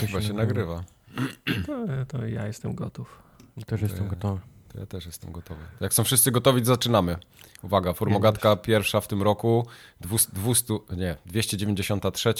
Chyba 0.00 0.22
się 0.22 0.32
nagrywa. 0.32 0.84
To, 1.66 1.86
to 2.08 2.26
ja 2.26 2.46
jestem 2.46 2.74
gotów. 2.74 3.22
Też 3.66 3.82
jestem 3.82 4.08
gotowy. 4.08 4.40
To 4.68 4.80
ja 4.80 4.86
też 4.86 5.06
jestem 5.06 5.32
gotowy. 5.32 5.60
Jak 5.80 5.94
są 5.94 6.04
wszyscy 6.04 6.30
gotowi, 6.30 6.60
to 6.60 6.66
zaczynamy. 6.66 7.16
Uwaga, 7.62 7.92
formogatka 7.92 8.56
pierwsza 8.56 9.00
w 9.00 9.08
tym 9.08 9.22
roku, 9.22 9.66
200, 10.00 10.32
200 10.32 10.74
nie, 10.96 11.16
293. 11.26 12.34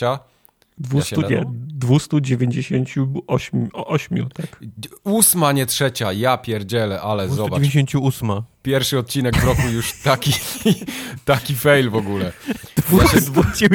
200, 0.78 1.16
Ja 1.16 1.22
się 1.22 1.28
nie, 1.34 1.40
na- 1.40 1.50
298, 1.74 3.68
o, 3.72 3.86
ośmiu, 3.86 4.28
tak? 4.28 4.60
Ósma, 5.04 5.52
nie 5.52 5.66
trzecia, 5.66 6.12
ja 6.12 6.38
pierdzielę, 6.38 7.00
ale 7.00 7.28
zobacz. 7.28 7.60
298. 7.60 8.30
Pierwszy 8.62 8.98
odcinek 8.98 9.36
w 9.36 9.44
roku 9.44 9.62
już 9.72 9.92
taki, 9.92 10.32
taki 11.24 11.54
fail 11.54 11.90
w 11.90 11.94
ogóle. 11.96 12.32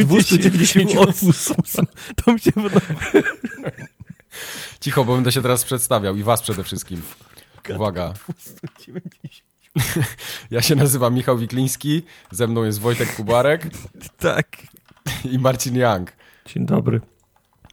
298. 0.06 1.86
To 2.26 2.34
mi 2.34 2.40
się 2.40 2.52
podoba. 2.52 2.82
Cicho, 4.80 5.06
bo 5.06 5.16
będę 5.16 5.32
się 5.32 5.42
teraz 5.42 5.64
przedstawiał 5.64 6.16
i 6.16 6.24
was 6.24 6.42
przede 6.42 6.64
wszystkim. 6.64 7.02
Uwaga, 7.76 8.14
ja 10.52 10.62
się 10.62 10.76
nazywam 10.76 11.14
Michał 11.14 11.38
Wikliński, 11.38 12.04
ze 12.32 12.48
mną 12.48 12.64
jest 12.64 12.80
Wojtek 12.80 13.16
Kubarek 13.16 13.68
Tak. 14.18 14.48
i 15.32 15.40
Marcin 15.40 15.76
Young. 15.76 16.12
Dzień 16.54 16.66
dobry. 16.66 17.02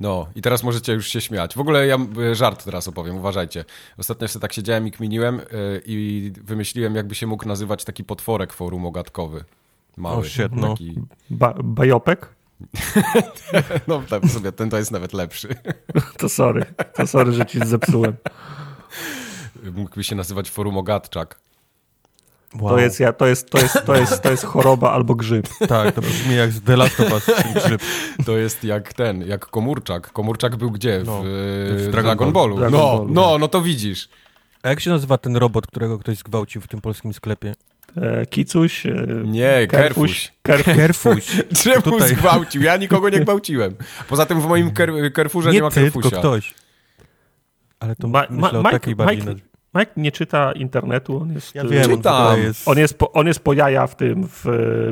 No 0.01 0.27
i 0.35 0.43
teraz 0.43 0.63
możecie 0.63 0.93
już 0.93 1.09
się 1.09 1.21
śmiać. 1.21 1.55
W 1.55 1.61
ogóle 1.61 1.87
ja 1.87 1.99
e, 2.31 2.35
żart 2.35 2.65
teraz 2.65 2.89
opowiem, 2.89 3.17
uważajcie. 3.17 3.65
Ostatnio 3.99 4.29
sobie 4.29 4.41
tak 4.41 4.53
siedziałem 4.53 4.87
i 4.87 4.91
kminiłem 4.91 5.41
e, 5.41 5.43
i 5.87 6.33
wymyśliłem, 6.45 6.95
jakby 6.95 7.15
się 7.15 7.27
mógł 7.27 7.49
nazywać 7.49 7.85
taki 7.85 8.05
potworek 8.05 8.53
forum 8.53 8.87
ogatkowy. 8.87 9.45
Mały. 9.97 10.27
O, 10.27 10.49
no. 10.53 10.69
Taki, 10.69 10.95
Ba 11.31 11.55
bajopek? 11.65 12.29
no 13.89 14.03
tak 14.09 14.27
sobie, 14.27 14.53
ten 14.53 14.71
to 14.71 14.79
jest 14.79 14.91
nawet 14.91 15.13
lepszy. 15.13 15.49
To 16.19 16.29
sorry. 16.29 16.65
To 16.95 17.07
sorry, 17.07 17.33
że 17.33 17.47
ci 17.47 17.67
zepsułem. 17.67 18.17
Mógłby 19.73 20.05
się 20.05 20.15
nazywać 20.15 20.51
forum 20.51 20.79
ogatczak. 20.79 21.39
Wow. 22.55 22.70
To 22.70 22.78
jest, 22.78 23.00
ja, 23.00 23.12
to, 23.12 23.27
jest, 23.27 23.50
to, 23.50 23.58
jest, 23.58 23.78
to, 23.86 23.97
jest, 23.97 24.22
to 24.22 24.30
jest 24.30 24.44
choroba 24.44 24.92
albo 24.92 25.14
grzyb. 25.14 25.48
Tak, 25.69 25.94
to 25.94 26.00
brzmi 26.00 26.36
jak 26.36 26.52
z 26.52 26.62
The 26.62 26.77
Last 26.77 27.00
of 27.00 27.12
Us. 27.12 27.25
ten 27.25 27.52
grzyb. 27.55 27.83
To 28.27 28.36
jest 28.39 28.64
jak 28.64 28.92
ten, 28.94 29.22
jak 29.22 29.47
Komórczak. 29.47 30.12
Komórczak 30.12 30.56
był 30.56 30.70
gdzie? 30.70 31.00
W, 31.00 31.06
No, 31.06 31.22
w 31.24 31.89
Dragon, 31.91 31.92
Dragon 31.92 32.33
Ballu. 32.33 32.56
Dragon 32.56 32.80
no, 32.80 32.97
Ballu. 32.98 33.08
no, 33.14 33.39
no 33.39 33.48
to 33.48 33.62
widzisz. 33.62 34.08
A 34.62 34.69
jak 34.69 34.80
się 34.80 34.91
nazywa 34.91 35.19
ten 35.19 35.36
robot, 35.36 35.67
którego 35.67 35.98
ktoś 35.98 36.19
zgwałcił 36.19 36.61
w 36.61 36.69
tym 36.69 36.80
polskim 36.80 37.12
sklepie? 37.12 37.55
E, 37.97 38.27
kicuś. 38.27 38.86
E, 38.86 39.06
Nie, 39.24 39.67
Kerfuś. 39.70 40.33
Kerfuś. 40.42 40.74
Kerfuś. 40.77 41.27
Czemu 41.64 41.83
Tutaj. 41.83 42.08
zgwałcił? 42.08 42.62
Ja 42.62 42.77
nikogo 42.77 43.08
nie 43.08 43.20
gwałciłem. 43.20 43.74
Poza 44.08 44.27
tym 44.27 44.41
w 44.41 44.47
moim 44.47 44.70
ker 44.70 44.91
Kerfurze 45.14 45.48
nie, 45.50 45.55
Nie 45.56 45.62
ma 45.62 45.70
ty, 45.70 45.74
tylko 45.74 46.00
Kerfusia. 46.00 46.19
ktoś. 46.19 46.55
Ale 47.80 47.97
to 47.97 48.08
Ma, 48.08 48.27
myślę 48.30 48.39
ma, 48.41 48.50
o 48.50 48.58
Mike, 48.58 48.70
takiej 48.70 48.94
bardziej 48.97 49.19
Mike. 49.27 49.41
Mike 49.79 49.93
nie 49.97 50.13
czyta 50.13 50.53
internetu, 50.53 51.23
on 51.23 51.33
jest... 51.33 51.55
Ja 51.55 51.63
e, 51.63 51.69
wiem, 51.69 51.91
on 51.91 51.97
Czytam. 51.97 52.39
jest... 52.43 52.69
On 52.69 52.79
jest, 52.79 52.99
po, 52.99 53.13
on 53.13 53.27
jest 53.27 53.41
po 53.41 53.53
jaja 53.53 53.87
w 53.87 53.97
tym, 53.97 54.29
w, 54.29 54.45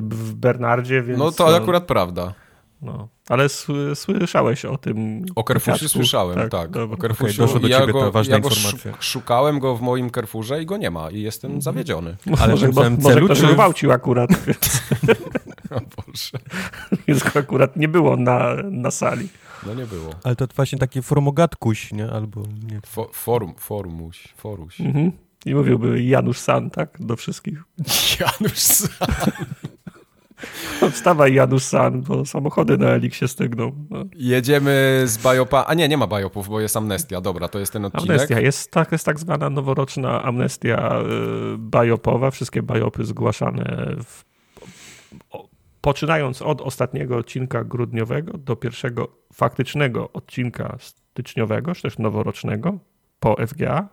w 0.03 0.35
Bernardzie, 0.35 1.03
więc... 1.03 1.19
No 1.19 1.33
to 1.33 1.57
akurat 1.57 1.85
prawda. 1.85 2.33
No. 2.83 3.09
Ale 3.29 3.47
sły- 3.47 3.95
słyszałeś 3.95 4.65
o 4.65 4.79
tym 4.79 5.25
O 5.35 5.45
Kerfusie 5.45 5.89
słyszałem, 5.89 6.51
tak. 6.51 6.71
dobra. 6.71 6.95
O 6.97 6.99
Kerfusiu. 6.99 7.25
Okej, 7.25 7.47
doszło 7.47 7.61
do 7.61 7.69
ja 7.69 7.81
ciebie 7.81 7.93
go, 7.93 8.01
ta 8.01 8.11
ważna 8.11 8.35
ja 8.35 8.41
go 8.41 8.51
szukałem 9.01 9.59
go 9.59 9.77
w 9.77 9.81
moim 9.81 10.11
Kerfurze 10.11 10.63
i 10.63 10.67
go 10.67 10.77
nie 10.77 10.91
ma. 10.91 11.11
I 11.11 11.23
jestem 11.23 11.63
zawiedziony. 11.63 12.17
Ale 12.41 12.51
może, 12.53 12.69
bo, 12.69 12.83
tym 12.83 12.99
może 13.01 13.15
celu, 13.15 13.27
ktoś 13.27 13.41
czy- 13.41 13.55
gwałcił 13.55 13.93
akurat, 13.93 14.31
więc, 14.47 14.83
O 15.71 15.81
Boże. 15.81 16.39
więc 17.09 17.23
go 17.23 17.41
akurat 17.41 17.77
nie 17.77 17.89
było 17.89 18.17
na, 18.17 18.55
na 18.71 18.91
sali. 18.91 19.29
No 19.67 19.75
nie 19.75 19.87
było. 19.87 20.11
Ale 20.25 20.37
to 20.37 20.47
właśnie 20.57 20.79
taki 20.79 21.03
formogatkuś, 21.03 21.93
nie? 21.93 22.11
Albo 22.11 22.41
nie. 22.41 22.81
Fo 22.87 23.09
forum, 23.13 23.55
formuś, 23.59 24.35
foruś. 24.37 24.81
Mhm. 24.81 25.13
I 25.47 25.55
mówiłby 25.55 26.03
Janusz 26.03 26.39
San, 26.39 26.71
tak? 26.71 26.97
Do 27.01 27.17
wszystkich. 27.17 27.65
Janusz 28.21 28.59
Sa- 28.59 29.43
Wstawaj 30.93 31.35
Janusz 31.35 31.63
San, 31.63 32.03
bo 32.03 32.25
samochody 32.25 32.79
na 32.79 32.87
Elik 32.89 33.15
się 33.15 33.29
stygną. 33.29 33.73
No. 33.91 34.05
Jedziemy 34.15 35.03
z 35.07 35.19
Bajopa. 35.19 35.65
A 35.67 35.75
nie, 35.75 35.89
nie 35.89 35.97
ma 35.97 36.07
Bajopów, 36.07 36.49
bo 36.49 36.61
jest 36.61 36.77
amnestia. 36.77 37.21
Dobra, 37.21 37.49
to 37.49 37.59
jest 37.59 37.73
ten 37.73 37.85
odcinek. 37.85 38.11
Amnestia. 38.11 38.41
Jest 38.41 38.71
tak, 38.71 38.93
jest 38.93 39.07
tak 39.07 39.21
zwana 39.21 39.51
noworoczna 39.51 40.23
amnestia 40.23 41.01
y, 41.55 41.59
bajopowa. 41.59 42.31
Wszystkie 42.31 42.63
bajopy 42.63 43.05
zgłaszane 43.05 43.97
w, 44.05 44.25
poczynając 45.85 46.43
od 46.43 46.61
ostatniego 46.61 47.17
odcinka 47.17 47.65
grudniowego 47.65 48.39
do 48.39 48.57
pierwszego 48.57 49.09
faktycznego 49.33 50.13
odcinka 50.13 50.77
styczniowego, 50.81 51.75
czy 51.75 51.83
też 51.83 51.99
noworocznego 51.99 52.79
po 53.21 53.37
FGA 53.47 53.89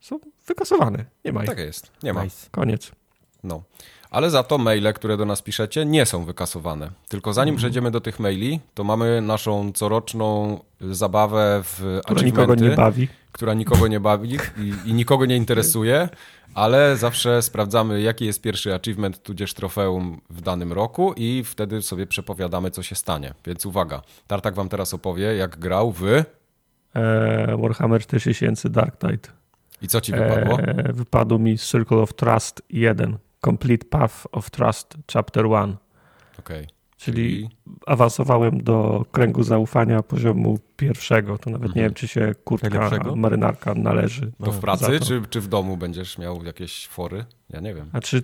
są 0.00 0.20
wykasowane. 0.46 1.04
Nie 1.24 1.32
ma 1.32 1.42
ich. 1.42 1.48
Tak 1.48 1.58
jest, 1.58 1.92
nie 2.02 2.12
ma. 2.12 2.24
Nice. 2.24 2.48
Koniec. 2.50 2.92
No. 3.42 3.62
Ale 4.10 4.30
za 4.30 4.42
to 4.42 4.58
maile, 4.58 4.92
które 4.94 5.16
do 5.16 5.24
nas 5.24 5.42
piszecie, 5.42 5.84
nie 5.84 6.06
są 6.06 6.24
wykasowane. 6.24 6.90
Tylko 7.08 7.32
zanim 7.32 7.56
przejdziemy 7.56 7.90
do 7.90 8.00
tych 8.00 8.20
maili, 8.20 8.60
to 8.74 8.84
mamy 8.84 9.20
naszą 9.20 9.72
coroczną 9.72 10.58
zabawę 10.80 11.60
w 11.62 12.00
Która 12.04 12.22
nikogo 12.22 12.54
nie 12.54 12.70
bawi. 12.70 13.08
która 13.32 13.54
nikogo 13.54 13.88
nie 13.88 14.00
bawi 14.00 14.38
i, 14.58 14.90
i 14.90 14.94
nikogo 14.94 15.26
nie 15.26 15.36
interesuje, 15.36 16.08
ale 16.54 16.96
zawsze 16.96 17.42
sprawdzamy, 17.42 18.00
jaki 18.00 18.24
jest 18.26 18.42
pierwszy 18.42 18.74
achievement, 18.74 19.22
tudzież 19.22 19.54
trofeum 19.54 20.20
w 20.30 20.40
danym 20.40 20.72
roku 20.72 21.14
i 21.16 21.44
wtedy 21.44 21.82
sobie 21.82 22.06
przepowiadamy, 22.06 22.70
co 22.70 22.82
się 22.82 22.94
stanie. 22.94 23.34
Więc 23.46 23.66
uwaga, 23.66 24.02
Tartak 24.26 24.54
wam 24.54 24.68
teraz 24.68 24.94
opowie, 24.94 25.36
jak 25.36 25.58
grał 25.58 25.92
w... 25.92 26.04
E, 26.94 27.56
Warhammer 27.62 28.02
4000 28.02 28.70
Dark 28.70 28.98
Tide. 28.98 29.28
I 29.82 29.88
co 29.88 30.00
ci 30.00 30.12
wypadło? 30.12 30.60
E, 30.60 30.92
wypadł 30.92 31.38
mi 31.38 31.58
Circle 31.58 31.98
of 31.98 32.14
Trust 32.14 32.62
1. 32.70 33.18
Complete 33.44 33.84
Path 33.84 34.26
of 34.32 34.50
Trust 34.50 34.96
Chapter 35.12 35.44
1. 35.44 35.76
Okej. 36.38 36.66
Czyli 36.96 37.48
awansowałem 37.86 38.62
do 38.62 39.04
kręgu 39.12 39.42
zaufania 39.42 40.02
poziomu 40.02 40.58
pierwszego. 40.76 41.38
To 41.38 41.50
nawet 41.50 41.74
nie 41.74 41.82
wiem, 41.82 41.94
czy 41.94 42.08
się 42.08 42.34
kurtka 42.44 42.90
marynarka 43.16 43.74
należy. 43.74 44.32
To 44.44 44.52
w 44.52 44.60
pracy, 44.60 44.98
to. 44.98 45.04
czy, 45.04 45.22
czy 45.30 45.40
w 45.40 45.48
domu 45.48 45.76
będziesz 45.76 46.18
miał 46.18 46.44
jakieś 46.44 46.86
fory? 46.86 47.24
Ja 47.50 47.60
nie 47.60 47.74
wiem. 47.74 47.90
Znaczy, 47.90 48.22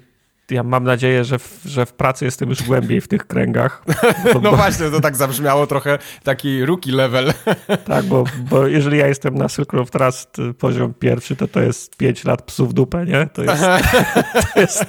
ja 0.50 0.62
mam 0.62 0.84
nadzieję, 0.84 1.24
że 1.24 1.38
w, 1.38 1.60
że 1.64 1.86
w 1.86 1.92
pracy 1.92 2.24
jestem 2.24 2.48
już 2.48 2.62
głębiej 2.62 3.00
w 3.00 3.08
tych 3.08 3.26
kręgach. 3.26 3.82
Bo, 4.34 4.40
No 4.40 4.50
bo, 4.50 4.56
właśnie, 4.56 4.90
to 4.90 5.00
tak 5.00 5.16
zabrzmiało 5.16 5.66
trochę 5.66 5.98
taki 6.22 6.64
rookie 6.64 6.92
level. 6.92 7.32
tak, 7.84 8.04
bo, 8.04 8.24
bo 8.50 8.66
jeżeli 8.66 8.98
ja 8.98 9.06
jestem 9.06 9.34
na 9.34 9.48
Circle 9.48 9.80
of 9.80 9.90
Trust 9.90 10.38
y, 10.38 10.54
poziom 10.54 10.94
pierwszy, 10.94 11.36
to 11.36 11.48
to 11.48 11.60
jest 11.60 11.96
5 11.96 12.24
lat 12.24 12.42
psów 12.42 12.70
w 12.70 12.72
dupę, 12.72 13.06
nie? 13.06 13.26
To 13.32 13.42
jest, 13.42 13.62
to 14.54 14.60
jest, 14.60 14.84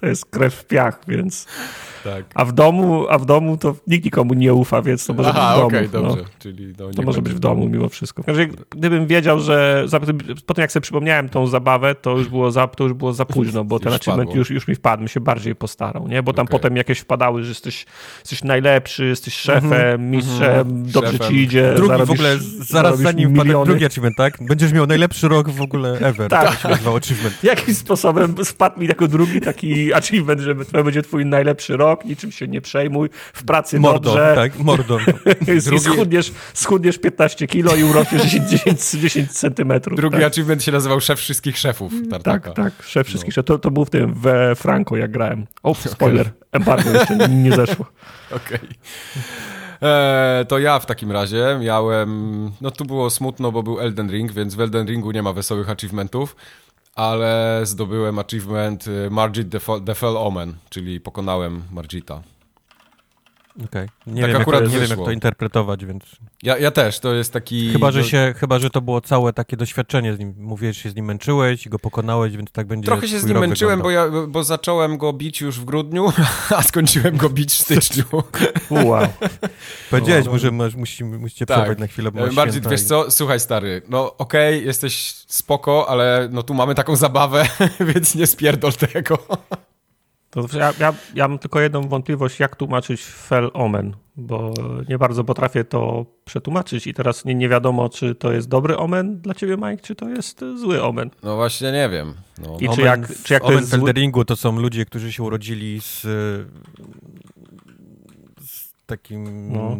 to 0.00 0.06
jest 0.06 0.26
krew 0.26 0.54
w 0.54 0.64
piach, 0.64 1.00
więc... 1.08 1.46
Tak. 2.04 2.24
A 2.34 2.44
w 2.44 2.52
domu, 2.52 3.06
a 3.08 3.18
w 3.18 3.26
domu 3.26 3.56
to 3.56 3.74
nikt 3.86 4.04
nikomu 4.04 4.34
nie 4.34 4.54
ufa, 4.54 4.82
więc 4.82 5.06
to 5.06 5.14
może 5.14 5.30
Aha, 5.30 5.40
być 5.40 5.54
w 5.54 5.56
domu. 5.56 5.66
okej, 5.66 5.88
no. 5.92 6.02
dobrze. 6.02 6.24
Czyli 6.38 6.74
no, 6.78 6.90
To 6.90 7.02
może 7.02 7.22
być 7.22 7.32
w 7.32 7.38
domu 7.38 7.68
mimo 7.68 7.88
wszystko. 7.88 8.22
Znaczy, 8.22 8.48
gdybym 8.70 9.06
wiedział, 9.06 9.40
że 9.40 9.86
po 10.46 10.54
tym 10.54 10.62
jak 10.62 10.72
sobie 10.72 10.82
przypomniałem 10.82 11.28
tą 11.28 11.46
zabawę, 11.46 11.94
to 11.94 12.18
już 12.18 12.28
było 12.28 12.50
za, 12.50 12.66
to 12.66 12.84
już 12.84 12.92
było 12.92 13.12
za 13.12 13.24
późno, 13.24 13.64
bo 13.64 13.80
ten 13.80 13.92
achievement 13.92 14.34
już, 14.34 14.50
już 14.50 14.68
mi 14.68 14.74
wpadł, 14.74 15.01
mi 15.02 15.08
się 15.08 15.20
bardziej 15.20 15.54
postarał, 15.54 16.08
nie? 16.08 16.22
Bo 16.22 16.32
tam 16.32 16.44
Okej. 16.44 16.52
potem 16.52 16.76
jakieś 16.76 16.98
wpadały, 16.98 17.42
że 17.42 17.48
jesteś, 17.48 17.86
jesteś 18.20 18.44
najlepszy, 18.44 19.06
jesteś 19.06 19.34
szefem, 19.34 20.10
mistrzem, 20.10 20.64
dobrze 20.86 21.12
Szefem. 21.12 21.28
ci 21.28 21.36
idzie, 21.36 21.72
Drugi 21.76 21.88
zarobisz, 21.88 22.08
w 22.08 22.20
ogóle, 22.20 22.38
zaraz 22.60 22.98
zanim 22.98 23.32
miliony. 23.32 23.66
drugi 23.66 23.86
achievement, 23.86 24.16
tak? 24.16 24.38
Będziesz 24.40 24.72
miał 24.72 24.86
najlepszy 24.86 25.28
rok 25.28 25.48
w 25.48 25.60
ogóle 25.60 25.98
ever. 25.98 26.28
Tak. 26.30 26.48
Tak. 26.48 26.58
się 26.58 26.68
nazywał 26.68 26.96
achievement. 26.96 27.44
Jakim 27.52 27.74
sposobem 27.74 28.34
spadł 28.44 28.80
mi 28.80 28.86
jako 28.86 29.08
drugi 29.08 29.40
taki 29.40 29.94
achievement, 29.94 30.40
że 30.40 30.54
to 30.54 30.84
będzie 30.84 31.02
twój 31.02 31.26
najlepszy 31.26 31.76
rok, 31.76 32.04
niczym 32.04 32.32
się 32.32 32.48
nie 32.48 32.60
przejmuj, 32.60 33.08
w 33.32 33.44
pracy 33.44 33.80
Mordo, 33.80 34.00
dobrze, 34.00 34.32
tak? 34.34 34.58
Mordo. 34.58 34.98
i 35.76 35.80
schudniesz, 35.80 36.32
schudniesz 36.54 36.98
15 36.98 37.46
kilo 37.46 37.76
i 37.76 37.84
urośniesz 37.84 38.22
10, 38.22 38.50
10, 38.50 38.90
10 38.90 39.32
centymetrów. 39.32 39.96
Drugi 39.96 40.16
tak. 40.16 40.32
achievement 40.32 40.62
się 40.64 40.72
nazywał 40.72 41.00
Szef 41.00 41.18
Wszystkich 41.18 41.58
Szefów 41.58 41.92
Tartaka. 42.10 42.52
Tak, 42.52 42.76
tak, 42.76 42.86
szef 42.86 43.06
wszystkich. 43.06 43.34
To, 43.34 43.58
to 43.58 43.70
był 43.70 43.84
w 43.84 43.90
tym, 43.90 44.14
we 44.14 44.54
Franco, 44.54 44.91
jak 44.96 45.10
grałem. 45.10 45.46
O, 45.62 45.74
spoiler, 45.74 46.30
embargo 46.52 46.90
jeszcze 46.90 47.28
nie 47.28 47.52
zeszło. 47.52 47.86
Okej. 48.36 48.68
Eee, 49.82 50.46
to 50.46 50.58
ja 50.58 50.78
w 50.78 50.86
takim 50.86 51.12
razie 51.12 51.58
miałem. 51.60 52.50
No 52.60 52.70
tu 52.70 52.84
było 52.84 53.10
smutno, 53.10 53.52
bo 53.52 53.62
był 53.62 53.80
Elden 53.80 54.10
Ring, 54.10 54.32
więc 54.32 54.54
w 54.54 54.60
Elden 54.60 54.86
Ringu 54.86 55.10
nie 55.10 55.22
ma 55.22 55.32
wesołych 55.32 55.70
achievementów, 55.70 56.36
ale 56.94 57.60
zdobyłem 57.64 58.18
achievement 58.18 58.86
y, 58.88 59.10
Margit 59.10 59.48
the, 59.84 59.94
Fell 59.94 60.16
Omen, 60.16 60.54
czyli 60.70 61.00
pokonałem 61.00 61.62
Margita. 61.70 62.22
Okej. 63.64 63.88
Nie, 64.06 64.22
Tak 64.22 64.30
wiem, 64.30 64.30
jak 64.30 64.40
akurat 64.40 64.64
to, 64.64 64.70
nie 64.70 64.78
wiem, 64.80 64.90
jak 64.90 64.98
to 64.98 65.10
interpretować, 65.10 65.84
więc... 65.84 66.04
Ja, 66.42 66.58
ja 66.58 66.70
też, 66.70 67.00
to 67.00 67.14
jest 67.14 67.32
taki... 67.32 67.72
Chyba 67.72 67.90
że, 67.90 68.04
się, 68.04 68.34
chyba, 68.36 68.58
że 68.58 68.70
to 68.70 68.80
było 68.80 69.00
całe 69.00 69.32
takie 69.32 69.56
doświadczenie 69.56 70.14
z 70.14 70.18
nim. 70.18 70.34
Mówiłeś, 70.38 70.76
że 70.76 70.82
się 70.82 70.90
z 70.90 70.94
nim 70.96 71.04
męczyłeś 71.04 71.66
i 71.66 71.70
go 71.70 71.78
pokonałeś, 71.78 72.36
więc 72.36 72.50
tak 72.52 72.66
będzie 72.66 72.86
Trochę 72.86 73.08
się 73.08 73.20
z 73.20 73.24
nim 73.26 73.38
męczyłem, 73.38 73.82
bo, 73.82 73.90
ja, 73.90 74.06
bo 74.28 74.44
zacząłem 74.44 74.98
go 74.98 75.12
bić 75.12 75.40
już 75.40 75.60
w 75.60 75.64
grudniu, 75.64 76.12
a 76.56 76.62
skończyłem 76.62 77.16
go 77.16 77.28
bić 77.30 77.52
w 77.52 77.60
styczniu. 77.60 78.04
Wow. 78.70 79.06
Powiedziałeś 79.90 80.26
mu, 80.26 80.38
że 80.38 80.50
masz, 80.50 80.74
musi, 80.74 81.04
musicie 81.04 81.46
Tak. 81.46 81.56
przerwać 81.58 81.78
na 81.78 81.86
chwilę, 81.86 82.10
bo 82.12 82.20
Bardziej, 82.20 82.52
święta 82.52 82.70
wiesz 82.70 82.82
i- 82.82 82.84
co, 82.86 83.10
słuchaj 83.10 83.40
stary, 83.40 83.82
no 83.88 84.16
okej, 84.16 84.66
jesteś 84.66 85.14
spoko, 85.26 85.88
ale 85.88 86.28
no 86.32 86.42
tu 86.42 86.54
mamy 86.54 86.74
taką 86.74 86.96
zabawę, 86.96 87.46
więc 87.94 88.14
nie 88.14 88.26
spierdol 88.26 88.72
tego. 88.72 89.18
To 90.32 90.42
znaczy, 90.42 90.58
ja, 90.58 90.72
ja, 90.80 90.94
ja 91.14 91.28
mam 91.28 91.38
tylko 91.38 91.60
jedną 91.60 91.88
wątpliwość, 91.88 92.40
jak 92.40 92.56
tłumaczyć 92.56 93.02
fel 93.04 93.50
omen, 93.54 93.96
bo 94.16 94.54
nie 94.88 94.98
bardzo 94.98 95.24
potrafię 95.24 95.64
to 95.64 96.06
przetłumaczyć 96.24 96.86
i 96.86 96.94
teraz 96.94 97.24
nie, 97.24 97.34
nie 97.34 97.48
wiadomo, 97.48 97.88
czy 97.88 98.14
to 98.14 98.32
jest 98.32 98.48
dobry 98.48 98.76
omen 98.76 99.20
dla 99.20 99.34
ciebie, 99.34 99.56
Mike, 99.56 99.76
czy 99.82 99.94
to 99.94 100.08
jest 100.08 100.44
zły 100.56 100.82
omen. 100.82 101.10
No 101.22 101.36
właśnie 101.36 101.72
nie 101.72 101.88
wiem. 101.88 102.14
No, 102.38 102.56
I 102.60 102.64
czy 102.64 102.70
Omen 102.72 102.84
jak- 102.84 103.06
w- 103.06 103.22
czy 103.24 103.34
jak 103.34 103.42
to 103.42 103.48
Omen 103.48 103.58
jest 103.60 103.70
w 103.76 103.78
zły- 103.78 104.24
to 104.24 104.36
są 104.36 104.58
ludzie, 104.60 104.84
którzy 104.84 105.12
się 105.12 105.22
urodzili 105.22 105.80
z, 105.80 106.00
z 108.40 108.72
takim 108.86 109.52
No. 109.52 109.76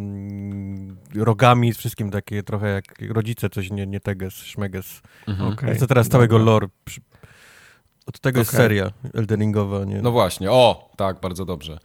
rogami, 1.24 1.72
z 1.74 1.76
wszystkim 1.76 2.10
takie 2.10 2.42
trochę 2.42 2.68
jak 2.68 2.84
rodzice, 3.10 3.50
coś 3.50 3.70
nie, 3.70 3.86
nie 3.86 4.00
teges, 4.00 4.34
szmeges. 4.34 5.00
mhm. 5.28 5.52
Okay. 5.52 5.76
teraz 5.88 6.08
całego 6.08 6.38
lore. 6.38 6.66
Od 8.06 8.20
tego 8.20 8.38
jest 8.38 8.50
Okej. 8.50 8.60
seria 8.64 8.90
Elderingowa, 9.14 9.84
nie? 9.84 10.02
no 10.02 10.10
właśnie, 10.10 10.50
o, 10.50 10.90
tak, 10.96 11.20
bardzo 11.20 11.44
dobrze. 11.44 11.78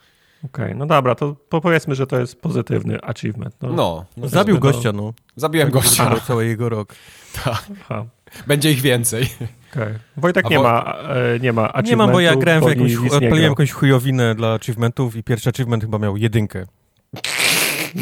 Okej, 0.46 0.76
no 0.76 0.86
dobra, 0.86 1.16
to 1.16 1.36
po- 1.50 1.62
powiedzmy, 1.62 1.96
że 1.96 2.08
to 2.08 2.20
jest 2.20 2.42
pozytywny 2.42 3.02
achievement. 3.02 3.56
No. 3.62 3.70
No, 3.70 4.06
no 4.18 4.28
Zabił 4.28 4.56
to- 4.56 4.62
gościa, 4.62 4.92
no. 4.92 5.14
zabiłem 5.36 5.68
Tak 5.68 5.74
gościa. 5.74 6.04
wyglądał 6.04 6.28
cały 6.28 6.46
jego 6.46 6.70
rok. 6.70 6.96
Aha, 7.46 8.06
Będzie 8.48 8.72
ich 8.72 8.82
więcej. 8.82 9.30
okej. 9.72 9.94
Wojtek 10.18 10.46
A 10.46 10.50
nie 10.50 10.58
Wo- 10.58 10.64
ma, 10.64 10.96
e, 11.36 11.40
nie 11.40 11.54
ma 11.54 11.74
Nie 11.84 11.98
mam, 11.98 12.12
bo 12.12 12.20
ja 12.20 12.36
grałem 12.36 12.64
w 12.64 12.68
jakąś, 12.68 12.96
odpaliłem 12.96 13.44
jakąś 13.50 13.72
chujowinę 13.72 14.36
dla 14.36 14.54
achievementów 14.54 15.16
i 15.16 15.24
pierwszy 15.24 15.50
achievement 15.50 15.84
chyba 15.84 16.00
miał 16.00 16.18
jedynkę. 16.18 16.66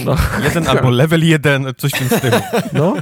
No, 0.05 0.15
Jeden 0.43 0.67
albo 0.67 0.89
level 0.89 1.27
jeden, 1.27 1.65
coś 1.77 1.91
w 1.91 1.99
tym 2.09 2.17
stylu. 2.19 2.37
no. 2.73 2.93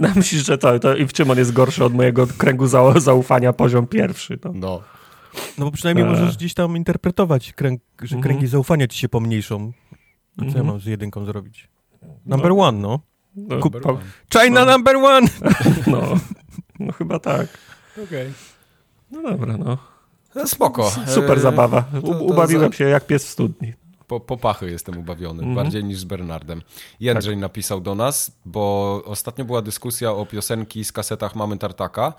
no 0.00 0.08
myślisz, 0.16 0.46
że 0.46 0.58
to, 0.58 0.78
to 0.78 0.96
i 0.96 1.06
w 1.06 1.12
czym 1.12 1.30
on 1.30 1.38
jest 1.38 1.52
gorszy 1.52 1.84
od 1.84 1.94
mojego 1.94 2.26
kręgu 2.26 2.66
za, 2.66 3.00
zaufania 3.00 3.52
poziom 3.52 3.86
pierwszy. 3.86 4.38
No. 4.44 4.52
No. 4.54 4.82
No 5.58 5.64
bo 5.64 5.70
przynajmniej 5.70 6.06
Eee. 6.06 6.12
możesz 6.12 6.36
gdzieś 6.36 6.54
tam 6.54 6.76
interpretować, 6.76 7.52
kręg, 7.52 7.80
że 8.02 8.16
Mhm. 8.16 8.22
kręgi 8.22 8.46
zaufania 8.46 8.86
ci 8.88 8.98
się 8.98 9.08
pomniejszą. 9.08 9.72
A 10.36 10.40
co 10.40 10.44
ja 10.44 10.48
Mhm. 10.48 10.66
mam 10.66 10.80
z 10.80 10.86
jedynką 10.86 11.24
zrobić? 11.24 11.68
Number 12.26 12.52
one, 12.52 12.78
no. 12.78 13.00
No, 13.36 13.56
Kup- 13.58 13.80
pa- 13.80 14.40
China 14.42 14.64
No. 14.64 14.72
number 14.72 14.96
one! 14.96 15.28
no, 15.86 16.02
no 16.80 16.92
chyba 16.92 17.18
tak. 17.18 17.46
Okej. 18.04 18.32
No 19.10 19.22
dobra, 19.22 19.56
no. 19.56 19.78
No, 20.34 20.46
spoko. 20.48 20.90
Super 21.06 21.38
E, 21.38 21.40
zabawa. 21.40 21.84
U, 21.98 22.00
to- 22.06 22.14
to 22.14 22.24
ubawiłem 22.24 22.70
za- 22.72 22.76
się 22.76 22.84
jak 22.84 23.06
pies 23.06 23.24
w 23.26 23.28
studni. 23.28 23.72
Po, 24.06 24.20
po 24.20 24.36
pachy 24.36 24.70
jestem 24.70 24.98
ubawiony, 24.98 25.38
Mhm. 25.42 25.54
bardziej 25.54 25.84
niż 25.84 25.98
z 25.98 26.04
Bernardem. 26.04 26.62
Jędrzej 27.00 27.36
napisał 27.36 27.80
do 27.80 27.94
nas, 27.94 28.36
bo 28.44 29.02
ostatnio 29.04 29.44
była 29.44 29.62
dyskusja 29.62 30.12
o 30.12 30.26
piosenki 30.26 30.84
z 30.84 30.92
kasetach 30.92 31.36
Mamy 31.36 31.58
Tartaka 31.58 32.12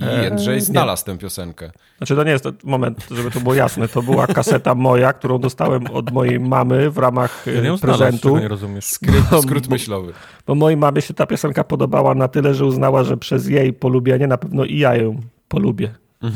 i 0.00 0.04
Eee, 0.04 0.22
Jędrzej 0.24 0.54
nie. 0.54 0.60
znalazł 0.60 1.04
tę 1.04 1.18
piosenkę. 1.18 1.70
Znaczy 1.98 2.16
to 2.16 2.24
nie 2.24 2.30
jest, 2.30 2.44
moment, 2.64 3.06
żeby 3.10 3.30
to 3.30 3.40
było 3.40 3.54
jasne, 3.54 3.88
to 3.88 4.02
była 4.02 4.26
kaseta 4.26 4.74
moja, 4.74 5.12
którą 5.12 5.38
dostałem 5.38 5.86
od 5.90 6.10
mojej 6.12 6.40
mamy 6.40 6.90
w 6.90 6.98
ramach 6.98 7.44
Ja 7.64 7.74
e, 7.74 7.78
prezentu, 7.78 8.36
nie 8.38 8.48
rozumiesz. 8.48 8.84
Skryt, 8.84 9.24
Bo- 9.30 9.42
skrót 9.42 9.66
bo- 9.66 9.72
myślowy. 9.74 10.12
bo 10.46 10.54
mojej 10.54 10.76
mamie 10.76 11.02
się 11.02 11.14
ta 11.14 11.26
piosenka 11.26 11.64
podobała 11.64 12.14
na 12.14 12.28
tyle, 12.28 12.54
że 12.54 12.64
uznała, 12.66 13.04
że 13.04 13.16
przez 13.16 13.48
jej 13.48 13.72
polubienie 13.72 14.26
na 14.26 14.38
pewno 14.38 14.64
i 14.64 14.78
ja 14.78 14.96
ją 14.96 15.20
polubię. 15.48 15.94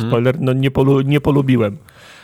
Spoiler, 0.09 0.41
no 0.41 0.53
nie, 0.53 0.71
polu, 0.71 1.01
nie 1.01 1.21
polubiłem. 1.21 1.77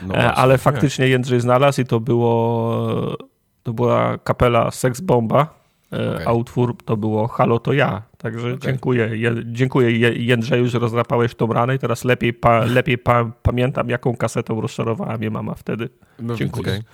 No 0.02 0.14
E, 0.14 0.32
ale 0.34 0.58
faktycznie 0.58 1.08
Jędrzej 1.08 1.40
znalazł 1.40 1.80
i 1.80 1.84
to 1.84 2.00
było 2.00 3.16
to 3.62 3.72
była 3.72 4.18
kapela 4.18 4.70
Sex 4.70 5.00
Bomba, 5.00 5.54
e, 5.92 6.14
Okej. 6.14 6.26
a 6.26 6.32
utwór 6.32 6.76
to 6.84 6.96
było 6.96 7.28
Halo 7.28 7.58
to 7.58 7.72
ja. 7.72 8.02
Także 8.18 8.58
dziękuję, 8.58 9.10
je, 9.16 9.34
dziękuję 9.44 9.90
Je- 9.98 10.24
Jędrzeju, 10.24 10.68
że 10.68 10.78
rozdrapałeś 10.78 11.34
tą 11.34 11.46
ranę 11.52 11.74
i 11.74 11.78
teraz 11.78 12.04
lepiej, 12.04 12.32
pa, 12.32 12.64
lepiej 12.64 12.98
pa, 12.98 13.24
pamiętam, 13.42 13.88
jaką 13.88 14.16
kasetą 14.16 14.60
rozczarowała 14.60 15.18
mnie 15.18 15.30
mama 15.30 15.54
wtedy. 15.54 15.88
No, 16.18 16.34
dziękuję. 16.34 16.72
widzisz. 16.72 16.88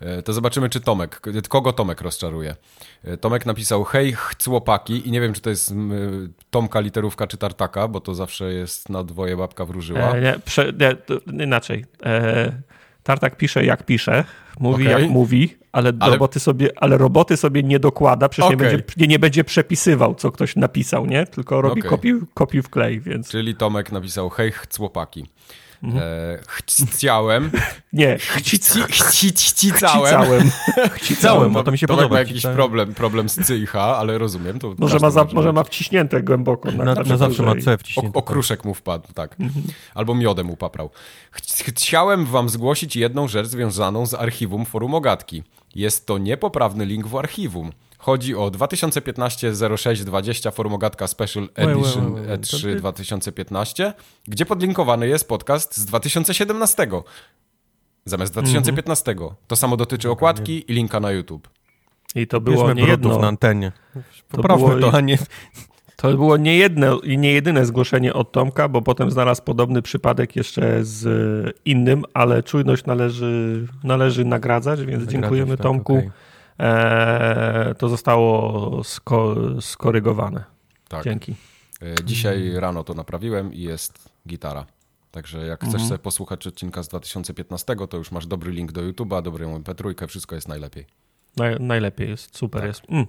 E, 0.00 0.22
To 0.22 0.32
zobaczymy, 0.32 0.68
czy 0.68 0.80
Tomek, 0.80 1.20
kogo 1.48 1.72
Tomek 1.72 2.00
rozczaruje. 2.00 2.54
Tomek 3.20 3.46
napisał, 3.46 3.84
hej, 3.84 4.14
chłopaki, 4.44 5.08
i 5.08 5.10
nie 5.10 5.20
wiem, 5.20 5.32
czy 5.32 5.40
to 5.40 5.50
jest 5.50 5.74
Tomka 6.54 6.80
literówka, 6.80 7.26
czy 7.26 7.36
Tartaka, 7.36 7.88
bo 7.88 8.00
to 8.00 8.14
zawsze 8.14 8.52
jest 8.52 8.88
na 8.88 9.04
dwoje 9.04 9.36
babka 9.36 9.64
wróżyła. 9.64 10.00
E, 10.00 10.20
nie, 10.20 10.34
prze, 10.44 10.72
nie, 11.26 11.44
inaczej. 11.44 11.84
E, 12.06 12.52
Tartak 13.02 13.36
pisze 13.36 13.64
jak 13.64 13.86
pisze, 13.86 14.24
mówi 14.60 14.88
Okej. 14.88 15.02
jak 15.02 15.10
mówi, 15.10 15.56
ale, 15.72 15.92
Ale- 16.00 16.12
Roboty 16.12 16.40
sobie, 16.40 16.70
ale 16.76 16.98
roboty 16.98 17.36
sobie 17.36 17.62
nie 17.62 17.78
dokłada, 17.78 18.28
przecież 18.28 18.50
nie, 18.50 18.56
Okej. 18.56 18.68
będzie, 18.70 18.84
nie, 18.96 19.06
nie 19.06 19.18
będzie 19.18 19.44
przepisywał, 19.44 20.14
co 20.14 20.30
ktoś 20.30 20.56
napisał, 20.56 21.06
nie? 21.06 21.26
Tylko 21.26 21.62
robi 21.62 21.82
kopiuj, 21.82 22.20
kopiuj 22.34 22.62
w 22.62 22.68
klej, 22.68 23.00
więc 23.00 23.30
Czyli 23.30 23.54
Tomek 23.54 23.92
napisał, 23.92 24.30
hej, 24.30 24.52
chłopaki. 24.76 25.26
Mhm. 25.84 26.02
E, 26.02 26.38
chciałem, 26.86 27.50
nie, 27.92 28.18
chci, 28.36 28.58
chci, 28.58 29.28
chcicałem. 29.32 30.22
chcicałem. 30.22 30.50
Chcicałem, 31.00 31.52
bo 31.52 31.62
to 31.64 31.72
mi 31.72 31.78
się 31.78 31.86
Tomek 31.86 31.98
podoba. 32.02 32.14
ma 32.14 32.18
jakiś 32.20 32.42
problem, 32.42 32.94
problem 32.94 33.28
z 33.28 33.46
CIH, 33.48 33.74
ale 33.76 34.18
rozumiem. 34.18 34.58
To 34.58 34.74
Może 34.78 34.98
ma, 34.98 35.10
za, 35.10 35.24
może 35.32 35.52
ma 35.52 35.64
wciśnięte 35.64 36.22
głęboko. 36.22 36.70
Na, 36.72 36.84
Na, 36.84 36.94
na 36.94 37.02
na 37.02 37.16
zawsze 37.16 37.42
ma 37.42 37.54
C 37.56 37.74
O, 37.74 37.78
wciśnięte. 37.78 38.18
okruszek 38.18 38.64
mu 38.64 38.74
wpadł, 38.74 39.12
tak. 39.14 39.36
Mhm. 39.40 39.64
Albo 39.94 40.14
miodem 40.14 40.50
upaprał. 40.50 40.90
Ch- 41.32 41.40
Chciałem 41.74 42.26
wam 42.26 42.48
zgłosić 42.48 42.96
jedną 42.96 43.28
rzecz 43.28 43.46
związaną 43.46 44.06
z 44.06 44.14
archiwum 44.14 44.64
Forum 44.66 44.94
Ogatki. 44.94 45.42
Jest 45.74 46.06
to 46.06 46.18
niepoprawny 46.18 46.86
link 46.86 47.06
w 47.06 47.16
archiwum. 47.16 47.72
Chodzi 48.04 48.34
o 48.36 48.50
2015-06-20 48.50 50.52
Forum 50.52 50.74
Ogatka 50.74 51.06
Special 51.06 51.48
Edition 51.54 52.14
łe, 52.14 52.20
łe. 52.20 52.38
To 52.38 52.56
E3 52.56 52.62
ty- 52.62 52.76
2015, 52.76 53.92
gdzie 54.28 54.46
podlinkowany 54.46 55.08
jest 55.08 55.28
podcast 55.28 55.76
z 55.76 55.84
2017. 55.84 56.88
Zamiast 58.04 58.32
2015. 58.32 59.14
To 59.46 59.56
samo 59.56 59.76
dotyczy 59.76 60.10
okładki 60.10 60.64
i 60.68 60.72
linka 60.74 61.00
na 61.00 61.10
YouTube. 61.10 61.48
I 62.14 62.26
to 62.26 62.40
było 62.40 62.66
Bierzmy 62.66 62.82
nie 62.82 62.88
jedno. 62.88 63.18
na 63.18 63.28
antenie. 63.28 63.72
To 63.94 64.00
Poprawmy 64.36 64.68
było- 64.68 64.80
to, 64.90 64.96
a 64.96 65.00
nie... 65.00 65.18
To 65.96 66.10
było 66.10 66.36
nie 66.36 66.56
jedno 66.56 67.00
i 67.00 67.18
nie 67.18 67.32
jedyne 67.32 67.66
zgłoszenie 67.66 68.14
od 68.14 68.32
Tomka, 68.32 68.68
bo 68.68 68.82
potem 68.82 69.10
znalazł 69.10 69.42
podobny 69.42 69.82
przypadek 69.82 70.36
jeszcze 70.36 70.84
z 70.84 71.06
innym, 71.64 72.04
ale 72.14 72.42
czujność 72.42 72.84
należy, 72.84 73.66
należy 73.84 74.24
nagradzać, 74.24 74.84
więc 74.84 75.10
dziękujemy 75.10 75.56
tak, 75.56 75.62
Tomku. 75.62 75.96
okej. 75.96 76.10
Eee, 76.58 77.74
to 77.74 77.88
zostało 77.88 78.84
sko 78.84 79.34
skorygowane. 79.60 80.44
Tak. 80.88 81.04
Dzięki. 81.04 81.34
E, 81.82 82.04
Dzisiaj 82.04 82.52
rano 82.56 82.84
to 82.84 82.94
naprawiłem 82.94 83.54
i 83.54 83.60
jest 83.60 84.08
gitara. 84.28 84.66
Także 85.10 85.46
jak 85.46 85.64
chcesz 85.64 85.82
sobie 85.82 85.98
posłuchać 85.98 86.46
odcinka 86.46 86.82
z 86.82 86.88
2015, 86.88 87.76
to 87.90 87.96
już 87.96 88.10
masz 88.10 88.26
dobry 88.26 88.52
link 88.52 88.72
do 88.72 88.80
YouTube'a, 88.80 89.22
dobrą 89.22 89.58
MP3, 89.58 90.06
wszystko 90.06 90.34
jest 90.34 90.48
najlepiej. 90.48 90.86
Naj, 91.36 91.56
najlepiej 91.60 92.08
jest, 92.08 92.36
super 92.36 92.60
Tak. 92.60 92.68
jest. 92.68 92.82
Mm. 92.88 93.06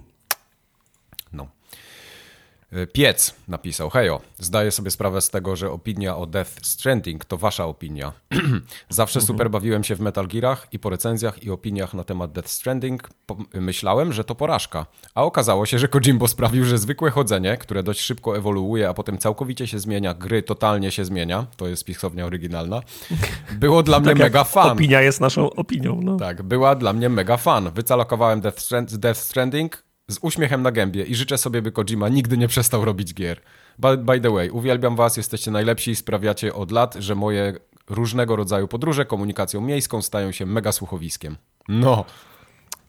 E, 2.76 2.86
Piec 2.86 3.34
napisał, 3.48 3.90
hejo, 3.90 4.20
zdaję 4.38 4.70
sobie 4.70 4.90
sprawę 4.90 5.20
z 5.20 5.30
tego, 5.30 5.56
że 5.56 5.70
opinia 5.70 6.16
o 6.16 6.26
Death 6.26 6.50
Stranding 6.62 7.24
to 7.24 7.36
wasza 7.36 7.64
opinia. 7.64 8.12
Zawsze 8.88 9.20
super 9.20 9.50
bawiłem 9.50 9.84
się 9.84 9.94
w 9.94 10.00
Metal 10.00 10.28
Gearach 10.28 10.66
i 10.72 10.78
po 10.78 10.90
recenzjach 10.90 11.42
i 11.42 11.50
opiniach 11.50 11.94
na 11.94 12.04
temat 12.04 12.32
Death 12.32 12.48
Stranding 12.48 13.10
myślałem, 13.54 14.12
że 14.12 14.24
to 14.24 14.34
porażka. 14.34 14.86
A 15.14 15.24
okazało 15.24 15.66
się, 15.66 15.78
że 15.78 15.88
Kojimbo 15.88 16.28
sprawił, 16.28 16.64
że 16.64 16.78
zwykłe 16.78 17.10
chodzenie, 17.10 17.56
które 17.56 17.82
dość 17.82 18.00
szybko 18.00 18.36
ewoluuje, 18.36 18.88
a 18.88 18.94
potem 18.94 19.18
całkowicie 19.18 19.66
się 19.66 19.78
zmienia, 19.78 20.14
gry 20.14 20.42
totalnie 20.42 20.90
się 20.90 21.04
zmienia, 21.04 21.46
to 21.56 21.68
jest 21.68 21.84
pisownia 21.84 22.26
oryginalna, 22.26 22.82
było 23.60 23.82
dla 23.82 24.00
mnie 24.00 24.08
Tak 24.08 24.18
mega 24.18 24.44
fan. 24.44 24.70
Opinia 24.70 25.00
jest 25.02 25.20
naszą 25.20 25.50
opinią. 25.50 26.00
No. 26.02 26.16
Tak, 26.16 26.42
była 26.42 26.74
dla 26.74 26.92
mnie 26.92 27.08
mega 27.08 27.36
fan. 27.36 27.70
Wycalokowałem 27.70 28.40
Death, 28.40 28.58
Strand- 28.58 28.96
Death 28.96 29.20
Stranding 29.20 29.85
z 30.10 30.18
uśmiechem 30.22 30.62
na 30.62 30.72
gębie 30.72 31.02
i 31.04 31.14
życzę 31.14 31.38
sobie, 31.38 31.62
by 31.62 31.72
Kojima 31.72 32.08
nigdy 32.08 32.36
nie 32.38 32.48
przestał 32.48 32.84
robić 32.84 33.14
gier. 33.14 33.40
By, 33.78 33.96
by 33.98 34.20
the 34.20 34.30
way, 34.30 34.50
uwielbiam 34.50 34.96
was, 34.96 35.16
jesteście 35.16 35.50
najlepsi 35.50 35.90
i 35.90 35.96
sprawiacie 35.96 36.54
od 36.54 36.70
lat, 36.70 36.94
że 36.98 37.14
moje 37.14 37.54
różnego 37.90 38.36
rodzaju 38.36 38.68
podróże 38.68 39.04
komunikacją 39.04 39.60
miejską 39.60 40.02
stają 40.02 40.32
się 40.32 40.46
mega 40.46 40.72
słuchowiskiem. 40.72 41.36
No, 41.68 42.04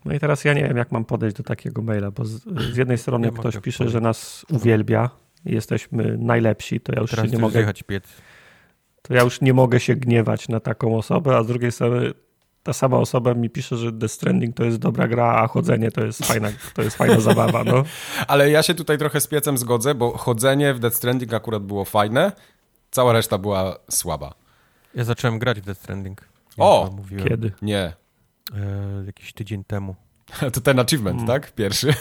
no 0.05 0.13
i 0.13 0.19
teraz 0.19 0.45
ja 0.45 0.53
nie 0.53 0.63
wiem, 0.63 0.77
jak 0.77 0.91
mam 0.91 1.05
podejść 1.05 1.35
do 1.37 1.43
takiego 1.43 1.81
maila, 1.81 2.11
bo 2.11 2.25
z, 2.25 2.31
z 2.73 2.77
jednej 2.77 2.97
strony 2.97 3.27
Nie 3.27 3.33
ktoś 3.33 3.57
pisze, 3.57 3.77
podejść. 3.77 3.93
że 3.93 4.01
nas 4.01 4.45
uwielbia, 4.51 5.09
i 5.45 5.53
jesteśmy 5.53 6.17
najlepsi, 6.17 6.79
to 6.79 6.93
ja 6.95 7.01
już 7.01 7.11
Teraz 7.11 7.25
się 7.25 7.31
nie 7.31 7.37
mogę 7.37 7.51
zjechać 7.53 7.83
piec. 7.83 8.03
to 9.01 9.13
ja 9.13 9.21
już 9.23 9.41
nie 9.41 9.53
mogę 9.53 9.79
się 9.79 9.95
gniewać 9.95 10.49
na 10.49 10.59
taką 10.59 10.97
osobę, 10.97 11.37
a 11.37 11.43
z 11.43 11.47
drugiej 11.47 11.71
strony 11.71 12.11
ta 12.67 12.73
sama 12.73 12.97
osoba 12.97 13.33
mi 13.33 13.49
pisze, 13.49 13.77
że 13.77 13.91
The 13.93 14.07
Stranding 14.07 14.55
to 14.55 14.63
jest 14.63 14.77
dobra 14.77 15.07
gra, 15.07 15.25
a 15.43 15.47
chodzenie 15.47 15.91
to 15.91 16.05
jest 16.05 16.25
fajna, 16.25 16.49
to 16.73 16.81
jest 16.81 16.97
fajna 16.97 17.19
zabawa, 17.19 17.63
no. 17.63 17.83
Ale 18.27 18.49
ja 18.49 18.63
się 18.63 18.73
tutaj 18.75 18.97
trochę 18.97 19.21
z 19.21 19.27
piecem 19.27 19.57
zgodzę, 19.57 19.95
bo 19.95 20.17
chodzenie 20.17 20.73
w 20.73 20.79
Death 20.79 20.95
Stranding 20.95 21.33
akurat 21.33 21.63
było 21.63 21.85
fajne, 21.85 22.31
cała 22.91 23.13
reszta 23.13 23.37
była 23.37 23.75
słaba. 23.91 24.33
Ja 24.95 25.03
zacząłem 25.03 25.39
grać 25.39 25.61
w 25.61 25.65
Death 25.65 25.81
Stranding. 25.81 26.21
O! 26.57 26.95
Kiedy? 27.27 27.51
Nie. 27.61 27.79
E, 28.53 29.03
jakiś 29.05 29.33
tydzień 29.33 29.63
temu. 29.63 29.95
To 30.53 30.61
ten 30.61 30.79
achievement, 30.79 31.15
Mm. 31.21 31.27
tak? 31.27 31.51
Pierwszy. 31.51 31.93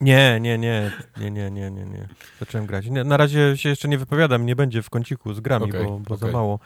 Nie, 0.00 0.40
nie, 0.40 0.58
nie, 0.58 0.90
nie, 1.20 1.30
nie, 1.30 1.50
nie, 1.50 1.70
nie, 1.70 1.84
nie. 1.84 2.08
Zacząłem 2.40 2.66
grać. 2.66 2.86
Nie, 2.86 3.04
na 3.04 3.16
razie 3.16 3.56
się 3.56 3.68
jeszcze 3.68 3.88
nie 3.88 3.98
wypowiadam, 3.98 4.46
nie 4.46 4.56
będzie 4.56 4.82
w 4.82 4.90
kąciku 4.90 5.34
z 5.34 5.40
grami, 5.40 5.64
Okej, 5.64 5.84
bo, 5.84 5.98
bo 5.98 6.16
za 6.16 6.26
okej. 6.26 6.34
mało. 6.34 6.58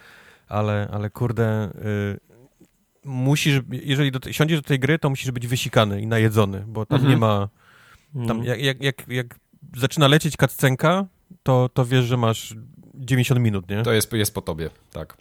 Ale, 0.48 0.88
ale 0.92 1.10
kurde, 1.10 1.68
y, 1.74 2.35
musisz, 3.06 3.60
jeżeli 3.70 4.10
do, 4.12 4.32
siądziesz 4.32 4.60
do 4.60 4.68
tej 4.68 4.78
gry, 4.78 4.98
to 4.98 5.10
musisz 5.10 5.30
być 5.30 5.46
wysikany 5.46 6.00
i 6.00 6.06
najedzony, 6.06 6.64
bo 6.68 6.86
tam 6.86 6.96
Mhm. 6.96 7.12
nie 7.14 7.16
ma, 7.20 7.48
tam 8.28 8.44
jak, 8.44 8.60
jak, 8.60 8.82
jak, 8.82 9.08
jak 9.08 9.38
zaczyna 9.76 10.08
lecieć 10.08 10.36
cutscenka, 10.36 11.06
to, 11.42 11.70
to 11.74 11.84
wiesz, 11.84 12.04
że 12.04 12.16
masz 12.16 12.54
90 12.94 13.40
minut, 13.40 13.70
nie? 13.70 13.82
To 13.82 13.92
jest, 13.92 14.12
jest 14.12 14.34
po 14.34 14.42
tobie, 14.42 14.70
tak. 14.92 15.16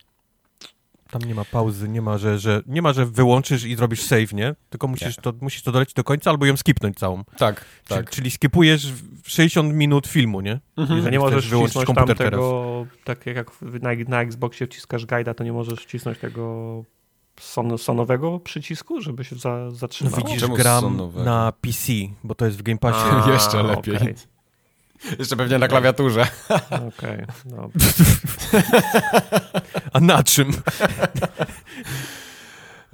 Tam 1.12 1.22
nie 1.22 1.36
ma 1.36 1.46
pauzy, 1.46 1.90
nie 1.90 2.02
ma, 2.02 2.18
że, 2.18 2.40
że, 2.40 2.62
nie 2.68 2.82
ma, 2.82 2.94
że 2.94 3.06
wyłączysz 3.06 3.64
i 3.66 3.76
zrobisz 3.76 4.02
save, 4.02 4.34
nie? 4.34 4.56
Tylko 4.70 4.88
musisz, 4.88 5.18
Nie. 5.18 5.24
to, 5.24 5.34
musisz 5.42 5.62
to 5.62 5.72
dolecieć 5.72 5.94
do 5.96 6.04
końca 6.04 6.30
albo 6.30 6.46
ją 6.46 6.58
skipnąć 6.58 6.98
całą. 6.98 7.24
Tak, 7.24 7.66
Czyli, 7.88 8.00
tak. 8.00 8.10
czyli 8.10 8.32
skipujesz 8.32 8.92
w 8.94 9.30
60 9.30 9.74
minut 9.74 10.08
filmu, 10.08 10.42
nie? 10.42 10.60
Mhm. 10.78 11.00
Nie 11.00 11.10
chcesz 11.10 11.20
możesz 11.20 11.50
wyłączyć 11.50 11.86
komputer 11.86 12.18
tego, 12.18 12.86
tak 13.04 13.26
jak 13.26 13.52
na, 13.62 13.90
na 14.08 14.22
Xboxie 14.22 14.68
wciskasz 14.68 15.06
guida, 15.06 15.34
to 15.34 15.44
nie 15.44 15.54
możesz 15.54 15.80
wcisnąć 15.80 16.18
tego 16.18 16.84
son, 17.40 17.78
sonowego 17.78 18.40
przycisku, 18.40 19.02
żeby 19.02 19.24
się 19.24 19.36
za, 19.36 19.50
No 19.50 19.72
zatrzymało? 19.72 20.18
widzisz, 20.18 20.40
Czemu 20.42 20.56
gram 20.56 20.82
sonowego? 20.82 21.26
na 21.26 21.54
PC, 21.62 21.94
bo 22.24 22.36
to 22.36 22.46
jest 22.46 22.58
w 22.58 22.62
Game 22.62 22.78
Passie. 22.78 23.06
A, 23.26 23.32
Jeszcze 23.32 23.64
lepiej. 23.64 23.96
okej. 23.96 24.16
Jeszcze 25.20 25.36
pewnie 25.36 25.58
na 25.58 25.68
klawiaturze. 25.68 26.28
Okej, 26.98 27.26
no. 27.46 27.70
A 29.94 30.00
na 30.00 30.24
czym? 30.24 30.52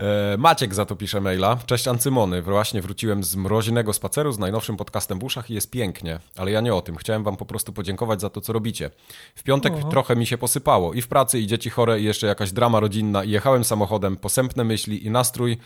E, 0.01 0.37
Maciek 0.37 0.73
za 0.73 0.85
to 0.85 0.95
pisze 0.95 1.21
maila. 1.21 1.57
Cześć 1.65 1.87
Ancymony. 1.87 2.41
Właśnie 2.41 2.81
wróciłem 2.81 3.23
z 3.23 3.35
mroźnego 3.35 3.93
spaceru 3.93 4.31
z 4.31 4.39
najnowszym 4.39 4.77
podcastem 4.77 5.19
w 5.19 5.23
uszach 5.23 5.49
i 5.49 5.53
jest 5.53 5.71
pięknie. 5.71 6.19
Ale 6.37 6.51
ja 6.51 6.61
nie 6.61 6.75
o 6.75 6.81
tym. 6.81 6.95
Chciałem 6.95 7.23
wam 7.23 7.37
po 7.37 7.45
prostu 7.45 7.73
podziękować 7.73 8.21
za 8.21 8.29
to, 8.29 8.41
co 8.41 8.53
robicie. 8.53 8.89
W 9.35 9.43
piątek 9.43 9.73
trochę 9.89 10.15
mi 10.15 10.25
się 10.25 10.37
posypało. 10.37 10.93
I 10.93 11.01
w 11.01 11.07
pracy, 11.07 11.39
i 11.39 11.47
dzieci 11.47 11.69
chore, 11.69 11.99
i 11.99 12.03
jeszcze 12.03 12.27
jakaś 12.27 12.51
drama 12.51 12.79
rodzinna. 12.79 13.23
I 13.23 13.29
jechałem 13.29 13.63
samochodem, 13.63 14.17
posępne 14.17 14.63
myśli 14.63 15.05
i 15.05 15.11
nastrój. 15.11 15.57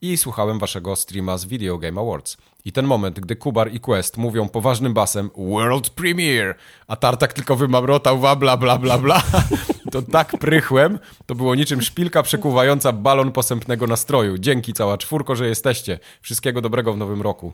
I 0.00 0.16
słuchałem 0.16 0.58
waszego 0.58 0.96
streama 0.96 1.38
z 1.38 1.44
Video 1.44 1.78
Game 1.78 2.00
Awards. 2.00 2.36
I 2.64 2.72
ten 2.72 2.86
moment, 2.86 3.20
gdy 3.20 3.36
Kubar 3.36 3.72
i 3.72 3.80
Quest 3.80 4.16
mówią 4.16 4.48
poważnym 4.48 4.94
basem 4.94 5.30
World 5.36 5.90
Premiere, 5.90 6.54
a 6.86 6.96
Tartak 6.96 7.32
tylko 7.32 7.56
wymamrotał 7.56 8.18
wa 8.18 8.36
bla 8.36 8.56
bla 8.56 8.78
bla 8.78 8.98
bla, 8.98 9.22
to 9.90 10.02
tak 10.02 10.38
prychłem, 10.38 10.98
to 11.26 11.34
było 11.34 11.54
niczym 11.54 11.82
szpilka 11.82 12.22
przekuwająca 12.22 12.92
balon 12.92 13.32
posępnego 13.32 13.86
nastroju. 13.86 14.38
Dzięki 14.38 14.72
cała 14.72 14.98
czwórko, 14.98 15.36
że 15.36 15.48
jesteście. 15.48 15.98
Wszystkiego 16.20 16.60
dobrego 16.60 16.92
w 16.92 16.98
nowym 16.98 17.22
roku. 17.22 17.52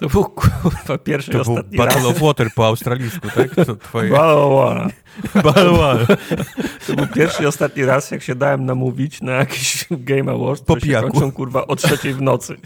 To 0.00 0.08
był 0.08 0.24
kurwa 0.24 0.98
pierwszy 0.98 1.30
i 1.30 1.34
To 1.34 1.44
był 1.44 1.52
ostatni 1.52 1.78
raz. 1.78 1.86
Battle 1.86 2.08
of 2.08 2.18
Water 2.18 2.48
po 2.54 2.66
australijsku, 2.66 3.28
tak? 3.34 3.66
To 3.66 3.76
twoje... 3.76 4.20
Of 4.20 4.90
To 6.86 6.94
był 6.96 7.06
pierwszy 7.06 7.42
i 7.42 7.46
ostatni 7.46 7.84
raz, 7.84 8.10
jak 8.10 8.22
się 8.22 8.34
dałem 8.34 8.66
namówić 8.66 9.22
na 9.22 9.32
jakiś 9.32 9.86
Game 9.90 10.32
Awards, 10.32 10.62
Po 10.62 10.80
się 10.80 10.92
kończą 11.00 11.32
kurwa 11.32 11.66
o 11.66 11.76
trzeciej 11.76 12.14
w 12.14 12.22
nocy. 12.22 12.56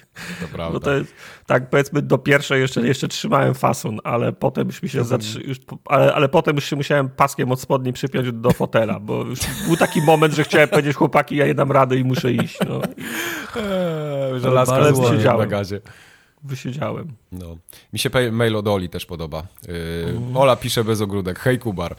To 0.41 0.49
prawda. 0.53 0.75
No 0.75 0.81
to 0.81 0.95
jest, 0.95 1.15
tak 1.47 1.71
powiedzmy 1.71 2.03
do 2.03 2.19
pierwszej 2.19 2.61
jeszcze, 2.61 2.81
jeszcze 2.81 3.09
trzymałem 3.09 3.55
fason, 3.55 4.01
ale 4.05 4.33
potem 4.33 4.67
już 4.67 4.83
mi 4.83 4.89
się 4.89 5.05
zatrzy, 5.05 5.41
już, 5.41 5.59
ale, 5.85 6.15
ale 6.15 6.29
potem 6.29 6.57
już 6.57 6.65
się 6.65 6.77
musiałem 6.77 7.09
paskiem 7.09 7.53
od 7.53 7.61
spodni 7.61 7.93
przypiąć 7.93 8.33
do 8.33 8.51
fotela, 8.51 9.01
bo 9.01 9.25
już 9.25 9.39
był 9.67 9.77
taki 9.77 10.03
moment, 10.03 10.35
że 10.35 10.45
chciałem 10.45 10.69
powiedzieć 10.69 10.97
chłopaki, 10.97 11.37
ja 11.37 11.47
nie 11.47 11.55
dam 11.55 11.73
rady 11.73 11.97
i 11.99 12.05
muszę 12.05 12.33
iść. 12.33 12.59
No. 12.69 12.81
I 12.97 13.03
Eee, 14.35 14.41
żelazka 14.41 14.79
ładnie 14.79 15.03
wysiedziałem. 15.03 15.41
na 15.41 15.47
gazie. 15.47 15.81
Wysiedziałem. 16.45 17.13
No. 17.33 17.57
Mi 17.93 17.99
się 17.99 18.11
mail 18.33 18.57
od 18.57 18.69
Oli 18.69 18.89
też 18.89 19.07
podoba. 19.07 19.47
Yy, 19.69 20.39
Ola 20.39 20.57
pisze 20.57 20.85
bez 20.85 21.01
ogródek. 21.01 21.39
Hej 21.39 21.59
Kubar. 21.59 21.97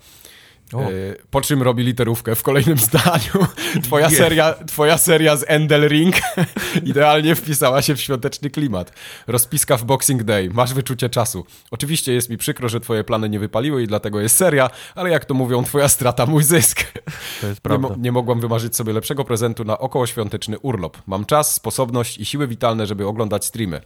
O. 0.73 0.81
Yy, 0.91 1.17
po 1.31 1.41
czym 1.41 1.63
robi 1.63 1.83
literówkę 1.83 2.35
w 2.35 2.43
kolejnym 2.43 2.77
zdaniu. 2.87 3.47
Twoja, 3.83 4.07
Nie. 4.09 4.15
seria, 4.15 4.53
twoja 4.53 4.97
seria 4.97 5.37
z 5.37 5.45
Endel 5.47 5.87
Ring 5.87 6.15
idealnie 6.85 7.35
wpisała 7.35 7.81
się 7.81 7.95
w 7.95 8.01
świąteczny 8.01 8.49
klimat. 8.49 8.91
Rozpiska 9.27 9.77
w 9.77 9.83
Boxing 9.83 10.23
Day. 10.23 10.49
Masz 10.53 10.73
wyczucie 10.73 11.09
czasu. 11.09 11.45
Oczywiście 11.71 12.13
jest 12.13 12.29
mi 12.29 12.37
przykro, 12.37 12.69
że 12.69 12.79
twoje 12.79 13.03
plany 13.03 13.29
nie 13.29 13.39
wypaliły 13.39 13.83
i 13.83 13.87
dlatego 13.87 14.21
jest 14.21 14.35
seria, 14.37 14.69
ale 14.95 15.09
jak 15.09 15.25
to 15.25 15.33
mówią, 15.33 15.63
twoja 15.63 15.87
strata, 15.89 16.25
mój 16.25 16.43
zysk. 16.43 16.83
To 17.41 17.47
jest 17.47 17.59
Nie, 17.59 17.61
prawda. 17.61 17.87
mo- 17.89 17.95
nie 17.95 18.11
mogłam 18.11 18.39
wymarzyć 18.39 18.75
sobie 18.75 18.93
lepszego 18.93 19.23
prezentu 19.23 19.63
na 19.63 19.77
okołoświąteczny 19.79 20.59
urlop. 20.59 20.97
Mam 21.07 21.25
czas, 21.25 21.53
sposobność 21.53 22.17
i 22.17 22.25
siły 22.25 22.47
witalne, 22.47 22.87
żeby 22.87 23.07
oglądać 23.07 23.45
streamy. 23.45 23.81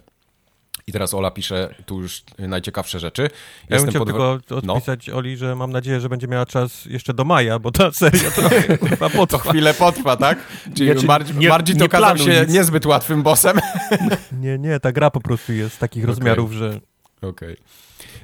I 0.88 0.92
teraz 0.92 1.14
Ola 1.14 1.32
pisze 1.32 1.76
tu 1.86 2.02
już 2.02 2.22
najciekawsze 2.38 3.00
rzeczy. 3.00 3.30
Ja 3.70 3.78
bym 3.80 3.90
chciał 3.90 4.06
podwa- 4.06 4.40
tylko 4.40 4.62
No. 4.68 4.74
odpisać 4.74 5.10
Oli, 5.10 5.38
że 5.38 5.56
mam 5.56 5.72
nadzieję, 5.72 6.00
że 6.02 6.10
będzie 6.10 6.28
miała 6.28 6.46
czas 6.46 6.86
jeszcze 6.86 7.14
do 7.14 7.24
maja, 7.26 7.60
bo 7.60 7.72
ta 7.72 7.92
seria 7.92 8.32
trochę 8.32 8.62
chyba 8.90 9.10
To 9.10 9.18
potrwa. 9.18 9.50
chwilę 9.52 9.74
potrwa, 9.74 10.18
tak? 10.18 10.40
Czyli 10.76 10.90
Nie, 10.90 10.96
czy 10.96 11.06
Marcin, 11.06 11.38
nie- 11.40 11.50
okazał 11.86 11.90
planuj 12.16 12.34
się 12.34 12.42
nic. 12.42 12.50
niezbyt 12.54 12.86
łatwym 12.86 13.24
bossem. 13.24 13.60
Nie, 14.42 14.58
nie, 14.58 14.80
ta 14.80 14.92
gra 14.92 15.12
po 15.12 15.22
prostu 15.22 15.54
jest 15.54 15.80
takich 15.80 16.06
rozmiarów, 16.06 16.52
że 16.52 16.80
Okej. 17.22 17.58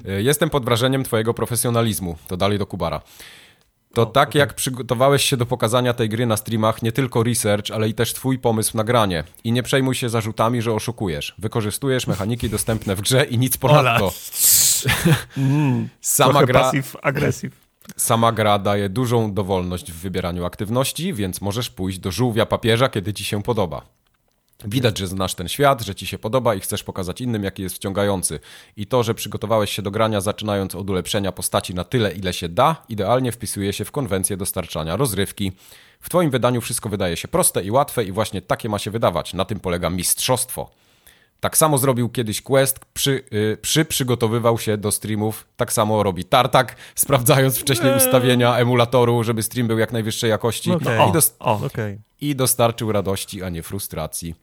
E, 0.08 0.22
Jestem 0.22 0.50
pod 0.50 0.64
wrażeniem 0.64 1.04
twojego 1.04 1.34
profesjonalizmu. 1.34 2.16
To 2.26 2.36
dalej 2.36 2.58
do 2.58 2.66
Kubara. 2.66 3.00
To 3.96 4.06
tak 4.06 4.34
jak 4.34 4.54
przygotowałeś 4.54 5.24
się 5.24 5.36
do 5.36 5.46
pokazania 5.46 5.92
tej 5.92 6.08
gry 6.08 6.26
na 6.26 6.36
streamach, 6.36 6.82
nie 6.82 6.92
tylko 6.92 7.22
research, 7.22 7.70
ale 7.70 7.88
i 7.88 7.94
też 7.94 8.12
twój 8.12 8.38
pomysł 8.38 8.76
na 8.76 8.84
granie. 8.84 9.24
I 9.44 9.52
nie 9.52 9.62
przejmuj 9.62 9.94
się 9.94 10.08
zarzutami, 10.08 10.62
że 10.62 10.72
oszukujesz. 10.72 11.34
Wykorzystujesz 11.38 12.06
mechaniki 12.06 12.50
dostępne 12.50 12.96
w 12.96 13.00
grze 13.00 13.24
i 13.24 13.38
nic 13.38 13.56
ponadto. 13.56 14.12
Mm, 15.36 15.88
Sama 16.00 16.46
gra, 16.46 16.60
passive 16.60 16.96
aggressive. 17.02 17.56
sama 17.96 18.32
gra 18.32 18.58
daje 18.58 18.88
dużą 18.88 19.34
dowolność 19.34 19.92
w 19.92 19.96
wybieraniu 19.96 20.44
aktywności, 20.44 21.14
więc 21.14 21.40
możesz 21.40 21.70
pójść 21.70 21.98
do 21.98 22.10
żółwia 22.10 22.46
papieża, 22.46 22.88
kiedy 22.88 23.14
ci 23.14 23.24
się 23.24 23.42
podoba. 23.42 23.82
Widać, 24.66 24.98
że 24.98 25.06
znasz 25.06 25.34
ten 25.34 25.48
świat, 25.48 25.82
że 25.82 25.94
ci 25.94 26.06
się 26.06 26.18
podoba 26.18 26.54
i 26.54 26.60
chcesz 26.60 26.82
pokazać 26.84 27.20
innym, 27.20 27.44
jaki 27.44 27.62
jest 27.62 27.74
wciągający. 27.76 28.40
I 28.76 28.86
to, 28.86 29.02
że 29.02 29.14
przygotowałeś 29.14 29.70
się 29.72 29.82
do 29.82 29.90
grania, 29.90 30.20
zaczynając 30.20 30.74
od 30.74 30.90
ulepszenia 30.90 31.32
postaci 31.32 31.74
na 31.74 31.84
tyle, 31.84 32.12
ile 32.12 32.32
się 32.32 32.48
da, 32.48 32.76
idealnie 32.88 33.32
wpisuje 33.32 33.72
się 33.72 33.84
w 33.84 33.90
konwencję 33.92 34.36
dostarczania 34.36 34.96
rozrywki. 34.96 35.52
W 36.00 36.08
twoim 36.08 36.30
wydaniu 36.30 36.60
wszystko 36.60 36.88
wydaje 36.88 37.16
się 37.16 37.28
proste 37.28 37.64
i 37.64 37.70
łatwe 37.70 38.04
i 38.04 38.12
właśnie 38.12 38.42
takie 38.42 38.68
ma 38.68 38.78
się 38.78 38.90
wydawać. 38.90 39.34
Na 39.34 39.44
tym 39.44 39.60
polega 39.60 39.90
mistrzostwo. 39.90 40.70
Tak 41.40 41.56
samo 41.56 41.78
zrobił 41.78 42.08
kiedyś 42.08 42.42
Quest, 42.42 42.78
przy, 42.94 43.24
y, 43.32 43.58
przy 43.62 43.84
przygotowywał 43.84 44.58
się 44.58 44.76
do 44.76 44.92
streamów. 44.92 45.46
Tak 45.56 45.72
samo 45.72 46.02
robi 46.02 46.24
Tartak, 46.24 46.76
sprawdzając 46.94 47.58
wcześniej 47.58 47.96
ustawienia 47.96 48.56
emulatoru, 48.56 49.24
żeby 49.24 49.42
stream 49.42 49.68
był 49.68 49.78
jak 49.78 49.92
najwyższej 49.92 50.30
jakości. 50.30 50.72
Okej. 50.72 51.08
I, 51.08 51.12
dos- 51.12 51.34
O, 51.38 51.60
okej. 51.66 51.98
I 52.20 52.36
dostarczył 52.36 52.92
radości, 52.92 53.42
a 53.42 53.48
nie 53.48 53.62
frustracji. 53.62 54.34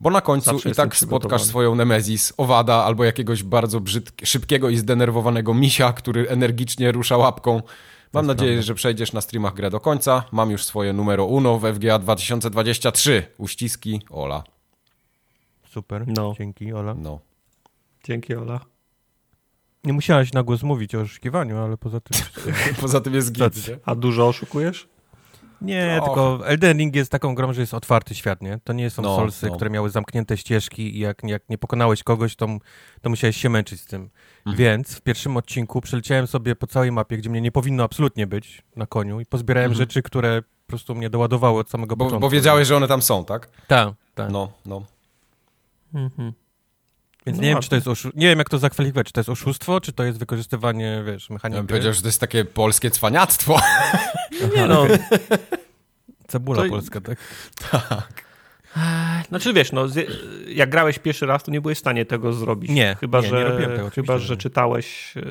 Bo 0.00 0.10
na 0.10 0.20
końcu 0.20 0.50
Zawsze 0.50 0.70
i 0.70 0.74
tak 0.74 0.96
spotkasz 0.96 1.44
swoją 1.44 1.74
Nemezis, 1.74 2.32
owada 2.36 2.74
albo 2.74 3.04
jakiegoś 3.04 3.42
bardzo 3.42 3.80
brzydk- 3.80 4.26
szybkiego 4.26 4.68
i 4.68 4.76
zdenerwowanego 4.76 5.54
misia, 5.54 5.92
który 5.92 6.28
energicznie 6.28 6.92
rusza 6.92 7.16
łapką. 7.16 7.62
Mam 8.12 8.26
nadzieję, 8.26 8.62
że 8.62 8.74
przejdziesz 8.74 9.12
na 9.12 9.20
streamach 9.20 9.54
grę 9.54 9.70
do 9.70 9.80
końca. 9.80 10.24
Mam 10.32 10.50
już 10.50 10.64
swoje 10.64 10.92
numero 10.92 11.24
uno 11.24 11.58
w 11.58 11.62
FGA 11.74 11.98
2023. 11.98 13.26
Uściski, 13.38 14.02
Ola. 14.10 14.44
Super, 15.70 16.04
No. 16.06 16.34
dzięki 16.38 16.72
Ola. 16.72 16.94
No. 16.94 17.18
dzięki 18.04 18.34
Ola. 18.34 18.60
Nie 19.84 19.92
musiałaś 19.92 20.32
na 20.32 20.42
głos 20.42 20.62
mówić 20.62 20.94
o 20.94 21.00
oszukiwaniu, 21.00 21.58
ale 21.58 21.76
poza 21.76 22.00
tym... 22.00 22.20
Poza 22.80 23.00
tym 23.00 23.14
jest 23.14 23.32
git? 23.32 23.70
A 23.84 23.94
dużo 23.94 24.28
oszukujesz? 24.28 24.88
Nie, 25.60 25.98
Och. 26.00 26.04
tylko 26.04 26.46
Elden 26.46 26.78
Ring 26.78 26.96
jest 26.96 27.10
taką 27.12 27.34
grą, 27.34 27.52
że 27.52 27.60
jest 27.60 27.74
otwarty 27.74 28.14
świat, 28.14 28.42
nie? 28.42 28.58
To 28.64 28.72
nie 28.72 28.90
są 28.90 29.02
No, 29.02 29.16
solsy, 29.16 29.46
no. 29.46 29.56
które 29.56 29.70
miały 29.70 29.90
zamknięte 29.90 30.36
ścieżki 30.36 30.96
i 30.96 30.98
jak, 30.98 31.22
jak 31.24 31.48
nie 31.48 31.58
pokonałeś 31.58 32.02
kogoś, 32.02 32.36
to, 32.36 32.46
to 33.02 33.10
musiałeś 33.10 33.36
się 33.36 33.48
męczyć 33.48 33.80
z 33.80 33.86
tym. 33.86 34.10
Mhm. 34.38 34.56
Więc 34.56 34.94
w 34.94 35.00
pierwszym 35.00 35.36
odcinku 35.36 35.80
przeleciałem 35.80 36.26
sobie 36.26 36.56
po 36.56 36.66
całej 36.66 36.92
mapie, 36.92 37.16
gdzie 37.16 37.30
mnie 37.30 37.40
nie 37.40 37.52
powinno 37.52 37.84
absolutnie 37.84 38.26
być 38.26 38.62
na 38.76 38.86
koniu 38.86 39.20
i 39.20 39.26
pozbierałem 39.26 39.70
Mhm. 39.70 39.78
rzeczy, 39.88 40.02
które 40.02 40.42
po 40.42 40.66
prostu 40.66 40.94
mnie 40.94 41.10
doładowały 41.10 41.60
od 41.60 41.70
samego 41.70 41.96
Bo, 41.96 42.04
początku. 42.04 42.20
bo 42.26 42.30
wiedziałeś, 42.30 42.68
że 42.68 42.76
one 42.76 42.88
tam 42.88 43.02
są, 43.02 43.24
tak? 43.24 43.48
Tak, 43.66 43.88
tak. 44.14 44.30
No, 44.30 44.52
no. 44.66 44.82
Mhm. 45.94 46.32
Więc 47.28 47.38
No 47.38 47.42
nie 47.44 47.48
wiem, 47.50 47.62
czy 47.62 47.68
to 47.68 47.74
jest 47.74 47.86
oszu- 47.88 48.10
nie 48.14 48.26
wiem, 48.28 48.38
jak 48.38 48.48
to 48.48 48.58
zakwalifikować, 48.58 49.06
czy 49.06 49.12
to 49.12 49.20
jest 49.20 49.28
oszustwo, 49.30 49.80
czy 49.80 49.92
to 49.92 50.04
jest 50.04 50.18
wykorzystywanie, 50.18 51.02
wiesz, 51.06 51.30
Ja 51.30 51.34
mechaniki. 51.34 51.58
bym 51.58 51.66
powiedział, 51.66 51.92
że 51.92 52.00
to 52.02 52.08
jest 52.08 52.20
takie 52.20 52.44
polskie 52.44 52.90
cwaniactwo. 52.90 53.60
Nie 54.56 54.66
no, 54.66 54.86
Cebula 56.28 56.62
To- 56.62 56.68
polska, 56.68 57.00
tak? 57.00 57.18
Znaczy 59.28 59.52
wiesz, 59.52 59.72
no, 59.72 59.86
jak 60.48 60.70
grałeś 60.70 60.98
pierwszy 60.98 61.26
raz, 61.26 61.42
to 61.42 61.50
nie 61.50 61.60
byłeś 61.60 61.78
w 61.78 61.80
stanie 61.80 62.04
tego 62.06 62.32
zrobić. 62.32 62.70
Nie, 62.70 62.96
chyba, 63.00 63.18
nie, 63.20 63.24
nie 63.24 63.30
że, 63.30 63.44
robiłem 63.48 63.76
tego, 63.76 63.90
chyba, 63.90 64.18
że 64.18 64.34
nie. 64.34 64.40
czytałeś 64.40 65.14
e, 65.16 65.22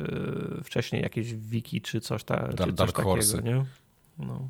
wcześniej 0.64 1.02
jakieś 1.02 1.34
wiki 1.34 1.80
czy 1.80 2.00
coś, 2.00 2.24
ta, 2.24 2.36
czy 2.48 2.56
Dark- 2.56 2.56
coś 2.66 2.74
Dark 2.74 2.96
takiego, 2.96 3.40
nie? 3.40 3.64
No. 4.18 4.48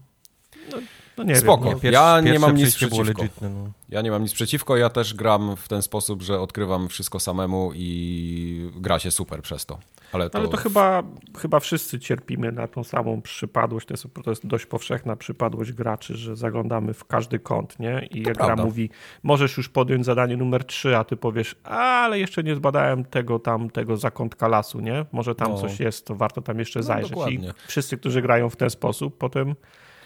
No, 0.73 0.78
no 1.19 1.25
nie 1.25 1.37
Spoko. 1.37 1.65
wiem. 1.65 1.81
Pierwsze- 1.81 2.01
Ja 2.03 2.21
nie 2.21 2.39
mam 2.39 2.57
nic 2.57 2.75
przeciwko. 2.77 3.03
legitne, 3.03 3.51
no. 3.51 3.71
Ja 3.89 4.03
nie 4.03 4.11
mam 4.11 4.23
nic 4.23 4.33
przeciwko, 4.33 4.77
ja 4.77 4.91
też 4.91 5.15
gram 5.15 5.57
w 5.57 5.69
ten 5.69 5.83
sposób, 5.83 6.23
że 6.23 6.41
odkrywam 6.41 6.89
wszystko 6.89 7.21
samemu 7.21 7.71
i 7.75 8.71
gra 8.77 8.99
się 8.99 9.11
super 9.11 9.43
przez 9.43 9.67
to. 9.67 9.79
Ale 10.13 10.31
to, 10.31 10.39
Ale 10.39 10.49
to 10.49 10.57
chyba, 10.57 11.03
chyba 11.39 11.61
wszyscy 11.61 11.99
cierpimy 12.01 12.53
na 12.53 12.69
tą 12.69 12.85
samą 12.85 13.23
przypadłość. 13.23 13.87
To 13.87 13.95
jest, 13.95 14.07
to 14.25 14.31
jest 14.31 14.47
dość 14.47 14.67
powszechna 14.67 15.17
przypadłość 15.17 15.73
graczy, 15.73 16.17
że 16.17 16.37
zaglądamy 16.37 16.95
w 16.95 17.05
każdy 17.05 17.39
kąt, 17.39 17.79
nie? 17.79 18.09
I 18.11 18.23
jak 18.23 18.37
gra 18.37 18.57
mówi, 18.57 18.91
możesz 19.23 19.57
już 19.57 19.69
podjąć 19.69 20.05
zadanie 20.07 20.37
numer 20.37 20.65
3, 20.65 20.97
a 20.97 21.05
ty 21.05 21.17
powiesz, 21.17 21.55
ale 21.65 22.19
jeszcze 22.19 22.43
nie 22.43 22.55
zbadałem 22.55 23.05
tego 23.05 23.39
tam, 23.39 23.71
tego 23.71 23.97
zakątka 23.97 24.49
lasu, 24.49 24.81
nie? 24.81 25.07
Może 25.13 25.35
tam 25.35 25.51
No. 25.53 25.59
coś 25.59 25.81
jest, 25.81 26.07
to 26.07 26.15
warto 26.15 26.43
tam 26.43 26.59
jeszcze 26.59 26.79
No, 26.79 26.83
zajrzeć. 26.83 27.11
I 27.13 27.15
dokładnie. 27.15 27.53
wszyscy, 27.69 27.97
którzy 27.97 28.23
grają 28.23 28.51
w 28.51 28.57
ten 28.57 28.71
sposób, 28.71 29.19
potem 29.19 29.55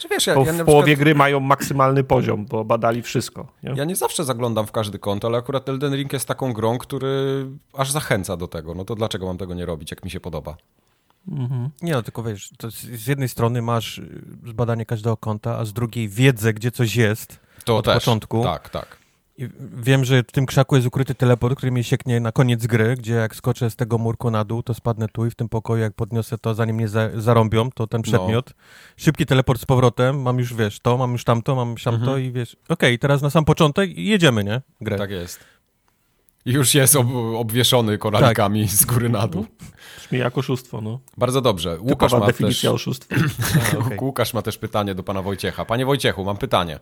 Czy 0.02 0.08
wiesz, 0.08 0.26
ja, 0.26 0.34
po, 0.34 0.44
ja, 0.44 0.52
w 0.52 0.64
połowie 0.64 0.84
przykład, 0.86 0.98
gry 1.04 1.14
mają 1.14 1.40
maksymalny 1.40 2.04
poziom, 2.04 2.46
bo 2.46 2.64
badali 2.64 3.02
wszystko. 3.02 3.46
Nie? 3.62 3.70
ja 3.76 3.84
nie 3.84 3.96
zawsze 3.96 4.24
zaglądam 4.24 4.66
w 4.66 4.72
każdy 4.72 4.98
kąt, 4.98 5.24
ale 5.24 5.38
akurat 5.38 5.68
Elden 5.68 5.94
Ring 5.94 6.12
jest 6.12 6.28
taką 6.28 6.52
grą, 6.52 6.78
który 6.78 7.46
aż 7.72 7.90
zachęca 7.90 8.36
do 8.36 8.48
tego. 8.48 8.74
No 8.74 8.84
to 8.84 8.94
dlaczego 8.94 9.26
mam 9.26 9.38
tego 9.38 9.54
nie 9.54 9.66
robić, 9.66 9.90
jak 9.90 10.04
mi 10.04 10.10
się 10.10 10.20
podoba? 10.20 10.56
Nie 11.82 11.92
no, 11.92 12.02
tylko 12.02 12.22
wiesz, 12.22 12.50
to 12.58 12.70
z- 12.70 12.74
z 12.80 13.06
jednej 13.06 13.28
strony 13.28 13.62
masz 13.62 13.98
y, 13.98 14.22
zbadanie 14.46 14.86
każdego 14.86 15.16
kąta, 15.16 15.58
a 15.58 15.64
z 15.64 15.72
drugiej 15.72 16.08
wiedzę, 16.08 16.52
gdzie 16.54 16.70
coś 16.70 16.96
jest. 16.96 17.40
To 17.64 17.76
Od 17.76 17.84
też. 17.84 17.94
początku? 17.94 18.42
Tak, 18.42 18.68
tak. 18.68 18.96
I 19.38 19.48
wiem, 19.76 20.04
że 20.04 20.22
w 20.22 20.32
tym 20.32 20.46
krzaku 20.46 20.76
jest 20.76 20.88
ukryty 20.88 21.14
teleport, 21.14 21.56
który 21.56 21.72
mnie 21.72 21.84
sieknie 21.84 22.20
na 22.20 22.32
koniec 22.32 22.66
gry, 22.66 22.94
gdzie 22.96 23.14
jak 23.14 23.36
skoczę 23.36 23.70
z 23.70 23.76
tego 23.76 23.98
murku 23.98 24.30
na 24.30 24.44
dół, 24.44 24.62
to 24.62 24.74
spadnę 24.74 25.08
tu 25.08 25.26
i 25.26 25.30
w 25.30 25.34
tym 25.34 25.48
pokoju, 25.48 25.82
jak 25.82 25.92
podniosę 25.92 26.38
to, 26.38 26.54
zanim 26.54 26.76
mnie 26.76 26.88
za, 26.88 27.08
zarąbią, 27.14 27.70
to 27.70 27.86
ten 27.86 28.02
przedmiot. 28.02 28.54
Szybki 28.96 29.26
teleport 29.26 29.60
z 29.60 29.64
powrotem, 29.64 30.22
mam 30.22 30.38
już, 30.38 30.54
wiesz, 30.54 30.80
to, 30.80 30.98
mam 30.98 31.12
już 31.12 31.24
tamto, 31.24 31.54
mam 31.54 31.70
już 31.70 31.82
tamto 31.82 32.18
i 32.18 32.32
wiesz, 32.32 32.56
okej, 32.68 32.98
teraz 32.98 33.22
na 33.22 33.30
sam 33.30 33.44
początek 33.44 33.98
i 33.98 34.06
jedziemy, 34.06 34.44
nie? 34.44 34.60
Grę. 34.80 34.98
Tak 34.98 35.10
jest. 35.10 35.52
I 36.44 36.52
już 36.52 36.74
jest 36.74 36.96
ob 36.96 37.06
obwieszony 37.36 37.98
koralikami 37.98 38.68
z 38.68 38.84
góry 38.84 39.08
na 39.08 39.26
dół. 39.26 39.46
Brzmi 39.98 40.18
jak 40.18 40.38
oszustwo, 40.38 40.80
no. 40.80 41.00
Bardzo 41.16 41.40
dobrze. 41.40 41.80
Łukasz 41.80 42.12
ma, 42.12 42.26
definicja 42.26 42.70
też, 42.70 42.74
oszustwa. 42.74 43.16
A, 43.74 43.78
okej. 43.78 43.98
Łukasz 44.00 44.34
ma 44.34 44.42
też 44.42 44.58
pytanie 44.58 44.94
do 44.94 45.02
pana 45.02 45.22
Wojciecha. 45.22 45.64
Panie 45.64 45.86
Wojciechu, 45.86 46.24
mam 46.24 46.36
pytanie. 46.36 46.80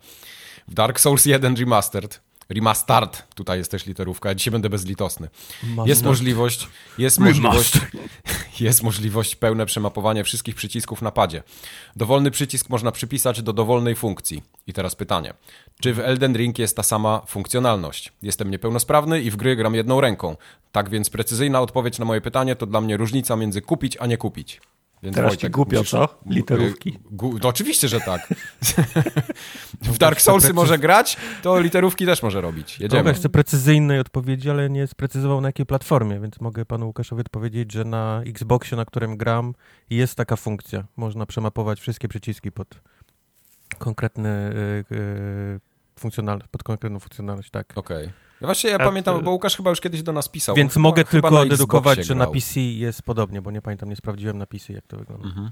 W 0.68 0.74
Dark 0.74 1.00
Souls 1.00 1.26
1 1.26 1.56
Remastered, 1.56 2.20
Remastered, 2.50 3.24
tutaj 3.34 3.58
jest 3.58 3.70
też 3.70 3.86
literówka, 3.86 4.28
ja 4.28 4.34
dzisiaj 4.34 4.52
będę 4.52 4.70
bezlitosny. 4.70 5.28
Mam 5.62 5.88
Jest 5.88 6.04
możliwość, 6.04 6.68
jest 6.98 7.18
możliwość, 7.18 7.72
jest 8.60 8.82
możliwość 8.82 9.36
pełne 9.36 9.66
przemapowanie 9.66 10.24
wszystkich 10.24 10.54
przycisków 10.54 11.02
na 11.02 11.10
padzie. 11.10 11.42
Dowolny 11.96 12.30
przycisk 12.30 12.68
można 12.68 12.92
przypisać 12.92 13.42
do 13.42 13.52
dowolnej 13.52 13.96
funkcji. 13.96 14.42
I 14.66 14.72
teraz 14.72 14.94
pytanie. 14.94 15.34
Czy 15.80 15.94
w 15.94 16.00
Elden 16.00 16.36
Ring 16.36 16.58
jest 16.58 16.76
ta 16.76 16.82
sama 16.82 17.22
funkcjonalność? 17.26 18.12
Jestem 18.22 18.50
niepełnosprawny 18.50 19.20
i 19.20 19.30
w 19.30 19.36
gry 19.36 19.56
gram 19.56 19.74
jedną 19.74 20.00
ręką. 20.00 20.36
Tak 20.72 20.90
więc 20.90 21.10
precyzyjna 21.10 21.60
odpowiedź 21.60 21.98
na 21.98 22.04
moje 22.04 22.20
pytanie 22.20 22.56
to 22.56 22.66
dla 22.66 22.80
mnie 22.80 22.96
różnica 22.96 23.36
między 23.36 23.62
kupić, 23.62 23.96
a 24.00 24.06
nie 24.06 24.16
kupić. 24.16 24.60
Więc 25.02 25.16
Teraz 25.16 25.36
ci 25.36 25.50
głupio, 25.50 25.84
co? 25.84 26.08
Literówki. 26.26 26.98
Gu... 27.10 27.38
No, 27.42 27.48
oczywiście, 27.48 27.88
że 27.88 28.00
tak. 28.00 28.28
w 29.82 29.98
Dark 29.98 30.20
Soulsy 30.20 30.52
może 30.52 30.78
grać, 30.78 31.16
to 31.42 31.60
literówki 31.60 32.06
też 32.06 32.22
może 32.22 32.40
robić. 32.40 32.80
Jedziemy. 32.80 33.02
Łukasz 33.02 33.16
chce 33.16 33.28
precyzyjnej 33.28 34.00
odpowiedzi, 34.00 34.50
ale 34.50 34.70
nie 34.70 34.86
sprecyzował 34.86 35.40
na 35.40 35.48
jakiej 35.48 35.66
platformie, 35.66 36.20
więc 36.20 36.40
mogę 36.40 36.66
panu 36.66 36.86
Łukaszowi 36.86 37.20
odpowiedzieć, 37.20 37.72
że 37.72 37.84
na 37.84 38.22
Xboxie, 38.26 38.76
na 38.76 38.84
którym 38.84 39.16
gram, 39.16 39.54
jest 39.90 40.14
taka 40.14 40.36
funkcja. 40.36 40.84
Można 40.96 41.26
przemapować 41.26 41.80
wszystkie 41.80 42.08
przyciski 42.08 42.52
pod 42.52 42.80
konkretny 43.78 44.52
y, 44.90 44.94
y, 44.94 45.60
funkcjonalność, 45.98 46.48
pod 46.50 46.62
konkretną 46.62 47.00
funkcjonalność, 47.00 47.50
tak. 47.50 47.72
Okej. 47.74 48.10
Ja 48.40 48.46
właśnie 48.46 48.70
ja 48.70 48.76
A 48.76 48.78
pamiętam, 48.78 49.24
bo 49.24 49.30
Łukasz 49.30 49.56
chyba 49.56 49.70
już 49.70 49.80
kiedyś 49.80 50.02
do 50.02 50.12
nas 50.12 50.28
pisał. 50.28 50.54
Więc 50.54 50.76
mogę 50.76 51.04
chyba, 51.04 51.10
chyba 51.10 51.28
tylko 51.28 51.44
na 51.44 51.50
dedukować, 51.50 52.06
że 52.06 52.14
na. 52.14 52.26
PC 52.26 52.60
jest 52.60 53.02
podobnie, 53.02 53.42
bo 53.42 53.50
nie 53.50 53.62
pamiętam, 53.62 53.88
nie 53.88 53.96
sprawdziłem 53.96 54.38
na 54.38 54.46
PC, 54.46 54.72
jak 54.72 54.86
to 54.86 54.96
wygląda. 54.96 55.26
Mhm. 55.28 55.50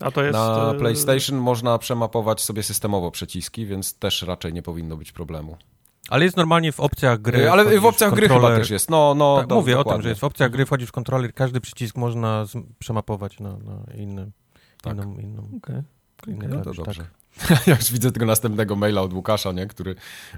A 0.00 0.10
to 0.10 0.22
jest... 0.22 0.32
Na 0.32 0.72
e, 0.72 0.78
PlayStation 0.78 1.38
można 1.38 1.78
przemapować 1.78 2.40
sobie 2.40 2.62
systemowo 2.62 3.10
przyciski, 3.10 3.66
więc 3.66 3.94
też 3.94 4.22
raczej 4.22 4.52
nie 4.52 4.62
powinno 4.62 4.96
być 4.96 5.12
problemu. 5.12 5.56
Ale 6.08 6.24
jest 6.24 6.36
normalnie 6.36 6.72
w 6.72 6.80
opcjach 6.80 7.20
gry. 7.20 7.50
Ale 7.50 7.62
wchodzisz 7.62 7.80
w 7.80 7.86
opcjach 7.86 8.14
gry 8.14 8.28
chyba 8.28 8.56
też 8.56 8.70
jest. 8.70 8.90
No, 8.90 9.14
no, 9.14 9.36
Tak, 9.38 9.46
do- 9.46 9.54
mówię 9.54 9.72
o 9.72 9.76
tym, 9.76 9.84
dokładnie. 9.84 10.02
że 10.02 10.08
jest 10.08 10.20
w 10.20 10.24
opcjach 10.24 10.50
gry, 10.50 10.66
wchodzisz 10.66 10.88
w 10.88 10.92
kontroler, 10.92 11.34
każdy 11.34 11.60
przycisk 11.60 11.96
można 11.96 12.44
przemapować 12.78 13.40
na, 13.40 13.50
na 13.56 13.94
inny, 13.94 14.30
Tak. 14.82 14.94
inną, 14.94 15.14
inną, 15.16 15.48
Okej. 15.56 15.82
inny 16.26 16.48
No 16.48 16.56
to 16.56 16.62
klawisz, 16.62 16.76
dobrze. 16.84 17.02
tak. 17.02 17.19
Ja 17.66 17.74
już 17.76 17.92
widzę 17.92 18.12
tego 18.12 18.26
następnego 18.26 18.76
maila 18.76 19.02
od 19.02 19.12
Łukasza, 19.12 19.52
nie? 19.52 19.66
który 19.66 19.94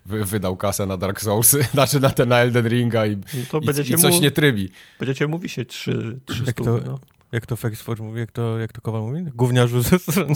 wy, 0.06 0.24
wydał 0.24 0.56
kasę 0.56 0.86
na 0.86 0.96
Dark 0.96 1.20
Soulsy, 1.20 1.62
znaczy 1.74 2.00
na 2.00 2.10
ten 2.10 2.28
na 2.28 2.38
Elden 2.38 2.68
Ringa 2.68 3.06
i, 3.06 3.16
No 3.16 3.22
to 3.50 3.58
i, 3.58 3.92
i 3.92 3.96
coś 3.96 4.14
mu, 4.14 4.20
nie 4.20 4.30
trybi. 4.30 4.70
będziecie 4.98 5.26
mówi 5.26 5.48
się 5.48 5.64
trzy, 5.64 6.20
trzy 6.26 6.42
Jak 6.46 6.50
stówy, 6.60 6.80
to- 6.80 6.86
no. 6.90 6.98
Jak 7.32 7.46
to 7.46 7.56
Fexforge 7.56 8.02
mówi, 8.02 8.20
jak 8.20 8.30
to, 8.32 8.58
jak 8.58 8.72
to 8.72 8.80
Kowal 8.80 9.02
mówi? 9.02 9.22
Gówniarzu 9.34 9.82
z, 9.82 9.88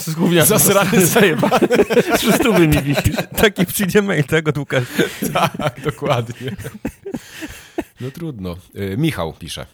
z 0.02 0.14
gówniarzu. 0.14 0.48
Zasrany 0.48 1.06
zajebany. 1.06 1.68
Trzy 2.18 2.32
stówy 2.32 2.68
mi 2.68 2.82
wisisz. 2.82 3.16
Taki 3.36 3.66
przyjdzie 3.66 4.02
mail 4.02 4.24
tego 4.24 4.48
od 4.50 4.58
Łukasza. 4.58 4.86
Tak, 5.32 5.80
dokładnie. 5.84 6.56
No 8.00 8.10
trudno. 8.10 8.56
Y, 8.76 8.96
Michał 8.98 9.32
pisze. 9.32 9.66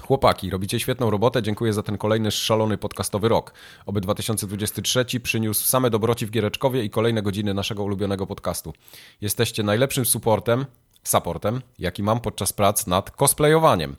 Chłopaki, 0.00 0.50
robicie 0.50 0.80
świetną 0.80 1.10
robotę, 1.10 1.42
dziękuję 1.42 1.72
za 1.72 1.82
ten 1.82 1.98
kolejny 1.98 2.30
szalony 2.30 2.78
podcastowy 2.78 3.28
rok. 3.28 3.52
Oby 3.86 4.00
2023 4.00 5.20
przyniósł 5.22 5.64
same 5.66 5.90
dobroci 5.90 6.26
w 6.26 6.30
Giereczkowie 6.30 6.84
i 6.84 6.90
kolejne 6.90 7.22
godziny 7.22 7.54
naszego 7.54 7.82
ulubionego 7.82 8.26
podcastu. 8.26 8.72
Jesteście 9.20 9.62
najlepszym 9.62 10.04
supportem, 10.04 10.66
supportem, 11.04 11.62
jaki 11.78 12.02
mam 12.02 12.20
podczas 12.20 12.52
prac 12.52 12.86
nad 12.86 13.10
cosplayowaniem. 13.10 13.96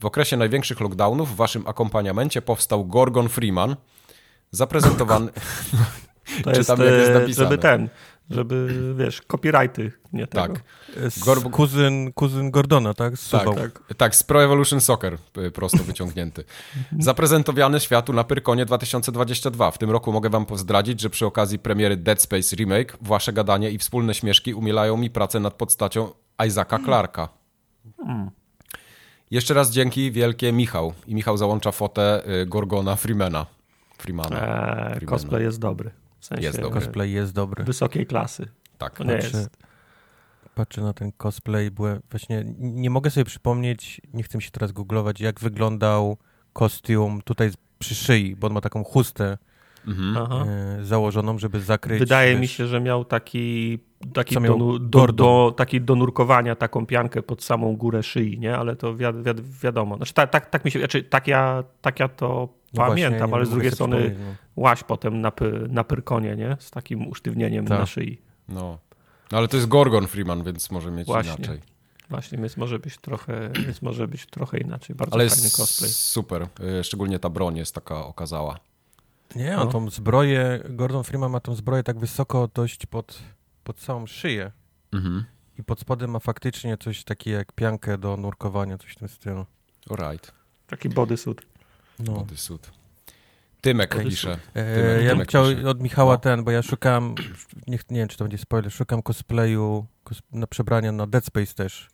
W 0.00 0.04
okresie 0.04 0.36
największych 0.36 0.80
lockdownów 0.80 1.32
w 1.32 1.36
waszym 1.36 1.66
akompaniamencie 1.66 2.42
powstał 2.42 2.86
Gorgon 2.86 3.28
Freeman, 3.28 3.76
zaprezentowany... 4.50 5.30
To 6.44 6.50
jest, 6.50 6.68
jak 6.68 6.78
jest 6.78 7.10
e, 7.10 7.14
napisane. 7.14 7.48
żeby 7.48 7.58
ten, 7.58 7.88
żeby, 8.30 8.94
wiesz, 8.96 9.22
copyrighty, 9.22 9.92
nie 10.12 10.26
tego. 10.26 10.54
Tak. 10.54 10.62
Z 11.10 11.20
Gorb- 11.26 11.50
kuzyn, 11.50 12.12
kuzyn 12.12 12.50
Gordona, 12.50 12.94
tak? 12.94 13.16
Z 13.16 13.30
Tak, 13.30 13.54
tak. 13.54 13.94
tak, 13.96 14.16
z 14.16 14.22
Pro 14.22 14.44
Evolution 14.44 14.80
Soccer 14.80 15.18
y, 15.38 15.50
prosto 15.50 15.78
wyciągnięty. 15.78 16.44
Zaprezentowany 16.98 17.80
światu 17.80 18.12
na 18.12 18.24
Pyrkonie 18.24 18.66
2022. 18.66 19.70
W 19.70 19.78
tym 19.78 19.90
roku 19.90 20.12
mogę 20.12 20.30
wam 20.30 20.46
pozdradzić, 20.46 21.00
że 21.00 21.10
przy 21.10 21.26
okazji 21.26 21.58
premiery 21.58 21.96
Dead 21.96 22.22
Space 22.22 22.56
Remake 22.56 22.96
wasze 23.00 23.32
gadanie 23.32 23.70
i 23.70 23.78
wspólne 23.78 24.14
śmieszki 24.14 24.54
umielają 24.54 24.96
mi 24.96 25.10
pracę 25.10 25.40
nad 25.40 25.54
postacią 25.54 26.10
Isaaca 26.46 26.78
Clarka. 26.84 27.28
Jeszcze 29.30 29.54
raz 29.54 29.70
dzięki 29.70 30.12
wielkie 30.12 30.52
Michał. 30.52 30.92
I 31.06 31.14
Michał 31.14 31.36
załącza 31.36 31.72
fotę 31.72 32.22
y, 32.42 32.46
Gorgona 32.46 32.96
Freemana. 32.96 33.46
Freemana. 33.98 34.36
E, 34.36 34.40
Freemana. 34.90 35.06
cosplay 35.06 35.42
jest 35.42 35.60
dobry. 35.60 35.90
W 36.20 36.24
sensie 36.24 36.44
Jest 36.44 36.60
dobry. 36.60 36.80
Cosplay 36.80 37.12
jest 37.12 37.32
dobry. 37.34 37.64
wysokiej 37.64 38.06
klasy. 38.06 38.48
Tak. 38.78 38.96
To 38.96 39.04
nie 39.04 39.12
Patrzę, 39.12 39.38
jest. 39.38 39.56
patrzę 40.54 40.82
na 40.82 40.92
ten 40.92 41.12
cosplay, 41.12 41.70
byłem 41.70 42.00
właśnie, 42.10 42.44
nie 42.58 42.90
mogę 42.90 43.10
sobie 43.10 43.24
przypomnieć, 43.24 44.00
nie 44.14 44.22
chcę 44.22 44.38
mi 44.38 44.42
się 44.42 44.50
teraz 44.50 44.72
googlować, 44.72 45.20
jak 45.20 45.40
wyglądał 45.40 46.16
kostium 46.52 47.22
tutaj 47.22 47.50
przy 47.78 47.94
szyi, 47.94 48.36
bo 48.36 48.46
on 48.46 48.52
ma 48.52 48.60
taką 48.60 48.84
chustę 48.84 49.38
Mhm. 49.86 50.48
E, 50.48 50.84
założoną, 50.84 51.38
żeby 51.38 51.60
zakryć. 51.60 51.98
Wydaje 51.98 52.34
mi 52.34 52.40
wiesz, 52.40 52.50
się, 52.52 52.66
że 52.66 52.80
miał 52.80 53.04
taki, 53.04 53.78
taki, 54.14 54.34
do, 54.34 54.78
do, 54.78 54.78
Gordon. 54.98 55.16
do, 55.26 55.54
taki 55.56 55.80
do 55.80 55.94
nurkowania, 55.94 56.56
taką 56.56 56.86
piankę 56.86 57.22
pod 57.22 57.42
samą 57.44 57.76
górę 57.76 58.02
szyi, 58.02 58.38
nie? 58.38 58.56
Ale 58.56 58.76
to 58.76 58.94
wi 58.94 59.04
wi 59.04 59.42
wiadomo. 59.62 59.96
Znaczy, 59.96 60.14
tak, 60.14 60.30
tak, 60.30 60.50
tak 60.50 60.64
mi 60.64 60.70
się, 60.70 60.78
znaczy, 60.78 61.02
tak, 61.02 61.26
ja, 61.28 61.64
tak 61.80 62.00
ja 62.00 62.08
to 62.08 62.48
no 62.74 62.86
właśnie, 62.86 63.04
pamiętam, 63.04 63.30
nie 63.30 63.36
ale 63.36 63.46
z 63.46 63.50
drugiej 63.50 63.72
strony 63.72 64.16
no. 64.20 64.34
łaś 64.56 64.84
potem 64.84 65.20
na, 65.20 65.30
py, 65.30 65.66
na 65.70 65.84
pyrkonie, 65.84 66.36
nie? 66.36 66.56
Z 66.60 66.70
takim 66.70 67.06
usztywnieniem 67.08 67.66
Tak. 67.66 67.78
na 67.78 67.86
szyi. 67.86 68.22
No. 68.48 68.78
no. 69.32 69.38
Ale 69.38 69.48
to 69.48 69.56
jest 69.56 69.68
Gorgon 69.68 70.06
Freeman, 70.06 70.42
więc 70.44 70.70
może 70.70 70.90
mieć 70.90 71.06
Właśnie. 71.06 71.34
inaczej. 71.34 71.60
Właśnie, 72.10 72.38
więc 72.38 72.56
może 72.56 72.78
być 72.78 72.98
trochę, 72.98 73.50
więc 73.66 73.82
może 73.82 74.08
być 74.08 74.26
trochę 74.26 74.58
inaczej. 74.58 74.96
Bardzo 74.96 75.14
Ale 75.14 75.28
fajny 75.28 75.42
jest 75.44 75.56
cosplay. 75.56 75.90
super. 75.90 76.46
Y, 76.80 76.84
Szczególnie 76.84 77.18
ta 77.18 77.28
broń 77.30 77.56
jest 77.56 77.74
taka 77.74 78.04
okazała. 78.06 78.58
Nie, 79.36 79.58
on 79.58 79.64
No. 79.66 79.72
tą 79.72 79.90
zbroję, 79.90 80.60
Gordon 80.70 81.04
Freeman 81.04 81.30
ma 81.30 81.40
tą 81.40 81.54
zbroję 81.54 81.82
tak 81.82 81.98
wysoko 81.98 82.48
dość 82.54 82.86
pod, 82.86 83.18
pod 83.64 83.76
całą 83.78 84.06
szyję 84.06 84.52
Mhm. 84.92 85.24
i 85.58 85.62
pod 85.64 85.80
spodem 85.80 86.10
ma 86.10 86.18
faktycznie 86.18 86.76
coś 86.76 87.04
takiego 87.04 87.36
jak 87.38 87.52
piankę 87.52 87.98
do 87.98 88.16
nurkowania, 88.16 88.78
coś 88.78 88.92
w 88.92 88.96
tym 88.96 89.08
stylu. 89.08 89.46
Alright. 89.90 90.32
Taki 90.66 90.88
bodysuit. 90.88 91.42
No. 92.04 92.12
Bodysuit. 92.12 92.70
Tymek 93.60 94.02
pisze. 94.02 94.38
E, 94.54 94.74
Tymek, 94.74 95.04
ja 95.04 95.16
bym 95.16 95.24
chciał 95.24 95.44
pisze. 95.44 95.68
od 95.68 95.82
Michała 95.82 96.12
No. 96.14 96.18
ten, 96.18 96.44
bo 96.44 96.50
ja 96.50 96.62
szukam, 96.62 97.14
nie, 97.66 97.78
nie 97.90 97.98
wiem 97.98 98.08
czy 98.08 98.16
to 98.16 98.24
będzie 98.24 98.38
spoiler, 98.38 98.72
szukam 98.72 99.02
cosplayu 99.02 99.86
kos, 100.04 100.18
na 100.32 100.46
przebrania 100.46 100.92
na 100.92 101.06
Dead 101.06 101.24
Space 101.24 101.54
też. 101.54 101.88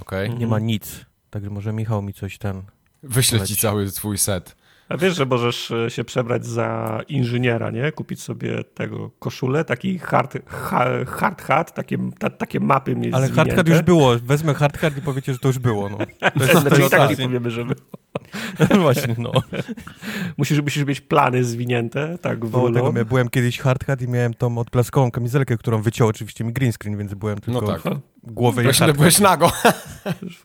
Mhm. 0.00 0.38
Nie 0.38 0.46
ma 0.46 0.58
nic, 0.58 1.04
także 1.30 1.50
może 1.50 1.72
Michał 1.72 2.02
mi 2.02 2.12
coś 2.12 2.38
ten... 2.38 2.62
Wyślę 3.02 3.46
ci 3.46 3.56
cały 3.56 3.90
swój 3.90 4.18
set. 4.18 4.56
A 4.88 4.96
wiesz, 4.96 5.16
że 5.16 5.26
możesz 5.26 5.70
e, 5.70 5.90
się 5.90 6.04
przebrać 6.04 6.46
za 6.46 7.00
inżyniera, 7.08 7.70
nie? 7.70 7.92
Kupić 7.92 8.22
sobie 8.22 8.64
tego 8.64 9.10
koszulę, 9.18 9.64
taki 9.64 9.98
hard, 9.98 10.38
ha, 10.46 10.86
hard 11.06 11.42
hat, 11.42 11.74
takie, 11.74 11.98
ta, 12.18 12.30
takie 12.30 12.60
mapy 12.60 12.96
mieć 12.96 13.14
Ale 13.14 13.26
zwinięte. 13.26 13.50
hardcard 13.50 13.68
już 13.68 13.82
było, 13.82 14.18
wezmę 14.18 14.54
hardcard 14.54 14.98
i 14.98 15.02
powiecie, 15.02 15.32
że 15.32 15.38
to 15.38 15.48
już 15.48 15.58
było. 15.58 15.88
No. 15.88 15.98
To 16.38 16.44
jest, 16.44 16.60
Znaczy 16.60 16.82
i 16.82 16.90
tak 16.90 17.10
nie 17.10 17.16
powiemy, 17.16 17.50
żeby... 17.50 17.74
Właśnie, 18.82 19.14
no. 19.18 19.32
Musisz, 20.36 20.60
musisz 20.62 20.84
mieć 20.84 21.00
plany 21.00 21.44
zwinięte, 21.44 22.18
tak 22.18 22.44
wolno. 22.44 22.80
tego, 22.80 22.98
ja 22.98 23.04
byłem 23.04 23.28
kiedyś 23.28 23.58
hardhat 23.58 24.02
i 24.02 24.08
miałem 24.08 24.34
tą 24.34 24.58
odblaskową 24.58 25.10
kamizelkę, 25.10 25.56
którą 25.56 25.82
wyciął 25.82 26.08
oczywiście 26.08 26.44
mi 26.44 26.52
green 26.52 26.72
screen, 26.72 26.98
więc 26.98 27.14
byłem 27.14 27.40
tylko 27.40 27.60
No 27.60 27.78
tak. 27.78 27.94
głowę 28.24 28.62
i 28.62 28.92
byłeś 28.92 29.18
nago. 29.18 29.52
Już 30.22 30.42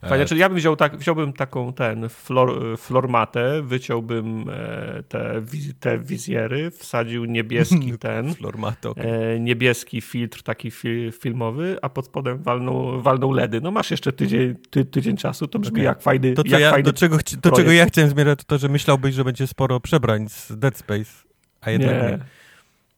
fajnie. 0.00 0.08
Fajnie, 0.10 0.24
czyli 0.26 0.40
ja 0.40 0.48
bym 0.48 0.58
wziął 0.58 0.76
tak, 0.76 0.96
wziąłbym 0.96 1.32
taką 1.32 1.72
ten 1.72 2.08
flor, 2.08 2.78
flormatę, 2.78 3.62
wyciąłbym 3.62 4.44
e, 4.50 5.02
te, 5.08 5.42
te 5.80 5.98
wizjery, 5.98 6.70
wsadził 6.70 7.24
niebieski 7.24 7.98
ten, 7.98 8.34
Flormato. 8.34 8.94
e, 8.96 9.40
niebieski 9.40 10.00
filtr 10.00 10.42
taki 10.42 10.70
fi, 10.70 11.10
filmowy, 11.20 11.78
a 11.82 11.88
pod 11.88 12.06
spodem 12.06 12.38
walną, 12.42 13.00
walną 13.02 13.32
LEDy. 13.32 13.60
No 13.60 13.70
masz 13.70 13.90
jeszcze 13.90 14.12
tydzień, 14.12 14.54
ty, 14.70 14.84
tydzień 14.84 15.16
czasu, 15.16 15.46
to 15.48 15.58
brzmi 15.58 15.74
Okej. 15.74 15.84
jak 15.84 16.02
fajny, 16.02 16.32
To, 16.34 16.42
jak 16.46 16.60
ja, 16.60 16.70
fajny 16.70 16.82
do, 16.84 16.92
czego, 16.92 17.16
chci- 17.16 17.36
do 17.36 17.50
czego 17.50 17.72
ja 17.72 17.86
chciałem 17.86 18.10
zmierzać, 18.10 18.38
to 18.38 18.44
to, 18.44 18.58
że 18.58 18.68
myślałbyś, 18.68 19.14
że 19.14 19.24
będzie 19.24 19.46
sporo 19.46 19.80
przebrań 19.80 20.28
z 20.28 20.52
Dead 20.58 20.76
Space, 20.78 21.10
a 21.60 21.70
jednak 21.70 22.02
nie. 22.02 22.08
Nie. 22.08 22.18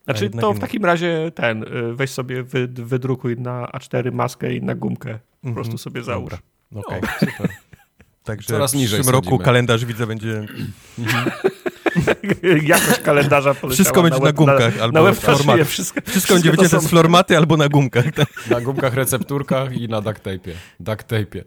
Znaczy, 0.05 0.31
to 0.31 0.53
w 0.53 0.59
takim 0.59 0.85
razie 0.85 1.31
ten, 1.35 1.63
y, 1.63 1.95
weź 1.95 2.11
sobie, 2.11 2.43
wy, 2.43 2.69
wydrukuj 2.69 3.37
na 3.37 3.67
A4 3.67 4.13
maskę 4.13 4.55
i 4.55 4.63
na 4.63 4.75
gumkę. 4.75 5.19
Po 5.43 5.49
Mhm. 5.49 5.55
prostu 5.55 5.79
sobie 5.79 6.03
załóż. 6.03 6.31
Dobra. 6.31 6.39
Okej, 6.75 7.01
super. 7.21 7.49
Także 8.25 8.47
Coraz 8.49 8.73
w 8.73 8.75
niżej 8.75 8.99
przyszłym 8.99 9.13
roku 9.15 9.27
schodzimy. 9.27 9.45
kalendarz 9.45 9.85
widzę 9.85 10.07
będzie... 10.07 10.47
Jakość 12.63 13.01
kalendarza 13.01 13.55
Wszystko 13.71 14.03
będzie 14.03 14.19
na 14.19 14.25
web- 14.25 14.37
gumkach 14.37 14.77
na, 14.77 14.83
albo 14.83 15.03
na 15.03 15.15
szyję, 15.15 15.65
wszystko, 15.65 16.01
Wszystko 16.07 16.35
będzie 16.35 16.51
wycięte 16.51 16.81
są- 16.81 16.87
z 16.87 16.91
flormaty 16.91 17.37
albo 17.37 17.57
na 17.57 17.69
gumkach. 17.69 18.05
Tak? 18.15 18.29
Na 18.51 18.61
gumkach, 18.61 18.95
recepturkach 18.95 19.73
i 19.73 19.89
na 19.89 20.01
duct 20.01 20.23
tape'ie. 20.23 20.53
Duct 20.81 21.09
tape'ie. 21.09 21.43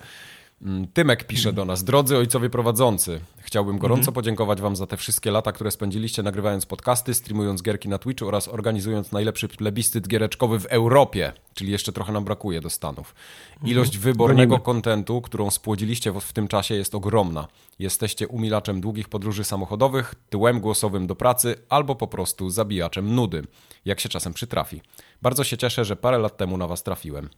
Mm, 0.64 0.88
Tymek 0.88 1.24
pisze 1.24 1.54
do 1.54 1.66
nas. 1.66 1.84
Drodzy 1.84 2.18
ojcowie 2.18 2.50
prowadzący, 2.50 3.20
chciałbym 3.38 3.78
gorąco 3.78 4.12
podziękować 4.12 4.62
wam 4.62 4.76
za 4.76 4.88
te 4.88 4.98
wszystkie 4.98 5.32
lata, 5.32 5.52
które 5.52 5.72
spędziliście 5.72 6.24
nagrywając 6.24 6.66
podcasty, 6.66 7.14
streamując 7.14 7.62
gierki 7.62 7.90
na 7.90 7.98
Twitchu 7.98 8.28
oraz 8.28 8.48
organizując 8.48 9.12
najlepszy 9.12 9.48
plebiscyt 9.48 10.08
giereczkowy 10.08 10.60
w 10.60 10.66
Europie, 10.66 11.34
czyli 11.54 11.72
jeszcze 11.72 11.92
trochę 11.92 12.14
nam 12.14 12.24
brakuje 12.24 12.62
do 12.62 12.70
Stanów. 12.70 13.16
Ilość 13.64 13.98
wybornego 13.98 14.60
kontentu, 14.60 15.22
którą 15.22 15.52
spłodziliście 15.52 16.12
w, 16.12 16.34
tym 16.34 16.48
czasie 16.48 16.76
jest 16.76 16.96
ogromna. 16.96 17.48
Jesteście 17.80 18.28
umilaczem 18.28 18.82
długich 18.82 19.10
podróży 19.10 19.44
samochodowych, 19.44 20.16
tyłem 20.30 20.60
głosowym 20.60 21.08
do 21.08 21.16
pracy 21.16 21.56
albo 21.70 21.96
po 21.96 22.08
prostu 22.08 22.50
zabijaczem 22.50 23.16
nudy, 23.16 23.44
jak 23.86 24.00
się 24.00 24.10
czasem 24.10 24.34
przytrafi. 24.34 24.82
Bardzo 25.22 25.44
się 25.44 25.58
cieszę, 25.58 25.86
że 25.86 25.96
parę 25.96 26.18
lat 26.18 26.38
temu 26.38 26.58
na 26.58 26.68
was 26.68 26.84
trafiłem. 26.84 27.30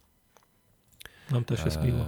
Nam 1.31 1.43
też 1.43 1.65
jest 1.65 1.81
miło. 1.81 2.05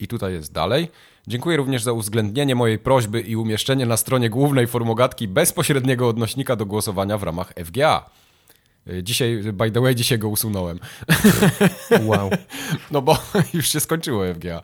I 0.00 0.08
tutaj 0.08 0.32
jest 0.32 0.52
dalej. 0.52 0.88
Dziękuję 1.26 1.56
również 1.56 1.82
za 1.82 1.92
uwzględnienie 1.92 2.54
mojej 2.54 2.78
prośby 2.78 3.20
i 3.20 3.36
umieszczenie 3.36 3.86
na 3.86 3.96
stronie 3.96 4.30
głównej 4.30 4.66
formogatki 4.66 5.28
bezpośredniego 5.28 6.08
odnośnika 6.08 6.56
do 6.56 6.66
głosowania 6.66 7.18
w 7.18 7.22
ramach 7.22 7.52
FGA. 7.64 8.10
Y, 8.88 9.02
Dzisiaj, 9.02 9.42
by 9.52 9.70
the 9.70 9.80
way, 9.80 9.94
dzisiaj 9.94 10.18
go 10.18 10.28
usunąłem. 10.28 10.78
Wow. 12.08 12.30
No 12.90 13.02
bo 13.02 13.18
już 13.54 13.68
się 13.68 13.80
skończyło 13.80 14.34
FGA. 14.34 14.62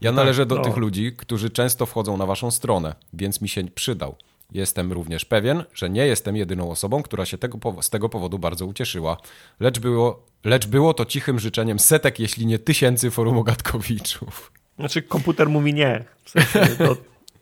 Ja 0.00 0.12
należę 0.12 0.46
do 0.46 0.54
no. 0.54 0.62
tych 0.62 0.76
ludzi, 0.76 1.12
którzy 1.16 1.50
często 1.50 1.86
wchodzą 1.86 2.16
na 2.16 2.26
waszą 2.26 2.50
stronę, 2.50 2.94
więc 3.12 3.40
mi 3.40 3.48
się 3.48 3.64
przydał. 3.64 4.16
Jestem 4.52 4.92
również 4.92 5.24
pewien, 5.24 5.64
że 5.74 5.90
nie 5.90 6.06
jestem 6.06 6.36
jedyną 6.36 6.70
osobą, 6.70 7.02
która 7.02 7.26
się 7.26 7.38
tego, 7.38 7.82
z 7.82 7.90
tego 7.90 8.08
powodu 8.08 8.38
bardzo 8.38 8.66
ucieszyła. 8.66 9.16
Lecz 9.60 9.78
było, 9.78 10.26
lecz 10.44 10.66
było 10.66 10.94
to 10.94 11.04
cichym 11.04 11.40
życzeniem 11.40 11.78
setek, 11.78 12.18
jeśli 12.18 12.46
nie 12.46 12.58
tysięcy 12.58 13.10
forumogatkowiczów. 13.10 14.52
Znaczy 14.80 15.02
komputer 15.02 15.48
mówi 15.48 15.74
nie. 15.74 16.04
W 16.24 16.30
sensie, 16.30 16.66
to 16.76 16.96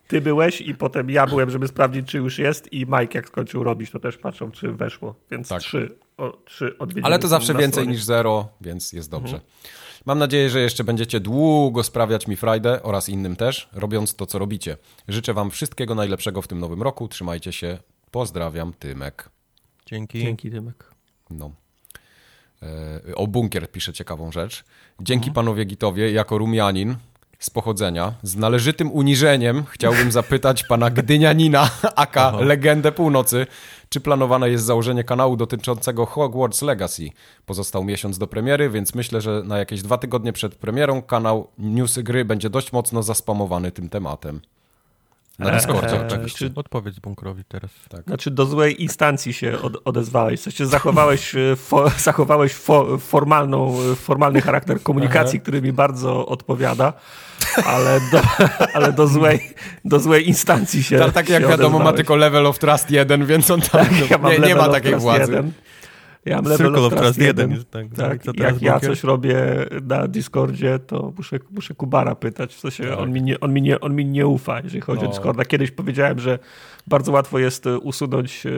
ty 0.09 0.21
byłeś 0.21 0.61
i 0.61 0.75
potem 0.75 1.11
ja 1.11 1.27
byłem, 1.27 1.51
żeby 1.51 1.69
sprawdzić, 1.69 2.07
czy 2.09 2.19
już 2.19 2.39
jest 2.39 2.73
i 2.73 2.79
Mike 2.87 3.19
jak 3.19 3.29
skończył 3.29 3.65
robić, 3.65 3.91
to 3.91 4.01
też 4.01 4.17
patrzą, 4.17 4.51
czy 4.51 4.73
weszło. 4.73 5.15
Więc 5.31 5.49
Tak. 5.49 5.63
trzy, 5.63 5.99
o, 6.17 6.33
trzy 6.45 6.79
odwiedziny 6.79 7.07
Ale 7.07 7.19
to 7.19 7.29
zawsze 7.29 7.53
więcej 7.55 7.71
stronie. 7.73 7.91
niż 7.91 8.03
zero, 8.03 8.49
więc 8.61 8.93
jest 8.93 9.11
dobrze. 9.11 9.37
Mhm. 9.37 9.53
Mam 10.07 10.19
nadzieję, 10.19 10.51
że 10.51 10.61
jeszcze 10.61 10.85
będziecie 10.85 11.21
długo 11.21 11.83
sprawiać 11.83 12.27
mi 12.27 12.37
frajdę 12.37 12.83
oraz 12.83 13.09
innym 13.09 13.37
też, 13.37 13.69
robiąc 13.73 14.15
to, 14.15 14.27
co 14.27 14.39
robicie. 14.39 14.77
Życzę 15.09 15.35
wam 15.35 15.51
wszystkiego 15.51 15.95
najlepszego 15.95 16.43
w 16.43 16.49
tym 16.49 16.59
nowym 16.59 16.83
roku. 16.83 17.09
Trzymajcie 17.09 17.53
się. 17.53 17.79
Pozdrawiam, 18.11 18.73
Tymek. 18.79 19.29
Dzięki. 19.87 20.21
Dzięki, 20.21 20.51
Dymek. 20.51 20.91
No. 21.31 21.51
E, 22.63 23.15
O 23.15 23.27
bunkier 23.27 23.71
pisze 23.71 23.93
ciekawą 23.93 24.33
rzecz. 24.33 24.65
Dzięki 25.01 25.31
panowie 25.31 25.65
Gitowie, 25.65 26.13
jako 26.13 26.39
Rumianin 26.39 26.97
z 27.39 27.51
pochodzenia, 27.51 28.15
z 28.23 28.37
należytym 28.37 28.93
uniżeniem 28.93 29.65
chciałbym 29.71 30.13
zapytać 30.13 30.65
pana 30.65 30.91
Gdynianina, 30.91 31.71
aka 31.97 32.31
Legendę 32.31 32.93
Północy, 32.93 33.47
czy 33.89 34.01
planowane 34.01 34.51
jest 34.51 34.65
założenie 34.65 35.05
kanału 35.05 35.37
dotyczącego 35.37 36.07
Hogwarts 36.07 36.63
Legacy. 36.63 37.09
Pozostał 37.47 37.85
miesiąc 37.85 38.19
do 38.19 38.27
premiery, 38.27 38.71
więc 38.71 38.95
myślę, 38.95 39.21
że 39.21 39.43
na 39.45 39.59
jakieś 39.59 39.83
dwa 39.83 39.99
tygodnie 39.99 40.33
przed 40.33 40.55
premierą 40.55 41.03
kanał 41.03 41.49
Newsy 41.59 42.03
Gry 42.03 42.25
będzie 42.25 42.51
dość 42.51 42.73
mocno 42.73 43.03
zaspamowany 43.03 43.73
tym 43.73 43.89
tematem. 43.89 44.41
Na 45.39 45.51
Discordzie 45.51 45.97
Eee, 46.01 46.07
oczywiście. 46.07 46.39
czy- 46.49 46.53
Odpowiedz 46.55 46.99
bunkrowi 46.99 47.45
teraz. 47.45 47.71
Znaczy 48.07 48.31
do 48.31 48.47
złej 48.47 48.83
instancji 48.83 49.33
się 49.33 49.59
od, 49.63 49.73
odezwałeś. 49.85 50.41
Sensie 50.41 50.67
zachowałeś, 50.67 51.35
e, 51.35 51.57
fo, 51.57 51.91
zachowałeś 51.99 52.55
fo, 52.55 52.99
formalną, 52.99 53.77
e, 53.93 53.95
formalny 53.95 54.41
charakter 54.41 54.83
komunikacji, 54.83 55.41
który 55.41 55.63
mi 55.63 55.73
bardzo 55.73 56.27
odpowiada, 56.27 56.93
ale 57.67 58.01
do, 58.13 58.21
ale 58.75 58.93
do, 58.93 59.07
złej, 59.07 59.55
do 59.85 60.01
złej 60.01 60.29
instancji 60.29 60.83
się 60.83 60.99
Tak, 60.99 61.13
tak 61.13 61.29
jak 61.29 61.43
się 61.43 61.49
wiadomo, 61.49 61.71
ma 61.71 61.75
odezwałeś. 61.77 61.97
tylko 61.97 62.17
level 62.17 62.47
of 62.47 62.59
trust 62.59 62.91
1, 62.91 63.27
więc 63.27 63.51
on 63.51 63.61
tam 63.61 63.87
Ja 64.11 64.19
mam 64.19 64.33
nie, 64.33 64.39
nie 64.39 64.55
ma 64.55 64.69
takiej 64.69 64.95
władzy. 64.97 65.21
jeden. 65.33 65.53
Ja 66.25 66.37
mam 66.37 66.45
level 66.45 66.67
Circle 66.67 66.83
of 66.87 66.91
Trust 66.93 67.05
Trust 67.05 67.19
1. 67.19 67.51
1 67.51 67.51
jest, 67.51 67.71
tak. 67.71 67.87
Tak, 67.97 68.21
I 68.23 68.25
co 68.25 68.33
teraz, 68.33 68.53
jak 68.53 68.63
ja 68.63 68.81
coś 68.81 69.05
robię 69.05 69.37
na 69.83 70.09
Discordzie, 70.09 70.79
to 70.79 71.13
muszę, 71.17 71.39
muszę 71.51 71.75
Kubara 71.75 72.15
pytać. 72.15 72.55
W 72.55 72.61
sensie 72.61 72.85
Tak. 72.85 72.99
on, 72.99 73.13
mi 73.13 73.23
nie, 73.23 73.41
on, 73.41 73.53
mi 73.53 73.63
nie, 73.63 73.81
on 73.81 73.95
mi 73.95 74.05
nie 74.07 74.27
ufa, 74.27 74.61
jeżeli 74.61 74.81
chodzi 74.81 75.03
No. 75.03 75.09
o 75.09 75.11
Discorda. 75.11 75.45
Kiedyś 75.45 75.71
powiedziałem, 75.71 76.19
że 76.19 76.39
bardzo 76.89 77.13
łatwo 77.13 77.39
jest 77.39 77.67
e, 77.67 77.79
usunąć 77.79 78.47
e, 78.47 78.51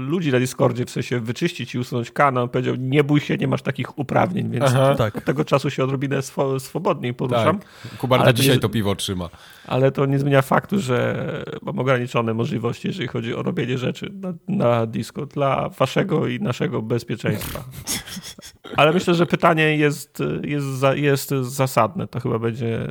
ludzi 0.00 0.32
na 0.32 0.38
Discordzie, 0.38 0.84
w 0.84 0.90
sensie 0.90 1.20
wyczyścić 1.20 1.74
i 1.74 1.78
usunąć 1.78 2.10
kanał. 2.10 2.44
On 2.44 2.48
powiedział, 2.50 2.74
nie 2.78 3.04
bój 3.04 3.20
się, 3.20 3.36
nie 3.36 3.48
masz 3.48 3.62
takich 3.62 3.98
uprawnień, 3.98 4.50
więc 4.50 4.64
Aha. 4.64 4.94
Tak. 4.94 5.16
od 5.16 5.24
tego 5.24 5.44
czasu 5.44 5.70
się 5.70 5.84
odrobinę 5.84 6.22
swo, 6.22 6.60
swobodniej 6.60 7.14
poruszam. 7.14 7.58
Tak. 7.58 7.96
Kubar 7.98 8.20
Ale 8.20 8.32
do 8.32 8.36
to 8.36 8.42
dzisiaj 8.42 8.54
nie- 8.54 8.60
to 8.60 8.68
piwo 8.68 8.94
trzyma. 8.94 9.28
Ale 9.66 9.92
to 9.92 10.06
nie 10.06 10.18
zmienia 10.18 10.42
faktu, 10.42 10.78
że 10.78 11.26
mam 11.62 11.78
ograniczone 11.78 12.34
możliwości, 12.34 12.88
jeżeli 12.88 13.08
chodzi 13.08 13.34
o 13.34 13.42
robienie 13.42 13.78
rzeczy 13.78 14.12
na, 14.14 14.34
na 14.48 14.86
Discord 14.86 15.34
dla 15.34 15.68
waszego 15.68 16.26
i 16.26 16.40
naszego 16.40 16.82
bezpieczeństwa. 16.82 17.64
Ale 18.76 18.92
myślę, 18.92 19.14
że 19.14 19.26
pytanie 19.26 19.76
jest, 19.76 20.22
jest, 20.42 20.66
za, 20.66 20.94
jest 20.94 21.30
zasadne. 21.30 22.06
To 22.06 22.20
chyba 22.20 22.38
będzie 22.38 22.88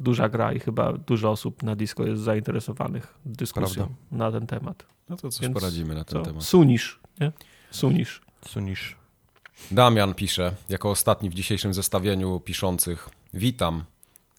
duża 0.00 0.28
gra 0.28 0.52
i 0.52 0.60
chyba 0.60 0.92
dużo 0.92 1.30
osób 1.30 1.62
na 1.62 1.76
Disco 1.76 2.04
jest 2.04 2.22
zainteresowanych 2.22 3.14
dyskusją 3.24 3.86
Prawda. 3.86 3.94
na 4.12 4.32
ten 4.32 4.46
temat. 4.46 4.86
No 5.08 5.16
to 5.16 5.30
coś 5.30 5.40
Więc 5.42 5.54
poradzimy 5.54 5.94
na 5.94 6.04
ten 6.04 6.18
Co? 6.18 6.24
temat. 6.24 6.44
Sunisz, 6.44 7.00
nie? 7.20 7.32
Sunisz. 7.70 8.20
Sunisz. 8.48 8.96
Damian 9.70 10.14
pisze, 10.14 10.52
jako 10.68 10.90
ostatni 10.90 11.30
w 11.30 11.34
dzisiejszym 11.34 11.74
zestawieniu 11.74 12.40
piszących. 12.40 13.08
Witam. 13.34 13.84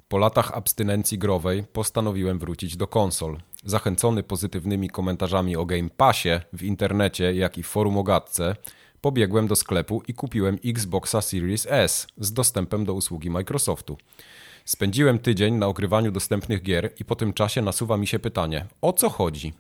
Po 0.10 0.18
latach 0.18 0.52
abstynencji 0.52 1.18
growej 1.18 1.64
postanowiłem 1.74 2.40
wrócić 2.40 2.78
do 2.78 2.88
konsol. 2.88 3.38
Zachęcony 3.64 4.24
pozytywnymi 4.24 4.90
komentarzami 4.90 5.56
o 5.56 5.66
Game 5.66 5.90
Passie 5.90 6.30
w 6.54 6.64
internecie, 6.64 7.34
jak 7.36 7.58
i 7.58 7.64
w 7.64 7.68
forum 7.68 7.98
o 7.98 8.04
gadce, 8.04 8.56
pobiegłem 9.02 9.48
do 9.48 9.56
sklepu 9.56 10.02
i 10.08 10.14
kupiłem 10.14 10.58
Xboxa 10.66 11.22
Series 11.22 11.68
S 11.70 12.08
z 12.18 12.34
dostępem 12.34 12.86
do 12.86 12.94
usługi 12.94 13.30
Microsoftu. 13.30 13.98
Spędziłem 14.68 15.20
tydzień 15.20 15.54
na 15.54 15.68
ogrywaniu 15.68 16.12
dostępnych 16.12 16.64
gier 16.64 16.94
i 17.00 17.06
po 17.06 17.16
tym 17.16 17.34
czasie 17.34 17.62
nasuwa 17.62 17.98
mi 17.98 18.08
się 18.08 18.20
pytanie, 18.20 18.66
o 18.82 18.94
co 18.94 19.10
chodzi? 19.10 19.54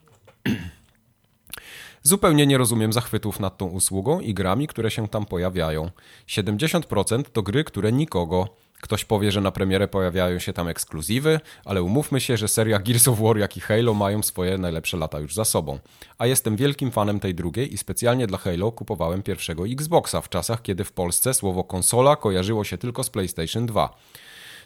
Zupełnie 2.03 2.47
nie 2.47 2.57
rozumiem 2.57 2.93
zachwytów 2.93 3.39
nad 3.39 3.57
tą 3.57 3.65
usługą 3.65 4.19
i 4.19 4.33
grami, 4.33 4.67
które 4.67 4.91
się 4.91 5.07
tam 5.07 5.25
pojawiają. 5.25 5.91
70% 6.27 7.23
to 7.33 7.43
gry, 7.43 7.63
które 7.63 7.91
nikogo, 7.91 8.47
Ktoś 8.81 9.05
powie, 9.05 9.31
że 9.31 9.41
na 9.41 9.51
premierę 9.51 9.87
pojawiają 9.87 10.39
się 10.39 10.53
tam 10.53 10.67
ekskluzywy, 10.67 11.39
ale 11.65 11.83
umówmy 11.83 12.21
się, 12.21 12.37
że 12.37 12.47
seria 12.47 12.79
Gears 12.79 13.07
of 13.07 13.19
War 13.19 13.37
jak 13.37 13.57
i 13.57 13.59
Halo 13.59 13.93
mają 13.93 14.23
swoje 14.23 14.57
najlepsze 14.57 14.97
lata 14.97 15.19
już 15.19 15.33
za 15.33 15.45
sobą. 15.45 15.79
A 16.17 16.25
jestem 16.25 16.55
wielkim 16.55 16.91
fanem 16.91 17.19
tej 17.19 17.35
drugiej 17.35 17.73
i 17.73 17.77
specjalnie 17.77 18.27
dla 18.27 18.37
Halo 18.37 18.71
kupowałem 18.71 19.23
pierwszego 19.23 19.67
Xboxa 19.67 20.21
w 20.21 20.29
czasach, 20.29 20.61
kiedy 20.61 20.83
w 20.83 20.91
Polsce 20.91 21.33
słowo 21.33 21.63
konsola 21.63 22.15
kojarzyło 22.15 22.63
się 22.63 22.77
tylko 22.77 23.03
z 23.03 23.09
PlayStation 23.09 23.65
2. 23.65 23.97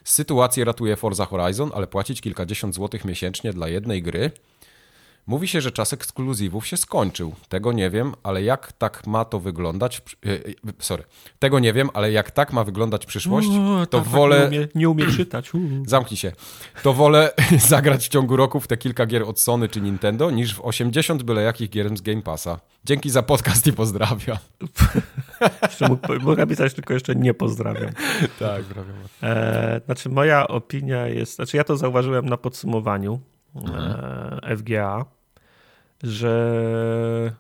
Sytuację 0.04 0.66
ratuje 0.66 0.96
Forza 0.96 1.26
Horizon, 1.26 1.72
ale 1.74 1.88
płacić 1.88 2.22
kilkadziesiąt 2.22 2.76
złotych 2.76 3.06
miesięcznie 3.06 3.54
dla 3.54 3.68
jednej 3.68 4.04
gry 4.04 4.32
Mówi 5.28 5.48
się, 5.48 5.62
że 5.62 5.72
czas 5.72 5.94
ekskluzywów 5.94 6.68
się 6.68 6.78
skończył. 6.78 7.36
Tego 7.50 7.72
nie 7.72 7.90
wiem, 7.90 8.14
ale 8.24 8.44
jak 8.44 8.72
tak 8.72 9.08
ma 9.08 9.26
to 9.26 9.40
wyglądać. 9.40 10.02
E, 10.26 10.30
e, 10.30 10.38
sorry. 10.80 11.04
Tego 11.40 11.60
nie 11.60 11.74
wiem, 11.74 11.90
ale 11.94 12.12
jak 12.12 12.32
tak 12.32 12.54
ma 12.54 12.64
wyglądać 12.64 13.06
przyszłość, 13.06 13.48
to 13.90 14.00
tak, 14.00 14.08
wolę. 14.08 14.42
Tak, 14.42 14.52
nie, 14.52 14.58
umie, 14.58 14.68
nie 14.76 14.90
umie 14.90 15.08
czytać. 15.08 15.52
Zamknij 15.88 16.18
się. 16.18 16.32
To 16.84 16.94
wolę 16.94 17.34
zagrać 17.70 18.06
w 18.06 18.10
ciągu 18.10 18.36
roku 18.36 18.60
w 18.60 18.68
te 18.68 18.78
kilka 18.78 19.06
gier 19.06 19.24
od 19.24 19.40
Sony 19.40 19.70
czy 19.70 19.82
Nintendo, 19.82 20.32
niż 20.32 20.56
w 20.56 20.62
80 20.62 21.24
byle 21.24 21.42
jakich 21.42 21.70
gier 21.70 21.98
z 21.98 22.02
Game 22.02 22.22
Passa. 22.22 22.60
Dzięki 22.86 23.10
za 23.10 23.24
podcast 23.24 23.68
i 23.68 23.74
pozdrawiam. 23.74 24.38
Mogę 26.22 26.42
napisać 26.42 26.74
tylko 26.74 26.94
jeszcze 26.94 27.16
nie 27.16 27.34
pozdrawiam. 27.34 27.92
Tak, 28.40 28.64
pozdrawiam. 28.64 28.96
E, 29.24 29.82
znaczy, 29.86 30.10
moja 30.10 30.48
opinia 30.48 31.08
jest. 31.08 31.36
Znaczy, 31.36 31.58
ja 31.58 31.64
to 31.64 31.78
zauważyłem 31.78 32.30
na 32.30 32.38
podsumowaniu 32.38 33.20
mhm. 33.56 34.00
E, 34.44 34.58
FGA, 34.58 35.06
że 36.04 37.34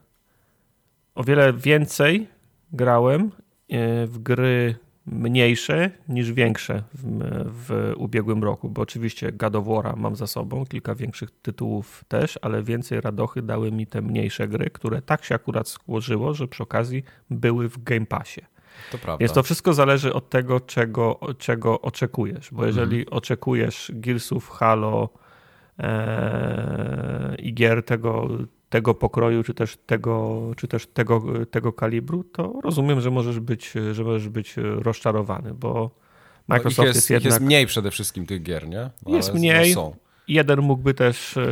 o 1.15 1.23
wiele 1.23 1.53
więcej 1.53 2.27
grałem 2.73 3.31
e, 3.69 4.07
w 4.07 4.17
gry 4.17 4.75
mniejsze 5.05 5.91
niż 6.09 6.31
większe 6.31 6.83
w, 6.93 7.03
w, 7.45 7.93
ubiegłym 7.97 8.43
roku, 8.43 8.69
bo 8.69 8.81
oczywiście 8.81 9.31
God 9.31 9.55
of 9.55 9.65
War 9.67 9.97
mam 9.97 10.15
za 10.15 10.27
sobą, 10.27 10.65
kilka 10.65 10.95
większych 10.95 11.29
tytułów 11.41 12.03
też, 12.07 12.39
ale 12.41 12.63
więcej 12.63 13.01
radochy 13.01 13.41
dały 13.41 13.71
mi 13.71 13.87
te 13.87 14.01
mniejsze 14.01 14.47
gry, 14.47 14.69
które 14.69 15.01
tak 15.01 15.23
się 15.23 15.35
akurat 15.35 15.67
skłożyło, 15.67 16.33
że 16.33 16.47
przy 16.47 16.63
okazji 16.63 17.03
były 17.29 17.69
w 17.69 17.83
Game 17.83 18.05
Passie. 18.05 18.41
To 18.91 18.97
prawda. 18.97 19.17
Więc 19.17 19.33
to 19.33 19.43
wszystko 19.43 19.73
zależy 19.73 20.13
od 20.13 20.29
tego, 20.29 20.59
czego, 20.59 21.19
czego 21.37 21.81
oczekujesz, 21.81 22.49
bo 22.51 22.65
jeżeli 22.65 22.99
mhm. 22.99 23.17
oczekujesz 23.17 23.91
Gearsów, 23.93 24.49
Halo, 24.49 25.09
E, 25.81 27.35
i 27.39 27.53
gier 27.53 27.83
tego, 27.83 28.27
tego 28.71 28.93
pokroju, 28.93 29.43
czy 29.43 29.53
też 29.53 29.77
tego, 29.77 30.41
czy 30.57 30.67
też 30.67 30.87
tego, 30.87 31.23
tego 31.51 31.73
kalibru, 31.73 32.23
to 32.23 32.59
rozumiem, 32.63 33.01
że 33.01 33.11
możesz 33.11 33.39
być, 33.39 33.73
że 33.91 34.03
możesz 34.03 34.29
być 34.29 34.55
rozczarowany, 34.57 35.53
bo 35.53 35.91
Microsoft 36.47 36.77
no 36.77 36.85
jest, 36.85 36.95
jest 36.95 37.09
jednak... 37.09 37.31
Jest 37.31 37.41
mniej 37.41 37.65
przede 37.65 37.91
wszystkim 37.91 38.25
tych 38.25 38.43
gier, 38.43 38.67
nie? 38.67 38.89
Ale 39.05 39.17
jest 39.17 39.33
mniej. 39.33 39.73
Są. 39.73 39.95
Jeden 40.27 40.61
mógłby 40.61 40.93
też 40.93 41.37
e, 41.37 41.47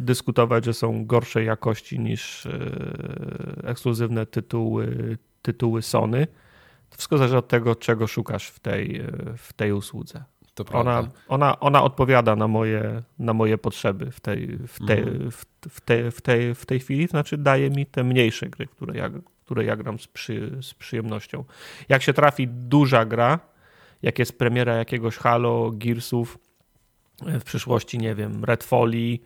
dyskutować, 0.00 0.64
że 0.64 0.74
są 0.74 1.06
gorszej 1.06 1.46
jakości 1.46 1.98
niż 1.98 2.46
e, 2.46 2.50
ekskluzywne 3.64 4.26
tytuły, 4.26 5.16
tytuły 5.42 5.82
Sony. 5.82 6.26
To 6.90 6.96
wszystko 6.96 7.18
zależy 7.18 7.36
od 7.36 7.48
tego, 7.48 7.74
czego 7.74 8.06
szukasz 8.06 8.48
w 8.48 8.60
tej, 8.60 9.02
w 9.36 9.52
tej 9.52 9.72
usłudze. 9.72 10.24
To 10.54 10.64
prawda. 10.64 10.98
Ona, 10.98 11.08
ona, 11.28 11.60
ona 11.60 11.82
odpowiada 11.82 12.36
na 12.36 12.48
moje, 12.48 13.02
na 13.18 13.32
moje 13.32 13.58
potrzeby 13.58 14.10
w 14.10 14.20
tej, 14.20 14.58
w, 14.66 14.86
tej, 14.86 14.98
mhm. 14.98 15.30
w, 15.30 15.44
w, 15.68 15.80
tej, 15.80 16.10
w, 16.10 16.20
tej, 16.20 16.54
w 16.54 16.66
tej 16.66 16.80
chwili, 16.80 17.06
znaczy 17.06 17.38
daje 17.38 17.70
mi 17.70 17.86
te 17.86 18.04
mniejsze 18.04 18.46
gry, 18.46 18.66
które 18.66 18.98
ja, 18.98 19.10
które 19.44 19.64
ja 19.64 19.76
gram 19.76 19.98
z, 19.98 20.06
przy, 20.06 20.58
z 20.62 20.74
przyjemnością. 20.74 21.44
Jak 21.88 22.02
się 22.02 22.12
trafi 22.12 22.48
duża 22.48 23.04
gra, 23.04 23.38
jak 24.02 24.18
jest 24.18 24.38
premiera 24.38 24.74
jakiegoś 24.74 25.16
Halo, 25.16 25.70
Gearsów, 25.74 26.38
w 27.22 27.44
przyszłości, 27.44 27.98
nie 27.98 28.14
wiem, 28.14 28.44
Redfalli, 28.44 29.22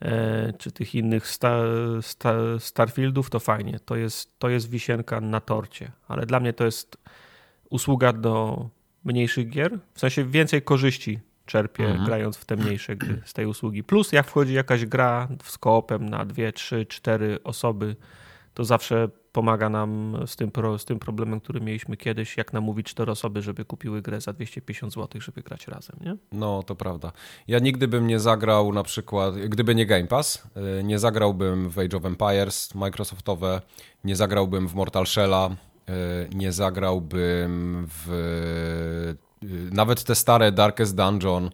e, 0.00 0.52
czy 0.58 0.72
tych 0.72 0.94
innych 0.94 1.26
star, 1.26 1.66
star, 2.00 2.36
Starfieldów, 2.60 3.30
to 3.30 3.40
fajnie. 3.40 3.78
To 3.84 3.96
jest, 3.96 4.38
to 4.38 4.48
jest 4.48 4.70
wisienka 4.70 5.20
na 5.20 5.40
torcie, 5.40 5.92
ale 6.08 6.26
dla 6.26 6.40
mnie 6.40 6.52
to 6.52 6.64
jest 6.64 6.96
usługa 7.70 8.12
do 8.12 8.68
mniejszych 9.04 9.48
gier, 9.48 9.78
w 9.94 10.00
sensie 10.00 10.24
więcej 10.24 10.62
korzyści 10.62 11.18
czerpię 11.46 11.84
mhm. 11.84 12.04
grając 12.04 12.36
w 12.36 12.44
te 12.44 12.56
mniejsze 12.56 12.96
gry 12.96 13.22
z 13.24 13.32
tej 13.32 13.46
usługi. 13.46 13.84
Plus 13.84 14.12
jak 14.12 14.26
wchodzi 14.26 14.54
jakaś 14.54 14.86
gra 14.86 15.28
z 15.44 15.58
koopem 15.58 16.08
na 16.08 16.24
dwie, 16.24 16.52
trzy, 16.52 16.86
cztery 16.86 17.38
osoby, 17.44 17.96
to 18.54 18.64
zawsze 18.64 19.08
pomaga 19.32 19.68
nam 19.68 20.16
z 20.26 20.36
tym, 20.36 20.50
pro, 20.50 20.78
z 20.78 20.84
tym 20.84 20.98
problemem, 20.98 21.40
który 21.40 21.60
mieliśmy 21.60 21.96
kiedyś, 21.96 22.36
jak 22.36 22.52
namówić 22.52 22.86
cztery 22.86 23.12
osoby, 23.12 23.42
żeby 23.42 23.64
kupiły 23.64 24.02
grę 24.02 24.20
za 24.20 24.32
250 24.32 24.92
zł, 24.92 25.20
żeby 25.20 25.42
grać 25.42 25.68
razem, 25.68 25.96
nie? 26.00 26.16
No, 26.32 26.62
to 26.62 26.74
prawda. 26.74 27.12
Ja 27.48 27.58
nigdy 27.58 27.88
bym 27.88 28.06
nie 28.06 28.20
zagrał 28.20 28.72
na 28.72 28.82
przykład, 28.82 29.34
gdyby 29.34 29.74
nie 29.74 29.86
Game 29.86 30.06
Pass, 30.06 30.48
y, 30.80 30.84
nie 30.84 30.98
zagrałbym 30.98 31.68
w 31.68 31.78
Age 31.78 31.96
of 31.96 32.04
Empires 32.04 32.74
Microsoftowe, 32.74 33.60
nie 34.04 34.16
zagrałbym 34.16 34.68
w 34.68 34.74
Mortal 34.74 35.04
Shell'a, 35.04 35.54
nie 36.34 36.52
zagrałbym 36.52 37.86
w 37.88 38.08
e, 39.42 39.74
nawet 39.74 40.04
te 40.04 40.14
stare 40.14 40.52
Darkest 40.52 40.96
Dungeon, 40.96 41.50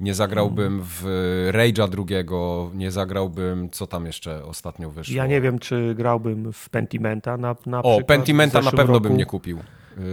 nie 0.00 0.14
zagrałbym 0.14 0.72
mm. 0.72 0.84
w 0.84 1.04
Rage'a 1.52 1.88
drugiego, 1.88 2.70
nie 2.74 2.90
zagrałbym, 2.90 3.70
co 3.70 3.86
tam 3.86 4.06
jeszcze 4.06 4.44
ostatnio 4.44 4.90
wyszło. 4.90 5.16
Ja 5.16 5.26
nie 5.26 5.40
wiem, 5.40 5.58
czy 5.58 5.94
grałbym 5.94 6.52
w 6.52 6.68
Pentimenta 6.70 7.36
na, 7.36 7.56
na 7.66 7.82
O, 7.82 8.02
Pentimenta 8.02 8.60
na 8.60 8.70
pewno 8.70 8.94
roku, 8.94 9.00
bym 9.00 9.16
nie 9.16 9.26
kupił. 9.26 9.58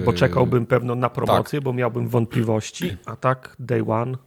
Bo 0.06 0.14
czekałbym 0.14 0.66
pewno 0.66 0.96
na 0.96 1.10
promocję, 1.10 1.60
tak. 1.60 1.64
bo 1.64 1.74
miałbym 1.74 2.08
wątpliwości, 2.08 2.98
a 3.06 3.16
tak 3.16 3.56
Day 3.60 3.84
One 3.88 4.18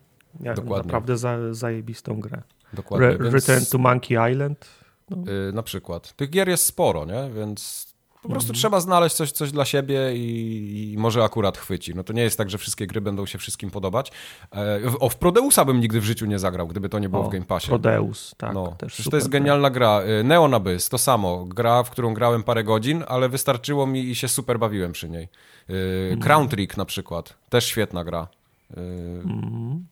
miałem 0.40 0.57
Dokładnie. 0.57 0.87
naprawdę 0.87 1.16
za, 1.16 1.55
zajebistą 1.55 2.20
grę. 2.20 2.42
Dokładnie. 2.72 3.07
Re 3.07 3.18
Więc... 3.18 3.35
Return 3.35 3.64
to 3.70 3.79
Monkey 3.79 4.33
Island. 4.33 4.68
No. 5.11 5.16
na 5.53 5.62
przykład. 5.62 6.12
Tych 6.16 6.31
gier 6.31 6.48
jest 6.48 6.64
sporo, 6.64 7.05
nie? 7.05 7.31
Więc 7.35 7.88
po 8.29 8.33
prostu 8.33 8.51
mhm. 8.51 8.59
trzeba 8.59 8.81
znaleźć 8.81 9.17
coś, 9.17 9.33
coś 9.33 9.53
dla 9.53 9.64
siebie 9.64 10.17
i, 10.17 10.93
i, 10.93 10.99
może 10.99 11.25
akurat 11.25 11.59
chwyci. 11.59 11.95
No 11.95 12.05
to 12.05 12.12
nie 12.12 12.23
jest 12.23 12.38
tak, 12.38 12.51
że 12.51 12.59
wszystkie 12.59 12.87
gry 12.87 13.01
będą 13.01 13.27
się 13.27 13.38
wszystkim 13.38 13.71
podobać. 13.71 14.12
E, 14.55 14.81
o, 15.01 15.09
w 15.09 15.17
Prodeusa 15.17 15.64
bym 15.64 15.81
nigdy 15.81 16.01
w 16.01 16.05
życiu 16.05 16.27
nie 16.27 16.38
zagrał, 16.38 16.69
gdyby 16.69 16.88
to 16.88 16.99
nie 16.99 17.09
było 17.09 17.23
o, 17.23 17.29
w 17.29 17.33
Game 17.33 17.45
Passie. 17.45 17.69
Prodeus, 17.69 18.35
tak. 18.37 18.55
No, 18.55 18.75
też 18.79 19.09
to 19.11 19.17
jest 19.17 19.29
genialna 19.29 19.71
gra. 19.71 20.03
gra. 20.03 20.23
Neon 20.25 20.55
Abyss, 20.55 20.88
to 20.88 20.99
samo. 20.99 21.45
Gra, 21.45 21.83
w 21.83 21.91
którą 21.91 22.14
grałem 22.14 22.43
parę 22.43 22.64
godzin, 22.64 23.05
ale 23.09 23.29
wystarczyło 23.29 23.87
mi 23.87 24.01
i 24.01 24.14
się 24.14 24.29
super 24.29 24.59
bawiłem 24.59 24.93
przy 24.93 25.09
niej. 25.09 25.29
Mm. 25.69 26.21
Crown 26.21 26.49
Trick 26.49 26.77
na 26.77 26.85
przykład, 26.85 27.35
też 27.49 27.64
świetna 27.64 28.05
gra. 28.05 28.29
Mm. 28.77 29.87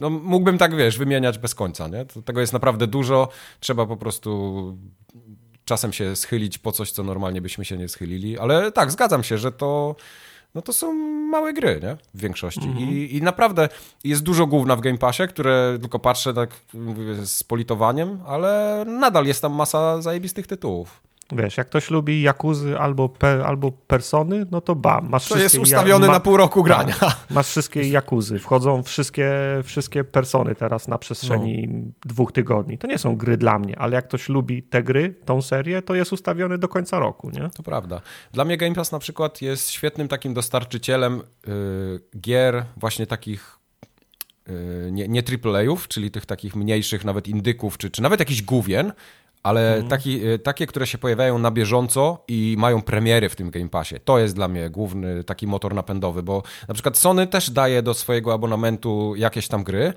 No, 0.00 0.10
mógłbym 0.10 0.58
tak, 0.58 0.76
wiesz, 0.76 0.98
wymieniać 0.98 1.38
bez 1.38 1.54
końca, 1.54 1.88
nie? 1.88 2.04
Tego 2.24 2.40
jest 2.40 2.52
naprawdę 2.52 2.86
dużo. 2.86 3.28
Trzeba 3.60 3.86
po 3.86 3.96
prostu 3.96 4.76
czasem 5.68 5.92
się 5.92 6.16
schylić 6.16 6.58
po 6.58 6.72
coś, 6.72 6.90
co 6.90 7.02
normalnie 7.02 7.40
byśmy 7.40 7.64
się 7.64 7.76
nie 7.76 7.88
schylili, 7.88 8.38
ale 8.38 8.72
tak, 8.72 8.90
zgadzam 8.90 9.22
się, 9.22 9.38
że 9.38 9.52
to, 9.52 9.96
no 10.54 10.62
to 10.62 10.72
są 10.72 10.92
małe 11.30 11.52
gry, 11.52 11.80
nie? 11.82 11.96
W 12.14 12.20
większości. 12.20 12.64
Mm 12.64 12.76
-hmm. 12.76 12.92
I, 12.92 13.16
I 13.16 13.22
naprawdę 13.22 13.68
jest 14.04 14.22
dużo 14.22 14.46
główna 14.46 14.76
w 14.76 14.80
Game 14.80 14.98
Passie, 14.98 15.22
które 15.28 15.78
tylko 15.80 15.98
patrzę 15.98 16.34
tak 16.34 16.50
z 17.24 17.44
politowaniem, 17.44 18.20
ale 18.26 18.84
nadal 18.86 19.26
jest 19.26 19.42
tam 19.42 19.52
masa 19.52 20.02
zajebistych 20.02 20.46
tytułów. 20.46 21.07
Wiesz, 21.32 21.56
jak 21.56 21.66
ktoś 21.66 21.90
lubi 21.90 22.22
Jakuzy 22.22 22.78
albo, 22.78 23.10
albo 23.44 23.72
Persony, 23.72 24.46
no 24.50 24.60
to 24.60 24.74
bam, 24.74 25.08
masz 25.08 25.28
To 25.28 25.38
jest 25.38 25.58
ustawiony 25.58 26.06
ja, 26.06 26.12
ma, 26.12 26.18
na 26.18 26.20
pół 26.20 26.36
roku 26.36 26.62
grania. 26.62 26.94
Masz 27.30 27.46
wszystkie 27.46 27.88
Jakuzy, 27.88 28.38
wchodzą 28.38 28.82
wszystkie, 28.82 29.30
wszystkie 29.64 30.04
Persony 30.04 30.54
teraz 30.54 30.88
na 30.88 30.98
przestrzeni 30.98 31.68
no. 31.68 31.92
dwóch 32.06 32.32
tygodni. 32.32 32.78
To 32.78 32.86
nie 32.86 32.98
są 32.98 33.16
gry 33.16 33.36
dla 33.36 33.58
mnie, 33.58 33.78
ale 33.78 33.96
jak 33.96 34.08
ktoś 34.08 34.28
lubi 34.28 34.62
te 34.62 34.82
gry, 34.82 35.14
tą 35.24 35.42
serię, 35.42 35.82
to 35.82 35.94
jest 35.94 36.12
ustawiony 36.12 36.58
do 36.58 36.68
końca 36.68 36.98
roku, 36.98 37.30
nie? 37.30 37.50
To 37.56 37.62
prawda. 37.62 38.00
Dla 38.32 38.44
mnie 38.44 38.56
Game 38.56 38.74
Pass 38.74 38.92
na 38.92 38.98
przykład 38.98 39.42
jest 39.42 39.70
świetnym 39.70 40.08
takim 40.08 40.34
dostarczycielem 40.34 41.22
yy, 41.46 42.00
gier 42.20 42.64
właśnie 42.76 43.06
takich 43.06 43.58
yy, 44.46 44.54
nie, 44.92 45.08
nie 45.08 45.22
AAA-ów, 45.44 45.88
czyli 45.88 46.10
tych 46.10 46.26
takich 46.26 46.56
mniejszych 46.56 47.04
nawet 47.04 47.28
indyków, 47.28 47.78
czy, 47.78 47.90
czy 47.90 48.02
nawet 48.02 48.20
jakichś 48.20 48.42
główien, 48.42 48.92
ale 49.48 49.68
mhm. 49.68 49.88
taki, 49.88 50.26
y, 50.26 50.38
takie, 50.38 50.66
które 50.66 50.86
się 50.86 50.98
pojawiają 50.98 51.38
na 51.38 51.50
bieżąco 51.50 52.24
i 52.28 52.56
mają 52.58 52.82
premiery 52.82 53.28
w 53.28 53.36
tym 53.36 53.50
Game 53.50 53.68
Passie. 53.68 53.94
To 54.04 54.18
jest 54.18 54.34
dla 54.34 54.48
mnie 54.48 54.70
główny 54.70 55.24
taki 55.24 55.46
motor 55.46 55.74
napędowy, 55.74 56.22
bo 56.22 56.42
na 56.68 56.74
przykład 56.74 56.98
Sony 56.98 57.26
też 57.26 57.50
daje 57.50 57.82
do 57.82 57.94
swojego 57.94 58.34
abonamentu 58.34 59.14
jakieś 59.16 59.48
tam 59.48 59.64
gry, 59.64 59.92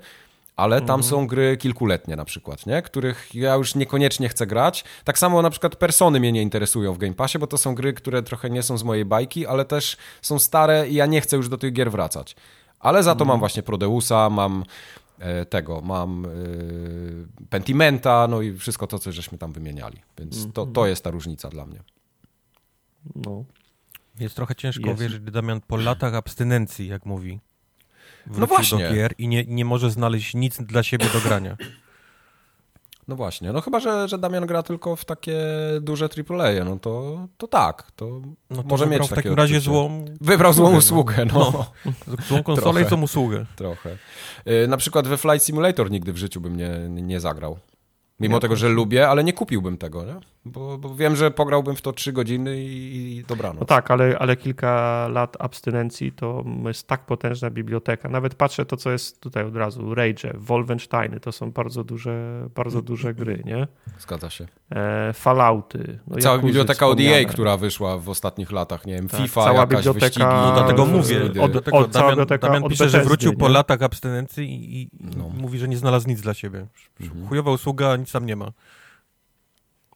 ale 0.56 0.80
tam 0.80 1.00
mhm. 1.00 1.02
są 1.02 1.26
gry 1.26 1.56
kilkuletnie 1.56 2.16
na 2.16 2.24
przykład, 2.24 2.66
nie? 2.66 2.82
których 2.82 3.34
ja 3.34 3.54
już 3.54 3.74
niekoniecznie 3.74 4.28
chcę 4.28 4.46
grać. 4.46 4.84
Tak 5.04 5.18
samo 5.18 5.42
na 5.42 5.50
przykład 5.50 5.76
persony 5.76 6.20
mnie 6.20 6.32
nie 6.32 6.42
interesują 6.42 6.92
w 6.92 6.98
Game 6.98 7.14
Passie, 7.14 7.38
bo 7.38 7.46
to 7.46 7.58
są 7.58 7.74
gry, 7.74 7.92
które 7.92 8.22
trochę 8.22 8.50
nie 8.50 8.62
są 8.62 8.78
z 8.78 8.84
mojej 8.84 9.04
bajki, 9.04 9.46
ale 9.46 9.64
też 9.64 9.96
są 10.22 10.38
stare 10.38 10.88
i 10.88 10.94
ja 10.94 11.06
nie 11.06 11.20
chcę 11.20 11.36
już 11.36 11.48
do 11.48 11.58
tych 11.58 11.72
gier 11.72 11.90
wracać. 11.90 12.36
Ale 12.80 13.02
za 13.02 13.14
to 13.14 13.24
mam 13.24 13.34
mhm. 13.34 13.40
właśnie 13.40 13.62
Prodeusa, 13.62 14.30
mam 14.30 14.64
E, 14.64 14.64
tego, 15.50 15.80
mam 15.80 16.26
e, 16.26 16.28
Pentimenta, 17.50 18.26
no 18.30 18.42
i 18.42 18.58
wszystko 18.58 18.86
to, 18.86 18.98
co 18.98 19.12
żeśmy 19.12 19.38
tam 19.38 19.52
wymieniali. 19.52 19.98
Więc 20.18 20.46
to, 20.46 20.66
to 20.66 20.70
mhm. 20.70 20.88
jest 20.88 21.04
ta 21.04 21.10
różnica 21.10 21.48
dla 21.48 21.66
mnie. 21.66 21.82
No. 23.14 23.44
Jest 24.18 24.36
trochę 24.36 24.54
ciężko 24.54 24.88
jest. 24.88 25.02
wierzyć, 25.02 25.22
Damian, 25.22 25.60
po 25.60 25.76
latach 25.76 26.14
abstynencji, 26.14 26.86
jak 26.88 27.06
mówi, 27.06 27.40
wrócił 28.26 28.46
właśnie. 28.46 28.88
do 28.88 28.94
gier 28.94 29.14
i 29.18 29.28
nie, 29.28 29.44
nie 29.44 29.64
może 29.64 29.90
znaleźć 29.90 30.34
nic 30.34 30.62
dla 30.62 30.82
siebie 30.82 31.06
do 31.12 31.20
grania. 31.20 31.56
No 33.08 33.16
właśnie, 33.16 33.52
no 33.52 33.60
chyba, 33.60 33.80
że, 33.80 34.08
że 34.08 34.18
Damian 34.18 34.46
gra 34.46 34.62
tylko 34.62 34.96
w 34.96 35.04
takie 35.04 35.40
duże 35.80 36.08
AAA, 36.30 36.64
no 36.64 36.78
to, 36.78 37.18
to 37.36 37.48
tak, 37.48 37.92
to, 37.96 38.20
No 38.50 38.62
to 38.62 38.68
może 38.68 38.86
mieć 38.86 39.02
w 39.02 39.14
takim 39.14 39.34
razie 39.34 39.60
złą, 39.60 40.04
Wybrał 40.20 40.52
złą 40.52 40.76
usługę, 40.76 41.14
usługę, 41.26 41.26
no. 41.34 41.64
złą 42.28 42.42
konsolę 42.42 42.72
Trochę. 42.72 42.86
i 42.86 42.88
złą 42.88 43.02
usługę. 43.02 43.46
Trochę. 43.56 43.96
Y, 44.64 44.68
Na 44.68 44.76
przykład 44.76 45.08
we 45.08 45.16
Flight 45.16 45.42
Simulator 45.46 45.90
nigdy 45.90 46.12
w 46.12 46.16
życiu 46.16 46.40
bym 46.40 46.56
nie, 46.56 46.70
nie 46.88 47.20
zagrał. 47.20 47.58
Mimo 48.20 48.36
Ja 48.36 48.40
tego, 48.40 48.56
że 48.56 48.68
lubię, 48.68 49.08
ale 49.08 49.24
nie 49.24 49.32
kupiłbym 49.32 49.78
tego, 49.78 50.04
nie? 50.04 50.14
Bo, 50.44 50.78
bo 50.78 50.94
wiem, 50.94 51.16
że 51.16 51.30
pograłbym 51.30 51.76
w 51.76 51.82
to 51.82 51.92
trzy 51.92 52.12
godziny 52.12 52.62
i, 52.62 53.16
i 53.18 53.24
dobranoc. 53.24 53.60
No 53.60 53.66
tak, 53.66 53.90
ale, 53.90 54.18
ale 54.18 54.36
kilka 54.36 55.08
lat 55.08 55.36
abstynencji 55.40 56.12
to 56.12 56.44
jest 56.66 56.86
tak 56.86 57.06
potężna 57.06 57.50
biblioteka. 57.50 58.08
Nawet 58.08 58.34
patrzę 58.34 58.66
to, 58.66 58.76
co 58.76 58.90
jest 58.90 59.20
tutaj 59.20 59.44
od 59.44 59.56
razu. 59.56 59.94
Rage, 59.94 60.32
Wolfensteiny, 60.34 61.20
to 61.20 61.32
są 61.32 61.50
bardzo 61.52 61.84
duże, 61.84 62.46
bardzo 62.54 62.82
duże 62.82 63.14
gry, 63.14 63.42
nie? 63.44 63.66
Zgadza 63.98 64.30
się. 64.30 64.46
E, 64.70 65.12
Fallouty. 65.12 65.98
No, 66.06 66.18
Cała 66.18 66.34
Yakuzy 66.36 66.46
biblioteka 66.46 66.86
od 66.86 67.00
EA, 67.00 67.02
wspomniane. 67.04 67.24
która 67.32 67.56
wyszła 67.56 67.98
w 67.98 68.08
ostatnich 68.08 68.52
latach, 68.52 68.86
nie 68.86 68.94
wiem, 68.94 69.08
Tak, 69.08 69.20
FIFA, 69.20 69.44
cała 69.44 69.60
jakaś 69.60 69.84
biblioteka- 69.86 70.00
wyścigi. 70.00 70.26
No, 70.26 70.52
Dlatego 70.54 70.86
mówię, 70.86 71.22
od- 71.42 71.56
od, 71.56 71.56
od- 71.56 71.72
cała 71.72 71.86
Damian, 71.88 72.10
biblioteka 72.10 72.46
Damian 72.46 72.64
od 72.64 72.70
pisze, 72.70 72.84
że 72.88 72.98
Bethesdy, 72.98 73.08
wrócił 73.08 73.36
po 73.36 73.46
nie? 73.48 73.54
latach 73.54 73.82
abstynencji 73.82 74.44
i, 74.54 74.82
i 74.82 74.88
No. 75.16 75.28
mówi, 75.28 75.58
że 75.58 75.68
nie 75.68 75.76
znalazł 75.76 76.08
nic 76.08 76.20
dla 76.20 76.34
siebie. 76.34 76.66
Mhm. 77.00 77.28
Chujowa 77.28 77.50
usługa, 77.50 77.96
nic 77.96 78.12
tam 78.12 78.26
nie 78.26 78.36
ma. 78.36 78.52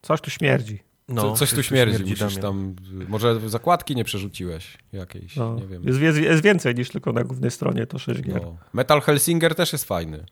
Coś 0.07 0.21
tu 0.21 0.29
śmierdzi. 0.29 0.79
No, 1.09 1.21
Co, 1.21 1.33
coś 1.33 1.49
tu 1.49 1.55
tu 1.55 1.63
śmierdzi, 1.63 2.03
musisz 2.03 2.19
Damian. 2.19 2.41
tam... 2.41 2.75
Może 3.07 3.49
zakładki 3.49 3.95
nie 3.95 4.03
przerzuciłeś 4.03 4.77
jakiejś, 4.93 5.35
No. 5.35 5.55
nie 5.55 5.67
wiem. 5.67 5.83
Jest, 5.83 5.99
jest, 5.99 6.17
jest 6.19 6.43
więcej 6.43 6.75
niż 6.75 6.89
tylko 6.89 7.11
na 7.13 7.23
głównej 7.23 7.51
stronie, 7.51 7.87
to 7.87 7.99
6 7.99 8.21
gier. 8.21 8.41
No. 8.41 8.57
Metal 8.73 9.01
Hellsinger 9.01 9.55
też 9.55 9.71
jest 9.73 9.85
fajny. 9.85 10.25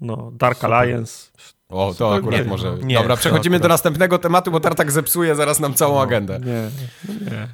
No, 0.00 0.30
Dark 0.34 0.58
Super. 0.58 0.72
Alliance. 0.74 1.30
O, 1.68 1.86
to 1.86 1.92
Super, 1.94 2.12
akurat 2.24 2.40
nie, 2.44 2.50
może... 2.50 2.74
nie, 2.82 2.94
Dobra, 2.94 3.16
przechodzimy 3.16 3.60
do 3.60 3.68
następnego 3.68 4.18
tematu, 4.18 4.50
bo 4.50 4.60
Tartak 4.60 4.92
zepsuje 4.92 5.34
zaraz 5.34 5.60
nam 5.60 5.74
całą 5.74 5.94
No. 5.94 6.02
agendę. 6.02 6.40
Nie, 6.40 6.70
no 7.08 7.30
nie. 7.30 7.48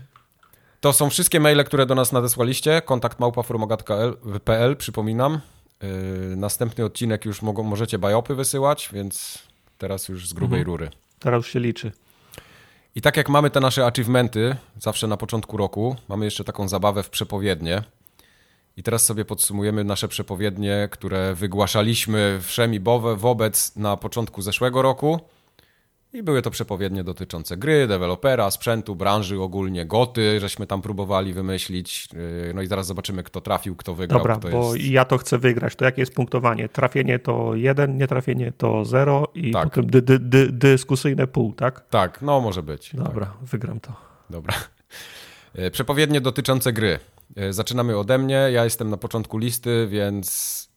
To 0.80 0.92
są 0.92 1.10
wszystkie 1.10 1.40
maile, 1.40 1.64
które 1.64 1.86
do 1.86 1.94
nas 1.94 2.12
nadesłaliście. 2.12 2.82
Kontakt 2.82 3.20
małpaformogat.pl, 3.20 4.76
przypominam. 4.76 5.40
Yy, 6.30 6.36
następny 6.36 6.84
odcinek 6.84 7.24
już 7.24 7.42
mogą, 7.42 7.62
możecie 7.62 7.98
bajopy 7.98 8.34
wysyłać, 8.34 8.88
więc 8.92 9.38
teraz 9.78 10.08
już 10.08 10.28
z 10.28 10.32
grubej 10.32 10.58
Mhm. 10.60 10.66
rury. 10.66 10.90
Teraz 11.18 11.46
się 11.46 11.60
liczy. 11.60 11.92
I 12.94 13.00
tak 13.00 13.16
jak 13.16 13.28
mamy 13.28 13.50
te 13.50 13.60
nasze 13.60 13.86
achievementy, 13.86 14.56
zawsze 14.78 15.06
na 15.06 15.16
początku 15.16 15.56
roku, 15.56 15.96
mamy 16.08 16.24
jeszcze 16.24 16.44
taką 16.44 16.68
zabawę 16.68 17.02
w 17.02 17.10
przepowiednie. 17.10 17.82
I 18.76 18.82
teraz 18.82 19.04
sobie 19.04 19.24
podsumujemy 19.24 19.84
nasze 19.84 20.08
przepowiednie, 20.08 20.88
które 20.90 21.34
wygłaszaliśmy 21.34 22.38
wszemi 22.42 22.80
bowe 22.80 23.16
wobec 23.16 23.76
na 23.76 23.96
początku 23.96 24.42
zeszłego 24.42 24.82
roku. 24.82 25.20
I 26.12 26.22
były 26.22 26.42
to 26.42 26.50
przepowiednie 26.50 27.04
dotyczące 27.04 27.56
gry, 27.56 27.86
dewelopera, 27.86 28.50
sprzętu, 28.50 28.96
branży 28.96 29.40
ogólnie, 29.40 29.86
goty, 29.86 30.40
żeśmy 30.40 30.66
tam 30.66 30.82
próbowali 30.82 31.32
wymyślić. 31.32 32.08
Yy, 32.12 32.52
No 32.54 32.62
i 32.62 32.66
zaraz 32.66 32.86
zobaczymy, 32.86 33.22
kto 33.22 33.40
trafił, 33.40 33.76
kto 33.76 33.94
wygrał. 33.94 34.18
Dobra, 34.20 34.36
kto 34.36 34.48
bo 34.48 34.74
jest... 34.74 34.88
ja 34.90 35.04
to 35.04 35.18
chcę 35.18 35.38
wygrać. 35.38 35.76
To 35.76 35.84
jakie 35.84 36.02
jest 36.02 36.14
punktowanie? 36.14 36.68
Trafienie 36.68 37.18
to 37.18 37.54
1, 37.54 37.96
nietrafienie 37.98 38.52
to 38.52 38.84
0 38.84 39.28
i 39.34 39.50
Tak. 39.52 39.64
potem 39.64 39.86
dy, 39.90 40.02
dy, 40.02 40.18
dy, 40.18 40.52
dyskusyjne 40.52 41.26
pół, 41.26 41.52
tak? 41.52 41.88
Tak, 41.88 42.22
no 42.22 42.40
może 42.40 42.62
być. 42.62 42.90
Tak. 42.90 43.00
Dobra, 43.00 43.34
wygram 43.42 43.80
to. 43.80 43.92
Dobra. 44.30 44.54
E, 45.54 45.70
Przepowiednie 45.76 46.20
dotyczące 46.20 46.72
gry. 46.72 46.98
E, 47.36 47.52
Zaczynamy 47.52 47.96
ode 47.98 48.18
mnie. 48.18 48.48
Ja 48.52 48.64
jestem 48.64 48.90
na 48.90 48.96
początku 48.96 49.38
listy, 49.38 49.86
więc 49.90 50.68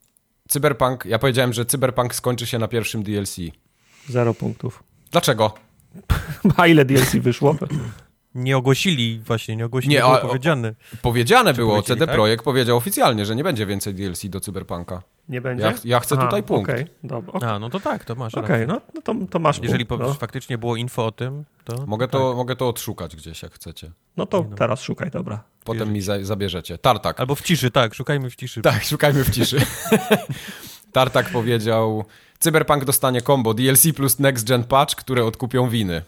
Cyberpunk. 0.49 1.05
Ja 1.05 1.19
powiedziałem, 1.19 1.53
że 1.53 1.65
Cyberpunk 1.65 2.15
skończy 2.15 2.45
się 2.47 2.59
na 2.59 2.67
pierwszym 2.67 3.03
DLC. 3.03 3.35
Zero 4.09 4.33
punktów. 4.33 4.83
Dlaczego? 5.11 5.53
A 6.57 6.67
ile 6.67 6.85
DLC 6.85 7.15
wyszło? 7.15 7.55
Nie 8.35 8.57
ogłosili 8.57 9.19
właśnie, 9.25 9.55
nie 9.55 9.65
ogłosili, 9.65 9.93
Nie, 9.93 9.99
było 9.99 10.21
a- 10.21 10.27
powiedziane. 10.27 10.75
Powiedziane 11.01 11.53
było, 11.53 11.71
powiedzieli, 11.71 11.99
CD 11.99 12.05
tak? 12.05 12.15
Projekt 12.15 12.43
powiedział 12.43 12.77
oficjalnie, 12.77 13.25
że 13.25 13.35
nie 13.35 13.43
będzie 13.43 13.65
więcej 13.65 13.93
DLC 13.93 14.25
do 14.25 14.39
Cyberpunka. 14.39 15.01
Nie 15.29 15.41
będzie? 15.41 15.63
Ja, 15.63 15.73
ja 15.85 15.99
chcę 15.99 16.15
Aha, 16.17 16.25
tutaj 16.25 16.43
punkt. 16.43 16.71
Okej, 16.71 16.85
dobra. 17.03 17.33
Okej, 17.33 17.49
A, 17.49 17.59
no 17.59 17.69
to 17.69 17.79
tak, 17.79 18.05
to 18.05 18.15
masz 18.15 18.35
Okej, 18.35 18.49
rację. 18.49 18.67
no, 18.67 18.81
no 18.93 19.01
to, 19.01 19.15
to 19.29 19.39
masz 19.39 19.59
Jeżeli 19.63 19.85
punkt. 19.85 20.05
No, 20.05 20.13
faktycznie 20.13 20.57
było 20.57 20.75
info 20.75 21.05
o 21.05 21.11
tym, 21.11 21.45
to... 21.65 21.85
Mogę, 21.87 22.05
tak. 22.07 22.11
to, 22.11 22.35
mogę 22.35 22.55
to 22.55 22.69
odszukać 22.69 23.15
gdzieś, 23.15 23.43
jak 23.43 23.53
chcecie. 23.53 23.91
no 24.17 24.25
to 24.25 24.45
no. 24.49 24.55
teraz 24.55 24.81
szukaj, 24.81 25.11
dobra. 25.11 25.43
Potem 25.63 25.93
mi 25.93 26.01
za, 26.01 26.23
zabierzecie. 26.23 26.77
Tartak. 26.77 27.19
Albo 27.19 27.35
w 27.35 27.41
ciszy, 27.41 27.71
tak, 27.71 27.93
szukajmy 27.93 28.29
w 28.29 28.35
ciszy. 28.35 28.61
Tak, 28.61 28.83
szukajmy 28.83 29.23
w 29.23 29.29
ciszy. 29.29 29.57
Tartak 30.91 31.29
powiedział: 31.29 32.05
Cyberpunk 32.41 32.85
dostanie 32.85 33.21
combo 33.21 33.53
DLC 33.53 33.83
plus 33.95 34.19
Next 34.19 34.47
Gen 34.47 34.63
Patch, 34.63 34.95
które 34.95 35.25
odkupią 35.25 35.69
winy. 35.69 36.01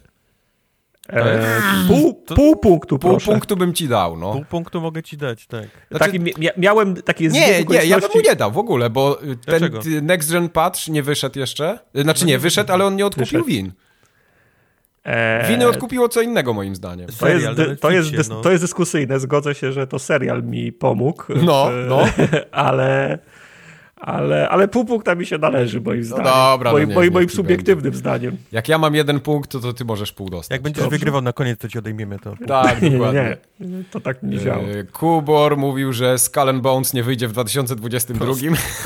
E, 1.10 1.42
pół, 1.88 2.14
pół 2.14 2.56
punktu, 2.56 3.00
Pół 3.00 3.10
proszę. 3.12 3.32
punktu 3.32 3.58
bym 3.58 3.74
ci 3.74 3.88
dał, 3.88 4.18
no. 4.18 4.32
Pół 4.34 4.46
punktu 4.46 4.82
mogę 4.82 5.04
ci 5.04 5.18
dać, 5.18 5.48
tak. 5.48 5.68
Znaczy- 5.92 6.06
Taki, 6.06 6.20
mia- 6.20 6.52
miałem 6.58 6.96
takie 7.02 7.28
Nie, 7.28 7.46
zbieg 7.54 7.70
nie, 7.70 7.86
ja 7.86 8.00
bym 8.00 8.10
mu 8.16 8.22
nie 8.22 8.36
dał 8.36 8.52
w 8.52 8.58
ogóle, 8.58 8.90
bo 8.90 9.24
y, 9.24 9.26
ten 9.26 9.38
Dlaczego? 9.46 9.80
y, 9.86 10.02
Next 10.02 10.32
Gen 10.32 10.50
Patch 10.50 10.88
nie 10.88 11.04
wyszedł 11.04 11.40
jeszcze. 11.40 11.80
Y, 11.98 12.02
Znaczy 12.02 12.26
nie, 12.26 12.40
wyszedł, 12.40 12.74
ale 12.74 12.86
on 12.86 12.96
nie 12.96 13.06
odkupił 13.06 13.26
Wyszedł. 13.26 13.46
win. 13.46 13.72
E, 15.06 15.48
Winy 15.50 15.68
odkupiło 15.68 16.10
co 16.10 16.22
innego 16.22 16.54
moim 16.54 16.76
zdaniem. 16.76 17.08
To 17.20 17.28
jest, 17.30 17.48
to, 17.82 17.92
jest, 17.92 18.10
dys- 18.12 18.30
no. 18.30 18.42
to 18.42 18.52
jest 18.52 18.64
dyskusyjne, 18.64 19.20
zgodzę 19.20 19.56
się, 19.56 19.72
że 19.72 19.88
to 19.88 20.00
serial 20.00 20.44
mi 20.44 20.72
pomógł. 20.72 21.24
No, 21.30 21.70
no. 21.90 22.06
ale, 22.52 23.20
ale, 24.06 24.50
ale 24.50 24.68
pół 24.68 24.86
punkta 24.86 25.16
mi 25.16 25.26
się 25.26 25.38
należy, 25.38 25.82
moim 25.82 26.04
zdaniem. 26.04 26.26
dobra, 26.26 26.72
no 26.72 26.78
moim, 26.78 26.88
niech- 26.90 26.96
moim, 26.96 27.06
niech 27.06 27.14
moim 27.14 27.30
ci 27.30 27.36
subiektywnym 27.36 27.94
zdaniem. 27.94 28.38
Jak 28.52 28.68
ja 28.68 28.78
mam 28.78 28.96
jeden 28.96 29.20
punkt, 29.20 29.52
to, 29.52 29.60
to 29.60 29.74
ty 29.74 29.86
możesz 29.86 30.12
pół 30.12 30.30
dostać. 30.30 30.52
Jak 30.56 30.62
będziesz 30.62 30.84
Dobrze. 30.84 30.98
wygrywał 30.98 31.22
na 31.22 31.34
koniec, 31.34 31.60
to 31.60 31.68
ci 31.70 31.80
odejmiemy 31.80 32.20
to. 32.20 32.34
Tak, 32.48 32.82
Nie, 32.82 32.90
nie, 32.90 32.98
dokładnie. 32.98 33.38
nie, 33.60 33.84
to 33.92 34.00
tak 34.00 34.24
nie 34.24 34.38
działa. 34.40 34.64
Y, 34.64 34.88
Kubor 34.94 35.58
mówił, 35.58 35.94
że 35.94 36.18
Skull 36.20 36.50
and 36.50 36.62
Bones 36.62 36.94
nie 36.94 37.04
wyjdzie 37.04 37.28
w 37.28 37.32
2022. 37.32 38.26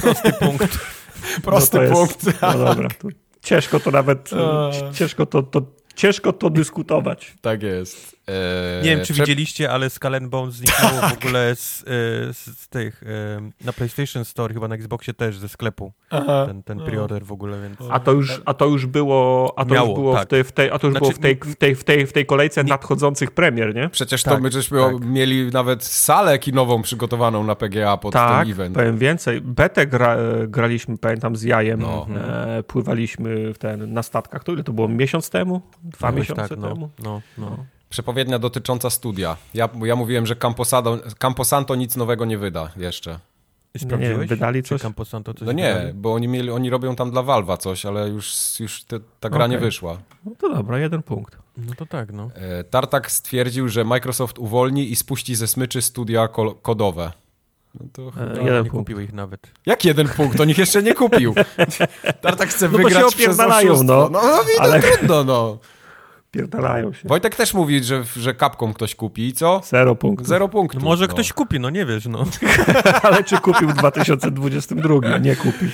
Prosty 0.02 0.34
punkt. 0.40 0.80
Prosty 1.44 1.80
no 1.90 1.96
punkt. 1.96 2.24
Jest, 2.26 2.42
no 2.42 2.66
dobra, 2.66 2.90
to 2.90 3.08
ciężko 3.42 3.80
to 3.80 3.92
nawet, 3.92 4.30
A. 4.34 4.70
e, 4.70 4.94
ciężko 4.94 5.26
to, 5.26 5.44
to, 5.44 5.62
ciężko 5.96 6.34
to 6.34 6.50
dyskutować. 6.50 7.34
Tak 7.42 7.64
jest. 7.64 8.17
E, 8.28 8.82
Nie 8.84 8.90
wiem, 8.96 9.06
czy 9.06 9.14
prze- 9.14 9.24
widzieliście, 9.24 9.72
ale 9.72 9.90
Skull 9.90 10.16
and 10.16 10.28
Bones 10.30 10.56
zniknęło 10.56 11.02
w 11.10 11.14
ogóle 11.24 11.56
z, 11.56 11.82
e, 11.82 11.86
z, 12.34 12.60
z 12.60 12.68
tych, 12.70 13.04
e, 13.04 13.66
na 13.66 13.74
PlayStation 13.74 14.26
Store, 14.26 14.54
chyba 14.54 14.68
na 14.68 14.76
Xboxie 14.76 15.14
też, 15.14 15.38
ze 15.38 15.50
sklepu, 15.50 15.92
Aha. 16.10 16.44
ten, 16.48 16.64
ten 16.64 16.80
preorder 16.80 17.26
w 17.26 17.32
ogóle, 17.32 17.62
więc... 17.62 17.78
A 17.92 18.00
to 18.00 18.12
już, 18.12 18.42
a 18.46 18.54
to 18.54 18.66
już 18.66 18.86
było, 18.86 19.54
a 19.58 19.66
to 19.66 19.74
Miało, 19.74 19.90
już 19.90 19.98
było, 20.00 20.14
w 20.14 20.18
tak. 20.18 20.28
tej, 20.30 20.44
w 20.44 20.52
tej, 20.52 20.72
a 20.72 20.80
to 20.80 20.88
już 20.88 20.94
Znaczy, 20.98 21.02
było 21.04 21.12
w 21.12 21.20
tej, 21.20 21.36
w 21.36 21.56
tej, 21.56 21.76
w 21.76 21.84
tej, 21.84 22.08
w 22.08 22.14
tej 22.14 22.26
kolejce 22.26 22.64
nie- 22.64 22.70
nadchodzących 22.70 23.32
premier, 23.32 23.76
nie? 23.76 23.90
Przecież 23.90 24.24
to 24.24 24.32
Tak, 24.32 24.42
my 24.42 24.52
żeśmy 24.52 24.80
tak. 24.80 25.00
mieli 25.06 25.48
nawet 25.52 25.84
salę 25.84 26.40
kinową 26.40 26.82
przygotowaną 26.82 27.44
na 27.44 27.56
PGA 27.56 27.98
pod 27.98 28.14
Tak, 28.14 28.44
ten 28.44 28.52
event. 28.52 28.76
powiem 28.76 28.98
więcej. 28.98 29.42
Betę 29.42 29.88
gra, 29.88 30.18
graliśmy, 30.48 30.98
pamiętam, 30.98 31.36
z 31.36 31.44
jajem. 31.44 31.80
No. 31.80 32.08
E, 32.16 32.64
pływaliśmy 32.64 33.54
w 33.54 33.58
ten, 33.58 33.94
na 33.94 34.04
statkach. 34.04 34.44
To 34.44 34.52
ile 34.54 34.64
to 34.64 34.74
było? 34.74 34.88
Miesiąc 34.88 35.30
temu? 35.30 35.62
Dwa 35.84 36.12
miesiące 36.12 36.50
tak, 36.50 36.58
no, 36.60 36.68
temu? 36.74 36.90
no, 37.04 37.22
no. 37.38 37.58
Przepowiednia 37.90 38.40
dotycząca 38.40 38.90
studia. 38.90 39.38
Ja, 39.54 39.70
ja 39.84 39.96
mówiłem, 39.96 40.26
że 40.26 40.36
Camposado, 40.36 40.98
Camposanto 41.20 41.76
nic 41.76 41.96
nowego 41.96 42.26
nie 42.26 42.38
wyda 42.38 42.70
jeszcze. 42.78 43.20
Sprawdziłeś? 43.78 44.18
nie, 44.20 44.26
wydali 44.28 44.64
Czy 44.64 44.70
coś? 44.70 44.82
Camposanto 44.82 45.34
coś 45.34 45.46
No 45.46 45.52
nie, 45.52 45.74
wydali? 45.74 45.94
bo 45.94 46.14
oni, 46.14 46.28
mieli, 46.28 46.52
oni 46.52 46.70
robią 46.70 46.96
tam 46.96 47.12
dla 47.12 47.22
Valve'a 47.24 47.58
coś, 47.58 47.86
ale 47.86 48.10
już, 48.10 48.34
już 48.60 48.84
te, 48.84 49.00
ta 49.20 49.30
gra 49.30 49.48
nie 49.48 49.56
Okej. 49.56 49.68
wyszła. 49.68 49.98
No 50.26 50.32
to 50.40 50.54
dobra, 50.56 50.80
jeden 50.80 51.04
punkt. 51.04 51.38
No 51.58 51.74
to 51.78 51.86
tak, 51.86 52.14
no. 52.14 52.30
E, 52.36 52.64
Tartak 52.64 53.12
stwierdził, 53.12 53.70
że 53.70 53.84
Microsoft 53.84 54.40
uwolni 54.40 54.92
i 54.92 54.96
spuści 54.96 55.36
ze 55.36 55.48
smyczy 55.48 55.82
studia 55.82 56.28
kol- 56.28 56.56
kodowe. 56.62 57.12
No 57.80 57.86
to 57.94 58.12
chyba... 58.12 58.26
E, 58.26 58.30
No, 58.30 58.42
jeden 58.42 58.64
nie 58.64 58.70
punkt. 58.70 58.72
kupił 58.72 59.00
ich 59.00 59.14
nawet. 59.14 59.40
Jak 59.66 59.86
jeden 59.86 60.08
punkt? 60.08 60.40
On 60.40 60.50
ich 60.50 60.58
jeszcze 60.58 60.84
nie 60.84 60.94
kupił. 60.94 61.34
Tartak 62.22 62.50
chce 62.50 62.66
No 62.66 62.72
bo 62.72 62.78
wygrać 62.84 63.12
się 63.14 63.18
przez 63.18 63.40
oszustwo. 63.40 63.84
no. 63.84 64.10
No, 64.10 64.10
no, 64.10 64.20
Ale- 64.60 64.74
Ale... 64.74 64.82
trudno, 64.82 65.24
no. 65.24 65.58
Pierdalają 66.38 66.94
się. 66.94 67.08
Wojtek 67.08 67.36
też 67.36 67.54
mówi, 67.54 67.84
że, 67.84 68.04
że 68.16 68.34
kapką 68.34 68.74
ktoś 68.74 68.96
kupi 68.96 69.28
i 69.28 69.34
co? 69.34 69.62
Zero 69.66 69.96
punktów. 69.96 70.28
Zero 70.28 70.50
punktów. 70.50 70.84
No 70.84 70.90
może 70.90 71.08
no. 71.08 71.14
ktoś 71.14 71.34
kupi, 71.34 71.60
no 71.60 71.70
nie 71.70 71.86
wiesz, 71.86 72.06
no. 72.06 72.26
Ale 73.04 73.24
czy 73.24 73.38
kupił 73.38 73.70
w 73.70 73.74
2022? 73.74 75.18
Nie 75.18 75.36
kupił. 75.36 75.70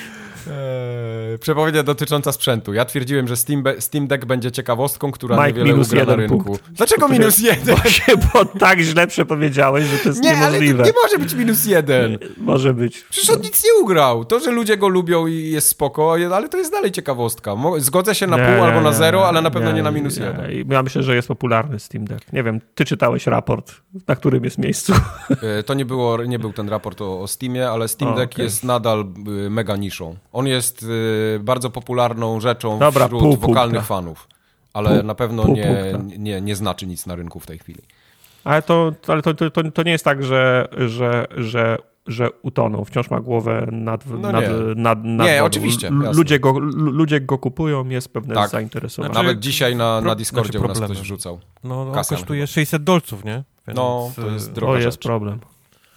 Eee, 0.47 1.37
Przepowiednia 1.39 1.83
dotycząca 1.83 2.31
sprzętu. 2.31 2.73
Ja 2.73 2.85
twierdziłem, 2.85 3.27
że 3.27 3.37
Steam, 3.37 3.63
Steam 3.79 4.07
Deck 4.07 4.25
będzie 4.25 4.51
ciekawostką, 4.51 5.11
która 5.11 5.35
Mike, 5.35 5.47
niewiele 5.47 5.65
minus 5.73 5.87
ugra 5.91 6.05
na 6.05 6.15
rynku. 6.15 6.43
punkt. 6.43 6.63
Dlaczego 6.71 7.07
minus 7.07 7.39
jeden? 7.39 7.75
Właśnie, 7.75 8.13
bo 8.33 8.45
tak 8.45 8.79
źle 8.79 9.07
przepowiedziałeś, 9.07 9.85
że 9.85 9.97
to 9.97 10.09
jest 10.09 10.23
Nie, 10.23 10.29
ale 10.37 10.39
niemożliwe. 10.45 10.83
nie 10.83 10.91
może 11.03 11.17
być 11.17 11.33
minus 11.33 11.65
jeden. 11.65 12.17
Może 12.37 12.73
być. 12.73 13.03
Przecież 13.09 13.29
on 13.29 13.41
nic 13.41 13.63
nie 13.63 13.73
ugrał. 13.81 14.25
To, 14.25 14.39
że 14.39 14.51
ludzie 14.51 14.77
go 14.77 14.87
lubią 14.87 15.27
i 15.27 15.49
jest 15.49 15.67
spoko, 15.67 16.13
ale 16.35 16.49
to 16.49 16.57
jest 16.57 16.71
dalej 16.71 16.91
ciekawostka. 16.91 17.55
Zgodzę 17.77 18.15
się 18.15 18.27
na 18.27 18.37
Nie, 18.37 18.43
pół 18.45 18.53
nie, 18.55 18.61
albo 18.63 18.81
na 18.81 18.89
nie, 18.89 18.95
zero, 18.95 19.27
ale 19.27 19.41
na 19.41 19.51
pewno 19.51 19.71
nie, 19.71 19.83
na 19.83 19.89
nie, 19.89 19.95
minus 19.95 20.17
nie. 20.17 20.25
jeden. 20.25 20.71
Ja 20.71 20.83
myślę, 20.83 21.03
że 21.03 21.15
jest 21.15 21.27
popularny 21.27 21.79
Steam 21.79 22.05
Deck. 22.05 22.33
Nie 22.33 22.43
wiem, 22.43 22.61
ty 22.75 22.85
czytałeś 22.85 23.27
raport, 23.27 23.73
na 24.07 24.15
którym 24.15 24.43
jest 24.43 24.57
miejscu. 24.57 24.93
E, 25.59 25.63
To 25.63 25.73
nie, 25.73 25.85
było, 25.85 26.23
nie 26.23 26.39
był 26.39 26.53
ten 26.53 26.69
raport 26.69 27.01
o, 27.01 27.21
o 27.21 27.27
Steamie, 27.27 27.69
ale 27.69 27.87
Steam 27.87 28.13
O, 28.13 28.15
Deck 28.15 28.33
okej. 28.33 28.45
jest 28.45 28.63
nadal 28.63 29.05
y, 29.45 29.49
mega 29.49 29.75
niszą. 29.75 30.15
On 30.33 30.47
jest 30.47 30.83
y, 30.83 31.39
bardzo 31.43 31.69
popularną 31.69 32.39
rzeczą 32.39 32.79
Dobra, 32.79 33.05
wśród 33.05 33.21
pół 33.21 33.35
wokalnych 33.37 33.55
punkta. 33.73 33.81
fanów. 33.95 34.27
Ale 34.73 34.89
Pół- 34.89 35.03
na 35.03 35.15
pewno 35.15 35.43
pół 35.43 35.55
nie, 35.55 35.93
nie, 36.17 36.41
nie 36.41 36.55
znaczy 36.55 36.87
nic 36.87 37.05
na 37.05 37.15
rynku 37.15 37.39
w 37.39 37.45
tej 37.45 37.59
chwili. 37.59 37.81
Ale 38.43 38.61
to, 38.61 38.91
ale 39.07 39.21
to, 39.21 39.33
to, 39.33 39.49
to, 39.49 39.71
to 39.71 39.83
nie 39.83 39.91
jest 39.91 40.05
tak, 40.05 40.23
że, 40.23 40.67
że, 40.87 41.27
że, 41.37 41.77
że 42.07 42.29
utonął. 42.41 42.85
Wciąż 42.85 43.09
ma 43.09 43.19
głowę 43.19 43.67
nad, 43.71 44.05
No 44.07 44.31
nad, 44.31 44.41
nie. 44.41 44.49
nad, 44.75 45.03
nad 45.03 45.27
Nie, 45.27 45.43
oczywiście, 45.43 45.87
jasne. 45.87 46.13
Ludzie 46.13 46.39
go, 46.39 46.59
ludzie 46.75 47.21
go 47.21 47.37
kupują, 47.37 47.89
jest 47.89 48.13
pewne 48.13 48.35
Tak. 48.35 48.49
zainteresowanie. 48.49 49.13
Znaczy, 49.13 49.27
Nawet 49.27 49.39
dzisiaj 49.39 49.75
na, 49.75 50.01
na 50.01 50.15
Discordzie 50.15 50.51
znaczy 50.59 50.65
u 50.65 50.67
nas 50.67 50.79
ktoś 50.81 51.01
wrzucał. 51.01 51.39
No, 51.63 51.81
on 51.81 51.93
Kasjan 51.93 52.19
kosztuje 52.19 52.47
600 52.47 52.83
dolców, 52.83 53.25
nie? 53.25 53.43
Więc, 53.67 53.77
No, 53.77 54.11
to 54.15 54.27
jest 54.27 54.49
o, 54.49 54.53
droga 54.53 54.73
jest 54.79 54.83
rzecz. 54.85 55.03
problem. 55.03 55.39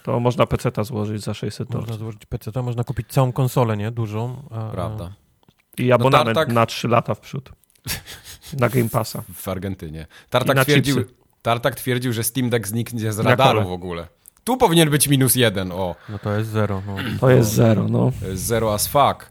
To 0.07 0.21
można 0.21 0.47
peceta 0.47 0.85
złożyć 0.85 1.23
za 1.23 1.35
600 1.35 1.69
Można 1.69 1.81
dolarów. 1.81 1.99
złożyć 1.99 2.27
PC, 2.27 2.53
to 2.53 2.63
można 2.63 2.85
kupić 2.85 3.07
całą 3.09 3.33
konsolę, 3.33 3.77
nie? 3.77 3.91
Dużą. 3.91 4.43
A, 4.51 4.71
Prawda. 4.71 5.13
I 5.79 5.93
abonament 5.93 6.39
Tartak- 6.39 6.53
na 6.53 6.67
3 6.67 6.89
lata 6.89 7.15
w 7.15 7.21
przód. 7.21 7.53
Na 8.61 8.69
Game 8.69 8.89
Passa. 8.89 9.23
W 9.35 9.49
Argentynie. 9.49 10.07
Tartak 10.31 10.65
twierdził, 10.65 10.97
chipsy. 10.97 11.15
Tartak 11.43 11.75
twierdził, 11.75 12.13
że 12.13 12.25
Steam 12.25 12.51
Deck 12.51 12.67
zniknie 12.69 13.13
z 13.13 13.19
radaru 13.19 13.69
w 13.69 13.73
ogóle. 13.73 14.09
Tu 14.45 14.57
powinien 14.57 14.91
być 14.91 15.09
minus 15.09 15.35
jeden, 15.35 15.73
o. 15.73 15.95
No 16.09 16.19
to 16.19 16.33
jest 16.39 16.51
zero. 16.51 16.83
No. 16.87 16.97
To 17.21 17.31
jest 17.31 17.51
zero, 17.53 17.89
no. 17.89 18.13
To 18.21 18.27
jest 18.29 18.43
Zero 18.45 18.75
as 18.75 18.87
fuck. 18.87 19.31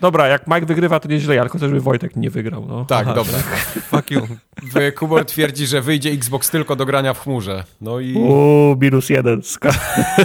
Dobra, 0.00 0.26
jak 0.26 0.46
Mike 0.46 0.66
wygrywa, 0.66 1.00
to 1.00 1.08
nieźle, 1.08 1.40
ale 1.40 1.50
tylko 1.50 1.58
żeby 1.66 1.80
Wojtek 1.80 2.16
nie 2.16 2.30
wygrał, 2.30 2.66
no. 2.68 2.84
Tak, 2.84 3.06
dobra. 3.06 3.38
Fuck 3.90 4.10
you. 4.10 4.20
Kubor 4.96 5.24
twierdzi, 5.24 5.66
że 5.66 5.80
wyjdzie 5.82 6.10
Xbox 6.10 6.50
tylko 6.50 6.76
do 6.76 6.86
grania 6.86 7.14
w 7.14 7.20
chmurze. 7.20 7.64
No 7.80 8.00
i 8.00 8.14
Uuu, 8.14 8.76
minus 8.80 9.10
jeden. 9.10 9.42
Ska... 9.42 9.72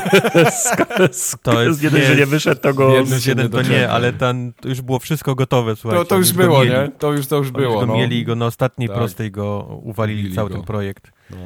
Ska... 0.64 0.86
Ska... 1.12 1.42
To 1.44 1.64
jest- 1.64 1.84
nie, 1.84 1.90
dość, 1.90 2.06
że 2.06 2.16
nie. 2.16 2.26
wyszedł, 2.26 2.62
to 2.62 2.74
go... 2.74 2.90
Minus 3.04 3.26
jeden 3.26 3.50
to 3.50 3.62
nie, 3.62 3.90
ale 3.90 4.14
ten, 4.14 4.54
to 4.62 4.70
już 4.70 4.82
było 4.82 5.00
wszystko 5.00 5.36
gotowe, 5.36 5.76
słuchajcie. 5.76 6.04
to, 6.06 6.10
to 6.10 6.18
już 6.18 6.32
było, 6.34 6.60
mieli. 6.60 6.72
nie? 6.72 6.90
To 7.00 7.14
już, 7.14 7.28
to 7.28 7.36
już 7.36 7.52
było. 7.52 7.80
go 7.80 7.86
No. 7.86 7.94
mieli 7.96 8.26
go 8.26 8.36
na 8.36 8.46
ostatniej 8.46 8.88
Tak. 8.88 8.98
prostej 8.98 9.32
go 9.32 9.80
uwalili 9.84 10.24
Mieli 10.24 10.36
cały 10.36 10.50
go. 10.50 10.56
ten 10.56 10.64
projekt. 10.66 11.12
No. 11.30 11.38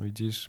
Widzisz? 0.00 0.48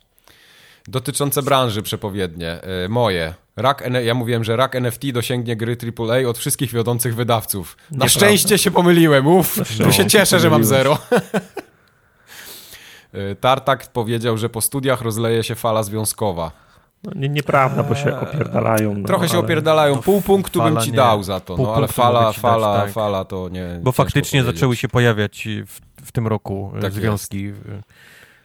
Dotyczące 0.88 1.42
branży 1.42 1.82
przepowiednie. 1.82 2.62
E, 2.62 2.88
moje. 2.88 3.34
Rak, 3.56 3.90
ja 4.04 4.14
mówiłem, 4.14 4.44
że 4.44 4.56
rak 4.56 4.74
NFT 4.74 5.10
dosięgnie 5.12 5.56
gry 5.56 5.76
AAA 5.98 6.28
od 6.28 6.38
wszystkich 6.38 6.72
wiodących 6.72 7.14
wydawców. 7.14 7.76
Na 7.76 7.84
Nieprawda. 7.94 8.08
szczęście 8.08 8.58
się 8.58 8.70
pomyliłem, 8.70 9.26
uff. 9.26 9.54
Tu 9.54 9.64
szczęście 9.64 9.92
się 10.02 10.06
cieszę, 10.08 10.40
że 10.40 10.50
mam 10.50 10.64
zero. 10.64 10.98
E, 13.12 13.34
Tartak 13.40 13.92
powiedział, 13.92 14.38
że 14.38 14.48
po 14.48 14.60
studiach 14.60 15.00
rozleje 15.00 15.42
się 15.42 15.54
fala 15.54 15.82
związkowa. 15.82 16.50
No, 17.04 17.12
nie, 17.14 17.28
nieprawda, 17.28 17.82
bo 17.82 17.94
się 17.94 18.20
opierdalają. 18.20 18.94
No, 18.94 19.06
Trochę 19.06 19.28
się 19.28 19.38
opierdalają. 19.38 19.96
Pół 20.02 20.20
punktu 20.22 20.62
bym 20.62 20.80
ci 20.80 20.90
nie. 20.90 20.96
dał 20.96 21.22
za 21.22 21.40
to, 21.40 21.56
Pół 21.56 21.66
no 21.66 21.74
ale 21.74 21.88
fala, 21.88 22.20
dać, 22.22 22.38
fala, 22.38 22.80
tak. 22.82 22.92
fala 22.92 23.24
to 23.24 23.48
nie. 23.48 23.80
Bo 23.82 23.92
faktycznie 23.92 24.40
powiedzieć. 24.40 24.56
zaczęły 24.60 24.76
się 24.76 24.88
pojawiać 24.88 25.48
w, 25.66 25.80
w 26.06 26.12
tym 26.12 26.26
roku 26.26 26.72
e, 26.76 26.80
Tak 26.80 26.92
związki. 26.92 27.46
e, 27.46 27.52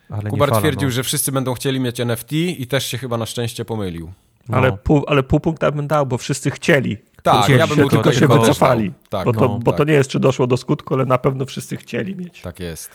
Ale 0.09 0.29
Kubar 0.29 0.47
nie 0.49 0.51
fala, 0.51 0.61
twierdził, 0.61 0.87
no. 0.87 0.91
że 0.91 1.03
wszyscy 1.03 1.31
będą 1.31 1.53
chcieli 1.53 1.79
mieć 1.79 1.99
NFT 1.99 2.31
i 2.33 2.67
też 2.67 2.85
się 2.85 2.97
chyba 2.97 3.17
na 3.17 3.25
szczęście 3.25 3.65
pomylił. 3.65 4.11
No. 4.49 4.57
Ale, 4.57 4.71
pół, 4.71 5.03
ale 5.07 5.23
pół 5.23 5.39
punkta 5.39 5.71
bym 5.71 5.87
dał, 5.87 6.05
bo 6.05 6.17
wszyscy 6.17 6.51
chcieli. 6.51 6.97
Tak, 7.23 7.43
Chcieli 7.43 7.59
ja 7.59 7.67
bym 7.67 7.77
się, 7.77 7.89
tylko 7.89 8.11
się 8.11 8.27
wycofali. 8.27 8.91
Tak, 9.09 9.25
bo 9.25 9.33
to, 9.33 9.39
no, 9.39 9.59
bo 9.59 9.71
tak. 9.71 9.77
to 9.77 9.83
nie 9.83 9.93
jest, 9.93 10.09
czy 10.09 10.19
doszło 10.19 10.47
do 10.47 10.57
skutku, 10.57 10.93
ale 10.93 11.05
na 11.05 11.17
pewno 11.17 11.45
wszyscy 11.45 11.77
chcieli 11.77 12.15
mieć. 12.15 12.41
Tak 12.41 12.59
jest. 12.59 12.89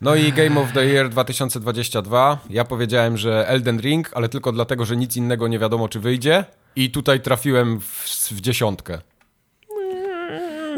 No 0.00 0.14
i 0.14 0.32
Game 0.32 0.60
of 0.60 0.72
the 0.72 0.84
Year 0.86 1.08
2022. 1.08 2.38
Ja 2.50 2.64
powiedziałem, 2.64 3.16
że 3.16 3.48
Elden 3.48 3.80
Ring, 3.80 4.10
ale 4.14 4.28
tylko 4.28 4.52
dlatego, 4.52 4.84
że 4.84 4.96
nic 4.96 5.16
innego 5.16 5.48
nie 5.48 5.58
wiadomo, 5.58 5.88
czy 5.88 6.00
wyjdzie. 6.00 6.44
I 6.76 6.90
tutaj 6.90 7.20
trafiłem 7.20 7.80
w, 7.80 8.04
w 8.30 8.40
dziesiątkę. 8.40 8.98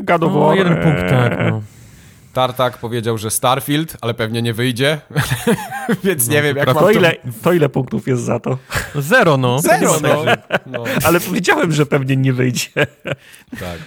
God 0.02 0.22
of 0.22 0.32
No, 0.32 0.40
War, 0.40 0.56
jeden 0.56 0.82
punkt, 0.82 1.00
tak. 1.10 1.32
eee, 1.32 1.50
No. 1.50 1.62
Tartak 2.32 2.78
powiedział, 2.78 3.18
że 3.18 3.30
Starfield, 3.30 3.96
ale 4.00 4.14
pewnie 4.14 4.42
nie 4.42 4.54
wyjdzie. 4.54 5.00
Więc 6.04 6.28
nie 6.28 6.42
wiem, 6.42 6.56
jak 6.56 6.66
to 6.66 6.74
mam 6.74 6.82
To 6.84 6.90
ile, 6.90 7.14
to 7.42 7.52
ile 7.52 7.68
punktów 7.68 8.08
jest 8.08 8.22
za 8.22 8.40
to? 8.40 8.58
No 8.94 9.02
Zero, 9.02 9.36
no. 9.36 9.58
Zero, 9.58 9.92
no. 10.02 10.24
no. 10.66 10.84
Ale 11.04 11.20
powiedziałem, 11.20 11.72
że 11.72 11.86
pewnie 11.86 12.16
nie 12.16 12.32
wyjdzie. 12.32 12.70
Tak. 13.50 13.78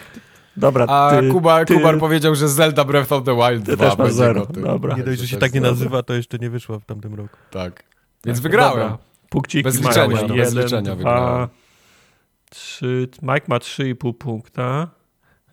Dobra, 0.58 0.86
A 0.88 1.12
ty, 1.22 1.30
Kubar, 1.30 1.66
ty, 1.66 1.74
Kubar 1.74 2.00
powiedział, 2.00 2.36
że 2.36 2.50
Zelda 2.50 2.84
Breath 2.86 3.12
of 3.12 3.24
the 3.24 3.36
Wild 3.36 3.66
ty 3.66 3.76
2 3.78 3.86
też 3.86 3.96
będzie 3.98 4.14
zero. 4.14 4.46
goty. 4.46 4.62
Dobra. 4.62 4.96
Nie 4.98 5.04
dość, 5.04 5.22
że 5.22 5.28
się 5.28 5.38
tak 5.38 5.54
nie 5.54 5.62
nazywa, 5.62 6.04
to 6.04 6.14
jeszcze 6.14 6.38
nie 6.38 6.50
wyszło 6.50 6.80
w 6.80 6.86
tamtym 6.86 7.16
roku. 7.16 7.38
Tak. 7.52 7.84
Więc 8.26 8.38
Tak, 8.38 8.44
wygrałem. 8.44 8.80
dobra. 8.80 8.98
Punkciki 9.30 9.64
Bez 9.64 9.82
liczenia, 9.82 10.04
jeden, 10.22 10.28
no, 10.28 10.36
bez 10.36 10.54
liczenia 10.56 10.82
dwa, 10.82 10.96
wygrałem. 10.96 11.48
trzy. 12.50 13.08
Mike 13.22 13.46
ma 13.48 13.58
3,5 13.58 14.14
punkta. 14.14 14.88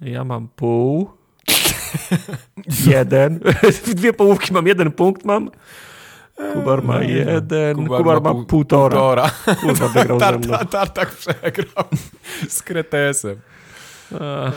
Ja 0.01 0.25
mam 0.25 0.49
pół. 0.49 1.11
jeden. 2.87 3.41
W 3.85 3.95
dwie 3.95 4.13
połówki 4.13 4.53
mam 4.53 4.67
jeden 4.67 4.93
punkt 4.93 5.25
mam. 5.25 5.51
Kubar 6.53 6.83
ma 6.85 7.03
jeden. 7.03 7.77
Kubar, 7.87 8.23
ma, 8.23 8.31
pół- 8.31 8.47
półtora. 8.47 8.91
półtora. 8.97 9.31
Kurwa, 9.61 9.89
wygrał 9.95 10.19
Tar, 10.19 10.41
tar, 10.41 10.67
Tartak 10.69 11.11
przegrał 11.11 11.85
z 12.49 12.63
Kretesem. 12.63 13.37
Ach, 14.15 14.55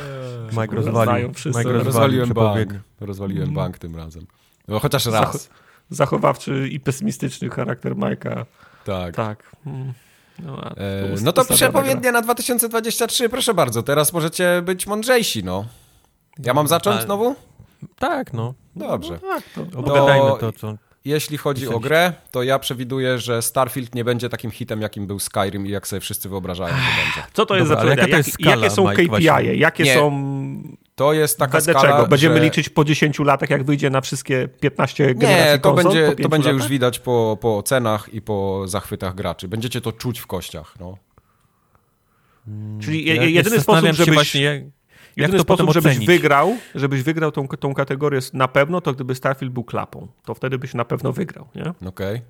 Mike 0.61 0.75
rozwalił. 0.75 1.27
Mike 1.27 1.63
rozwalił 1.63 1.83
Rozwaliłem 1.83 2.29
bank. 2.29 2.73
Rozwaliłem 3.01 3.53
bank 3.53 3.77
tym 3.77 3.95
razem. 3.95 4.25
No 4.67 4.79
chociaż 4.79 5.05
raz. 5.05 5.49
Zachowawczy 5.89 6.67
i 6.71 6.79
pesymistyczny 6.79 7.49
charakter 7.49 7.95
Majka. 7.95 8.45
Tak. 8.85 9.15
Tak. 9.15 9.43
Mm. 9.65 9.93
No, 10.39 10.61
E, 10.77 11.15
no 11.21 11.31
to 11.33 11.41
ustawiona 11.41 11.45
gra. 11.45 11.55
przepowiednia 11.55 12.11
na 12.11 12.21
2023, 12.21 13.29
proszę 13.29 13.53
bardzo. 13.53 13.83
Teraz 13.83 14.13
możecie 14.13 14.61
być 14.65 14.87
mądrzejsi, 14.87 15.43
no. 15.43 15.65
Ja 16.39 16.53
mam 16.53 16.67
zacząć 16.67 16.95
Ale- 16.97 17.05
znowu? 17.05 17.35
Tak, 17.99 18.33
no. 18.33 18.53
Dobrze. 18.75 19.19
Tak, 19.19 19.43
to, 19.55 19.79
Obgadajmy 19.79 20.31
to, 20.39 20.51
co... 20.51 20.73
Jeśli 21.05 21.37
chodzi 21.37 21.67
o 21.67 21.79
grę, 21.79 22.13
to 22.31 22.43
ja 22.43 22.59
przewiduję, 22.59 23.19
że 23.19 23.41
Starfield 23.41 23.95
nie 23.95 24.03
będzie 24.03 24.29
takim 24.29 24.51
hitem, 24.51 24.81
jakim 24.81 25.07
był 25.07 25.19
Skyrim 25.19 25.67
i 25.67 25.69
jak 25.69 25.87
sobie 25.87 25.99
wszyscy 25.99 26.29
wyobrażają, 26.29 26.75
że 26.75 26.81
będzie. 27.03 27.29
Co 27.33 27.45
to 27.45 27.55
jest 27.55 27.69
Dobra, 27.69 27.83
za 27.83 27.89
jaka 27.89 28.01
jak, 28.01 28.11
to 28.11 28.17
jest 28.17 28.33
skala, 28.33 28.55
Jakie 28.55 28.69
są 28.69 28.81
Mike, 28.83 28.95
KPI? 28.95 29.07
właśnie? 29.07 29.55
Jakie 29.55 29.83
Nie. 29.83 29.93
są... 29.93 30.33
To 30.95 31.13
jest 31.13 31.39
taka 31.39 31.57
Wedle 31.57 31.73
skala, 31.73 31.95
czego? 31.95 32.07
Będziemy 32.07 32.37
że... 32.37 32.43
liczyć 32.43 32.69
po 32.69 32.83
10 32.85 33.19
latach, 33.19 33.49
jak 33.49 33.63
wyjdzie 33.63 33.89
na 33.89 34.01
wszystkie 34.01 34.47
15 34.59 35.15
generacji 35.15 35.51
Nie, 35.51 35.59
to 35.59 35.73
konsol, 35.73 35.93
będzie, 35.93 36.23
to 36.23 36.29
będzie 36.29 36.49
już 36.49 36.57
latach? 36.59 36.71
widać 36.71 36.99
po, 36.99 37.37
po 37.41 37.57
ocenach 37.57 38.13
i 38.13 38.21
po 38.21 38.67
zachwytach 38.67 39.15
graczy. 39.15 39.47
Będziecie 39.47 39.81
to 39.81 39.91
czuć 39.91 40.19
w 40.19 40.27
kościach, 40.27 40.73
no. 40.79 40.97
Czyli 42.81 43.05
Ja 43.05 43.13
je, 43.13 43.31
jedyny 43.31 43.61
sposób, 43.61 43.89
żebyś, 43.91 44.13
właśnie, 44.13 44.69
jak, 45.17 45.31
to 45.31 45.45
potem 45.45 45.65
sposób, 45.65 45.73
żebyś 45.73 45.91
ocenić. 45.91 46.07
wygrał, 46.07 46.57
żebyś 46.75 47.03
wygrał 47.03 47.31
tą, 47.31 47.47
tą 47.47 47.73
kategorię 47.73 48.19
na 48.33 48.47
pewno, 48.47 48.81
to 48.81 48.93
gdyby 48.93 49.15
Starfield 49.15 49.53
był 49.53 49.63
klapą. 49.63 50.07
To 50.25 50.33
wtedy 50.33 50.57
byś 50.57 50.73
na 50.73 50.85
pewno 50.85 51.11
wygrał, 51.11 51.47
nie? 51.55 51.87
Okej. 51.89 52.21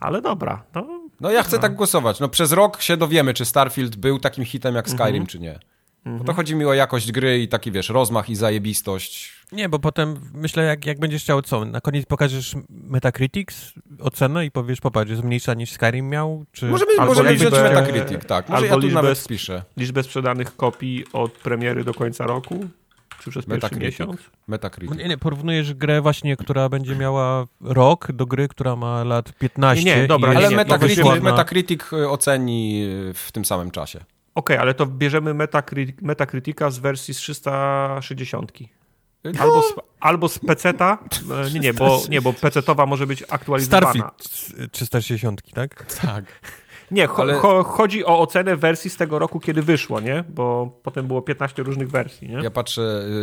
Ale 0.00 0.22
dobra, 0.22 0.62
no, 0.74 0.86
No 1.20 1.30
ja 1.30 1.42
chcę 1.42 1.58
tak 1.58 1.74
głosować. 1.74 2.20
No 2.20 2.28
przez 2.28 2.52
rok 2.52 2.82
się 2.82 2.96
dowiemy, 2.96 3.34
czy 3.34 3.44
Starfield 3.44 3.96
był 3.96 4.18
takim 4.18 4.44
hitem 4.44 4.74
jak 4.74 4.88
Mhm. 4.88 4.98
Skyrim, 5.08 5.26
czy 5.26 5.38
nie. 5.38 5.58
Bo 6.06 6.24
to 6.24 6.32
chodzi 6.32 6.54
mi 6.54 6.64
o 6.64 6.74
jakość 6.74 7.12
gry 7.12 7.38
i 7.42 7.48
taki, 7.48 7.72
wiesz, 7.72 7.88
rozmach 7.88 8.30
i 8.30 8.36
zajebistość. 8.36 9.32
Nie, 9.52 9.68
bo 9.68 9.78
potem 9.78 10.20
myślę, 10.34 10.64
jak, 10.64 10.86
jak 10.86 10.98
będziesz 10.98 11.22
chciał 11.22 11.42
co, 11.42 11.64
na 11.64 11.80
koniec 11.80 12.06
pokażesz 12.06 12.56
Metacritics, 12.70 13.72
ocenę 14.00 14.46
i 14.46 14.50
powiesz, 14.50 14.80
popatrz, 14.80 15.10
jest 15.10 15.24
mniejsza 15.24 15.54
niż 15.54 15.70
Skyrim 15.72 16.08
miał, 16.08 16.44
czy... 16.52 16.66
Możemy, 16.66 16.90
Albo 16.92 17.04
możemy 17.04 17.30
liczbę- 17.30 17.36
wziąć 17.36 17.52
Metacritic, 17.52 18.26
tak. 18.26 18.48
Może 18.48 18.56
albo 18.56 18.66
ja 18.66 18.72
tu 18.74 18.80
liczbę 18.80 18.94
nawet 19.02 19.18
sp- 19.22 19.24
spiszę. 19.24 19.62
liczbę 19.76 20.02
sprzedanych 20.02 20.56
kopii 20.56 21.04
od 21.12 21.32
premiery 21.32 21.84
do 21.84 21.94
końca 21.94 22.26
roku? 22.26 22.66
Czy 23.20 23.30
przez 23.30 23.46
pierwszy 23.46 23.76
miesiąc? 23.76 24.20
Metacritic. 24.48 24.96
Nie, 24.98 25.08
nie, 25.08 25.18
porównujesz 25.18 25.74
grę 25.74 26.00
właśnie, 26.00 26.36
która 26.36 26.68
będzie 26.68 26.96
miała 26.96 27.46
rok 27.60 28.12
do 28.12 28.26
gry, 28.26 28.48
która 28.48 28.76
ma 28.76 29.04
lat 29.04 29.32
15. 29.32 29.84
Nie, 29.84 29.96
nie, 29.96 30.06
dobra, 30.06 30.32
i 30.32 30.36
Ale 30.36 30.48
nie, 30.48 30.56
Metacritic, 30.56 31.04
Metacritic 31.22 31.92
y, 31.92 32.08
oceni 32.08 32.84
y, 33.10 33.14
w 33.14 33.32
tym 33.32 33.44
samym 33.44 33.70
czasie. 33.70 34.00
Okej, 34.34 34.56
ale 34.56 34.74
to 34.74 34.86
bierzemy 34.86 35.34
Metacri- 35.34 35.92
Metacritica 36.02 36.70
z 36.70 36.78
wersji 36.78 37.14
z 37.14 37.16
360. 37.16 38.52
No, 39.24 39.30
Albo 39.40 39.62
z, 39.62 39.74
albo 40.00 40.28
z 40.28 40.38
peceta, 40.38 40.98
e, 41.46 41.50
nie, 41.50 41.60
nie, 41.60 41.74
bo, 41.74 42.02
nie, 42.08 42.22
bo 42.22 42.32
pecetowa 42.32 42.86
może 42.86 43.06
być 43.06 43.24
aktualizowana. 43.28 43.82
Starfield 43.92 44.70
360, 44.72 45.42
tak? 45.54 45.86
tak. 46.00 46.24
Nie, 46.90 47.06
cho 47.06 47.22
Ale- 47.22 47.34
cho 47.34 47.64
chodzi 47.64 48.04
o 48.04 48.20
ocenę 48.20 48.56
wersji 48.56 48.90
z 48.90 48.96
tego 48.96 49.18
roku, 49.18 49.40
kiedy 49.40 49.62
wyszło, 49.62 50.00
nie? 50.00 50.24
Bo 50.28 50.78
potem 50.82 51.06
było 51.06 51.22
15 51.22 51.62
różnych 51.62 51.90
wersji, 51.90 52.28
nie? 52.28 52.34
Ja 52.42 52.50
patrzę 52.50 52.82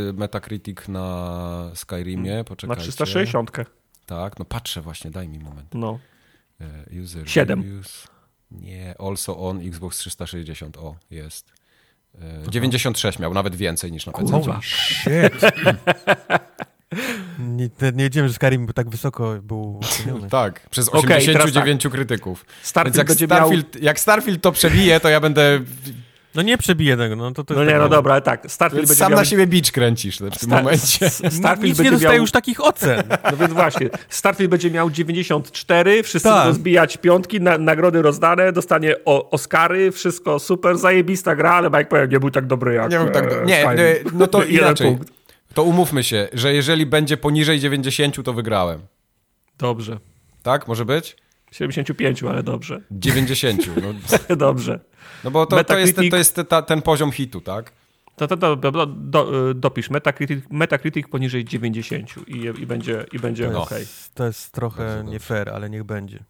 y, 0.09 0.13
Metacritic 0.13 0.87
na 0.87 1.71
Skyrimie, 1.75 2.35
Na 2.37 2.43
poczekajcie. 2.43 2.81
360. 2.81 3.51
Tak, 4.05 4.39
no 4.39 4.45
patrzę 4.45 4.81
właśnie, 4.81 5.11
daj 5.11 5.29
mi 5.29 5.39
moment. 5.39 5.67
No. 5.73 5.99
E, 6.61 7.01
User 7.03 7.29
Siedem. 7.29 7.61
reviews. 7.61 8.07
Nie, 8.51 8.95
also 8.99 9.39
on 9.39 9.67
Xbox 9.67 9.97
360, 9.97 10.77
o, 10.77 10.95
jest. 11.11 11.53
E, 12.21 12.49
96 12.49 13.19
miał, 13.19 13.33
nawet 13.33 13.55
więcej 13.55 13.91
niż 13.91 14.05
na 14.05 14.11
PC. 14.11 14.31
Kurwa. 14.31 14.61
Shit. 14.61 15.33
nie, 17.39 17.69
nie 17.93 18.03
wiedziałem, 18.03 18.27
że 18.27 18.33
Skyrim 18.33 18.65
był 18.65 18.73
tak 18.73 18.89
wysoko 18.89 19.35
był 19.41 19.79
oceniony. 19.83 20.29
Tak, 20.39 20.69
przez 20.69 20.89
Okej, 20.89 21.25
teraz 21.25 21.45
89 21.45 21.87
krytyków. 21.91 22.45
Starfield 22.61 22.97
jak 22.97 23.07
będzie 23.07 23.27
miał... 23.27 23.37
Starfield, 23.37 23.81
jak 23.81 23.99
Starfield 23.99 24.41
to 24.41 24.51
przebije, 24.51 24.99
to 24.99 25.09
ja 25.09 25.19
będę... 25.19 25.61
No 26.35 26.41
nie 26.41 26.57
przebije 26.57 26.97
tego, 26.97 27.15
no 27.15 27.31
to, 27.31 27.43
to 27.43 27.53
No 27.53 27.65
nie, 27.65 27.75
no 27.77 27.89
dobra, 27.89 28.11
ale 28.13 28.21
tak. 28.21 28.43
Starfield 28.47 28.87
będzie 28.87 28.95
sam 28.99 29.11
miał... 29.11 29.19
na 29.19 29.25
siebie 29.25 29.47
bicz 29.47 29.71
kręcisz 29.71 30.15
w 30.15 30.19
tym 30.19 30.31
Sta- 30.31 30.55
momencie. 30.57 31.09
Starfield 31.09 31.61
Nic 31.63 31.77
nie 31.77 31.83
będzie 31.83 31.91
dostaje 31.91 32.13
miał... 32.13 32.21
już 32.23 32.31
takich 32.31 32.63
ocen. 32.65 33.03
No 33.31 33.37
więc 33.37 33.53
właśnie, 33.53 33.89
Starfield 34.09 34.51
będzie 34.51 34.71
miał 34.71 34.89
94, 34.89 36.03
wszyscy 36.03 36.29
Tak. 36.29 36.45
rozbijać 36.47 36.97
piątki, 36.97 37.41
na, 37.41 37.57
nagrody 37.57 38.01
rozdane, 38.01 38.51
dostanie 38.51 38.95
o, 39.05 39.29
Oscary, 39.29 39.91
wszystko 39.91 40.39
super, 40.39 40.77
zajebista 40.77 41.35
gra, 41.35 41.51
ale 41.51 41.69
jak 41.73 41.89
powiem, 41.89 42.09
nie 42.09 42.19
był 42.19 42.31
tak 42.31 42.47
dobry 42.47 42.73
jak 42.73 42.91
Nie, 42.91 42.97
wiem, 42.99 43.09
tak, 43.11 43.31
e, 43.33 43.45
nie, 43.45 43.63
nie, 43.77 43.95
no 44.13 44.27
to 44.27 44.43
inaczej. 44.59 44.87
punkt. 44.87 45.09
To 45.53 45.63
umówmy 45.63 46.03
się, 46.03 46.27
że 46.33 46.53
jeżeli 46.53 46.85
będzie 46.85 47.17
poniżej 47.17 47.59
90, 47.59 48.23
to 48.23 48.33
wygrałem. 48.33 48.81
Dobrze. 49.57 49.97
Tak? 50.43 50.67
Może 50.67 50.85
być? 50.85 51.15
75, 51.51 52.23
ale 52.23 52.43
dobrze. 52.43 52.81
90. 52.91 53.61
No, 54.29 54.35
Dobrze. 54.35 54.79
No 55.23 55.31
bo 55.31 55.45
to, 55.45 55.63
to 55.63 55.77
jest, 55.77 55.97
Metacritic- 55.97 56.11
to 56.11 56.17
jest 56.17 56.41
ta, 56.49 56.61
ten 56.61 56.81
poziom 56.81 57.11
hitu, 57.11 57.41
tak? 57.41 57.71
To, 58.15 58.27
to, 58.27 58.37
to 58.37 58.55
do, 58.55 58.85
do, 58.85 59.53
dopisz 59.53 59.89
Metacritic, 59.89 60.45
Metacritic 60.49 61.07
poniżej 61.07 61.45
90 61.45 62.27
i, 62.27 62.37
i 62.37 62.65
będzie, 62.65 63.05
i 63.11 63.19
będzie 63.19 63.49
To 63.49 63.63
ok. 63.63 63.71
jest, 63.71 64.15
to 64.15 64.25
jest 64.25 64.51
trochę 64.51 64.97
Dobrze, 64.97 65.11
nie 65.11 65.19
fair, 65.19 65.49
ale 65.49 65.69
niech 65.69 65.83
będzie. 65.83 66.23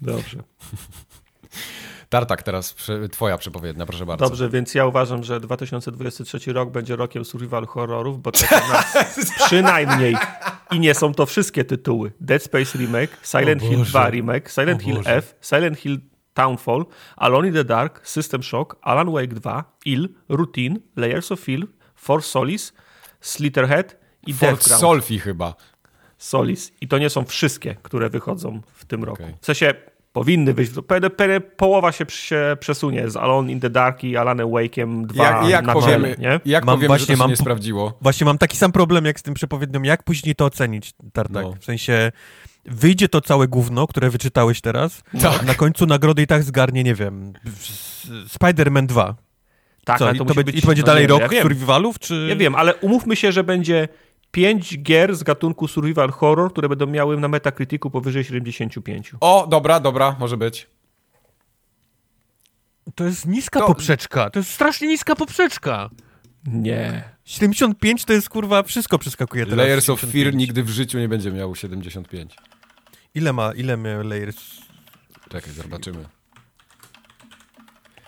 Dobrze. 0.00 0.42
Tartak 2.08 2.42
teraz, 2.42 2.74
twoja 3.10 3.38
przepowiednia, 3.38 3.86
proszę 3.86 4.06
bardzo. 4.06 4.24
Dobrze, 4.24 4.50
więc 4.50 4.74
ja 4.74 4.86
uważam, 4.86 5.24
że 5.24 5.40
2023 5.40 6.52
rok 6.52 6.70
będzie 6.70 6.96
rokiem 6.96 7.24
survival 7.24 7.66
horrorów, 7.66 8.22
bo 8.22 8.32
czeka 8.32 8.60
nas 8.68 8.96
przynajmniej 9.46 10.16
i 10.70 10.80
nie 10.80 10.94
są 10.94 11.14
to 11.14 11.26
wszystkie 11.26 11.64
tytuły. 11.64 12.12
Dead 12.20 12.42
Space 12.42 12.78
Remake, 12.78 13.18
Silent 13.22 13.62
Hill 13.62 13.78
Boże. 13.78 13.90
2 13.90 14.10
Remake, 14.10 14.50
Silent 14.50 14.82
Hill. 14.82 15.00
F, 15.04 15.34
Silent 15.40 15.78
Hill 15.78 16.00
Townfall, 16.36 16.86
Alone 17.16 17.48
in 17.48 17.54
the 17.54 17.64
Dark, 17.64 18.00
System 18.08 18.42
Shock, 18.42 18.76
Alan 18.82 19.12
Wake 19.12 19.34
2, 19.34 19.64
Il, 19.84 20.08
Routine, 20.28 20.76
Layers 20.96 21.32
of 21.32 21.40
Fear, 21.40 21.60
Force 21.94 22.28
Solis, 22.28 22.72
Slitterhead 23.20 23.96
i 24.26 24.32
Fort 24.32 24.52
Deathground. 24.52 24.80
Solfi 24.80 25.18
chyba. 25.18 25.54
Solis. 26.18 26.72
I 26.80 26.88
to 26.88 26.98
nie 26.98 27.10
są 27.10 27.24
wszystkie, 27.24 27.76
które 27.82 28.10
wychodzą 28.10 28.60
w 28.72 28.84
tym 28.84 29.04
roku. 29.04 29.22
Okej. 29.22 29.34
W 29.40 29.46
sensie 29.46 29.74
powinny 30.12 30.54
wyjść. 30.54 30.72
Pewnie, 30.86 31.10
pewnie 31.10 31.40
połowa 31.40 31.92
się, 31.92 32.04
się 32.08 32.56
przesunie 32.60 33.10
z 33.10 33.16
Alone 33.16 33.52
in 33.52 33.60
the 33.60 33.70
Dark 33.70 34.04
i 34.04 34.16
Alan 34.16 34.38
Wake'em 34.38 35.06
2 35.06 35.24
Jak, 35.24 35.48
jak 35.48 35.66
na 35.66 35.72
powiemy, 35.72 36.14
czele, 36.14 36.30
nie? 36.30 36.40
jak 36.52 36.64
Mam 36.64 36.76
powiemy 36.76 36.94
że 36.94 36.98
właśnie, 36.98 37.06
to 37.06 37.12
się 37.12 37.18
mam 37.18 37.30
nie 37.30 37.36
sprawdziło? 37.36 37.98
Właśnie 38.00 38.24
mam 38.24 38.38
taki 38.38 38.56
sam 38.56 38.72
problem 38.72 39.04
jak 39.04 39.20
z 39.20 39.22
tym 39.22 39.34
przepowiednią, 39.34 39.82
jak 39.82 40.02
później 40.02 40.34
to 40.34 40.44
ocenić, 40.44 40.92
Tartak. 41.12 41.42
No. 41.42 41.54
W 41.60 41.64
sensie 41.64 42.12
wyjdzie 42.68 43.08
to 43.08 43.20
całe 43.20 43.48
gówno, 43.48 43.86
które 43.86 44.10
wyczytałeś 44.10 44.60
teraz, 44.60 45.02
Tak. 45.20 45.42
na 45.44 45.54
końcu 45.54 45.86
nagrody 45.86 46.22
i 46.22 46.26
tak 46.26 46.42
zgarnie, 46.42 46.84
nie 46.84 46.94
wiem, 46.94 47.32
Spider-Man 48.28 48.86
2. 48.86 49.14
Tak, 49.84 49.98
Co, 49.98 50.04
ale 50.04 50.14
i, 50.14 50.18
to, 50.18 50.24
to 50.24 50.28
musi 50.28 50.36
będzie, 50.36 50.52
być, 50.52 50.58
I 50.58 50.62
to 50.62 50.66
będzie 50.68 50.82
no 50.82 50.86
dalej 50.86 51.02
nie, 51.02 51.08
rok 51.08 51.20
ja 51.20 51.28
wiem, 51.28 51.42
survivalów, 51.42 51.98
czy... 51.98 52.26
Ja 52.30 52.36
wiem, 52.36 52.54
ale 52.54 52.74
umówmy 52.74 53.16
się, 53.16 53.32
że 53.32 53.44
będzie 53.44 53.88
5 54.30 54.78
gier 54.82 55.16
z 55.16 55.22
gatunku 55.22 55.68
survival 55.68 56.10
horror, 56.10 56.52
które 56.52 56.68
będą 56.68 56.86
miały 56.86 57.16
na 57.20 57.28
Metacriticu 57.28 57.90
powyżej 57.90 58.24
75. 58.24 59.12
O, 59.20 59.46
dobra, 59.50 59.80
dobra, 59.80 60.16
może 60.20 60.36
być. 60.36 60.66
To 62.94 63.04
jest 63.04 63.26
niska 63.26 63.60
To- 63.60 63.66
poprzeczka, 63.66 64.30
to 64.30 64.38
jest 64.38 64.50
strasznie 64.50 64.88
niska 64.88 65.16
poprzeczka. 65.16 65.90
Nie. 66.46 67.04
75 67.24 68.04
to 68.04 68.12
jest 68.12 68.28
kurwa, 68.28 68.62
wszystko 68.62 68.98
przeskakuje 68.98 69.44
teraz. 69.46 69.58
Layers 69.58 69.88
of 69.90 70.00
75. 70.00 70.24
Fear 70.24 70.34
nigdy 70.34 70.62
w 70.62 70.68
życiu 70.68 70.98
nie 70.98 71.08
będzie 71.08 71.32
miał 71.32 71.54
75. 71.54 72.36
Ile 73.16 73.32
ma, 73.32 73.52
ile 73.52 73.76
ma 73.76 73.88
Layers? 74.02 74.36
Czekaj, 75.28 75.52
zobaczymy. 75.52 76.08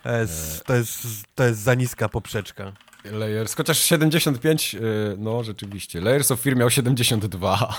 To 0.03 0.17
jest, 0.17 0.65
to 0.65 0.75
jest, 0.75 1.07
to 1.35 1.45
jest 1.45 1.61
za 1.61 1.75
niska 1.75 2.09
poprzeczka. 2.09 2.73
Layers, 3.05 3.55
chociaż 3.55 3.79
75, 3.79 4.75
yy, 4.75 4.81
no 5.19 5.45
rzeczywiście. 5.45 6.01
Layers 6.01 6.31
of 6.31 6.41
Fear 6.41 6.57
miał 6.57 6.71
72. 6.71 7.75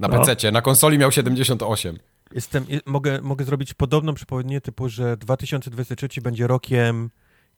Na 0.00 0.08
No. 0.08 0.24
PC, 0.24 0.52
na 0.52 0.62
konsoli 0.62 0.98
miał 0.98 1.12
78. 1.12 1.98
Jestem, 2.32 2.66
mogę, 2.86 3.20
mogę 3.22 3.44
zrobić 3.44 3.74
podobną 3.74 4.14
przepowiednię 4.14 4.60
typu, 4.60 4.88
że 4.88 5.16
2023 5.16 6.20
będzie 6.20 6.46
rokiem 6.46 7.10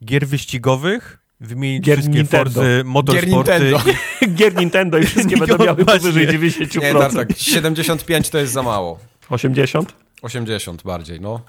gier 0.05 0.26
wyścigowych, 0.28 1.18
wymienić 1.41 1.84
Gier 1.84 1.97
wszystkie 1.99 2.18
Nintendo. 2.18 2.51
Forzy, 2.61 2.82
motorsporty. 2.84 3.61
Nintendo. 3.62 3.80
i- 4.22 4.30
Gier 4.37 4.55
Nintendo 4.57 4.99
i 4.99 5.05
wszystkie 5.07 5.34
Nie, 5.34 5.47
będą 5.47 5.64
miały 5.64 5.84
powyżej 5.84 6.28
90%. 6.28 6.82
Nie, 6.82 6.95
tak, 6.95 7.14
tak. 7.14 7.28
75 7.39 8.30
to 8.30 8.39
jest 8.39 8.53
za 8.53 8.62
mało. 8.62 8.99
80? 9.30 9.93
80 10.22 10.82
bardziej, 10.82 11.20
no. 11.20 11.41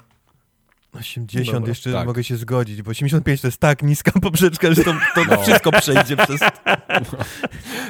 80 0.92 1.52
Dobra, 1.56 1.68
jeszcze 1.68 1.92
tak. 1.92 2.06
mogę 2.06 2.24
się 2.24 2.36
zgodzić, 2.36 2.82
bo 2.82 2.90
85 2.90 3.40
to 3.40 3.48
jest 3.48 3.60
tak 3.60 3.82
niska 3.82 4.12
poprzeczka, 4.22 4.74
że 4.74 4.84
to, 4.84 4.92
to 5.14 5.24
No. 5.30 5.42
wszystko 5.42 5.72
przejdzie 5.72 6.16
przez... 6.16 6.40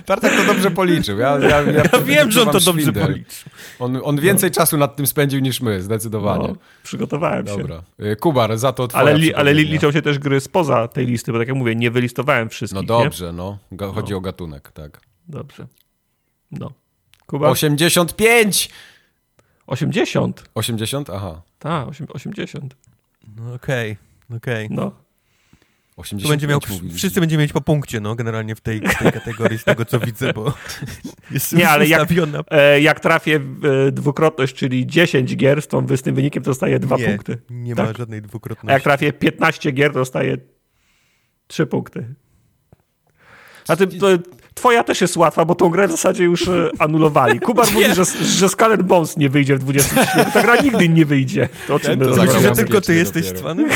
Tartak 0.06 0.32
to 0.36 0.44
dobrze 0.46 0.70
policzył. 0.70 1.18
Ja, 1.18 1.38
ja, 1.38 1.48
ja, 1.62 1.82
Ja 1.92 2.00
wiem, 2.04 2.30
że 2.30 2.40
on 2.42 2.46
to 2.46 2.52
dobrze 2.60 2.72
szwindel. 2.82 3.06
policzył. 3.06 3.50
On, 3.78 4.00
on 4.04 4.20
więcej 4.20 4.50
czasu 4.50 4.76
nad 4.76 4.96
tym 4.96 5.06
spędził 5.06 5.40
niż 5.40 5.60
my, 5.60 5.82
zdecydowanie. 5.82 6.48
No, 6.48 6.56
przygotowałem 6.82 7.46
się. 7.46 7.58
Dobra. 7.58 7.82
Y, 8.02 8.16
Kubar, 8.16 8.58
za 8.58 8.72
to 8.72 8.88
twoja 8.88 9.02
Ale, 9.04 9.14
li, 9.18 9.34
ale 9.34 9.54
liczą 9.54 9.92
się 9.92 10.02
też 10.02 10.18
gry 10.18 10.40
spoza 10.40 10.88
tej 10.88 11.06
listy, 11.06 11.32
bo 11.32 11.38
tak 11.38 11.48
jak 11.48 11.56
mówię, 11.56 11.74
nie 11.74 11.90
wylistowałem 11.90 12.48
wszystkich. 12.48 12.82
No 12.82 13.02
dobrze, 13.02 13.32
no. 13.32 13.58
Ga- 13.72 13.94
Chodzi 13.94 14.14
o 14.14 14.20
gatunek, 14.20 14.72
tak. 14.72 14.92
Nie? 14.92 15.32
Dobrze. 15.32 15.66
No. 16.50 16.72
Kuba? 17.26 17.48
85! 17.48 18.70
80. 19.66 20.44
80? 20.54 21.10
Aha. 21.10 21.42
Tak, 21.58 21.88
osiem- 21.88 22.06
80. 22.14 22.74
No 23.38 23.54
okej, 23.54 23.96
okej. 24.36 24.68
No. 24.70 24.92
85 25.96 26.22
Tu 26.22 26.28
będzie 26.28 26.46
miał, 26.46 26.60
mówiliśmy. 26.68 26.98
wszyscy 26.98 27.20
będziemy 27.20 27.42
mieć 27.42 27.52
po 27.52 27.60
punkcie, 27.60 28.00
no, 28.00 28.14
generalnie 28.14 28.54
w 28.54 28.60
tej, 28.60 28.80
w 28.80 28.98
tej 28.98 29.12
kategorii, 29.12 29.58
z 29.58 29.64
tego 29.64 29.84
co 29.84 30.00
widzę, 30.00 30.32
bo 30.32 30.54
jest 31.30 31.52
Nie, 31.52 31.68
ale 31.68 31.86
jak-. 31.86 32.08
E, 32.50 32.80
jak 32.80 33.00
trafię 33.00 33.38
w 33.38 33.64
e, 33.64 33.92
dwukrotność, 33.92 34.54
czyli 34.54 34.86
10 34.86 35.36
gier 35.36 35.62
z, 35.62 35.68
tą, 35.68 35.96
z 35.96 36.02
tym 36.02 36.14
wynikiem, 36.14 36.42
to 36.42 36.50
dostaję 36.50 36.78
2 36.78 36.96
nie, 36.96 37.04
punkty. 37.06 37.38
Nie 37.50 37.74
Tak. 37.74 37.86
ma 37.86 37.92
żadnej 37.92 38.18
A 38.18 38.22
jak 38.22 38.28
dwukrotności. 38.28 38.82
trafię 38.84 39.12
15 39.12 39.72
gier, 39.72 39.92
to 39.92 39.98
dostaję 39.98 40.36
3 41.46 41.66
punkty. 41.66 42.14
A 43.68 43.76
ty, 43.76 43.86
to, 43.86 44.06
twoja 44.58 44.84
też 44.84 45.00
jest 45.00 45.16
łatwa, 45.16 45.44
bo 45.44 45.54
tą 45.54 45.68
grę 45.70 45.88
w 45.88 45.90
zasadzie 45.90 46.24
już 46.24 46.48
e, 46.48 46.70
anulowali. 46.78 47.40
Kubar 47.46 47.72
mówi, 47.72 47.94
że, 47.94 48.04
że 48.24 48.48
Skull 48.48 48.72
and 48.72 48.82
Bones 48.82 49.16
nie 49.16 49.28
wyjdzie 49.28 49.56
w 49.56 49.58
23. 49.58 50.24
Ta 50.32 50.42
gra 50.42 50.56
nigdy 50.56 50.88
nie 50.88 51.06
wyjdzie. 51.06 51.48
To 51.66 51.74
o 51.74 51.80
czym 51.80 51.98
my 51.98 52.04
to 52.04 52.40
że 52.40 52.52
tylko 52.52 52.80
ty 52.80 52.94
jesteś 52.94 53.32
cwany? 53.32 53.68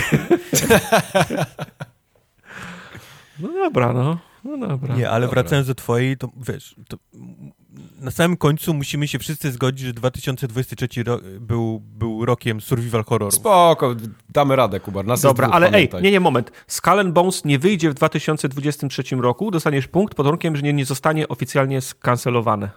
No 3.38 3.48
dobra, 3.48 3.92
no. 3.92 4.18
No 4.44 4.68
dobra. 4.68 4.96
Nie, 4.96 5.10
ale 5.10 5.26
Dobra. 5.26 5.42
wracając 5.42 5.66
do 5.68 5.74
twojej, 5.74 6.16
to 6.16 6.28
wiesz, 6.48 6.76
to 6.88 6.96
na 8.00 8.10
samym 8.10 8.36
końcu 8.36 8.74
musimy 8.74 9.08
się 9.08 9.18
wszyscy 9.18 9.52
zgodzić, 9.52 9.86
że 9.86 9.92
2023 9.92 11.02
ro 11.02 11.20
był, 11.40 11.80
był 11.80 12.24
rokiem 12.24 12.60
survival 12.60 13.04
horroru. 13.04 13.30
Spoko, 13.30 13.94
damy 14.28 14.56
radę, 14.56 14.80
Kubar. 14.80 15.04
Nas 15.04 15.20
Dobra, 15.20 15.48
ale 15.48 15.72
ej, 15.72 15.90
nie, 16.02 16.10
nie, 16.10 16.20
moment. 16.20 16.52
Skull 16.66 17.00
and 17.00 17.14
Bones 17.14 17.44
nie 17.44 17.58
wyjdzie 17.58 17.90
w 17.90 17.94
2023 17.94 19.02
roku, 19.16 19.50
dostaniesz 19.50 19.88
punkt 19.88 20.14
pod 20.14 20.26
warunkiem, 20.26 20.56
że 20.56 20.62
nie, 20.62 20.72
nie 20.72 20.84
zostanie 20.84 21.28
oficjalnie 21.28 21.80
skancelowane. 21.80 22.70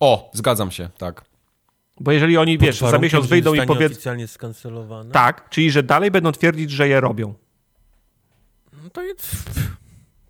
O, 0.00 0.30
zgadzam 0.34 0.70
się, 0.70 0.88
tak. 0.98 1.24
Bo 2.00 2.12
jeżeli 2.12 2.36
oni, 2.36 2.58
Pod 2.58 2.66
wiesz, 2.66 2.78
za 2.78 2.98
miesiąc 2.98 3.26
wyjdą 3.26 3.54
i 3.54 3.56
zostanie 3.56 3.66
powiedzą... 3.76 3.92
oficjalnie 3.92 4.28
skancelowane. 4.28 5.10
Tak, 5.10 5.50
czyli 5.50 5.70
że 5.70 5.82
dalej 5.82 6.10
będą 6.10 6.32
twierdzić, 6.32 6.70
że 6.70 6.88
je 6.88 7.00
robią. 7.00 7.34
No 8.84 8.90
to 8.90 9.02
jest 9.02 9.36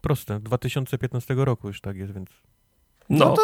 proste. 0.00 0.40
2015 0.40 1.34
roku 1.34 1.68
już 1.68 1.80
tak 1.80 1.96
jest, 1.96 2.14
więc... 2.14 2.30
No, 3.10 3.18
No 3.26 3.36
to 3.36 3.42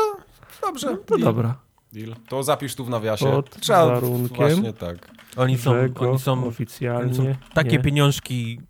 dobrze. 0.67 0.87
to 1.07 1.17
deal, 1.17 1.21
dobra. 1.21 1.55
deal. 1.93 2.15
To 2.29 2.43
zapisz 2.43 2.75
tu 2.75 2.85
w 2.85 2.91
nawiasie. 2.91 3.25
Pod 3.27 3.61
Trzeba 3.61 3.87
warunkiem, 3.87 4.37
Właśnie 4.37 4.73
tak. 4.73 5.11
Oni 5.37 5.59
są, 5.59 5.75
oni 6.01 6.19
są, 6.19 6.45
oficjalnie... 6.47 7.05
oni 7.05 7.15
są 7.15 7.35
takie 7.55 7.71
nie. 7.77 7.79
pieniążki 7.83 8.61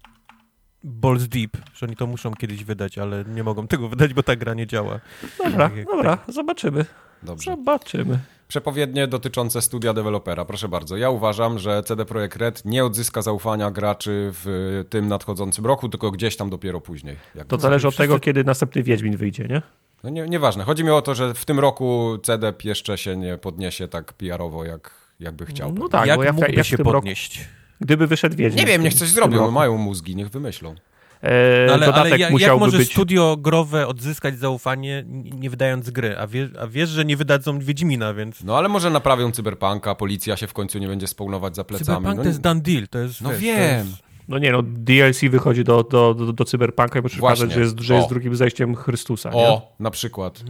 balls 0.85 1.29
deep, 1.29 1.57
że 1.75 1.87
oni 1.87 1.97
to 1.97 2.07
muszą 2.07 2.35
kiedyś 2.35 2.65
wydać, 2.65 2.99
ale 2.99 3.25
nie 3.25 3.45
mogą 3.45 3.67
tego 3.67 3.89
wydać, 3.89 4.15
bo 4.15 4.23
ta 4.23 4.37
gra 4.37 4.55
nie 4.55 4.67
działa. 4.67 5.01
Dobra, 5.39 5.69
Tak 5.69 5.85
dobra, 5.85 6.19
zobaczymy. 6.29 6.85
Dobrze. 7.23 7.51
Zobaczymy. 7.51 8.19
Przepowiednie 8.49 9.07
dotyczące 9.07 9.63
studia 9.63 9.93
dewelopera, 9.95 10.45
proszę 10.45 10.69
bardzo. 10.69 10.97
Ja 10.97 11.11
uważam, 11.11 11.59
że 11.59 11.83
CD 11.83 12.05
Projekt 12.05 12.37
Red 12.37 12.65
nie 12.65 12.85
odzyska 12.85 13.23
zaufania 13.23 13.71
graczy 13.71 14.31
w 14.33 14.85
tym 14.91 15.09
nadchodzącym 15.09 15.67
roku, 15.67 15.89
tylko 15.89 16.11
gdzieś 16.11 16.37
tam 16.37 16.51
dopiero 16.51 16.81
później. 16.81 17.17
To 17.49 17.59
zależy 17.59 17.89
od 17.89 17.97
tego, 17.97 18.19
kiedy 18.21 18.45
następny 18.45 18.83
Wiedźmin 18.83 19.17
wyjdzie, 19.17 19.45
nie? 19.49 19.63
No 20.05 20.11
nie, 20.11 20.29
nieważne. 20.29 20.65
Chodzi 20.65 20.85
mi 20.85 20.91
o 20.91 21.03
to, 21.03 21.15
że 21.15 21.35
w 21.35 21.45
tym 21.45 21.59
roku 21.59 22.19
CD 22.23 22.53
jeszcze 22.65 22.99
się 22.99 23.17
nie 23.17 23.39
podniesie 23.39 23.89
tak 23.89 24.13
PR-owo, 24.13 24.65
jak, 24.65 24.91
jakby 25.21 25.47
chciał. 25.47 25.73
No 25.73 25.89
tak, 25.89 26.07
jak 26.07 26.17
bo 26.17 26.25
ja, 26.25 26.33
mógłby 26.33 26.53
ja 26.53 26.63
w 26.63 26.67
się 26.67 26.77
tym 26.77 26.87
roku, 26.87 26.99
podnieść? 26.99 27.49
gdyby 27.81 28.07
wyszedł 28.07 28.37
Wiedźmin. 28.37 28.61
Nie 28.61 28.67
wiem, 28.67 28.83
niech 28.83 28.95
coś 28.95 29.09
zrobią, 29.09 29.51
mają 29.51 29.77
mózgi, 29.77 30.17
niech 30.17 30.29
wymyślą. 30.29 30.75
E, 31.23 31.67
No 31.67 31.73
ale, 31.73 31.87
dodatek 31.87 32.13
ale 32.13 32.19
jak, 32.19 32.41
jak 32.41 32.59
może 32.59 32.79
być... 32.79 32.93
studio 32.93 33.37
growe 33.37 33.87
odzyskać 33.87 34.39
zaufanie, 34.39 35.05
nie 35.33 35.51
wydając 35.51 35.91
gry? 35.91 36.19
A, 36.19 36.27
wie, 36.27 36.49
a 36.61 36.67
wiesz, 36.67 36.89
że 36.89 37.05
nie 37.05 37.17
wydadzą 37.17 37.59
Wiedźmina, 37.59 38.15
więc... 38.15 38.45
No 38.45 38.59
ale 38.59 38.69
może 38.69 38.91
naprawią 38.91 39.33
cyberpunka, 39.33 39.95
policja 39.95 40.37
się 40.37 40.47
w 40.47 40.53
końcu 40.53 40.79
nie 40.79 40.89
będzie 40.89 41.07
spawnować 41.07 41.57
za 41.57 41.65
plecami. 41.65 41.87
Cyberpunk 41.87 42.17
no, 42.17 42.23
to 42.23 42.29
jest 42.29 42.41
done 42.41 42.61
deal, 42.61 42.89
to 42.89 42.99
jest... 42.99 43.21
no 43.21 43.31
wiesz, 43.31 43.41
wiem. 43.41 43.85
To 43.85 43.91
jest... 43.91 44.08
No 44.29 44.39
nie 44.39 44.53
no, 44.53 44.63
DLC 44.63 45.21
wychodzi 45.31 45.65
do, 45.65 45.83
do, 45.83 46.15
do, 46.15 46.33
do 46.33 46.45
Cyberpunka 46.45 46.99
i 46.99 47.03
muszę 47.03 47.21
pokazać, 47.21 47.53
że 47.53 47.61
jest, 47.61 47.81
że 47.81 47.95
jest 47.95 48.09
drugim 48.09 48.37
zejściem 48.37 48.75
Chrystusa. 48.75 49.31
Nie? 49.31 49.37
O, 49.37 49.73
na 49.81 49.91
przykład. 49.91 50.45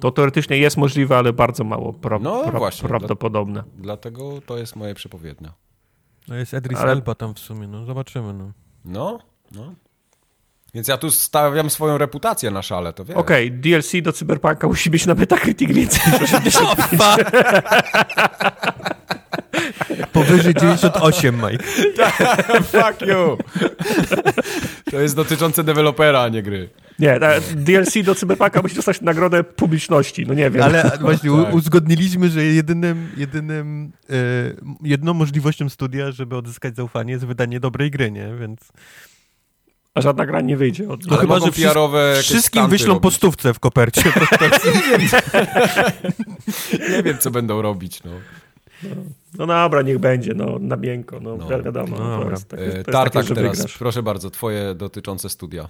To 0.00 0.10
teoretycznie 0.10 0.58
jest 0.58 0.76
możliwe, 0.76 1.16
ale 1.16 1.32
bardzo 1.32 1.64
mało 1.64 1.92
pro, 1.92 2.18
No 2.18 2.44
pro, 2.44 2.58
właśnie, 2.58 2.88
prawdopodobne. 2.88 3.62
Dlatego 3.78 4.40
to 4.46 4.58
jest 4.58 4.76
moje 4.76 4.94
przepowiednia. 4.94 5.52
No 6.28 6.34
jest 6.36 6.54
Edris 6.54 6.78
Ale- 6.78 6.92
Elba 6.92 7.14
tam 7.14 7.34
w 7.34 7.38
sumie, 7.38 7.68
no 7.68 7.84
zobaczymy, 7.84 8.32
no. 8.32 8.52
No, 8.84 9.18
no. 9.52 9.74
Więc 10.74 10.88
ja 10.88 10.98
tu 10.98 11.10
stawiam 11.10 11.70
swoją 11.70 11.98
reputację 11.98 12.50
na 12.50 12.62
szale, 12.62 12.92
to 12.92 13.04
wiesz. 13.04 13.16
Okej, 13.16 13.52
DLC 13.52 13.92
do 14.02 14.12
Cyberpunka 14.12 14.68
musi 14.68 14.90
być 14.90 15.06
na 15.06 15.14
Metacritic 15.14 15.72
więcej 15.72 16.12
niż 16.12 16.22
85. 16.34 17.28
Powyżej 20.12 20.54
98, 20.54 21.36
Mike. 21.36 21.64
Fuck 22.72 23.00
you! 23.00 23.38
To 24.90 25.00
jest 25.00 25.16
dotyczące 25.16 25.64
dewelopera, 25.64 26.20
a 26.22 26.28
nie 26.28 26.42
gry. 26.42 26.68
Nie, 26.98 27.20
DLC 27.56 28.02
do 28.04 28.14
Cyberpunka 28.14 28.62
musi 28.62 28.74
dostać 28.76 29.00
nagrodę 29.00 29.44
publiczności, 29.44 30.26
no 30.26 30.34
nie 30.34 30.50
wiem. 30.50 30.62
Ale 30.62 30.90
właśnie 31.00 31.30
Tak. 31.44 31.54
uzgodniliśmy, 31.54 32.30
że 32.30 32.44
jedynym, 32.44 33.08
jedynym 33.16 33.92
e, 34.10 34.14
jedną 34.82 35.14
możliwością 35.14 35.68
studia, 35.68 36.10
żeby 36.12 36.36
odzyskać 36.36 36.76
zaufanie 36.76 37.12
jest 37.12 37.26
wydanie 37.26 37.60
dobrej 37.60 37.90
gry, 37.90 38.10
nie? 38.10 38.28
Więc 38.40 38.60
A 39.94 40.00
żadna 40.00 40.26
gra 40.26 40.40
nie 40.40 40.56
wyjdzie 40.56 40.88
od 40.88 41.06
No 41.06 41.16
chyba, 41.16 41.40
że 41.40 41.46
jakieś 41.46 42.24
wszystkim 42.24 42.68
wyślą 42.68 42.88
robić. 42.88 43.02
po 43.02 43.10
stówce 43.10 43.54
w 43.54 43.58
kopercie. 43.60 44.02
To, 44.02 44.20
to, 44.38 44.44
Nie 46.90 47.02
wiem, 47.02 47.18
co 47.18 47.30
będą 47.30 47.62
robić, 47.62 48.02
no. 48.04 48.10
No 49.38 49.46
dobra, 49.46 49.82
niech 49.82 49.98
będzie, 49.98 50.34
no 50.34 50.58
na 50.60 50.76
miękko, 50.76 51.20
no, 51.20 51.36
No. 51.36 51.62
wiadomo. 51.62 51.96
No 51.98 52.22
to 52.24 52.30
jest, 52.30 52.48
takie, 52.48 52.62
to 52.66 52.72
E, 52.72 52.76
jest 52.76 52.86
Tartak 52.90 53.22
takie, 53.24 53.34
teraz, 53.34 53.56
wygrasz. 53.56 53.78
proszę 53.78 54.02
bardzo, 54.02 54.30
twoje 54.30 54.74
dotyczące 54.74 55.28
studia. 55.28 55.68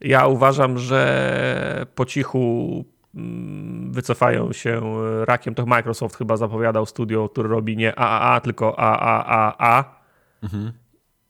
Ja 0.00 0.26
uważam, 0.26 0.78
że 0.78 1.86
po 1.94 2.04
cichu 2.04 2.84
mm, 3.14 3.92
wycofają 3.92 4.52
się 4.52 4.82
rakiem. 5.24 5.54
To 5.54 5.66
Microsoft 5.66 6.16
chyba 6.16 6.36
zapowiadał 6.36 6.86
studio, 6.86 7.28
które 7.28 7.48
robi 7.48 7.76
nie 7.76 7.98
AAA, 7.98 8.40
tylko 8.40 8.78
AAAA 8.78 9.98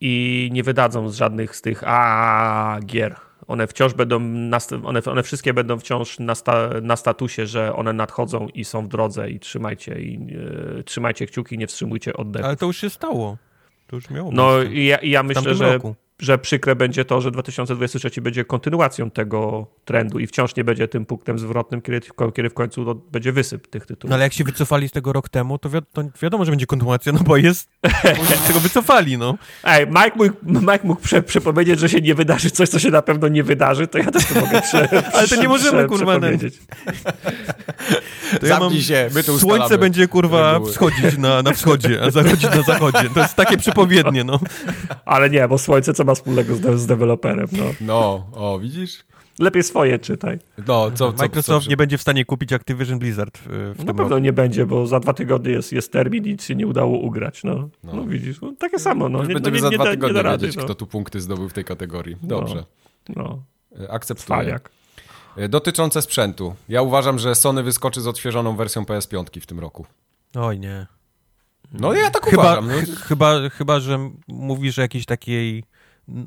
i 0.01 0.49
nie 0.53 0.62
wydadzą 0.62 1.09
z 1.09 1.14
żadnych 1.14 1.57
z 1.57 1.62
tych 1.62 1.84
AAA 1.84 2.80
gier. 2.80 3.16
One 3.49 3.66
wciąż 3.66 3.94
będą, 3.94 4.20
na, 4.20 4.59
one, 4.84 5.03
one 5.05 5.22
wszystkie 5.22 5.55
będą 5.55 5.78
wciąż 5.78 6.18
na, 6.18 6.34
sta, 6.34 6.70
na 6.82 6.96
statusie, 6.96 7.46
że 7.46 7.76
one 7.76 7.92
nadchodzą 7.92 8.49
i 8.55 8.64
są 8.64 8.84
w 8.84 8.88
drodze 8.88 9.30
i 9.30 9.40
trzymajcie, 9.40 10.01
i, 10.01 10.36
e, 10.78 10.82
trzymajcie 10.82 11.26
kciuki, 11.26 11.59
nie 11.59 11.66
wstrzymujcie 11.66 12.16
oddechu. 12.16 12.46
ale 12.46 12.57
to 12.57 12.66
już 12.66 12.76
się 12.76 12.90
stało. 12.90 13.36
To 13.86 13.96
już 13.96 14.11
miało 14.11 14.32
No 14.32 14.62
i 14.62 14.84
ja, 14.84 14.96
i 14.96 15.11
ja 15.11 15.22
myślę, 15.22 15.55
że 15.55 15.72
roku. 15.72 15.94
Że 16.18 16.38
przykre 16.38 16.76
będzie 16.76 17.04
to, 17.04 17.20
że 17.20 17.30
2023 17.30 18.20
będzie 18.20 18.44
kontynuacją 18.44 19.10
tego 19.10 19.66
trendu 19.84 20.18
i 20.18 20.26
wciąż 20.26 20.56
nie 20.56 20.64
będzie 20.64 20.88
tym 20.88 21.06
punktem 21.06 21.38
zwrotnym, 21.38 21.82
kiedy, 21.82 22.00
kiedy 22.34 22.50
w 22.50 22.54
końcu 22.54 22.84
to 22.84 22.94
będzie 22.94 23.32
wysyp 23.32 23.66
tych 23.66 23.82
No 23.82 23.86
tytułów. 23.86 24.14
ale 24.14 24.22
jak 24.24 24.32
się 24.32 24.44
wycofali 24.44 24.88
z 24.88 24.92
tego 24.92 25.12
rok 25.12 25.28
temu, 25.28 25.58
to, 25.58 25.68
wi 25.68 25.78
to 25.92 26.02
wiadomo, 26.22 26.44
że 26.44 26.52
będzie 26.52 26.66
kontynuacja, 26.66 27.12
no 27.12 27.18
bo 27.20 27.36
jest... 27.36 27.70
z 28.44 28.46
tego 28.48 28.60
wycofali, 28.60 29.18
no. 29.18 29.38
Ej, 29.64 29.86
Mike 29.86 30.12
mógł, 30.16 30.60
Mike 30.60 30.80
mógł 30.84 31.00
prze, 31.00 31.22
przepowiedzieć, 31.22 31.80
że 31.80 31.88
się 31.88 32.00
nie 32.00 32.14
wydarzy 32.14 32.50
coś, 32.50 32.68
co 32.68 32.78
się 32.78 32.90
na 32.90 33.02
pewno 33.02 33.28
nie 33.28 33.42
wydarzy, 33.42 33.86
to 33.86 33.98
ja 33.98 34.10
też 34.10 34.26
to 34.26 34.40
mogę 34.40 34.62
prze, 34.62 34.88
Ale 35.14 35.28
to 35.28 35.36
nie 35.36 35.48
możemy, 35.48 35.86
kurwa, 35.86 36.18
przepowiedzieć. 36.18 36.58
To 38.41 38.47
ja 38.47 38.61
mam... 38.61 38.74
Się, 38.74 39.11
my 39.14 39.22
tu 39.24 39.39
Słońce 39.39 39.62
ustalamy 39.64 39.79
będzie, 39.79 40.09
kurwa, 40.09 40.53
reguły. 40.53 40.72
wschodzić 40.72 41.18
na, 41.18 41.43
na 41.43 41.53
wschodzie, 41.53 42.03
a 42.03 42.11
zachodzić 42.11 42.43
na 42.43 42.62
zachodzie. 42.62 43.11
To 43.14 43.20
jest 43.20 43.35
takie 43.35 43.57
przepowiednie, 43.57 44.24
no. 44.24 44.41
Ale 45.05 45.31
nie, 45.31 45.49
bo 45.49 45.59
Słońce 45.59 45.95
co 45.95 46.05
ma 46.05 46.14
wspólnego 46.14 46.55
z, 46.55 46.61
de- 46.61 46.79
z 46.79 46.87
deweloperem, 46.87 47.47
no. 47.53 47.64
No, 47.81 48.26
o, 48.33 48.59
widzisz? 48.59 49.05
Lepiej 49.39 49.62
swoje 49.62 49.99
czytaj. 49.99 50.39
No, 50.66 50.91
co, 50.91 51.12
co, 51.12 51.22
Microsoft 51.22 51.64
co, 51.64 51.70
nie 51.70 51.76
będzie 51.76 51.99
w 51.99 52.03
stanie 52.03 52.24
kupić 52.24 52.53
Activision 52.53 52.99
Blizzard 52.99 53.39
w, 53.39 53.74
w 53.79 53.85
Na 53.85 53.95
pewno 53.95 54.03
roku. 54.09 54.18
nie 54.18 54.33
będzie, 54.33 54.66
bo 54.66 54.87
za 54.87 55.01
dwa 55.01 55.12
tygodnie 55.12 55.51
jest, 55.53 55.72
jest 55.72 55.93
termin 55.93 56.24
i 56.24 56.31
nic 56.31 56.45
się 56.45 56.55
nie 56.55 56.66
udało 56.66 56.99
ugrać, 56.99 57.45
no. 57.45 57.55
No, 57.85 57.93
No. 57.95 58.05
widzisz, 58.05 58.41
no, 58.41 58.53
takie 58.59 58.79
samo, 58.79 59.09
no. 59.09 59.18
Już 59.18 59.29
Nie, 59.29 59.35
no, 59.35 59.41
będziemy 59.41 59.57
nie, 59.57 59.62
za 59.62 59.68
nie, 59.68 59.74
dwa 59.76 59.85
da, 59.85 59.91
nie 59.91 59.97
tygodnie 59.97 60.14
da 60.14 60.22
rady, 60.22 60.47
wiedzieć, 60.47 60.57
no. 60.59 60.64
kto 60.64 60.74
tu 60.74 60.87
punkty 60.87 61.20
zdobył 61.20 61.49
w 61.49 61.53
tej 61.53 61.64
kategorii. 61.64 62.16
Dobrze, 62.22 62.64
No, 63.16 63.43
E, 63.81 63.91
akceptuję. 63.91 64.59
E, 65.37 65.49
Dotyczące 65.49 66.03
sprzętu. 66.03 66.55
Ja 66.68 66.83
uważam, 66.83 67.18
że 67.18 67.35
Sony 67.35 67.62
wyskoczy 67.62 68.01
z 68.01 68.07
odświeżoną 68.07 68.57
wersją 68.57 68.83
PS5 68.83 69.41
w 69.41 69.47
tym 69.47 69.61
roku. 69.61 69.87
Oj, 70.35 70.59
nie. 70.59 70.87
No 71.72 71.93
ja 71.93 72.11
tak 72.11 72.26
Chyba, 72.26 72.43
uważam. 72.43 72.68
No. 72.68 72.95
ch 72.97 73.01
chyba, 73.09 73.49
chyba, 73.49 73.81
że 73.81 74.11
mówisz 74.29 74.79
o 74.79 74.83
jakiś 74.83 75.07
takiej 75.07 75.64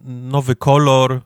nowy 0.06 0.56
kolor. 0.56 1.22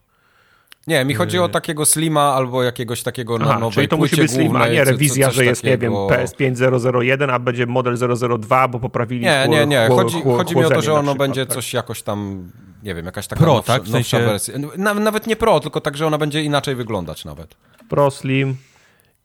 Nie, 0.86 1.04
mi 1.04 1.14
chodzi 1.14 1.38
o 1.38 1.48
takiego 1.48 1.84
Slima 1.86 2.20
albo 2.22 2.62
jakiegoś 2.62 3.02
takiego 3.02 3.38
na 3.38 3.44
Aha, 3.44 3.58
nowej 3.58 3.72
czyli 3.74 3.88
to 3.88 3.96
musi 3.96 4.16
być 4.16 4.30
Slim, 4.30 4.56
a 4.56 4.68
nie 4.68 4.84
co- 4.84 4.90
rewizja, 4.90 5.30
że 5.30 5.44
jest, 5.44 5.64
nie 5.64 5.78
wiem, 5.78 5.92
takiego. 5.92 6.06
PS5001, 6.06 7.30
a 7.32 7.38
będzie 7.38 7.66
model 7.66 7.96
002, 8.38 8.68
bo 8.68 8.78
poprawili 8.80 9.24
Nie, 9.24 9.44
chło- 9.46 9.50
nie, 9.50 9.66
nie. 9.66 9.88
Chodzi, 9.88 10.16
chło- 10.16 10.36
chodzi 10.36 10.56
mi 10.56 10.64
o 10.64 10.70
to, 10.70 10.82
że 10.82 10.92
ono 10.92 11.02
przykład, 11.02 11.18
będzie 11.18 11.46
tak. 11.46 11.54
coś 11.54 11.74
jakoś 11.74 12.02
tam, 12.02 12.50
nie 12.82 12.94
wiem, 12.94 13.06
jakaś 13.06 13.26
taka 13.26 13.44
Pro, 13.44 13.54
nowsza, 13.54 13.72
tak? 13.72 13.82
W 13.82 13.90
sensie- 13.90 14.16
nowsza 14.18 14.30
wersja. 14.30 14.54
Na, 14.76 14.94
nawet 14.94 15.26
nie 15.26 15.36
pro, 15.36 15.60
tylko 15.60 15.80
tak, 15.80 15.96
że 15.96 16.06
ona 16.06 16.18
będzie 16.18 16.42
inaczej 16.42 16.74
wyglądać 16.74 17.24
nawet. 17.24 17.54
Pro, 17.88 18.10
Slim, 18.10 18.56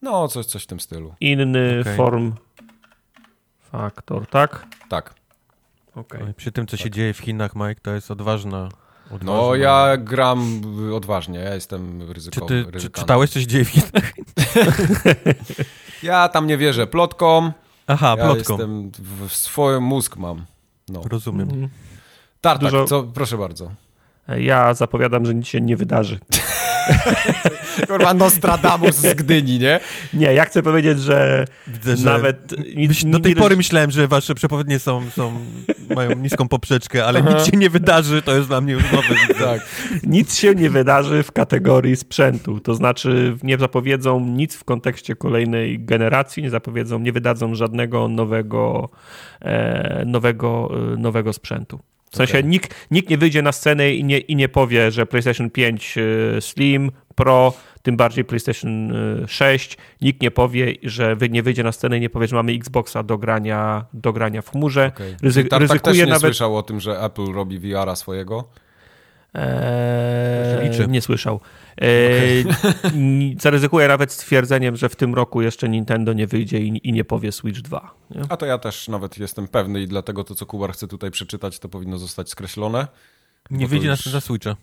No, 0.01 0.27
coś, 0.27 0.45
coś 0.45 0.63
w 0.63 0.67
tym 0.67 0.79
stylu. 0.79 1.15
inny 1.19 1.77
Okej. 1.81 1.95
form 1.97 2.33
faktor, 3.71 4.27
tak? 4.27 4.65
Tak. 4.89 5.13
Oj, 5.95 6.33
Przy 6.37 6.51
tym, 6.51 6.67
co 6.67 6.77
się 6.77 6.89
dzieje 6.91 7.13
w 7.13 7.17
Chinach, 7.19 7.55
Mike, 7.55 7.81
to 7.81 7.91
jest 7.91 8.11
odważna. 8.11 8.69
Odważna. 9.13 9.41
No, 9.41 9.55
ja 9.55 9.97
gram 9.97 10.61
odważnie, 10.93 11.39
ja 11.39 11.53
jestem 11.55 11.99
Czy 12.07 12.13
ryzykowy. 12.13 12.65
ty 12.71 12.79
czy, 12.79 12.89
czytałeś, 12.89 13.29
co 13.29 13.39
się 13.39 13.47
dzieje 13.47 13.65
w 13.65 13.69
Chinach? 13.69 14.11
Ja 16.03 16.29
tam 16.29 16.47
nie 16.47 16.57
wierzę 16.57 16.87
plotkom. 16.87 17.51
Aha, 17.87 18.15
ja 18.17 18.25
plotką. 18.25 18.53
jestem, 18.53 18.91
w, 18.99 19.27
w 19.29 19.35
swoim 19.35 19.83
mózg 19.83 20.17
mam. 20.17 20.45
No. 20.89 21.01
Rozumiem. 21.09 21.49
Mhm. 21.49 21.69
Tartak, 22.41 22.71
Dużo- 22.71 22.85
co, 22.87 23.03
proszę 23.03 23.37
bardzo. 23.37 23.71
Ja 24.37 24.73
zapowiadam, 24.73 25.25
że 25.25 25.35
nic 25.35 25.47
się 25.47 25.61
nie 25.61 25.77
wydarzy. 25.77 26.19
Kurwa, 27.87 28.13
Nostradamus 28.13 28.95
z 28.95 29.13
Gdyni, 29.13 29.59
nie? 29.59 29.79
Nie, 30.13 30.33
ja 30.33 30.45
chcę 30.45 30.63
powiedzieć, 30.63 30.99
że 30.99 31.45
Widzę, 31.67 31.97
że 31.97 32.05
nawet 32.05 32.53
nic, 32.75 33.05
do 33.05 33.19
tej 33.19 33.35
pory 33.35 33.57
myślałem, 33.57 33.91
że 33.91 34.07
wasze 34.07 34.35
przepowiednie 34.35 34.79
są, 34.79 35.09
są, 35.09 35.39
mają 35.95 36.15
niską 36.15 36.47
poprzeczkę, 36.47 37.05
ale 37.05 37.21
nic 37.21 37.45
się 37.45 37.57
nie 37.57 37.69
wydarzy, 37.69 38.21
to 38.21 38.35
jest 38.35 38.47
dla 38.47 38.61
mnie 38.61 38.73
już 38.73 38.83
widzę. 38.83 39.39
Tak. 39.39 39.61
nic 40.03 40.35
się 40.35 40.55
nie 40.55 40.69
wydarzy 40.69 41.23
w 41.23 41.31
kategorii 41.31 41.95
sprzętu. 41.95 42.59
To 42.59 42.75
znaczy 42.75 43.37
nie 43.43 43.57
zapowiedzą 43.57 44.19
nic 44.19 44.55
w 44.55 44.63
kontekście 44.63 45.15
kolejnej 45.15 45.79
generacji, 45.79 46.43
nie 46.43 46.49
zapowiedzą, 46.49 46.99
nie 46.99 47.11
wydadzą 47.11 47.55
żadnego 47.55 48.07
nowego, 48.07 48.89
e, 49.41 50.03
nowego, 50.05 50.71
e, 50.93 50.97
nowego 50.97 51.33
sprzętu. 51.33 51.79
W 52.11 52.15
sensie 52.15 52.37
Okej. 52.39 52.49
nikt, 52.49 52.75
nikt 52.91 53.09
nie 53.09 53.17
wyjdzie 53.17 53.41
na 53.41 53.51
scenę 53.51 53.91
i 53.93 54.03
nie, 54.03 54.17
i 54.17 54.35
nie 54.35 54.49
powie, 54.49 54.91
że 54.91 55.05
PlayStation 55.05 55.49
5 55.49 55.95
e, 56.37 56.41
Slim, 56.41 56.91
Pro, 57.15 57.53
tym 57.81 57.97
bardziej 57.97 58.25
PlayStation 58.25 58.91
e, 59.23 59.27
6. 59.27 59.77
Nikt 60.01 60.21
nie 60.21 60.31
powie, 60.31 60.73
że 60.83 61.15
wy- 61.15 61.29
nie 61.29 61.43
wyjdzie 61.43 61.63
na 61.63 61.71
scenę 61.71 61.97
i 61.97 62.01
nie 62.01 62.09
powie, 62.09 62.27
że 62.27 62.35
mamy 62.35 62.51
Xboxa 62.51 63.03
do 63.03 63.17
grania, 63.17 63.85
do 63.93 64.13
grania 64.13 64.41
w 64.41 64.49
chmurze. 64.51 64.91
Okay. 64.95 65.15
Ryzy- 65.23 65.47
Tartak 65.47 65.59
też 65.59 65.69
ryzykuje 65.69 66.05
nie 66.05 66.11
nawet- 66.11 66.21
słyszał 66.21 66.57
o 66.57 66.63
tym, 66.63 66.79
że 66.79 66.99
Apple 67.03 67.33
robi 67.33 67.59
VR-a 67.59 67.95
swojego? 67.95 68.47
Eee, 69.33 70.87
nie 70.87 71.01
słyszał. 71.01 71.39
N- 72.93 73.39
Zaryzykuję 73.39 73.87
nawet 73.87 74.11
stwierdzeniem, 74.11 74.75
że 74.75 74.89
w 74.89 74.95
tym 74.95 75.15
roku 75.15 75.41
jeszcze 75.41 75.69
Nintendo 75.69 76.13
nie 76.13 76.27
wyjdzie 76.27 76.59
i, 76.59 76.87
i 76.89 76.93
nie 76.93 77.03
powie 77.03 77.31
Switch 77.31 77.61
2. 77.61 77.93
Nie? 78.15 78.21
A 78.29 78.37
to 78.37 78.45
ja 78.45 78.57
też 78.57 78.87
nawet 78.87 79.17
jestem 79.17 79.47
pewny 79.47 79.81
i 79.81 79.87
dlatego 79.87 80.23
to, 80.23 80.35
co 80.35 80.45
Kubar 80.45 80.73
chce 80.73 80.87
tutaj 80.87 81.11
przeczytać, 81.11 81.59
to 81.59 81.69
powinno 81.69 81.97
zostać 81.97 82.29
skreślone. 82.29 82.87
Nie 83.51 83.57
Bo 83.57 83.63
to 83.63 83.69
wyjdzie 83.69 83.87
już- 83.87 84.13
na 84.13 84.21
Switcha. 84.21 84.55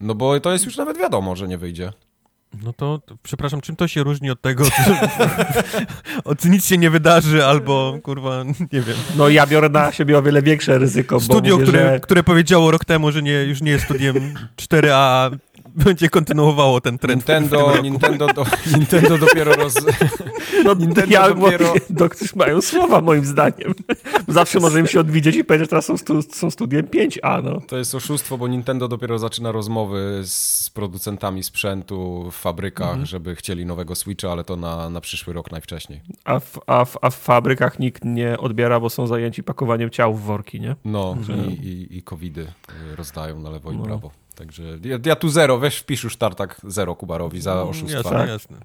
No 0.00 0.14
bo 0.14 0.40
to 0.40 0.52
jest 0.52 0.64
już 0.64 0.76
nawet 0.76 0.98
wiadomo, 0.98 1.36
że 1.36 1.48
nie 1.48 1.58
wyjdzie. 1.58 1.92
No 2.62 2.72
to, 2.72 2.98
to, 3.06 3.16
przepraszam, 3.22 3.60
czym 3.60 3.76
to 3.76 3.88
się 3.88 4.02
różni 4.02 4.30
od 4.30 4.40
tego, 4.40 4.64
od 6.24 6.44
nic 6.44 6.66
się 6.66 6.78
nie 6.78 6.90
wydarzy, 6.90 7.46
albo 7.46 7.98
kurwa, 8.02 8.44
nie 8.72 8.80
wiem. 8.80 8.96
No 9.16 9.28
ja 9.28 9.46
biorę 9.46 9.68
na 9.68 9.92
siebie 9.92 10.18
o 10.18 10.22
wiele 10.22 10.42
większe 10.42 10.78
ryzyko. 10.78 11.20
Studio, 11.20 11.54
mówię, 11.54 11.66
które, 11.66 11.80
że... 11.92 12.00
które 12.00 12.22
powiedziało 12.22 12.70
rok 12.70 12.84
temu, 12.84 13.12
że 13.12 13.22
nie, 13.22 13.32
już 13.44 13.60
nie 13.62 13.70
jest 13.70 13.84
studiem 13.84 14.34
4A, 14.56 15.30
będzie 15.84 16.08
kontynuowało 16.08 16.80
ten 16.80 16.98
trend. 16.98 17.28
Nintendo, 17.28 17.82
Nintendo, 17.82 18.26
do, 18.26 18.44
Nintendo 18.76 19.18
dopiero 19.18 19.54
roz... 19.54 19.74
No, 20.64 20.74
Nintendo 20.74 21.12
ja 21.12 21.34
dopiero... 21.34 21.74
Doktorzy 21.90 22.32
mają 22.36 22.62
słowa 22.62 23.00
moim 23.00 23.24
zdaniem. 23.24 23.74
Zawsze 24.28 24.60
może 24.60 24.80
im 24.80 24.86
się 24.86 25.00
odwidzieć 25.00 25.36
i 25.36 25.44
powiedzieć, 25.44 25.64
że 25.64 25.68
teraz 25.68 25.84
są, 25.84 25.96
stu, 25.96 26.22
są 26.22 26.50
studiem 26.50 26.86
5A. 26.86 27.44
No. 27.44 27.60
To 27.68 27.76
jest 27.76 27.94
oszustwo, 27.94 28.38
bo 28.38 28.48
Nintendo 28.48 28.88
dopiero 28.88 29.18
zaczyna 29.18 29.52
rozmowy 29.52 30.22
z 30.24 30.70
producentami 30.70 31.42
sprzętu 31.42 32.30
w 32.30 32.34
fabrykach, 32.34 32.88
mhm. 32.88 33.06
żeby 33.06 33.36
chcieli 33.36 33.66
nowego 33.66 33.94
Switcha, 33.94 34.32
ale 34.32 34.44
to 34.44 34.56
na, 34.56 34.90
na 34.90 35.00
przyszły 35.00 35.32
rok 35.32 35.52
najwcześniej. 35.52 36.00
A 36.24 36.40
w, 36.40 36.60
a, 36.66 36.84
w, 36.84 36.96
a 37.02 37.10
w 37.10 37.16
fabrykach 37.16 37.78
nikt 37.78 38.04
nie 38.04 38.38
odbiera, 38.38 38.80
bo 38.80 38.90
są 38.90 39.06
zajęci 39.06 39.42
pakowaniem 39.42 39.90
ciał 39.90 40.14
w 40.14 40.20
worki, 40.20 40.60
nie? 40.60 40.76
No 40.84 41.14
mhm. 41.18 41.50
i, 41.50 41.52
i, 41.52 41.98
i 41.98 42.02
covidy 42.02 42.46
rozdają 42.96 43.40
na 43.40 43.50
lewo 43.50 43.72
i 43.72 43.76
no. 43.76 43.84
prawo. 43.84 44.23
Także 44.34 44.62
ja, 44.84 44.98
ja, 45.04 45.16
tu 45.16 45.28
zero, 45.28 45.58
weź 45.58 45.76
wpisz 45.76 46.04
już 46.04 46.16
tartak 46.16 46.60
zero 46.64 46.96
Kubarowi 46.96 47.40
za 47.40 47.54
no, 47.54 47.68
oszustwo. 47.68 47.96
Jasne, 47.96 48.26
jasne. 48.28 48.58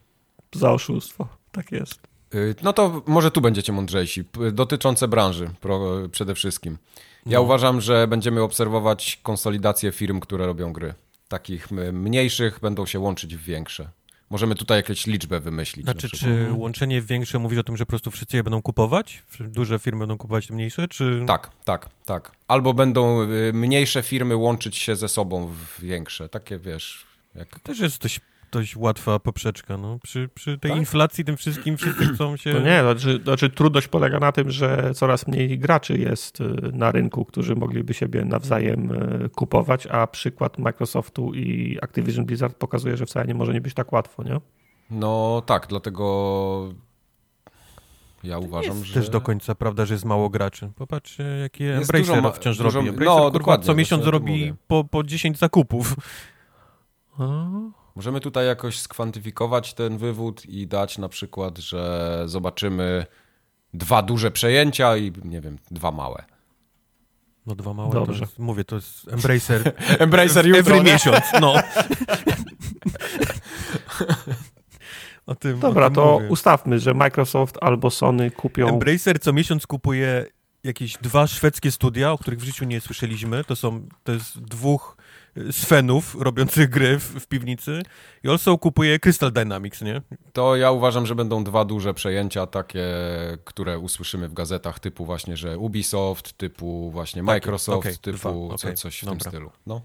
Za 0.56 0.72
oszustwo, 0.72 1.28
tak 1.52 1.72
jest. 1.72 2.00
Y, 2.36 2.56
no 2.62 2.74
to 2.74 3.02
może 3.06 3.32
tu 3.32 3.42
będziecie 3.42 3.72
mądrzejsi, 3.72 4.24
dotyczące 4.52 5.08
branży 5.08 5.50
przede 6.12 6.36
wszystkim. 6.36 6.78
Ja 7.26 7.38
no. 7.38 7.44
uważam, 7.44 7.82
że 7.82 8.08
będziemy 8.08 8.42
obserwować 8.42 9.20
konsolidację 9.24 9.92
firm, 9.92 10.20
które 10.20 10.46
robią 10.46 10.74
gry. 10.74 10.94
Takich 11.28 11.72
mniejszych 11.94 12.60
będą 12.60 12.86
się 12.86 13.00
łączyć 13.00 13.36
w 13.36 13.42
większe. 13.42 13.90
Możemy 14.30 14.56
tutaj 14.56 14.78
jakąś 14.78 15.08
liczbę 15.08 15.40
wymyślić. 15.40 15.86
Znaczy, 15.86 16.10
czy 16.10 16.48
łączenie 16.54 17.02
większe 17.02 17.40
mówi 17.40 17.60
o 17.60 17.64
tym, 17.64 17.78
że 17.78 17.86
po 17.86 17.90
prostu 17.90 18.12
wszyscy 18.12 18.38
je 18.38 18.44
będą 18.44 18.62
kupować? 18.62 19.24
Duże 19.40 19.80
firmy 19.80 20.00
będą 20.00 20.18
kupować 20.18 20.50
mniejsze, 20.50 20.88
czy... 20.88 21.24
Tak, 21.28 21.52
tak, 21.66 21.90
tak. 22.06 22.32
Albo 22.48 22.74
będą 22.74 23.22
y, 23.24 23.54
mniejsze 23.54 24.04
firmy 24.04 24.36
łączyć 24.36 24.78
się 24.78 24.96
ze 24.96 25.10
sobą 25.10 25.48
w 25.48 25.82
większe. 25.82 26.30
Takie, 26.30 26.60
wiesz... 26.60 27.06
Jak... 27.36 27.60
Też 27.60 27.80
jest 27.80 28.02
dość 28.02 28.22
dość 28.52 28.76
łatwa 28.78 29.20
poprzeczka. 29.20 29.78
No. 29.78 30.00
Przy, 30.04 30.30
przy 30.36 30.58
tej 30.58 30.72
tak? 30.72 30.80
inflacji, 30.80 31.26
tym 31.26 31.38
wszystkim, 31.38 31.78
wszyscy 31.78 32.06
chcą 32.06 32.38
się... 32.38 32.54
To 32.54 32.60
nie, 32.60 32.82
znaczy, 32.82 33.20
znaczy 33.24 33.50
trudność 33.50 33.88
polega 33.88 34.20
na 34.20 34.32
tym, 34.32 34.52
że 34.52 34.92
coraz 34.94 35.28
mniej 35.28 35.60
graczy 35.60 35.98
jest 35.98 36.42
y, 36.42 36.46
na 36.74 36.92
rynku, 36.92 37.26
którzy 37.26 37.56
mogliby 37.56 37.94
siebie 37.94 38.26
nawzajem 38.26 38.92
y, 39.26 39.30
kupować, 39.30 39.88
a 39.88 40.08
przykład 40.08 40.58
Microsoftu 40.58 41.34
i 41.34 41.78
Activision 41.82 42.26
Blizzard 42.26 42.58
pokazuje, 42.58 42.98
że 42.98 43.06
wcale 43.06 43.26
nie 43.26 43.34
może 43.34 43.54
nie 43.54 43.62
być 43.62 43.74
tak 43.74 43.94
łatwo, 43.94 44.24
nie? 44.24 44.40
No 44.92 45.44
tak, 45.46 45.68
dlatego 45.70 46.74
ja 48.24 48.40
uważam, 48.40 48.78
jest 48.78 48.88
że... 48.88 48.94
też 48.94 49.10
do 49.10 49.22
końca 49.22 49.56
prawda, 49.56 49.86
że 49.86 49.94
jest 49.94 50.06
mało 50.06 50.30
graczy. 50.30 50.72
Popatrz, 50.76 51.18
jaki 51.42 51.64
Embracer 51.66 52.22
ma... 52.22 52.32
wciąż 52.32 52.58
dużo... 52.58 52.70
robi. 52.70 52.90
Embracer, 52.90 53.16
no, 53.16 53.22
kurwa, 53.22 53.40
dokładnie, 53.40 53.66
co 53.66 53.76
miesiąc 53.76 54.06
robi 54.06 54.54
po, 54.68 54.84
po 54.84 55.04
10 55.04 55.38
zakupów. 55.38 55.96
A? 57.20 57.48
Możemy 58.00 58.20
tutaj 58.20 58.48
jakoś 58.48 58.80
skwantyfikować 58.80 59.74
ten 59.74 59.98
wywód 59.98 60.46
i 60.46 60.68
dać 60.68 60.98
na 60.98 61.10
przykład, 61.10 61.58
że 61.58 62.24
zobaczymy 62.26 63.06
dwa 63.74 64.02
duże 64.02 64.32
przejęcia 64.32 64.98
i 64.98 65.12
nie 65.24 65.42
wiem, 65.42 65.58
dwa 65.72 65.92
małe. 65.92 66.26
No 67.46 67.56
dwa 67.56 67.74
małe 67.74 67.92
Dobrze. 67.92 68.20
to 68.20 68.26
jest, 68.26 68.40
mówię, 68.40 68.64
to 68.64 68.76
jest 68.76 69.08
Embracer. 69.08 69.74
Embracer 70.00 70.46
jutro, 70.46 70.60
Every 70.60 70.84
miesiąc, 70.84 71.24
no. 71.42 71.54
o 75.26 75.36
tym, 75.36 75.60
Dobra, 75.60 75.86
o 75.86 75.90
tym 75.90 75.96
to 75.96 76.14
mówię. 76.14 76.28
ustawmy, 76.30 76.80
że 76.80 76.94
Microsoft 76.94 77.58
albo 77.62 77.90
Sony 77.90 78.32
kupią... 78.32 78.68
Embracer 78.68 79.20
co 79.20 79.34
miesiąc 79.34 79.68
kupuje 79.68 80.26
jakieś 80.64 80.98
dwa 80.98 81.28
szwedzkie 81.28 81.72
studia, 81.72 82.12
o 82.12 82.18
których 82.18 82.40
w 82.40 82.44
życiu 82.44 82.66
nie 82.66 82.82
słyszeliśmy. 82.82 83.44
To 83.44 83.56
są, 83.56 83.88
to 84.04 84.12
jest 84.12 84.40
dwóch 84.40 84.98
Svenów 85.52 86.16
robiących 86.20 86.70
gry 86.70 87.00
w, 87.00 87.04
w, 87.04 87.28
piwnicy 87.28 87.82
i 88.24 88.30
also 88.30 88.58
kupuje 88.58 89.00
Crystal 89.00 89.32
Dynamics, 89.32 89.82
nie? 89.82 90.02
To 90.34 90.56
ja 90.56 90.72
uważam, 90.72 91.06
że 91.06 91.16
będą 91.16 91.44
dwa 91.44 91.66
duże 91.66 91.94
przejęcia 91.94 92.48
takie, 92.48 92.86
które 93.44 93.80
usłyszymy 93.80 94.30
w 94.30 94.34
gazetach 94.34 94.80
typu 94.80 95.06
właśnie, 95.06 95.38
że 95.38 95.58
Ubisoft, 95.58 96.34
typu 96.34 96.92
właśnie 96.92 97.24
Microsoft, 97.24 97.88
okay, 97.88 97.98
typu 97.98 98.46
okay, 98.46 98.58
co, 98.58 98.74
coś 98.74 99.02
w 99.02 99.06
Dobra. 99.06 99.20
tym 99.20 99.32
stylu. 99.32 99.52
No. 99.68 99.82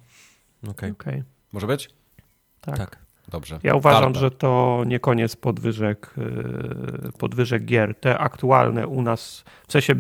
Okay. 0.71 0.91
okay. 0.91 1.25
Może 1.53 1.67
być? 1.67 1.91
Tak. 2.61 2.79
tak. 2.79 3.05
Dobrze. 3.29 3.59
Ja 3.63 3.75
uważam, 3.75 4.15
że 4.15 4.31
to 4.31 4.83
nie 4.87 5.01
koniec 5.01 5.37
podwyżek, 5.37 6.15
y, 7.09 7.13
podwyżek 7.19 7.65
gier. 7.65 7.95
Te 7.95 8.19
aktualne 8.19 8.87
u 8.87 9.03
nas, 9.03 9.45
w 9.69 9.73
sensie 9.73 9.95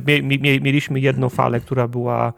mieliśmy 0.61 1.01
jedną 1.01 1.29
falę, 1.29 1.61
która 1.61 1.89
była 1.89 2.33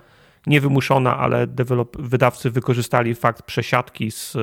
niewymuszona, 0.47 1.17
ale 1.17 1.47
develop, 1.47 1.97
wydawcy 1.97 2.51
wykorzystali 2.51 3.15
fakt 3.15 3.43
przesiadki 3.43 4.11
z, 4.11 4.37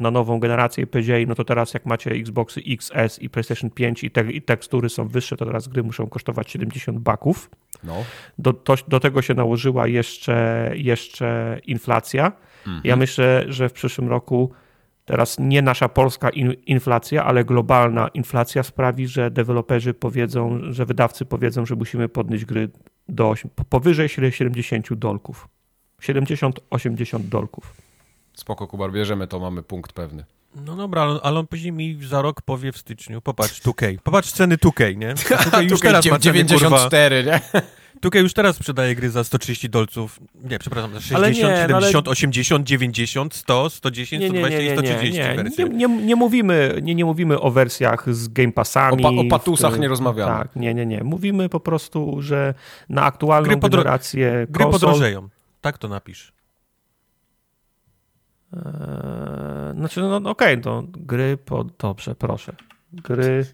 na 0.00 0.10
nową 0.10 0.40
generację 0.40 0.86
powiedzieli, 0.86 1.26
no 1.26 1.34
to 1.34 1.44
teraz 1.44 1.74
jak 1.74 1.86
macie 1.86 2.10
Xboxy 2.10 2.60
XS 2.66 3.18
i 3.18 3.30
PlayStation 3.30 3.70
5 3.70 4.04
i, 4.04 4.10
te, 4.10 4.32
i 4.32 4.42
tekstury 4.42 4.88
są 4.88 5.08
wyższe, 5.08 5.36
to 5.36 5.46
teraz 5.46 5.68
gry 5.68 5.82
muszą 5.82 6.06
kosztować 6.06 6.50
70 6.50 6.98
baków. 6.98 7.50
No. 7.84 7.94
Do, 8.38 8.52
to, 8.52 8.74
do 8.88 9.00
tego 9.00 9.22
się 9.22 9.34
nałożyła 9.34 9.86
jeszcze, 9.86 10.70
jeszcze 10.74 11.60
inflacja. 11.66 12.32
Mhm. 12.66 12.80
Ja 12.84 12.96
myślę, 12.96 13.44
że 13.48 13.68
w 13.68 13.72
przyszłym 13.72 14.08
roku 14.08 14.52
teraz 15.04 15.36
nie 15.38 15.62
nasza 15.62 15.88
polska 15.88 16.30
in, 16.30 16.52
inflacja, 16.66 17.24
ale 17.24 17.44
globalna 17.44 18.08
inflacja 18.08 18.62
sprawi, 18.62 19.08
że 19.08 19.30
deweloperzy 19.30 19.94
powiedzą, 19.94 20.60
że 20.70 20.86
wydawcy 20.86 21.24
powiedzą, 21.24 21.66
że 21.66 21.74
musimy 21.74 22.08
podnieść 22.08 22.44
gry 22.44 22.68
do 23.10 23.34
powyżej 23.68 24.08
70 24.08 24.94
dolków. 24.94 25.48
70-80 26.02 27.18
dolków. 27.28 27.74
Spoko, 28.34 28.66
Kubar, 28.66 28.92
bierzemy 28.92 29.26
to, 29.26 29.40
mamy 29.40 29.62
punkt 29.62 29.92
pewny. 29.92 30.24
No 30.54 30.76
dobra, 30.76 31.02
ale 31.22 31.38
on 31.38 31.46
później 31.46 31.72
mi 31.72 31.98
za 32.04 32.22
rok 32.22 32.42
powie 32.42 32.72
w 32.72 32.78
styczniu, 32.78 33.20
popatrz 33.20 33.62
2K, 33.66 33.98
popatrz 33.98 34.32
ceny 34.32 34.56
2K, 34.56 34.96
nie? 34.96 35.14
2K 35.60 35.70
już 35.70 35.80
teraz 35.80 36.04
94, 36.04 37.24
nie? 37.24 37.40
2K 38.00 38.18
już 38.18 38.34
teraz 38.34 38.56
sprzedaje 38.56 38.94
gry 38.94 39.10
za 39.10 39.24
130 39.24 39.70
dolców. 39.70 40.20
Nie, 40.50 40.58
przepraszam, 40.58 40.92
za 40.92 41.00
60, 41.00 41.52
nie, 41.52 41.56
70, 41.56 42.06
ale... 42.06 42.12
80, 42.12 42.66
90, 42.66 43.34
100, 43.34 43.70
110, 43.70 44.22
nie, 44.22 44.30
nie, 44.30 44.40
120 44.40 44.58
nie, 44.58 44.66
i 44.66 44.72
130 44.72 45.18
nie, 45.18 45.36
nie, 45.36 45.68
nie, 45.74 45.88
nie, 45.88 46.06
nie, 46.06 46.16
mówimy, 46.16 46.78
nie, 46.82 46.94
nie 46.94 47.04
mówimy 47.04 47.40
o 47.40 47.50
wersjach 47.50 48.14
z 48.14 48.28
Game 48.28 48.52
Passami. 48.52 49.04
O, 49.04 49.12
pa, 49.12 49.20
o 49.20 49.24
patusach 49.24 49.78
nie 49.78 49.88
rozmawiamy. 49.88 50.32
Tak, 50.32 50.56
nie, 50.56 50.74
nie, 50.74 50.86
nie. 50.86 51.04
Mówimy 51.04 51.48
po 51.48 51.60
prostu, 51.60 52.22
że 52.22 52.54
na 52.88 53.02
aktualną 53.02 53.48
gry 53.48 53.56
podro... 53.56 53.82
generację 53.82 54.46
Gry 54.50 54.64
konsol... 54.64 54.80
podrożeją. 54.80 55.28
Tak 55.60 55.78
to 55.78 55.88
napisz. 55.88 56.32
Eee, 58.52 58.60
znaczy, 59.76 60.00
no 60.00 60.16
okej, 60.16 60.30
okay, 60.30 60.58
to 60.58 60.82
gry 60.88 61.36
pod... 61.36 61.76
Dobrze, 61.76 62.14
proszę. 62.14 62.52
Gry 62.92 63.46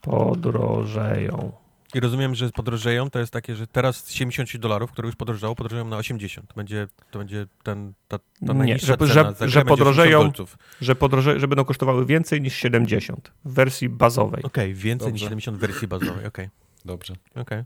podrożeją. 0.00 1.52
I 1.94 2.00
rozumiem, 2.00 2.34
że 2.34 2.50
podrożeją, 2.50 3.10
to 3.10 3.18
jest 3.18 3.32
takie, 3.32 3.56
że 3.56 3.66
teraz 3.66 4.10
70 4.10 4.56
dolarów, 4.56 4.92
które 4.92 5.08
już 5.08 5.16
podrożało, 5.16 5.54
podrożeją 5.54 5.84
na 5.84 5.96
80. 5.96 6.52
Będzie, 6.56 6.88
to 7.10 7.18
będzie 7.18 7.46
ten, 7.62 7.92
ta, 8.08 8.18
ta 8.46 8.52
Nie, 8.52 8.78
że, 8.78 8.96
że, 9.00 9.34
że 9.48 9.64
podrożeją, 9.64 10.32
że, 10.80 10.94
podroże, 10.94 11.40
że 11.40 11.48
będą 11.48 11.64
kosztowały 11.64 12.06
więcej 12.06 12.40
niż 12.42 12.54
70 12.54 13.32
w 13.44 13.52
wersji 13.52 13.88
bazowej. 13.88 14.42
Okej, 14.42 14.72
okay, 14.72 14.74
więcej 14.74 15.08
Dobrze. 15.08 15.12
niż 15.12 15.22
70 15.22 15.56
w 15.56 15.60
wersji 15.60 15.88
bazowej, 15.88 16.26
okej. 16.26 16.28
Okay. 16.28 16.50
Dobrze. 16.84 17.14
Okej. 17.30 17.42
Okay. 17.42 17.64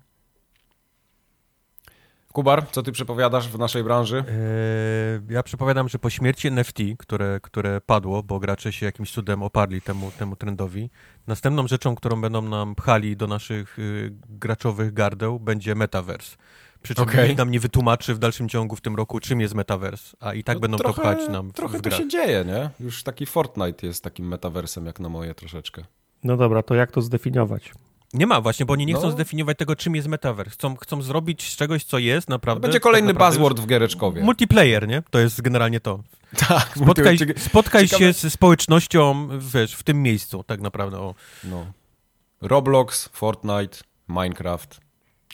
Kubar, 2.32 2.66
co 2.70 2.82
ty 2.82 2.92
przepowiadasz 2.92 3.48
w 3.48 3.58
naszej 3.58 3.84
branży? 3.84 4.16
Eee, 4.16 5.34
ja 5.34 5.42
przepowiadam, 5.42 5.88
że 5.88 5.98
po 5.98 6.10
śmierci 6.10 6.48
NFT, 6.48 6.78
które, 6.98 7.40
które 7.42 7.80
padło, 7.80 8.22
bo 8.22 8.38
gracze 8.38 8.72
się 8.72 8.86
jakimś 8.86 9.12
cudem 9.12 9.42
oparli 9.42 9.82
temu, 9.82 10.10
temu 10.18 10.36
trendowi, 10.36 10.90
następną 11.26 11.68
rzeczą, 11.68 11.94
którą 11.94 12.20
będą 12.20 12.42
nam 12.42 12.74
pchali 12.74 13.16
do 13.16 13.26
naszych 13.26 13.78
y, 13.78 14.12
graczowych 14.28 14.92
gardeł, 14.92 15.40
będzie 15.40 15.74
metaverse. 15.74 16.36
Przy 16.82 16.94
czym 16.94 17.04
okay. 17.04 17.24
nikt 17.24 17.38
nam 17.38 17.50
nie 17.50 17.60
wytłumaczy 17.60 18.14
w 18.14 18.18
dalszym 18.18 18.48
ciągu 18.48 18.76
w 18.76 18.80
tym 18.80 18.96
roku, 18.96 19.20
czym 19.20 19.40
jest 19.40 19.54
metaverse, 19.54 20.16
a 20.20 20.34
i 20.34 20.44
tak 20.44 20.56
no, 20.56 20.60
będą 20.60 20.78
trochę, 20.78 21.02
to 21.02 21.02
pchać 21.02 21.28
nam 21.28 21.52
Trochę 21.52 21.78
w 21.78 21.82
to 21.82 21.90
się 21.90 22.08
dzieje, 22.08 22.44
nie? 22.44 22.70
Już 22.80 23.02
taki 23.02 23.26
Fortnite 23.26 23.86
jest 23.86 24.04
takim 24.04 24.28
metaversem, 24.28 24.86
jak 24.86 25.00
na 25.00 25.08
moje 25.08 25.34
troszeczkę. 25.34 25.84
No 26.24 26.36
dobra, 26.36 26.62
to 26.62 26.74
jak 26.74 26.90
to 26.90 27.02
zdefiniować? 27.02 27.72
Nie 28.14 28.26
ma 28.26 28.40
właśnie, 28.40 28.66
bo 28.66 28.72
oni 28.72 28.86
nie 28.86 28.94
chcą 28.94 29.02
no. 29.02 29.10
zdefiniować 29.10 29.58
tego, 29.58 29.76
czym 29.76 29.96
jest 29.96 30.08
metaverse. 30.08 30.50
Chcą, 30.50 30.76
chcą 30.76 31.02
zrobić 31.02 31.52
z 31.52 31.56
czegoś, 31.56 31.84
co 31.84 31.98
jest 31.98 32.28
naprawdę. 32.28 32.60
To 32.60 32.68
będzie 32.68 32.80
kolejny 32.80 33.08
tak 33.08 33.14
naprawdę 33.14 33.38
buzzword 33.38 33.60
w 33.60 33.66
Giereczkowie. 33.66 34.22
Multiplayer, 34.22 34.88
nie? 34.88 35.02
To 35.10 35.18
jest 35.18 35.40
generalnie 35.42 35.80
to. 35.80 36.00
Tak. 36.36 36.72
Spotkaj, 36.82 37.18
spotkaj 37.36 37.88
się 37.88 38.12
z 38.12 38.32
społecznością, 38.32 39.28
wiesz, 39.38 39.74
w 39.74 39.82
tym 39.82 40.02
miejscu, 40.02 40.42
tak 40.42 40.60
naprawdę. 40.60 40.98
O. 40.98 41.14
No. 41.44 41.66
Roblox, 42.40 43.08
Fortnite, 43.12 43.78
Minecraft. 44.08 44.80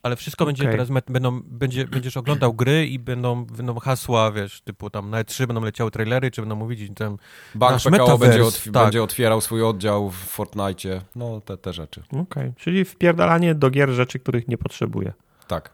Ale 0.03 0.17
wszystko 0.17 0.47
będzie 0.47 0.63
Okej. 0.63 0.73
teraz, 0.73 0.89
będą, 1.09 1.43
będzie, 1.43 1.87
będziesz 1.87 2.17
oglądał 2.17 2.55
gry 2.55 2.87
i 2.87 2.99
będą, 2.99 3.45
będą 3.45 3.79
hasła, 3.79 4.33
wiesz, 4.33 4.61
typu 4.61 4.91
tam 4.91 5.11
na 5.11 5.23
E3 5.23 5.47
będą 5.47 5.63
leciały 5.63 5.91
trailery, 5.91 6.31
czy 6.31 6.43
będą 6.43 6.57
mówić 6.57 6.93
tam 6.95 7.19
Bank 7.55 7.73
Nasz 7.73 7.85
PKO 7.85 8.19
będzie, 8.19 8.43
otw- 8.43 8.65
tak. 8.65 8.83
będzie 8.83 9.03
otwierał 9.03 9.41
swój 9.41 9.63
oddział 9.63 10.11
w 10.11 10.17
Fortnite. 10.17 11.01
No, 11.17 11.41
te, 11.41 11.57
te 11.57 11.73
rzeczy. 11.73 12.03
Okej, 12.13 12.53
czyli 12.57 12.85
wpierdalanie 12.85 13.55
do 13.55 13.71
gier 13.71 13.91
rzeczy, 13.91 14.19
których 14.19 14.49
nie 14.49 14.59
potrzebuję. 14.59 15.13
Tak. 15.47 15.71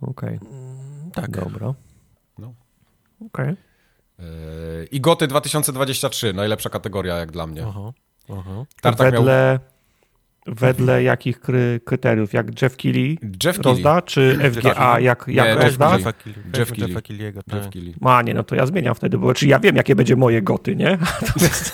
Okej, 0.00 0.38
tak. 1.12 1.30
dobra. 1.30 1.74
No. 2.38 2.54
Okej. 3.26 3.56
I 4.90 5.00
Goty 5.00 5.26
2023, 5.26 6.32
najlepsza 6.32 6.70
kategoria 6.70 7.16
jak 7.16 7.32
dla 7.32 7.46
mnie. 7.46 7.64
Aha, 7.68 7.92
aha. 8.32 8.64
Tartak 8.80 9.12
miał 9.12 9.22
Wedle, 9.24 9.58
wedle 10.46 11.02
jakich 11.02 11.40
kry, 11.40 11.80
kryteriów? 11.84 12.32
Jak 12.32 12.62
Jeff 12.62 12.76
Keighley 12.76 13.18
Jeff 13.44 13.56
Keighley. 13.56 13.62
rozda, 13.74 14.02
czy 14.02 14.38
FGA 14.52 15.00
jak, 15.00 15.24
jak 15.28 15.46
Nie, 15.46 15.52
Jeff 15.52 15.62
rozda? 15.64 15.86
Keighley. 15.90 15.98
Jeffa 15.98 16.12
Keighley. 16.12 16.44
Jeff 16.58 16.78
Jeffa 16.78 17.00
Keighley. 17.00 17.32
Keighley'ego, 17.32 17.42
tak. 17.50 17.54
Jeff 17.62 17.72
Keighley. 17.72 17.94
Ma, 18.00 18.22
nie, 18.22 18.34
no 18.34 18.42
to 18.44 18.54
ja 18.54 18.66
zmieniam 18.66 18.94
wtedy, 18.94 19.18
bo 19.18 19.34
czy 19.34 19.46
ja 19.48 19.58
wiem, 19.58 19.76
jakie 19.76 19.96
będzie 19.96 20.16
moje 20.16 20.42
goty, 20.42 20.76
nie? 20.76 20.98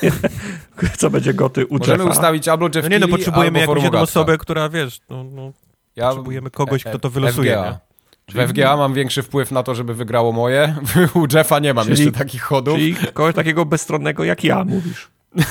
Co 0.99 1.11
będzie 1.11 1.35
goty 1.35 1.67
u 1.67 1.79
Możemy 1.79 1.99
Jeffa. 1.99 2.11
ustawić 2.11 2.49
albo 2.49 2.67
Jeff 2.75 2.83
No 2.83 2.89
nie, 2.89 2.99
no 2.99 3.07
Keighley, 3.07 3.11
potrzebujemy 3.25 3.59
jakąś 3.59 3.83
jedną 3.83 3.99
osobę, 4.01 4.39
która, 4.39 4.69
wiesz, 4.69 5.01
no, 5.11 5.25
no, 5.25 5.53
Ja- 5.97 6.07
potrzebujemy 6.09 6.51
kogoś, 6.51 6.85
kto 6.85 6.99
to 6.99 7.11
wylosuje, 7.11 7.53
FGA. 7.53 7.71
nie? 7.71 7.90
W 8.35 8.49
FGA 8.49 8.77
mam 8.77 8.95
większy 8.95 9.23
wpływ 9.23 9.51
na 9.51 9.63
to, 9.63 9.75
żeby 9.75 9.95
wygrało 9.95 10.33
moje. 10.33 10.77
U 11.15 11.27
Jeffa 11.35 11.59
nie 11.59 11.75
mam 11.75 11.87
Czyli- 11.87 12.05
jeszcze 12.05 12.19
takich 12.19 12.43
chodów. 12.43 12.75
Czyli 12.75 12.95
kogoś 12.95 13.35
takiego 13.35 13.65
bezstronnego 13.67 14.25
jak 14.25 14.45
ja, 14.45 14.65
mówisz. 14.65 15.09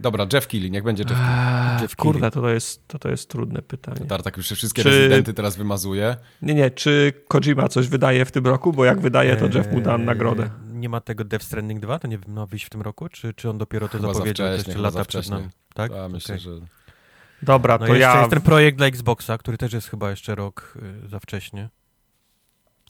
Dobra, 0.00 0.26
Jeff 0.32 0.46
Keighley, 0.46 0.70
niech 0.70 0.82
będzie 0.82 1.02
Jeff 1.02 1.18
Keighley. 1.18 1.82
Jeff 1.82 1.96
Kurde, 1.96 2.30
to, 2.30 2.40
to, 2.40 2.48
jest, 2.48 2.88
to, 2.88 2.98
to 2.98 3.08
jest 3.08 3.28
trudne 3.28 3.62
pytanie. 3.62 4.00
Tartak 4.08 4.36
już 4.36 4.50
wszystkie 4.50 4.82
Czy- 4.82 4.90
rezydenty 4.90 5.34
teraz 5.34 5.56
wymazuje. 5.56 6.16
Nie, 6.42 6.54
nie, 6.54 6.70
czy 6.70 7.12
Kojima 7.28 7.68
coś 7.68 7.88
wydaje 7.88 8.24
w 8.24 8.30
tym 8.30 8.46
roku? 8.46 8.72
Bo 8.72 8.84
jak 8.84 9.00
wydaje, 9.00 9.36
to 9.36 9.58
Jeff 9.58 9.72
mu 9.72 9.80
da 9.80 9.94
Eee, 9.96 10.00
nagrodę. 10.04 10.50
Nie 10.72 10.88
ma 10.88 11.00
tego 11.00 11.24
Death 11.24 11.44
Stranding 11.44 11.80
2? 11.80 11.98
To 11.98 12.08
nie 12.08 12.18
wiem, 12.18 12.34
ma 12.34 12.46
wyjść 12.46 12.66
w 12.66 12.70
tym 12.70 12.82
roku? 12.82 13.08
Czy, 13.08 13.34
czy 13.34 13.50
on 13.50 13.58
dopiero 13.58 13.88
to 13.88 13.98
Chyba 13.98 14.08
za 14.08 14.14
zapowiedział? 14.14 14.46
To 14.46 14.52
wcześnie, 14.52 14.70
jeszcze 14.70 14.72
chyba 14.72 14.90
za 14.90 14.98
lata 14.98 15.08
przed 15.08 15.28
nami. 15.30 15.48
Tak? 15.74 15.92
Ja 15.92 16.08
myślę, 16.08 16.34
Okej. 16.34 16.44
że... 16.44 16.50
Dobra, 17.44 17.78
No 17.80 17.86
to 17.86 17.94
jeszcze 17.94 18.14
ja... 18.14 18.18
jest 18.18 18.30
ten 18.30 18.40
projekt 18.40 18.78
dla 18.78 18.86
Xboxa, 18.86 19.38
który 19.38 19.58
też 19.58 19.72
jest 19.72 19.90
chyba 19.90 20.10
jeszcze 20.10 20.34
rok 20.34 20.78
y, 21.04 21.08
za 21.08 21.20
wcześnie. 21.20 21.68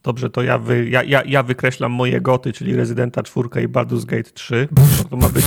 Dobrze, 0.03 0.31
to 0.31 0.43
ja, 0.43 0.59
wy, 0.59 0.89
ja, 0.89 1.03
ja, 1.03 1.23
ja 1.27 1.43
wykreślam 1.43 1.93
moje 1.93 2.21
goty, 2.21 2.53
czyli 2.53 2.77
Rezydenta 2.77 3.23
4 3.23 3.49
i 3.63 3.69
Baldur's 3.69 4.05
Gate 4.05 4.31
3. 4.31 4.69
Skoro 4.97 5.09
to 5.11 5.17
ma 5.17 5.29
być, 5.29 5.45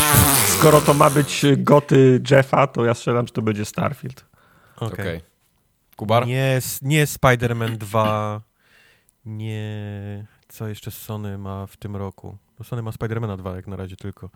skoro 0.48 0.82
to 0.82 0.94
ma 0.94 1.10
być 1.10 1.46
goty 1.58 2.22
Jeffa, 2.32 2.68
to 2.68 2.86
ja 2.86 2.94
strzelam, 2.94 3.28
że 3.28 3.34
to 3.34 3.42
będzie 3.42 3.66
Starfield. 3.66 4.26
Okej. 4.76 5.00
Okej. 5.00 5.22
Kubar? 5.96 6.28
Nie, 6.28 6.60
nie 6.82 7.06
Spider-Man 7.06 7.78
2, 7.78 8.42
nie... 9.26 10.28
Co 10.48 10.68
jeszcze 10.68 10.92
Sony 10.92 11.38
ma 11.38 11.68
w 11.68 11.78
tym 11.78 11.96
roku? 11.96 12.38
No 12.60 12.66
Sony 12.66 12.82
ma 12.82 12.92
Spider-Mana 12.92 13.38
2 13.38 13.56
jak 13.56 13.68
na 13.68 13.76
razie 13.76 13.96
tylko. 13.96 14.30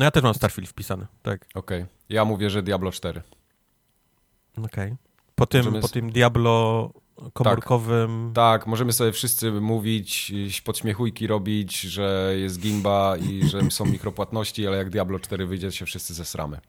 No 0.00 0.04
ja 0.04 0.10
też 0.10 0.22
mam 0.22 0.34
Starfield 0.34 0.68
wpisany, 0.70 1.06
tak. 1.22 1.46
Okej. 1.54 1.86
Ja 2.08 2.24
mówię, 2.24 2.50
że 2.50 2.62
Diablo 2.62 2.92
4. 2.92 3.22
Okej. 4.64 4.94
Po, 5.34 5.46
tym, 5.46 5.60
Możemy 5.60 5.80
po 5.80 5.86
s- 5.86 5.92
tym 5.92 6.12
Diablo 6.12 6.90
komórkowym... 7.32 8.32
Tak, 8.34 8.66
możemy 8.66 8.92
sobie 8.92 9.12
wszyscy 9.12 9.52
mówić, 9.52 10.32
podśmiechujki 10.64 11.26
robić, 11.26 11.80
że 11.80 12.32
jest 12.36 12.60
gimba 12.60 13.16
i 13.16 13.42
że 13.48 13.70
są 13.70 13.84
mikropłatności, 13.84 14.66
ale 14.66 14.76
jak 14.76 14.90
Diablo 14.90 15.18
4 15.18 15.46
wyjdzie, 15.46 15.72
się 15.72 15.86
wszyscy 15.86 16.14
zesramy. 16.14 16.60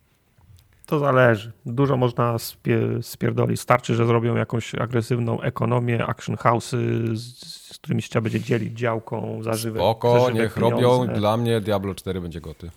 To 0.85 0.99
zależy. 0.99 1.51
Dużo 1.65 1.97
można 1.97 2.39
spie, 2.39 2.79
spierdolić. 3.01 3.61
Starczy, 3.61 3.95
że 3.95 4.05
zrobią 4.05 4.35
jakąś 4.35 4.75
agresywną 4.75 5.41
ekonomię, 5.41 6.05
action 6.05 6.35
house'y, 6.35 6.77
z, 7.15 7.45
z 7.73 7.77
którymi 7.77 8.01
się 8.01 8.09
trzeba 8.09 8.23
będzie 8.23 8.39
dzielić 8.41 8.79
działką 8.79 9.43
za 9.43 9.53
żywe 9.53 9.79
za 9.79 9.83
Spoko, 9.83 10.25
żywe 10.27 10.39
niech 10.39 10.53
pieniądze. 10.53 10.81
robią. 10.81 11.13
Dla 11.13 11.37
mnie 11.37 11.61
Diablo 11.61 11.95
4 11.95 12.21
będzie 12.21 12.41
goty. 12.41 12.71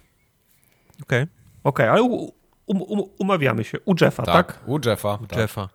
Okej, 1.04 1.26
Okej, 1.64 1.88
ale 1.88 2.02
u, 2.02 2.32
um, 2.66 2.82
um, 2.82 3.02
umawiamy 3.18 3.64
się. 3.64 3.78
U 3.84 3.94
Jeffa, 4.00 4.22
tak? 4.22 4.46
Tak, 4.46 4.68
u 4.68 4.78
Jeffa. 4.86 5.18
u 5.22 5.26
Tak. 5.26 5.38
Jeffa. 5.38 5.68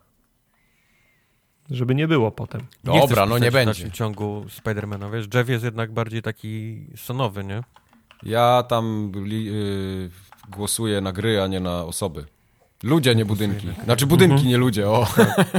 Żeby 1.70 1.96
nie 1.96 2.08
było 2.08 2.32
potem. 2.32 2.62
Nie 2.84 3.00
Dobra, 3.00 3.26
no 3.26 3.38
nie 3.40 3.52
w 3.52 3.54
będzie. 3.54 3.66
dalszym 3.66 3.92
ciągu 3.92 4.46
Spidermana, 4.50 5.10
wiesz, 5.10 5.28
Jeff 5.34 5.50
jest 5.50 5.64
jednak 5.64 5.92
bardziej 5.92 6.22
taki 6.22 6.86
sonowy, 6.96 7.44
nie? 7.44 7.64
Ja 8.24 8.64
tam 8.64 9.12
li, 9.16 9.50
y, 9.50 10.10
głosuję 10.50 11.02
na 11.02 11.12
gry, 11.12 11.42
a 11.42 11.48
nie 11.48 11.60
na 11.60 11.84
osoby. 11.84 12.26
Ludzie, 12.84 13.16
nie 13.16 13.26
budynki. 13.26 13.68
Znaczy 13.84 14.08
budynki, 14.08 14.48
nie 14.48 14.58
ludzie, 14.58 14.90
o. 14.90 15.08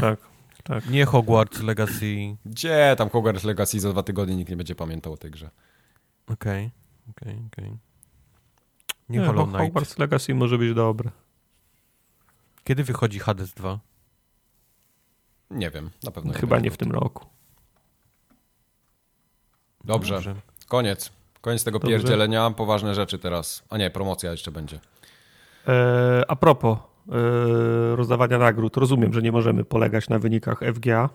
Tak, 0.01 0.21
tak. 0.65 0.91
Nie 0.91 1.05
Hogwarts 1.05 1.63
Legacy. 1.63 2.37
Gdzie 2.47 2.95
tam 2.99 3.11
Hogwarts 3.11 3.45
Legacy 3.45 3.81
za 3.81 3.91
dwa 3.91 4.03
tygodnie 4.03 4.37
nikt 4.37 4.51
nie 4.51 4.57
będzie 4.57 4.75
pamiętał 4.75 5.13
o 5.13 5.17
tej 5.17 5.31
grze. 5.31 5.51
Okej, 6.27 6.71
okej, 7.11 7.43
okej. 7.53 7.90
Nie 9.11 9.19
Nie, 9.19 9.27
Hollow 9.27 9.45
Ho- 9.45 9.47
Knight. 9.47 9.61
Hogwarts 9.67 9.99
Legacy 9.99 10.35
może 10.35 10.59
być 10.59 10.75
dobre. 10.75 11.11
Kiedy 12.65 12.85
wychodzi 12.85 13.19
Hades 13.19 13.53
2? 13.55 13.79
Nie 15.51 15.71
wiem, 15.71 15.91
na 16.05 16.11
pewno. 16.11 16.33
Chyba 16.33 16.57
będzie 16.57 16.65
nie 16.65 16.71
w 16.71 16.77
tym 16.77 16.93
roku. 16.93 17.27
Dobrze, 19.85 20.21
koniec. 20.69 21.13
Koniec 21.41 21.65
tego 21.65 21.79
Dobrze. 21.79 21.97
pierdzielenia. 21.97 22.51
Poważne 22.51 22.95
rzeczy 22.95 23.19
teraz. 23.19 23.65
A 23.71 23.79
nie, 23.79 23.91
promocja 23.91 24.31
jeszcze 24.31 24.53
będzie. 24.53 24.81
E, 25.69 26.25
a 26.29 26.37
propos 26.37 26.79
e, 26.79 27.97
rozdawania 27.97 28.39
nagród, 28.39 28.77
rozumiem, 28.77 29.13
że 29.13 29.23
nie 29.23 29.33
możemy 29.33 29.65
polegać 29.65 30.09
na 30.09 30.19
wynikach 30.19 30.61
FGA, 30.75 31.09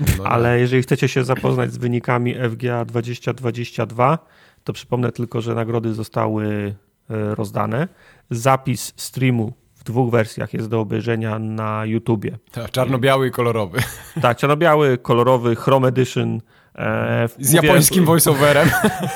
No 0.00 0.06
nie. 0.18 0.28
ale 0.30 0.60
jeżeli 0.60 0.82
chcecie 0.82 1.08
się 1.08 1.24
zapoznać 1.24 1.72
z 1.72 1.76
wynikami 1.78 2.34
FGA 2.50 2.84
2022, 2.84 4.18
to 4.64 4.72
przypomnę 4.72 5.12
tylko, 5.12 5.40
że 5.40 5.54
nagrody 5.54 5.94
zostały 5.94 6.74
rozdane. 7.08 7.88
Zapis 8.30 8.92
streamu 8.96 9.52
w 9.74 9.84
dwóch 9.84 10.10
wersjach 10.10 10.54
jest 10.54 10.68
do 10.68 10.80
obejrzenia 10.80 11.38
na 11.38 11.84
YouTubie. 11.84 12.38
Tak, 12.52 12.70
Czarno-biały 12.70 13.28
i 13.28 13.30
kolorowy. 13.30 13.78
Tak, 14.22 14.36
czarno-biały, 14.38 14.98
kolorowy, 14.98 15.56
Chrome 15.56 15.88
Edition. 15.88 16.40
E, 16.78 17.28
Z 17.38 17.54
mówię- 17.54 17.66
japońskim 17.68 18.04
voiceoverem. 18.04 18.68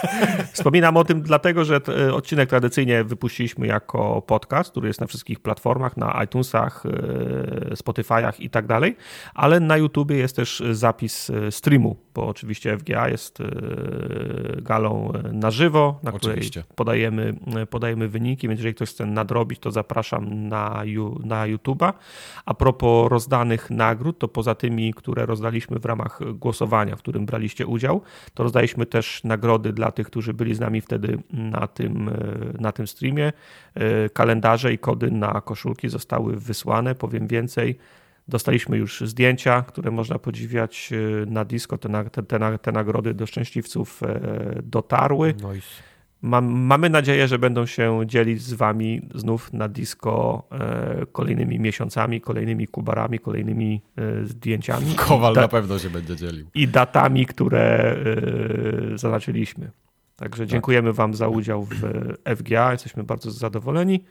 Wspominam 0.53 0.97
o 0.97 1.05
tym 1.05 1.23
dlatego, 1.23 1.65
że 1.65 1.81
t- 1.81 2.15
odcinek 2.15 2.49
tradycyjnie 2.49 3.05
wypuściliśmy 3.05 3.67
jako 3.67 4.23
podcast, 4.23 4.71
który 4.71 4.89
jest 4.89 5.01
na 5.01 5.07
wszystkich 5.07 5.41
platformach, 5.41 5.97
na 5.97 6.23
iTunesach, 6.25 6.83
e, 6.87 7.75
Spotify'ach 7.75 8.33
i 8.39 8.51
tak 8.51 8.67
dalej, 8.67 8.97
ale 9.35 9.61
na 9.61 9.77
YouTubie 9.77 10.17
jest 10.17 10.37
też 10.37 10.63
zapis 10.71 11.31
e, 11.31 11.53
streamu, 11.53 11.97
bo 12.15 12.29
oczywiście 12.29 12.79
FGA 12.79 13.09
jest 13.09 13.41
e, 13.41 13.47
galą 14.63 15.13
e, 15.13 15.33
na 15.33 15.51
żywo, 15.51 15.99
na 16.03 16.13
Oczywiście. 16.13 16.61
której 16.63 16.77
podajemy, 16.77 17.35
e, 17.57 17.67
podajemy 17.67 18.09
wyniki, 18.09 18.49
więc 18.49 18.61
jeżeli 18.61 18.75
ktoś 18.75 18.91
chce 18.91 19.07
nadrobić, 19.07 19.59
to 19.59 19.71
zapraszam 19.71 20.49
na, 20.49 20.83
na 21.25 21.47
YouTuba. 21.47 21.93
A 22.45 22.55
propos 22.55 23.11
rozdanych 23.11 23.71
nagród, 23.71 24.19
to 24.19 24.29
poza 24.29 24.55
tymi, 24.55 24.95
które 24.95 25.27
rozdaliśmy 25.27 25.79
w 25.79 25.85
ramach 25.85 26.21
głosowania, 26.35 26.97
w 26.97 26.99
którym 26.99 27.27
braliście 27.27 27.67
udział, 27.67 28.01
to 28.35 28.43
rozdaliśmy 28.43 28.87
też 28.87 29.25
nagrody 29.25 29.73
dla 29.73 29.93
tych, 29.93 30.07
którzy 30.07 30.35
byli 30.35 30.55
z 30.55 30.61
nami 30.61 30.81
wtedy 30.81 31.19
na 31.33 31.67
tym, 31.67 32.11
na 32.59 32.73
tym 32.73 32.87
streamie. 32.87 33.33
Kalendarze 34.13 34.73
i 34.73 34.79
kody 34.79 35.11
na 35.11 35.41
koszulki 35.41 35.89
zostały 35.89 36.37
wysłane. 36.37 36.95
Powiem 36.95 37.27
więcej. 37.27 37.79
Dostaliśmy 38.31 38.77
już 38.77 39.01
zdjęcia, 39.01 39.63
które 39.63 39.91
można 39.91 40.19
podziwiać 40.19 40.91
e, 40.93 41.27
na 41.27 41.45
disco. 41.45 41.79
Te, 41.79 42.05
te, 42.11 42.23
te, 42.23 42.59
te 42.59 42.73
nagrody 42.73 43.15
do 43.15 43.27
szczęśliwców 43.27 44.03
e, 44.03 44.63
dotarły. 44.63 45.35
Nice. 45.35 45.67
Mam, 46.23 46.47
mamy 46.47 46.91
nadzieję, 46.91 47.29
że 47.29 47.39
będą 47.39 47.67
się 47.67 48.01
dzielić 48.07 48.43
z 48.43 48.53
Wami 48.53 49.09
znów 49.15 49.53
na 49.53 49.69
disco 49.69 50.43
e, 50.51 51.07
kolejnymi 51.13 51.61
miesiącami, 51.61 52.21
kolejnymi 52.21 52.67
kubarami, 52.67 53.19
kolejnymi 53.19 53.83
zdjęciami. 54.25 54.95
Kowal 54.95 55.35
na 55.35 55.49
pewno 55.49 55.79
się 55.79 55.91
będzie 55.91 56.17
dzielił. 56.17 56.47
i 56.55 56.69
datami, 56.69 57.27
które 57.27 57.97
zaznaczyliśmy. 58.95 59.71
Także 60.17 60.47
dziękujemy 60.47 60.93
Wam 60.93 61.15
za 61.15 61.29
udział 61.29 61.65
w 61.65 61.83
FGA. 62.37 62.73
Jesteśmy 62.73 63.05
bardzo 63.05 63.31
zadowoleni. 63.31 64.05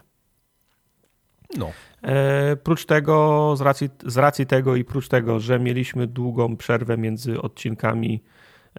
No. 1.57 1.71
E, 2.03 2.55
prócz 2.55 2.85
tego, 2.85 3.53
z 3.57 3.61
racji, 3.61 3.89
z 4.05 4.17
racji 4.17 4.45
tego 4.45 4.75
i 4.75 4.83
prócz 4.83 5.07
tego, 5.07 5.39
że 5.39 5.59
mieliśmy 5.59 6.07
długą 6.07 6.57
przerwę 6.57 6.97
między 6.97 7.41
odcinkami 7.41 8.23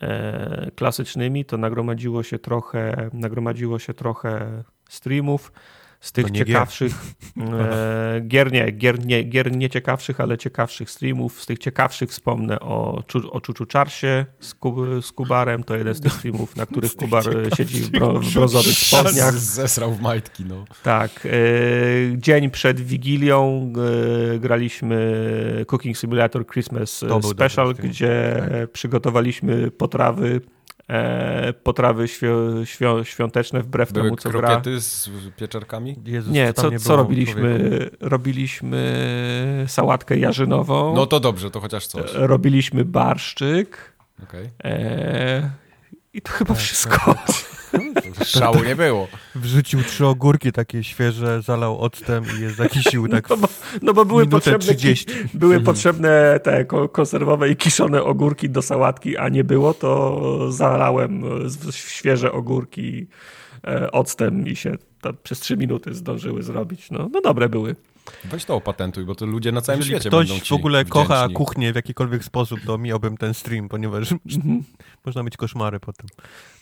e, 0.01 0.71
klasycznymi, 0.77 1.45
to 1.45 1.57
nagromadziło 1.57 2.23
się 2.23 2.39
trochę, 2.39 3.11
nagromadziło 3.13 3.79
się 3.79 3.95
trochę 3.95 4.63
streamów. 4.89 5.53
Z 6.01 6.13
tych 6.13 6.31
ciekawszych 6.31 6.93
e, 7.37 8.21
gier, 8.21 8.53
nie, 8.53 8.73
gier, 8.73 9.07
nie, 9.07 9.23
gier 9.23 9.57
nie 9.57 9.71
ciekawszych, 9.71 10.21
ale 10.21 10.39
ciekawszych 10.39 10.91
streamów. 10.91 11.43
Z 11.43 11.47
tych 11.47 11.59
ciekawszych 11.59 12.11
wspomnę 12.11 12.61
o, 12.61 13.03
o 13.31 13.41
Czuczu 13.41 13.67
Czarsie 13.67 14.27
z, 14.41 14.55
Kub, 14.55 14.77
z 15.03 15.13
Kubarem. 15.13 15.65
To 15.65 15.77
jeden 15.77 15.95
z 15.95 16.01
tych 16.01 16.13
streamów, 16.13 16.57
na 16.57 16.67
których 16.67 16.97
Kubar 17.01 17.25
siedzi 17.57 17.81
w, 17.81 17.91
bro, 17.91 18.21
w 18.21 18.35
brązowych 18.35 18.79
spodniach. 18.79 19.35
Zesrał 19.61 19.93
w 19.93 20.01
majtki, 20.01 20.45
no. 20.45 20.65
Tak. 20.83 21.27
E, 21.27 21.31
dzień 22.17 22.51
przed 22.51 22.81
Wigilią 22.81 23.73
e, 24.35 24.39
graliśmy 24.39 25.65
Cooking 25.67 25.97
Simulator 25.97 26.47
Christmas 26.47 27.05
Special, 27.31 27.75
gdzie 27.75 28.37
tak. 28.51 28.71
przygotowaliśmy 28.71 29.71
potrawy 29.71 30.41
e, 30.91 31.53
potrawy 31.53 32.09
świ 32.09 32.27
świ 32.65 32.85
świąteczne 33.03 33.63
wbrew 33.63 33.93
Były 33.93 34.05
temu, 34.05 34.17
co 34.17 34.31
gra. 34.31 34.41
krokiety 34.41 34.81
z 34.81 35.11
pieczarkami? 35.37 35.97
Jezus, 36.05 36.33
nie, 36.33 36.53
co, 36.53 36.71
co 36.79 36.97
robiliśmy? 36.97 37.79
Robiliśmy 38.01 39.65
sałatkę 39.69 40.19
jarzynową. 40.19 40.95
No 40.95 41.07
to 41.07 41.21
dobrze, 41.21 41.51
to 41.51 41.61
chociaż 41.61 41.87
coś. 41.87 42.11
Robiliśmy 42.15 42.85
barszczyk. 42.85 43.93
Okay. 44.23 44.51
E, 44.65 45.51
I 46.13 46.23
to 46.23 46.33
chyba 46.33 46.55
tak, 46.55 46.63
wszystko. 46.63 47.15
Tak. 47.15 47.27
Szału 48.25 48.65
nie 48.65 48.77
było. 48.77 49.09
Wrzucił 49.35 49.83
trzy 49.83 50.07
ogórki 50.07 50.53
takie 50.53 50.85
świeże, 50.85 51.43
zalał 51.43 51.81
octem 51.81 52.25
i 52.39 52.41
je 52.41 52.51
zakisił 52.51 53.09
tak 53.09 53.31
No 53.31 53.37
bo, 53.37 53.49
no 53.83 53.95
bo 53.95 54.05
były, 54.05 54.27
potrzebne, 54.27 54.75
30. 54.75 55.07
były 55.35 55.55
mhm. 55.55 55.65
potrzebne 55.65 56.41
te 56.43 56.65
konserwowe 56.93 57.51
i 57.51 57.57
kiszone 57.57 58.03
ogórki 58.03 58.51
do 58.51 58.63
sałatki, 58.63 59.17
a 59.17 59.29
nie 59.29 59.45
było, 59.45 59.75
to 59.75 60.53
zalałem 60.53 61.23
świeże 61.71 62.33
ogórki 62.33 63.07
e, 63.67 63.91
octem 63.91 64.47
i 64.47 64.57
się 64.57 64.77
przez 65.23 65.41
trzy 65.41 65.57
minuty 65.57 65.95
zdążyły 65.95 66.43
zrobić. 66.43 66.91
No, 66.91 67.09
no 67.13 67.21
dobre 67.21 67.49
były. 67.49 67.77
Weź 68.25 68.45
to 68.45 68.57
opatentuj, 68.57 69.05
bo 69.05 69.15
to 69.15 69.27
ludzie 69.27 69.53
na 69.53 69.61
całym 69.61 69.79
Jeżeli 69.81 69.95
świecie 69.95 70.09
ktoś 70.09 70.29
będą 70.29 70.45
w 70.45 70.53
ogóle 70.53 70.85
wdzięczni. 70.85 71.03
kocha 71.03 71.29
kuchnię 71.29 71.73
w 71.73 71.77
jakikolwiek 71.77 72.25
sposób, 72.25 72.61
to 72.67 72.79
miałbym 72.79 73.17
ten 73.17 73.35
stream, 73.35 73.69
ponieważ 73.69 74.15
można 75.07 75.23
mieć 75.23 75.37
koszmary 75.37 75.81
potem. 75.81 76.07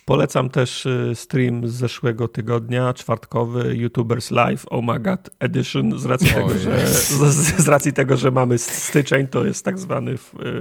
Polecam 0.09 0.51
też 0.51 0.87
y, 0.87 1.13
stream 1.15 1.69
z 1.69 1.73
zeszłego 1.73 2.29
tygodnia, 2.29 2.95
czwartkowy, 2.95 3.77
YouTubers 3.77 4.31
Live 4.31 4.67
Oh 4.71 4.93
My 4.93 5.01
God 5.01 5.31
Edition, 5.39 5.99
z 5.99 6.05
racji, 6.05 6.29
tego, 6.29 6.59
że, 6.59 6.87
z, 6.87 7.09
z, 7.65 7.69
racji 7.69 7.93
tego, 7.93 8.17
że 8.17 8.31
mamy 8.31 8.59
styczeń, 8.59 9.27
to 9.27 9.45
jest 9.45 9.65
tak 9.65 9.79
zwany 9.79 10.11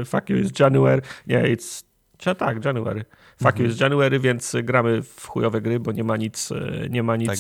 y, 0.02 0.06
fuck 0.06 0.30
you 0.30 0.38
is 0.38 0.60
January, 0.60 1.02
nie, 1.28 1.44
it's, 1.44 1.84
tak, 2.38 2.66
January. 2.66 3.06
Fuck 3.38 3.52
mhm. 3.52 3.70
is 3.70 3.80
January, 3.80 4.20
więc 4.20 4.56
gramy 4.64 5.02
w 5.02 5.28
chujowe 5.28 5.62
gry, 5.62 5.80
bo 5.80 5.92
nie 5.92 6.04
ma 6.04 6.18
nic, 6.18 6.52
e, 6.52 6.90
nie 6.90 7.04
ma 7.04 7.16
nic, 7.16 7.28
tak 7.28 7.40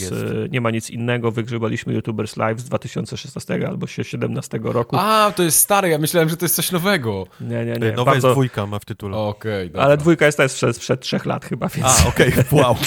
nie 0.52 0.62
ma 0.62 0.72
nic 0.72 0.89
innego. 0.89 1.32
Wygrzebaliśmy 1.32 1.93
YouTubers 1.93 2.38
Live 2.38 2.60
z 2.60 2.64
2016 2.64 3.54
albo 3.54 3.78
2017 3.78 4.60
roku. 4.64 4.95
A, 5.00 5.32
to 5.36 5.43
jest 5.43 5.60
stare, 5.60 5.89
ja 5.89 5.98
myślałem, 5.98 6.30
że 6.30 6.38
to 6.38 6.45
jest 6.45 6.56
coś 6.56 6.72
nowego. 6.72 7.28
Nie, 7.41 7.66
nie, 7.66 7.74
nie. 7.74 7.91
Nowa 7.91 8.12
Bardzo... 8.12 8.28
jest 8.28 8.36
dwójka 8.36 8.66
ma 8.66 8.80
w 8.80 8.86
tytule. 8.86 9.18
Okej, 9.18 9.68
okay, 9.68 9.82
Ale 9.82 9.98
dwójka 9.98 10.26
jest 10.26 10.38
też 10.38 10.52
sprzed, 10.52 10.76
sprzed 10.76 11.02
trzech 11.02 11.26
lat 11.26 11.45
chyba, 11.45 11.68
więc... 11.68 12.06
A, 12.06 12.08
okej, 12.08 12.34
okay. 12.34 12.45
wow. 12.62 12.76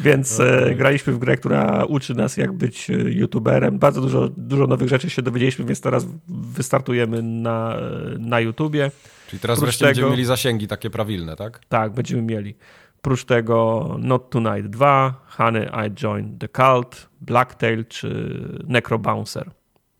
Więc 0.00 0.40
e, 0.40 0.74
graliśmy 0.74 1.12
w 1.12 1.18
grę, 1.18 1.36
która 1.36 1.84
uczy 1.84 2.14
nas, 2.14 2.36
jak 2.36 2.52
być 2.52 2.88
youtuberem. 3.06 3.78
Bardzo 3.78 4.00
dużo, 4.00 4.28
dużo 4.36 4.66
nowych 4.66 4.88
rzeczy 4.88 5.10
się 5.10 5.22
dowiedzieliśmy, 5.22 5.64
więc 5.64 5.80
teraz 5.80 6.06
wystartujemy 6.28 7.22
na, 7.22 7.76
na 8.18 8.40
YouTubie. 8.40 8.90
Czyli 9.28 9.40
teraz 9.40 9.58
Prócz 9.58 9.66
wreszcie 9.66 9.84
tego, 9.84 9.88
będziemy 9.88 10.10
mieli 10.10 10.24
zasięgi 10.24 10.68
takie 10.68 10.90
prawilne, 10.90 11.36
tak? 11.36 11.60
Tak, 11.68 11.92
będziemy 11.92 12.22
mieli. 12.22 12.54
Prócz 13.02 13.24
tego 13.24 13.96
Not 13.98 14.30
Tonight 14.30 14.70
2, 14.70 15.14
Honey 15.28 15.64
I 15.64 16.02
Joined 16.02 16.38
the 16.38 16.48
Cult, 16.48 17.08
Blacktail 17.20 17.84
czy 17.84 18.40
Necrobouncer. 18.66 19.50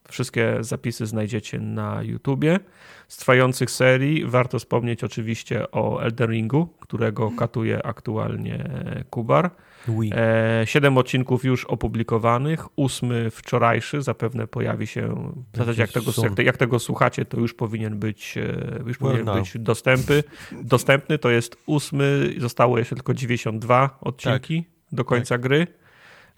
Wszystkie 0.09 0.57
zapisy 0.61 1.07
znajdziecie 1.07 1.59
na 1.59 2.03
YouTubie. 2.03 2.61
Z 3.09 3.17
trwających 3.17 3.71
serii 3.71 4.27
warto 4.27 4.59
wspomnieć 4.59 5.05
oczywiście 5.05 5.71
o 5.71 6.03
Elden 6.03 6.31
Ringu, 6.31 6.67
którego 6.81 7.31
katuje 7.31 7.87
aktualnie 7.87 8.71
Kubar. 9.11 9.51
E, 10.13 10.63
siedem 10.65 10.99
odcinków 10.99 11.45
już 11.45 11.65
opublikowanych, 11.65 12.79
ósmy 12.79 13.31
wczorajszy 13.31 14.03
zapewne 14.03 14.47
pojawi 14.47 14.87
się, 14.87 15.33
w 15.53 15.57
zasadzie 15.57 15.83
jak 15.83 15.93
tego, 15.93 16.13
jak, 16.23 16.39
jak, 16.39 16.57
tego 16.57 16.79
słuchacie, 16.79 17.25
to 17.25 17.41
już 17.41 17.55
powinien 17.55 17.99
być, 17.99 18.39
e, 18.39 18.83
już 18.87 18.99
powinien 18.99 19.27
well, 19.27 19.39
być 19.39 19.53
dostępny. 19.59 20.23
dostępny. 20.63 21.19
To 21.19 21.31
jest 21.31 21.57
ósmy, 21.67 22.35
zostało 22.39 22.79
jeszcze 22.79 22.95
tylko 22.95 23.15
92 23.15 23.99
odcinki 24.01 24.65
tak. 24.65 24.73
do 24.93 25.05
końca 25.05 25.35
tak. 25.35 25.41
gry. 25.41 25.67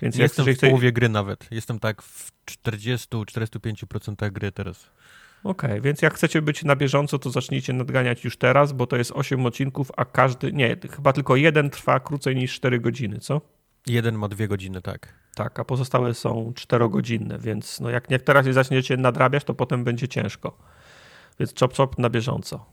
Więc 0.02 0.16
Jestem 0.16 0.46
w 0.46 0.58
połowie 0.58 0.92
gry 0.92 1.08
nawet. 1.08 1.48
Jestem 1.50 1.78
tak 1.78 2.02
w 2.02 2.32
40-45% 2.64 4.30
gry 4.30 4.52
teraz. 4.52 4.90
Okej, 5.44 5.70
okay, 5.70 5.80
więc 5.80 6.02
jak 6.02 6.14
chcecie 6.14 6.42
być 6.42 6.64
na 6.64 6.76
bieżąco, 6.76 7.18
to 7.18 7.30
zacznijcie 7.30 7.72
nadganiać 7.72 8.24
już 8.24 8.36
teraz, 8.36 8.72
bo 8.72 8.86
to 8.86 8.96
jest 8.96 9.12
8 9.12 9.46
odcinków, 9.46 9.90
a 9.96 10.04
każdy, 10.04 10.52
nie, 10.52 10.76
chyba 10.90 11.12
tylko 11.12 11.36
jeden 11.36 11.70
trwa 11.70 12.00
krócej 12.00 12.36
niż 12.36 12.54
4 12.54 12.80
godziny, 12.80 13.18
co? 13.18 13.40
Jeden 13.86 14.14
ma 14.14 14.28
dwie 14.28 14.48
godziny, 14.48 14.82
tak. 14.82 15.20
Tak, 15.34 15.60
a 15.60 15.64
pozostałe 15.64 16.14
są 16.14 16.52
4-godzinne, 16.56 17.38
więc 17.38 17.80
no 17.80 17.90
jak, 17.90 18.10
jak 18.10 18.22
teraz 18.22 18.46
nie 18.46 18.52
zaczniecie 18.52 18.96
nadrabiać, 18.96 19.44
to 19.44 19.54
potem 19.54 19.84
będzie 19.84 20.08
ciężko. 20.08 20.58
Więc 21.40 21.54
chop 21.60 21.76
chop 21.76 21.98
na 21.98 22.10
bieżąco. 22.10 22.66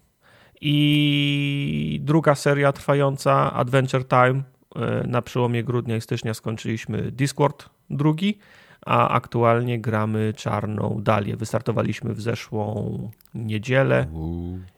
I 0.62 2.00
druga 2.04 2.36
seria 2.36 2.72
trwająca, 2.72 3.54
Adventure 3.54 4.08
Time. 4.08 4.44
E, 4.76 5.08
na 5.08 5.22
przełomie 5.22 5.64
grudnia 5.64 5.96
i 5.96 6.02
stycznia 6.02 6.34
skończyliśmy 6.34 7.12
Discord 7.12 7.70
drugi 7.90 8.40
a 8.86 9.10
aktualnie 9.10 9.82
gramy 9.82 10.34
Czarną 10.34 11.00
Dalię. 11.04 11.38
Wystartowaliśmy 11.38 12.14
w 12.14 12.22
zeszłą 12.22 13.00
niedzielę. 13.36 14.08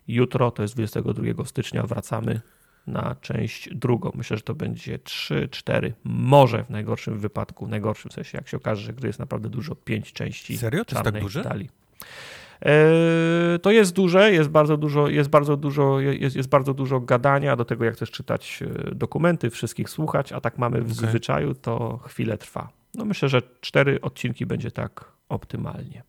Jutro, 0.07 0.51
to 0.51 0.61
jest 0.61 0.73
22 0.73 1.45
stycznia, 1.45 1.83
wracamy 1.83 2.41
na 2.87 3.15
część 3.21 3.75
drugą. 3.75 4.11
Myślę, 4.15 4.37
że 4.37 4.43
to 4.43 4.55
będzie 4.55 4.99
3, 4.99 5.47
4, 5.51 5.93
może 6.03 6.63
w 6.63 6.69
najgorszym 6.69 7.19
wypadku, 7.19 7.65
w 7.65 7.69
najgorszym 7.69 8.11
sensie, 8.11 8.37
jak 8.37 8.47
się 8.47 8.57
okaże, 8.57 8.81
że 8.81 8.93
gry 8.93 9.07
jest 9.07 9.19
naprawdę 9.19 9.49
dużo, 9.49 9.75
5 9.75 10.13
części 10.13 10.57
Serio? 10.57 10.85
To 10.85 10.95
Czarnej 10.95 11.13
tak 11.13 11.21
duże? 11.21 11.43
Dali. 11.43 11.69
E, 12.65 13.59
to 13.61 13.71
jest 13.71 13.93
duże, 13.93 14.31
jest 14.31 14.49
bardzo 14.49 14.77
dużo, 14.77 15.07
jest 15.07 15.29
bardzo 15.29 15.57
dużo, 15.57 15.99
jest, 15.99 16.35
jest 16.35 16.49
bardzo 16.49 16.73
dużo 16.73 16.99
gadania, 16.99 17.55
do 17.55 17.65
tego 17.65 17.85
jak 17.85 17.95
też 17.95 18.11
czytać 18.11 18.63
e, 18.63 18.95
dokumenty, 18.95 19.49
wszystkich 19.49 19.89
słuchać, 19.89 20.31
a 20.31 20.41
tak 20.41 20.57
mamy 20.57 20.81
w 20.81 20.91
okay. 20.91 21.09
zwyczaju, 21.09 21.53
to 21.53 21.99
chwilę 22.07 22.37
trwa. 22.37 22.78
No 22.93 23.05
myślę, 23.05 23.29
że 23.29 23.41
cztery 23.61 24.01
odcinki 24.01 24.45
będzie 24.45 24.71
tak 24.71 25.05
optymalnie. 25.29 26.03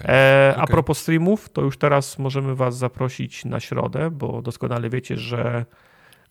Okay. 0.00 0.14
E, 0.14 0.54
a 0.56 0.62
okay. 0.62 0.66
propos 0.66 0.98
streamów, 0.98 1.48
to 1.48 1.62
już 1.62 1.78
teraz 1.78 2.18
możemy 2.18 2.54
Was 2.54 2.76
zaprosić 2.76 3.44
na 3.44 3.60
środę, 3.60 4.10
bo 4.10 4.42
doskonale 4.42 4.90
wiecie, 4.90 5.16
że 5.16 5.66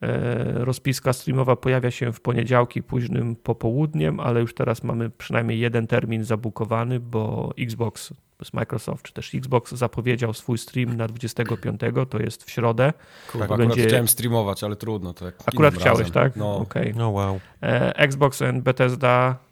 e, 0.02 0.66
rozpiska 0.66 1.14
streamowa 1.14 1.56
pojawia 1.56 1.92
się 1.92 2.14
w 2.14 2.22
poniedziałki 2.22 2.84
późnym 2.84 3.36
popołudniem, 3.36 4.20
ale 4.20 4.42
już 4.42 4.54
teraz 4.54 4.84
mamy 4.84 5.10
przynajmniej 5.10 5.60
jeden 5.60 5.88
termin 5.88 6.24
zabukowany, 6.24 7.00
bo 7.00 7.54
Xbox 7.60 8.14
z 8.44 8.54
Microsoft 8.54 9.06
czy 9.06 9.14
też 9.14 9.36
Xbox 9.36 9.72
zapowiedział 9.74 10.34
swój 10.34 10.58
stream 10.58 10.98
na 10.98 11.08
25, 11.08 11.82
to 12.10 12.20
jest 12.20 12.44
w 12.44 12.52
środę. 12.52 12.94
Kurwa, 13.32 13.46
akurat 13.46 13.68
będzie... 13.68 13.88
chciałem 13.88 14.08
streamować, 14.08 14.64
ale 14.64 14.76
trudno. 14.76 15.14
To 15.14 15.26
akurat 15.46 15.74
chciałeś, 15.74 16.00
razem. 16.00 16.14
tak? 16.14 16.36
No. 16.36 16.58
Okay. 16.58 16.94
no 16.98 17.10
wow. 17.10 17.40
E, 17.62 17.96
Xbox 17.98 18.42
and 18.42 18.64
Bethesda 18.64 19.45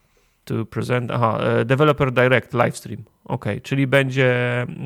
to 0.45 0.65
present, 0.65 1.11
aha, 1.11 1.39
e, 1.39 1.65
Developer 1.65 2.11
Direct 2.11 2.53
Livestream. 2.53 3.03
Ok, 3.25 3.45
czyli 3.63 3.87
będzie 3.87 4.31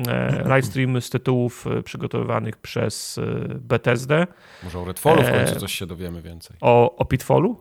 e, 0.08 0.42
livestream 0.54 1.00
z 1.00 1.10
tytułów 1.10 1.66
e, 1.66 1.82
przygotowywanych 1.82 2.56
przez 2.56 3.20
Bethesdę. 3.54 4.26
Może 4.64 4.78
o 4.78 4.84
Redfallu 4.84 5.22
w 5.22 5.30
końcu 5.30 5.60
coś 5.60 5.72
się 5.72 5.86
dowiemy 5.86 6.22
więcej. 6.22 6.56
O, 6.60 6.96
o 6.96 7.04
Pitfallu? 7.04 7.56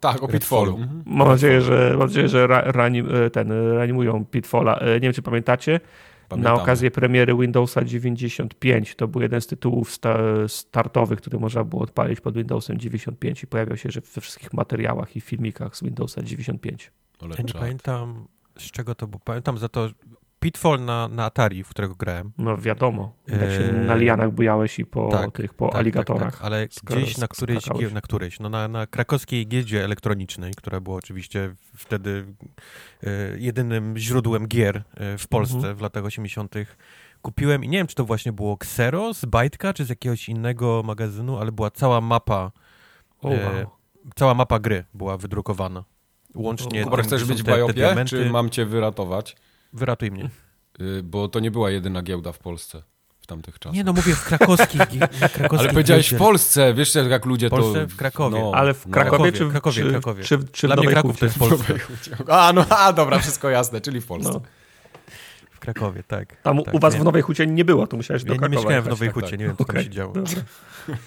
Tak, 0.00 0.22
o 0.22 0.28
Pitfallu. 0.28 0.76
Mhm. 0.76 1.02
Mam 1.06 1.28
nadzieję, 1.28 1.60
że, 1.60 1.90
mam 1.90 2.08
nadzieję, 2.08 2.28
że 2.28 2.46
ranim, 2.46 3.08
ten, 3.32 3.52
reanimują 3.52 4.24
Pitfalla. 4.24 4.80
Nie 4.94 5.00
wiem, 5.00 5.12
czy 5.12 5.22
pamiętacie, 5.22 5.80
Pamiętamy. 6.28 6.56
na 6.56 6.62
okazję 6.62 6.90
premiery 6.90 7.34
Windowsa 7.34 7.84
95 7.84 8.94
to 8.94 9.08
był 9.08 9.22
jeden 9.22 9.40
z 9.40 9.46
tytułów 9.46 9.92
sta 9.92 10.18
startowych, 10.48 11.20
który 11.20 11.38
można 11.38 11.64
było 11.64 11.82
odpalić 11.82 12.20
pod 12.20 12.34
Windowsem 12.34 12.78
95 12.78 13.42
i 13.42 13.46
pojawiał 13.46 13.76
się 13.76 13.90
że 13.90 14.00
we 14.00 14.20
wszystkich 14.20 14.52
materiałach 14.52 15.16
i 15.16 15.20
filmikach 15.20 15.76
z 15.76 15.82
Windowsa 15.82 16.22
95. 16.22 16.90
Ja 17.22 17.42
nie 17.44 17.52
pamiętam 17.52 18.26
z 18.58 18.70
czego 18.70 18.94
to 18.94 19.06
było. 19.06 19.20
Pamiętam 19.24 19.58
za 19.58 19.68
to 19.68 19.88
Pitfall 20.44 20.84
na, 20.84 21.08
na 21.08 21.24
Atari, 21.24 21.64
w 21.64 21.68
którego 21.68 21.94
grałem. 21.94 22.32
No 22.38 22.56
wiadomo, 22.56 23.12
jak 23.28 23.50
się 23.50 23.64
eee, 23.64 23.86
na 23.86 23.94
lianach 23.94 24.32
bujałeś 24.32 24.78
i 24.78 24.86
po 24.86 25.08
tak, 25.08 25.32
tych, 25.32 25.54
po 25.54 25.68
tak, 25.68 25.76
aligatorach. 25.76 26.22
Tak, 26.22 26.34
tak. 26.34 26.44
ale 26.44 26.68
gdzieś 26.84 27.18
na 27.18 27.28
którejś, 27.28 27.66
na 27.92 28.00
którejś, 28.00 28.40
no 28.40 28.48
na, 28.48 28.68
na 28.68 28.86
krakowskiej 28.86 29.46
giełdzie 29.46 29.84
elektronicznej, 29.84 30.52
która 30.56 30.80
była 30.80 30.96
oczywiście 30.96 31.54
wtedy 31.76 32.26
e, 33.02 33.08
jedynym 33.38 33.98
źródłem 33.98 34.46
gier 34.46 34.82
e, 34.94 35.18
w 35.18 35.28
Polsce 35.28 35.56
mhm. 35.56 35.76
w 35.76 35.80
latach 35.80 36.04
80., 36.04 36.54
kupiłem 37.22 37.64
i 37.64 37.68
nie 37.68 37.78
wiem, 37.78 37.86
czy 37.86 37.94
to 37.94 38.04
właśnie 38.04 38.32
było 38.32 38.54
Xero 38.54 39.14
z 39.14 39.24
Bajtka, 39.24 39.72
czy 39.72 39.84
z 39.84 39.88
jakiegoś 39.88 40.28
innego 40.28 40.82
magazynu, 40.84 41.38
ale 41.38 41.52
była 41.52 41.70
cała 41.70 42.00
mapa, 42.00 42.52
oh, 43.20 43.28
wow. 43.28 43.38
e, 43.38 43.66
cała 44.14 44.34
mapa 44.34 44.58
gry 44.58 44.84
była 44.94 45.16
wydrukowana. 45.16 45.84
Łącznie 46.34 46.84
Kubar, 46.84 47.00
tym, 47.00 47.06
chcesz 47.06 47.24
być 47.24 47.42
w 47.42 47.46
Bajopie, 47.46 47.94
czy 48.06 48.30
mam 48.30 48.50
cię 48.50 48.66
wyratować? 48.66 49.36
Wyratuj 49.72 50.10
mnie. 50.10 50.30
Y, 50.80 51.02
Bo 51.02 51.28
to 51.28 51.40
nie 51.40 51.50
była 51.50 51.70
jedyna 51.70 52.02
giełda 52.02 52.32
w 52.32 52.38
Polsce 52.38 52.82
w 53.20 53.26
tamtych 53.26 53.58
czasach. 53.58 53.76
Nie 53.76 53.84
no, 53.84 53.92
mówię 53.92 54.14
w 54.14 54.24
krakowskich, 54.24 54.80
krakowskich 55.34 55.60
Ale 55.60 55.68
powiedziałeś 55.68 56.14
w. 56.14 56.18
Polsce, 56.18 56.74
wiesz 56.74 56.94
jak 56.94 57.24
ludzie 57.24 57.48
W 57.48 57.50
Polsce, 57.50 57.80
to... 57.80 57.88
w 57.88 57.96
Krakowie. 57.96 58.40
No, 58.40 58.52
Ale 58.54 58.74
w 58.74 58.86
no. 58.86 58.92
Krakowie, 58.92 59.10
Krakowie, 59.10 59.32
czy, 59.32 59.44
w- 59.44 59.50
Krakowie, 59.50 59.82
czy, 59.82 59.90
Krakowie. 59.90 60.24
czy, 60.24 60.38
czy 60.52 60.66
w 60.66 60.70
Dla 60.70 60.76
mnie 60.76 60.84
Nowej 60.84 60.92
Kraków 60.94 61.18
to 61.18 61.24
jest 61.24 61.38
Polska. 61.38 61.74
A, 62.28 62.52
no, 62.52 62.66
a, 62.68 62.92
dobra, 62.92 63.18
wszystko 63.18 63.50
jasne, 63.50 63.80
czyli 63.80 64.00
w 64.00 64.06
Polsce. 64.06 64.32
No. 64.32 64.40
W 65.50 65.60
Krakowie, 65.60 66.02
tak. 66.02 66.36
Tam 66.42 66.62
tak, 66.62 66.74
u 66.74 66.78
was 66.78 66.94
nie. 66.94 67.00
w 67.00 67.04
Nowej 67.04 67.22
Hucie 67.22 67.46
nie 67.46 67.64
było, 67.64 67.86
to 67.86 67.96
musiałeś 67.96 68.24
do 68.24 68.28
Ja 68.28 68.34
nie 68.34 68.38
Krakowa 68.38 68.60
mieszkałem 68.60 68.82
w 68.84 68.88
Nowej 68.88 69.08
tak, 69.08 69.14
Hucie, 69.14 69.30
tak. 69.30 69.38
nie 69.40 69.46
wiem 69.46 69.56
co 69.56 69.64
tam 69.64 69.74
Okej, 69.76 69.84
się 69.84 69.90
działo. 69.90 70.12
Dobra. 70.14 70.42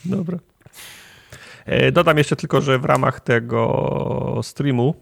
Dobra. 0.06 0.38
E, 1.66 1.92
Dodam 1.92 2.18
jeszcze 2.18 2.36
tylko, 2.36 2.62
że 2.62 2.80
w 2.80 2.86
ramach 2.86 3.20
tego 3.20 4.40
streamu 4.44 4.96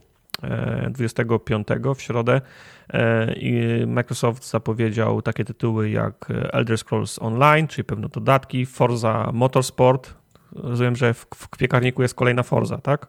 25 0.90 1.68
w 1.96 2.02
środę 2.02 2.42
e, 2.90 3.34
i 3.34 3.86
Microsoft 3.88 4.50
zapowiedział 4.50 5.22
takie 5.22 5.46
tytuły 5.46 5.90
jak 5.90 6.26
Elder 6.52 6.78
Scrolls 6.78 7.20
Online, 7.22 7.68
czyli 7.68 7.86
pewne 7.86 8.10
dodatki, 8.10 8.66
Forza 8.66 9.30
Motorsport. 9.34 10.14
Rozumiem, 10.52 10.96
że 10.96 11.14
w, 11.14 11.26
w 11.36 11.50
piekarniku 11.58 12.02
jest 12.02 12.16
kolejna 12.16 12.44
Forza, 12.44 12.78
tak? 12.78 13.08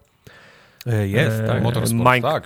E, 0.87 1.09
Jest, 1.09 1.41
E, 1.41 1.47
tak. 1.47 1.63
Motorsport, 1.63 2.03
Mike- 2.05 2.23
tak, 2.23 2.45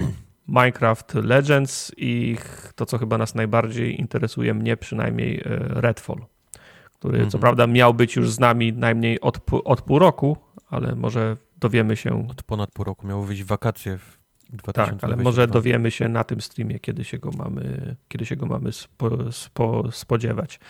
dawna. 0.00 0.12
Minecraft 0.48 1.14
Legends 1.14 1.92
i 1.96 2.36
to, 2.74 2.86
co 2.86 2.98
chyba 2.98 3.18
nas 3.18 3.34
najbardziej 3.34 4.00
interesuje, 4.00 4.54
mnie 4.54 4.76
przynajmniej 4.76 5.36
e, 5.40 5.40
Redfall, 5.68 6.18
który 6.94 7.18
co 7.18 7.24
Mhm. 7.24 7.40
prawda 7.40 7.66
miał 7.66 7.94
być 7.94 8.16
już 8.16 8.30
z 8.30 8.40
nami 8.40 8.72
najmniej 8.72 9.20
od, 9.20 9.38
pół- 9.38 9.62
od 9.64 9.82
pół 9.82 9.98
roku, 9.98 10.36
ale 10.70 10.94
może 10.94 11.36
dowiemy 11.56 11.96
się, 11.96 12.28
Od 12.30 12.42
ponad 12.42 12.70
pół 12.70 12.84
roku 12.84 13.06
miało 13.06 13.22
wyjść 13.24 13.42
w 13.42 13.46
wakacje 13.46 13.98
w 13.98 14.21
2022. 14.52 14.96
tak, 15.00 15.04
ale 15.04 15.24
może 15.24 15.46
dowiemy 15.46 15.90
się 15.90 16.08
na 16.08 16.24
tym 16.24 16.40
streamie, 16.40 16.78
kiedy 16.80 17.04
się 17.04 17.18
go 17.18 17.30
mamy, 17.30 17.96
kiedy 18.08 18.26
się 18.26 18.36
go 18.36 18.46
mamy 18.46 18.72
spo, 18.72 19.32
spo, 19.32 19.92
spodziewać. 19.92 20.60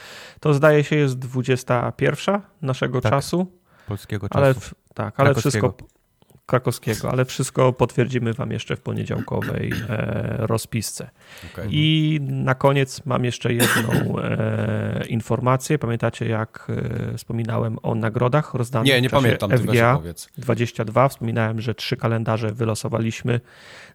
To 0.40 0.54
zdaje 0.54 0.84
się 0.84 0.96
jest 0.96 1.18
21 1.18 2.40
naszego 2.62 3.00
Tak, 3.00 3.12
czasu, 3.12 3.46
polskiego 3.88 4.28
czasu. 4.28 4.44
ale 4.44 4.54
w, 4.54 4.74
tak, 4.94 5.20
ale 5.20 5.34
wszystko 5.34 5.74
krakowskiego, 6.52 7.10
ale 7.10 7.24
wszystko 7.24 7.72
potwierdzimy 7.72 8.32
wam 8.32 8.52
jeszcze 8.52 8.76
w 8.76 8.80
poniedziałkowej 8.80 9.72
e, 9.88 10.36
rozpisce. 10.38 11.10
Okej. 11.52 11.68
I 11.70 12.18
na 12.20 12.54
koniec 12.54 13.06
mam 13.06 13.24
jeszcze 13.24 13.52
jedną 13.52 14.18
e, 14.18 15.04
informację. 15.08 15.78
Pamiętacie, 15.78 16.28
jak 16.28 16.66
e, 17.12 17.18
wspominałem 17.18 17.78
o 17.82 17.94
nagrodach 17.94 18.54
rozdanych 18.54 18.92
Nie, 18.92 19.00
nie 19.00 19.10
pamiętam, 19.10 19.50
FGA 19.50 19.96
powiedz. 19.96 20.28
22. 20.38 21.08
Wspominałem, 21.08 21.60
że 21.60 21.74
trzy 21.74 21.96
kalendarze 21.96 22.52
wylosowaliśmy 22.52 23.40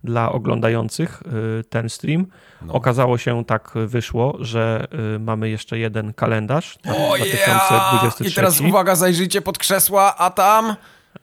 dla 0.03 0.31
oglądających 0.31 1.23
ten 1.69 1.89
stream. 1.89 2.25
No. 2.61 2.73
Okazało 2.73 3.17
się, 3.17 3.45
tak 3.45 3.71
wyszło, 3.87 4.37
że 4.39 4.87
mamy 5.19 5.49
jeszcze 5.49 5.79
jeden 5.79 6.13
kalendarz 6.13 6.77
na 6.85 6.95
O 6.95 7.17
ja! 7.17 7.25
2023. 7.25 8.23
I 8.23 8.33
teraz 8.33 8.61
uwaga, 8.61 8.95
zajrzyjcie 8.95 9.41
pod 9.41 9.57
krzesła, 9.57 10.15
a 10.17 10.29
tam... 10.29 10.75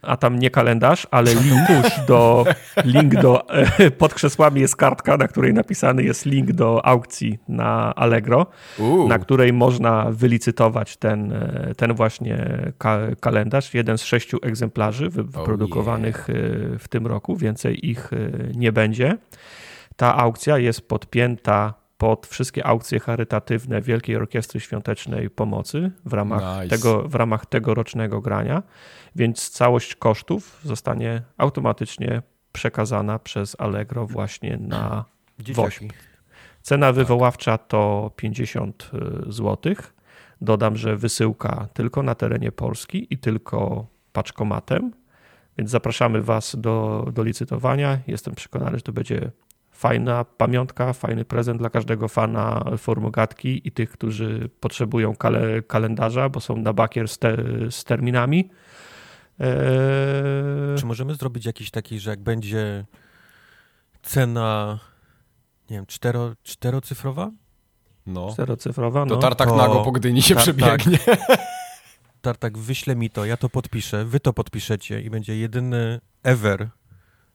a 0.02 0.16
tam 0.16 0.38
nie 0.38 0.50
kalendarz, 0.50 1.06
ale 1.10 1.34
link 1.34 1.68
do, 2.06 2.44
link 2.84 3.14
do 3.14 3.48
e, 3.48 3.90
pod 3.90 4.14
krzesłami 4.14 4.60
jest 4.60 4.76
kartka, 4.76 5.16
na 5.16 5.28
której 5.28 5.54
napisany 5.54 6.02
jest 6.02 6.26
link 6.26 6.52
do 6.52 6.86
aukcji 6.86 7.38
na 7.48 7.94
Allegro, 7.94 8.46
Uuu, 8.78 9.08
na 9.08 9.18
której 9.18 9.52
można 9.52 10.06
wylicytować 10.10 10.96
ten, 10.96 11.32
e, 11.32 11.72
ten 11.76 11.94
właśnie 11.94 12.72
ka 12.78 12.98
kalendarz. 13.20 13.74
Jeden 13.74 13.98
z 13.98 14.02
sześciu 14.02 14.38
egzemplarzy 14.42 15.10
wy 15.10 15.24
wyprodukowanych 15.24 16.30
e, 16.30 16.32
w 16.78 16.88
tym 16.88 17.06
roku, 17.06 17.36
więcej 17.36 17.90
ich 17.90 18.10
nie 18.54 18.72
będzie. 18.72 19.18
Ta 19.96 20.16
aukcja 20.16 20.58
jest 20.58 20.88
podpięta 20.88 21.83
pod 21.98 22.26
wszystkie 22.26 22.66
aukcje 22.66 23.00
charytatywne 23.00 23.82
Wielkiej 23.82 24.16
Orkiestry 24.16 24.60
Świątecznej 24.60 25.30
Pomocy 25.30 25.90
w 26.04 26.12
ramach, 26.12 26.62
Nice. 26.62 26.76
tego, 26.76 27.08
w 27.08 27.14
ramach 27.14 27.46
tegorocznego 27.46 28.20
grania, 28.20 28.62
więc 29.16 29.50
całość 29.50 29.94
kosztów 29.94 30.60
zostanie 30.64 31.22
automatycznie 31.38 32.22
przekazana 32.52 33.18
przez 33.18 33.56
Allegro 33.58 34.06
właśnie 34.06 34.56
na 34.56 35.04
Dzieciaki. 35.38 35.90
Cena 36.62 36.92
wywoławcza 36.92 37.58
to 37.58 38.10
50 38.16 38.90
zł. 39.26 39.74
Dodam, 40.40 40.76
że 40.76 40.96
wysyłka 40.96 41.68
tylko 41.74 42.02
na 42.02 42.14
terenie 42.14 42.52
Polski 42.52 43.06
i 43.10 43.18
tylko 43.18 43.86
paczkomatem, 44.12 44.92
więc 45.58 45.70
zapraszamy 45.70 46.22
Was 46.22 46.56
do, 46.58 47.06
do 47.12 47.22
licytowania. 47.22 47.98
Jestem 48.06 48.34
przekonany, 48.34 48.76
że 48.76 48.82
to 48.82 48.92
będzie 48.92 49.30
fajna 49.88 50.24
pamiątka, 50.24 50.92
fajny 50.92 51.24
prezent 51.24 51.58
dla 51.58 51.70
każdego 51.70 52.08
fana 52.08 52.64
formogatki 52.78 53.68
i 53.68 53.72
tych, 53.72 53.90
którzy 53.90 54.50
potrzebują 54.60 55.16
kale, 55.16 55.62
kalendarza, 55.62 56.28
bo 56.28 56.40
są 56.40 56.56
na 56.56 56.72
bakier 56.72 57.08
z, 57.08 57.18
te, 57.18 57.36
z 57.70 57.84
terminami. 57.84 58.50
Eee, 59.40 59.46
Czy 60.78 60.86
możemy 60.86 61.14
zrobić 61.14 61.46
jakiś 61.46 61.70
taki, 61.70 61.98
że 61.98 62.10
jak 62.10 62.20
będzie 62.22 62.84
cena, 64.02 64.78
nie 65.70 65.76
wiem, 65.76 65.86
cztero, 65.86 66.32
czterocyfrowa? 66.42 67.30
no. 68.06 68.28
czterocyfrowa, 68.32 69.06
To 69.06 69.14
no. 69.14 69.20
tartak 69.20 69.48
To- 69.48 69.56
nago 69.56 69.84
po 69.84 69.92
Gdyni 69.92 70.22
się 70.22 70.34
tak, 70.34 70.42
przebiegnie. 70.42 70.98
Tartak, 72.22 72.58
wyślę 72.58 72.96
mi 72.96 73.10
to, 73.10 73.24
ja 73.24 73.36
to 73.36 73.48
podpiszę, 73.48 74.04
wy 74.04 74.20
to 74.20 74.32
podpiszecie 74.32 75.00
i 75.00 75.10
będzie 75.10 75.36
jedyny 75.38 76.00
ever 76.22 76.68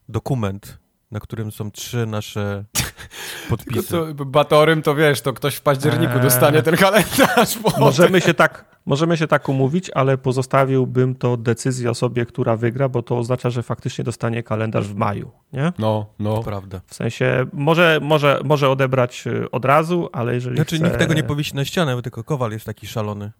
dokument, 0.09 0.79
na 1.11 1.19
którym 1.19 1.51
są 1.51 1.71
trzy 1.71 2.05
nasze 2.05 2.63
Tylko 3.49 3.49
podpisy. 3.49 3.87
to, 4.17 4.25
Batorym 4.25 4.81
to 4.81 4.95
wiesz, 4.95 5.21
to 5.21 5.33
ktoś 5.33 5.55
w 5.55 5.61
październiku 5.61 6.13
Eee. 6.13 6.21
dostanie 6.21 6.63
ten 6.63 6.75
kalendarz. 6.77 7.59
Możemy 7.79 8.21
się, 8.21 8.33
tak, 8.33 8.65
możemy 8.85 9.17
się 9.17 9.27
tak 9.27 9.49
umówić, 9.49 9.91
ale 9.95 10.17
pozostawiłbym 10.17 11.15
to 11.15 11.37
decyzję 11.37 11.89
osobie, 11.91 12.25
która 12.25 12.55
wygra, 12.55 12.89
bo 12.89 13.01
to 13.03 13.17
oznacza, 13.17 13.49
że 13.49 13.63
faktycznie 13.63 14.03
dostanie 14.03 14.43
kalendarz 14.43 14.87
w 14.87 14.95
maju. 14.95 15.31
Nie? 15.53 15.73
No, 15.79 16.05
no. 16.19 16.37
To 16.37 16.43
prawda. 16.43 16.81
W 16.87 16.95
sensie 16.95 17.45
może, 17.53 17.99
może, 18.01 18.41
może 18.43 18.69
odebrać 18.69 19.27
y, 19.27 19.51
od 19.51 19.65
razu, 19.65 20.09
ale 20.13 20.33
jeżeli 20.33 20.55
Znaczy 20.55 20.75
chce... 20.75 20.85
nikt 20.85 20.97
tego 20.97 21.13
nie 21.13 21.23
powiesi 21.23 21.55
na 21.55 21.65
ścianę, 21.65 21.95
bo 21.95 22.01
tylko 22.01 22.23
Kowal 22.23 22.51
jest 22.51 22.65
taki 22.65 22.87
szalony, 22.87 23.31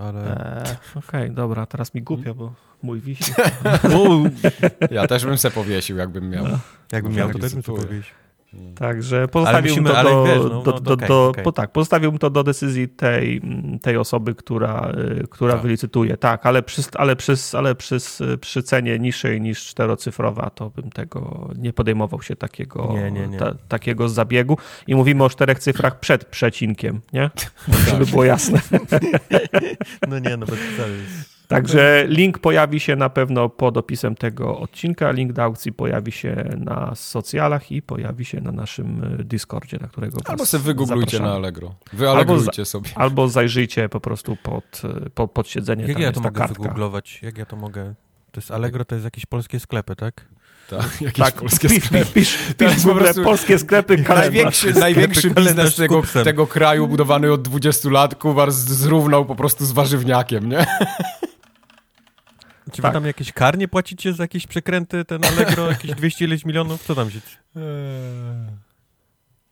ale... 0.00 0.36
Eee, 0.64 0.76
Okej, 0.94 1.30
dobra, 1.30 1.66
teraz 1.66 1.94
mi 1.94 2.02
głupio, 2.02 2.34
bo 2.34 2.54
mój 2.82 3.00
wisi. 3.00 3.32
Ja 4.90 5.06
też 5.06 5.24
bym 5.24 5.38
se 5.38 5.50
powiesił, 5.50 5.96
jakbym 5.96 6.30
miał. 6.30 6.44
Jakbym 6.92 7.12
Może 7.12 7.20
miał, 7.20 7.28
to 7.28 7.32
taki 7.32 7.42
też 7.42 7.54
bym 7.54 7.62
to 7.62 7.76
sytuuje. 7.76 8.02
Także 8.74 9.28
pozostawiłbym 9.28 9.82
musimy- 9.84 10.02
to 10.02 10.10
do, 10.10 10.24
wiesz, 10.24 10.38
no, 10.42 10.62
do, 10.62 10.72
no, 10.72 10.80
do, 10.80 10.92
okej, 10.94 11.08
do, 11.08 11.32
po- 11.44 11.52
tak, 11.52 11.72
pozostawiłbym 11.72 12.18
to 12.18 12.30
do 12.30 12.44
decyzji 12.44 12.88
tej, 12.88 13.40
tej 13.82 13.96
osoby, 13.96 14.34
która, 14.34 14.92
y, 15.22 15.26
która 15.30 15.52
Tak. 15.52 15.62
wylicytuje. 15.62 16.16
Tak, 16.16 16.46
ale, 16.46 16.62
przy, 16.62 16.82
ale, 16.94 17.16
przy, 17.16 17.32
ale 17.58 17.74
przy, 17.74 17.96
przy 18.40 18.62
cenie 18.62 18.98
niższej 18.98 19.40
niż 19.40 19.66
czterocyfrowa, 19.66 20.50
to 20.50 20.70
bym 20.70 20.90
tego 20.90 21.50
nie 21.58 21.72
podejmował 21.72 22.22
się 22.22 22.36
takiego, 22.36 22.92
Nie, 22.94 23.10
nie, 23.10 23.28
nie. 23.28 23.38
Ta, 23.38 23.54
takiego 23.68 24.08
zabiegu. 24.08 24.58
I 24.86 24.94
mówimy 24.94 25.24
o 25.24 25.30
czterech 25.30 25.58
cyfrach 25.58 26.00
przed 26.00 26.24
przecinkiem, 26.24 27.00
nie? 27.12 27.30
Żeby 27.90 28.06
było 28.06 28.24
jasne. 28.24 28.60
No 30.08 30.18
nie, 30.18 30.36
no 30.36 30.46
bez. 30.46 30.58
Także 31.48 32.04
link 32.08 32.38
pojawi 32.38 32.80
się 32.80 32.96
na 32.96 33.10
pewno 33.10 33.48
pod 33.48 33.76
opisem 33.76 34.14
tego 34.14 34.58
odcinka. 34.58 35.10
Link 35.10 35.32
do 35.32 35.42
aukcji 35.42 35.72
pojawi 35.72 36.12
się 36.12 36.44
na 36.56 36.94
socjalach 36.94 37.72
i 37.72 37.82
pojawi 37.82 38.24
się 38.24 38.40
na 38.40 38.52
naszym 38.52 39.16
Discordzie, 39.24 39.78
na 39.80 39.88
którego 39.88 40.18
Albo 40.24 40.46
se 40.46 40.58
wygooglujcie 40.58 41.10
zapraszamy. 41.10 41.30
na 41.30 41.36
Allegro. 41.36 41.74
Wyalegrujcie 41.92 42.64
sobie. 42.64 42.90
Albo 42.94 43.28
zajrzyjcie 43.28 43.88
po 43.88 44.00
prostu 44.00 44.36
pod, 44.42 44.82
pod, 45.14 45.30
pod 45.30 45.48
siedzenie. 45.48 45.82
Jak 45.82 45.92
tam 45.92 46.02
ja 46.02 46.08
jest 46.08 46.14
to 46.14 46.20
mogę 46.24 46.38
kartka. 46.40 46.62
wygooglować? 46.62 47.22
Jak 47.22 47.38
ja 47.38 47.46
to 47.46 47.56
mogę... 47.56 47.94
To 48.32 48.40
jest 48.40 48.50
Allegro, 48.50 48.84
to 48.84 48.94
jest 48.94 49.04
jakieś 49.04 49.26
polskie 49.26 49.60
sklepy, 49.60 49.96
tak? 49.96 50.24
Tak, 50.70 51.00
jakieś 51.00 51.24
Tak, 51.24 51.34
polskie 51.34 51.68
pisz, 51.68 51.84
sklepy. 51.84 52.12
pisz, 52.14 52.36
pisz, 52.38 52.54
pisz 52.74 52.82
po 52.84 52.90
ogóle 52.90 53.04
prostu 53.04 53.22
polskie 53.24 53.58
sklepy 53.58 53.96
kalendarz. 53.96 54.16
Największy, 54.32 54.58
Sklepy 54.60 54.80
największy 54.80 55.30
biznes 55.30 55.74
z 55.74 55.76
tego, 55.76 56.02
tego 56.24 56.46
kraju 56.46 56.88
budowany 56.88 57.32
od 57.32 57.42
20 57.42 57.90
lat, 57.90 58.14
Kuwar 58.14 58.52
zrównał 58.52 59.24
po 59.24 59.34
prostu 59.36 59.64
z 59.66 59.72
warzywniakiem, 59.72 60.48
nie? 60.48 60.66
Czy 62.72 62.82
Tak. 62.82 62.92
wy 62.92 62.96
tam 62.96 63.04
jakieś 63.06 63.32
karnie 63.32 63.68
płacicie 63.68 64.12
za 64.12 64.24
jakieś 64.24 64.46
przekręty, 64.46 65.04
ten 65.04 65.24
Allegro, 65.24 65.68
jakieś 65.70 65.90
200 66.00 66.24
ileś 66.24 66.44
milionów? 66.44 66.82
Co 66.84 66.94
tam 66.94 67.10
się... 67.10 67.20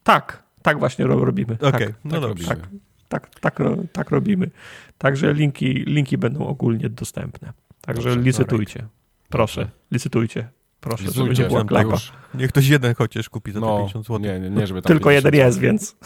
Tak, 0.03 0.43
tak 0.63 0.79
właśnie 0.79 1.05
ro- 1.07 1.25
robimy. 1.25 1.55
Okej, 1.61 1.73
Tak, 1.87 1.95
no 2.05 2.11
tak 2.11 2.21
dobrze. 2.21 2.49
robimy. 2.49 2.79
tak, 3.09 3.29
tak, 3.31 3.41
tak, 3.41 3.59
ro- 3.59 3.77
tak 3.93 4.11
robimy. 4.11 4.51
Także 4.99 5.33
linki, 5.35 5.67
linki 5.73 6.19
będą 6.19 6.47
ogólnie 6.47 6.89
dostępne. 6.89 7.53
Także 7.81 8.09
Dobrze, 8.09 8.25
licytujcie. 8.25 8.87
Proszę, 9.29 9.69
licytujcie. 9.91 10.49
Proszę, 10.81 11.11
żeby 11.13 11.29
nie 11.35 11.45
tam 11.45 11.67
klapa. 11.67 11.91
już. 11.91 12.13
Niech 12.35 12.51
ktoś 12.51 12.69
jeden 12.69 12.95
chociaż 12.95 13.29
kupi 13.29 13.53
za 13.53 13.61
te 13.61 13.67
No, 13.67 13.77
50 13.79 14.07
zł. 14.07 14.19
nie, 14.19 14.41
nie, 14.41 14.51
nie, 14.51 14.67
żeby 14.67 14.83
tam 14.83 14.89
Tylko 14.89 15.11
50 15.11 15.25
jeden 15.35 15.47
jest, 15.47 15.59
więc... 15.59 15.97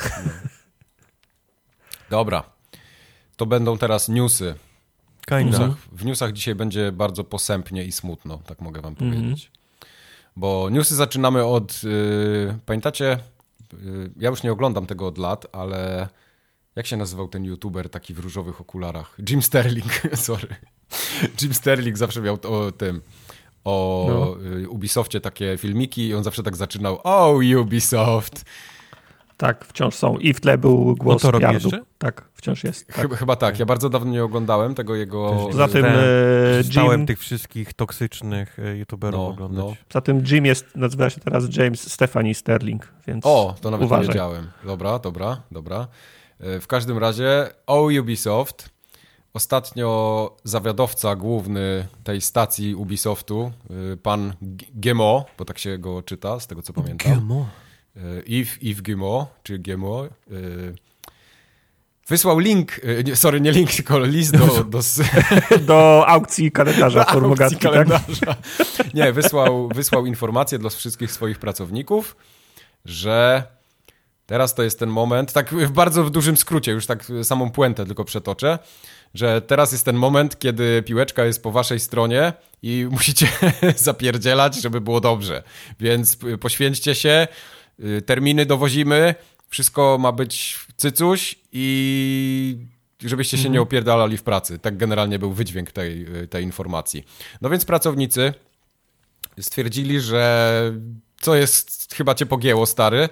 Dobra. 2.11 2.43
To 3.37 3.47
będą 3.47 3.79
teraz 3.79 4.09
newsy. 4.09 4.55
W 5.31 5.39
Kinda. 5.39 5.59
newsach, 5.59 5.79
w 5.93 6.05
newsach 6.05 6.33
dzisiaj 6.33 6.55
będzie 6.55 6.93
bardzo 6.93 7.25
posępnie 7.25 7.85
i 7.85 7.93
smutno, 7.93 8.39
tak 8.47 8.61
mogę 8.61 8.81
wam 8.81 8.93
Mhm. 9.01 9.13
powiedzieć. 9.13 9.51
bo 10.37 10.69
newsy 10.71 10.95
zaczynamy 10.95 11.45
od, 11.45 11.83
yy, 11.83 12.59
pamiętacie, 12.67 13.19
yy, 13.73 14.11
ja 14.17 14.31
już 14.31 14.43
nie 14.43 14.53
oglądam 14.53 14.87
tego 14.87 15.07
od 15.07 15.19
lat, 15.19 15.47
ale 15.53 16.09
jak 16.77 16.87
się 16.87 16.97
nazywał 16.97 17.29
ten 17.29 17.45
youtuber 17.45 17.91
taki 17.91 18.15
w 18.15 18.19
różowych 18.19 18.61
okularach? 18.61 19.17
Jim 19.31 19.43
Sterling, 19.43 20.03
sorry. 20.15 20.49
Jim 21.43 21.55
Sterling 21.55 21.99
zawsze 21.99 22.21
miał 22.21 22.39
o 22.43 22.73
tym, 22.73 23.01
o 23.65 24.07
no. 24.09 24.47
Y, 24.59 24.69
Ubisoftie 24.69 25.21
takie 25.21 25.59
filmiki 25.59 26.07
i 26.09 26.15
on 26.15 26.25
zawsze 26.25 26.43
tak 26.43 26.57
zaczynał, 26.57 27.01
o 27.05 27.39
Ubisoft. 27.63 28.45
Tak, 29.41 29.65
wciąż 29.65 29.95
są. 29.95 30.17
I 30.17 30.35
w 30.35 30.41
tle 30.41 30.59
był 30.59 30.97
głos 30.97 31.23
no 31.23 31.33
to 31.33 31.39
robi 31.39 31.55
jeszcze? 31.55 31.81
Tak, 31.99 32.29
wciąż 32.35 32.65
jest. 32.65 32.87
Tak. 32.87 32.97
Chyba, 32.97 33.17
chyba, 33.17 33.37
tak. 33.37 33.59
Ja 33.59 33.67
bardzo 33.67 33.89
dawno 33.89 34.11
nie 34.11 34.25
oglądałem 34.25 34.75
tego 34.75 34.95
jego... 34.95 35.49
Za 35.53 35.69
tym 35.69 35.85
e, 35.85 35.93
Jim... 36.75 37.07
tych 37.07 37.19
wszystkich 37.19 37.75
toksycznych 37.75 38.59
e, 38.59 38.77
youtuberów 38.77 39.21
no, 39.21 39.29
oglądać. 39.29 39.65
No. 39.65 39.75
Za 39.93 40.01
tym 40.01 40.25
Jim 40.27 40.47
jest, 40.47 40.77
nazywa 40.77 41.11
się 41.11 41.21
teraz 41.21 41.57
James 41.57 41.93
Stephanie 41.93 42.35
Sterling, 42.35 42.93
więc 43.07 43.27
O, 43.27 43.55
to 43.61 43.71
nawet 43.71 43.87
uważaj. 43.87 44.07
nie 44.07 44.13
wiedziałem. 44.13 44.51
Dobra, 44.65 44.99
dobra, 44.99 45.43
dobra. 45.51 45.89
E, 46.41 46.61
w 46.61 46.67
każdym 46.67 46.99
razie 46.99 47.51
o 47.67 47.89
Ubisoft. 48.01 48.71
Ostatnio 49.35 50.37
zawiadowca 50.45 51.17
główny 51.17 51.87
tej 52.05 52.21
stacji 52.21 52.75
Ubisoftu, 52.75 53.53
pan 54.03 54.33
Gemo, 54.75 55.25
bo 55.39 55.45
tak 55.45 55.59
się 55.59 55.79
go 55.79 56.03
czyta, 56.03 56.41
z 56.41 56.47
tego 56.47 56.63
co 56.63 56.73
pamiętam. 56.73 57.15
Gemo. 57.15 57.47
E, 57.97 58.01
Yves, 58.27 58.59
Yves 58.63 58.81
Gemo, 58.81 59.29
czy 59.43 59.59
Gemo, 59.59 60.09
wysłał 62.09 62.39
link, 62.39 62.81
sorry, 63.15 63.41
nie 63.41 63.53
link, 63.53 63.71
tylko 63.73 63.99
list 63.99 64.37
do... 64.37 64.65
Do, 64.65 64.81
do 65.67 66.05
aukcji 66.09 66.53
kalendarza 66.53 67.07
aukcji 67.07 67.57
tak? 67.57 67.59
kalendarza. 67.59 68.27
Tak? 68.27 68.95
Nie, 68.95 69.13
wysłał, 69.13 69.69
wysłał 69.69 70.07
informację 70.07 70.59
dla 70.59 70.71
wszystkich 70.71 71.13
swoich 71.13 71.39
pracowników, 71.39 72.17
że 72.85 73.43
Teraz 74.31 74.55
to 74.55 74.63
jest 74.63 74.79
ten 74.79 74.89
moment, 74.89 75.33
tak 75.33 75.55
w 75.55 75.71
bardzo 75.71 76.05
w 76.05 76.11
dużym 76.11 76.37
skrócie, 76.37 76.73
już 76.73 76.87
tak 76.87 77.05
samą 77.23 77.51
puentę 77.51 77.87
tylko 77.87 78.05
przetoczę, 78.05 78.59
że 79.15 79.43
teraz 79.43 79.73
jest 79.73 79.85
ten 79.85 79.97
moment, 79.97 80.39
kiedy 80.39 80.83
piłeczka 80.83 81.25
jest 81.25 81.43
po 81.43 81.51
waszej 81.51 81.81
stronie 81.81 82.33
i 82.63 82.87
musicie 82.91 83.29
zapierdzielać, 83.77 84.63
żeby 84.63 84.81
było 84.81 85.01
dobrze. 85.01 85.43
Więc 85.81 86.19
poświęćcie 86.41 86.95
się, 86.95 87.29
terminy 88.07 88.47
dowozimy, 88.47 89.15
wszystko 89.49 89.99
ma 90.01 90.13
być 90.13 90.59
cycuś 90.77 91.39
i 91.53 92.57
żebyście 93.03 93.37
się 93.37 93.41
mhm. 93.41 93.53
nie 93.53 93.61
opierdalali 93.61 94.17
w 94.17 94.23
pracy. 94.23 94.59
Tak 94.59 94.77
generalnie 94.77 95.19
był 95.19 95.33
wydźwięk 95.33 95.73
tej, 95.73 96.07
tej 96.31 96.45
informacji. 96.45 97.05
No 97.41 97.51
więc 97.51 97.65
pracownicy 97.65 98.35
stwierdzili, 99.41 100.01
że 100.01 100.73
co 101.21 101.37
jest, 101.37 101.95
chyba 101.95 102.15
cię 102.15 102.27
pogięło, 102.27 102.67
stary, 102.67 103.09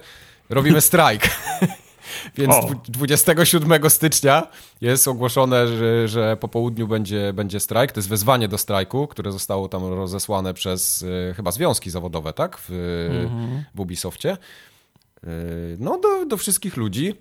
robimy 0.49 0.81
strajk. 0.81 1.29
Więc 2.37 2.53
o. 2.53 2.69
27 2.87 3.89
stycznia 3.89 4.47
jest 4.81 5.07
ogłoszone, 5.07 5.67
że, 5.67 6.07
że 6.07 6.37
po 6.37 6.47
południu 6.47 6.87
będzie, 6.87 7.33
będzie 7.33 7.59
strajk. 7.59 7.91
To 7.91 7.99
jest 7.99 8.09
wezwanie 8.09 8.47
do 8.47 8.57
strajku, 8.57 9.07
które 9.07 9.31
zostało 9.31 9.69
tam 9.69 9.85
rozesłane 9.93 10.53
przez 10.53 11.05
e, 11.29 11.33
chyba 11.33 11.51
związki 11.51 11.89
zawodowe, 11.89 12.33
tak? 12.33 12.57
W, 12.57 12.69
mhm. 13.25 13.63
w 13.75 13.79
Ubisoftie. 13.79 14.31
E, 14.31 14.37
no, 15.79 15.99
do, 15.99 16.25
do 16.25 16.37
wszystkich 16.37 16.77
ludzi. 16.77 17.15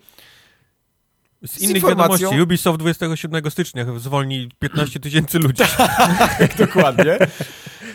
Z, 1.42 1.50
z 1.50 1.60
innych 1.60 1.76
informacją... 1.76 2.16
wiadomości, 2.16 2.42
Ubisoft 2.42 2.78
27 2.78 3.50
stycznia 3.50 3.84
zwolni 3.98 4.48
15 4.58 5.00
tysięcy 5.00 5.38
ludzi. 5.38 5.62
tak, 6.18 6.56
dokładnie. 6.58 7.18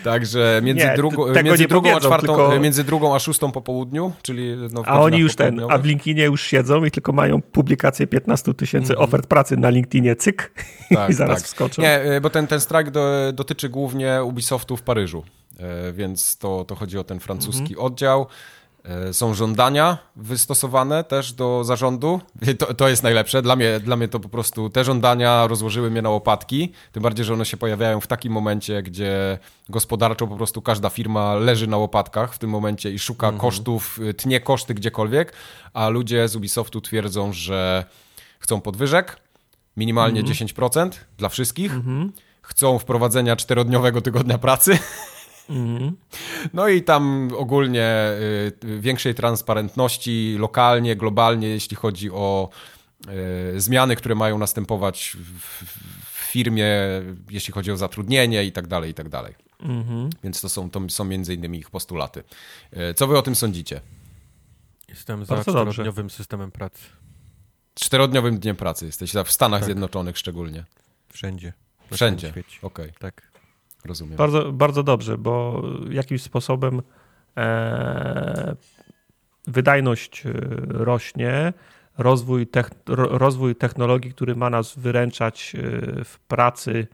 Także 0.04 0.60
między, 0.64 0.86
nie, 0.86 0.96
drugo, 0.96 1.42
między 1.42 1.66
drugą 1.66 1.96
a 1.96 2.00
czwartą, 2.00 2.26
tylko... 2.26 2.60
między 2.60 2.84
drugą 2.84 3.14
a 3.14 3.18
szóstą 3.18 3.52
po 3.52 3.60
południu, 3.60 4.12
czyli 4.22 4.56
no, 4.72 4.82
A 4.86 5.00
oni 5.00 5.18
już 5.18 5.36
ten, 5.36 5.60
a 5.68 5.78
w 5.78 5.84
LinkedInie 5.84 6.24
już 6.24 6.42
siedzą 6.42 6.84
i 6.84 6.90
tylko 6.90 7.12
mają 7.12 7.42
publikację 7.42 8.06
15 8.06 8.54
tysięcy 8.54 8.92
mm 8.92 9.02
-hmm. 9.02 9.08
ofert 9.08 9.26
pracy 9.26 9.56
na 9.56 9.70
LinkedInie, 9.70 10.16
cyk 10.16 10.52
tak, 10.94 11.10
i 11.10 11.12
zaraz 11.12 11.38
tak. 11.38 11.46
wskoczą. 11.46 11.82
Nie, 11.82 12.00
e, 12.00 12.20
bo 12.20 12.30
ten, 12.30 12.46
ten 12.46 12.60
strajk 12.60 12.90
do, 12.90 13.32
dotyczy 13.32 13.68
głównie 13.68 14.20
Ubisoftu 14.24 14.76
w 14.76 14.82
Paryżu, 14.82 15.24
e, 15.58 15.92
więc 15.92 16.38
to, 16.38 16.64
to 16.64 16.74
chodzi 16.74 16.98
o 16.98 17.04
ten 17.04 17.20
francuski 17.20 17.60
mm 17.60 17.74
-hmm. 17.74 17.86
oddział. 17.86 18.26
E, 18.84 19.14
są 19.14 19.34
żądania 19.34 19.98
wystosowane 20.16 21.04
też 21.04 21.32
do 21.32 21.64
zarządu. 21.64 22.20
To, 22.58 22.74
to 22.74 22.88
jest 22.88 23.02
najlepsze. 23.02 23.42
Dla 23.42 23.56
mnie, 23.56 23.80
dla 23.80 23.96
mnie 23.96 24.08
to 24.08 24.20
po 24.20 24.28
prostu 24.28 24.70
te 24.70 24.84
żądania 24.84 25.46
rozłożyły 25.46 25.90
mnie 25.90 26.02
na 26.02 26.10
łopatki. 26.10 26.72
Tym 26.92 27.02
bardziej, 27.02 27.24
że 27.24 27.34
one 27.34 27.44
się 27.44 27.56
pojawiają 27.56 28.00
w 28.00 28.06
takim 28.06 28.32
momencie, 28.32 28.82
gdzie 28.82 29.38
gospodarczo 29.68 30.26
po 30.26 30.36
prostu 30.36 30.62
każda 30.62 30.90
firma 30.90 31.34
leży 31.34 31.66
na 31.66 31.76
łopatkach 31.76 32.34
w 32.34 32.38
tym 32.38 32.50
momencie 32.50 32.92
i 32.92 32.98
szuka 32.98 33.26
mhm. 33.26 33.40
kosztów, 33.40 33.98
y, 33.98 34.14
tnie 34.14 34.40
koszty 34.40 34.74
gdziekolwiek, 34.74 35.32
a 35.72 35.88
ludzie 35.88 36.28
z 36.28 36.36
Ubisoftu 36.36 36.80
twierdzą, 36.80 37.32
że 37.32 37.84
chcą 38.38 38.60
podwyżek, 38.60 39.16
minimalnie 39.76 40.20
mhm. 40.20 40.36
10% 40.36 40.90
dla 41.18 41.28
wszystkich. 41.28 41.72
Mhm. 41.72 42.12
Chcą 42.42 42.78
wprowadzenia 42.78 43.36
czterodniowego 43.36 44.00
tygodnia 44.00 44.38
pracy. 44.38 44.78
No 46.54 46.68
i 46.68 46.82
tam 46.82 47.30
ogólnie 47.36 48.10
y, 48.64 48.80
większej 48.80 49.14
transparentności 49.14 50.36
lokalnie, 50.38 50.96
globalnie, 50.96 51.48
jeśli 51.48 51.76
chodzi 51.76 52.10
o 52.10 52.48
y, 53.54 53.60
zmiany, 53.60 53.96
które 53.96 54.14
mają 54.14 54.38
następować 54.38 55.16
w, 55.20 55.64
w 56.04 56.30
firmie, 56.34 56.66
jeśli 57.30 57.52
chodzi 57.52 57.72
o 57.72 57.76
zatrudnienie 57.76 58.44
i 58.44 58.52
tak 58.52 58.66
dalej, 58.66 58.90
i 58.90 58.94
tak 58.94 59.08
dalej. 59.08 59.34
Mhm. 59.60 60.10
Więc 60.24 60.40
to 60.40 60.48
są, 60.48 60.70
to 60.70 60.80
są 60.88 61.04
między 61.04 61.34
innymi 61.34 61.58
ich 61.58 61.70
postulaty. 61.70 62.22
Y, 62.90 62.94
co 62.94 63.06
wy 63.06 63.18
o 63.18 63.22
tym 63.22 63.34
sądzicie? 63.34 63.80
Jestem 64.88 65.24
za 65.24 65.42
czterodniowym 65.42 66.10
systemem 66.10 66.50
pracy. 66.50 66.84
Czterodniowym 67.74 68.38
dniem 68.38 68.56
pracy 68.56 68.86
jesteś, 68.86 69.12
w 69.24 69.32
Stanach 69.32 69.60
tak. 69.60 69.64
Zjednoczonych 69.64 70.18
szczególnie. 70.18 70.64
Wszędzie. 71.08 71.52
Wszędzie, 71.90 72.28
okej. 72.28 72.44
Okay. 72.62 72.92
Tak. 72.98 73.33
Rozumiem. 73.84 74.16
Bardzo, 74.16 74.52
bardzo 74.52 74.82
dobrze, 74.82 75.18
bo 75.18 75.62
jakimś 75.90 76.22
sposobem 76.22 76.82
e, 77.36 78.56
wydajność 79.46 80.26
e, 80.26 80.32
rośnie, 80.68 81.52
rozwój, 81.98 82.46
rozwój 82.86 83.56
technologii, 83.56 84.12
który 84.12 84.36
ma 84.36 84.50
nas 84.50 84.78
wyręczać 84.78 85.54
e, 85.54 86.04
w 86.04 86.18
pracy 86.28 86.86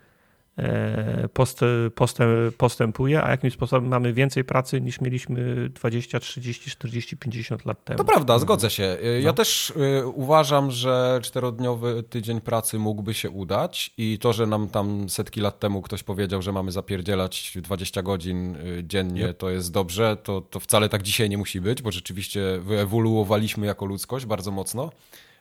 post, 1.33 1.61
postęp, 1.95 2.57
postępuje, 2.57 3.25
a 3.25 3.31
jakimś 3.31 3.53
sposobem 3.53 3.89
mamy 3.89 4.13
więcej 4.13 4.45
pracy 4.45 4.81
niż 4.81 5.01
mieliśmy 5.01 5.69
20, 5.69 6.21
30, 6.21 6.71
40, 6.71 7.17
50 7.17 7.65
lat 7.65 7.85
temu. 7.85 7.99
To 7.99 8.05
prawda, 8.05 8.39
zgodzę 8.39 8.71
się. 8.71 8.97
E, 9.03 9.21
ja 9.21 9.31
no. 9.31 9.33
też 9.33 9.71
y, 9.71 10.07
uważam, 10.07 10.71
że 10.71 11.21
czterodniowy 11.23 12.03
tydzień 12.03 12.41
pracy 12.41 12.79
mógłby 12.79 13.15
się 13.15 13.31
udać 13.31 13.93
i 13.99 14.19
to, 14.19 14.33
że 14.33 14.47
nam 14.47 14.69
tam 14.69 15.09
setki 15.09 15.41
lat 15.41 15.59
temu 15.59 15.83
ktoś 15.83 16.03
powiedział, 16.03 16.43
że 16.43 16.53
mamy 16.53 16.73
zapierdzielać 16.73 17.53
20 17.57 18.03
godzin 18.03 18.57
dziennie, 18.83 19.25
yep. 19.25 19.37
to 19.37 19.51
jest 19.51 19.73
dobrze, 19.73 20.17
to, 20.23 20.41
to 20.41 20.61
wcale 20.61 20.89
tak 20.89 21.03
dzisiaj 21.03 21.31
nie 21.31 21.39
musi 21.39 21.61
być, 21.61 21.83
bo 21.83 21.93
rzeczywiście 21.93 22.41
wyewoluowaliśmy 22.61 23.67
jako 23.67 23.87
ludzkość 23.87 24.27
bardzo 24.27 24.51
mocno 24.51 24.91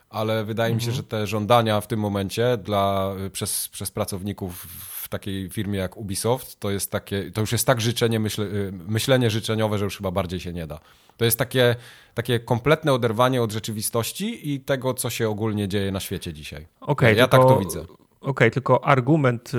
ale 0.09 0.45
wydaje 0.45 0.75
mi 0.75 0.81
się, 0.81 0.87
mhm. 0.87 0.95
że 0.95 1.03
te 1.03 1.27
żądania 1.27 1.81
w 1.81 1.87
tym 1.87 1.99
momencie 1.99 2.57
dla, 2.57 3.13
przez, 3.31 3.69
przez 3.69 3.91
pracowników 3.91 4.67
w 5.09 5.11
takiej 5.11 5.49
firmie 5.49 5.79
jak 5.79 5.97
Ubisoft, 5.97 6.59
to 6.59 6.71
jest 6.71 6.91
takie, 6.91 7.31
to 7.31 7.41
już 7.41 7.51
jest 7.51 7.67
tak 7.67 7.81
życzenie, 7.81 8.19
myśle, 8.19 8.45
y, 8.45 8.71
myślenie 8.87 9.29
życzeniowe, 9.29 9.77
że 9.77 9.85
już 9.85 9.97
chyba 9.97 10.11
bardziej 10.11 10.39
się 10.39 10.53
nie 10.53 10.67
da. 10.67 10.79
To 11.17 11.25
jest 11.25 11.39
takie, 11.39 11.75
takie 12.13 12.39
kompletne 12.39 12.93
oderwanie 12.93 13.41
od 13.41 13.51
rzeczywistości 13.51 14.53
i 14.53 14.59
tego, 14.59 14.93
co 14.93 15.09
się 15.09 15.29
ogólnie 15.29 15.67
dzieje 15.67 15.91
na 15.91 15.99
świecie 15.99 16.33
dzisiaj. 16.33 16.67
Okay, 16.81 17.15
ja 17.15 17.27
tylko, 17.27 17.47
tak 17.47 17.55
to 17.55 17.59
widzę. 17.59 17.79
Okej, 17.79 17.97
okay, 18.21 18.51
tylko 18.51 18.85
argument 18.85 19.51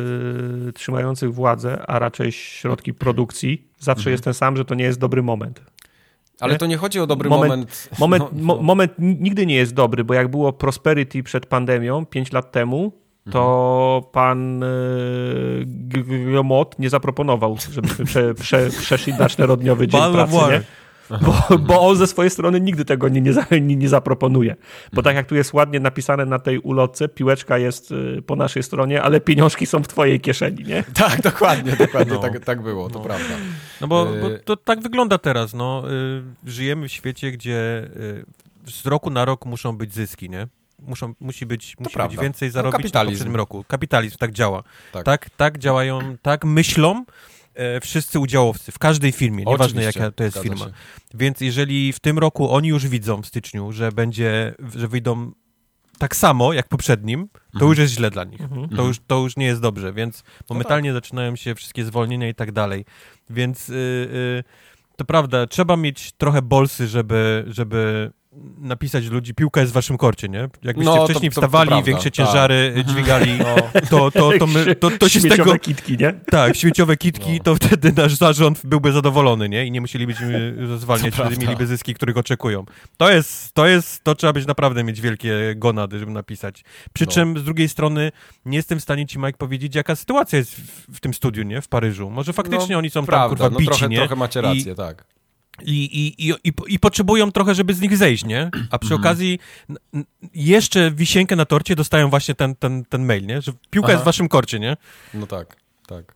y, 0.69 0.73
trzymających 0.73 1.35
władzę, 1.35 1.87
a 1.87 1.99
raczej 1.99 2.33
środki 2.33 2.95
produkcji, 2.95 3.69
zawsze 3.79 4.01
mhm. 4.01 4.13
jest 4.13 4.25
ten 4.25 4.35
sam, 4.35 4.57
że 4.57 4.65
to 4.65 4.75
nie 4.75 4.85
jest 4.85 4.99
dobry 4.99 5.23
moment. 5.23 5.61
Ale 6.41 6.59
to 6.59 6.67
nie 6.67 6.77
chodzi 6.77 7.01
o 7.01 7.07
dobry 7.07 7.31
moment. 7.31 7.51
Moment, 7.51 7.91
moment, 7.99 8.25
no, 8.33 8.57
no. 8.57 8.63
moment 8.63 8.93
nigdy 8.99 9.47
nie 9.47 9.55
jest 9.55 9.75
dobry, 9.75 10.05
bo 10.05 10.15
jak 10.15 10.29
było 10.29 10.53
prosperity 10.53 11.23
przed 11.23 11.47
pandemią 11.47 12.07
5 12.07 12.33
lat 12.33 12.53
temu, 12.53 12.93
to 13.31 13.95
mhm. 13.97 14.13
pan 14.13 14.63
y, 14.63 16.33
Gomot 16.33 16.79
nie 16.79 16.91
zaproponował, 16.91 17.57
żebyśmy 17.73 18.05
prze, 18.05 18.35
prze, 18.35 18.71
przeszli 18.71 19.15
na 19.15 19.29
czterodniowy 19.29 19.89
dzień 19.89 20.01
pracy, 20.13 20.37
nie? 20.51 20.63
Bo, 21.11 21.59
bo, 21.59 21.81
on 21.89 21.97
ze 21.97 22.07
swojej 22.07 22.31
strony 22.31 22.61
nigdy 22.61 22.85
tego 22.85 23.09
nie, 23.09 23.21
nie, 23.61 23.77
nie, 23.77 23.89
zaproponuje. 23.89 24.57
Bo 24.93 25.03
tak 25.03 25.17
jak 25.17 25.27
tu 25.27 25.35
jest 25.35 25.53
ładnie 25.53 25.81
napisane 25.81 26.27
na 26.27 26.39
tej 26.39 26.59
ulotce, 26.59 27.09
piłeczka 27.09 27.59
jest 27.59 27.93
y, 27.93 28.23
po 28.27 28.37
naszej 28.37 28.63
stronie, 28.63 29.03
ale 29.03 29.21
pieniążki 29.21 29.67
są 29.67 29.83
w 29.83 29.89
twojej 29.89 30.21
kieszeni, 30.21 30.65
nie? 30.65 30.85
Tak, 30.95 31.23
dokładnie, 31.23 31.77
dokładnie, 31.77 32.15
no. 32.15 32.21
tak, 32.21 32.45
tak 32.45 32.63
było, 32.63 32.89
to 32.89 32.99
no. 32.99 33.05
prawda. 33.05 33.35
No 33.81 33.87
bo, 33.87 34.05
bo, 34.05 34.29
to 34.45 34.57
tak 34.57 34.81
wygląda 34.81 35.19
teraz, 35.19 35.55
no. 35.55 35.85
Y, 35.91 36.51
żyjemy 36.51 36.89
w 36.89 36.93
świecie, 36.93 37.33
gdzie 37.33 37.89
z 38.67 38.87
roku 38.87 39.11
na 39.11 39.25
rok 39.25 39.47
muszą 39.47 39.77
być 39.77 39.95
zyski, 39.95 40.31
nie? 40.31 40.49
Muszą, 40.83 41.15
musi 41.21 41.47
być, 41.47 41.77
musi 41.79 41.99
być 41.99 42.17
więcej 42.17 42.49
no, 42.49 42.53
zarobić 42.53 42.93
no, 42.93 43.01
w 43.03 43.05
poprzednim 43.07 43.37
roku. 43.37 43.65
Kapitalizm 43.69 44.17
tak 44.19 44.33
działa. 44.33 44.63
Tak. 44.93 45.05
tak, 45.05 45.31
tak 45.31 45.59
działają, 45.59 46.17
tak 46.23 46.45
myślą. 46.45 47.05
e, 47.55 47.81
wszyscy 47.81 48.19
udziałowcy 48.19 48.73
w 48.73 48.79
każdej 48.79 49.13
firmie, 49.13 49.45
nieważne 49.45 49.83
jaka 49.83 50.11
to 50.11 50.25
jest 50.25 50.37
zgadza 50.37 50.49
firma. 50.51 50.65
się. 50.67 50.73
Więc 51.15 51.41
jeżeli 51.41 51.93
w 51.93 52.01
tym 52.01 52.19
roku 52.19 52.51
oni 52.51 52.69
już 52.69 52.89
widzą 52.89 53.23
w 53.23 53.27
styczniu, 53.27 53.73
że 53.73 53.93
będzie, 53.93 54.55
że 54.75 54.89
wyjdą 54.89 55.33
tak 55.99 56.17
samo 56.17 56.53
jak 56.53 56.69
poprzednim, 56.69 57.29
to 57.29 57.39
Mhm. 57.55 57.69
już 57.69 57.79
jest 57.79 57.95
źle 57.95 58.11
dla 58.11 58.25
nich. 58.25 58.41
Mhm. 58.41 58.69
To, 58.69 58.83
już, 58.87 58.97
to 59.07 59.19
już 59.19 59.37
nie 59.37 59.47
jest 59.47 59.61
dobrze, 59.61 59.93
więc 59.93 60.23
No 60.41 60.47
momentalnie 60.55 60.93
zaczynają 60.93 61.37
się 61.37 61.55
wszystkie 61.55 61.85
zwolnienia 61.85 62.29
i 62.29 62.35
tak 62.35 62.53
dalej. 62.53 62.85
Więc 63.31 63.69
y, 63.69 63.73
y, 63.75 64.45
to 64.97 65.05
prawda, 65.05 65.47
trzeba 65.47 65.77
mieć 65.77 66.13
trochę 66.13 66.43
bolsy, 66.43 66.89
żeby, 66.89 67.45
żeby 67.49 68.11
napisać 68.59 69.09
do 69.09 69.15
ludzi, 69.15 69.35
piłka 69.35 69.61
jest 69.61 69.73
w 69.73 69.75
waszym 69.75 69.97
korcie, 69.99 70.29
nie? 70.29 70.49
Jakbyście 70.63 70.93
No, 70.93 70.97
to- 70.97 71.05
wcześniej 71.05 71.31
to- 71.31 71.35
to 71.35 71.41
wstawali, 71.41 71.69
prawda, 71.69 71.87
większe 71.87 72.05
tak. 72.05 72.13
ciężary 72.15 72.85
dźwigali, 72.87 73.39
to, 73.91 74.11
to, 74.11 74.31
to, 74.39 74.47
my, 74.47 74.75
to, 74.81 74.91
to 74.91 75.09
się 75.09 75.21
z 75.21 75.29
tego... 75.29 75.59
kitki, 75.59 75.97
nie? 75.97 76.13
Tak, 76.13 76.57
śmieciowe 76.57 76.97
kitki, 76.97 77.33
No. 77.33 77.43
to 77.45 77.55
wtedy 77.55 77.93
nasz 77.93 78.15
zarząd 78.15 78.61
byłby 78.67 78.93
zadowolony, 78.93 79.49
nie? 79.49 79.67
I 79.67 79.71
nie 79.71 79.81
musielibyśmy 79.81 80.57
zwalniać, 80.79 81.15
To 81.17 81.25
wtedy 81.25 81.47
mieliby 81.47 81.67
zyski, 81.67 81.95
których 81.95 82.17
oczekują. 82.17 82.65
To 82.97 83.11
jest, 83.11 83.53
to 83.53 83.67
jest, 83.67 84.05
to 84.05 84.15
trzeba 84.15 84.33
być 84.33 84.47
naprawdę 84.47 84.85
mieć 84.85 85.01
wielkie 85.01 85.55
gonady, 85.57 85.99
żeby 85.99 86.13
napisać. 86.13 86.65
Przy 86.93 87.07
No. 87.07 87.13
czym 87.13 87.39
z 87.39 87.45
drugiej 87.45 87.69
strony 87.69 88.13
nie 88.45 88.57
jestem 88.57 88.79
w 88.79 88.83
stanie 88.83 89.07
ci, 89.07 89.19
Mike, 89.19 89.39
powiedzieć, 89.39 89.75
jaka 89.75 89.97
sytuacja 89.97 90.39
jest 90.39 90.55
w, 90.55 90.97
w 90.97 91.01
tym 91.01 91.15
studiu, 91.15 91.43
nie? 91.43 91.61
W 91.63 91.69
Paryżu. 91.69 92.11
Może 92.11 92.33
faktycznie 92.33 92.73
No, 92.73 92.79
oni 92.79 92.91
są 92.91 93.07
Prawda, 93.07 93.21
tam, 93.23 93.29
kurwa, 93.29 93.51
no 93.51 93.59
bici, 93.59 93.69
trochę, 93.71 93.89
nie? 93.89 93.97
trochę 93.99 94.17
macie 94.17 94.41
I- 94.41 94.43
rację, 94.43 94.75
tak. 94.75 95.05
I, 95.63 95.71
i, 95.85 96.29
i, 96.29 96.35
i, 96.45 96.53
I 96.69 96.79
potrzebują 96.79 97.33
trochę, 97.33 97.55
żeby 97.55 97.75
z 97.75 97.81
nich 97.81 97.97
zejść, 97.97 98.25
nie? 98.25 98.51
A 98.71 98.79
przy 98.79 98.95
Mhm. 98.95 99.01
okazji 99.01 99.39
jeszcze 100.35 100.91
wisienkę 100.91 101.37
na 101.37 101.45
torcie 101.45 101.77
dostają 101.77 102.11
właśnie 102.11 102.35
ten, 102.35 102.55
ten, 102.57 102.85
ten 102.85 103.05
mail, 103.05 103.27
nie? 103.27 103.43
Że 103.43 103.53
piłka 103.71 103.87
Aha. 103.87 103.93
jest 103.93 104.03
w 104.03 104.07
waszym 104.07 104.29
korcie, 104.29 104.59
nie? 104.61 104.77
No 105.15 105.27
tak, 105.27 105.57
tak. 105.87 106.15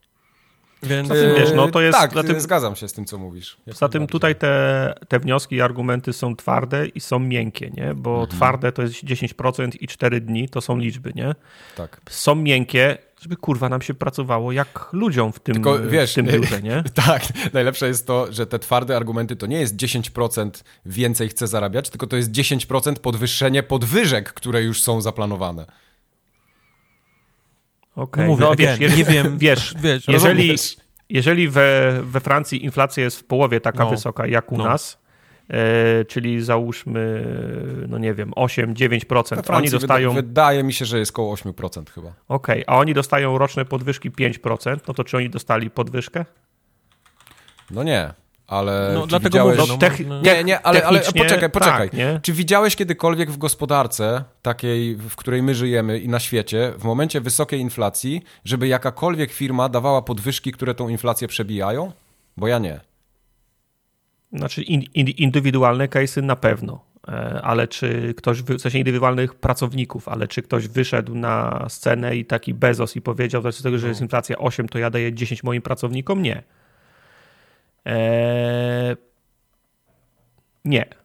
Więc... 0.82 1.08
Zatem 1.08 1.34
wiesz, 1.36 1.50
no 1.56 1.68
to 1.68 1.80
jest- 1.80 1.98
Tak, 1.98 2.14
zatem- 2.14 2.40
zgadzam 2.40 2.76
się 2.76 2.88
z 2.88 2.92
tym, 2.92 3.04
co 3.04 3.18
mówisz. 3.18 3.56
Poza 3.66 3.88
tym 3.88 4.06
tutaj 4.06 4.36
te, 4.36 4.94
te 5.08 5.20
wnioski 5.20 5.56
i 5.56 5.60
argumenty 5.60 6.12
są 6.12 6.36
twarde 6.36 6.86
i 6.86 7.00
są 7.00 7.18
miękkie, 7.18 7.70
nie? 7.70 7.94
Bo 7.94 8.10
Mhm. 8.10 8.28
twarde 8.30 8.72
to 8.72 8.82
jest 8.82 9.04
10% 9.04 9.70
i 9.80 9.86
4 9.88 10.20
dni 10.20 10.48
to 10.48 10.60
są 10.60 10.78
liczby, 10.78 11.12
nie? 11.14 11.34
Tak. 11.76 12.00
Są 12.10 12.34
miękkie, 12.34 12.98
żeby 13.24 13.36
kurwa 13.36 13.68
nam 13.68 13.82
się 13.82 13.94
pracowało 13.94 14.52
jak 14.52 14.88
ludziom 14.92 15.32
w 15.32 15.40
tym, 15.40 15.54
Tylko, 15.54 15.78
wiesz, 15.78 16.12
w 16.12 16.14
tym 16.14 16.26
biurze, 16.26 16.62
nie? 16.62 16.82
Tak, 17.06 17.22
najlepsze 17.52 17.88
jest 17.88 18.06
to, 18.06 18.32
że 18.32 18.46
te 18.46 18.58
twarde 18.58 18.96
argumenty 18.96 19.36
to 19.36 19.46
nie 19.46 19.60
jest 19.60 19.76
10% 19.76 20.50
więcej 20.86 21.28
chce 21.28 21.46
zarabiać, 21.46 21.90
tylko 21.90 22.06
to 22.06 22.16
jest 22.16 22.30
10% 22.30 22.94
podwyższenie 22.94 23.62
podwyżek, 23.62 24.32
które 24.32 24.62
już 24.62 24.82
są 24.82 25.00
zaplanowane. 25.00 25.66
Okej, 27.96 28.24
No 28.24 28.30
mówię, 28.30 28.44
no, 28.44 28.54
wiesz, 28.56 28.80
nie 28.80 29.04
wiem, 29.14 29.38
wiesz, 29.38 29.74
wiesz, 29.80 30.08
jeżeli, 30.08 30.54
jeżeli 31.08 31.48
we, 31.48 32.00
we 32.02 32.20
Francji 32.20 32.64
inflacja 32.64 33.04
jest 33.04 33.18
w 33.20 33.24
połowie 33.24 33.60
taka 33.60 33.84
No. 33.84 33.90
wysoka 33.90 34.26
jak 34.26 34.52
u 34.52 34.56
No. 34.58 34.64
nas, 34.64 34.98
czyli 36.08 36.42
załóżmy, 36.42 37.24
no 37.88 37.98
nie 37.98 38.14
wiem, 38.14 38.30
8-9%, 38.30 39.42
We 39.46 39.54
oni 39.54 39.70
dostają, 39.70 40.10
wyda- 40.10 40.14
wydaje 40.14 40.62
mi 40.62 40.72
się, 40.72 40.84
że 40.84 40.98
jest 40.98 41.12
koło 41.12 41.34
8% 41.36 41.90
chyba. 41.90 42.12
okej, 42.28 42.64
a 42.66 42.76
oni 42.78 42.94
dostają 42.94 43.38
roczne 43.38 43.64
podwyżki 43.64 44.10
5%, 44.10 44.76
no 44.88 44.94
to 44.94 45.04
czy 45.04 45.16
oni 45.16 45.30
dostali 45.30 45.70
podwyżkę? 45.70 46.24
No 47.70 47.82
nie, 47.82 48.12
ale 48.46 48.90
No, 48.94 49.02
czy 49.02 49.08
dlatego 49.08 49.28
widziałeś... 49.28 49.58
mówię, 49.58 49.68
No, 49.68 49.74
no, 49.74 49.88
tech-. 49.88 50.22
Nie, 50.22 50.44
nie, 50.44 50.60
ale, 50.60 50.86
ale 50.86 51.00
poczekaj, 51.00 51.50
poczekaj. 51.50 51.90
tak, 51.90 51.98
nie? 51.98 52.20
Czy 52.22 52.32
widziałeś 52.32 52.76
kiedykolwiek 52.76 53.30
w 53.30 53.38
gospodarce, 53.38 54.24
takiej, 54.42 54.96
w 54.96 55.16
której 55.16 55.42
my 55.42 55.54
żyjemy 55.54 55.98
i 55.98 56.08
na 56.08 56.20
świecie, 56.20 56.72
w 56.78 56.84
momencie 56.84 57.20
wysokiej 57.20 57.60
inflacji, 57.60 58.22
żeby 58.44 58.68
jakakolwiek 58.68 59.32
firma 59.32 59.68
dawała 59.68 60.02
podwyżki, 60.02 60.52
które 60.52 60.74
tą 60.74 60.88
inflację 60.88 61.28
przebijają? 61.28 61.92
Bo 62.36 62.48
ja 62.48 62.58
nie. 62.58 62.80
Znaczy 64.34 64.62
in, 64.62 64.82
in, 64.94 65.08
indywidualne 65.08 65.88
case'y 65.88 66.22
na 66.22 66.36
pewno, 66.36 66.84
e, 67.08 67.40
ale 67.42 67.68
czy 67.68 68.14
ktoś, 68.16 68.42
w 68.42 68.60
sensie 68.60 68.78
indywidualnych 68.78 69.34
pracowników, 69.34 70.08
ale 70.08 70.28
czy 70.28 70.42
ktoś 70.42 70.68
wyszedł 70.68 71.14
na 71.14 71.66
scenę 71.68 72.16
i 72.16 72.24
taki 72.24 72.54
Bezos 72.54 72.96
i 72.96 73.00
powiedział, 73.00 73.42
że 73.42 73.62
tego, 73.62 73.78
że 73.78 73.88
jest 73.88 74.00
inflacja 74.00 74.38
8, 74.38 74.68
to 74.68 74.78
ja 74.78 74.90
daję 74.90 75.12
10 75.12 75.42
moim 75.42 75.62
pracownikom? 75.62 76.22
Nie. 76.22 76.42
Eee, 77.84 78.96
nie. 80.64 81.03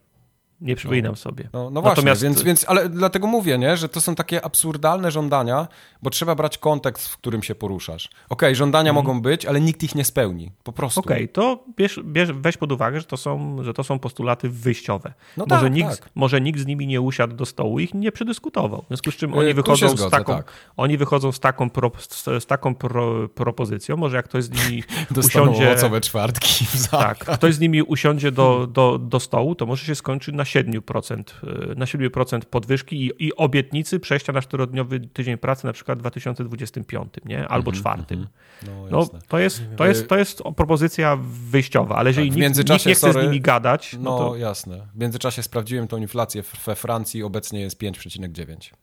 Nie 0.61 0.75
przypominam 0.75 1.15
sobie. 1.15 1.49
No, 1.53 1.69
no 1.69 1.81
właśnie, 1.81 2.03
Natomiast- 2.03 2.23
więc, 2.23 2.41
więc, 2.43 2.65
ale 2.67 2.89
dlatego 2.89 3.27
mówię, 3.27 3.57
nie, 3.57 3.77
że 3.77 3.89
to 3.89 4.01
są 4.01 4.15
takie 4.15 4.45
absurdalne 4.45 5.11
żądania, 5.11 5.67
bo 6.01 6.09
trzeba 6.09 6.35
brać 6.35 6.57
kontekst, 6.57 7.07
w 7.07 7.17
którym 7.17 7.43
się 7.43 7.55
poruszasz. 7.55 8.09
Okej, 8.29 8.55
żądania 8.55 8.93
mogą 8.93 9.21
być, 9.21 9.45
ale 9.45 9.61
nikt 9.61 9.83
ich 9.83 9.95
nie 9.95 10.05
spełni. 10.05 10.51
Po 10.63 10.71
prostu. 10.73 10.99
Mhm. 10.99 11.15
Okej, 11.17 11.29
to 11.29 11.63
bierz, 11.77 11.99
bierz, 12.03 12.31
weź 12.31 12.57
pod 12.57 12.71
uwagę, 12.71 12.99
że 12.99 13.05
to, 13.05 13.17
są, 13.17 13.57
że 13.63 13.73
to 13.73 13.83
są 13.83 13.99
postulaty 13.99 14.49
wyjściowe. 14.49 15.13
No 15.37 15.45
może, 15.49 15.63
tak, 15.63 15.73
nikt, 15.73 15.89
tak. 15.89 16.09
może 16.15 16.41
nikt 16.41 16.59
z 16.59 16.65
nimi 16.65 16.87
nie 16.87 17.01
usiadł 17.01 17.35
do 17.35 17.45
stołu 17.45 17.79
i 17.79 17.83
ich 17.83 17.93
nie 17.93 18.11
przedyskutował. 18.11 18.81
W 18.81 18.87
związku 18.87 19.11
z 19.11 19.15
czym 19.15 19.33
Y, 19.33 19.37
oni 19.37 19.53
wychodzą, 19.53 19.75
się 19.75 19.89
z, 19.89 19.91
zgodzę, 19.99 20.17
taką, 20.17 20.35
tak. 20.35 20.51
oni 20.77 20.97
wychodzą 20.97 21.31
z 21.31 21.39
taką, 21.39 21.69
pro, 21.69 21.91
z, 21.99 22.23
z 22.43 22.45
taką 22.45 22.75
pro, 22.75 23.29
propozycją. 23.29 23.97
Może 23.97 24.17
jak 24.17 24.25
ktoś 24.25 24.43
z 24.43 24.49
nimi 24.49 24.83
usiądzie. 25.25 25.71
owocowe 25.71 26.01
czwartki 26.01 26.65
w. 26.65 26.87
Tak, 26.87 27.17
ktoś 27.17 27.55
z 27.55 27.59
nimi 27.59 27.83
usiądzie 27.83 28.31
do, 28.31 28.67
do, 28.67 28.97
do 28.97 29.19
stołu, 29.19 29.55
to 29.55 29.65
może 29.65 29.85
się 29.85 29.95
skończyć 29.95 30.35
na 30.35 30.45
7%, 30.55 31.23
y, 31.71 31.75
na 31.75 31.85
7% 31.85 32.45
podwyżki 32.45 33.05
i, 33.05 33.25
i 33.27 33.35
obietnicy 33.35 33.99
przejścia 33.99 34.33
na 34.33 34.41
czterodniowy 34.41 34.99
tydzień 34.99 35.37
pracy, 35.37 35.67
na 35.67 35.73
przykład 35.73 35.97
w 35.97 36.01
2025, 36.01 37.13
nie? 37.25 37.47
Albo 37.47 37.71
czwartym. 37.71 38.27
No, 38.67 38.71
No, 38.91 39.09
to 39.27 39.39
jest, 39.39 39.63
to, 39.77 39.85
jest, 39.85 40.07
to 40.07 40.17
jest 40.17 40.41
propozycja 40.55 41.17
wyjściowa, 41.49 41.95
ale 41.95 42.09
jeżeli 42.09 42.29
Tak, 42.29 42.37
nikt, 42.37 42.57
nikt 42.57 42.85
nie 42.85 42.95
chce 42.95 42.95
sorry, 43.11 43.21
z 43.21 43.25
nimi 43.25 43.41
gadać, 43.41 43.93
no, 43.93 43.99
No, 44.03 44.17
to 44.17 44.35
jasne. 44.35 44.87
W 44.95 44.99
międzyczasie 44.99 45.43
sprawdziłem 45.43 45.87
tą 45.87 45.97
inflację 45.97 46.43
w- 46.43 46.65
we 46.65 46.75
Francji, 46.75 47.23
obecnie 47.23 47.59
jest 47.61 47.81
5,9. 47.81 48.73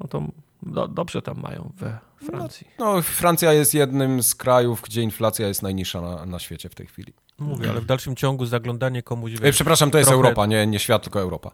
no 0.00 0.08
to 0.08 0.22
do, 0.62 0.88
dobrze 0.88 1.22
tam 1.22 1.40
mają 1.40 1.72
we 1.76 1.98
Francji. 2.16 2.66
No, 2.78 3.02
Francja 3.02 3.52
jest 3.52 3.74
jednym 3.74 4.22
z 4.22 4.34
krajów, 4.34 4.82
gdzie 4.82 5.02
inflacja 5.02 5.48
jest 5.48 5.62
najniższa 5.62 6.00
na, 6.00 6.26
na 6.26 6.38
świecie 6.38 6.68
w 6.68 6.74
tej 6.74 6.86
chwili. 6.86 7.12
Mówię, 7.38 7.70
ale 7.70 7.80
w 7.80 7.84
dalszym 7.86 8.16
ciągu 8.16 8.46
zaglądanie 8.46 9.02
komuś, 9.02 9.32
wiesz, 9.32 9.54
przepraszam, 9.54 9.90
to 9.90 9.98
jest 9.98 10.08
trochę- 10.10 10.22
Europa, 10.24 10.46
nie, 10.46 10.66
nie 10.66 10.78
świat, 10.78 11.02
tylko 11.02 11.20
Europa. 11.20 11.50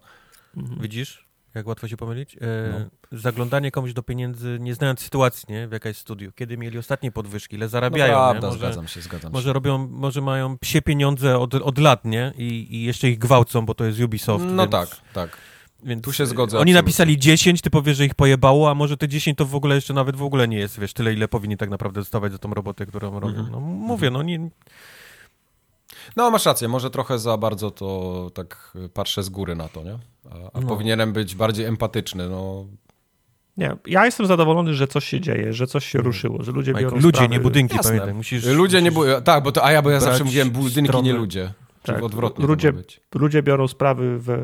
widzisz, 0.81 1.27
jak 1.55 1.66
łatwo 1.66 1.89
się 1.89 1.97
pomylić? 1.97 2.36
E, 2.36 2.39
No. 2.73 3.19
Zaglądanie 3.19 3.70
komuś 3.70 3.93
do 3.93 4.02
pieniędzy, 4.02 4.59
nie 4.61 4.74
znając 4.74 5.01
sytuacji, 5.01 5.47
nie? 5.48 5.69
W 5.69 5.73
jakaś 5.73 5.97
studiu. 5.97 6.32
Kiedy 6.32 6.56
mieli 6.59 6.78
ostatnie 6.78 7.12
podwyżki, 7.12 7.56
ile 7.56 7.66
No 7.66 7.70
zarabiają, 7.70 8.12
prawda, 8.15 8.40
nie? 8.40 8.47
Może, 8.47 8.59
zgadzam 8.59 8.89
się, 8.89 9.01
zgadzam 9.01 9.32
może 9.32 9.48
się. 9.48 9.52
robią, 9.52 9.89
może 9.90 10.20
mają 10.20 10.59
psie 10.59 10.82
pieniądze 10.82 11.39
od, 11.39 11.55
od 11.55 11.78
lat, 11.78 12.05
nie? 12.05 12.32
I, 12.39 12.77
I 12.77 12.85
jeszcze 12.85 13.09
ich 13.09 13.19
gwałcą, 13.19 13.66
bo 13.66 13.74
to 13.74 13.85
jest 13.85 14.01
Ubisoft. 14.01 14.44
No 14.48 14.62
więc, 14.62 14.73
tak, 14.73 14.89
tak. 15.12 15.39
Więc 15.82 16.05
tu 16.05 16.12
się 16.12 16.27
zgodzę 16.27 16.56
Oni 16.59 16.62
absolutnie. 16.62 16.74
napisali 16.74 17.19
10, 17.19 17.61
ty 17.61 17.70
powiesz, 17.70 17.97
że 17.97 18.05
ich 18.05 18.15
pojebało, 18.15 18.70
a 18.70 18.74
może 18.74 18.97
te 18.97 19.09
10 19.09 19.39
to 19.39 19.44
w 19.47 19.55
ogóle 19.55 19.74
jeszcze 19.74 19.94
nawet 19.94 20.16
w 20.16 20.23
ogóle 20.23 20.48
nie 20.48 20.59
jest, 20.59 20.81
wiesz, 20.81 20.93
tyle 20.93 21.12
ile 21.12 21.28
powinni 21.28 21.56
tak 21.56 21.70
naprawdę 21.70 22.01
dostawać 22.01 22.32
za 22.32 22.39
tą 22.39 22.55
robotę, 22.55 22.86
którą 22.86 23.20
robią. 23.20 23.28
Mhm. 23.28 23.51
No 23.51 23.61
mówię, 23.61 24.11
no 24.11 24.23
nie... 24.23 24.51
No 26.16 26.31
masz 26.31 26.47
rację, 26.47 26.68
może 26.68 26.90
trochę 26.90 27.18
za 27.18 27.36
bardzo 27.36 27.70
to 27.70 28.31
tak 28.35 28.72
patrzę 28.94 29.22
z 29.22 29.28
góry 29.28 29.55
na 29.55 29.68
to, 29.68 29.82
nie? 29.85 29.98
A, 30.31 30.59
a 30.59 30.60
No. 30.60 30.66
powinienem 30.66 31.12
być 31.12 31.35
bardziej 31.35 31.66
empatyczny, 31.66 32.28
no. 32.28 32.66
Nie, 33.56 33.76
ja 33.86 34.05
jestem 34.05 34.26
zadowolony, 34.26 34.74
że 34.74 34.86
coś 34.86 35.05
się 35.05 35.20
dzieje, 35.20 35.52
że 35.52 35.66
coś 35.66 35.86
się 35.86 35.98
ruszyło, 35.98 36.43
że 36.43 36.52
ludzie 36.52 36.70
Mike, 36.72 36.82
biorą 36.85 36.97
ludzie, 36.97 37.09
sprawy, 37.18 37.28
nie 37.35 37.40
budynki, 37.40 37.76
Jasne. 37.76 37.90
pamiętaj. 37.90 38.14
Musisz, 38.14 38.44
Ludzie 38.47 38.82
nie 38.82 38.90
musisz... 38.90 39.06
były, 39.09 39.22
tak, 39.22 39.43
bo 39.44 39.52
to, 39.52 39.64
a 39.64 39.72
ja, 39.72 39.82
bo 39.82 39.90
ja 39.90 40.01
zawsze 40.01 40.24
mówiłem 40.24 40.51
budynki, 40.51 40.89
stronę. 40.89 41.06
nie 41.09 41.12
ludzie. 41.14 41.52
Czyli 41.82 41.94
Tak, 41.94 42.05
odwrotnie 42.05 42.47
ludzie-. 42.47 42.72
Ludzie 43.14 43.43
biorą 43.43 43.68
sprawy 43.68 44.18
we, 44.18 44.39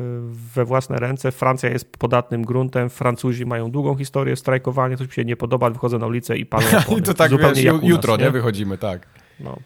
we 0.53 0.65
własne 0.65 0.97
ręce. 0.97 1.31
Francja 1.31 1.69
jest 1.69 1.97
podatnym 1.97 2.45
gruntem. 2.45 2.89
Francuzi 2.89 3.45
mają 3.45 3.71
długą 3.71 3.95
historię 3.97 4.35
strajkowania. 4.35 4.97
Coś 4.97 5.07
mi 5.07 5.13
się 5.13 5.25
nie 5.25 5.35
podoba, 5.35 5.69
wychodzę 5.69 5.97
na 5.97 6.05
ulicę 6.07 6.37
i 6.37 6.45
palą. 6.45 6.65
I 6.99 7.01
to 7.01 7.13
tak, 7.13 7.31
Zupełnie 7.31 7.55
wiesz, 7.55 7.63
jak 7.63 7.75
nas, 7.75 7.83
jutro, 7.83 8.17
nie? 8.17 8.31
Wychodzimy, 8.31 8.77
tak. 8.77 9.07
No. 9.39 9.57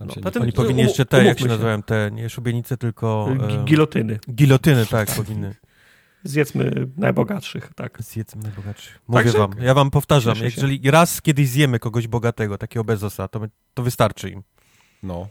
No, 0.00 0.14
potem- 0.22 0.42
Oni 0.42 0.52
powinni 0.52 0.82
jeszcze 0.82 1.06
te, 1.06 1.24
jak 1.24 1.38
się 1.38 1.42
się. 1.44 1.48
nazywają, 1.48 1.82
te, 1.82 2.10
nie 2.12 2.30
szubienice, 2.30 2.76
tylko 2.76 3.28
Gi- 3.30 3.64
Gilotyny. 3.64 4.18
gilotyny, 4.30 4.86
tak, 4.86 5.10
powinny. 5.14 5.54
Zjedzmy 6.24 6.70
najbogatszych, 6.96 7.70
tak. 7.76 8.02
Zjedzmy 8.02 8.42
najbogatszy. 8.42 8.90
Mówię 9.08 9.22
Także- 9.24 9.38
wam, 9.38 9.50
ja 9.60 9.74
wam 9.74 9.90
powtarzam, 9.90 10.34
Cieszę 10.34 10.50
się. 10.50 10.56
jeżeli 10.56 10.90
raz 10.90 11.22
kiedyś 11.22 11.48
zjemy 11.48 11.78
kogoś 11.78 12.06
bogatego, 12.08 12.58
takiego 12.58 12.84
Bezosa, 12.84 13.28
to, 13.28 13.40
my, 13.40 13.48
to 13.74 13.82
wystarczy 13.82 14.30
im. 14.30 14.42
No. 15.02 15.28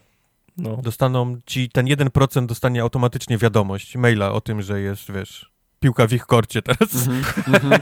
No. 0.58 0.78
Dostaną 0.78 1.38
ci, 1.46 1.70
ten 1.70 1.86
1% 1.86 2.46
dostanie 2.46 2.82
automatycznie 2.82 3.38
wiadomość, 3.38 3.96
maila 3.98 4.32
o 4.32 4.42
tym, 4.42 4.62
że 4.62 4.82
jest, 4.82 5.12
wiesz, 5.12 5.52
piłka 5.80 6.08
w 6.08 6.14
ich 6.14 6.26
korcie 6.26 6.62
teraz. 6.62 7.08
Mhm. 7.08 7.82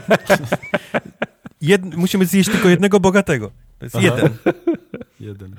Jed, 1.60 1.94
musimy 1.96 2.26
zjeść 2.26 2.50
tylko 2.50 2.68
jednego 2.68 3.00
bogatego. 3.00 3.50
To 3.78 3.86
jest 3.86 3.96
Aha. 3.96 4.04
jeden. 4.06 4.36
Jeden. 5.20 5.56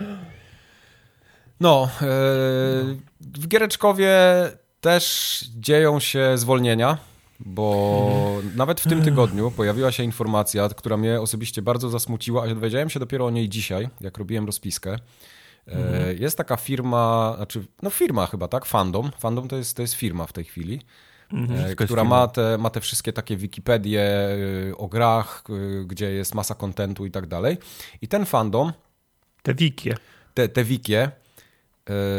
No, 1.59 1.89
e, 2.01 2.05
w 3.21 3.47
Giereczkowie 3.47 4.13
też 4.81 5.45
dzieją 5.55 5.99
się 5.99 6.37
zwolnienia, 6.37 6.97
bo 7.39 8.41
nawet 8.55 8.81
w 8.81 8.87
tym 8.87 9.03
tygodniu 9.03 9.51
pojawiła 9.51 9.91
się 9.91 10.03
informacja, 10.03 10.69
która 10.69 10.97
mnie 10.97 11.21
osobiście 11.21 11.61
bardzo 11.61 11.89
zasmuciła, 11.89 12.43
a 12.43 12.47
dowiedziałem 12.47 12.89
się 12.89 12.99
dopiero 12.99 13.25
o 13.25 13.29
niej 13.29 13.49
dzisiaj, 13.49 13.89
jak 14.01 14.17
robiłem 14.17 14.45
rozpiskę, 14.45 14.97
Mhm. 15.67 16.17
Jest 16.17 16.37
taka 16.37 16.57
firma, 16.57 17.33
znaczy, 17.35 17.65
no 17.81 17.89
firma 17.89 18.27
chyba, 18.27 18.47
tak? 18.47 18.65
Fandom. 18.65 19.11
Fandom 19.17 19.47
to 19.47 19.55
jest, 19.55 19.75
to 19.75 19.81
jest 19.81 19.93
firma 19.93 20.25
w 20.25 20.33
tej 20.33 20.43
chwili. 20.43 20.81
Mhm. 21.33 21.75
która 21.75 22.03
ma 22.03 22.27
te, 22.27 22.57
ma 22.57 22.69
te 22.69 22.81
wszystkie 22.81 23.13
takie 23.13 23.37
Wikipedie 23.37 24.09
o 24.77 24.87
grach, 24.87 25.43
gdzie 25.85 26.11
jest 26.11 26.35
masa 26.35 26.55
kontentu 26.55 27.05
i 27.05 27.11
tak 27.11 27.27
dalej. 27.27 27.57
I 28.01 28.07
ten 28.07 28.25
fandom. 28.25 28.73
Te 29.43 29.55
wikie. 29.55 29.95
Te, 30.33 30.49
te 30.49 30.63
wikie 30.63 31.11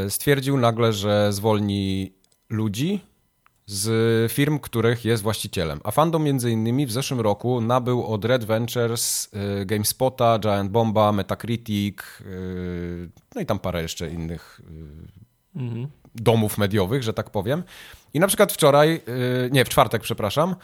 stwierdził 0.09 0.59
nagle, 0.59 0.93
że 0.93 1.33
zwolni 1.33 2.13
ludzi 2.51 3.01
z 3.71 4.33
firm, 4.33 4.59
których 4.59 5.05
jest 5.05 5.23
właścicielem. 5.23 5.81
A 5.85 5.91
Fandom 5.91 6.23
między 6.23 6.51
innymi 6.51 6.87
w 6.87 6.93
zeszłym 6.93 7.21
roku 7.21 7.61
nabył 7.61 8.07
od 8.07 8.25
Red 8.25 8.45
Ventures, 8.45 9.29
y, 9.63 9.67
GameSpota, 9.67 10.39
Giant 10.39 10.71
Bomba, 10.71 11.13
Metacritic, 11.13 11.99
y, 12.21 13.11
no 13.35 13.41
i 13.41 13.47
tam 13.47 13.59
parę 13.59 13.83
jeszcze 13.83 14.11
innych 14.11 14.61
mhm. 15.57 15.87
domów 16.15 16.59
mediowych, 16.59 17.03
że 17.03 17.13
tak 17.13 17.31
powiem. 17.31 17.63
I 18.15 18.21
na 18.21 18.27
przykład 18.27 18.53
wczoraj, 18.53 19.01
nie, 19.51 19.65
w 19.65 19.69
czwartek, 19.69 20.03
przepraszam, 20.03 20.55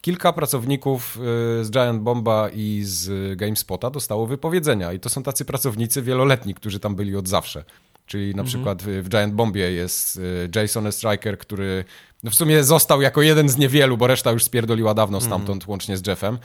kilka 0.00 0.32
pracowników 0.32 1.18
z 1.62 1.70
Giant 1.70 2.02
Bomba 2.02 2.48
i 2.54 2.82
z 2.84 3.38
GameSpota 3.38 3.90
dostało 3.90 4.26
wypowiedzenia. 4.26 4.92
I 4.92 5.00
to 5.00 5.08
są 5.08 5.22
tacy 5.22 5.44
pracownicy 5.44 6.02
wieloletni, 6.02 6.54
którzy 6.54 6.80
tam 6.80 6.94
byli 6.94 7.16
od 7.16 7.28
zawsze. 7.28 7.64
Czyli 8.12 8.34
na 8.34 8.42
mhm. 8.42 8.46
przykład 8.46 8.82
w 8.82 9.08
Giant 9.08 9.34
Bombie 9.34 9.74
jest 9.74 10.20
Jason 10.56 10.92
Striker, 10.92 11.38
który 11.38 11.84
no 12.22 12.30
w 12.30 12.34
sumie 12.34 12.64
został 12.64 13.02
jako 13.02 13.22
jeden 13.22 13.48
z 13.48 13.56
niewielu, 13.56 13.96
bo 13.96 14.06
reszta 14.06 14.30
już 14.30 14.44
spierdoliła 14.44 14.94
dawno 14.94 15.18
mhm. 15.18 15.30
stamtąd, 15.30 15.62
mm. 15.62 15.70
łącznie 15.70 15.96
z 15.96 16.06
Jeffem. 16.06 16.38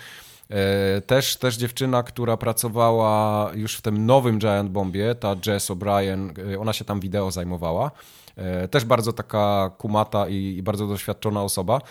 E, 0.49 1.01
też, 1.01 1.35
też 1.35 1.57
dziewczyna, 1.57 2.03
która 2.03 2.37
pracowała 2.37 3.51
już 3.55 3.75
w 3.75 3.81
tym 3.81 4.05
nowym 4.05 4.39
Giant 4.39 4.71
Bombie, 4.71 5.15
ta 5.19 5.35
Jess 5.45 5.69
O'Brien, 5.69 6.51
e, 6.53 6.59
ona 6.59 6.73
się 6.73 6.85
tam 6.85 6.99
wideo 6.99 7.31
zajmowała. 7.31 7.91
E, 8.35 8.67
też 8.67 8.85
bardzo 8.85 9.13
taka 9.13 9.71
kumata 9.77 10.29
i, 10.29 10.55
i 10.57 10.63
bardzo 10.63 10.87
doświadczona 10.87 11.43
osoba. 11.43 11.81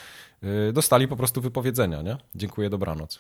Dostali 0.73 1.09
po 1.09 1.17
prostu 1.17 1.41
wypowiedzenia, 1.41 2.03
nie? 2.03 2.17
Dziękuję, 2.35 2.71
dobranoc. 2.71 3.19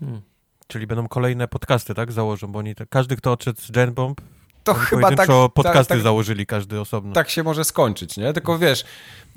Hmm. 0.00 0.20
Czyli 0.66 0.86
będą 0.86 1.08
kolejne 1.08 1.48
podcasty, 1.48 1.94
tak? 1.94 2.12
Założą, 2.12 2.52
bo 2.52 2.58
oni, 2.58 2.74
każdy, 2.90 3.16
kto 3.16 3.32
odszedł 3.32 3.60
z 3.60 3.72
Giant 3.72 3.94
Bomb, 3.94 4.20
to 4.64 4.74
chyba 4.74 5.16
tak, 5.16 5.28
podcasty 5.54 5.72
tak, 5.78 5.86
tak, 5.88 6.00
założyli 6.00 6.46
każdy 6.46 6.80
osobno. 6.80 7.12
Tak 7.12 7.30
się 7.30 7.42
może 7.42 7.64
skończyć, 7.64 8.16
nie? 8.16 8.32
Tylko 8.32 8.58
wiesz, 8.58 8.84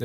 y, 0.00 0.04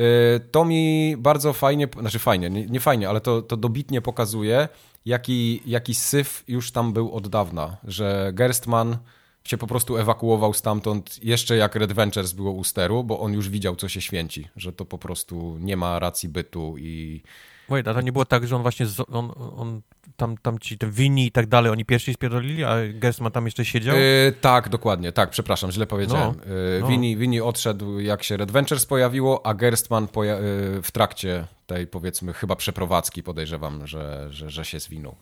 to 0.50 0.64
mi 0.64 1.14
bardzo 1.18 1.52
fajnie, 1.52 1.88
znaczy 2.00 2.18
fajnie, 2.18 2.50
nie, 2.50 2.66
nie 2.66 2.80
fajnie, 2.80 3.08
ale 3.08 3.20
to, 3.20 3.42
to 3.42 3.56
dobitnie 3.56 4.00
pokazuje, 4.00 4.68
jaki, 5.06 5.62
jaki 5.66 5.94
syf 5.94 6.44
już 6.48 6.70
tam 6.70 6.92
był 6.92 7.12
od 7.12 7.28
dawna, 7.28 7.76
że 7.84 8.30
Gerstmann 8.34 8.96
się 9.44 9.58
po 9.58 9.66
prostu 9.66 9.96
ewakuował 9.96 10.54
stamtąd 10.54 11.24
jeszcze 11.24 11.56
jak 11.56 11.74
Red 11.74 11.92
Ventures 11.92 12.32
było 12.32 12.52
u 12.52 12.64
steru, 12.64 13.04
bo 13.04 13.20
on 13.20 13.32
już 13.32 13.48
widział, 13.48 13.76
co 13.76 13.88
się 13.88 14.00
święci, 14.00 14.48
że 14.56 14.72
to 14.72 14.84
po 14.84 14.98
prostu 14.98 15.56
nie 15.60 15.76
ma 15.76 15.98
racji 15.98 16.28
bytu 16.28 16.74
i... 16.78 17.22
Wait, 17.68 17.88
a 17.88 17.94
to 17.94 18.00
nie 18.00 18.12
było 18.12 18.24
tak, 18.24 18.46
że 18.46 18.56
on 18.56 18.62
właśnie, 18.62 18.86
z, 18.86 19.00
on, 19.00 19.32
on 19.56 19.82
tam, 20.16 20.36
tam 20.38 20.58
ci 20.58 20.78
te 20.78 20.86
wini 20.86 21.26
i 21.26 21.32
tak 21.32 21.46
dalej, 21.46 21.72
oni 21.72 21.84
pierwsi 21.84 22.14
spierdolili, 22.14 22.64
a 22.64 22.74
Gersman 22.94 23.32
tam 23.32 23.44
jeszcze 23.44 23.64
siedział? 23.64 23.96
Yy, 23.96 24.32
tak, 24.40 24.68
dokładnie, 24.68 25.12
tak, 25.12 25.30
przepraszam, 25.30 25.70
źle 25.70 25.86
powiedziałem. 25.86 26.34
No, 26.46 26.88
yy, 26.88 27.38
no. 27.38 27.46
Odszedł 27.46 28.00
jak 28.00 28.22
się 28.22 28.36
Red 28.36 28.50
Ventures 28.50 28.86
pojawiło, 28.86 29.46
a 29.46 29.54
Gerstman 29.54 30.08
poja 30.08 30.34
yy, 30.34 30.82
w 30.82 30.90
trakcie 30.92 31.46
tej 31.66 31.86
powiedzmy 31.86 32.32
chyba 32.32 32.56
przeprowadzki 32.56 33.22
podejrzewam, 33.22 33.86
że, 33.86 34.28
że, 34.30 34.50
że 34.50 34.64
się 34.64 34.80
zwinął. 34.80 35.16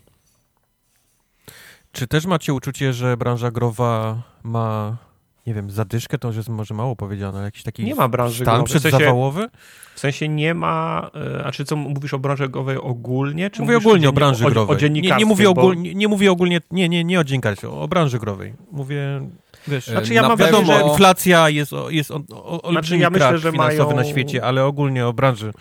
Czy 1.92 2.06
też 2.06 2.26
macie 2.26 2.54
uczucie, 2.54 2.92
że 2.92 3.16
branża 3.16 3.50
growa 3.50 4.22
ma 4.42 4.96
nie 5.46 5.54
wiem, 5.54 5.70
zadyszkę 5.70 6.18
to 6.18 6.28
już 6.28 6.36
jest 6.36 6.48
może 6.48 6.74
mało 6.74 6.96
powiedziane, 6.96 7.38
ale 7.38 7.44
jakiś 7.44 7.62
taki 7.62 7.84
nie 7.84 7.94
ma 7.94 8.08
branży 8.08 8.44
stan 8.44 8.64
przedzawałowy? 8.64 9.48
W 9.94 10.00
sensie 10.00 10.28
nie 10.28 10.54
ma, 10.54 11.10
e, 11.38 11.44
a 11.44 11.52
czy 11.52 11.64
co 11.64 11.76
mówisz 11.76 12.14
o 12.14 12.18
branży 12.18 12.48
growej 12.48 12.76
ogólnie? 12.76 13.50
Czy 13.50 13.62
mówię 13.62 13.76
ogólnie 13.76 14.06
o, 14.06 14.10
o 14.10 14.12
branży 14.12 14.46
o, 14.46 14.50
growej. 14.50 14.76
O 14.76 14.88
nie, 14.88 15.00
nie, 15.00 15.24
mówię 15.24 15.44
bo... 15.44 15.50
ogólnie, 15.50 15.94
nie 15.94 16.08
mówię 16.08 16.32
ogólnie, 16.32 16.60
nie, 16.70 16.88
nie, 16.88 17.04
nie 17.04 17.20
o 17.20 17.24
dziennikarstwie, 17.24 17.68
o 17.68 17.88
branży 17.88 18.18
growej. 18.18 18.54
Mówię, 18.72 19.28
wiesz, 19.68 19.86
znaczy 19.86 20.14
ja 20.14 20.28
mam 20.28 20.38
wiadomo, 20.38 20.72
że 20.72 20.82
inflacja 20.90 21.48
jest, 21.48 21.72
jest 21.88 22.10
o, 22.10 22.22
o, 22.62 22.70
znaczy 22.70 22.98
ja 22.98 23.10
myślę, 23.10 23.38
że 23.38 23.52
finansowy 23.52 23.94
mają... 23.94 23.96
na 23.96 24.04
świecie, 24.04 24.44
ale 24.44 24.64
ogólnie 24.64 25.06
o 25.06 25.12
branży 25.12 25.52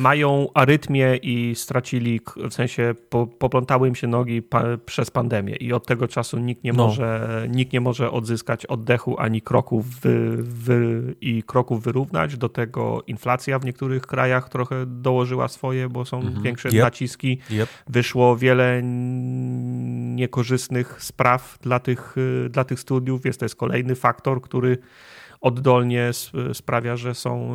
mają 0.00 0.48
arytmię 0.54 1.16
i 1.16 1.54
stracili, 1.54 2.20
w 2.50 2.54
sensie 2.54 2.94
po, 3.08 3.26
poplątały 3.26 3.88
im 3.88 3.94
się 3.94 4.06
nogi 4.06 4.42
pa, 4.42 4.64
przez 4.86 5.10
pandemię 5.10 5.56
i 5.56 5.72
od 5.72 5.86
tego 5.86 6.08
czasu 6.08 6.38
nikt 6.38 6.64
nie, 6.64 6.72
no. 6.72 6.86
może, 6.86 7.46
nikt 7.48 7.72
nie 7.72 7.80
może 7.80 8.10
odzyskać 8.10 8.66
oddechu 8.66 9.18
ani 9.18 9.42
kroków 9.42 10.00
wy, 10.00 10.36
wy, 10.42 11.02
i 11.20 11.42
kroków 11.42 11.82
wyrównać. 11.82 12.36
Do 12.36 12.48
tego 12.48 13.02
inflacja 13.06 13.58
w 13.58 13.64
niektórych 13.64 14.06
krajach 14.06 14.48
trochę 14.48 14.86
dołożyła 14.86 15.48
swoje, 15.48 15.88
bo 15.88 16.04
są 16.04 16.20
mhm. 16.20 16.42
większe 16.42 16.68
yep. 16.68 16.82
naciski. 16.82 17.38
Yep. 17.50 17.68
Wyszło 17.88 18.36
wiele 18.36 18.80
niekorzystnych 20.14 21.02
spraw 21.02 21.58
dla 21.62 21.78
tych, 21.78 22.16
dla 22.50 22.64
tych 22.64 22.80
studiów, 22.80 23.26
jest 23.26 23.38
to 23.38 23.44
jest 23.44 23.56
kolejny 23.56 23.94
faktor, 23.94 24.40
który 24.42 24.78
oddolnie 25.40 26.10
sprawia, 26.52 26.96
że, 26.96 27.14
są, 27.14 27.54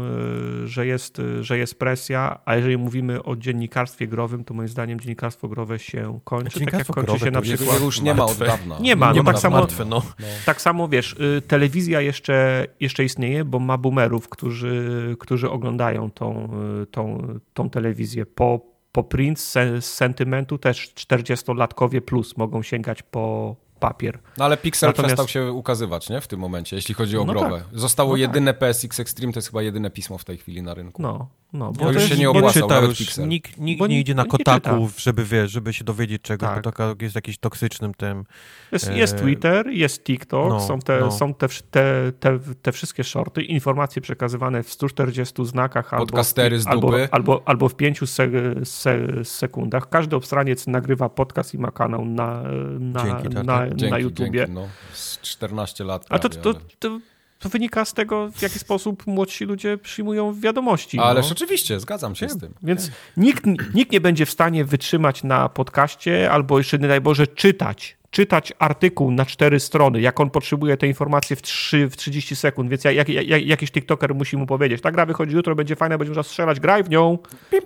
e, 0.63 0.67
że, 0.67 0.87
jest, 0.87 1.21
że 1.41 1.57
jest 1.57 1.79
presja, 1.79 2.39
a 2.45 2.55
jeżeli 2.55 2.77
mówimy 2.77 3.23
o 3.23 3.35
dziennikarstwie 3.35 4.07
growym, 4.07 4.43
to 4.43 4.53
moim 4.53 4.67
zdaniem 4.67 4.99
dziennikarstwo 4.99 5.47
growe 5.47 5.79
się 5.79 6.19
kończy. 6.23 6.65
Tak 6.65 6.73
jak 6.73 6.87
kończy 6.87 7.19
się 7.19 7.31
na 7.31 7.41
przykład... 7.41 7.81
już 7.81 8.01
nie 8.01 8.13
ma 8.13 8.25
od 8.25 8.37
dawna. 8.37 8.77
Nie 8.79 8.95
ma, 8.95 9.13
no, 9.13 9.23
tak, 9.23 9.39
samo, 9.39 9.57
martwe, 9.57 9.85
no. 9.85 10.01
tak 10.45 10.61
samo 10.61 10.87
wiesz, 10.87 11.13
y, 11.13 11.41
telewizja 11.41 12.01
jeszcze, 12.01 12.67
jeszcze 12.79 13.03
istnieje, 13.03 13.45
bo 13.45 13.59
ma 13.59 13.77
boomerów, 13.77 14.29
którzy, 14.29 15.15
którzy 15.19 15.49
oglądają 15.49 16.11
tą, 16.11 16.49
y, 16.83 16.85
tą, 16.85 17.27
tą 17.53 17.69
telewizję 17.69 18.25
po, 18.25 18.75
po 18.91 19.03
print 19.03 19.39
z 19.39 19.85
sentymentu 19.85 20.57
też 20.57 20.93
40-latkowie 20.95 22.01
plus 22.01 22.37
mogą 22.37 22.63
sięgać 22.63 23.03
po, 23.03 23.55
papier. 23.79 24.19
No 24.37 24.45
ale 24.45 24.57
Pixel 24.57 24.89
Natomiast... 24.89 25.15
przestał 25.15 25.27
się 25.27 25.51
ukazywać, 25.51 26.09
nie? 26.09 26.21
W 26.21 26.27
tym 26.27 26.39
momencie, 26.39 26.75
jeśli 26.75 26.95
chodzi 26.95 27.17
o 27.17 27.23
no 27.25 27.33
growę. 27.33 27.61
Tak. 27.71 27.79
Zostało 27.79 28.11
no 28.11 28.17
jedyne 28.17 28.53
tak. 28.53 28.59
PSX 28.59 28.99
Extreme, 28.99 29.33
to 29.33 29.37
jest 29.37 29.47
chyba 29.47 29.61
jedyne 29.61 29.89
pismo 29.89 30.17
w 30.17 30.25
tej 30.25 30.37
chwili 30.37 30.61
na 30.61 30.73
rynku. 30.73 31.01
No, 31.01 31.27
no. 31.55 31.71
Bo, 31.71 31.83
bo 31.85 31.91
już 31.91 32.03
się 32.03 32.17
nie 32.17 32.29
opłacał, 32.29 32.69
nawet 32.69 32.97
Pixel. 32.97 33.27
Nikt, 33.27 33.57
nikt 33.57 33.81
nie, 33.81 33.87
nie 33.87 33.99
idzie 33.99 34.15
na 34.15 34.25
kotaków, 34.25 35.01
żeby, 35.01 35.25
wiesz, 35.25 35.51
żeby 35.51 35.73
się 35.73 35.83
dowiedzieć 35.83 36.21
czego, 36.21 36.45
tak. 36.45 36.63
kotak 36.63 37.01
jest 37.01 37.15
jakiś 37.15 37.37
toksycznym 37.37 37.93
tym. 37.93 38.25
Jest, 38.71 38.87
e... 38.87 38.97
jest 38.97 39.17
Twitter, 39.17 39.67
jest 39.67 40.03
TikTok, 40.03 40.49
no, 40.49 40.59
są, 40.59 40.79
te, 40.79 40.99
no. 40.99 41.11
są 41.11 41.33
te, 41.33 41.47
te, 41.71 42.11
te, 42.19 42.39
te, 42.61 42.71
wszystkie 42.71 43.03
shorty, 43.03 43.43
informacje 43.43 44.01
przekazywane 44.01 44.63
w 44.63 44.69
140 44.69 45.45
znakach 45.45 45.93
albo, 45.93 46.21
albo, 46.65 46.93
albo, 47.11 47.41
albo 47.45 47.69
w 47.69 47.75
5 47.75 48.09
se, 48.09 48.29
se, 48.63 49.25
sekundach. 49.25 49.89
Każdy 49.89 50.15
obstraniec 50.15 50.67
nagrywa 50.67 51.09
podcast 51.09 51.53
i 51.53 51.57
ma 51.57 51.71
kanał 51.71 52.05
na, 52.05 52.43
na, 52.79 53.03
Dzięki, 53.03 53.35
na, 53.45 53.67
dzięki, 53.67 53.89
na 53.89 53.99
YouTubie. 53.99 54.39
Dzięki, 54.39 54.51
no. 54.51 54.67
Z 54.93 55.21
14 55.21 55.83
lat 55.83 56.05
prawie, 56.05 56.25
A 56.25 56.29
to, 56.29 56.29
to, 56.29 56.53
to, 56.53 56.59
to, 56.79 56.99
wynika 57.41 57.85
z 57.85 57.93
tego, 57.93 58.29
w 58.31 58.41
jaki 58.41 58.59
sposób 58.59 59.07
młodsi 59.07 59.45
ludzie 59.45 59.77
przyjmują 59.77 60.33
wiadomości. 60.33 60.99
Ależ 60.99 61.25
no. 61.25 61.31
oczywiście, 61.31 61.79
zgadzam 61.79 62.15
się 62.15 62.29
z 62.29 62.37
tym. 62.37 62.53
Więc 62.63 62.91
nikt, 63.17 63.45
nikt 63.73 63.91
nie 63.91 64.01
będzie 64.01 64.25
w 64.25 64.31
stanie 64.31 64.65
wytrzymać 64.65 65.23
na 65.23 65.49
podcaście 65.49 66.31
albo 66.31 66.57
jeszcze, 66.57 66.79
nie 66.79 66.87
daj 66.87 67.01
Boże, 67.01 67.27
czytać 67.27 67.97
czytać 68.15 68.53
artykuł 68.59 69.11
na 69.11 69.25
cztery 69.25 69.59
strony, 69.59 70.01
jak 70.01 70.19
on 70.19 70.29
potrzebuje 70.29 70.77
te 70.77 70.87
informacje 70.87 71.35
w, 71.35 71.41
3, 71.41 71.89
w 71.89 71.97
30 71.97 72.35
sekund, 72.35 72.69
więc 72.69 72.83
jak, 72.83 73.09
jak, 73.09 73.45
jakiś 73.45 73.71
TikToker 73.71 74.15
musi 74.15 74.37
mu 74.37 74.45
powiedzieć, 74.45 74.81
ta 74.81 74.91
gra 74.91 75.05
wychodzi 75.05 75.35
jutro, 75.35 75.55
będzie 75.55 75.75
fajna, 75.75 75.97
będzie 75.97 76.09
można 76.09 76.23
strzelać, 76.23 76.59
graj 76.59 76.83
w 76.83 76.89
nią, 76.89 77.17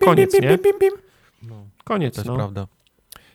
koniec, 0.05 0.33
nie? 0.33 0.57
Koniec, 1.83 2.15
To 2.15 2.21
jest 2.21 2.27
no. 2.27 2.35
prawda. 2.35 2.67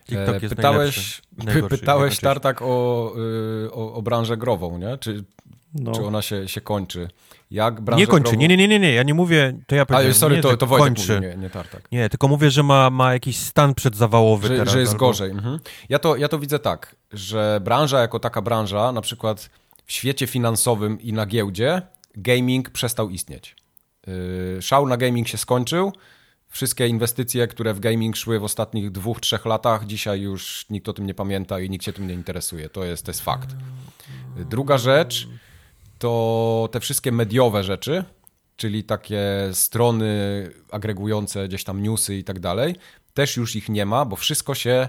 TikTok 0.04 0.42
jest 0.42 0.54
pytałeś, 0.54 1.22
najlepszy, 1.44 1.78
pytałeś 1.78 2.20
Tartak 2.20 2.62
o, 2.62 3.12
y, 3.66 3.72
o, 3.72 3.94
o 3.94 4.02
branżę 4.02 4.36
grową, 4.36 4.78
nie? 4.78 4.98
Czy, 4.98 5.24
no. 5.74 5.92
czy 5.92 6.04
ona 6.04 6.22
się, 6.22 6.48
się 6.48 6.60
kończy? 6.60 7.08
Jak 7.50 7.80
branża 7.80 8.00
nie 8.00 8.06
kończy, 8.06 8.30
grową... 8.30 8.40
nie, 8.40 8.56
nie, 8.56 8.68
nie, 8.68 8.78
nie, 8.78 8.92
ja 8.92 9.02
nie 9.02 9.14
mówię, 9.14 9.58
to 9.66 9.74
ja 9.74 9.86
powiedziałem, 9.86 10.14
sorry, 10.14 10.36
nie, 10.36 10.42
to, 10.42 10.56
to 10.56 10.66
kończy. 10.66 11.14
Mówi, 11.14 11.26
nie, 11.26 11.36
nie 11.36 11.50
Tartak. 11.50 11.92
Nie, 11.92 12.08
tylko 12.08 12.28
mówię, 12.28 12.50
że 12.50 12.62
ma, 12.62 12.90
ma 12.90 13.12
jakiś 13.12 13.36
stan 13.36 13.74
przedzawałowy 13.74 14.48
że, 14.48 14.56
teraz. 14.56 14.72
Że 14.72 14.80
jest 14.80 14.92
albo... 14.92 15.06
gorzej. 15.06 15.30
Mhm. 15.30 15.58
Ja, 15.88 15.98
to, 15.98 16.16
ja 16.16 16.28
to 16.28 16.38
widzę 16.38 16.58
tak, 16.58 16.96
że 17.12 17.60
branża 17.64 18.00
jako 18.00 18.18
taka 18.18 18.42
branża, 18.42 18.92
na 18.92 19.00
przykład 19.00 19.50
w 19.86 19.92
świecie 19.92 20.26
finansowym 20.26 21.00
i 21.00 21.12
na 21.12 21.26
giełdzie, 21.26 21.82
gaming 22.16 22.70
przestał 22.70 23.10
istnieć. 23.10 23.56
Yy, 24.06 24.62
szał 24.62 24.86
na 24.86 24.96
gaming 24.96 25.28
się 25.28 25.38
skończył, 25.38 25.92
wszystkie 26.54 26.88
inwestycje, 26.88 27.46
które 27.46 27.74
w 27.74 27.80
gaming 27.80 28.16
szły 28.16 28.38
w 28.38 28.44
ostatnich 28.44 28.90
dwóch, 28.90 29.20
trzech 29.20 29.46
latach, 29.46 29.86
dzisiaj 29.86 30.20
już 30.20 30.66
nikt 30.70 30.88
o 30.88 30.92
tym 30.92 31.06
nie 31.06 31.14
pamięta 31.14 31.60
i 31.60 31.70
nikt 31.70 31.84
się 31.84 31.92
tym 31.92 32.08
nie 32.08 32.14
interesuje. 32.14 32.68
To 32.68 32.84
jest, 32.84 33.04
to 33.04 33.10
jest 33.10 33.20
fakt. 33.20 33.48
Druga 34.36 34.78
rzecz 34.78 35.28
to 35.98 36.68
te 36.72 36.80
wszystkie 36.80 37.12
mediowe 37.12 37.64
rzeczy, 37.64 38.04
czyli 38.56 38.84
takie 38.84 39.22
strony 39.52 40.06
agregujące 40.70 41.48
gdzieś 41.48 41.64
tam 41.64 41.82
newsy 41.82 42.16
i 42.16 42.24
tak 42.24 42.40
dalej, 42.40 42.76
też 43.14 43.36
już 43.36 43.56
ich 43.56 43.68
nie 43.68 43.86
ma, 43.86 44.04
bo 44.04 44.16
wszystko 44.16 44.54
się 44.54 44.88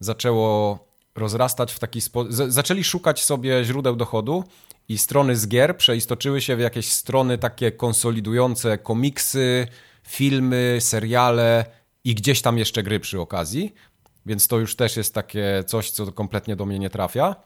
zaczęło 0.00 0.78
rozrastać 1.14 1.72
w 1.72 1.78
taki 1.78 2.00
sposób. 2.00 2.32
Zaczęli 2.32 2.84
szukać 2.84 3.24
sobie 3.24 3.64
źródeł 3.64 3.96
dochodu 3.96 4.44
i 4.88 4.98
strony 4.98 5.36
z 5.36 5.48
gier 5.48 5.76
przeistoczyły 5.76 6.40
się 6.40 6.56
w 6.56 6.60
jakieś 6.60 6.92
strony 6.92 7.38
takie 7.38 7.72
konsolidujące 7.72 8.78
komiksy, 8.78 9.66
filmy, 10.10 10.76
seriale 10.80 11.64
i 12.04 12.14
gdzieś 12.14 12.42
tam 12.42 12.58
jeszcze 12.58 12.82
gry 12.82 13.00
przy 13.00 13.20
okazji. 13.20 13.74
Więc 14.26 14.48
to 14.48 14.58
już 14.58 14.76
też 14.76 14.96
jest 14.96 15.14
takie 15.14 15.64
coś, 15.66 15.90
co 15.90 16.12
kompletnie 16.12 16.56
do 16.56 16.66
mnie 16.66 16.78
nie 16.78 16.90
trafia. 16.90 17.36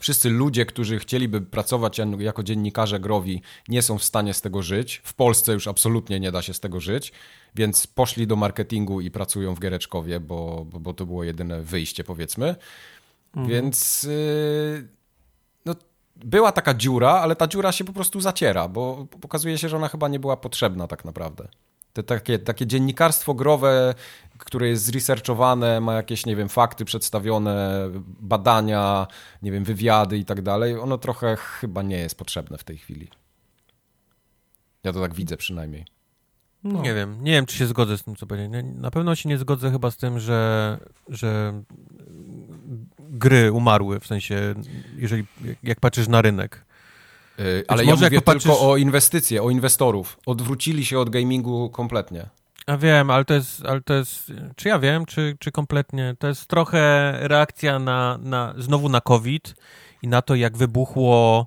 Wszyscy 0.00 0.30
ludzie, 0.30 0.66
którzy 0.66 0.98
chcieliby 0.98 1.40
pracować 1.40 2.00
jako 2.18 2.42
dziennikarze 2.42 3.00
growi, 3.00 3.42
nie 3.68 3.82
są 3.82 3.98
w 3.98 4.04
stanie 4.04 4.34
z 4.34 4.40
tego 4.40 4.62
żyć. 4.62 5.00
W 5.04 5.14
Polsce 5.14 5.52
już 5.52 5.68
absolutnie 5.68 6.20
nie 6.20 6.32
da 6.32 6.42
się 6.42 6.54
z 6.54 6.60
tego 6.60 6.80
żyć, 6.80 7.12
więc 7.54 7.86
poszli 7.86 8.26
do 8.26 8.36
marketingu 8.36 9.00
i 9.00 9.10
pracują 9.10 9.54
w 9.54 9.60
Giereczkowie, 9.60 10.20
bo, 10.20 10.64
bo 10.64 10.94
to 10.94 11.06
było 11.06 11.24
jedyne 11.24 11.62
wyjście, 11.62 12.04
powiedzmy. 12.04 12.56
Mhm. 13.36 13.48
Więc 13.48 14.02
yy, 14.02 14.88
no, 15.64 15.74
była 16.16 16.52
taka 16.52 16.74
dziura, 16.74 17.10
ale 17.10 17.36
ta 17.36 17.46
dziura 17.46 17.72
się 17.72 17.84
po 17.84 17.92
prostu 17.92 18.20
zaciera, 18.20 18.68
bo 18.68 19.06
pokazuje 19.20 19.58
się, 19.58 19.68
że 19.68 19.76
ona 19.76 19.88
chyba 19.88 20.08
nie 20.08 20.18
była 20.18 20.36
potrzebna 20.36 20.86
tak 20.86 21.04
naprawdę. 21.04 21.48
Te 21.92 22.02
takie, 22.02 22.38
takie 22.38 22.66
dziennikarstwo 22.66 23.34
growe, 23.34 23.94
które 24.38 24.68
jest 24.68 24.84
zresearchowane, 24.84 25.80
ma 25.80 25.94
jakieś, 25.94 26.26
nie 26.26 26.36
wiem, 26.36 26.48
fakty 26.48 26.84
przedstawione, 26.84 27.88
badania, 28.20 29.06
nie 29.42 29.52
wiem, 29.52 29.64
wywiady 29.64 30.18
i 30.18 30.24
tak 30.24 30.42
dalej, 30.42 30.78
ono 30.78 30.98
trochę 30.98 31.36
chyba 31.36 31.82
nie 31.82 31.98
jest 31.98 32.14
potrzebne 32.14 32.58
w 32.58 32.64
tej 32.64 32.78
chwili. 32.78 33.08
Ja 34.84 34.92
to 34.92 35.00
tak 35.00 35.14
widzę 35.14 35.36
przynajmniej. 35.36 35.84
No. 36.64 36.82
Nie 36.82 36.94
wiem, 36.94 37.16
nie 37.20 37.32
wiem, 37.32 37.46
czy 37.46 37.56
się 37.56 37.66
zgodzę 37.66 37.98
z 37.98 38.04
tym, 38.04 38.16
co 38.16 38.26
powiedzieć. 38.26 38.66
Na 38.74 38.90
pewno 38.90 39.14
się 39.14 39.28
nie 39.28 39.38
zgodzę 39.38 39.70
chyba 39.70 39.90
z 39.90 39.96
tym, 39.96 40.18
że, 40.18 40.78
że 41.08 41.62
gry 42.98 43.52
umarły, 43.52 44.00
w 44.00 44.06
sensie, 44.06 44.54
jeżeli, 44.96 45.26
jak 45.62 45.80
patrzysz 45.80 46.08
na 46.08 46.22
rynek. 46.22 46.64
Yy, 47.40 47.64
ale 47.68 47.84
ja 47.84 47.96
mówię 47.96 48.20
patrzysz... 48.20 48.42
tylko 48.42 48.70
o 48.70 48.76
inwestycje, 48.76 49.42
o 49.42 49.50
inwestorów. 49.50 50.18
Odwrócili 50.26 50.84
się 50.84 50.98
od 50.98 51.10
gamingu 51.10 51.70
kompletnie. 51.70 52.28
Ja 52.68 52.78
wiem, 52.78 53.10
ale 53.10 53.24
to 53.24 53.34
jest, 53.34 53.66
ale 53.66 53.80
to 53.80 53.94
jest 53.94 54.32
czy 54.56 54.68
ja 54.68 54.78
wiem, 54.78 55.06
czy, 55.06 55.36
czy 55.38 55.52
kompletnie, 55.52 56.14
to 56.18 56.28
jest 56.28 56.46
trochę 56.46 57.12
reakcja 57.20 57.78
na, 57.78 58.18
na, 58.22 58.54
znowu 58.58 58.88
na 58.88 59.00
COVID 59.00 59.54
i 60.02 60.08
na 60.08 60.22
to, 60.22 60.34
jak 60.34 60.56
wybuchło 60.56 61.46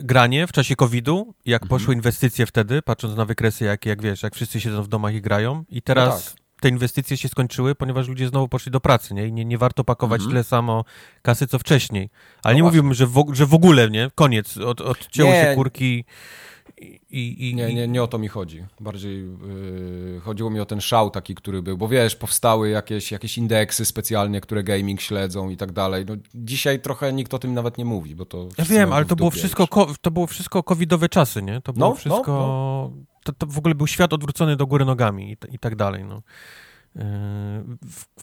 granie 0.00 0.46
w 0.46 0.52
czasie 0.52 0.76
COVID-u, 0.76 1.34
jak 1.44 1.62
mhm. 1.62 1.68
poszły 1.68 1.94
inwestycje 1.94 2.46
wtedy, 2.46 2.82
patrząc 2.82 3.16
na 3.16 3.24
wykresy, 3.24 3.64
jak, 3.64 3.86
jak 3.86 4.02
wiesz, 4.02 4.22
jak 4.22 4.34
wszyscy 4.34 4.60
siedzą 4.60 4.82
w 4.82 4.88
domach 4.88 5.14
i 5.14 5.20
grają 5.20 5.64
i 5.68 5.82
teraz 5.82 6.08
no 6.08 6.30
tak. 6.30 6.41
Te 6.62 6.68
inwestycje 6.68 7.16
się 7.16 7.28
skończyły, 7.28 7.74
ponieważ 7.74 8.08
ludzie 8.08 8.28
znowu 8.28 8.48
poszli 8.48 8.72
do 8.72 8.80
pracy, 8.80 9.14
nie? 9.14 9.26
I 9.26 9.32
nie, 9.32 9.44
nie 9.44 9.58
warto 9.58 9.84
pakować 9.84 10.18
mhm. 10.18 10.30
tyle 10.30 10.44
samo 10.44 10.84
kasy, 11.22 11.46
co 11.46 11.58
wcześniej. 11.58 12.10
Ale 12.42 12.54
no 12.54 12.56
nie 12.56 12.62
mówiłbym, 12.62 12.94
że 12.94 13.06
w, 13.06 13.24
że 13.32 13.46
w 13.46 13.54
ogóle, 13.54 13.90
nie? 13.90 14.10
Koniec, 14.14 14.56
od, 14.56 14.80
odcięło 14.80 15.30
nie. 15.30 15.42
się 15.42 15.54
kurki 15.54 16.04
i, 17.10 17.50
i, 17.50 17.54
nie, 17.54 17.74
nie, 17.74 17.88
nie 17.88 18.02
o 18.02 18.06
to 18.06 18.18
mi 18.18 18.28
chodzi. 18.28 18.64
Bardziej 18.80 19.18
yy, 19.18 20.20
chodziło 20.24 20.50
mi 20.50 20.60
o 20.60 20.66
ten 20.66 20.80
szał 20.80 21.10
taki, 21.10 21.34
który 21.34 21.62
był, 21.62 21.78
bo 21.78 21.88
wiesz, 21.88 22.16
powstały 22.16 22.70
jakieś, 22.70 23.12
jakieś 23.12 23.38
indeksy 23.38 23.84
specjalnie, 23.84 24.40
które 24.40 24.64
gaming 24.64 25.00
śledzą 25.00 25.50
i 25.50 25.56
tak 25.56 25.72
dalej. 25.72 26.04
No, 26.08 26.14
dzisiaj 26.34 26.80
trochę 26.80 27.12
nikt 27.12 27.34
o 27.34 27.38
tym 27.38 27.54
nawet 27.54 27.78
nie 27.78 27.84
mówi, 27.84 28.14
bo 28.14 28.24
to... 28.24 28.48
Ja 28.58 28.64
wiem, 28.64 28.92
ale 28.92 29.04
to 29.04 29.16
było, 29.16 29.30
wszystko, 29.30 29.68
to 30.00 30.10
było 30.10 30.26
wszystko 30.26 30.62
covidowe 30.62 31.08
czasy, 31.08 31.42
nie? 31.42 31.60
To 31.60 31.72
było 31.72 31.88
no, 31.88 31.94
wszystko... 31.94 32.32
No, 32.32 32.90
no. 32.96 33.11
To, 33.24 33.32
to, 33.32 33.46
w 33.46 33.58
ogóle 33.58 33.74
był 33.74 33.86
świat 33.86 34.12
odwrócony 34.12 34.56
do 34.56 34.66
góry 34.66 34.84
nogami 34.84 35.32
i, 35.32 35.54
i 35.54 35.58
tak 35.58 35.76
dalej, 35.76 36.04
no. 36.04 36.22
Yy, 36.96 37.02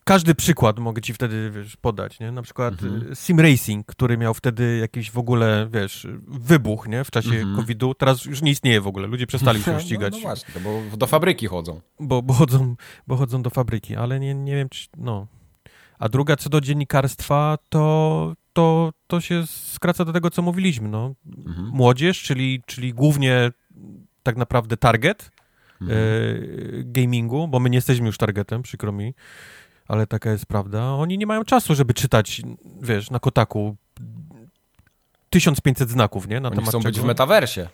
każdy 0.04 0.36
przykład 0.36 0.80
mogę 0.80 1.02
ci 1.02 1.14
wtedy 1.14 1.52
wiesz, 1.52 1.78
podać, 1.78 2.20
nie? 2.20 2.32
Na 2.32 2.42
przykład 2.42 2.84
mhm. 2.84 3.16
Sim 3.16 3.40
Racing, 3.40 3.86
który 3.86 4.18
miał 4.18 4.34
wtedy 4.34 4.78
jakiś 4.78 5.12
w 5.12 5.18
ogóle, 5.18 5.70
wiesz, 5.74 6.08
wybuch, 6.28 6.88
nie? 6.88 7.04
W 7.04 7.12
czasie 7.12 7.36
mhm. 7.36 7.56
COVID-u. 7.56 7.94
Teraz 7.94 8.26
już 8.26 8.42
nie 8.42 8.52
istnieje 8.52 8.82
w 8.82 8.88
ogóle. 8.88 9.08
Ludzie 9.08 9.28
przestali 9.28 9.64
się 9.64 9.80
ścigać. 9.82 10.14
No, 10.14 10.20
no 10.20 10.24
właśnie, 10.24 10.62
bo 10.62 10.98
do 10.98 11.08
fabryki 11.08 11.48
chodzą. 11.48 11.82
Bo, 12.00 12.22
bo, 12.22 12.34
chodzą, 12.34 12.76
bo 13.08 13.18
chodzą 13.18 13.42
do 13.42 13.50
fabryki, 13.50 13.96
ale 13.96 14.20
nie, 14.20 14.36
nie 14.36 14.56
wiem, 14.56 14.70
czy, 14.70 14.88
no. 14.98 15.28
A 16.00 16.10
druga, 16.10 16.36
co 16.36 16.50
do 16.50 16.62
dziennikarstwa, 16.62 17.58
to, 17.70 18.34
to, 18.54 18.94
to 19.08 19.22
się 19.22 19.48
skraca 19.48 20.06
do 20.06 20.14
tego, 20.14 20.30
co 20.30 20.42
mówiliśmy, 20.42 20.90
no. 20.90 21.16
Mhm. 21.48 21.68
Młodzież, 21.68 22.22
czyli, 22.22 22.62
czyli 22.66 22.94
głównie 22.94 23.52
tak 24.24 24.38
naprawdę 24.38 24.78
target, 24.78 25.32
mhm. 25.82 26.00
e, 26.00 26.84
gamingu, 26.84 27.48
bo 27.48 27.60
my 27.60 27.70
nie 27.70 27.78
jesteśmy 27.78 28.06
już 28.06 28.18
targetem, 28.18 28.62
przykro 28.62 28.92
mi, 28.92 29.14
ale 29.88 30.08
taka 30.08 30.32
jest 30.32 30.46
prawda. 30.46 30.84
Oni 30.84 31.18
nie 31.18 31.26
mają 31.26 31.44
czasu, 31.44 31.76
żeby 31.76 31.94
czytać, 31.94 32.42
wiesz, 32.82 33.12
na 33.12 33.20
Kotaku 33.20 33.76
1500 35.30 35.90
znaków, 35.90 36.28
nie? 36.28 36.40
Na 36.40 36.50
oni 36.50 36.56
temat 36.56 36.70
chcą 36.70 36.80
czego. 36.80 36.90
być 36.90 37.00
w 37.00 37.06
metaversie. 37.06 37.68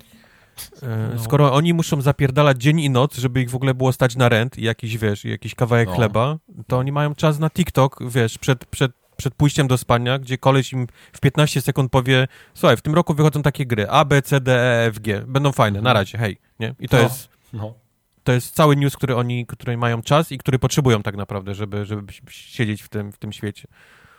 E, 0.83 1.09
no. 1.15 1.23
Skoro 1.23 1.53
oni 1.53 1.73
muszą 1.73 2.01
zapierdalać 2.01 2.61
dzień 2.61 2.79
i 2.79 2.89
noc, 2.89 3.17
żeby 3.17 3.41
ich 3.41 3.49
w 3.49 3.55
ogóle 3.55 3.73
było 3.73 3.93
stać 3.93 4.15
na 4.15 4.29
rent 4.29 4.57
i 4.57 4.63
jakiś, 4.63 4.97
wiesz, 4.97 5.25
jakiś 5.25 5.55
kawałek 5.55 5.89
no. 5.89 5.95
chleba, 5.95 6.37
to 6.67 6.77
oni 6.77 6.91
mają 6.91 7.15
czas 7.15 7.39
na 7.39 7.49
TikTok, 7.49 7.99
wiesz, 8.09 8.37
przed, 8.37 8.65
przed, 8.65 8.91
przed 9.15 9.35
pójściem 9.35 9.67
do 9.67 9.77
spania, 9.77 10.19
gdzie 10.19 10.37
koleś 10.37 10.73
im 10.73 10.87
w 11.13 11.19
15 11.19 11.61
sekund 11.61 11.91
powie, 11.91 12.27
słuchaj, 12.53 12.77
w 12.77 12.81
tym 12.81 12.95
roku 12.95 13.13
wychodzą 13.13 13.41
takie 13.41 13.65
gry 13.65 13.89
A, 13.89 14.05
B, 14.05 14.21
C, 14.21 14.41
D, 14.41 14.59
E, 14.59 14.85
F, 14.85 14.99
G, 14.99 15.21
będą 15.27 15.51
fajne, 15.51 15.81
na 15.81 15.89
mhm. 15.89 15.97
razie, 15.97 16.17
hej, 16.17 16.37
nie? 16.59 16.75
I 16.79 16.89
to 16.89 16.97
no. 16.97 17.03
jest... 17.03 17.29
No 17.53 17.85
to 18.25 18.31
jest 18.31 18.55
cały 18.55 18.75
news, 18.75 18.95
który 18.95 19.15
oni, 19.15 19.45
który 19.45 19.77
mają 19.77 20.01
czas 20.01 20.31
i 20.31 20.37
który 20.37 20.59
potrzebują 20.59 21.03
tak 21.03 21.15
naprawdę, 21.15 21.55
żeby, 21.55 21.85
żeby 21.85 22.13
siedzieć 22.29 22.81
w 22.81 22.89
tym, 22.89 23.11
w 23.11 23.17
tym 23.17 23.33
świecie. 23.33 23.67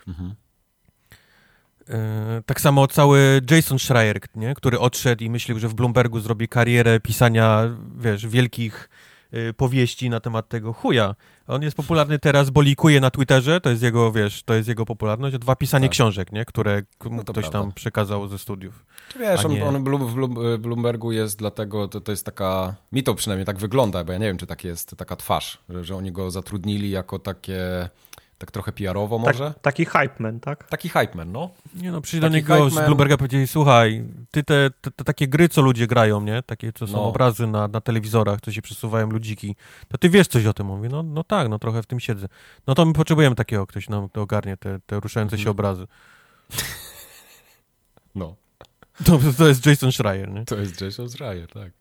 Mhm. 0.09 0.35
E, 1.89 2.43
tak 2.47 2.60
samo 2.60 2.86
cały 2.86 3.40
Jason 3.51 3.78
Schreier, 3.78 4.20
nie? 4.35 4.55
który 4.55 4.78
odszedł 4.78 5.24
i 5.24 5.31
myślał, 5.31 5.59
że 5.59 5.68
w 5.68 5.74
Bloombergu 5.74 6.20
zrobi 6.20 6.48
karierę 6.48 7.01
pisania, 7.01 7.77
wiesz, 7.98 8.27
wielkich 8.27 8.89
powieści 9.57 10.11
na 10.11 10.21
temat 10.21 10.49
tego 10.49 10.73
chuja. 10.73 11.15
On 11.47 11.63
jest 11.63 11.77
popularny 11.77 12.19
teraz, 12.19 12.51
bo 12.51 12.63
likuje 12.63 13.01
na 13.01 13.11
Twitterze, 13.11 13.61
to 13.61 13.71
jest 13.71 13.83
jego, 13.83 14.13
wiesz, 14.13 14.43
to 14.43 14.55
jest 14.55 14.69
jego 14.69 14.87
popularność, 14.87 15.39
dwa 15.39 15.57
pisanie 15.57 15.89
tak. 15.89 15.93
książek, 15.93 16.33
nie? 16.33 16.45
które 16.45 16.83
no 17.11 17.23
ktoś 17.23 17.35
prawda. 17.35 17.51
tam 17.51 17.73
przekazał 17.73 18.29
ze 18.29 18.39
studiów. 18.39 18.87
Wiesz, 19.21 19.45
nie... 19.45 19.65
on, 19.65 19.85
w 20.09 20.59
Bloombergu 20.59 21.13
jest 21.13 21.39
dlatego, 21.39 21.89
to, 21.89 22.01
to 22.01 22.13
jest 22.13 22.25
taka, 22.25 22.75
mi 22.93 23.03
to 23.03 23.15
przynajmniej 23.15 23.47
tak 23.47 23.59
wygląda, 23.59 24.05
bo 24.05 24.13
ja 24.13 24.19
nie 24.19 24.27
wiem, 24.27 24.37
czy 24.37 24.47
tak 24.47 24.65
jest 24.65 24.97
taka 24.97 25.17
twarz, 25.17 25.59
że, 25.69 25.85
że 25.85 25.97
oni 25.97 26.13
go 26.13 26.31
zatrudnili 26.31 26.91
jako 26.91 27.19
takie 27.19 27.89
tak 28.39 28.51
trochę 28.51 28.73
PR-owo 28.73 29.17
tak, 29.17 29.27
może? 29.27 29.45
Tak, 29.45 29.63
taki 29.63 29.85
hype 29.85 30.15
man, 30.19 30.41
tak? 30.41 30.69
Taki 30.69 30.89
hype 30.89 31.15
man, 31.15 31.33
no. 31.33 31.51
Nie 31.75 31.93
no, 31.93 32.01
przyjdzie 32.01 32.29
do 32.29 32.35
niego 32.35 32.71
z 32.71 32.75
Bloomberga 32.75 33.17
powiedzieli, 33.17 33.47
słuchaj, 33.47 34.05
ty 34.31 34.45
te, 34.45 34.71
te, 34.81 34.91
te, 34.91 35.05
takie 35.05 35.29
gry, 35.29 35.49
co 35.49 35.63
ludzie 35.63 35.87
grają, 35.87 36.21
nie? 36.21 36.43
Takie, 36.43 36.73
co 36.73 36.87
są 36.87 36.93
no. 36.93 37.05
obrazy 37.05 37.47
na, 37.47 37.69
na 37.69 37.81
telewizorach, 37.81 38.41
co 38.41 38.53
się 38.53 38.63
przesuwają 38.63 39.11
ludziki, 39.11 39.57
to 39.89 39.99
ty 39.99 40.11
wiesz 40.11 40.27
coś 40.29 40.47
o 40.47 40.53
tym. 40.53 40.67
Mówi, 40.67 40.89
no, 40.89 41.03
no 41.03 41.25
tak, 41.25 41.49
no 41.49 41.59
trochę 41.59 41.83
w 41.83 41.87
tym 41.87 42.01
siedzę. 42.01 42.29
No 42.67 42.75
to 42.75 42.87
my 42.87 42.93
potrzebujemy 42.93 43.37
takiego, 43.37 43.67
ktoś 43.67 43.89
nam 43.89 44.09
to 44.09 44.23
ogarnie, 44.23 44.57
te, 44.57 44.79
te 44.87 45.01
ruszające 45.01 45.37
się 45.37 45.51
mhm. 45.51 45.51
obrazy. 45.51 45.87
No. 48.15 48.37
To, 49.05 49.19
to 49.39 49.49
jest 49.49 49.67
Jason 49.67 49.93
Schreier, 49.93 50.31
nie? 50.31 50.45
To 50.45 50.57
jest 50.57 50.81
Jason 50.81 51.11
Schreier, 51.11 51.49
tak. 51.49 51.73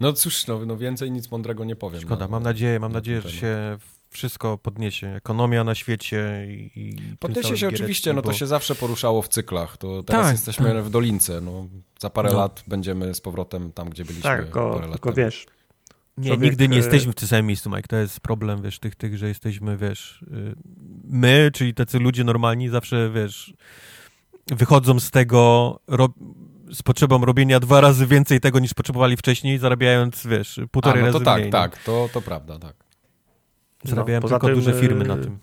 No 0.00 0.12
cóż, 0.12 0.46
no, 0.46 0.66
no 0.66 0.76
więcej 0.76 1.10
nic 1.10 1.30
mądrego 1.30 1.64
nie 1.64 1.76
powiem. 1.76 2.00
Szkoda, 2.00 2.24
no, 2.24 2.30
mam 2.30 2.42
nadzieję, 2.42 2.80
mam 2.80 2.92
nadzieję, 2.92 3.20
że 3.20 3.30
się 3.30 3.78
wszystko 4.10 4.58
podniesie. 4.58 5.08
Ekonomia 5.08 5.64
na 5.64 5.74
świecie 5.74 6.46
i. 6.48 6.96
podniesie 7.18 7.56
się 7.56 7.68
oczywiście, 7.68 8.12
no 8.12 8.22
to 8.22 8.32
się 8.32 8.46
zawsze 8.46 8.74
poruszało 8.74 9.22
w 9.22 9.28
cyklach. 9.28 9.76
To 9.76 10.02
teraz 10.02 10.26
tak, 10.26 10.32
jesteśmy 10.32 10.74
tak. 10.74 10.84
w 10.84 10.90
dolince. 10.90 11.40
No, 11.40 11.66
za 11.98 12.10
parę 12.10 12.30
no. 12.32 12.38
lat 12.38 12.62
będziemy 12.66 13.14
z 13.14 13.20
powrotem 13.20 13.72
tam, 13.72 13.90
gdzie 13.90 14.04
byliśmy. 14.04 14.22
Tak, 14.22 14.42
tylko, 14.42 14.80
tylko 14.92 15.12
wiesz. 15.12 15.46
Nie, 16.18 16.28
człowiek... 16.28 16.50
nigdy 16.50 16.68
nie 16.68 16.76
jesteśmy 16.76 17.12
w 17.12 17.14
tym 17.14 17.28
samym 17.28 17.46
miejscu, 17.46 17.70
Mike. 17.70 17.88
To 17.88 17.96
jest 17.96 18.20
problem, 18.20 18.62
wiesz, 18.62 18.78
tych, 18.78 18.94
tych, 18.94 19.18
że 19.18 19.28
jesteśmy, 19.28 19.76
wiesz, 19.76 20.22
y, 20.22 20.54
my, 21.04 21.50
czyli 21.54 21.74
tacy 21.74 21.98
ludzie 21.98 22.24
normalni, 22.24 22.68
zawsze, 22.68 23.10
wiesz, 23.14 23.54
wychodzą 24.46 25.00
z 25.00 25.10
tego, 25.10 25.80
z 26.72 26.82
potrzebą 26.82 27.24
robienia 27.24 27.60
dwa 27.60 27.80
razy 27.80 28.06
więcej 28.06 28.40
tego, 28.40 28.58
niż 28.58 28.74
potrzebowali 28.74 29.16
wcześniej, 29.16 29.58
zarabiając, 29.58 30.26
wiesz, 30.26 30.60
półtorej 30.70 31.02
A, 31.02 31.06
no 31.06 31.12
to 31.12 31.18
razy 31.18 31.24
tak, 31.24 31.38
mniej. 31.40 31.50
Tak, 31.50 31.74
tak, 31.74 31.84
to, 31.84 32.08
to 32.12 32.22
prawda, 32.22 32.58
tak. 32.58 32.89
Zarabiają 33.84 34.20
no, 34.20 34.28
tylko 34.28 34.46
tym, 34.46 34.56
duże 34.56 34.72
firmy 34.72 35.04
na 35.04 35.16
tym. 35.16 35.38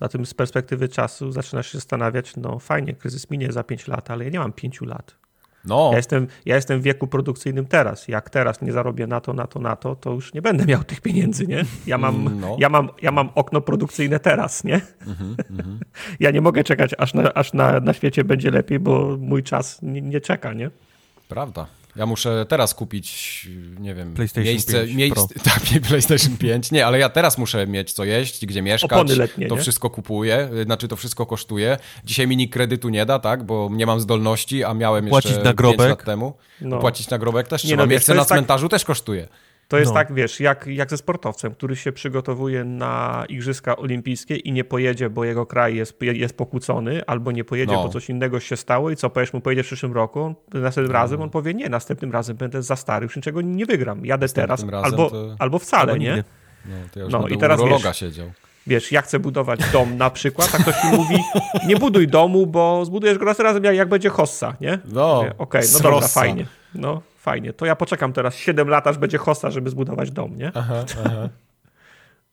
Na 0.00 0.08
tym 0.08 0.26
z 0.26 0.34
perspektywy 0.34 0.88
czasu 0.88 1.32
zaczynasz 1.32 1.72
się 1.72 1.78
zastanawiać, 1.78 2.36
no 2.36 2.58
fajnie, 2.58 2.94
kryzys 2.94 3.30
minie 3.30 3.52
za 3.52 3.64
5 3.64 3.88
lat, 3.88 4.10
ale 4.10 4.24
ja 4.24 4.30
nie 4.30 4.38
mam 4.38 4.52
5 4.52 4.80
lat. 4.80 5.16
No. 5.64 5.88
Ja, 5.90 5.96
jestem, 5.96 6.26
ja 6.46 6.54
jestem 6.54 6.80
w 6.80 6.82
wieku 6.82 7.06
produkcyjnym 7.06 7.66
teraz. 7.66 8.08
Jak 8.08 8.30
teraz 8.30 8.62
nie 8.62 8.72
zarobię 8.72 9.06
na 9.06 9.20
to, 9.20 9.32
na 9.32 9.46
to, 9.46 9.60
na 9.60 9.76
to, 9.76 9.96
to 9.96 10.12
już 10.12 10.34
nie 10.34 10.42
będę 10.42 10.64
miał 10.64 10.84
tych 10.84 11.00
pieniędzy, 11.00 11.46
nie? 11.46 11.64
Ja 11.86 11.98
mam, 11.98 12.14
mm, 12.14 12.40
no. 12.40 12.56
ja 12.58 12.68
mam, 12.68 12.88
ja 13.02 13.10
mam 13.10 13.30
okno 13.34 13.60
produkcyjne 13.60 14.20
teraz, 14.20 14.64
nie? 14.64 14.80
Mm 15.06 15.16
-hmm. 15.16 15.78
ja 16.20 16.30
nie 16.30 16.40
mogę 16.40 16.64
czekać, 16.64 16.94
aż, 16.98 17.14
na, 17.14 17.34
aż 17.34 17.52
na, 17.52 17.80
na 17.80 17.92
świecie 17.92 18.24
będzie 18.24 18.50
lepiej, 18.50 18.78
bo 18.78 19.16
mój 19.20 19.42
czas 19.42 19.82
nie, 19.82 20.02
nie 20.02 20.20
czeka, 20.20 20.52
nie? 20.52 20.70
Prawda. 21.28 21.66
Ja 21.98 22.06
muszę 22.06 22.46
teraz 22.48 22.74
kupić, 22.74 23.48
nie 23.80 23.94
wiem, 23.94 24.14
PlayStation 24.14 24.44
miejsce, 24.44 24.84
5 24.84 24.94
miejsce 24.94 25.26
tak, 25.50 25.62
PlayStation 25.88 26.36
5. 26.36 26.70
Nie, 26.72 26.86
ale 26.86 26.98
ja 26.98 27.08
teraz 27.08 27.38
muszę 27.38 27.66
mieć 27.66 27.92
co 27.92 28.04
jeść, 28.04 28.46
gdzie 28.46 28.62
mieszkać. 28.62 28.92
Opony 28.92 29.16
letnie, 29.16 29.46
to 29.46 29.54
nie? 29.54 29.60
wszystko 29.60 29.90
kupuję, 29.90 30.50
znaczy 30.64 30.88
to 30.88 30.96
wszystko 30.96 31.26
kosztuje. 31.26 31.76
Dzisiaj 32.04 32.26
mi 32.26 32.36
nikt 32.36 32.52
kredytu 32.52 32.88
nie 32.88 33.06
da, 33.06 33.18
tak, 33.18 33.44
bo 33.44 33.68
nie 33.72 33.86
mam 33.86 34.00
zdolności, 34.00 34.64
a 34.64 34.74
miałem 34.74 35.08
Płacić 35.08 35.30
jeszcze 35.30 35.44
nagrobek. 35.44 35.78
5 35.78 35.88
lat 35.90 36.04
temu. 36.04 36.32
No. 36.60 36.78
Płacić 36.78 37.10
nagrobek 37.10 37.48
też 37.48 37.64
Nie, 37.64 37.68
trzeba. 37.68 37.82
no 37.82 37.86
Miejsce 37.86 38.14
na 38.14 38.20
tak- 38.20 38.28
cmentarzu 38.28 38.68
też 38.68 38.84
kosztuje. 38.84 39.28
To 39.68 39.78
jest 39.78 39.88
No. 39.90 39.94
tak, 39.94 40.12
wiesz, 40.14 40.40
jak, 40.40 40.66
jak 40.66 40.90
ze 40.90 40.96
sportowcem, 40.96 41.54
który 41.54 41.76
się 41.76 41.92
przygotowuje 41.92 42.64
na 42.64 43.24
Igrzyska 43.28 43.76
Olimpijskie 43.76 44.36
i 44.36 44.52
nie 44.52 44.64
pojedzie, 44.64 45.10
bo 45.10 45.24
jego 45.24 45.46
kraj 45.46 45.76
jest, 45.76 45.96
jest 46.02 46.36
pokłócony, 46.36 47.02
albo 47.06 47.32
nie 47.32 47.44
pojedzie, 47.44 47.72
No. 47.72 47.82
bo 47.82 47.88
coś 47.88 48.10
innego 48.10 48.40
się 48.40 48.56
stało 48.56 48.90
i 48.90 48.96
co 48.96 49.10
powiesz 49.10 49.32
mu, 49.32 49.40
pojedzie 49.40 49.62
w 49.62 49.66
przyszłym 49.66 49.92
roku, 49.92 50.34
następnym 50.54 50.86
No. 50.86 50.92
razem 50.92 51.22
on 51.22 51.30
powie, 51.30 51.54
nie, 51.54 51.68
następnym 51.68 52.12
razem 52.12 52.36
będę 52.36 52.62
za 52.62 52.76
stary, 52.76 53.04
już 53.04 53.16
niczego 53.16 53.40
nie 53.40 53.66
wygram, 53.66 54.06
jadę 54.06 54.28
teraz, 54.28 54.60
razem 54.60 54.74
albo, 54.84 55.10
to- 55.10 55.36
albo 55.38 55.58
wcale, 55.58 55.92
Albo 55.92 55.96
nie? 56.04 56.24
No, 56.66 56.74
to 56.92 56.98
ja 56.98 57.04
już 57.04 57.12
No, 57.12 57.28
i 57.28 57.38
teraz 57.38 57.60
wiesz- 57.64 57.96
siedział. 57.96 58.30
Wiesz, 58.66 58.92
ja 58.92 59.02
chcę 59.02 59.18
budować 59.18 59.60
dom 59.72 59.96
na 59.96 60.10
przykład, 60.10 60.54
a 60.54 60.58
ktoś 60.58 60.74
mi 60.84 60.90
mówi, 60.98 61.16
nie 61.66 61.76
buduj 61.76 62.08
domu, 62.08 62.46
bo 62.46 62.84
zbudujesz 62.84 63.18
go 63.18 63.24
następnym 63.24 63.46
razem, 63.46 63.64
jak, 63.64 63.74
jak 63.76 63.88
będzie 63.88 64.08
hossa, 64.08 64.56
nie? 64.60 64.78
No, 64.92 65.24
Okej, 65.38 65.62
no 65.72 65.80
dobra, 65.80 66.08
fajnie, 66.08 66.46
no 66.74 67.02
fajnie, 67.30 67.52
to 67.52 67.66
ja 67.66 67.76
poczekam 67.76 68.12
teraz 68.12 68.36
7 68.36 68.68
lat, 68.68 68.86
aż 68.86 68.98
będzie 68.98 69.18
hossa, 69.18 69.50
żeby 69.50 69.70
zbudować 69.70 70.10
dom, 70.10 70.36
nie? 70.38 70.52
Aha, 70.54 70.84
aha. 71.06 71.28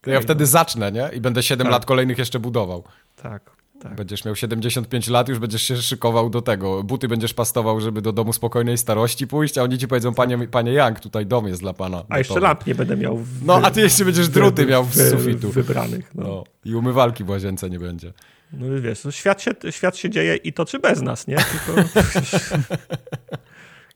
To 0.01 0.09
ja 0.11 0.21
wtedy 0.21 0.45
zacznę, 0.45 0.91
nie? 0.91 1.09
I 1.13 1.21
będę 1.21 1.43
7 1.43 1.65
Tak. 1.65 1.71
lat 1.71 1.85
kolejnych 1.85 2.17
jeszcze 2.17 2.39
budował. 2.39 2.83
Tak, 3.15 3.51
tak. 3.81 3.95
Będziesz 3.95 4.25
miał 4.25 4.35
75 4.35 5.07
lat, 5.07 5.29
już 5.29 5.39
będziesz 5.39 5.61
się 5.61 5.77
szykował 5.77 6.29
do 6.29 6.41
tego. 6.41 6.83
Buty 6.83 7.07
będziesz 7.07 7.33
pastował, 7.33 7.81
żeby 7.81 8.01
do 8.01 8.11
domu 8.13 8.33
spokojnej 8.33 8.77
starości 8.77 9.27
pójść, 9.27 9.57
a 9.57 9.63
oni 9.63 9.77
ci 9.77 9.87
powiedzą, 9.87 10.13
panie, 10.13 10.47
panie 10.47 10.73
Young, 10.73 10.99
tutaj 10.99 11.25
dom 11.25 11.47
jest 11.47 11.61
dla 11.61 11.73
pana. 11.73 12.03
A 12.09 12.17
jeszcze 12.17 12.39
lamp 12.39 12.65
nie 12.67 12.75
będę 12.75 12.97
miał. 12.97 13.17
W, 13.17 13.45
No, 13.45 13.59
a 13.63 13.71
ty 13.71 13.81
jeszcze 13.81 14.05
będziesz 14.05 14.29
druty 14.29 14.65
miał 14.65 14.83
z 14.85 14.97
wy- 14.97 15.09
sufitu. 15.09 15.51
Wybranych. 15.51 16.15
No. 16.15 16.23
No. 16.23 16.43
I 16.65 16.75
umywalki 16.75 17.23
w 17.23 17.29
łazience 17.29 17.69
nie 17.69 17.79
będzie. 17.79 18.13
no 18.53 18.81
wiesz, 18.81 19.03
no 19.03 19.11
świat, 19.11 19.41
się, 19.41 19.51
świat 19.71 19.97
się 19.97 20.09
dzieje 20.09 20.35
i 20.35 20.53
to 20.53 20.65
czy 20.65 20.79
bez 20.79 21.01
nas, 21.01 21.27
nie? 21.27 21.35
Tylko... 21.37 21.81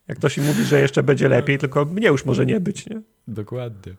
Jak 0.09 0.17
ktoś 0.17 0.37
mi 0.37 0.45
mówi, 0.45 0.63
że 0.65 0.79
jeszcze 0.81 1.03
będzie 1.03 1.29
lepiej, 1.29 1.57
tylko 1.57 1.85
mnie 1.85 2.07
już 2.07 2.25
może 2.25 2.45
nie 2.45 2.59
być, 2.59 2.85
nie? 2.89 3.01
Dokładnie. 3.27 3.93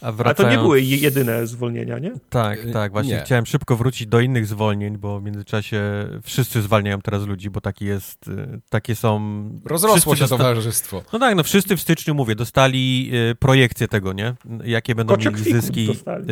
A 0.00 0.04
Ale 0.06 0.12
to 0.12 0.16
wracając... 0.16 0.56
nie 0.56 0.62
były 0.62 0.80
je- 0.82 0.96
jedyne 0.96 1.46
zwolnienia, 1.46 1.98
nie? 1.98 2.12
Tak, 2.30 2.64
Y, 2.64 2.72
tak, 2.72 2.92
właśnie 2.92 3.14
nie. 3.14 3.20
chciałem 3.20 3.46
szybko 3.46 3.76
wrócić 3.76 4.06
do 4.06 4.20
innych 4.20 4.46
zwolnień, 4.46 4.98
bo 4.98 5.20
w 5.20 5.22
międzyczasie 5.22 5.80
wszyscy 6.22 6.62
zwalniają 6.62 7.00
teraz 7.00 7.22
ludzi, 7.26 7.50
bo 7.50 7.60
taki 7.60 7.84
jest, 7.84 8.28
y, 8.28 8.60
takie 8.70 8.94
są... 8.96 9.20
Rozrosło 9.64 9.98
wszyscy 10.14 10.16
się 10.18 10.24
dosta- 10.24 10.36
towarzystwo. 10.38 11.02
No 11.12 11.18
tak, 11.18 11.34
no 11.36 11.42
wszyscy 11.42 11.76
w 11.76 11.80
styczniu, 11.80 12.14
mówię, 12.14 12.34
dostali 12.34 13.10
y, 13.30 13.34
projekcję 13.34 13.88
tego, 13.88 14.12
nie? 14.12 14.34
Jakie 14.64 14.94
będą 14.94 15.14
Kocie 15.14 15.30
mieli 15.30 15.52
zyski 15.52 15.86
dostali. 15.86 16.24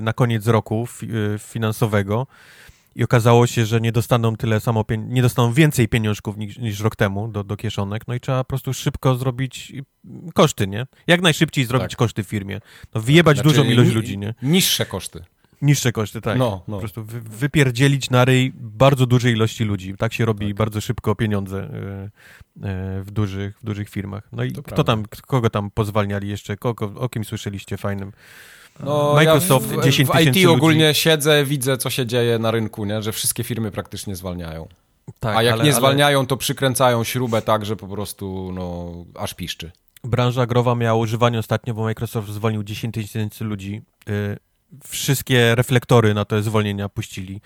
na 0.00 0.12
koniec 0.12 0.46
roku 0.46 0.86
fi, 0.86 1.08
finansowego. 1.38 2.26
I 2.96 3.04
okazało 3.04 3.46
się, 3.46 3.66
że 3.66 3.80
nie 3.80 3.92
dostaną 3.92 4.36
tyle 4.36 4.60
samo, 4.60 4.84
nie 4.98 5.22
dostaną 5.22 5.52
więcej 5.52 5.88
pieniążków 5.88 6.36
niż, 6.36 6.58
niż 6.58 6.80
rok 6.80 6.96
temu 6.96 7.28
do, 7.28 7.44
do 7.44 7.56
kieszonek, 7.56 8.02
no 8.08 8.14
i 8.14 8.20
trzeba 8.20 8.44
po 8.44 8.48
prostu 8.48 8.74
szybko 8.74 9.14
zrobić 9.14 9.72
y, 9.74 10.32
koszty, 10.34 10.66
nie? 10.66 10.86
Jak 11.06 11.20
najszybciej 11.22 11.64
zrobić 11.64 11.90
Tak. 11.90 11.98
koszty 11.98 12.24
w 12.24 12.28
firmie. 12.28 12.60
No 12.94 13.00
wyjebać 13.00 13.36
Znaczy, 13.36 13.48
dużą 13.48 13.64
ilość 13.64 13.88
ni- 13.90 13.94
ludzi, 13.96 14.18
nie? 14.18 14.34
Niższe 14.42 14.86
koszty. 14.86 15.24
Niższe 15.62 15.92
koszty, 15.92 16.20
tak. 16.20 16.38
No, 16.38 16.64
no. 16.68 16.76
Po 16.76 16.80
prostu 16.80 17.04
wy, 17.04 17.20
wypierdzielić 17.20 18.10
na 18.10 18.24
ryj 18.24 18.52
bardzo 18.56 19.06
dużej 19.06 19.32
ilości 19.32 19.64
ludzi. 19.64 19.94
Tak 19.98 20.12
się 20.12 20.24
robi 20.24 20.54
bardzo 20.54 20.80
szybko 20.80 21.14
pieniądze 21.14 21.64
y, 21.64 22.66
y, 23.00 23.02
w, 23.04 23.10
dużych, 23.10 23.58
w 23.58 23.64
dużych 23.64 23.88
firmach. 23.88 24.28
No 24.32 24.44
i 24.44 24.52
To 24.52 24.62
kto 24.62 24.74
prawda. 24.74 24.84
tam, 24.92 25.04
kogo 25.26 25.50
tam 25.50 25.70
pozwalniali 25.70 26.28
jeszcze? 26.28 26.56
Kogo, 26.56 26.92
o 26.96 27.08
kim 27.08 27.24
słyszeliście 27.24 27.76
fajnym? 27.76 28.12
No, 28.80 29.12
Microsoft 29.14 29.70
ja 29.72 29.78
w, 29.80 29.84
10 29.84 30.08
w 30.08 30.12
tysięcy 30.12 30.30
IT 30.40 30.44
ludzi. 30.46 30.56
ogólnie 30.56 30.94
siedzę, 30.94 31.44
widzę 31.44 31.76
co 31.76 31.90
się 31.90 32.06
dzieje 32.06 32.38
na 32.38 32.50
rynku, 32.50 32.84
nie? 32.84 33.02
że 33.02 33.12
wszystkie 33.12 33.44
firmy 33.44 33.70
praktycznie 33.70 34.16
zwalniają. 34.16 34.68
Tak, 35.20 35.36
A 35.36 35.42
jak 35.42 35.52
ale- 35.52 35.64
nie 35.64 35.70
ale 35.70 35.78
zwalniają, 35.78 36.26
to 36.26 36.36
przykręcają 36.36 37.04
śrubę 37.04 37.42
tak, 37.42 37.66
że 37.66 37.76
po 37.76 37.88
prostu 37.88 38.50
no, 38.54 38.92
aż 39.14 39.34
piszczy. 39.34 39.70
Branża 40.04 40.46
growa 40.46 40.74
miała 40.74 40.98
używanie 41.00 41.38
ostatnio, 41.38 41.74
bo 41.74 41.82
Microsoft 41.82 42.28
zwolnił 42.28 42.62
10 42.64 42.94
tysięcy 42.94 43.44
ludzi. 43.44 43.82
Y, 44.08 44.36
wszystkie 44.84 45.54
reflektory 45.54 46.14
na 46.14 46.24
te 46.24 46.42
zwolnienia 46.42 46.88
puścili. 46.88 47.40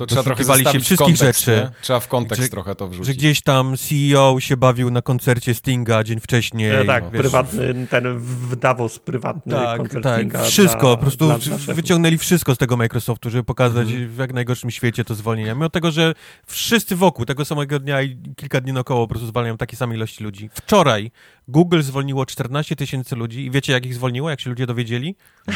No, 0.00 0.06
trzeba 0.06 0.22
trochę 0.22 0.44
doszukiwali 0.44 0.64
się 0.64 0.80
wszystkich 0.84 1.18
kontekst, 1.18 1.44
rzeczy. 1.44 1.60
Nie? 1.60 1.70
Trzeba 1.82 2.00
w 2.00 2.08
kontekst 2.08 2.42
Że- 2.42 2.48
trochę 2.48 2.74
to 2.74 2.84
Że 2.84 2.90
wrzucić. 2.90 3.16
gdzieś 3.16 3.42
tam 3.42 3.76
CEO 3.76 4.36
się 4.40 4.56
bawił 4.56 4.90
na 4.90 5.02
koncercie 5.02 5.54
Stinga 5.54 6.04
dzień 6.04 6.20
wcześniej. 6.20 6.70
E, 6.70 6.84
tak, 6.84 7.04
wiesz, 7.10 7.20
prywatny, 7.20 7.86
ten 7.90 8.18
w 8.18 8.56
Davos 8.56 8.98
prywatny 8.98 9.52
Tak, 9.54 9.76
koncert 9.78 10.04
tak, 10.04 10.20
Kinga 10.20 10.42
wszystko, 10.42 10.80
dla, 10.86 10.96
po 10.96 11.02
prostu 11.02 11.26
dla, 11.26 11.38
dla 11.38 11.74
wyciągnęli 11.74 12.18
wszystko 12.18 12.54
z 12.54 12.58
tego 12.58 12.76
Microsoftu, 12.76 13.30
żeby 13.30 13.44
pokazać 13.44 13.88
Mhm. 13.88 14.08
w 14.08 14.18
jak 14.18 14.32
najgorszym 14.32 14.70
świecie 14.70 15.04
to 15.04 15.14
zwolnienia. 15.14 15.54
Mimo 15.54 15.68
tego, 15.70 15.90
że 15.90 16.14
wszyscy 16.46 16.96
wokół 16.96 17.24
tego 17.24 17.44
samego 17.44 17.78
dnia 17.78 18.02
i 18.02 18.16
kilka 18.36 18.60
dni 18.60 18.72
naokoło 18.72 19.06
po 19.06 19.08
prostu 19.08 19.26
zwalniają 19.28 19.56
takie 19.56 19.76
same 19.76 19.94
ilości 19.94 20.24
ludzi. 20.24 20.50
Wczoraj 20.54 21.10
Google 21.48 21.82
zwolniło 21.82 22.26
14 22.26 22.76
tysięcy 22.76 23.16
ludzi 23.16 23.44
i 23.46 23.50
wiecie 23.50 23.72
jak 23.72 23.86
ich 23.86 23.94
zwolniło, 23.94 24.30
jak 24.30 24.40
się 24.40 24.50
ludzie 24.50 24.66
dowiedzieli? 24.66 25.16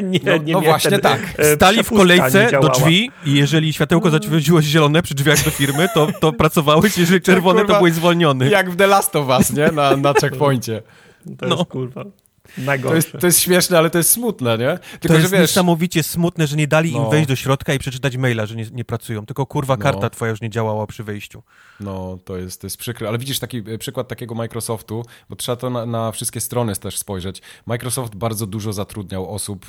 nie, 0.00 0.20
No- 0.24 0.36
nie, 0.36 0.52
no 0.52 0.60
nie, 0.60 0.66
właśnie 0.66 0.90
ten, 0.90 1.00
tak. 1.00 1.20
e, 1.38 1.54
Stali 1.54 1.82
w 1.82 1.88
kolejce 1.88 2.48
do 2.62 2.68
drzwi 2.68 3.01
i 3.26 3.34
jeżeli 3.34 3.72
światełko 3.72 4.10
zaświeciło 4.10 4.62
się 4.62 4.68
zielone 4.68 5.02
przy 5.02 5.14
drzwiach 5.14 5.44
do 5.44 5.50
firmy, 5.50 5.88
to, 5.94 6.08
to 6.20 6.32
pracowały, 6.32 6.90
jeżeli 6.96 7.20
czerwone 7.20 7.64
to 7.64 7.76
byłeś 7.78 7.94
zwolniony. 7.94 8.50
Jak 8.50 8.70
w 8.70 8.76
The 8.76 8.86
Last 8.86 9.16
of 9.16 9.28
Us, 9.28 9.52
nie? 9.52 9.72
Na, 9.72 9.96
na 9.96 10.14
checkpoincie. 10.14 10.82
To 11.38 11.46
No. 11.46 11.56
jest 11.56 11.70
kurwa 11.70 12.04
To 12.82 12.94
jest, 12.94 13.12
to 13.20 13.26
jest 13.26 13.40
śmieszne, 13.40 13.78
ale 13.78 13.90
to 13.90 13.98
jest 13.98 14.10
smutne, 14.10 14.58
nie? 14.58 14.78
Tylko, 15.00 15.08
To 15.08 15.14
że 15.14 15.20
jest 15.20 15.32
wiesz, 15.32 15.40
niesamowicie 15.40 16.02
smutne, 16.02 16.46
że 16.46 16.56
nie 16.56 16.66
dali 16.68 16.90
im 16.92 17.02
No. 17.02 17.10
wejść 17.10 17.28
do 17.28 17.36
środka 17.36 17.74
i 17.74 17.78
przeczytać 17.78 18.16
maila, 18.16 18.46
że 18.46 18.54
nie, 18.56 18.66
nie 18.72 18.84
pracują. 18.84 19.26
Tylko 19.26 19.46
kurwa 19.46 19.76
No. 19.76 19.82
karta 19.82 20.10
twoja 20.10 20.30
już 20.30 20.40
nie 20.40 20.50
działała 20.50 20.86
przy 20.86 21.04
wejściu. 21.04 21.42
No, 21.80 22.18
to 22.24 22.36
jest, 22.36 22.60
to 22.60 22.66
jest 22.66 22.76
przykre. 22.76 23.08
Ale 23.08 23.18
widzisz 23.18 23.38
taki 23.38 23.62
e, 23.66 23.78
przykład 23.78 24.08
takiego 24.08 24.34
Microsoftu, 24.34 25.04
bo 25.30 25.36
trzeba 25.36 25.56
to 25.56 25.70
na, 25.70 25.86
na 25.86 26.12
wszystkie 26.12 26.40
strony 26.40 26.76
też 26.76 26.98
spojrzeć. 26.98 27.42
Microsoft 27.66 28.14
bardzo 28.14 28.46
dużo 28.46 28.72
zatrudniał 28.72 29.34
osób 29.34 29.66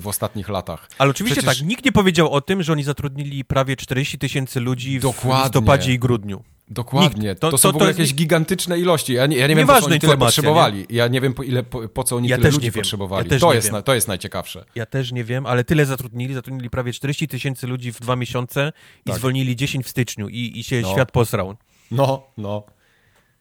w 0.00 0.06
ostatnich 0.06 0.48
latach. 0.48 0.88
Ale 0.98 1.10
oczywiście 1.10 1.40
Przecież- 1.42 1.58
tak, 1.58 1.66
nikt 1.68 1.84
nie 1.84 1.92
powiedział 1.92 2.30
o 2.32 2.40
tym, 2.40 2.62
że 2.62 2.72
oni 2.72 2.82
zatrudnili 2.84 3.44
prawie 3.44 3.76
40 3.76 4.18
tysięcy 4.18 4.60
ludzi 4.60 4.98
w 4.98 5.02
Dokładnie. 5.02 5.42
listopadzie 5.44 5.92
i 5.92 5.98
grudniu. 5.98 6.42
Dokładnie. 6.68 7.28
Nikt. 7.28 7.40
To, 7.40 7.50
To- 7.50 7.58
są 7.58 7.72
to- 7.72 7.78
w 7.78 7.80
to 7.80 7.86
jest- 7.88 7.98
jakieś 7.98 8.14
gigantyczne 8.14 8.78
ilości. 8.78 9.12
Ja 9.12 9.26
nie, 9.26 9.36
ja 9.36 9.46
nie 9.46 9.56
wiem, 9.56 9.66
po 9.66 9.80
co 9.80 9.86
oni 9.86 10.00
tyle 10.00 10.16
potrzebowali. 10.18 10.86
Ja 10.90 11.08
nie 11.08 11.20
wiem, 11.20 11.34
po, 11.34 11.42
ile, 11.42 11.62
po, 11.62 11.88
po 11.88 12.04
co 12.04 12.16
oni 12.16 12.28
Ja 12.28 12.36
tyle 12.36 12.50
ludzi 12.50 12.66
nie 12.66 12.72
potrzebowali. 12.72 13.24
Ja 13.26 13.30
też 13.30 13.40
to, 13.40 13.48
nie 13.50 13.54
jest 13.54 13.72
na, 13.72 13.82
to 13.82 13.94
jest 13.94 14.08
najciekawsze. 14.08 14.64
Ja 14.74 14.86
też 14.86 15.12
nie 15.12 15.24
wiem, 15.24 15.46
ale 15.46 15.64
tyle 15.64 15.86
zatrudnili. 15.86 16.34
Zatrudnili 16.34 16.70
prawie 16.70 16.92
40 16.92 17.28
tysięcy 17.28 17.66
ludzi 17.66 17.92
w 17.92 18.00
dwa 18.00 18.16
miesiące 18.16 18.72
i 19.06 19.10
Tak. 19.10 19.16
zwolnili 19.18 19.56
10 19.56 19.86
w 19.86 19.88
styczniu 19.88 20.28
i, 20.28 20.52
i 20.58 20.64
się 20.64 20.80
No. 20.80 20.92
świat 20.92 21.12
posrał. 21.12 21.54
No, 21.90 22.22
no. 22.38 22.62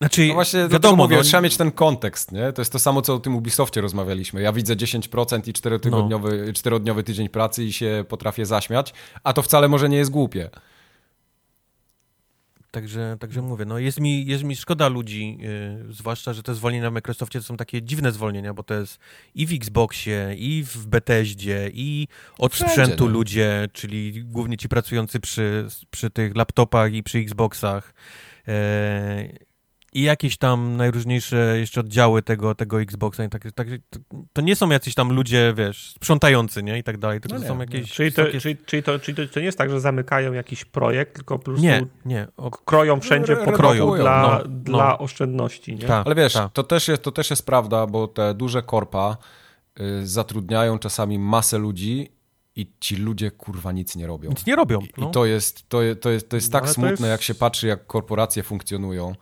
Znaczy, 0.01 0.27
No 0.27 0.33
właśnie, 0.33 0.67
wiadomo, 0.67 1.03
mówię, 1.03 1.17
no, 1.17 1.23
trzeba 1.23 1.41
mieć 1.41 1.57
ten 1.57 1.71
kontekst, 1.71 2.31
nie? 2.31 2.53
To 2.53 2.61
jest 2.61 2.71
to 2.71 2.79
samo, 2.79 3.01
co 3.01 3.15
o 3.15 3.19
tym 3.19 3.35
Ubisoftie 3.35 3.81
rozmawialiśmy. 3.81 4.41
Ja 4.41 4.53
widzę 4.53 4.75
10% 4.75 5.47
i 5.47 5.53
czterotygodniowy, 5.53 6.43
No. 6.47 6.53
czterodniowy 6.53 7.03
tydzień 7.03 7.29
pracy 7.29 7.63
i 7.63 7.73
się 7.73 8.05
potrafię 8.09 8.45
zaśmiać, 8.45 8.93
a 9.23 9.33
to 9.33 9.41
wcale 9.41 9.67
może 9.67 9.89
nie 9.89 9.97
jest 9.97 10.11
głupie. 10.11 10.49
Także, 12.71 13.17
także 13.19 13.41
mówię, 13.41 13.65
no 13.65 13.79
jest 13.79 13.99
mi, 13.99 14.25
jest 14.25 14.43
mi 14.43 14.55
szkoda 14.55 14.87
ludzi, 14.87 15.37
yy, 15.87 15.93
zwłaszcza, 15.93 16.33
że 16.33 16.43
te 16.43 16.55
zwolnienia 16.55 16.89
w 16.89 16.93
Microsoftie 16.93 17.39
to 17.39 17.45
są 17.45 17.57
takie 17.57 17.81
dziwne 17.81 18.11
zwolnienia, 18.11 18.53
bo 18.53 18.63
to 18.63 18.73
jest 18.73 18.99
i 19.35 19.45
w 19.45 19.53
Xboxie, 19.53 20.35
i 20.37 20.63
w 20.63 20.87
Bethesdzie, 20.87 21.69
i 21.73 22.07
od 22.37 22.53
Wszędzie, 22.53 22.73
sprzętu 22.73 23.05
nie? 23.05 23.11
ludzie, 23.11 23.69
czyli 23.73 24.23
głównie 24.23 24.57
ci 24.57 24.69
pracujący 24.69 25.19
przy, 25.19 25.67
przy 25.91 26.09
tych 26.09 26.35
laptopach 26.35 26.93
i 26.93 27.03
przy 27.03 27.17
Xboxach. 27.19 27.93
Yy, 28.47 28.53
I 29.93 30.01
jakieś 30.01 30.37
tam 30.37 30.77
najróżniejsze 30.77 31.59
jeszcze 31.59 31.79
oddziały 31.79 32.21
tego, 32.21 32.55
tego 32.55 32.81
Xboxa. 32.81 33.23
I 33.23 33.29
tak, 33.29 33.51
tak, 33.55 33.67
to, 33.89 33.99
to 34.33 34.41
nie 34.41 34.55
są 34.55 34.69
jacyś 34.69 34.95
tam 34.95 35.13
ludzie, 35.13 35.53
wiesz, 35.57 35.91
sprzątający, 35.95 36.63
nie? 36.63 36.77
I 36.77 36.83
tak 36.83 36.97
dalej, 36.97 37.21
tylko 37.21 37.35
No 37.35 37.39
to 37.39 37.43
nie, 37.43 37.47
są 37.47 37.55
nie. 37.55 37.61
jakieś... 37.61 37.91
Czyli, 37.91 38.11
to, 38.11 38.21
wysokie- 38.23 38.41
czyli, 38.41 38.57
czyli, 38.65 38.83
to, 38.83 38.99
czyli 38.99 39.27
to, 39.27 39.33
to 39.33 39.39
nie 39.39 39.45
jest 39.45 39.57
tak, 39.57 39.69
że 39.69 39.79
zamykają 39.79 40.33
jakiś 40.33 40.65
projekt, 40.65 41.15
tylko 41.15 41.39
po 41.39 41.45
prostu 41.45 41.63
Nie, 41.63 41.85
nie. 42.05 42.27
O, 42.37 42.51
kroją 42.51 42.99
wszędzie 42.99 43.35
po 43.35 43.51
kroju 43.51 43.95
dla, 43.95 44.21
no, 44.21 44.49
dla 44.49 44.87
no. 44.89 44.97
oszczędności. 44.99 45.75
Nie? 45.75 45.87
tak, 45.87 46.05
Ale 46.05 46.15
wiesz, 46.15 46.33
tak. 46.33 46.51
to, 46.53 46.63
też 46.63 46.87
jest, 46.87 47.03
to 47.03 47.11
też 47.11 47.29
jest 47.29 47.45
prawda, 47.45 47.87
bo 47.87 48.07
te 48.07 48.33
duże 48.33 48.61
korpa 48.63 49.17
y, 49.79 50.07
zatrudniają 50.07 50.79
czasami 50.79 51.19
masę 51.19 51.57
ludzi 51.57 52.11
i 52.55 52.71
ci 52.79 52.95
ludzie 52.95 53.31
kurwa 53.31 53.71
nic 53.71 53.95
nie 53.95 54.07
robią. 54.07 54.29
Nic 54.29 54.45
nie 54.45 54.55
robią. 54.55 54.79
I, 54.81 54.89
no. 54.97 55.09
i 55.09 55.11
to 55.11 55.25
jest, 55.25 55.69
to, 55.69 55.79
to 56.01 56.09
jest, 56.09 56.29
to 56.29 56.35
jest 56.35 56.53
No, 56.53 56.59
tak 56.59 56.69
smutne, 56.69 56.91
jest- 56.91 57.01
jak 57.01 57.21
się 57.21 57.35
patrzy, 57.35 57.67
jak 57.67 57.87
korporacje 57.87 58.43
funkcjonują, 58.43 59.15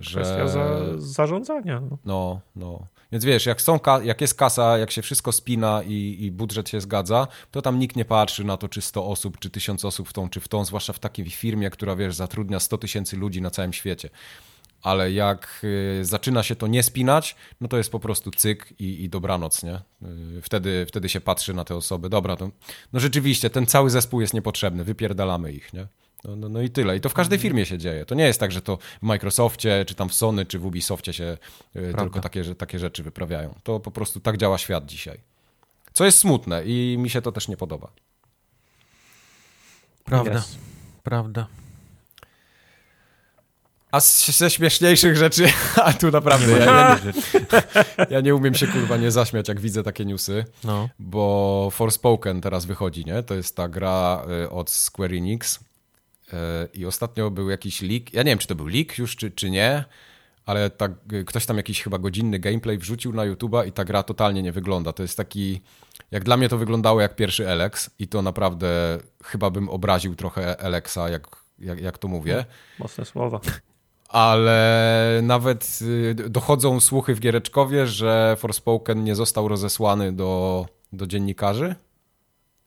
że... 0.00 0.20
Kwestia 0.20 0.48
za, 0.48 0.80
zarządzania. 0.96 1.80
No. 1.80 1.98
No, 2.04 2.40
no. 2.56 2.86
Więc 3.12 3.24
wiesz, 3.24 3.46
jak, 3.46 3.62
są 3.62 3.78
jak 4.04 4.20
jest 4.20 4.34
kasa, 4.34 4.78
jak 4.78 4.90
się 4.90 5.02
wszystko 5.02 5.32
spina 5.32 5.82
i, 5.82 6.16
i 6.20 6.30
budżet 6.30 6.68
się 6.68 6.80
zgadza, 6.80 7.28
to 7.50 7.62
tam 7.62 7.78
nikt 7.78 7.96
nie 7.96 8.04
patrzy 8.04 8.44
na 8.44 8.56
to, 8.56 8.68
czy 8.68 8.80
100 8.82 9.06
osób, 9.06 9.38
czy 9.38 9.50
1000 9.50 9.84
osób 9.84 10.08
w 10.08 10.12
tą, 10.12 10.28
czy 10.28 10.40
w 10.40 10.48
tą, 10.48 10.64
zwłaszcza 10.64 10.92
w 10.92 10.98
takiej 10.98 11.30
firmie, 11.30 11.70
która, 11.70 11.96
wiesz, 11.96 12.14
zatrudnia 12.14 12.60
100 12.60 12.78
tysięcy 12.78 13.16
ludzi 13.16 13.42
na 13.42 13.50
całym 13.50 13.72
świecie. 13.72 14.10
ale 14.82 15.12
jak 15.12 15.60
y, 16.00 16.04
zaczyna 16.04 16.42
się 16.42 16.56
to 16.56 16.66
nie 16.66 16.82
spinać, 16.82 17.36
no 17.60 17.68
to 17.68 17.76
jest 17.76 17.92
po 17.92 18.00
prostu 18.00 18.30
cyk 18.30 18.74
i, 18.78 19.04
i 19.04 19.08
dobranoc, 19.08 19.62
nie? 19.62 19.74
Y, 20.38 20.42
wtedy, 20.42 20.86
wtedy 20.88 21.08
się 21.08 21.20
patrzy 21.20 21.54
na 21.54 21.64
te 21.64 21.76
osoby. 21.76 22.08
Dobra, 22.08 22.36
to, 22.36 22.50
no 22.92 23.00
rzeczywiście, 23.00 23.50
ten 23.50 23.66
cały 23.66 23.90
zespół 23.90 24.20
jest 24.20 24.34
niepotrzebny, 24.34 24.84
wypierdalamy 24.84 25.52
ich, 25.52 25.72
nie? 25.72 25.86
No, 26.24 26.36
no, 26.36 26.48
no, 26.48 26.62
i 26.62 26.70
tyle. 26.70 26.96
I 26.96 27.00
to 27.00 27.08
w 27.08 27.14
każdej 27.14 27.36
mhm. 27.36 27.42
firmie 27.42 27.66
się 27.66 27.78
dzieje. 27.78 28.06
To 28.06 28.14
nie 28.14 28.24
jest 28.24 28.40
tak, 28.40 28.52
że 28.52 28.62
to 28.62 28.76
w 28.76 29.02
Microsoftie, 29.02 29.84
czy 29.86 29.94
tam 29.94 30.08
w 30.08 30.14
Sony, 30.14 30.46
czy 30.46 30.58
w 30.58 30.66
Ubisoftie 30.66 31.12
się 31.12 31.38
y, 31.76 31.94
tylko 31.98 32.20
takie, 32.20 32.44
że, 32.44 32.54
takie 32.54 32.78
rzeczy 32.78 33.02
wyprawiają. 33.02 33.54
To 33.62 33.80
po 33.80 33.90
prostu 33.90 34.20
tak 34.20 34.36
działa 34.36 34.58
świat 34.58 34.86
dzisiaj. 34.86 35.20
Co 35.92 36.04
jest 36.04 36.18
smutne 36.18 36.64
i 36.64 36.96
mi 36.98 37.10
się 37.10 37.22
to 37.22 37.32
też 37.32 37.48
nie 37.48 37.56
podoba. 37.56 37.90
Prawda. 40.04 40.38
Yes. 40.38 40.58
Prawda. 41.02 41.46
A 43.92 44.00
ze 44.00 44.50
śmieszniejszych 44.50 45.16
rzeczy, 45.16 45.52
a 45.84 45.92
tu 45.92 46.10
naprawdę 46.10 46.52
ja, 46.52 46.64
ja, 46.64 46.98
nie, 47.04 47.12
ja 48.10 48.20
nie 48.20 48.34
umiem 48.34 48.54
się 48.54 48.66
kurwa 48.66 48.96
nie 48.96 49.10
zaśmiać, 49.10 49.48
jak 49.48 49.60
widzę 49.60 49.82
takie 49.82 50.04
newsy, 50.04 50.44
no. 50.64 50.88
bo 50.98 51.68
Forspoken 51.72 52.40
teraz 52.40 52.64
wychodzi, 52.64 53.04
nie? 53.04 53.22
To 53.22 53.34
jest 53.34 53.56
ta 53.56 53.68
gra 53.68 54.24
y, 54.44 54.50
od 54.50 54.70
Square 54.70 55.14
Enix 55.14 55.69
i 56.74 56.86
ostatnio 56.86 57.30
był 57.30 57.50
jakiś 57.50 57.82
leak, 57.82 58.12
ja 58.12 58.22
nie 58.22 58.30
wiem, 58.30 58.38
czy 58.38 58.46
to 58.46 58.54
był 58.54 58.66
leak 58.66 58.98
już, 58.98 59.16
czy, 59.16 59.30
czy 59.30 59.50
nie, 59.50 59.84
ale 60.46 60.70
tak, 60.70 60.92
ktoś 61.26 61.46
tam 61.46 61.56
jakiś 61.56 61.82
chyba 61.82 61.98
godzinny 61.98 62.38
gameplay 62.38 62.78
wrzucił 62.78 63.12
na 63.12 63.22
YouTube'a 63.22 63.66
i 63.66 63.72
ta 63.72 63.84
gra 63.84 64.02
totalnie 64.02 64.42
nie 64.42 64.52
wygląda. 64.52 64.92
To 64.92 65.02
jest 65.02 65.16
taki, 65.16 65.60
jak 66.10 66.24
dla 66.24 66.36
mnie 66.36 66.48
to 66.48 66.58
wyglądało 66.58 67.00
jak 67.00 67.16
pierwszy 67.16 67.48
Elex 67.48 67.90
i 67.98 68.08
to 68.08 68.22
naprawdę 68.22 68.98
chyba 69.24 69.50
bym 69.50 69.68
obraził 69.68 70.14
trochę 70.14 70.58
Elexa, 70.58 71.08
jak, 71.10 71.26
jak, 71.58 71.80
jak 71.80 71.98
to 71.98 72.08
mówię. 72.08 72.44
Mocne 72.78 73.04
słowa 73.04 73.40
ale 74.10 75.20
nawet 75.22 75.78
y, 75.82 76.14
dochodzą 76.14 76.80
słuchy 76.80 77.14
w 77.14 77.20
Giereczkowie, 77.20 77.86
że 77.86 78.36
Forspoken 78.38 79.04
nie 79.04 79.14
został 79.14 79.48
rozesłany 79.48 80.12
do, 80.12 80.66
do 80.92 81.06
dziennikarzy. 81.06 81.74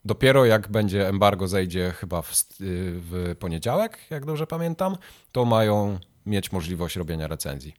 Dopiero 0.06 0.46
jak 0.46 0.72
będzie 0.72 1.08
embargo 1.10 1.48
zejdzie 1.48 1.92
chyba 1.92 2.22
w, 2.22 2.32
y, 2.32 2.36
w 2.62 3.36
poniedziałek, 3.40 3.98
jak 4.10 4.26
dobrze 4.26 4.48
pamiętam, 4.48 4.98
to 5.32 5.46
mają 5.46 6.00
mieć 6.26 6.52
możliwość 6.52 6.96
robienia 6.96 7.28
recenzji. 7.28 7.74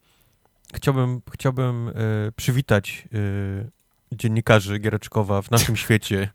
Chciałbym, 0.75 1.21
chciałbym 1.33 1.89
y, 1.89 1.93
przywitać 2.37 3.09
y, 3.15 3.71
dziennikarzy 4.13 4.79
Giereczkowa 4.79 5.43
w 5.43 5.51
naszym 5.51 5.77
świecie, 5.85 6.29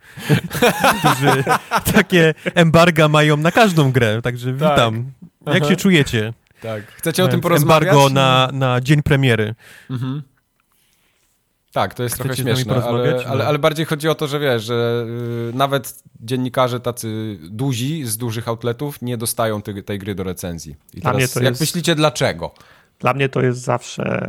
którzy 1.00 1.44
takie 1.94 2.34
embarga 2.56 3.08
mają 3.08 3.38
na 3.38 3.52
każdą 3.52 3.92
grę, 3.92 4.22
także 4.22 4.54
tak. 4.54 4.72
witam. 4.72 5.12
Jak 5.46 5.64
Aha. 5.64 5.70
się 5.70 5.76
czujecie? 5.76 6.34
Tak. 6.62 6.92
Chcecie 6.92 7.24
o 7.24 7.28
tym 7.28 7.42
porozmawiać? 7.42 7.90
Embargo 7.90 8.10
na, 8.10 8.50
na 8.54 8.82
dzień 8.82 9.04
premiery. 9.04 9.56
Mhm. 9.90 10.22
Tak, 11.72 11.94
to 11.94 12.04
jest 12.04 12.16
Chcecie 12.16 12.30
trochę 12.30 12.44
śmieszne, 12.44 12.84
ale, 12.84 13.26
ale, 13.26 13.48
ale, 13.48 13.60
bardziej 13.60 13.86
chodzi 13.86 14.10
o 14.10 14.16
to, 14.16 14.28
że 14.28 14.40
wiesz, 14.40 14.64
że 14.64 15.06
y, 15.50 15.58
nawet 15.58 16.04
dziennikarze 16.20 16.80
tacy 16.80 17.38
duzi 17.50 18.06
z 18.06 18.18
dużych 18.18 18.48
outletów 18.48 19.02
nie 19.02 19.18
dostają 19.18 19.62
tej, 19.62 19.84
tej 19.84 20.00
gry 20.00 20.16
do 20.16 20.24
recenzji. 20.24 20.76
I 20.94 21.02
Dla 21.02 21.14
teraz, 21.14 21.36
jak 21.36 21.44
jest... 21.44 21.62
myślicie, 21.62 21.96
dlaczego? 21.96 22.54
Dla 23.00 23.14
mnie 23.14 23.30
to 23.30 23.42
jest 23.42 23.60
zawsze 23.60 24.28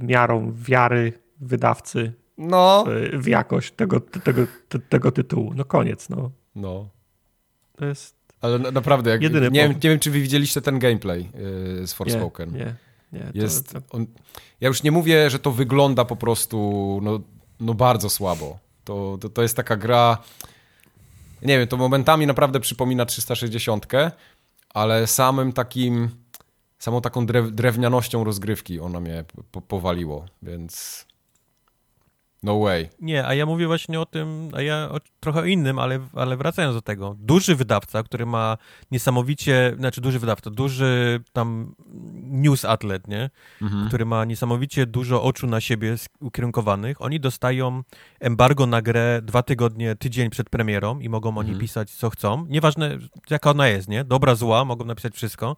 miarą 0.00 0.52
wiary 0.52 1.12
wydawcy 1.40 2.12
no. 2.38 2.84
w, 2.86 3.22
w 3.22 3.26
jakość 3.26 3.72
tego, 3.72 4.00
tego, 4.00 4.42
tego 4.88 5.12
tytułu. 5.12 5.52
No 5.54 5.64
koniec, 5.64 6.08
no. 6.08 6.30
No. 6.54 6.88
To 7.76 7.84
jest 7.84 8.20
ale 8.40 8.58
naprawdę, 8.58 9.10
jak, 9.10 9.20
nie, 9.20 9.30
wiem, 9.30 9.52
nie 9.52 9.70
wiem, 9.82 9.98
czy 9.98 10.10
wy 10.10 10.20
widzieliście 10.20 10.60
ten 10.60 10.78
gameplay 10.78 11.28
yy, 11.78 11.86
z 11.86 11.92
Forspoken. 11.92 12.52
Nie, 12.52 12.58
nie. 12.58 12.74
Nie 13.12 13.30
jest, 13.34 13.72
to, 13.72 13.80
to... 13.80 13.86
On, 13.90 14.06
ja 14.60 14.68
już 14.68 14.82
nie 14.82 14.90
mówię, 14.90 15.30
że 15.30 15.38
to 15.38 15.50
wygląda 15.50 16.04
po 16.04 16.16
prostu 16.16 17.00
no, 17.02 17.20
no 17.60 17.74
bardzo 17.74 18.10
słabo. 18.10 18.58
To, 18.84 19.18
to, 19.20 19.28
to 19.28 19.42
jest 19.42 19.56
taka 19.56 19.76
gra... 19.76 20.18
Nie 21.42 21.58
wiem, 21.58 21.68
to 21.68 21.76
momentami 21.76 22.26
naprawdę 22.26 22.60
przypomina 22.60 23.06
360, 23.06 23.86
ale 24.74 25.06
samym 25.06 25.52
takim... 25.52 26.10
Samą 26.78 27.00
taką 27.00 27.26
drew, 27.26 27.52
drewnianością 27.52 28.24
rozgrywki 28.24 28.80
ona 28.80 29.00
mnie 29.00 29.24
po, 29.52 29.60
powaliło, 29.60 30.26
więc... 30.42 31.06
No 32.42 32.60
way. 32.60 32.88
Nie, 33.00 33.26
a 33.26 33.34
ja 33.34 33.46
mówię 33.46 33.66
właśnie 33.66 34.00
o 34.00 34.06
tym, 34.06 34.48
a 34.52 34.62
ja 34.62 34.88
o, 34.92 35.00
trochę 35.20 35.40
o 35.40 35.44
innym, 35.44 35.78
ale, 35.78 36.00
ale 36.14 36.36
wracając 36.36 36.74
do 36.74 36.82
tego. 36.82 37.16
Duży 37.18 37.56
wydawca, 37.56 38.02
który 38.02 38.26
ma 38.26 38.58
niesamowicie, 38.90 39.74
znaczy 39.78 40.00
duży 40.00 40.18
wydawca, 40.18 40.50
duży 40.50 41.20
tam 41.32 41.74
news 42.22 42.64
outlet, 42.64 43.08
nie? 43.08 43.30
Mhm. 43.62 43.88
Który 43.88 44.04
ma 44.04 44.24
niesamowicie 44.24 44.86
dużo 44.86 45.22
oczu 45.22 45.46
na 45.46 45.60
siebie 45.60 45.94
ukierunkowanych. 46.20 47.02
Oni 47.02 47.20
dostają 47.20 47.82
embargo 48.20 48.66
na 48.66 48.82
grę 48.82 49.20
dwa 49.22 49.42
tygodnie, 49.42 49.96
tydzień 49.96 50.30
przed 50.30 50.50
premierą 50.50 50.98
i 51.00 51.08
mogą 51.08 51.28
oni 51.38 51.50
mhm. 51.50 51.60
pisać 51.60 51.90
co 51.90 52.10
chcą. 52.10 52.46
Nieważne 52.48 52.98
jaka 53.30 53.50
ona 53.50 53.68
jest, 53.68 53.88
nie? 53.88 54.04
Dobra, 54.04 54.34
zła, 54.34 54.64
mogą 54.64 54.84
napisać 54.84 55.14
wszystko. 55.14 55.56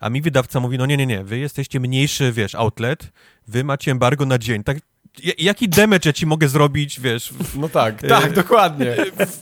A 0.00 0.10
mi 0.10 0.22
wydawca 0.22 0.60
mówi, 0.60 0.78
no 0.78 0.86
nie, 0.86 0.96
nie, 0.96 1.06
nie, 1.06 1.24
wy 1.24 1.38
jesteście 1.38 1.80
mniejszy, 1.80 2.32
wiesz, 2.32 2.54
outlet, 2.54 3.12
wy 3.48 3.64
macie 3.64 3.90
embargo 3.90 4.26
na 4.26 4.38
dzień. 4.38 4.64
Tak, 4.64 4.78
jaki 5.38 5.68
damage 5.68 6.08
ja 6.08 6.12
ci 6.12 6.26
mogę 6.26 6.48
zrobić, 6.48 7.00
wiesz? 7.00 7.34
No 7.54 7.68
tak, 7.68 8.02
tak, 8.02 8.32
dokładnie. 8.32 8.96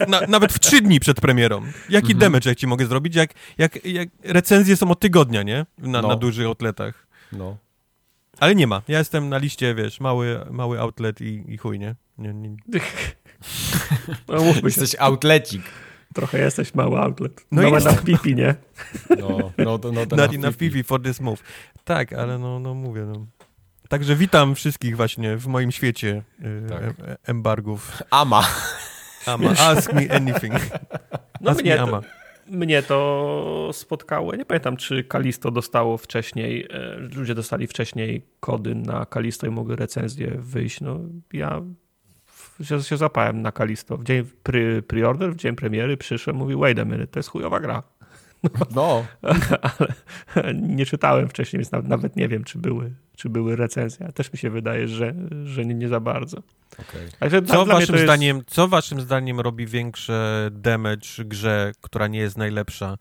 Na, 0.08 0.20
nawet 0.28 0.52
w 0.52 0.58
trzy 0.58 0.80
dni 0.80 1.00
przed 1.00 1.20
premierą. 1.20 1.62
Jaki 1.88 2.12
mhm. 2.12 2.18
damage 2.18 2.50
ja 2.50 2.54
ci 2.54 2.66
mogę 2.66 2.86
zrobić, 2.86 3.14
jak, 3.14 3.30
jak, 3.58 3.84
jak 3.84 4.08
recenzje 4.24 4.76
są 4.76 4.90
od 4.90 5.00
tygodnia, 5.00 5.42
nie? 5.42 5.66
Na, 5.78 6.02
no. 6.02 6.08
na 6.08 6.16
dużych 6.16 6.46
outletach. 6.46 7.06
No. 7.32 7.56
Ale 8.40 8.54
nie 8.54 8.66
ma. 8.66 8.82
Ja 8.88 8.98
jestem 8.98 9.28
na 9.28 9.38
liście, 9.38 9.74
wiesz, 9.74 10.00
mały, 10.00 10.40
mały 10.50 10.80
outlet 10.80 11.20
i, 11.20 11.44
i 11.48 11.56
chuj, 11.56 11.78
nie? 11.78 11.94
nie, 12.18 12.34
nie. 12.34 12.56
No, 14.28 14.44
Jesteś 14.64 14.96
outlecik. 14.98 15.62
Trochę 16.14 16.38
jesteś 16.38 16.74
mały 16.74 16.98
outlet. 16.98 17.46
No 17.52 17.62
Małe 17.62 17.80
na 17.80 17.92
pipi, 17.92 18.34
nie? 18.34 18.54
No, 19.10 19.52
no, 19.58 19.78
no, 19.84 19.90
no 19.92 20.16
Not 20.16 20.34
enough 20.34 20.56
pipi 20.56 20.84
for 20.84 21.02
this 21.02 21.20
move. 21.20 21.42
Tak, 21.84 22.12
ale 22.12 22.38
no, 22.38 22.58
no 22.58 22.74
mówię, 22.74 23.02
no. 23.02 23.26
Także 23.88 24.16
witam 24.16 24.54
wszystkich 24.54 24.96
właśnie 24.96 25.36
w 25.36 25.46
moim 25.46 25.72
świecie 25.72 26.22
y, 26.40 26.68
tak. 26.68 27.18
Embargów. 27.24 28.02
Ama. 28.10 28.48
Ama, 29.26 29.50
ask 29.50 29.92
me 29.92 30.10
anything. 30.10 30.54
No 31.40 31.50
ask 31.50 31.62
mnie, 31.62 31.74
me 31.74 31.82
Ama. 31.82 32.00
To, 32.00 32.08
mnie 32.46 32.82
to 32.82 33.70
spotkało. 33.72 34.36
Nie 34.36 34.44
pamiętam, 34.44 34.76
czy 34.76 35.04
Kalisto 35.04 35.50
dostało 35.50 35.98
wcześniej, 35.98 36.66
e, 36.70 36.96
ludzie 36.96 37.34
dostali 37.34 37.66
wcześniej 37.66 38.22
kody 38.40 38.74
na 38.74 39.06
Kalisto 39.06 39.46
i 39.46 39.50
mogły 39.50 39.76
recenzje 39.76 40.30
wyjść. 40.30 40.80
No 40.80 41.00
ja 41.32 41.62
się, 42.62 42.82
się 42.82 42.96
zapałem 42.96 43.42
na 43.42 43.52
Kalisto. 43.52 43.96
W 43.96 44.04
dzień 44.04 44.24
pre, 44.42 44.82
pre-order, 44.82 45.32
w 45.32 45.36
dzień 45.36 45.56
premiery 45.56 45.96
przyszłem, 45.96 46.36
mówi 46.36 46.56
wait 46.56 46.78
a 46.78 46.84
minute, 46.84 47.06
to 47.06 47.18
jest 47.18 47.28
chujowa 47.28 47.60
gra. 47.60 47.82
No. 48.42 48.66
no. 48.74 49.04
Ale 50.34 50.54
nie 50.54 50.86
czytałem 50.86 51.28
wcześniej, 51.28 51.58
więc 51.58 51.72
nawet, 51.72 51.88
nawet 51.88 52.16
nie 52.16 52.28
wiem, 52.28 52.44
czy 52.44 52.58
były 52.58 52.94
czy 53.18 53.28
były 53.28 53.56
recenzje. 53.56 54.12
Też 54.12 54.32
mi 54.32 54.38
się 54.38 54.50
wydaje, 54.50 54.88
że, 54.88 55.14
że 55.44 55.64
nie, 55.64 55.74
nie 55.74 55.88
za 55.88 56.00
bardzo. 56.00 56.42
Okay. 57.20 57.42
co, 57.46 57.66
waszym 57.66 57.94
jest... 57.94 58.06
zdaniem, 58.06 58.42
co 58.46 58.68
waszym 58.68 59.00
zdaniem 59.00 59.40
robi 59.40 59.66
większe 59.66 60.48
damage 60.52 61.24
grze, 61.24 61.72
która 61.80 62.06
nie 62.06 62.18
jest 62.18 62.36
najlepsza? 62.36 62.98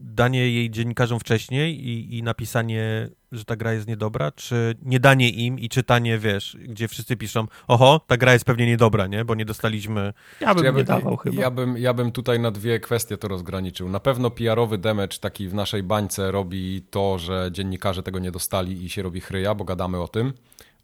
Danie 0.00 0.50
jej 0.50 0.70
dziennikarzom 0.70 1.20
wcześniej 1.20 1.88
i, 1.88 2.18
i 2.18 2.22
napisanie, 2.22 3.08
że 3.32 3.44
ta 3.44 3.56
gra 3.56 3.72
jest 3.72 3.88
niedobra, 3.88 4.32
czy 4.32 4.74
nie 4.82 5.00
danie 5.00 5.30
im 5.30 5.58
i 5.58 5.68
czytanie, 5.68 6.18
wiesz, 6.18 6.56
gdzie 6.68 6.88
wszyscy 6.88 7.16
piszą, 7.16 7.46
oho, 7.68 8.00
ta 8.06 8.16
gra 8.16 8.32
jest 8.32 8.44
pewnie 8.44 8.66
niedobra, 8.66 9.06
nie? 9.06 9.24
Bo 9.24 9.34
nie 9.34 9.44
dostaliśmy... 9.44 10.12
Ja 10.40 10.54
bym 10.54 10.64
ja 10.64 10.70
nie 10.70 10.84
dawał 10.84 11.16
chyba. 11.16 11.42
Ja 11.42 11.50
bym, 11.50 11.78
ja 11.78 11.94
bym 11.94 12.12
tutaj 12.12 12.40
na 12.40 12.50
dwie 12.50 12.80
kwestie 12.80 13.18
to 13.18 13.28
rozgraniczył. 13.28 13.88
Na 13.88 14.00
pewno 14.00 14.30
PR-owy 14.30 14.78
damage 14.78 15.18
taki 15.20 15.48
w 15.48 15.54
naszej 15.54 15.82
bańce 15.82 16.30
robi 16.30 16.82
to, 16.90 17.18
że 17.18 17.48
dziennikarze 17.52 18.02
tego 18.02 18.18
nie 18.18 18.30
dostali 18.30 18.84
i 18.84 18.90
się 18.90 19.02
robi 19.02 19.20
chryja, 19.20 19.54
bo 19.54 19.64
gadamy 19.64 20.00
o 20.00 20.08
tym, 20.08 20.32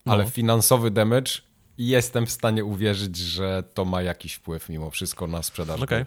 no. 0.06 0.12
ale 0.12 0.26
finansowy 0.26 0.90
damage 0.90 1.32
jestem 1.78 2.26
w 2.26 2.30
stanie 2.30 2.64
uwierzyć, 2.64 3.16
że 3.16 3.62
to 3.74 3.84
ma 3.84 4.02
jakiś 4.02 4.34
wpływ 4.34 4.68
mimo 4.68 4.90
wszystko 4.90 5.26
na 5.26 5.42
sprzedaż. 5.42 5.82
Okay. 5.82 6.06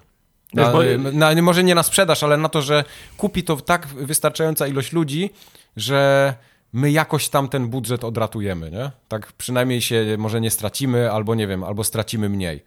Na, 0.53 1.34
na, 1.34 1.41
może 1.41 1.64
nie 1.64 1.76
na 1.76 1.84
sprzedaż, 1.84 2.23
ale 2.23 2.38
na 2.38 2.49
to, 2.49 2.61
że 2.61 2.84
kupi 3.18 3.44
to 3.44 3.56
tak 3.56 3.88
wystarczająca 3.88 4.68
ilość 4.68 4.91
ludzi, 4.91 5.30
że 5.78 6.34
my 6.73 6.91
jakoś 6.91 7.30
tam 7.30 7.49
ten 7.49 7.68
budżet 7.68 8.03
odratujemy, 8.03 8.72
nie? 8.72 8.91
Tak 9.07 9.32
przynajmniej 9.32 9.82
się 9.82 10.06
może 10.18 10.41
nie 10.41 10.52
stracimy, 10.52 11.11
albo 11.11 11.36
nie 11.36 11.48
wiem, 11.48 11.64
albo 11.64 11.84
stracimy 11.84 12.30
mniej 12.30 12.64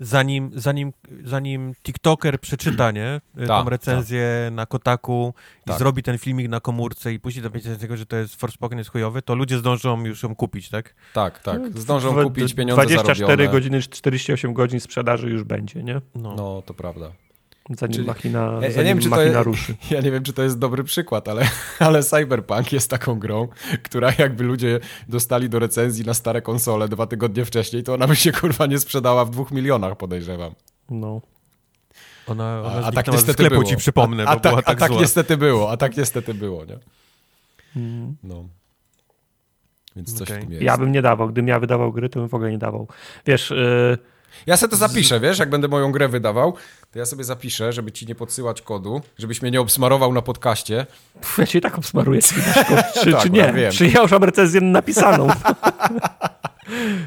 zanim, 0.00 0.50
zanim, 0.54 0.92
zanim 1.24 1.74
TikToker 1.82 2.40
przeczyta, 2.40 2.90
nie? 2.90 3.20
Ta, 3.38 3.46
tą 3.46 3.70
recenzję 3.70 4.42
ta. 4.44 4.50
na 4.50 4.66
Kotaku 4.66 5.34
i 5.66 5.68
tak. 5.68 5.78
zrobi 5.78 6.02
ten 6.02 6.18
filmik 6.18 6.48
na 6.48 6.60
komórce 6.60 7.12
i 7.12 7.20
później 7.20 7.42
dowiecie 7.42 7.76
tego, 7.76 7.96
że 7.96 8.06
to 8.06 8.16
jest 8.16 8.34
Forspoken 8.34 8.78
jest 8.78 8.90
chujowy, 8.90 9.22
to 9.22 9.34
ludzie 9.34 9.58
zdążą 9.58 10.04
już 10.04 10.22
ją 10.22 10.34
kupić, 10.34 10.68
tak? 10.68 10.94
Tak, 11.14 11.38
tak. 11.38 11.60
No, 11.74 11.80
zdążą 11.80 12.12
w, 12.12 12.22
kupić 12.22 12.54
pieniądze 12.54 12.82
24 12.86 13.26
zarobione. 13.26 13.52
godziny, 13.52 13.82
48 13.82 14.54
godzin 14.54 14.80
sprzedaży 14.80 15.30
już 15.30 15.44
będzie, 15.44 15.82
nie? 15.82 16.00
No, 16.14 16.34
no 16.34 16.62
to 16.62 16.74
prawda. 16.74 17.12
Zanim 17.78 17.94
Czyli- 17.94 18.06
machina, 18.06 18.58
Ja- 18.62 18.68
ja 18.68 18.76
nie 18.76 18.84
wiem, 18.84 18.98
czy 18.98 19.10
to 19.10 19.16
machina 19.16 19.42
ruszy. 19.42 19.74
Ja 19.90 20.00
nie 20.00 20.10
wiem, 20.10 20.22
czy 20.24 20.32
to 20.32 20.42
jest 20.42 20.58
dobry 20.58 20.84
przykład, 20.84 21.28
ale, 21.28 21.48
ale 21.78 22.02
Cyberpunk 22.02 22.72
jest 22.72 22.90
taką 22.90 23.18
grą, 23.18 23.48
która 23.82 24.12
jakby 24.18 24.44
ludzie 24.44 24.80
dostali 25.08 25.48
do 25.48 25.58
recenzji 25.58 26.04
na 26.04 26.14
stare 26.14 26.42
konsole 26.42 26.88
dwa 26.88 27.06
tygodnie 27.06 27.44
wcześniej, 27.44 27.82
to 27.82 27.94
ona 27.94 28.06
by 28.06 28.16
się 28.16 28.32
kurwa 28.32 28.66
nie 28.66 28.78
sprzedała 28.78 29.24
w 29.24 29.30
dwóch 29.30 29.50
milionach, 29.50 29.96
podejrzewam. 29.96 30.52
No. 30.90 31.20
Ona, 32.26 32.62
ona 32.64 32.70
A, 32.70 32.86
a 32.86 32.92
tak 32.92 33.06
niestety 33.06 33.32
sklepu, 33.32 33.50
było. 33.50 33.64
ci 33.64 33.76
przypomnę, 33.76 34.24
a, 34.24 34.28
a 34.28 34.34
bo 34.36 34.40
była 34.40 34.54
tak, 34.56 34.64
tak, 34.64 34.76
a 34.76 34.80
tak 34.80 34.90
zła. 34.92 35.00
niestety 35.00 35.36
było, 35.36 35.70
a 35.70 35.76
tak 35.76 35.96
niestety 35.96 36.34
było, 36.34 36.64
nie? 36.64 36.78
Mm. 37.76 38.16
No. 38.22 38.44
Więc 39.96 40.12
coś 40.18 40.28
Okej. 40.30 40.40
w 40.40 40.44
tym 40.44 40.52
jest. 40.52 40.62
Ja 40.64 40.78
bym 40.78 40.92
nie 40.92 41.02
dawał. 41.02 41.28
Gdybym 41.28 41.48
ja 41.48 41.60
wydawał 41.60 41.92
gry, 41.92 42.08
to 42.08 42.20
bym 42.20 42.28
w 42.28 42.34
ogóle 42.34 42.50
nie 42.50 42.58
dawał. 42.58 42.88
Wiesz, 43.26 43.50
yy, 43.50 43.98
Ja 44.46 44.56
sobie 44.56 44.70
to 44.70 44.76
zapiszę, 44.76 45.20
wiesz, 45.20 45.38
jak 45.38 45.50
będę 45.50 45.68
moją 45.68 45.92
grę 45.92 46.08
wydawał, 46.08 46.54
to 46.92 46.98
ja 46.98 47.06
sobie 47.06 47.24
zapiszę, 47.24 47.72
żeby 47.72 47.92
ci 47.92 48.06
nie 48.06 48.14
podsyłać 48.14 48.62
kodu, 48.62 49.00
żebyś 49.18 49.42
mnie 49.42 49.50
nie 49.50 49.60
obsmarował 49.60 50.12
na 50.12 50.22
podcaście. 50.22 50.86
pff, 51.20 51.38
ja 51.38 51.46
cię 51.46 51.58
i 51.58 51.62
tak 51.62 51.78
obsmaruję. 51.78 52.20
czy, 52.22 52.34
Tak, 53.12 53.22
czy 53.22 53.30
nie? 53.30 53.52
wiem. 53.52 53.72
Czy 53.72 53.86
ja 53.88 54.02
już 54.02 54.10
mam 54.10 54.24
recenzję 54.24 54.60
napisaną? 54.60 55.28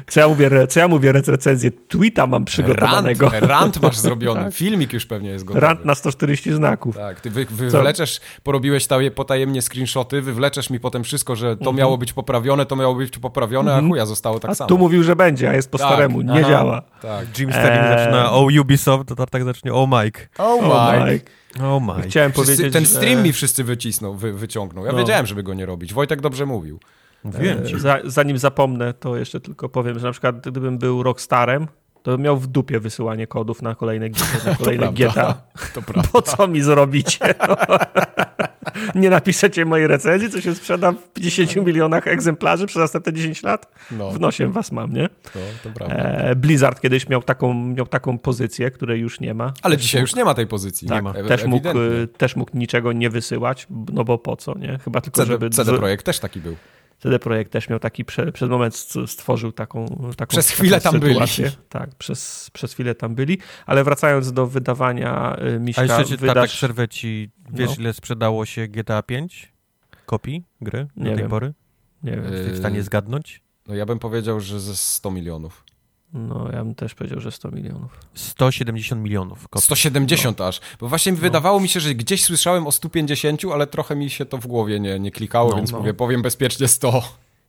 co, 0.06 0.20
ja 0.20 0.28
mówię, 0.28 0.66
co 0.66 0.80
ja 0.80 0.88
mówię, 0.88 1.12
rec- 1.12 1.30
recenzję 1.30 1.70
tweeta 1.88 2.26
mam 2.26 2.44
przygotowanego. 2.44 3.28
Rant, 3.28 3.46
rant 3.46 3.82
masz 3.82 3.96
zrobiony, 3.98 4.52
filmik 4.62 4.92
już 4.92 5.06
pewnie 5.06 5.30
jest 5.30 5.44
gotowy. 5.44 5.66
Rant 5.66 5.84
na 5.84 5.94
140 5.94 6.52
znaków. 6.52 6.96
Tak, 6.96 7.20
ty 7.20 7.30
wy, 7.30 7.44
wywleczesz, 7.50 8.20
porobiłeś 8.42 8.86
taje, 8.86 9.10
potajemnie 9.10 9.62
screenshoty, 9.62 10.22
wywleczesz 10.22 10.70
mi 10.70 10.80
potem 10.80 11.04
wszystko, 11.04 11.36
że 11.36 11.56
to 11.56 11.72
miało 11.72 11.98
być 11.98 12.12
poprawione, 12.12 12.66
to 12.66 12.76
miało 12.76 12.94
być 12.94 13.18
poprawione, 13.18 13.74
a 13.74 13.80
chuja 13.80 14.06
zostało 14.06 14.40
tak 14.40 14.50
A 14.50 14.54
samo. 14.54 14.68
tu 14.68 14.78
mówił, 14.78 15.02
że 15.02 15.16
będzie, 15.16 15.50
a 15.50 15.54
jest 15.54 15.70
po 15.70 15.78
Tak, 15.78 15.86
staremu. 15.86 16.22
Nie 16.22 16.32
aha, 16.40 16.48
działa. 16.48 16.82
Tak. 17.02 17.38
Jim 17.38 17.50
Sterling 17.52 17.82
Eee. 17.84 17.98
zaczyna 17.98 18.30
o 18.32 18.46
Ubisoft, 18.60 19.08
to 19.16 19.26
tak 19.26 19.44
zacznie 19.44 19.72
o 19.74 19.86
Mike. 19.86 20.20
Oh, 20.38 20.54
O, 20.54 20.92
my. 20.92 21.12
Mike. 21.12 21.30
O 21.64 21.80
Mike. 21.80 22.08
Chciałem 22.08 22.32
Wszyscy, 22.32 22.52
powiedzieć, 22.52 22.72
ten 22.72 22.84
że- 22.84 22.90
stream 22.90 23.22
mi 23.22 23.32
wszyscy 23.32 23.64
wycisnął, 23.64 24.14
wy, 24.14 24.32
wyciągnął. 24.32 24.84
Ja 24.86 24.92
No. 24.92 24.98
wiedziałem, 24.98 25.26
żeby 25.26 25.42
go 25.42 25.54
nie 25.54 25.66
robić. 25.66 25.94
Wojtek 25.94 26.20
dobrze 26.20 26.46
mówił. 26.46 26.78
Mówiłem 27.24 27.66
ci. 27.66 27.74
E, 27.74 27.78
Za, 27.78 27.98
zanim 28.04 28.38
zapomnę, 28.38 28.92
to 28.94 29.16
jeszcze 29.16 29.40
tylko 29.40 29.68
powiem, 29.68 29.98
że 29.98 30.06
na 30.06 30.12
przykład 30.12 30.40
gdybym 30.40 30.78
był 30.78 31.02
Rockstarem, 31.02 31.66
to 32.02 32.10
bym 32.10 32.20
miał 32.20 32.36
w 32.38 32.46
dupie 32.46 32.80
wysyłanie 32.80 33.26
kodów 33.26 33.62
na 33.62 33.74
kolejne, 33.74 34.08
na 34.46 34.54
kolejne 34.64 34.92
prawda. 34.92 35.08
GTA. 35.10 35.34
To 35.74 35.82
prawda. 35.82 36.10
Po 36.12 36.22
co 36.22 36.48
mi 36.48 36.62
zrobicie? 36.62 37.34
No. 37.48 37.56
Nie 38.94 39.10
napiszecie 39.10 39.64
mojej 39.64 39.86
recenzji, 39.86 40.30
co 40.30 40.40
się 40.40 40.54
sprzeda 40.54 40.92
w 40.92 41.12
50 41.12 41.66
milionach 41.66 42.06
egzemplarzy 42.08 42.66
przez 42.66 42.80
następne 42.80 43.12
10 43.12 43.42
lat? 43.42 43.72
No, 43.90 44.10
W 44.10 44.20
nosie 44.20 44.48
was 44.52 44.72
mam, 44.72 44.92
nie? 44.92 45.08
to, 45.08 45.38
to 45.62 45.70
prawda. 45.74 45.96
E, 45.96 46.34
Blizzard 46.36 46.80
kiedyś 46.80 47.08
miał 47.08 47.22
taką, 47.22 47.54
miał 47.54 47.86
taką 47.86 48.18
pozycję, 48.18 48.70
której 48.70 49.00
już 49.00 49.20
nie 49.20 49.34
ma. 49.34 49.52
Ale 49.62 49.76
Też 49.76 49.84
dzisiaj 49.84 50.00
mógł- 50.00 50.08
już 50.10 50.16
nie 50.16 50.24
ma 50.24 50.34
tej 50.34 50.46
pozycji. 50.46 50.88
Tak, 50.88 50.96
nie 50.96 51.02
ma. 51.02 51.12
Też 51.28 51.44
mógł, 51.44 51.68
Ewidentnie. 51.68 52.02
e, 52.02 52.06
też 52.06 52.36
mógł 52.36 52.56
niczego 52.58 52.92
nie 52.92 53.10
wysyłać, 53.10 53.66
no 53.92 54.04
bo 54.04 54.18
po 54.18 54.36
co, 54.36 54.58
nie? 54.58 54.78
Chyba 54.84 55.00
tylko, 55.00 55.16
CD, 55.20 55.32
żeby... 55.32 55.50
CD 55.50 55.76
Projekt 55.78 56.06
też 56.06 56.18
taki 56.18 56.40
był. 56.40 56.56
CD 56.98 57.18
Projekt 57.18 57.52
też 57.52 57.68
miał 57.68 57.78
taki, 57.78 58.04
prze, 58.04 58.32
przez 58.32 58.48
moment 58.50 58.74
st- 58.76 59.10
stworzył 59.10 59.52
taką, 59.52 59.86
taką 60.16 60.30
Przez 60.30 60.46
taką 60.46 60.56
chwilę 60.58 60.80
tam 60.80 61.00
byli. 61.00 61.12
sytuację. 61.14 61.52
Tak, 61.68 61.94
przez, 61.94 62.50
przez 62.52 62.72
chwilę 62.72 62.94
tam 62.94 63.14
byli, 63.14 63.38
ale 63.66 63.84
wracając 63.84 64.32
do 64.32 64.46
wydawania 64.46 65.36
y, 65.56 65.60
Miśka, 65.60 65.82
A 65.82 65.84
jeszcze 65.84 66.04
ci, 66.04 66.10
tak, 66.10 66.20
wydasz... 66.20 66.52
przerwę 66.52 66.88
ci, 66.88 67.30
wiesz 67.50 67.70
No. 67.70 67.76
ile 67.78 67.92
sprzedało 67.92 68.46
się 68.46 68.68
GTA 68.68 69.02
5? 69.02 69.52
Kopii 70.06 70.44
gry 70.60 70.86
do 70.96 71.04
Nie 71.04 71.10
tej 71.10 71.18
wiem. 71.18 71.30
pory? 71.30 71.54
Nie 72.02 72.10
wiem, 72.12 72.26
Y, 72.26 72.36
Jesteś 72.36 72.52
w 72.52 72.58
stanie 72.58 72.82
zgadnąć? 72.82 73.42
No 73.66 73.74
ja 73.74 73.86
bym 73.86 73.98
powiedział, 73.98 74.40
że 74.40 74.60
ze 74.60 74.76
100 74.76 75.10
milionów. 75.10 75.64
No 76.14 76.48
ja 76.52 76.64
bym 76.64 76.74
też 76.74 76.94
powiedział, 76.94 77.20
że 77.20 77.30
100 77.32 77.50
milionów. 77.50 77.98
170 78.14 79.02
milionów 79.02 79.48
kopii. 79.48 79.64
170 79.64 80.40
aż. 80.40 80.60
Bo 80.80 80.88
właśnie 80.88 81.12
wydawało 81.12 81.60
mi 81.60 81.68
się, 81.68 81.80
że 81.80 81.94
gdzieś 81.94 82.24
słyszałem 82.24 82.66
o 82.66 82.72
150, 82.72 83.42
ale 83.52 83.66
trochę 83.66 83.96
mi 83.96 84.10
się 84.10 84.24
to 84.24 84.38
w 84.38 84.46
głowie 84.46 84.80
nie, 84.80 84.98
nie 85.00 85.10
klikało, 85.10 85.50
No, 85.50 85.56
więc 85.56 85.72
no. 85.72 85.78
mówię, 85.78 85.94
powiem 85.94 86.22
bezpiecznie 86.22 86.68
100. 86.68 87.02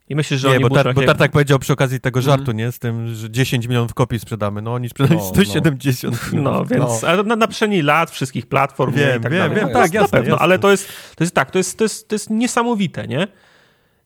I 0.10 0.16
myślisz, 0.16 0.40
że 0.42 0.48
Nie, 0.48 0.54
oni 0.54 0.62
bo, 0.64 0.70
muszą... 0.70 0.84
tar, 0.84 0.94
bo 0.94 1.02
jak- 1.02 1.08
Tartak 1.08 1.32
powiedział 1.32 1.60
przy 1.60 1.74
okazji 1.74 2.00
tego 2.00 2.20
Mhm. 2.20 2.38
żartu, 2.38 2.52
nie? 2.52 2.72
Z 2.72 2.80
tym, 2.80 3.16
że 3.16 3.32
10 3.32 3.68
milionów 3.68 3.94
kopii 3.94 4.20
sprzedamy. 4.20 4.62
No 4.62 4.74
oni 4.74 4.90
sprzedali 4.90 5.16
No, 5.20 5.24
no. 5.26 5.30
170 5.30 6.32
milionów. 6.34 6.54
No, 6.54 6.66
więc 6.66 7.02
No. 7.02 7.08
ale 7.08 7.24
na, 7.24 7.36
na 7.36 7.48
przestrzeni 7.48 7.82
lat, 7.82 8.12
wszystkich 8.12 8.46
platform 8.46 8.92
nie, 8.96 8.98
Wiem, 9.06 9.20
i 9.20 9.24
tak 9.24 9.32
wiem, 9.32 9.42
dalej. 9.42 9.56
wiem, 9.58 9.68
No, 9.68 9.74
tak, 9.80 9.94
na 9.94 10.00
jasne, 10.02 10.18
pewno, 10.18 10.30
jasne. 10.34 10.44
ale 10.44 10.60
to 10.60 10.72
jest, 10.72 10.88
to 11.16 11.24
jest 11.24 11.36
tak, 11.36 11.52
to 11.52 11.58
jest, 11.58 11.78
to 11.78 11.84
jest, 11.84 12.08
to 12.10 12.16
jest 12.16 12.30
niesamowite, 12.30 13.08
nie? 13.08 13.28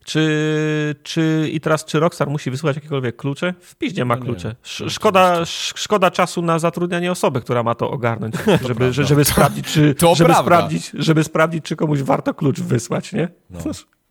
Czy, 0.10 0.96
czy 1.04 1.50
i 1.54 1.60
teraz, 1.62 1.86
czy 1.86 2.00
Rockstar 2.00 2.30
musi 2.30 2.52
wysłać 2.52 2.76
jakiekolwiek 2.76 3.16
klucze? 3.16 3.54
W 3.62 3.76
piździe 3.76 4.06
ma 4.06 4.16
No 4.16 4.22
klucze. 4.26 4.56
Szkoda, 4.64 5.34
sz, 5.42 5.74
szkoda 5.80 6.12
czasu 6.12 6.42
na 6.42 6.60
zatrudnianie 6.60 7.12
osoby, 7.12 7.42
która 7.42 7.64
ma 7.64 7.76
to 7.76 7.92
ogarnąć, 7.92 8.36
żeby, 8.68 8.94
że- 8.94 9.06
żeby 9.06 9.26
sprawdzić, 9.26 9.66
czy, 9.68 9.96
to 9.96 10.16
żeby, 10.16 10.28
prawda. 10.30 10.44
sprawdzić, 10.44 10.92
żeby 10.94 11.24
sprawdzić, 11.24 11.66
czy 11.66 11.76
komuś 11.76 12.02
warto 12.02 12.34
klucz 12.34 12.60
wysłać, 12.60 13.14
nie? 13.14 13.28
No. 13.50 13.60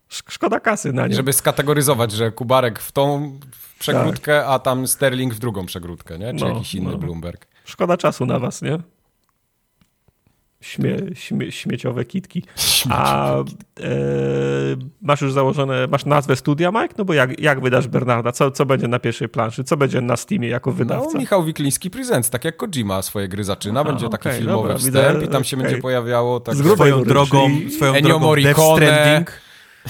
Szkoda 0.09 0.59
kasy 0.59 0.93
na 0.93 1.07
nie. 1.07 1.15
Żeby 1.15 1.33
skategoryzować, 1.33 2.11
że 2.11 2.31
Kubarek 2.31 2.79
w 2.79 2.91
tą 2.91 3.39
przegródkę, 3.79 4.45
a 4.45 4.59
tam 4.59 4.87
Sterling 4.87 5.33
w 5.33 5.39
drugą 5.39 5.65
przegródkę, 5.65 6.19
nie? 6.19 6.33
Czy 6.33 6.45
No, 6.45 6.47
jakiś 6.53 6.75
inny 6.75 6.91
no. 6.91 6.97
Bloomberg. 6.97 7.47
Szkoda 7.65 7.97
czasu 7.97 8.25
na 8.25 8.39
was, 8.39 8.61
nie? 8.61 8.79
Śmie, 10.61 10.97
śmie, 11.13 11.51
śmieciowe 11.51 12.05
kitki. 12.05 12.43
A 12.89 13.35
e, 13.37 13.43
masz 15.01 15.21
już 15.21 15.33
założone, 15.33 15.87
masz 15.87 16.05
nazwę 16.05 16.35
studia, 16.35 16.71
Mike? 16.71 16.95
No 16.97 17.05
bo 17.05 17.13
jak, 17.13 17.39
jak 17.39 17.61
wydasz 17.61 17.87
Bernarda? 17.87 18.31
Co, 18.31 18.51
co 18.51 18.65
będzie 18.65 18.87
na 18.87 18.99
pierwszej 18.99 19.29
planszy? 19.29 19.63
Co 19.63 19.77
będzie 19.77 20.01
na 20.01 20.17
Steamie 20.17 20.47
jako 20.47 20.71
wydawca? 20.71 21.09
No, 21.13 21.19
Michał 21.19 21.43
Wikliński 21.43 21.89
Presents, 21.89 22.29
tak 22.29 22.45
jak 22.45 22.57
Kojima 22.57 23.01
swoje 23.01 23.27
gry 23.27 23.43
zaczyna, 23.43 23.83
będzie 23.83 24.09
taki 24.09 24.29
okej, 24.29 24.39
filmowy 24.39 24.67
dobra, 24.67 24.77
wstęp 24.77 25.13
widzę, 25.15 25.25
i 25.25 25.29
tam 25.29 25.43
się 25.43 25.57
okej. 25.57 25.65
będzie 25.67 25.81
pojawiało 25.81 26.39
tak 26.39 26.55
Swoją 26.55 27.03
drogą, 27.03 27.49
swoją 27.77 28.01
drogą 28.01 28.35
Death. 28.35 28.59
Stranding, 28.75 29.31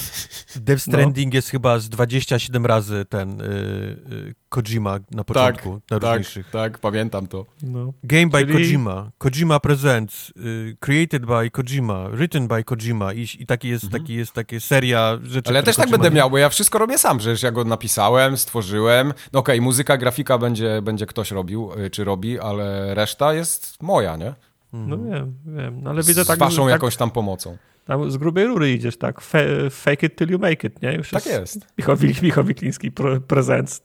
Death 0.56 0.82
Stranding 0.82 1.34
jest 1.34 1.50
chyba 1.50 1.80
z 1.80 1.90
27 1.90 2.66
razy 2.66 3.06
ten 3.10 3.42
y, 3.42 3.44
y, 3.46 4.36
Kojima 4.50 5.00
na 5.12 5.24
początku, 5.24 5.82
na 5.92 6.00
tak, 6.00 6.04
różniejszych. 6.04 6.50
tak, 6.50 6.80
pamiętam 6.80 7.28
to. 7.28 7.46
No. 7.64 7.94
Game 8.04 8.28
by 8.28 8.40
Czyli- 8.40 8.54
Kojima, 8.54 9.12
Kojima 9.18 9.60
Presents, 9.60 10.30
y, 10.30 10.78
created 10.80 11.26
by 11.26 11.50
Kojima, 11.52 12.10
written 12.10 12.48
by 12.48 12.64
Kojima 12.64 13.14
i, 13.14 13.28
i 13.40 13.46
taki 13.46 13.68
jest, 13.68 13.90
taki 13.92 14.14
jest 14.14 14.32
takie 14.34 14.60
seria 14.60 15.18
rzeczy. 15.24 15.28
Mhm. 15.38 15.44
Ale 15.48 15.56
ja 15.60 15.64
też 15.64 15.76
tak 15.76 15.86
Kojima 15.86 15.98
będę 15.98 16.10
nie- 16.10 16.16
miał, 16.16 16.30
bo 16.30 16.38
ja 16.38 16.50
wszystko 16.50 16.80
robię 16.80 16.98
sam, 16.98 17.20
że 17.20 17.36
ja 17.44 17.52
go 17.52 17.64
napisałem, 17.64 18.38
stworzyłem. 18.38 19.14
No 19.34 19.40
okej, 19.40 19.62
muzyka, 19.62 19.98
grafika 19.98 20.38
będzie, 20.38 20.82
będzie 20.82 21.06
ktoś 21.06 21.32
robił, 21.32 21.72
y, 21.86 21.90
czy 21.90 22.04
robi, 22.04 22.40
ale 22.40 22.96
reszta 22.96 23.34
jest 23.34 23.84
moja, 23.84 24.16
nie? 24.18 24.34
no 24.74 24.98
wiem, 24.98 25.34
wiem. 25.46 25.82
No, 25.84 25.90
ale 25.90 26.04
Z, 26.04 26.08
widzę 26.08 26.24
z 26.24 26.28
tak, 26.28 26.40
waszą 26.40 26.64
tak 26.64 26.72
jakąś 26.72 26.96
tam 26.96 27.12
pomocą. 27.12 27.58
Tam 27.90 28.12
z 28.12 28.18
grubej 28.18 28.46
rury 28.48 28.74
idziesz, 28.74 28.98
tak? 28.98 29.22
Fe, 29.22 29.70
fake 29.70 30.08
it 30.08 30.16
till 30.16 30.30
you 30.30 30.40
make 30.40 30.64
it, 30.64 30.82
nie? 30.82 30.94
Już 30.94 31.10
Tak 31.10 31.26
jest. 31.26 31.68
Michał, 31.78 31.96
Wik- 31.96 32.24
Michał 32.24 32.44
Wikliński 32.44 32.92
pre, 32.92 33.20
prezent. 33.22 33.82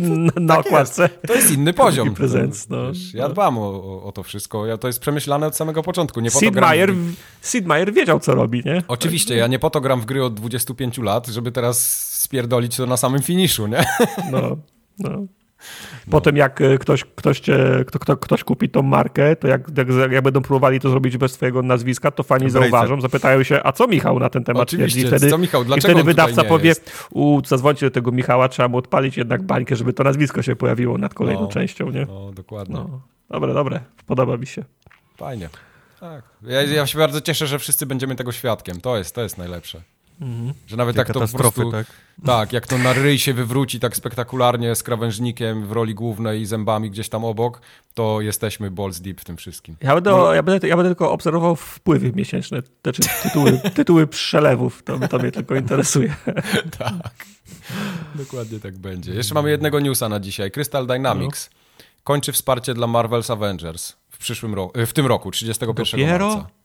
Na, 0.40 0.56
Tak 0.56 0.66
okładce. 0.66 1.08
To 1.26 1.34
jest 1.34 1.50
inny 1.50 1.72
poziom. 1.72 2.14
Prezent, 2.14 2.70
no. 2.70 2.88
Wiesz, 2.88 3.14
ja 3.14 3.28
dbam 3.28 3.58
o, 3.58 4.02
o, 4.04 4.12
to 4.12 4.22
wszystko. 4.22 4.66
Ja, 4.66 4.78
to 4.78 4.86
jest 4.86 5.00
przemyślane 5.00 5.46
od 5.46 5.56
samego 5.56 5.82
początku. 5.82 6.20
Nie 6.20 6.30
Sid 6.30 6.54
Meier, 6.54 6.94
Sid 7.42 7.66
Meier 7.66 7.92
wiedział, 7.92 8.20
co 8.20 8.34
robi, 8.34 8.62
nie? 8.64 8.82
Oczywiście, 8.88 9.36
ja 9.36 9.46
nie 9.46 9.58
po 9.58 9.70
to 9.70 9.80
gram 9.80 10.00
w 10.00 10.06
gry 10.06 10.24
od 10.24 10.34
25 10.34 10.98
lat, 10.98 11.26
żeby 11.26 11.52
teraz 11.52 12.04
spierdolić 12.22 12.76
to 12.76 12.86
na 12.86 12.96
samym 12.96 13.22
finiszu, 13.22 13.66
nie? 13.66 13.84
No, 14.32 14.56
no. 14.98 15.10
Potem 16.10 16.36
jak 16.36 16.60
e, 16.60 16.78
ktoś, 16.78 17.04
ktoś, 17.04 17.40
cię, 17.40 17.84
kto, 17.86 17.98
kto, 17.98 18.16
ktoś 18.16 18.44
kupi 18.44 18.68
tą 18.68 18.82
markę, 18.82 19.36
to 19.36 19.48
jak, 19.48 19.62
jak, 19.76 20.12
jak 20.12 20.24
będą 20.24 20.42
próbowali 20.42 20.80
to 20.80 20.90
zrobić 20.90 21.16
bez 21.16 21.32
twojego 21.32 21.62
nazwiska, 21.62 22.10
to 22.10 22.22
fani 22.22 22.50
zauważą, 22.50 23.00
zapytają 23.00 23.42
się, 23.42 23.60
a 23.64 23.72
co 23.72 23.86
Michał 23.86 24.18
na 24.18 24.30
ten 24.30 24.44
temat 24.44 24.62
Oczywiście, 24.62 24.98
twierdzi? 25.00 25.16
I 25.16 25.18
wtedy, 25.18 25.30
co 25.30 25.38
Michał, 25.38 25.62
I 25.62 25.66
dlaczego 25.66 25.80
wtedy 25.88 26.00
on 26.00 26.06
tutaj 26.06 26.26
wydawca 26.26 26.48
powie, 26.48 26.68
jest? 26.68 27.08
u, 27.10 27.40
zadzwońcie 27.46 27.86
do 27.86 27.90
tego 27.90 28.12
Michała, 28.12 28.48
trzeba 28.48 28.68
mu 28.68 28.76
odpalić 28.76 29.16
jednak 29.16 29.42
bańkę, 29.42 29.76
żeby 29.76 29.92
to 29.92 30.04
nazwisko 30.04 30.42
się 30.42 30.56
pojawiło 30.56 30.98
nad 30.98 31.14
kolejną 31.14 31.42
No. 31.42 31.48
częścią, 31.48 31.90
nie? 31.90 32.06
No, 32.06 32.32
dokładnie. 32.32 32.74
No. 32.74 33.00
Dobre, 33.30 33.54
dobre, 33.54 33.80
podoba 34.06 34.36
mi 34.36 34.46
się. 34.46 34.64
Fajnie. 35.16 35.48
Tak. 36.00 36.24
Ja, 36.42 36.62
ja 36.62 36.86
się 36.86 36.98
bardzo 36.98 37.20
cieszę, 37.20 37.46
że 37.46 37.58
wszyscy 37.58 37.86
będziemy 37.86 38.14
tego 38.16 38.32
świadkiem. 38.32 38.80
To 38.80 38.96
jest, 38.96 39.14
to 39.14 39.22
jest 39.22 39.38
najlepsze. 39.38 39.82
Że 40.66 40.76
nawet 40.76 40.96
Te 40.96 41.04
tak 41.04 41.14
to 41.14 41.20
po 41.28 41.38
prostu... 41.38 41.72
tak? 41.72 41.86
Tak, 42.26 42.52
jak 42.52 42.66
to 42.66 42.78
na 42.78 42.92
ryj 42.92 43.18
się 43.18 43.34
wywróci 43.34 43.80
tak 43.80 43.96
spektakularnie 43.96 44.74
z 44.74 44.82
krawężnikiem 44.82 45.66
w 45.66 45.72
roli 45.72 45.94
głównej 45.94 46.40
i 46.40 46.46
zębami 46.46 46.90
gdzieś 46.90 47.08
tam 47.08 47.24
obok, 47.24 47.60
to 47.94 48.20
jesteśmy 48.20 48.70
balls 48.70 49.00
deep 49.00 49.20
w 49.20 49.24
tym 49.24 49.36
wszystkim. 49.36 49.76
Ja 49.80 49.94
będę, 49.94 50.10
No. 50.10 50.34
ja 50.34 50.42
będę, 50.42 50.68
ja 50.68 50.76
będę 50.76 50.90
tylko 50.90 51.12
obserwował 51.12 51.56
wpływy 51.56 52.12
miesięczne, 52.12 52.62
znaczy 52.82 53.02
tytuły, 53.22 53.60
tytuły 53.74 54.06
przelewów, 54.06 54.82
to, 54.82 55.08
to 55.08 55.18
mnie 55.18 55.32
tylko 55.32 55.54
interesuje. 55.54 56.14
Tak. 56.78 57.14
Dokładnie 58.14 58.60
tak 58.60 58.78
będzie. 58.78 59.14
Jeszcze 59.14 59.34
mamy 59.34 59.50
jednego 59.50 59.80
newsa 59.80 60.08
na 60.08 60.20
dzisiaj. 60.20 60.50
Crystal 60.50 60.86
Dynamics 60.86 61.50
kończy 62.04 62.32
wsparcie 62.32 62.74
dla 62.74 62.86
Marvel's 62.86 63.32
Avengers 63.32 63.92
w 64.10 64.18
przyszłym 64.18 64.54
roku, 64.54 64.86
w 64.86 64.92
tym 64.92 65.06
roku, 65.06 65.30
31 65.30 65.74
Dopiero? 65.84 66.28
marca. 66.28 66.57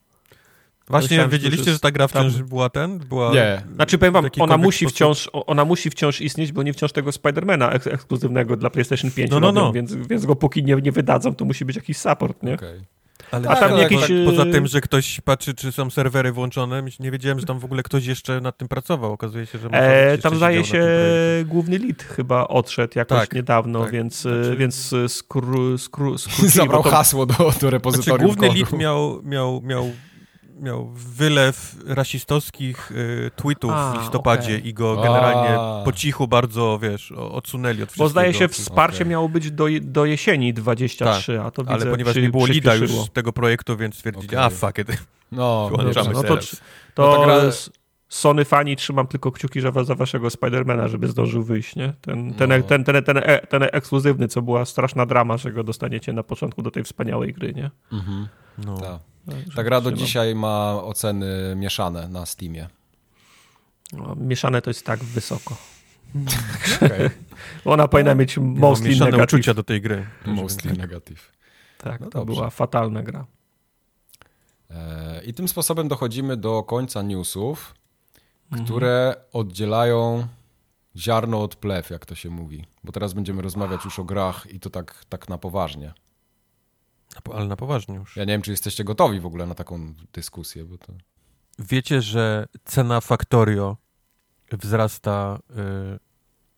Właśnie 0.88 1.08
Myślałem, 1.10 1.32
że 1.32 1.38
wiedzieliście, 1.38 1.66
to 1.66 1.72
że 1.72 1.80
ta 1.80 1.92
gra 1.92 2.08
tam- 2.08 2.30
wciąż 2.30 2.44
była 2.44 2.70
ten? 2.70 3.00
Była... 3.00 3.34
Nie. 3.34 3.62
Znaczy 3.76 3.98
powiem 3.98 4.14
wam, 4.14 4.26
ona 4.40 4.58
musi, 4.58 4.86
sposób- 4.86 4.96
wciąż, 4.96 5.30
ona 5.34 5.66
musi 5.66 5.90
wciąż 5.90 6.22
istnieć, 6.22 6.52
bo 6.52 6.64
nie 6.64 6.74
wciąż 6.74 6.92
tego 6.92 7.12
Spidermana 7.12 7.72
eks 7.72 7.88
ekskluzywnego 7.88 8.58
dla 8.58 8.70
PlayStation 8.70 9.12
5 9.12 9.32
No, 9.32 9.40
no, 9.40 9.48
robią, 9.48 9.62
no. 9.62 9.74
Więc, 9.74 9.94
więc 9.96 10.26
go 10.26 10.36
póki 10.36 10.64
nie, 10.64 10.76
nie 10.76 10.92
wydadzą, 10.92 11.36
to 11.36 11.46
musi 11.46 11.66
być 11.66 11.76
jakiś 11.76 11.98
support, 11.98 12.44
nie? 12.44 12.54
Okej. 12.54 12.82
Ale 13.32 13.50
A 13.50 13.56
tam 13.56 13.70
tak, 13.70 13.80
jakiś, 13.80 14.02
tak, 14.02 14.10
e, 14.12 14.26
Poza 14.26 14.46
tym, 14.46 14.68
że 14.68 14.82
ktoś 14.82 15.22
patrzy, 15.22 15.54
czy 15.54 15.72
są 15.72 15.90
serwery 15.90 16.32
włączone, 16.32 16.84
nie 17.00 17.12
wiedziałem, 17.12 17.40
że 17.40 17.46
tam 17.46 17.60
w 17.60 17.66
ogóle 17.66 17.84
ktoś 17.84 18.06
jeszcze 18.06 18.42
nad 18.42 18.58
tym 18.58 18.68
pracował. 18.68 19.12
Okazuje 19.14 19.46
się, 19.46 19.58
że 19.60 19.70
może 19.70 20.12
E, 20.12 20.18
tam 20.18 20.36
zdaje 20.36 20.66
się 20.66 20.88
główny 21.46 21.80
lead 21.80 22.04
chyba 22.04 22.48
odszedł 22.48 22.94
jakoś 22.96 23.20
Tak, 23.20 23.34
niedawno, 23.34 23.84
tak. 23.84 23.92
więc, 23.92 24.20
Znaczy- 24.22 24.56
więc 24.60 24.94
e, 24.94 25.10
skru, 25.10 25.78
skru, 25.78 26.18
skrócili, 26.18 26.50
Zabrał 26.50 26.84
to- 26.84 26.90
hasło 26.90 27.26
do, 27.26 27.34
do 27.34 27.52
Znaczy, 27.52 27.70
repozytorium 27.70 28.26
główny 28.28 28.48
kodu. 28.48 28.60
lead 28.60 28.74
miał, 28.74 29.22
miał, 29.24 29.62
miał, 29.62 29.92
miał 30.64 30.90
wylew 30.96 31.76
rasistowskich 31.88 32.92
y, 32.92 33.32
tweetów 33.36 33.72
A, 33.74 33.94
w 33.94 34.02
listopadzie 34.02 34.56
okej. 34.56 34.68
i 34.68 34.74
go 34.74 34.96
generalnie 34.96 35.60
A. 35.60 35.82
po 35.86 35.92
cichu 35.92 36.28
bardzo, 36.28 36.80
wiesz, 36.82 37.12
odsunęli 37.12 37.84
od 37.84 37.90
wszystkiego. 37.90 38.04
Bo 38.06 38.10
zdaje 38.10 38.34
się 38.34 38.48
wsparcie 38.48 38.98
Okej. 38.98 39.08
miało 39.08 39.30
być 39.30 39.52
do, 39.52 39.66
do 39.82 40.06
jesieni 40.06 40.54
23, 40.54 41.42
a 41.42 41.52
to 41.52 41.64
Ale 41.68 41.78
widzę, 41.78 41.92
ponieważ 41.92 42.14
przy, 42.14 42.22
nie 42.22 42.30
było 42.30 42.46
lida 42.46 42.76
już 42.76 42.92
tego 43.14 43.34
projektu, 43.34 43.78
więc 43.78 43.96
stwierdzili, 43.96 44.28
Okej. 44.28 44.40
a 44.40 44.50
fuck 44.50 44.78
it. 44.78 44.88
No, 45.32 45.70
Dobrze, 45.78 46.04
no 46.14 46.24
to, 46.24 46.38
to 46.94 47.26
No 47.26 47.26
ta 47.26 47.52
Sony 48.14 48.46
fani 48.46 48.76
trzymam 48.76 49.08
tylko 49.08 49.32
kciuki 49.32 49.62
że 49.62 49.72
za 49.84 49.96
waszego 49.96 50.30
Spidermana, 50.30 50.88
żeby 50.88 51.08
zdążył 51.08 51.44
wyjść, 51.44 51.76
nie? 51.76 51.94
Ten, 52.02 52.34
ten, 52.34 52.50
No. 52.50 52.64
ten, 52.64 52.84
ten, 52.84 53.04
ten, 53.04 53.18
e- 53.18 53.48
ten 53.48 53.64
ekskluzywny, 53.72 54.28
co 54.28 54.42
była 54.42 54.66
straszna 54.66 55.06
drama, 55.06 55.38
że 55.38 55.52
go 55.52 55.64
dostaniecie 55.64 56.14
na 56.14 56.24
początku 56.24 56.62
do 56.62 56.72
tej 56.72 56.84
wspaniałej 56.84 57.34
gry, 57.34 57.54
nie? 57.54 57.72
Mhm, 57.92 58.28
No. 58.66 58.78
tak. 58.78 59.13
Ta 59.56 59.64
gra 59.64 59.82
do 59.82 59.92
dzisiaj 59.92 60.36
ma 60.36 60.74
oceny 60.84 61.56
mieszane 61.56 62.08
na 62.08 62.26
Steamie. 62.26 62.68
No, 63.94 64.16
mieszane 64.16 64.62
to 64.62 64.70
jest 64.70 64.86
tak 64.86 65.04
wysoko. 65.04 65.58
Okay. 66.86 67.10
Ona 67.66 67.88
powinna 67.88 68.16
mieć 68.16 68.36
Ja 68.38 68.44
mam 68.44 68.58
mostly 68.58 68.90
mieszane 68.90 69.12
negatyw. 69.12 69.34
uczucia 69.34 69.54
do 69.54 69.64
tej 69.64 69.82
gry. 69.82 70.06
Mostly 70.26 70.74
negative. 70.74 71.32
Tak, 71.78 72.02
No 72.02 72.10
to 72.10 72.20
dobrze. 72.20 72.36
była 72.36 72.50
fatalna 72.50 73.04
gra. 73.04 73.26
E, 74.72 75.24
I 75.26 75.34
tym 75.34 75.48
sposobem 75.48 75.88
dochodzimy 75.88 76.38
do 76.38 76.64
końca 76.64 77.02
newsów, 77.02 77.76
Mhm. 78.52 78.66
które 78.66 79.16
oddzielają 79.34 80.28
ziarno 80.98 81.42
od 81.44 81.56
plew, 81.56 81.90
jak 81.90 82.06
to 82.06 82.16
się 82.16 82.30
mówi. 82.30 82.66
Bo 82.84 82.92
teraz 82.92 83.14
będziemy 83.14 83.42
rozmawiać 83.42 83.86
już 83.86 84.00
o 84.00 84.04
grach 84.04 84.48
i 84.54 84.60
to 84.60 84.70
tak, 84.70 85.06
tak 85.10 85.30
na 85.30 85.38
poważnie. 85.38 85.94
Ale 87.34 87.48
na 87.48 87.56
poważnie 87.56 87.96
już. 87.96 88.16
Ja 88.16 88.24
nie 88.24 88.34
wiem, 88.34 88.42
czy 88.42 88.52
jesteście 88.52 88.84
gotowi 88.84 89.20
w 89.20 89.26
ogóle 89.26 89.46
na 89.46 89.56
taką 89.56 89.94
dyskusję, 90.14 90.66
bo 90.66 90.78
to... 90.78 90.94
Wiecie, 91.60 92.02
że 92.02 92.48
cena 92.66 93.02
Factorio 93.02 93.78
wzrasta 94.52 95.40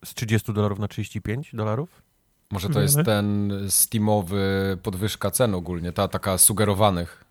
y, 0.02 0.06
z 0.06 0.14
30 0.14 0.52
dolarów 0.52 0.78
na 0.78 0.88
35 0.88 1.50
dolarów? 1.54 2.02
Może 2.50 2.68
to 2.68 2.80
jest 2.80 2.96
Wiemy. 2.96 3.04
ten 3.04 3.52
steamowy 3.68 4.78
podwyżka 4.82 5.30
cen 5.30 5.54
ogólnie, 5.54 5.92
ta 5.92 6.08
taka 6.08 6.38
sugerowanych. 6.38 7.24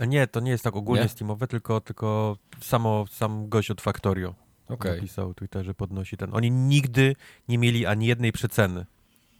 A 0.00 0.04
nie, 0.04 0.26
to 0.26 0.40
nie 0.40 0.50
jest 0.50 0.64
tak 0.64 0.76
ogólnie 0.76 1.02
Nie? 1.02 1.08
Steamowe, 1.08 1.46
tylko, 1.46 1.80
tylko 1.80 2.36
samo, 2.60 3.04
sam 3.10 3.48
gość 3.48 3.70
od 3.70 3.80
Factorio 3.80 4.34
Okej. 4.68 4.94
napisał 4.94 5.34
Twitterze, 5.34 5.74
podnosi 5.74 6.16
ten. 6.16 6.34
Oni 6.34 6.50
nigdy 6.50 7.16
nie 7.48 7.58
mieli 7.58 7.86
ani 7.86 8.06
jednej 8.06 8.32
przeceny. 8.32 8.86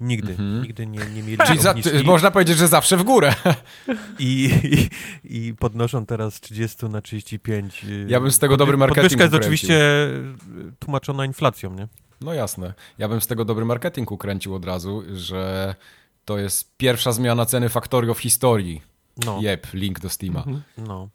Nigdy. 0.03 0.33
Mhm. 0.33 0.63
Nigdy 0.63 0.87
nie, 0.87 0.99
nie 0.99 1.23
mieli 1.23 1.39
Czyli 1.47 1.59
za, 1.59 1.75
można 2.05 2.31
powiedzieć, 2.31 2.59
że 2.59 2.69
zawsze 2.69 2.97
w 2.97 3.03
górę. 3.03 3.35
I, 4.19 4.51
i, 5.25 5.49
I 5.49 5.55
podnoszą 5.55 6.07
teraz 6.07 6.35
z 6.35 6.41
30 6.41 6.87
na 6.87 7.01
35. 7.01 7.87
Ja 8.09 8.21
bym 8.21 8.31
z 8.31 8.39
tego 8.39 8.57
dobry 8.57 8.77
marketing 8.77 9.03
Podwyżka 9.03 9.23
jest 9.25 9.35
ukręcił. 9.35 9.47
oczywiście 9.47 10.07
y, 10.69 10.73
tłumaczona 10.79 11.25
inflacją, 11.27 11.75
nie? 11.75 11.89
No 12.21 12.35
jasne. 12.35 12.75
Ja 12.99 13.09
bym 13.09 13.21
z 13.21 13.27
tego 13.27 13.45
dobry 13.45 13.65
marketing 13.65 14.13
ukręcił 14.13 14.55
od 14.55 14.65
razu, 14.65 15.03
że 15.15 15.75
to 16.25 16.39
jest 16.39 16.77
pierwsza 16.77 17.13
zmiana 17.13 17.47
ceny 17.47 17.69
Factorio 17.69 18.15
w 18.15 18.19
historii. 18.19 18.83
No. 19.27 19.39
Jep, 19.43 19.67
link 19.75 20.01
do 20.01 20.09
Steama. 20.09 20.39
Mhm. 20.39 20.63
no. 20.79 21.09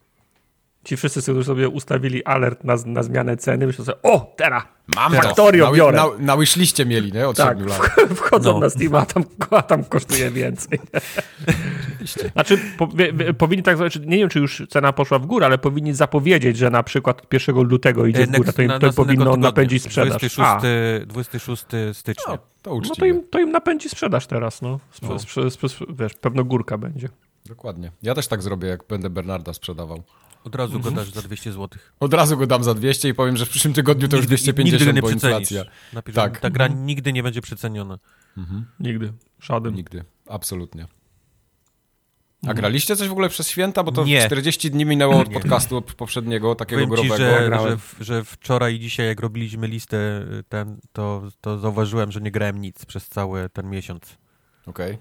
Ci 0.84 0.98
wszyscy, 0.98 1.22
którzy 1.22 1.44
sobie 1.44 1.70
ustawili 1.70 2.24
alert 2.26 2.64
na, 2.64 2.76
na 2.86 3.04
zmianę 3.04 3.38
ceny, 3.38 3.68
myślą 3.68 3.86
sobie, 3.86 3.98
o, 4.04 4.34
teraz 4.38 4.64
Mam 4.96 5.14
Factorio 5.14 5.68
to. 5.68 5.74
biorę. 5.74 5.98
Na, 5.98 6.06
na, 6.20 6.38
wishliście 6.38 6.86
mieli, 6.86 7.12
nie? 7.12 7.28
Od 7.28 7.38
Tak, 7.38 7.58
7 7.58 7.68
lat. 7.70 7.80
wchodzą 8.20 8.54
No. 8.54 8.60
na 8.60 8.70
Steam, 8.70 8.96
a 8.96 9.06
tam, 9.06 9.24
a 9.52 9.62
tam 9.62 9.84
kosztuje 9.84 10.32
więcej. 10.32 10.80
Znaczy, 12.34 12.58
po, 12.78 12.88
wie, 12.88 13.14
wie, 13.14 13.34
powinni 13.34 13.64
tak, 13.64 13.78
znaczy, 13.78 14.00
nie 14.00 14.18
wiem, 14.18 14.30
czy 14.30 14.40
już 14.40 14.64
cena 14.70 14.94
poszła 14.94 15.20
w 15.20 15.26
górę, 15.26 15.46
ale 15.46 15.58
powinni 15.58 15.94
zapowiedzieć, 15.94 16.58
że 16.58 16.70
na 16.70 16.84
przykład 16.84 17.22
od 17.22 17.34
1 17.34 17.56
lutego 17.56 18.06
idzie 18.06 18.28
w 18.28 18.34
E, 18.34 18.38
górę, 18.38 18.54
to 18.54 18.62
im, 18.62 18.68
na- 18.68 18.80
to 18.80 18.94
powinno 18.94 19.26
tygodnia, 19.26 19.48
napędzić 19.48 19.84
sprzedaż. 19.84 20.10
26, 20.10 20.40
A, 20.40 21.06
26 21.06 21.64
stycznia. 21.94 22.34
No, 22.34 22.38
to 22.62 22.76
no 22.76 22.96
to 22.96 23.06
im, 23.06 23.24
to 23.30 23.40
im 23.40 23.52
napędzi 23.52 23.90
sprzedaż 23.90 24.28
teraz, 24.28 24.62
no. 24.62 24.80
Sprze, 24.92 25.10
No. 25.14 25.20
sprze, 25.20 25.52
sprze, 25.52 25.86
wiesz, 25.90 26.14
pewno 26.14 26.44
górka 26.44 26.78
będzie. 26.78 27.10
Dokładnie. 27.48 27.92
Ja 28.02 28.16
też 28.16 28.28
tak 28.28 28.42
zrobię, 28.44 28.68
jak 28.68 28.88
będę 28.88 29.10
Bernarda 29.10 29.54
sprzedawał. 29.54 30.04
Od 30.44 30.56
razu 30.56 30.76
Mhm. 30.76 30.96
go 30.96 31.02
dasz 31.02 31.12
za 31.14 31.22
200 31.22 31.52
zł. 31.52 31.80
Od 32.00 32.14
razu 32.14 32.38
go 32.38 32.48
dam 32.48 32.64
za 32.64 32.74
200 32.74 33.10
i 33.10 33.14
powiem, 33.14 33.38
że 33.38 33.46
w 33.46 33.50
przyszłym 33.50 33.74
tygodniu 33.74 34.08
to 34.08 34.18
już 34.18 34.28
250, 34.28 35.00
bo 35.02 35.10
inflacja. 35.10 35.64
Napisz, 35.94 36.16
Tak. 36.16 36.36
że 36.36 36.42
Ta 36.42 36.50
gra 36.50 36.68
nigdy 36.68 37.14
nie 37.14 37.24
będzie 37.24 37.42
przeceniona. 37.42 38.00
Mhm. 38.38 38.66
Nigdy. 38.80 39.14
Żaden. 39.42 39.74
Nigdy. 39.74 40.04
Absolutnie. 40.28 40.84
A 40.84 42.46
Mhm. 42.48 42.58
graliście 42.58 42.96
coś 42.96 43.08
w 43.08 43.12
ogóle 43.12 43.30
przez 43.30 43.50
święta? 43.50 43.84
Bo 43.84 43.92
to 43.92 44.04
Nie. 44.06 44.26
40 44.26 44.72
dni 44.72 44.86
minęło 44.86 45.20
od 45.20 45.28
Nie. 45.28 45.34
podcastu 45.34 45.82
poprzedniego, 45.82 46.56
takiego 46.56 46.88
Powiem 46.88 47.04
ci, 47.04 47.08
growego. 47.10 47.38
że, 47.40 47.46
grałem. 47.48 47.70
że, 47.72 47.78
w- 47.78 47.96
że 48.00 48.24
wczoraj 48.24 48.76
i 48.76 48.80
dzisiaj, 48.80 49.08
jak 49.08 49.20
robiliśmy 49.20 49.68
listę 49.68 49.98
y, 50.40 50.44
ten, 50.50 50.80
to, 50.94 51.24
to 51.42 51.60
zauważyłem, 51.60 52.12
że 52.12 52.22
nie 52.22 52.32
grałem 52.32 52.62
nic 52.62 52.86
przez 52.86 53.08
cały 53.08 53.50
ten 53.50 53.70
miesiąc. 53.70 54.18
Okej. 54.66 54.98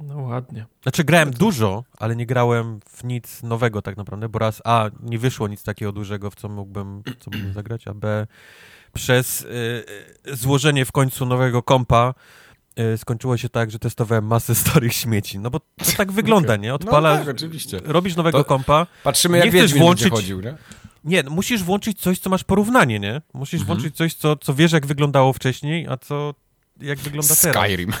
No 0.00 0.16
ładnie. 0.18 0.66
Znaczy 0.82 1.04
grałem 1.04 1.30
dużo, 1.30 1.84
ale 1.98 2.16
nie 2.16 2.26
grałem 2.26 2.80
w 2.88 3.04
nic 3.04 3.42
nowego 3.42 3.82
tak 3.82 3.96
naprawdę, 3.96 4.28
bo 4.28 4.38
raz 4.38 4.62
A, 4.64 4.90
nie 5.02 5.18
wyszło 5.18 5.48
nic 5.48 5.62
takiego 5.62 5.92
dużego, 5.92 6.30
w 6.30 6.34
co 6.34 6.48
mógłbym, 6.48 7.02
co 7.18 7.30
mógłbym 7.30 7.52
zagrać, 7.52 7.88
a 7.88 7.94
B, 7.94 8.26
przez 8.92 9.40
y, 9.40 9.46
y, 10.28 10.36
złożenie 10.36 10.84
w 10.84 10.92
końcu 10.92 11.26
nowego 11.26 11.62
kompa 11.62 12.14
y, 12.94 12.98
skończyło 12.98 13.36
się 13.36 13.48
tak, 13.48 13.70
że 13.70 13.78
testowałem 13.78 14.26
masę 14.26 14.54
starych 14.64 14.92
śmieci. 14.94 15.38
No 15.38 15.50
bo 15.50 15.60
to 15.60 15.66
tak 15.96 16.12
wygląda, 16.12 16.56
nie? 16.56 16.68
No 16.68 16.74
Odpalasz, 16.74 17.18
tak, 17.26 17.34
oczywiście. 17.36 17.80
robisz 17.84 18.16
nowego 18.16 18.38
To- 18.38 18.44
kompa, 18.44 18.86
Patrzymy, 19.04 19.38
Nie 19.38 19.44
jak 19.44 19.54
Wiedźmin 19.54 19.82
włączyć- 19.82 20.10
chodził, 20.10 20.40
nie? 20.40 20.54
Nie, 21.04 21.22
no 21.22 21.30
musisz 21.30 21.62
włączyć 21.62 22.00
coś, 22.00 22.18
co 22.18 22.30
masz 22.30 22.44
porównanie, 22.44 22.98
nie? 23.00 23.22
Musisz 23.34 23.60
Mhm. 23.60 23.66
włączyć 23.78 23.96
coś, 23.96 24.14
co, 24.14 24.36
co 24.36 24.54
wiesz, 24.54 24.72
jak 24.72 24.86
wyglądało 24.86 25.32
wcześniej, 25.32 25.86
a 25.88 25.96
co 25.96 26.34
jak 26.80 26.98
wygląda 26.98 27.34
teraz. 27.42 27.56
Skyrim. 27.66 27.92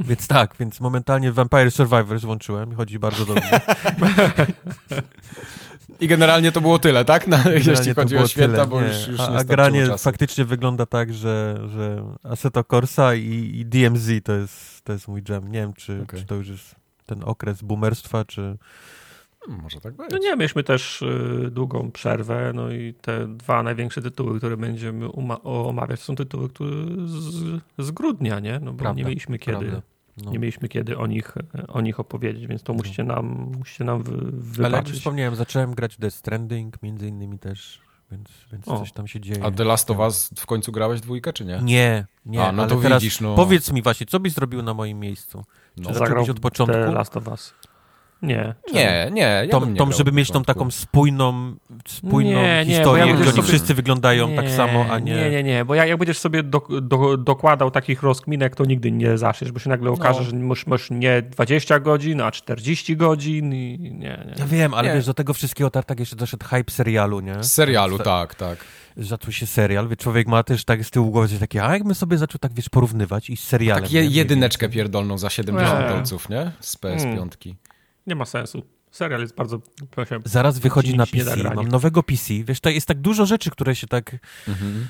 Więc 0.00 0.26
tak, 0.26 0.54
więc 0.60 0.80
momentalnie 0.80 1.32
Vampire 1.32 1.70
Survivors 1.70 2.24
włączyłem 2.24 2.72
i 2.72 2.74
chodzi 2.74 2.98
bardzo 2.98 3.26
dobrze. 3.26 3.60
I 6.00 6.08
generalnie 6.08 6.52
to 6.52 6.60
było 6.60 6.78
tyle, 6.78 7.04
tak? 7.04 7.26
Na, 7.26 7.36
jeśli 7.36 7.58
Generalnie 7.58 7.94
to 7.94 8.00
chodzi 8.02 8.16
o 8.16 8.28
święta, 8.28 8.52
tyle, 8.52 8.66
bo 8.66 8.80
nie. 8.80 8.86
już, 8.86 9.08
już 9.08 9.20
a, 9.20 9.30
nie 9.30 9.36
a 9.38 9.44
granie 9.44 9.86
czasu. 9.86 10.04
faktycznie 10.04 10.44
wygląda 10.44 10.86
tak, 10.86 11.14
że, 11.14 11.58
że 11.68 12.04
Assetto 12.22 12.64
Corsa 12.64 13.14
i, 13.14 13.52
i 13.54 13.66
DMZ 13.66 14.10
to 14.24 14.32
jest, 14.32 14.84
to 14.84 14.92
jest 14.92 15.08
mój 15.08 15.22
jam. 15.28 15.52
Nie 15.52 15.60
wiem, 15.60 15.72
czy, 15.72 16.02
Okej. 16.02 16.20
czy 16.20 16.26
to 16.26 16.34
już 16.34 16.48
jest 16.48 16.74
ten 17.06 17.22
okres 17.24 17.62
boomerstwa, 17.62 18.24
czy... 18.24 18.56
Hmm, 19.46 19.62
Może 19.62 19.80
tak 19.80 19.94
być. 19.94 20.06
No 20.10 20.18
nie, 20.18 20.36
mieliśmy 20.36 20.62
też 20.64 21.02
y, 21.02 21.48
długą 21.50 21.90
przerwę, 21.90 22.52
no 22.54 22.70
i 22.70 22.94
te 22.94 23.26
dwa 23.28 23.62
największe 23.62 24.02
tytuły, 24.02 24.38
które 24.38 24.56
będziemy 24.56 25.08
omawiać, 25.44 26.00
są 26.00 26.14
tytuły 26.14 26.48
które 26.48 26.70
z, 27.06 27.60
z 27.78 27.90
grudnia, 27.90 28.40
nie? 28.40 28.60
No 28.62 28.72
bo 28.72 28.78
Prawda, 28.78 28.98
nie 29.02 29.04
mieliśmy 29.08 29.38
kiedy, 29.38 29.58
prawda. 29.58 29.82
No. 30.24 30.30
nie 30.30 30.38
mieliśmy 30.38 30.68
kiedy 30.68 30.98
o 30.98 31.06
nich, 31.06 31.34
o 31.68 31.80
nich 31.80 32.00
opowiedzieć, 32.00 32.46
więc 32.46 32.62
to 32.62 32.72
No. 32.72 32.76
musicie 32.76 33.04
nam, 33.04 33.52
musicie 33.58 33.84
nam 33.84 34.02
wy, 34.02 34.12
Ale 34.12 34.22
jak 34.28 34.42
wybaczyć. 34.42 34.96
wspomniałem, 34.96 35.34
zacząłem 35.36 35.74
grać 35.74 35.94
w 35.96 35.98
Death 35.98 36.16
Stranding 36.16 36.82
między 36.82 37.08
innymi 37.08 37.38
też, 37.38 37.80
więc, 38.10 38.28
więc 38.52 38.68
O. 38.68 38.78
coś 38.78 38.92
tam 38.92 39.06
się 39.06 39.20
dzieje. 39.20 39.44
A 39.44 39.50
The 39.50 39.64
Last 39.64 39.90
of 39.90 39.98
Us 39.98 40.30
w 40.38 40.46
końcu 40.46 40.72
grałeś 40.72 41.00
dwójkę, 41.00 41.32
czy 41.32 41.44
nie? 41.44 41.58
Nie, 41.62 42.06
nie, 42.26 42.44
A, 42.44 42.52
no 42.52 42.62
ale 42.62 42.70
to 42.70 42.80
teraz 42.80 43.02
widzisz, 43.02 43.20
no. 43.20 43.34
powiedz 43.34 43.72
mi 43.72 43.82
właśnie, 43.82 44.06
co 44.06 44.20
byś 44.20 44.32
zrobił 44.32 44.62
na 44.62 44.74
moim 44.74 44.98
miejscu? 45.00 45.44
No. 45.76 45.88
Czy 45.88 45.94
Zagrał 45.94 46.08
zacząłbyś 46.08 46.30
od 46.30 46.40
początku? 46.40 46.74
The 46.76 46.92
Last 46.92 47.16
of 47.16 47.28
Us. 47.28 47.54
Nie. 48.26 48.54
Nie, 48.74 49.08
nie, 49.12 49.46
ja 49.52 49.60
bym 49.60 49.68
nie 49.68 49.76
grał 49.76 49.92
żeby 49.92 50.12
mieć 50.12 50.30
tą 50.30 50.44
taką 50.44 50.70
spójną, 50.70 51.56
spójną 51.88 52.42
Nie, 52.42 52.64
nie, 52.66 52.74
historię, 52.76 53.06
ja 53.06 53.14
gdzie 53.14 53.30
sobie- 53.30 53.42
wszyscy 53.42 53.74
wyglądają 53.74 54.36
tak 54.36 54.50
samo, 54.50 54.86
a 54.90 54.98
nie... 54.98 55.14
Nie, 55.14 55.30
nie, 55.30 55.42
nie, 55.42 55.64
bo 55.64 55.74
jak, 55.74 55.88
jak 55.88 55.98
będziesz 55.98 56.18
sobie 56.18 56.42
do, 56.42 56.62
do, 56.82 57.16
dokładał 57.16 57.70
takich 57.70 58.02
rozkminek, 58.02 58.56
to 58.56 58.64
nigdy 58.64 58.92
nie 58.92 59.18
zaczniesz, 59.18 59.52
bo 59.52 59.58
się 59.58 59.68
nagle 59.70 59.90
okaże, 59.90 60.20
No. 60.20 60.30
że 60.30 60.36
masz, 60.36 60.66
masz 60.66 60.90
nie 60.90 61.22
20 61.22 61.80
godzin, 61.80 62.20
a 62.20 62.30
40 62.30 62.96
godzin 62.96 63.54
i 63.54 63.78
nie, 63.78 63.90
nie. 63.98 64.34
Ja 64.38 64.46
wiem, 64.46 64.74
ale 64.74 64.88
Nie. 64.88 64.94
wiesz, 64.94 65.06
do 65.06 65.14
tego 65.14 65.34
wszystkiego 65.34 65.70
tartak 65.70 66.00
jeszcze 66.00 66.16
doszedł 66.16 66.46
hype 66.46 66.72
serialu, 66.72 67.20
nie? 67.20 67.44
Z 67.44 67.52
serialu, 67.52 67.98
tak, 67.98 68.34
tak. 68.34 68.58
Zaczął 68.96 69.32
się 69.32 69.46
serial, 69.46 69.88
wie, 69.88 69.96
człowiek 69.96 70.26
ma 70.28 70.42
też 70.42 70.64
tak 70.64 70.84
z 70.84 70.90
tyłu 70.90 71.10
głowy 71.10 71.28
coś 71.28 71.38
takie, 71.38 71.64
a 71.64 71.72
jakbym 71.72 71.94
sobie 71.94 72.18
zaczął 72.18 72.38
tak, 72.38 72.52
wiesz, 72.54 72.68
porównywać 72.68 73.30
i 73.30 73.36
z 73.36 73.40
serialem. 73.40 73.82
Tak 73.84 73.92
je, 73.92 74.02
nie? 74.02 74.08
jedyneczkę 74.08 74.68
pierdolną 74.68 75.18
za 75.18 75.30
70 75.30 75.80
Eee. 75.80 75.88
dolców, 75.88 76.28
nie? 76.28 76.52
Z 76.60 76.76
PS5. 76.76 77.54
Nie 78.06 78.14
ma 78.14 78.24
sensu. 78.24 78.62
Serial 78.90 79.20
jest 79.20 79.34
bardzo... 79.34 79.60
Proszę, 79.90 80.20
Zaraz 80.24 80.58
wychodzi 80.58 80.96
na 80.96 81.06
PC, 81.06 81.54
mam 81.54 81.68
nowego 81.68 82.02
PC, 82.02 82.34
wiesz, 82.44 82.60
to 82.60 82.70
jest 82.70 82.86
tak 82.86 83.00
dużo 83.00 83.26
rzeczy, 83.26 83.50
które 83.50 83.76
się 83.76 83.86
tak... 83.86 84.16
Mhm. 84.48 84.86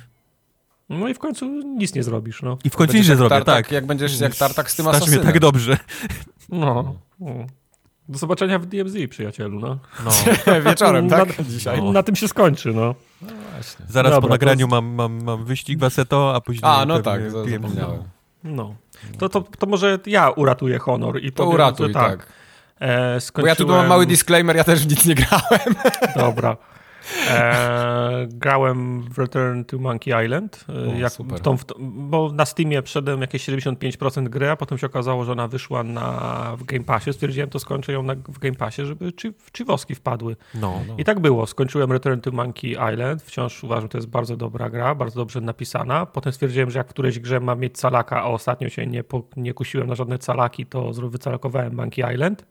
no 0.89 1.09
i 1.09 1.15
w 1.15 1.19
końcu 1.19 1.47
nic 1.63 1.95
nie 1.95 2.03
zrobisz, 2.03 2.43
no. 2.43 2.59
I 2.65 2.71
w 2.71 2.77
końcu 2.77 2.97
nic 2.97 3.09
nie 3.09 3.17
zrobię, 3.17 3.31
tartak, 3.31 3.57
tak. 3.57 3.73
Jak 3.73 3.87
będziesz 3.87 4.21
jak 4.21 4.37
tartak 4.37 4.71
z 4.71 4.77
tym 4.77 4.87
Stać 4.87 5.09
mnie 5.09 5.19
tak 5.19 5.41
dobrze. 5.41 5.79
No. 6.49 6.95
no. 7.21 7.47
Do 8.09 8.19
zobaczenia 8.19 8.59
w 8.59 8.67
DMZ, 8.67 8.97
przyjacielu, 9.11 9.61
no. 9.61 9.79
No. 10.05 10.11
Wieczorem, 10.71 11.09
tak? 11.09 11.39
Na, 11.39 11.45
Dzisiaj. 11.45 11.83
na 11.83 12.03
tym 12.03 12.17
się 12.17 12.29
skończy, 12.29 12.73
no. 12.73 12.95
Zaraz 13.89 14.13
Dobra, 14.13 14.21
po 14.21 14.27
to 14.27 14.29
nagraniu 14.29 14.67
z- 14.67 14.71
mam, 14.71 14.87
mam, 14.87 15.23
mam 15.25 15.45
wyścig 15.45 15.79
Waseto, 15.79 16.35
a 16.35 16.41
później 16.41 16.71
A, 16.73 16.87
no 16.87 17.03
tak, 17.03 17.31
zapomniałem. 17.31 18.03
No. 18.45 18.75
To, 19.19 19.29
to, 19.29 19.41
to 19.41 19.67
może 19.67 19.99
ja 20.07 20.31
uratuję 20.31 20.79
honor 20.79 21.23
i 21.23 21.33
To 21.33 21.37
powiem, 21.37 21.55
uratuj, 21.55 21.87
że 21.87 21.93
tak. 21.95 22.27
E, 22.81 23.15
Bo 23.15 23.21
skończyłem... 23.21 23.49
ja 23.49 23.57
tu 23.57 23.67
mam 23.67 23.87
mały 23.87 24.07
disclaimer, 24.07 24.57
ja 24.57 24.65
też 24.65 24.87
w 24.87 24.91
nic 24.91 25.05
nie 25.07 25.15
grałem. 25.15 25.75
Dobra. 26.17 26.57
E, 27.31 28.27
grałem 28.29 29.03
w 29.03 29.19
Return 29.19 29.65
to 29.65 29.79
Monkey 29.79 30.25
Island. 30.25 30.65
E, 30.69 30.73
O, 30.73 30.95
jak 30.95 31.13
w 31.13 31.41
tą, 31.41 31.57
w 31.57 31.65
tą, 31.65 31.75
bo 31.81 32.33
na 32.33 32.45
Steamie 32.45 32.83
przedem 32.83 33.21
jakieś 33.21 33.49
75% 33.49 34.29
gry, 34.29 34.51
a 34.51 34.57
potem 34.57 34.79
się 34.79 34.87
okazało, 34.87 35.25
że 35.25 35.33
ona 35.33 35.49
wyszła 35.49 35.83
na, 35.83 36.53
w 36.59 36.65
Game 36.65 36.85
Passie. 36.85 37.13
Stwierdziłem, 37.13 37.51
to 37.51 37.59
skończę 37.59 37.93
ją 37.93 38.03
na, 38.03 38.15
w 38.15 38.39
Game 38.39 38.55
Passie, 38.57 38.87
żeby 38.87 39.13
czy, 39.13 39.33
czy 39.53 39.65
woski 39.65 39.95
wpadły. 39.95 40.37
No. 40.55 40.81
I 40.99 41.05
tak 41.05 41.21
było. 41.21 41.47
Skończyłem 41.47 41.93
Return 41.93 42.21
to 42.21 42.31
Monkey 42.31 42.71
Island. 42.71 43.23
Wciąż 43.23 43.65
uważam, 43.65 43.83
że 43.83 43.89
to 43.89 43.99
jest 43.99 44.09
bardzo 44.09 44.37
dobra 44.37 44.71
gra, 44.71 44.95
bardzo 44.95 45.21
dobrze 45.21 45.41
napisana. 45.41 46.07
Potem 46.07 46.33
stwierdziłem, 46.33 46.71
że 46.71 46.79
jak 46.79 46.87
w 46.87 46.91
którejś 46.91 47.19
grze 47.19 47.41
mam 47.41 47.61
mieć 47.61 47.79
calaka, 47.79 48.23
a 48.23 48.25
ostatnio 48.25 48.69
się 48.69 48.87
nie, 48.87 49.05
nie 49.37 49.55
kusiłem 49.55 49.89
na 49.89 49.95
żadne 49.95 50.19
calaki, 50.19 50.67
to 50.67 50.93
wycalakowałem 50.93 51.75
Monkey 51.75 52.15
Island. 52.15 52.47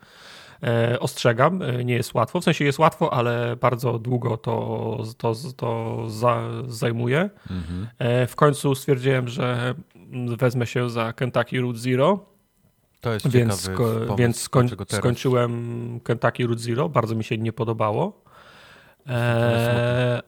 E, 0.64 1.00
ostrzegam, 1.00 1.62
e, 1.62 1.86
nie 1.86 1.94
jest 1.94 2.14
łatwo. 2.14 2.42
W 2.42 2.44
sensie 2.44 2.66
jest 2.66 2.80
łatwo, 2.80 3.14
ale 3.14 3.56
bardzo 3.56 4.00
długo 4.00 4.38
to, 4.38 4.98
to, 5.18 5.34
to 5.58 6.04
za, 6.10 6.42
zajmuje. 6.68 7.30
E, 8.00 8.28
w 8.28 8.36
końcu 8.36 8.76
stwierdziłem, 8.76 9.28
że 9.28 9.76
wezmę 10.38 10.66
się 10.68 10.90
za 10.90 11.14
Kentucky 11.14 11.62
Route 11.62 11.80
Zero. 11.80 12.26
To 13.02 13.14
jest 13.14 13.28
Więc, 13.28 13.68
sko- 13.70 13.94
pomysł. 13.94 14.16
więc 14.16 14.42
skoń, 14.42 14.70
skończyłem 14.90 16.00
Kentucky 16.04 16.48
Route 16.48 16.62
Zero. 16.62 16.90
Bardzo 16.90 17.16
mi 17.16 17.24
się 17.24 17.38
nie 17.38 17.54
podobało. 17.54 18.22
Eee, 19.08 20.22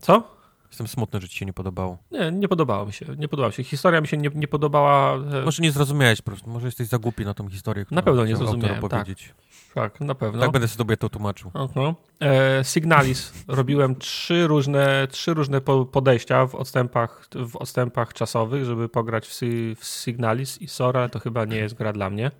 co? 0.00 0.39
Jestem 0.70 0.88
smutny, 0.88 1.20
że 1.20 1.28
ci 1.28 1.38
się 1.38 1.46
nie 1.46 1.52
podobało. 1.52 1.98
Nie, 2.10 2.32
nie 2.32 2.48
podobało 2.48 2.86
mi 2.86 2.92
się. 2.92 3.06
Nie 3.18 3.28
podobało 3.28 3.52
się. 3.52 3.64
Historia 3.64 4.00
mi 4.00 4.08
się 4.08 4.16
nie, 4.16 4.30
nie 4.34 4.48
podobała. 4.48 5.14
e, 5.14 5.44
Może 5.44 5.62
nie 5.62 5.72
zrozumiałeś 5.72 6.22
po 6.22 6.30
prostu. 6.30 6.50
Może 6.50 6.66
jesteś 6.66 6.86
za 6.88 6.98
głupi 6.98 7.24
na 7.24 7.34
tą 7.34 7.48
historię, 7.48 7.84
którą 7.84 8.02
pewno 8.02 8.24
nie 8.24 8.36
zrozumiałem, 8.36 8.74
tak. 8.76 8.84
opowiedzieć. 8.84 9.34
Tak, 9.74 10.00
na 10.00 10.14
pewno. 10.14 10.40
Tak 10.40 10.50
będę 10.50 10.68
sobie 10.68 10.96
to 10.96 11.08
tłumaczył. 11.08 11.50
Aha. 11.54 11.94
E, 12.22 12.64
Signalis. 12.64 13.32
Robiłem 13.48 13.96
trzy 13.96 14.46
różne, 14.46 15.08
trzy 15.10 15.34
różne 15.34 15.60
po- 15.60 15.86
podejścia 15.86 16.46
w 16.46 16.54
odstępach, 16.54 17.28
w 17.34 17.56
odstępach 17.56 18.12
czasowych, 18.14 18.64
żeby 18.64 18.88
pograć 18.88 19.28
w, 19.28 19.40
w 19.80 19.84
Signalis 19.84 20.62
i 20.62 20.68
Sora. 20.68 21.08
To 21.08 21.18
chyba 21.18 21.44
nie 21.44 21.56
jest 21.56 21.74
gra 21.74 21.92
dla 21.92 22.10
mnie. 22.10 22.30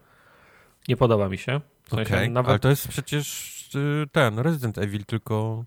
Nie 0.88 0.96
podoba 0.96 1.28
mi 1.28 1.38
się. 1.38 1.60
W 1.84 1.90
sensie 1.90 2.14
Okej, 2.14 2.30
nawet 2.30 2.50
ale 2.50 2.58
to 2.58 2.68
jest 2.68 2.88
przecież 2.88 3.56
y, 3.74 4.06
ten 4.12 4.38
Resident 4.38 4.78
Evil, 4.78 5.04
tylko 5.04 5.64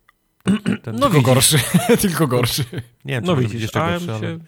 ten... 0.83 0.95
No 0.95 1.09
Tylko 1.09 1.09
widzisz. 1.09 1.23
gorszy, 1.23 1.57
tylko 2.07 2.27
gorszy. 2.27 2.63
nie 3.05 3.13
wiem, 3.13 3.23
No 3.25 3.35
widzisz, 3.35 3.61
jeszcze 3.61 3.81
ale, 3.83 3.91
gorszy, 3.93 4.11
ale... 4.11 4.19
się, 4.19 4.39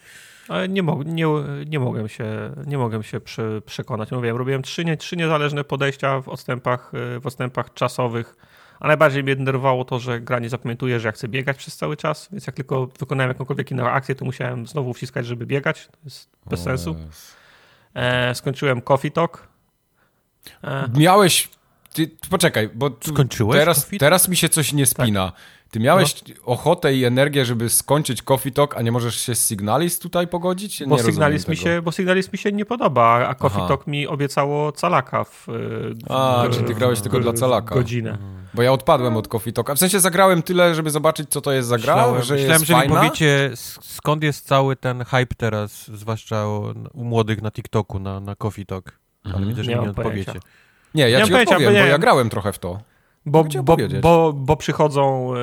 ale 0.48 0.70
nie, 0.70 0.84
mog, 0.84 1.06
nie, 1.06 1.26
nie 1.68 1.80
mogłem 1.80 2.10
się, 2.10 2.26
nie 2.66 2.78
mogłem 2.78 3.04
się 3.04 3.20
prze, 3.20 3.62
przekonać. 3.62 4.12
Mówiłem, 4.12 4.38
robiłem 4.38 4.62
trzy, 4.62 4.86
nie, 4.86 4.98
trzy 4.98 5.18
niezależne 5.18 5.64
podejścia 5.64 6.22
w 6.22 6.30
odstępach, 6.30 6.92
y, 7.16 7.20
w 7.20 7.28
odstępach 7.28 7.74
czasowych, 7.74 8.36
a 8.80 8.88
najbardziej 8.88 9.24
mnie 9.24 9.36
denerwowało 9.36 9.86
to, 9.86 10.00
że 10.00 10.22
gra 10.22 10.40
nie 10.40 10.50
zapamiętuje, 10.50 11.00
że 11.00 11.08
ja 11.08 11.12
chcę 11.12 11.28
biegać 11.28 11.58
przez 11.58 11.78
cały 11.78 11.98
czas, 11.98 12.30
więc 12.32 12.48
jak 12.48 12.56
tylko 12.56 12.88
wykonałem 13.00 13.30
jakąkolwiek 13.30 13.72
inną 13.72 13.90
akcję, 13.90 14.16
to 14.16 14.26
musiałem 14.26 14.68
znowu 14.68 14.94
wciskać, 14.94 15.26
żeby 15.26 15.46
biegać. 15.46 15.88
To 15.88 15.98
jest 16.04 16.30
bez 16.50 16.60
sensu. 16.64 16.96
E, 17.94 18.36
skończyłem 18.36 18.82
Coffee 18.82 19.12
Talk. 19.12 19.48
E, 20.64 20.90
Miałeś. 20.98 21.50
Ty, 21.94 22.12
poczekaj, 22.30 22.70
bo 22.74 22.92
Skończyłeś 23.08 23.60
teraz, 23.60 23.78
Coffee 23.78 23.90
Talk? 23.90 24.00
teraz 24.00 24.28
mi 24.30 24.36
się 24.38 24.50
coś 24.50 24.74
nie 24.74 24.86
spina. 24.86 25.32
Ty 25.72 25.80
miałeś 25.80 26.16
ochotę 26.46 26.94
i 26.96 27.06
energię, 27.06 27.46
żeby 27.46 27.70
skończyć 27.70 28.22
Coffee 28.22 28.52
Talk, 28.52 28.78
a 28.78 28.82
nie 28.82 28.92
możesz 28.92 29.16
się 29.22 29.36
z 29.36 29.48
Signalis 29.48 30.00
tutaj 30.00 30.28
pogodzić? 30.28 30.80
Nie 30.80 30.88
bo, 30.88 30.98
Signalis 30.98 31.48
mi 31.48 31.58
się, 31.58 31.82
bo 31.82 31.92
Signalis 31.92 32.32
mi 32.34 32.38
się 32.40 32.52
nie 32.52 32.66
podoba, 32.66 33.28
a 33.28 33.34
Coffee 33.36 33.58
Aha. 33.60 33.68
Talk 33.68 33.88
mi 33.88 34.08
obiecało 34.08 34.72
calaka 34.72 35.24
w, 35.24 35.50
y, 35.50 35.94
A, 36.10 36.44
w, 36.48 36.54
czyli 36.54 36.66
ty 36.66 36.74
grałeś 36.74 37.02
tylko 37.02 37.20
w- 37.20 37.22
dla 37.22 37.34
calaka. 37.34 37.76
godzinę. 37.76 38.18
Bo 38.54 38.62
ja 38.62 38.72
odpadłem 38.72 39.18
od 39.18 39.28
Coffee 39.28 39.54
Talka. 39.54 39.76
W 39.76 39.80
sensie 39.80 40.00
zagrałem 40.00 40.42
tyle, 40.44 40.76
żeby 40.76 40.90
zobaczyć, 40.92 41.30
co 41.30 41.42
to 41.42 41.52
jest 41.52 41.68
za 41.68 41.78
gra, 41.78 41.96
Myślałem, 41.96 42.24
że 42.24 42.34
myślałem 42.34 42.54
jest 42.62 42.66
że 42.66 42.74
mi 42.74 42.80
fajna. 42.80 42.96
powiecie, 42.96 43.50
s- 43.54 43.80
skąd 43.82 44.24
jest 44.24 44.48
cały 44.48 44.76
ten 44.76 45.04
hype 45.06 45.36
teraz, 45.38 45.88
zwłaszcza 45.88 46.48
u, 46.48 46.74
u 46.94 47.04
młodych 47.04 47.42
na 47.42 47.52
TikToku, 47.52 48.00
na, 48.00 48.20
na 48.20 48.36
Coffee 48.36 48.66
Talk. 48.66 49.00
Ale 49.24 49.34
Mhm. 49.34 49.50
widzę, 49.50 49.64
że 49.64 49.72
Nie 49.72 49.78
mi 49.78 49.84
nie 49.84 49.90
odpowiecie. 49.90 50.34
Nie, 50.96 51.10
ja 51.10 51.20
Nie 51.20 51.26
ci 51.26 51.34
odpowiem, 51.36 51.60
bo 51.60 51.66
bo 51.66 51.72
nie- 51.84 51.90
ja 51.90 51.98
grałem 51.98 52.30
trochę 52.30 52.54
w 52.54 52.60
to. 52.60 52.80
Bo, 53.28 53.44
Chciałem 53.44 53.66
bo, 53.66 53.78
bo, 54.02 54.34
bo 54.34 54.56
przychodzą 54.56 55.34
e, 55.36 55.40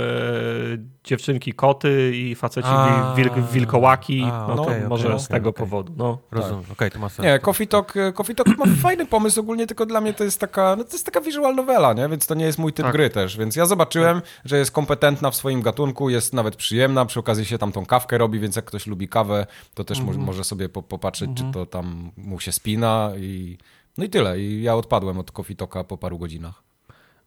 dziewczynki 1.05 1.53
koty 1.53 2.13
i 2.17 2.35
faceci 2.35 2.69
A, 2.71 3.15
wilk, 3.17 3.33
wilkołaki, 3.53 4.23
a, 4.33 4.47
no 4.49 4.57
to 4.57 4.63
okej, 4.63 4.83
może 4.89 5.09
okej, 5.09 5.21
z 5.21 5.25
okej, 5.25 5.37
tego 5.37 5.53
powodu. 5.53 5.93
No. 5.97 6.19
Rozumiem, 6.31 6.65
okej, 6.73 6.91
to 6.91 6.99
ma 6.99 7.09
sens. 7.09 7.27
Nie, 7.27 7.39
Coffee 7.39 7.67
Talk, 7.67 7.97
e, 7.97 8.13
Coffee 8.13 8.35
Talk 8.35 8.59
ma 8.59 8.65
fajny 8.83 9.07
pomysł 9.07 9.41
ogólnie, 9.41 9.67
tylko 9.67 9.87
dla 9.87 10.01
mnie 10.01 10.15
to 10.15 10.25
jest 10.25 10.41
taka, 10.41 10.77
no 10.77 10.85
to 10.85 10.93
jest 10.93 11.05
taka 11.05 11.21
visual 11.21 11.55
novela, 11.55 11.93
nie? 11.93 12.09
więc 12.09 12.27
to 12.27 12.35
nie 12.35 12.45
jest 12.45 12.59
mój 12.59 12.73
typ 12.73 12.87
Tak. 12.87 12.93
gry 12.93 13.11
też, 13.11 13.37
więc 13.37 13.57
ja 13.57 13.67
zobaczyłem, 13.67 14.23
że 14.45 14.59
jest 14.59 14.71
kompetentna 14.71 15.31
w 15.31 15.37
swoim 15.37 15.63
gatunku, 15.63 16.11
jest 16.11 16.33
nawet 16.33 16.57
przyjemna, 16.57 17.07
przy 17.07 17.21
okazji 17.21 17.45
się 17.45 17.59
tam 17.59 17.73
tą 17.73 17.87
kawkę 17.87 18.19
robi, 18.19 18.41
więc 18.41 18.57
jak 18.57 18.65
ktoś 18.65 18.87
lubi 18.87 19.09
kawę, 19.09 19.47
to 19.75 19.85
też 19.85 20.01
mo- 20.01 20.13
może 20.13 20.45
sobie 20.45 20.69
po, 20.69 20.83
popatrzeć, 20.83 21.31
czy 21.35 21.45
to 21.53 21.67
tam 21.67 22.11
mu 22.17 22.41
się 22.41 22.53
spina 22.53 23.11
i 23.17 23.59
no 23.99 24.05
i 24.05 24.09
tyle. 24.09 24.41
I 24.41 24.63
ja 24.63 24.77
odpadłem 24.77 25.19
od 25.19 25.31
Coffee 25.31 25.57
Talka 25.57 25.85
po 25.85 25.99
paru 25.99 26.19
godzinach. 26.19 26.63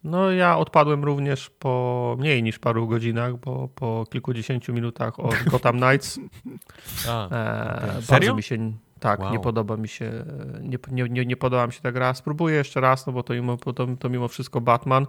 No 0.06 0.30
ja 0.30 0.58
odpadłem 0.58 1.04
również 1.04 1.50
po 1.50 2.16
mniej 2.18 2.42
niż 2.42 2.58
paru 2.58 2.86
godzinach, 2.86 3.36
bo 3.36 3.68
po 3.68 4.04
kilkudziesięciu 4.10 4.72
minutach 4.72 5.20
od 5.20 5.34
Gotham 5.50 5.76
Knights 5.80 6.20
A, 7.08 7.28
e, 7.98 8.02
Serio? 8.02 8.34
mi 8.34 8.42
się 8.42 8.72
tak, 9.00 9.20
Wow. 9.20 9.32
nie 9.32 9.38
podoba 9.40 9.76
mi 9.76 9.88
się 9.88 10.12
nie, 10.60 10.78
nie, 10.90 11.04
nie, 11.08 11.26
nie 11.26 11.36
podoba 11.36 11.66
mi 11.66 11.72
się 11.72 11.80
ta 11.80 11.92
gra. 11.92 12.14
Spróbuję 12.14 12.56
jeszcze 12.56 12.80
raz, 12.80 13.06
no 13.06 13.12
bo 13.12 13.22
to 13.22 13.34
mimo, 13.34 13.56
to, 13.56 13.86
to 13.98 14.08
mimo 14.08 14.28
wszystko 14.28 14.60
Batman. 14.60 15.06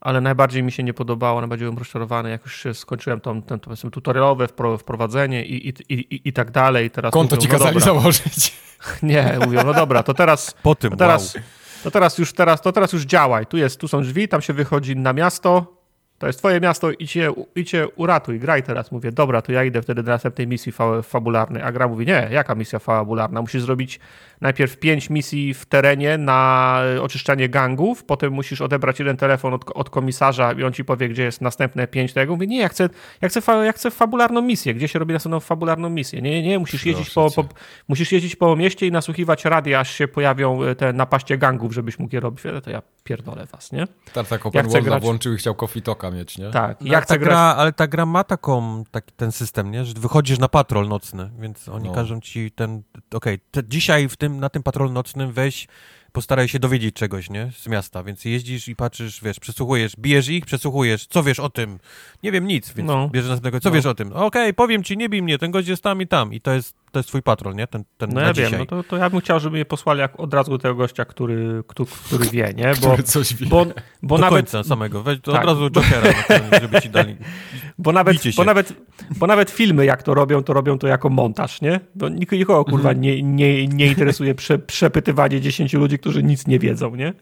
Ale 0.00 0.20
najbardziej 0.20 0.62
mi 0.62 0.72
się 0.72 0.82
nie 0.82 0.94
podobało, 0.94 1.40
najbardziej 1.40 1.66
byłem 1.66 1.78
rozczarowany, 1.78 2.30
jak 2.30 2.42
już 2.44 2.62
się 2.62 2.74
skończyłem 2.74 3.20
tą, 3.20 3.42
ten, 3.42 3.60
to 3.60 3.64
powiedzmy, 3.64 3.90
tutorialowe 3.90 4.46
wpro- 4.46 4.78
wprowadzenie 4.78 5.44
i, 5.46 5.68
i, 5.68 5.74
i, 5.94 6.28
i 6.28 6.32
tak 6.32 6.50
dalej. 6.50 6.90
Teraz 6.90 7.12
Konto 7.12 7.36
mówią, 7.36 7.42
ci 7.46 7.52
no 7.52 7.58
kazali 7.58 7.78
dobra. 7.80 7.94
założyć. 7.94 8.54
Nie, 9.02 9.38
mówią, 9.44 9.60
no 9.64 9.74
dobra, 9.74 10.02
to 10.02 10.14
teraz, 10.14 10.54
po 10.62 10.74
tym, 10.74 10.96
teraz, 10.96 11.34
wow. 11.34 11.44
To 11.82 11.90
teraz 11.90 12.18
już 12.18 12.32
teraz, 12.32 12.60
to 12.60 12.72
teraz 12.72 12.92
już 12.92 13.02
działaj. 13.02 13.46
Tu 13.46 13.56
jest, 13.56 13.80
tu 13.80 13.88
są 13.88 14.02
drzwi, 14.02 14.28
tam 14.28 14.42
się 14.42 14.52
wychodzi 14.52 14.96
na 14.96 15.12
miasto. 15.12 15.75
To 16.18 16.26
jest 16.26 16.38
twoje 16.38 16.60
miasto, 16.60 16.90
idźcie, 16.90 17.30
idźcie 17.56 17.88
uratuj, 17.88 18.40
graj 18.40 18.62
teraz. 18.62 18.92
Mówię, 18.92 19.12
dobra, 19.12 19.42
to 19.42 19.52
ja 19.52 19.64
idę 19.64 19.82
wtedy 19.82 20.02
do 20.02 20.10
następnej 20.10 20.46
misji 20.46 20.72
fa 20.72 21.02
fabularnej. 21.02 21.62
A 21.62 21.72
gra 21.72 21.88
mówi, 21.88 22.06
nie, 22.06 22.28
jaka 22.30 22.54
misja 22.54 22.78
fabularna? 22.78 23.40
Musisz 23.40 23.62
zrobić 23.62 24.00
najpierw 24.40 24.76
pięć 24.78 25.10
misji 25.10 25.54
w 25.54 25.66
terenie 25.66 26.18
na 26.18 26.80
oczyszczanie 27.02 27.48
gangów, 27.48 28.04
potem 28.04 28.32
musisz 28.32 28.60
odebrać 28.60 28.98
jeden 28.98 29.16
telefon 29.16 29.54
od, 29.54 29.64
od 29.74 29.90
komisarza 29.90 30.52
i 30.52 30.62
on 30.64 30.72
ci 30.72 30.84
powie, 30.84 31.08
gdzie 31.08 31.22
jest 31.22 31.40
następne 31.40 31.86
pięć 31.86 32.12
tego. 32.12 32.34
Mówię, 32.34 32.46
nie, 32.46 32.58
ja 32.58 32.68
chcę, 32.68 32.88
ja 33.20 33.28
chcę, 33.28 33.40
fa 33.40 33.64
ja 33.64 33.72
chcę 33.72 33.90
fabularną 33.90 34.42
misję. 34.42 34.74
Gdzie 34.74 34.88
się 34.88 34.98
robi 34.98 35.12
następną 35.12 35.40
fabularną 35.40 35.90
misję? 35.90 36.22
Nie, 36.22 36.42
nie, 36.42 36.58
musisz 36.58 36.86
jeździć 36.86 37.10
po, 37.10 37.30
po, 37.30 37.44
musisz 37.88 38.12
jeździć 38.12 38.36
po 38.36 38.56
mieście 38.56 38.86
i 38.86 38.92
nasłuchiwać 38.92 39.44
radia, 39.44 39.80
aż 39.80 39.90
się 39.94 40.08
pojawią 40.08 40.62
e, 40.62 40.74
te 40.74 40.92
napaście 40.92 41.38
gangów, 41.38 41.72
żebyś 41.72 41.98
mógł 41.98 42.14
je 42.14 42.20
robić. 42.20 42.42
To 42.64 42.70
ja 42.70 42.82
pierdolę 43.04 43.46
was, 43.46 43.72
nie? 43.72 43.86
Tartak 44.12 44.40
Ja 44.44 44.48
Open 44.48 44.62
chcę 44.62 44.70
World 44.72 44.86
grać- 44.88 45.02
włączył 45.02 45.34
i 45.34 45.36
chciał 45.36 45.54
Coffee 45.54 45.82
Talka 45.82 46.05
mieć, 46.10 46.38
nie? 46.38 46.50
Tak, 46.50 46.80
No, 46.80 46.86
ja 46.86 46.92
ale 46.92 47.02
chcę 47.02 47.14
ta 47.14 47.20
gra, 47.20 47.38
ale 47.38 47.72
ta 47.72 47.86
gra 47.86 48.06
ma 48.06 48.24
taką, 48.24 48.84
taki, 48.90 49.12
ten 49.16 49.32
system, 49.32 49.70
nie? 49.70 49.84
że 49.84 49.94
wychodzisz 49.94 50.38
na 50.38 50.48
patrol 50.48 50.88
nocny, 50.88 51.30
więc 51.38 51.68
oni 51.68 51.88
No. 51.88 51.94
każą 51.94 52.20
ci 52.20 52.50
ten, 52.50 52.82
okej, 53.14 53.38
te- 53.50 53.64
dzisiaj 53.64 54.08
w 54.08 54.16
tym, 54.16 54.40
na 54.40 54.48
tym 54.48 54.62
patrolu 54.62 54.92
nocnym 54.92 55.32
weź, 55.32 55.68
postaraj 56.12 56.48
się 56.48 56.58
dowiedzieć 56.58 56.94
czegoś, 56.94 57.30
nie, 57.30 57.50
z 57.58 57.68
miasta, 57.68 58.02
więc 58.02 58.24
jeździsz 58.24 58.68
i 58.68 58.76
patrzysz, 58.76 59.20
wiesz, 59.24 59.40
przesłuchujesz, 59.40 59.96
bijesz 59.98 60.28
ich, 60.28 60.46
przesłuchujesz, 60.46 61.06
co 61.06 61.22
wiesz 61.22 61.40
o 61.40 61.50
tym? 61.50 61.78
Nie 62.22 62.32
wiem 62.32 62.46
nic, 62.46 62.72
więc 62.72 62.86
No. 62.88 63.08
bierzesz 63.08 63.30
następnego, 63.30 63.60
co 63.60 63.68
No. 63.68 63.74
wiesz 63.74 63.86
o 63.86 63.94
tym? 63.94 64.12
Okej, 64.12 64.54
powiem 64.54 64.82
ci, 64.84 64.96
nie 64.96 65.08
bij 65.08 65.22
mnie, 65.22 65.38
ten 65.38 65.50
gość 65.50 65.68
jest 65.68 65.82
tam 65.82 66.02
i 66.02 66.06
tam 66.06 66.32
i 66.34 66.40
to 66.40 66.52
jest, 66.52 66.74
to 66.96 66.98
jest 67.00 67.08
twój 67.08 67.22
patrol, 67.22 67.54
nie, 67.54 67.66
ten, 67.66 67.84
ten 67.98 68.10
No 68.10 68.20
ja 68.20 68.32
dzisiaj. 68.32 68.50
wiem, 68.50 68.60
no 68.60 68.66
to, 68.66 68.82
to 68.82 68.96
ja 68.96 69.10
bym 69.10 69.20
chciał, 69.20 69.40
żeby 69.40 69.56
mnie 69.56 69.64
posłali 69.64 70.00
jak 70.00 70.20
od 70.20 70.34
razu 70.34 70.50
do 70.50 70.58
tego 70.58 70.74
gościa, 70.74 71.04
który, 71.04 71.62
który, 71.66 71.90
który 72.04 72.24
wie, 72.30 72.52
nie? 72.56 72.72
Bo, 72.80 72.86
Który 72.88 73.02
coś 73.02 73.34
wie. 73.34 73.46
bo, 73.46 73.66
bo 74.02 74.16
Do 74.16 74.20
nawet, 74.20 74.38
końca 74.50 74.64
samego, 74.68 75.02
weź 75.02 75.20
to 75.20 75.32
Tak. 75.32 75.40
od 75.42 75.46
razu 75.48 75.70
Jokera, 75.70 76.02
na 76.12 76.22
koniec, 76.38 76.62
żeby 76.62 76.80
ci 76.80 76.90
dali. 76.90 77.16
bo, 77.78 77.92
nawet, 77.92 78.16
bo, 78.36 78.44
nawet, 78.44 78.72
bo 79.16 79.26
nawet 79.26 79.50
filmy 79.50 79.84
jak 79.84 80.02
to 80.02 80.14
robią, 80.14 80.42
to 80.42 80.52
robią 80.52 80.78
to 80.78 80.86
jako 80.86 81.08
montaż, 81.10 81.60
nie? 81.60 81.80
Bo 81.94 82.06
nik- 82.06 82.32
nikogo 82.32 82.64
kurwa 82.64 82.88
Mhm. 82.90 83.00
nie, 83.00 83.22
nie, 83.22 83.66
nie 83.68 83.86
interesuje 83.86 84.34
prze, 84.34 84.58
przepytywanie 84.58 85.40
10 85.40 85.72
ludzi, 85.74 85.98
którzy 85.98 86.22
nic 86.22 86.46
nie 86.46 86.58
wiedzą, 86.58 86.94
nie? 86.94 87.12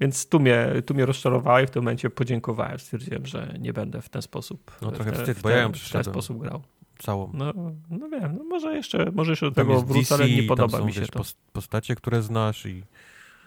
Więc 0.00 0.28
tu 0.28 0.40
mnie, 0.40 0.66
tu 0.86 0.94
mnie 0.94 1.06
rozczarowało 1.06 1.60
i 1.60 1.66
w 1.66 1.70
tym 1.70 1.82
momencie 1.82 2.10
podziękowałem. 2.10 2.78
Stwierdziłem, 2.78 3.26
że 3.26 3.54
nie 3.60 3.72
będę 3.72 4.02
w 4.02 4.08
ten 4.08 4.22
sposób 4.22 4.70
No 4.82 4.92
trochę 4.92 5.10
w 5.10 5.14
te- 5.14 5.20
wstyd, 5.20 5.38
w 5.38 5.42
bo 5.42 5.50
ja 5.50 5.56
ją 5.58 5.72
ten, 5.72 5.80
w 5.80 5.90
ten 5.90 6.04
sposób 6.04 6.38
grał. 6.38 6.62
Całą. 6.98 7.30
No, 7.34 7.52
no 7.90 8.08
wiem, 8.08 8.36
no 8.38 8.44
może 8.44 8.76
jeszcze, 8.76 9.10
może 9.12 9.32
jeszcze 9.32 9.46
do 9.46 9.52
Tam 9.52 9.64
tego 9.64 9.74
jest 9.74 9.86
wrócę, 9.86 10.14
ale 10.14 10.30
nie 10.30 10.38
tam 10.38 10.46
podoba 10.46 10.78
są, 10.78 10.84
mi 10.84 10.92
się 10.92 11.00
wiesz, 11.00 11.10
to. 11.10 11.18
pos- 11.18 11.36
postacie, 11.52 11.94
które 11.94 12.22
znasz 12.22 12.66
i 12.66 12.82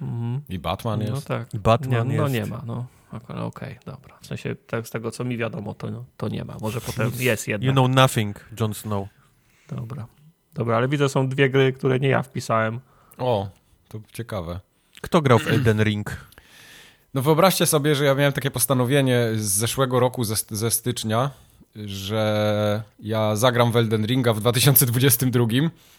Mhm. 0.02 0.42
I 0.50 0.60
Batman 0.60 1.00
no 1.00 1.06
jest. 1.06 1.30
No 1.30 1.38
tak. 1.38 1.54
I 1.54 1.60
Batman 1.60 2.08
nie, 2.08 2.16
jest. 2.16 2.24
No 2.24 2.40
nie 2.40 2.46
ma, 2.46 2.64
no. 2.66 2.86
Okej, 3.12 3.38
okay, 3.42 3.80
dobra. 3.86 4.18
W 4.22 4.28
sensie 4.28 4.56
tak, 4.56 4.88
z 4.88 4.90
tego, 4.90 5.12
co 5.12 5.24
mi 5.24 5.38
wiadomo, 5.38 5.74
to, 5.74 5.92
no, 5.92 6.06
to 6.18 6.28
nie 6.28 6.46
ma. 6.46 6.58
Może 6.62 6.82
potem 6.82 7.12
jest 7.20 7.48
jedna. 7.48 7.68
You 7.68 7.74
know 7.74 7.90
nothing, 7.90 8.50
Jon 8.60 8.74
Snow. 8.74 9.08
Dobra. 9.70 10.08
Dobra, 10.54 10.78
ale 10.78 10.88
widzę, 10.88 11.10
są 11.10 11.30
dwie 11.30 11.50
gry, 11.50 11.74
które 11.74 12.00
nie 12.00 12.08
ja 12.08 12.24
wpisałem. 12.24 12.80
O, 13.18 13.50
to 13.88 14.00
ciekawe. 14.14 14.60
Kto 15.02 15.22
grał 15.22 15.40
w 15.40 15.48
Elden 15.48 15.84
Ring? 15.84 16.18
No 17.14 17.22
wyobraźcie 17.22 17.66
sobie, 17.66 17.96
że 17.96 18.06
ja 18.06 18.16
miałem 18.16 18.34
takie 18.34 18.52
postanowienie 18.52 19.28
z 19.36 19.42
zeszłego 19.42 20.00
roku, 20.00 20.24
ze, 20.24 20.36
ze 20.50 20.72
stycznia, 20.72 21.32
że 21.76 22.84
ja 23.00 23.36
zagram 23.36 23.72
w 23.72 23.76
Elden 23.76 24.06
Ringa 24.06 24.34
w 24.34 24.40
2022. 24.40 25.46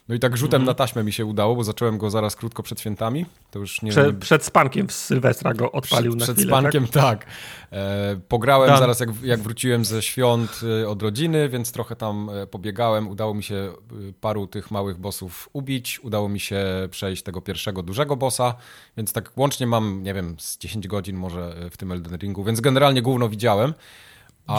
No 0.08 0.14
i 0.14 0.18
tak 0.18 0.36
rzutem 0.36 0.56
mm 0.56 0.64
-hmm. 0.64 0.68
na 0.68 0.74
taśmę 0.74 1.04
mi 1.04 1.12
się 1.12 1.26
udało, 1.26 1.56
bo 1.56 1.64
zacząłem 1.64 1.98
go 1.98 2.10
zaraz 2.10 2.36
krótko 2.36 2.62
przed 2.62 2.80
świętami. 2.80 3.26
To 3.50 3.58
już 3.58 3.82
nie, 3.82 3.90
Prze. 3.90 4.12
Przed 4.12 4.44
spankiem 4.44 4.88
w 4.88 4.92
Sylwestra 4.92 5.54
go 5.54 5.72
odpalił 5.72 6.10
przed, 6.10 6.20
na 6.20 6.24
Przed 6.24 6.36
chwilę, 6.36 6.50
spankiem, 6.50 6.86
tak. 6.86 7.24
tak. 7.24 7.26
E, 7.72 8.20
pograłem 8.28 8.68
Dan. 8.68 8.78
zaraz 8.78 9.00
jak, 9.00 9.08
jak 9.22 9.40
wróciłem 9.40 9.84
ze 9.84 10.02
świąt 10.02 10.60
e, 10.82 10.88
od 10.88 11.02
rodziny, 11.02 11.48
więc 11.48 11.72
trochę 11.72 11.96
tam 11.96 12.30
e, 12.30 12.46
pobiegałem. 12.46 13.08
Udało 13.08 13.34
mi 13.34 13.42
się 13.42 13.54
e, 13.54 13.72
paru 14.20 14.46
tych 14.46 14.70
małych 14.70 14.98
bossów 14.98 15.48
ubić. 15.52 16.00
Udało 16.02 16.28
mi 16.28 16.40
się 16.40 16.64
przejść 16.90 17.22
tego 17.22 17.40
pierwszego 17.40 17.82
dużego 17.82 18.16
bossa, 18.16 18.54
więc 18.96 19.12
tak 19.12 19.32
łącznie 19.36 19.66
mam, 19.66 20.02
nie 20.02 20.14
wiem, 20.14 20.36
z 20.38 20.58
10 20.58 20.88
godzin 20.88 21.16
może 21.16 21.56
w 21.70 21.76
tym 21.76 21.92
Elden 21.92 22.16
Ringu, 22.16 22.44
więc 22.44 22.60
generalnie 22.60 23.02
główno 23.02 23.28
widziałem. 23.28 23.74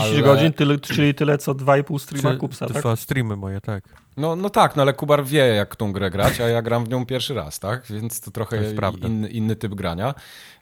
10 0.01 0.13
ale... 0.13 0.21
godzin, 0.21 0.53
tyle, 0.53 0.79
czyli 0.79 1.13
tyle 1.13 1.37
co 1.37 1.55
2,5 1.55 1.99
streama 1.99 2.35
Kupsa, 2.39 2.67
tak? 2.67 2.77
Dwa 2.77 2.95
streamy 2.95 3.35
moje, 3.35 3.61
tak. 3.61 3.83
No, 4.17 4.35
no 4.35 4.49
tak, 4.49 4.75
no 4.75 4.81
ale 4.81 4.93
Kubar 4.93 5.25
wie, 5.25 5.47
jak 5.47 5.75
tą 5.75 5.91
grę 5.93 6.09
grać, 6.09 6.41
a 6.41 6.47
ja 6.47 6.61
gram 6.61 6.85
w 6.85 6.89
nią 6.89 7.05
pierwszy 7.05 7.33
raz, 7.33 7.59
tak? 7.59 7.85
Więc 7.89 8.21
to 8.21 8.31
trochę 8.31 8.73
to 8.73 9.07
inny, 9.07 9.27
inny, 9.27 9.55
typ 9.55 9.75
grania. 9.75 10.13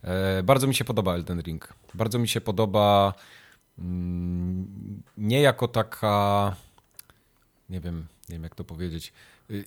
E, 0.04 0.44
bardzo 0.44 0.68
mi 0.68 0.76
się 0.76 0.86
podoba 0.86 1.16
Elden 1.16 1.42
Ring. 1.42 1.74
Bardzo 1.94 2.20
mi 2.20 2.28
się 2.28 2.42
podoba 2.42 3.14
mm, 3.80 4.68
nie 5.18 5.42
jako 5.42 5.68
taka 5.68 6.56
nie 7.72 7.80
wiem, 7.80 8.08
nie 8.30 8.36
wiem 8.36 8.44
jak 8.44 8.56
to 8.56 8.64
powiedzieć. 8.64 9.14
Y, 9.52 9.66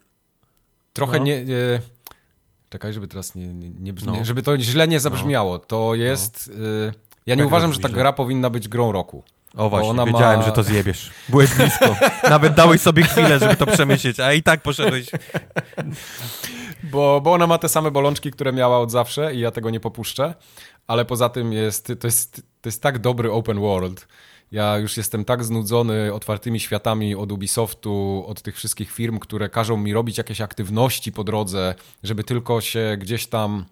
trochę 0.92 1.18
no. 1.18 1.24
nie... 1.24 1.34
E, 1.36 1.80
czekaj, 2.68 2.92
żeby 2.92 3.08
teraz 3.08 3.34
nie, 3.34 3.54
nie, 3.54 3.70
nie 3.70 3.92
brzmi, 3.92 4.18
no. 4.18 4.24
żeby 4.24 4.42
to 4.42 4.58
źle 4.58 4.88
nie 4.88 5.00
zabrzmiało. 5.00 5.58
To 5.58 5.94
jest... 5.94 6.50
No. 6.56 6.64
Y, 6.64 6.92
ja 7.26 7.34
nie 7.34 7.42
tak 7.42 7.46
uważam, 7.46 7.72
że 7.72 7.80
ta 7.80 7.88
gra 7.88 8.12
powinna 8.12 8.50
być 8.50 8.68
grą 8.68 8.92
roku. 8.92 9.22
O 9.56 9.70
właśnie, 9.70 10.05
wiedziałem, 10.06 10.40
ma... 10.40 10.47
że 10.47 10.52
to 10.52 10.62
zjebiesz. 10.62 11.10
Byłeś 11.28 11.55
blisko. 11.55 11.97
Nawet 12.31 12.55
dałeś 12.55 12.81
sobie 12.81 13.02
chwilę, 13.02 13.39
żeby 13.39 13.56
to 13.56 13.66
przemyśleć, 13.66 14.20
a 14.20 14.32
i 14.32 14.43
tak 14.43 14.62
poszedłeś. 14.62 15.10
Bo, 16.82 17.20
bo 17.20 17.32
ona 17.32 17.47
ma 17.47 17.59
te 17.59 17.68
same 17.68 17.90
bolączki, 17.90 18.31
które 18.31 18.52
miała 18.52 18.78
od 18.78 18.90
zawsze 18.90 19.35
i 19.35 19.40
ja 19.40 19.51
tego 19.51 19.70
nie 19.70 19.81
popuszczę, 19.81 20.35
ale 20.86 21.05
poza 21.05 21.28
tym 21.28 21.52
jest, 21.52 21.93
to 22.01 22.06
jest, 22.06 22.43
to 22.60 22.68
jest 22.68 22.82
tak 22.82 22.98
dobry 22.98 23.32
open 23.32 23.60
world. 23.60 24.09
Ja 24.52 24.78
już 24.78 24.97
jestem 24.97 25.24
tak 25.24 25.44
znudzony 25.44 26.12
otwartymi 26.12 26.60
światami 26.60 27.14
od 27.14 27.32
Ubisoftu, 27.32 28.24
od 28.26 28.43
tych 28.43 28.56
wszystkich 28.56 28.90
firm, 28.90 29.18
które 29.18 29.48
każą 29.48 29.76
mi 29.76 29.93
robić 29.93 30.18
jakieś 30.18 30.40
aktywności 30.40 31.12
po 31.12 31.24
drodze, 31.24 31.74
żeby 32.02 32.24
tylko 32.24 32.60
się 32.60 32.97
gdzieś 32.98 33.26
tam 33.26 33.64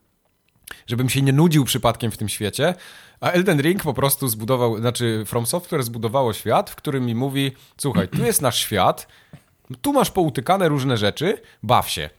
żebym 0.86 1.08
się 1.08 1.22
nie 1.22 1.32
nudził 1.32 1.64
przypadkiem 1.64 2.10
w 2.10 2.16
tym 2.16 2.28
świecie, 2.28 2.74
a 3.22 3.30
Elden 3.30 3.60
Ring 3.60 3.82
po 3.82 3.94
prostu 3.94 4.28
zbudował, 4.28 4.78
znaczy 4.78 5.24
From 5.26 5.46
Software 5.46 5.82
zbudowało 5.82 6.32
świat, 6.32 6.70
w 6.70 6.76
którym 6.76 7.06
mi 7.06 7.14
mówi, 7.14 7.52
słuchaj, 7.76 8.08
tu 8.08 8.24
jest 8.24 8.42
nasz 8.42 8.58
świat, 8.58 9.06
tu 9.82 9.92
masz 9.92 10.10
poutykane 10.10 10.68
różne 10.68 10.96
rzeczy, 10.96 11.40
baw 11.62 11.90
się. 11.90 12.10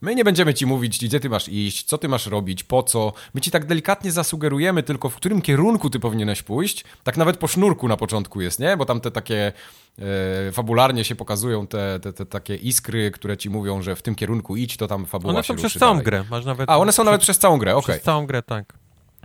My 0.00 0.14
nie 0.14 0.24
będziemy 0.24 0.54
ci 0.54 0.66
mówić, 0.66 1.04
gdzie 1.04 1.20
ty 1.20 1.28
masz 1.28 1.48
iść, 1.48 1.84
co 1.84 1.98
ty 1.98 2.08
masz 2.08 2.26
robić, 2.26 2.64
po 2.64 2.82
co. 2.82 3.12
My 3.34 3.40
ci 3.40 3.50
tak 3.50 3.66
delikatnie 3.66 4.12
zasugerujemy 4.12 4.82
tylko, 4.82 5.08
w 5.08 5.16
którym 5.16 5.42
kierunku 5.42 5.90
ty 5.90 6.00
powinieneś 6.00 6.42
pójść. 6.42 6.84
Tak 7.04 7.16
nawet 7.16 7.36
po 7.36 7.46
sznurku 7.46 7.88
na 7.88 7.96
początku 7.96 8.40
jest, 8.40 8.60
nie? 8.60 8.76
Bo 8.76 8.84
tam 8.84 9.00
te 9.00 9.10
takie 9.10 9.52
e, 9.98 10.52
fabularnie 10.52 11.04
się 11.04 11.14
pokazują 11.14 11.66
te, 11.66 12.00
te, 12.00 12.12
te, 12.12 12.26
takie 12.26 12.56
iskry, 12.56 13.10
które 13.10 13.36
ci 13.36 13.50
mówią, 13.50 13.82
że 13.82 13.96
w 13.96 14.02
tym 14.02 14.14
kierunku 14.14 14.56
idź, 14.56 14.76
to 14.76 14.86
tam 14.86 15.06
fabuła 15.06 15.34
one 15.34 15.42
się 15.42 15.52
One 15.52 15.62
są 15.62 15.68
przez 15.68 15.80
całą 15.80 15.92
dalej. 15.92 16.04
grę. 16.04 16.24
Masz 16.30 16.44
nawet 16.44 16.70
A, 16.70 16.78
one 16.78 16.92
są 16.92 17.04
nawet 17.04 17.20
przez 17.20 17.38
całą 17.38 17.58
grę, 17.58 17.76
okej. 17.76 17.84
Okay. 17.84 17.94
Przez 17.96 18.04
całą 18.04 18.26
grę, 18.26 18.42
tak. 18.42 18.81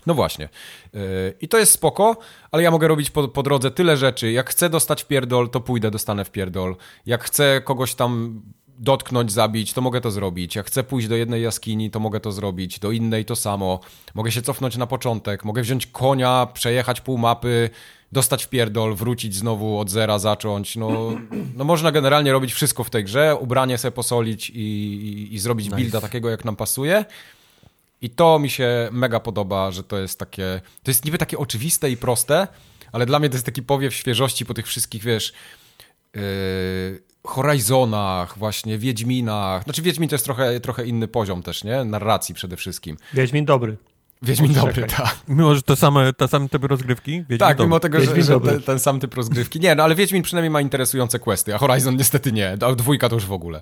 No 0.07 0.13
właśnie. 0.13 0.49
Yy, 0.93 0.99
I 1.41 1.47
to 1.47 1.57
jest 1.57 1.71
spoko, 1.71 2.17
ale 2.51 2.63
ja 2.63 2.71
mogę 2.71 2.87
robić 2.87 3.09
po, 3.09 3.27
po, 3.27 3.43
drodze 3.43 3.71
tyle 3.71 3.97
rzeczy. 3.97 4.31
Jak 4.31 4.49
chcę 4.49 4.69
dostać 4.69 5.03
w 5.03 5.07
pierdol, 5.07 5.49
to 5.49 5.59
pójdę, 5.59 5.91
dostanę 5.91 6.25
w 6.25 6.31
pierdol. 6.31 6.75
Jak 7.05 7.23
chcę 7.23 7.61
kogoś 7.61 7.95
tam 7.95 8.41
dotknąć, 8.79 9.31
zabić, 9.31 9.73
to 9.73 9.81
mogę 9.81 10.01
to 10.01 10.11
zrobić. 10.11 10.55
Jak 10.55 10.67
chcę 10.67 10.83
pójść 10.83 11.07
do 11.07 11.15
jednej 11.15 11.43
jaskini, 11.43 11.91
to 11.91 11.99
mogę 11.99 12.19
to 12.19 12.31
zrobić. 12.31 12.79
Do 12.79 12.91
innej 12.91 13.25
to 13.25 13.35
samo. 13.35 13.79
Mogę 14.15 14.31
się 14.31 14.41
cofnąć 14.41 14.77
na 14.77 14.87
początek. 14.87 15.45
Mogę 15.45 15.61
wziąć 15.61 15.87
konia, 15.87 16.47
przejechać 16.53 17.01
pół 17.01 17.17
mapy, 17.17 17.69
dostać 18.11 18.45
w 18.45 18.49
pierdol, 18.49 18.95
wrócić 18.95 19.35
znowu 19.35 19.79
od 19.79 19.89
zera, 19.89 20.19
zacząć. 20.19 20.75
No, 20.75 21.11
no 21.55 21.63
można 21.63 21.91
generalnie 21.91 22.31
robić 22.31 22.53
wszystko 22.53 22.83
w 22.83 22.89
tej 22.89 23.03
grze. 23.03 23.35
Ubranie 23.39 23.77
sobie 23.77 23.91
posolić 23.91 24.49
i, 24.49 24.55
i, 24.55 25.35
i 25.35 25.39
zrobić 25.39 25.65
nice. 25.65 25.77
builda 25.77 26.01
takiego, 26.01 26.29
jak 26.29 26.45
nam 26.45 26.55
pasuje. 26.55 27.05
I 28.01 28.09
to 28.09 28.39
mi 28.39 28.49
się 28.49 28.89
mega 28.91 29.19
podoba, 29.19 29.71
że 29.71 29.83
to 29.83 29.97
jest 29.97 30.19
takie, 30.19 30.61
to 30.83 30.91
jest 30.91 31.05
niby 31.05 31.17
takie 31.17 31.37
oczywiste 31.37 31.91
i 31.91 31.97
proste, 31.97 32.47
ale 32.91 33.05
dla 33.05 33.19
mnie 33.19 33.29
to 33.29 33.35
jest 33.35 33.45
taki 33.45 33.63
powiew 33.63 33.93
świeżości 33.93 34.45
po 34.45 34.53
tych 34.53 34.67
wszystkich, 34.67 35.03
wiesz, 35.03 35.33
yy, 36.15 36.21
Horizonach, 37.23 38.37
właśnie 38.37 38.77
Wiedźminach. 38.77 39.63
Znaczy 39.63 39.81
Wiedźmin 39.81 40.09
to 40.09 40.15
jest 40.15 40.25
trochę, 40.25 40.59
trochę 40.59 40.85
inny 40.85 41.07
poziom 41.07 41.43
też, 41.43 41.63
nie? 41.63 41.83
Narracji 41.83 42.35
przede 42.35 42.55
wszystkim. 42.55 42.97
Wiedźmin 43.13 43.45
dobry. 43.45 43.77
Wiedźmin 44.21 44.53
dobry, 44.53 44.87
tak. 44.87 45.15
Mimo, 45.27 45.55
że 45.55 45.61
to 45.61 45.75
same, 45.75 46.13
te 46.13 46.27
same 46.27 46.49
typy 46.49 46.67
rozgrywki? 46.67 47.11
Wiedźmin 47.11 47.39
tak, 47.39 47.57
dobry. 47.57 47.65
mimo 47.65 47.79
tego, 47.79 48.01
że, 48.01 48.21
że 48.23 48.39
ten, 48.39 48.61
ten, 48.61 48.79
sam 48.79 48.99
typ 48.99 49.13
rozgrywki. 49.13 49.59
Nie, 49.59 49.75
no 49.75 49.83
ale 49.83 49.95
Wiedźmin 49.95 50.23
przynajmniej 50.23 50.49
ma 50.49 50.61
interesujące 50.61 51.19
questy, 51.19 51.55
a 51.55 51.57
Horizon 51.57 51.95
niestety 51.95 52.31
nie. 52.31 52.57
A 52.65 52.75
dwójka 52.75 53.09
to 53.09 53.15
już 53.15 53.25
w 53.25 53.31
ogóle. 53.31 53.61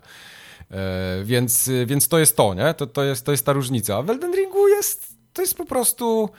E, 0.72 1.24
więc, 1.24 1.70
więc 1.86 2.08
to 2.08 2.20
jest 2.20 2.38
to, 2.38 2.54
nie? 2.54 2.74
To, 2.74 2.88
to, 2.88 3.04
jest, 3.04 3.26
to 3.26 3.32
jest 3.32 3.46
ta 3.46 3.54
różnica. 3.54 4.02
W 4.02 4.10
Elden 4.10 4.36
Ringu 4.36 4.68
jest, 4.68 5.16
to 5.34 5.42
jest 5.42 5.58
po 5.58 5.66
prostu, 5.66 6.30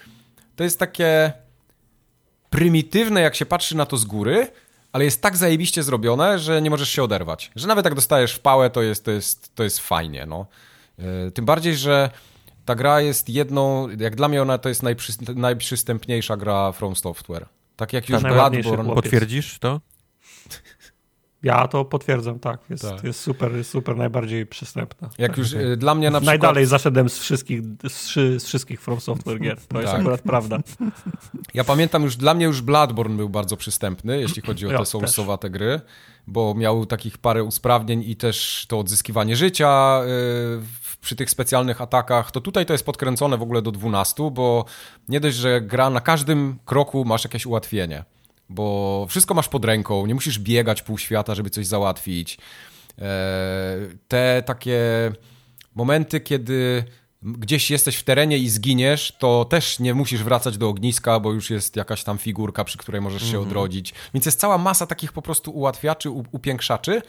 to 0.56 0.64
jest 0.64 0.78
takie 0.78 1.32
prymitywne, 2.50 3.20
jak 3.20 3.34
się 3.34 3.46
patrzy 3.46 3.76
na 3.76 3.86
to 3.86 3.96
z 3.96 4.04
góry, 4.04 4.48
ale 4.92 5.04
jest 5.04 5.22
tak 5.22 5.36
zajebiście 5.36 5.82
zrobione, 5.82 6.38
że 6.38 6.62
nie 6.62 6.70
możesz 6.70 6.90
się 6.90 7.02
oderwać. 7.02 7.50
Że 7.56 7.66
nawet 7.68 7.84
jak 7.84 7.94
dostajesz 7.94 8.34
w 8.34 8.40
pałę, 8.40 8.70
to 8.70 8.82
jest, 8.82 9.04
to 9.04 9.10
jest, 9.10 9.54
to 9.54 9.64
jest 9.64 9.78
fajnie, 9.78 10.26
no. 10.26 10.46
E, 10.98 11.30
tym 11.30 11.44
bardziej, 11.44 11.76
że 11.76 12.10
ta 12.64 12.74
gra 12.74 13.00
jest 13.00 13.28
jedną, 13.28 13.88
jak 13.98 14.16
dla 14.16 14.28
mnie 14.28 14.42
ona 14.42 14.58
to 14.58 14.68
jest 14.68 14.82
najprzy, 14.82 15.12
najprzystępniejsza 15.34 16.36
gra 16.36 16.72
From 16.72 16.96
Software. 16.96 17.46
Tak 17.76 17.92
jak 17.92 18.08
już 18.08 18.22
Bloodborne. 18.22 18.94
Potwierdzisz 18.94 19.58
to? 19.58 19.80
Ja 21.42 21.68
to 21.68 21.84
potwierdzam, 21.84 22.38
tak. 22.38 22.60
Jest, 22.70 22.82
tak. 22.82 23.04
jest 23.04 23.20
super, 23.20 23.64
super 23.64 23.96
najbardziej 23.96 24.46
przystępna. 24.46 25.10
Jak 25.18 25.30
tak. 25.30 25.38
już 25.38 25.54
okay. 25.54 25.76
dla 25.76 25.94
mnie 25.94 26.10
na 26.10 26.20
przykład... 26.20 26.26
Najdalej 26.26 26.66
zaszedłem 26.66 27.08
z 27.08 27.18
wszystkich, 27.18 27.60
z, 27.88 28.14
z 28.42 28.44
wszystkich 28.44 28.80
From 28.80 29.00
Software 29.00 29.40
gier. 29.40 29.56
To 29.56 29.74
tak. 29.74 29.82
jest 29.82 29.94
akurat 29.94 30.20
prawda. 30.20 30.58
Ja 31.54 31.64
pamiętam 31.64 32.02
już, 32.02 32.16
dla 32.16 32.34
mnie 32.34 32.46
już 32.46 32.62
Bloodborne 32.62 33.16
był 33.16 33.28
bardzo 33.28 33.56
przystępny, 33.56 34.20
jeśli 34.20 34.42
chodzi 34.42 34.66
o 34.66 34.68
te 34.68 34.74
ja, 34.74 34.84
soulsowate 34.84 35.50
gry, 35.50 35.80
bo 36.26 36.54
miał 36.54 36.86
takich 36.86 37.18
parę 37.18 37.44
usprawnień 37.44 38.04
i 38.06 38.16
też 38.16 38.66
to 38.68 38.78
odzyskiwanie 38.78 39.36
życia 39.36 40.00
yy, 40.06 40.62
przy 41.00 41.16
tych 41.16 41.30
specjalnych 41.30 41.80
atakach. 41.80 42.30
To 42.30 42.40
tutaj 42.40 42.66
to 42.66 42.72
jest 42.72 42.86
podkręcone 42.86 43.38
w 43.38 43.42
ogóle 43.42 43.62
do 43.62 43.72
12, 43.72 44.30
bo 44.30 44.64
nie 45.08 45.20
dość, 45.20 45.36
że 45.36 45.60
gra 45.60 45.90
na 45.90 46.00
każdym 46.00 46.58
kroku 46.64 47.04
masz 47.04 47.24
jakieś 47.24 47.46
ułatwienie 47.46 48.04
bo 48.48 49.06
wszystko 49.08 49.34
masz 49.34 49.48
pod 49.48 49.64
ręką, 49.64 50.06
nie 50.06 50.14
musisz 50.14 50.38
biegać 50.38 50.82
pół 50.82 50.98
świata, 50.98 51.34
żeby 51.34 51.50
coś 51.50 51.66
załatwić. 51.66 52.38
E, 52.98 53.76
te 54.08 54.42
takie 54.46 55.12
momenty, 55.74 56.20
kiedy 56.20 56.84
gdzieś 57.22 57.70
jesteś 57.70 57.96
w 57.96 58.04
terenie 58.04 58.38
i 58.38 58.48
zginiesz, 58.48 59.12
to 59.18 59.44
też 59.44 59.78
nie 59.78 59.94
musisz 59.94 60.22
wracać 60.22 60.58
do 60.58 60.68
ogniska, 60.68 61.20
bo 61.20 61.32
już 61.32 61.50
jest 61.50 61.76
jakaś 61.76 62.04
tam 62.04 62.18
figurka, 62.18 62.64
przy 62.64 62.78
której 62.78 63.00
możesz 63.00 63.22
się 63.22 63.28
mhm. 63.28 63.46
odrodzić. 63.46 63.94
Więc 64.14 64.26
jest 64.26 64.40
cała 64.40 64.58
masa 64.58 64.86
takich 64.86 65.12
po 65.12 65.22
prostu 65.22 65.50
ułatwiaczy, 65.50 66.10
upiększaczy, 66.10 67.02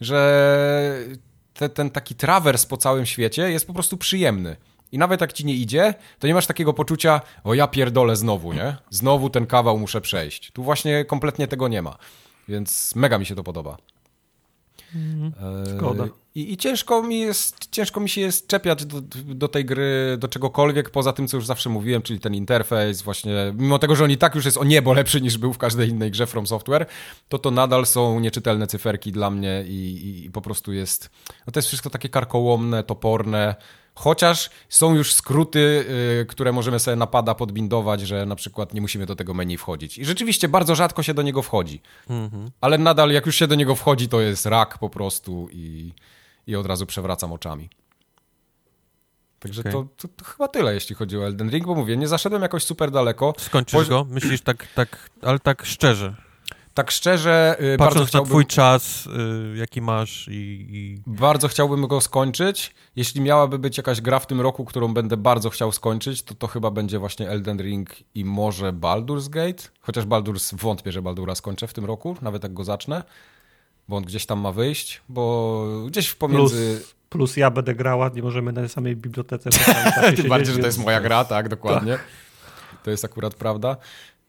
że 0.00 0.98
te, 1.54 1.68
ten 1.68 1.90
taki 1.90 2.14
trawers 2.14 2.66
po 2.66 2.76
całym 2.76 3.06
świecie 3.06 3.50
jest 3.50 3.66
po 3.66 3.74
prostu 3.74 3.96
przyjemny. 3.96 4.56
I 4.94 4.98
nawet 4.98 5.20
jak 5.20 5.32
ci 5.32 5.44
nie 5.44 5.54
idzie, 5.54 5.94
to 6.18 6.26
nie 6.26 6.34
masz 6.34 6.46
takiego 6.46 6.72
poczucia, 6.72 7.20
o 7.44 7.54
ja 7.54 7.66
pierdolę 7.66 8.16
znowu, 8.16 8.52
nie? 8.52 8.76
Znowu 8.90 9.30
ten 9.30 9.46
kawał 9.46 9.78
muszę 9.78 10.00
przejść. 10.00 10.50
Tu 10.52 10.62
właśnie 10.62 11.04
kompletnie 11.04 11.48
tego 11.48 11.68
nie 11.68 11.82
ma. 11.82 11.96
Więc 12.48 12.94
mega 12.94 13.18
mi 13.18 13.26
się 13.26 13.34
to 13.34 13.44
podoba. 13.44 13.76
Mhm. 14.94 15.32
Szkoda. 15.76 16.04
I, 16.34 16.52
I, 16.52 16.56
ciężko 16.56 17.02
mi 17.02 17.20
jest, 17.20 17.70
ciężko 17.70 18.00
mi 18.00 18.08
się 18.08 18.20
jest 18.20 18.46
czepiać 18.46 18.86
do, 18.86 19.00
do 19.24 19.48
tej 19.48 19.64
gry, 19.64 20.16
do 20.18 20.28
czegokolwiek, 20.28 20.90
poza 20.90 21.12
tym, 21.12 21.28
co 21.28 21.36
już 21.36 21.46
zawsze 21.46 21.70
mówiłem, 21.70 22.02
czyli 22.02 22.20
ten 22.20 22.34
interfejs, 22.34 23.02
właśnie, 23.02 23.52
mimo 23.54 23.78
tego, 23.78 23.96
że 23.96 24.04
on 24.04 24.10
i 24.10 24.16
tak 24.16 24.34
już 24.34 24.44
jest 24.44 24.56
o 24.56 24.64
niebo 24.64 24.92
lepszy 24.92 25.20
niż 25.20 25.38
był 25.38 25.52
w 25.52 25.58
każdej 25.58 25.88
innej 25.88 26.10
grze 26.10 26.26
From 26.26 26.46
Software, 26.46 26.86
to 27.28 27.38
to 27.38 27.50
nadal 27.50 27.86
są 27.86 28.20
nieczytelne 28.20 28.66
cyferki 28.66 29.12
dla 29.12 29.30
mnie 29.30 29.64
i, 29.66 29.72
i, 29.72 30.26
i 30.26 30.30
po 30.30 30.40
prostu 30.40 30.72
jest, 30.72 31.10
no 31.46 31.52
to 31.52 31.58
jest 31.58 31.68
wszystko 31.68 31.90
takie 31.90 32.08
karkołomne, 32.08 32.84
toporne, 32.84 33.54
Chociaż 33.94 34.50
są 34.68 34.94
już 34.94 35.12
skróty, 35.12 35.84
yy, 36.18 36.26
które 36.26 36.52
możemy 36.52 36.78
sobie 36.78 36.96
napada 36.96 37.34
podbindować, 37.34 38.00
że 38.00 38.26
na 38.26 38.36
przykład 38.36 38.74
nie 38.74 38.80
musimy 38.80 39.06
do 39.06 39.16
tego 39.16 39.34
menu 39.34 39.58
wchodzić. 39.58 39.98
I 39.98 40.04
rzeczywiście 40.04 40.48
bardzo 40.48 40.74
rzadko 40.74 41.02
się 41.02 41.14
do 41.14 41.22
niego 41.22 41.42
wchodzi. 41.42 41.80
Mhm. 42.10 42.50
Ale 42.60 42.78
nadal 42.78 43.10
jak 43.10 43.26
już 43.26 43.36
się 43.36 43.46
do 43.46 43.54
niego 43.54 43.74
wchodzi, 43.74 44.08
to 44.08 44.20
jest 44.20 44.46
rak 44.46 44.78
po 44.78 44.90
prostu 44.90 45.48
i, 45.52 45.92
i 46.46 46.56
od 46.56 46.66
razu 46.66 46.86
przewracam 46.86 47.32
oczami. 47.32 47.70
Także 49.38 49.60
okay. 49.60 49.72
to, 49.72 49.86
to, 49.96 50.08
to, 50.08 50.24
chyba 50.24 50.48
tyle, 50.48 50.74
jeśli 50.74 50.94
chodzi 50.96 51.18
o 51.18 51.26
Elden 51.26 51.50
Ring, 51.50 51.66
bo 51.66 51.74
mówię, 51.74 51.96
nie 51.96 52.08
zaszedłem 52.08 52.42
jakoś 52.42 52.64
super 52.64 52.90
daleko. 52.90 53.34
Skończysz 53.38 53.88
go? 53.88 54.06
Myślisz 54.10 54.40
tak, 54.40 54.66
tak, 54.74 55.10
ale 55.22 55.38
tak 55.38 55.64
szczerze 55.64 56.23
tak 56.74 56.90
szczerze, 56.90 57.56
yy, 57.60 57.76
Patrząc 57.76 57.94
bardzo 57.94 58.06
chciałbym... 58.08 58.28
na 58.28 58.30
twój 58.30 58.46
czas, 58.46 59.08
yy, 59.52 59.56
jaki 59.56 59.80
masz 59.82 60.28
i, 60.28 60.66
i, 60.70 61.02
Bardzo 61.06 61.48
chciałbym 61.48 61.86
go 61.86 62.00
skończyć. 62.00 62.74
Jeśli 62.96 63.20
miałaby 63.20 63.58
być 63.58 63.76
jakaś 63.76 64.00
gra 64.00 64.18
w 64.18 64.26
tym 64.26 64.40
roku, 64.40 64.64
którą 64.64 64.94
będę 64.94 65.16
bardzo 65.16 65.50
chciał 65.50 65.72
skończyć, 65.72 66.22
to 66.22 66.34
to 66.34 66.46
chyba 66.46 66.70
będzie 66.70 66.98
właśnie 66.98 67.30
Elden 67.30 67.58
Ring 67.58 67.90
i 68.14 68.24
może 68.24 68.72
Baldur's 68.72 69.28
Gate. 69.28 69.62
Chociaż 69.80 70.04
Baldur's, 70.04 70.54
wątpię, 70.56 70.92
że 70.92 71.02
Baldura 71.02 71.34
skończę 71.34 71.66
w 71.66 71.72
tym 71.72 71.84
roku, 71.84 72.16
nawet 72.22 72.42
jak 72.42 72.54
go 72.54 72.64
zacznę. 72.64 73.02
Bo 73.88 73.96
on 73.96 74.04
gdzieś 74.04 74.26
tam 74.26 74.40
ma 74.40 74.52
wyjść, 74.52 75.02
bo 75.08 75.66
gdzieś 75.86 76.08
w 76.08 76.16
pomiędzy... 76.16 76.76
Plus, 76.76 76.94
plus 77.08 77.36
ja 77.36 77.50
będę 77.50 77.74
grała, 77.74 78.10
nie 78.14 78.22
możemy 78.22 78.52
na 78.52 78.60
tej 78.60 78.70
samej 78.70 78.96
bibliotece. 78.96 79.50
Tym 80.16 80.28
bardziej, 80.28 80.54
że 80.54 80.60
to 80.60 80.66
jest 80.66 80.84
moja 80.84 81.00
gra, 81.00 81.24
tak, 81.24 81.48
dokładnie. 81.48 81.92
Tak. 81.92 82.04
To 82.84 82.90
jest 82.90 83.04
akurat 83.04 83.34
prawda. 83.34 83.76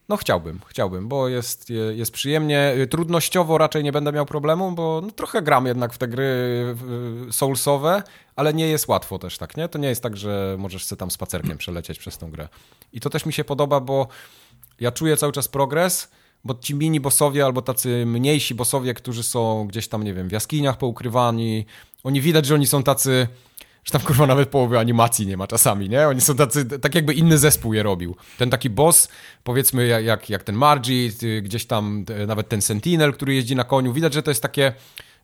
No 0.09 0.17
chciałbym, 0.17 0.59
chciałbym, 0.67 1.07
bo 1.07 1.27
jest, 1.27 1.69
jest 1.95 2.11
przyjemnie. 2.11 2.73
Trudnościowo 2.89 3.57
raczej 3.57 3.83
nie 3.83 3.91
będę 3.91 4.11
miał 4.11 4.25
problemu, 4.25 4.71
bo 4.71 5.01
no, 5.03 5.11
trochę 5.11 5.41
gram 5.41 5.65
jednak 5.65 5.93
w 5.93 5.97
te 5.97 6.07
gry 6.07 6.25
soulsowe, 7.31 8.03
ale 8.35 8.53
nie 8.53 8.67
jest 8.67 8.87
łatwo 8.87 9.19
też, 9.19 9.37
tak, 9.37 9.57
nie? 9.57 9.69
To 9.69 9.77
nie 9.79 9.87
jest 9.87 10.03
tak, 10.03 10.17
że 10.17 10.55
możesz 10.59 10.85
sobie 10.85 10.99
tam 10.99 11.11
spacerkiem 11.11 11.57
przelecieć 11.57 11.99
przez 11.99 12.17
tą 12.17 12.31
grę. 12.31 12.47
I 12.93 12.99
to 12.99 13.09
też 13.09 13.25
mi 13.25 13.33
się 13.33 13.43
podoba, 13.43 13.79
bo 13.79 14.07
ja 14.79 14.91
czuję 14.91 15.17
cały 15.17 15.31
czas 15.31 15.47
progres, 15.47 16.11
bo 16.43 16.55
ci 16.55 16.75
mini 16.75 16.99
bossowie 16.99 17.45
albo 17.45 17.61
tacy 17.61 18.05
mniejsi 18.05 18.55
bossowie, 18.55 18.93
którzy 18.93 19.23
są 19.23 19.67
gdzieś 19.67 19.87
tam, 19.87 20.03
nie 20.03 20.13
wiem, 20.13 20.29
w 20.29 20.31
jaskiniach 20.31 20.77
poukrywani, 20.77 21.65
oni 22.03 22.21
widać, 22.21 22.45
że 22.45 22.55
oni 22.55 22.67
są 22.67 22.83
tacy 22.83 23.27
że 23.85 23.91
tam 23.91 24.01
kurwa 24.01 24.27
nawet 24.27 24.49
połowy 24.49 24.79
animacji 24.79 25.27
nie 25.27 25.37
ma 25.37 25.47
czasami, 25.47 25.89
nie? 25.89 26.07
Oni 26.07 26.21
są 26.21 26.35
tacy, 26.35 26.65
tak 26.65 26.95
jakby 26.95 27.13
inny 27.13 27.37
zespół 27.37 27.73
je 27.73 27.83
robił. 27.83 28.15
Ten 28.37 28.49
taki 28.49 28.69
boss, 28.69 29.09
powiedzmy 29.43 29.87
jak, 29.87 30.29
jak 30.29 30.43
ten 30.43 30.55
Margie, 30.55 31.09
gdzieś 31.41 31.65
tam 31.65 32.05
nawet 32.27 32.49
ten 32.49 32.61
Sentinel, 32.61 33.13
który 33.13 33.35
jeździ 33.35 33.55
na 33.55 33.63
koniu, 33.63 33.93
widać, 33.93 34.13
że 34.13 34.23
to 34.23 34.31
jest 34.31 34.41
takie 34.41 34.73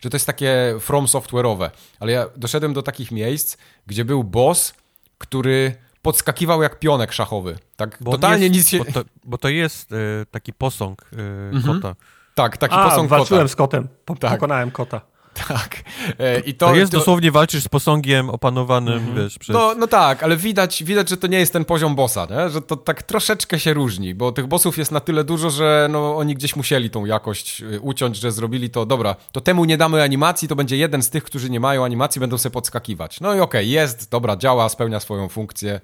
że 0.01 0.09
to 0.09 0.15
jest 0.15 0.27
takie 0.27 0.75
from 0.79 1.05
software'owe. 1.05 1.69
Ale 1.99 2.11
ja 2.11 2.25
doszedłem 2.35 2.73
do 2.73 2.83
takich 2.83 3.11
miejsc, 3.11 3.57
gdzie 3.87 4.05
był 4.05 4.23
boss, 4.23 4.73
który 5.17 5.75
podskakiwał 6.01 6.61
jak 6.61 6.79
pionek 6.79 7.11
szachowy. 7.11 7.57
Tak 7.75 7.97
bo 8.01 8.11
totalnie 8.11 8.43
jest, 8.43 8.55
nic 8.55 8.69
się... 8.69 8.77
Bo 8.77 8.85
to, 8.85 9.03
bo 9.23 9.37
to 9.37 9.49
jest 9.49 9.91
y, 9.91 9.95
taki 10.31 10.53
posąg 10.53 11.01
y, 11.13 11.15
mhm. 11.55 11.81
kota. 11.81 11.95
Tak, 12.35 12.57
taki 12.57 12.75
A, 12.75 12.89
posąg 12.89 13.09
walczyłem 13.09 13.43
kota. 13.43 13.53
z 13.53 13.55
kotem. 13.55 13.87
Po, 14.05 14.15
tak. 14.15 14.31
Pokonałem 14.31 14.71
kota. 14.71 15.01
Tak. 15.33 15.83
E, 16.19 16.39
I 16.39 16.53
to, 16.53 16.67
to 16.67 16.75
jest 16.75 16.91
to... 16.91 16.97
dosłownie 16.97 17.31
walczysz 17.31 17.63
z 17.63 17.67
posągiem 17.67 18.29
opanowanym, 18.29 18.93
mhm. 18.93 19.15
wiesz, 19.15 19.39
przez... 19.39 19.53
No, 19.53 19.75
no 19.75 19.87
tak, 19.87 20.23
ale 20.23 20.37
widać, 20.37 20.83
widać, 20.83 21.09
że 21.09 21.17
to 21.17 21.27
nie 21.27 21.39
jest 21.39 21.53
ten 21.53 21.65
poziom 21.65 21.95
bossa, 21.95 22.27
nie? 22.29 22.49
że 22.49 22.61
to 22.61 22.75
tak 22.75 23.03
troszeczkę 23.03 23.59
się 23.59 23.73
różni, 23.73 24.15
bo 24.15 24.31
tych 24.31 24.47
bossów 24.47 24.77
jest 24.77 24.91
na 24.91 24.99
tyle 24.99 25.23
dużo, 25.23 25.49
że 25.49 25.87
no, 25.91 26.17
oni 26.17 26.35
gdzieś 26.35 26.55
musieli 26.55 26.89
tą 26.89 27.05
jakość 27.05 27.61
y, 27.61 27.79
uciąć, 27.79 28.17
że 28.17 28.31
zrobili 28.31 28.69
to, 28.69 28.85
dobra, 28.85 29.15
to 29.31 29.41
temu 29.41 29.65
nie 29.65 29.77
damy 29.77 30.03
animacji, 30.03 30.47
to 30.47 30.55
będzie 30.55 30.77
jeden 30.77 31.03
z 31.03 31.09
tych, 31.09 31.23
którzy 31.23 31.49
nie 31.49 31.59
mają 31.59 31.85
animacji, 31.85 32.19
będą 32.19 32.37
sobie 32.37 32.53
podskakiwać. 32.53 33.21
No 33.21 33.35
i 33.35 33.39
okej, 33.39 33.43
okay, 33.43 33.65
jest, 33.65 34.09
dobra, 34.09 34.37
działa, 34.37 34.69
spełnia 34.69 34.99
swoją 34.99 35.29
funkcję, 35.29 35.81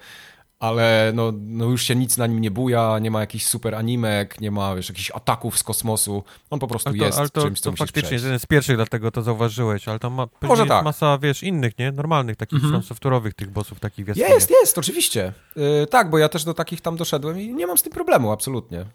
ale 0.60 1.12
no, 1.16 1.34
no 1.36 1.66
już 1.66 1.84
się 1.84 1.96
nic 1.96 2.18
na 2.18 2.28
nim 2.28 2.42
nie 2.42 2.52
buja, 2.52 3.00
nie 3.00 3.12
ma 3.12 3.20
jakichś 3.20 3.46
super 3.46 3.76
animek, 3.76 4.42
nie 4.42 4.52
ma 4.52 4.76
wiesz, 4.76 4.90
jakichś 4.90 5.12
ataków 5.12 5.58
z 5.58 5.64
kosmosu, 5.64 6.24
on 6.50 6.60
po 6.60 6.68
prostu 6.68 6.90
ale 6.90 6.98
to, 6.98 7.06
jest 7.06 7.20
ale 7.20 7.30
to, 7.30 7.42
czymś, 7.42 7.60
co 7.60 7.72
to 7.72 7.78
faktycznie 7.78 8.14
jest 8.14 8.26
jeden 8.26 8.40
z 8.40 8.46
pierwszych, 8.46 8.76
dlatego 8.76 9.12
to 9.12 9.22
zauważyłeś, 9.22 9.88
ale 9.88 10.00
tam 10.00 10.14
ma 10.14 10.28
Może 10.42 10.66
tak. 10.66 10.84
masa, 10.84 11.18
wiesz, 11.18 11.44
innych, 11.44 11.78
nie? 11.80 11.92
Normalnych, 11.92 12.36
takich 12.36 12.64
mhm. 12.64 12.84
software'owych 12.84 13.32
tych 13.32 13.50
bossów, 13.50 13.80
takich 13.80 14.06
wiesz. 14.06 14.18
Jest, 14.18 14.50
jest, 14.50 14.78
oczywiście. 14.78 15.34
Yy, 15.56 15.88
tak, 15.90 16.10
bo 16.10 16.18
ja 16.18 16.30
też 16.30 16.44
do 16.44 16.54
takich 16.54 16.82
tam 16.82 16.98
doszedłem 16.98 17.40
i 17.40 17.54
nie 17.54 17.68
mam 17.68 17.78
z 17.78 17.84
tym 17.84 17.94
problemu, 17.94 18.32
absolutnie. 18.32 18.86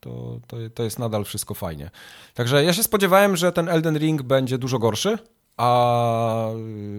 To, 0.00 0.40
to, 0.46 0.56
to 0.74 0.82
jest 0.82 0.98
nadal 0.98 1.24
wszystko 1.24 1.54
fajnie. 1.54 1.90
Także 2.34 2.64
ja 2.64 2.72
się 2.72 2.82
spodziewałem, 2.82 3.36
że 3.36 3.52
ten 3.52 3.68
Elden 3.68 3.98
Ring 3.98 4.22
będzie 4.22 4.58
dużo 4.58 4.78
gorszy, 4.78 5.18
a 5.56 6.46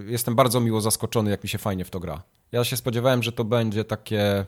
jestem 0.05 0.35
bardzo 0.35 0.59
miło 0.59 0.81
zaskoczony, 0.81 1.31
jak 1.31 1.43
mi 1.43 1.49
się 1.49 1.57
fajnie 1.57 1.85
w 1.85 1.89
to 1.89 1.99
gra. 1.99 2.23
Ja 2.51 2.63
się 2.63 2.77
spodziewałem, 2.77 3.23
że 3.23 3.31
to 3.31 3.43
będzie 3.43 3.83
takie 3.83 4.45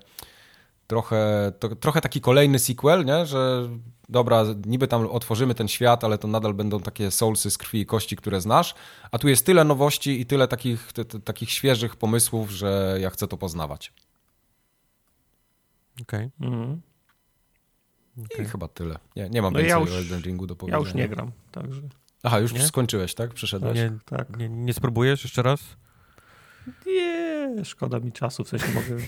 trochę, 0.88 1.52
to, 1.60 1.76
trochę 1.76 2.02
taki 2.02 2.22
kolejny 2.22 2.60
sequel, 2.60 3.06
nie? 3.06 3.26
że 3.26 3.70
dobra, 4.10 4.44
niby 4.66 4.88
tam 4.88 5.08
otworzymy 5.08 5.56
ten 5.56 5.68
świat, 5.68 6.04
ale 6.04 6.18
to 6.18 6.28
nadal 6.28 6.54
będą 6.54 6.80
takie 6.80 7.12
soulsy 7.12 7.52
z 7.52 7.58
krwi 7.58 7.80
i 7.80 7.86
kości, 7.86 8.16
które 8.16 8.42
znasz, 8.42 8.76
a 9.12 9.20
tu 9.20 9.28
jest 9.28 9.46
tyle 9.46 9.64
nowości 9.64 10.22
i 10.22 10.26
tyle 10.26 10.48
takich, 10.48 10.92
takich 11.24 11.52
świeżych 11.52 11.96
pomysłów, 11.96 12.52
że 12.52 12.98
ja 13.02 13.10
chcę 13.10 13.28
to 13.28 13.38
poznawać. 13.38 13.94
Okej. 16.02 16.30
Okay. 16.40 16.50
Mhm. 16.50 16.82
Okay. 18.26 18.46
I 18.46 18.50
chyba 18.50 18.68
tyle. 18.68 19.00
Nie, 19.16 19.30
nie 19.30 19.42
mam 19.42 19.54
no 19.54 19.60
więcej 19.60 19.70
ja 19.70 19.80
już, 19.80 19.92
o 19.92 19.98
Elden 19.98 20.22
Ringu 20.22 20.48
do 20.48 20.56
powiedzenia. 20.56 20.80
Ja 20.80 20.88
już 20.88 20.96
nie 20.96 21.10
gram, 21.10 21.32
także... 21.52 21.82
Aha, 22.26 22.40
już 22.40 22.54
nie? 22.54 22.60
skończyłeś, 22.60 23.14
tak? 23.14 23.34
Przeszedłeś? 23.34 23.76
Nie, 23.76 23.92
tak. 24.06 24.38
Nie, 24.38 24.50
nie 24.50 24.74
spróbujesz 24.74 25.24
jeszcze 25.24 25.42
raz? 25.42 25.60
Nie, 26.88 27.66
szkoda 27.66 28.00
mi 28.00 28.12
czasu, 28.12 28.44
w 28.44 28.50
sensie 28.50 28.68
mogę 28.74 29.04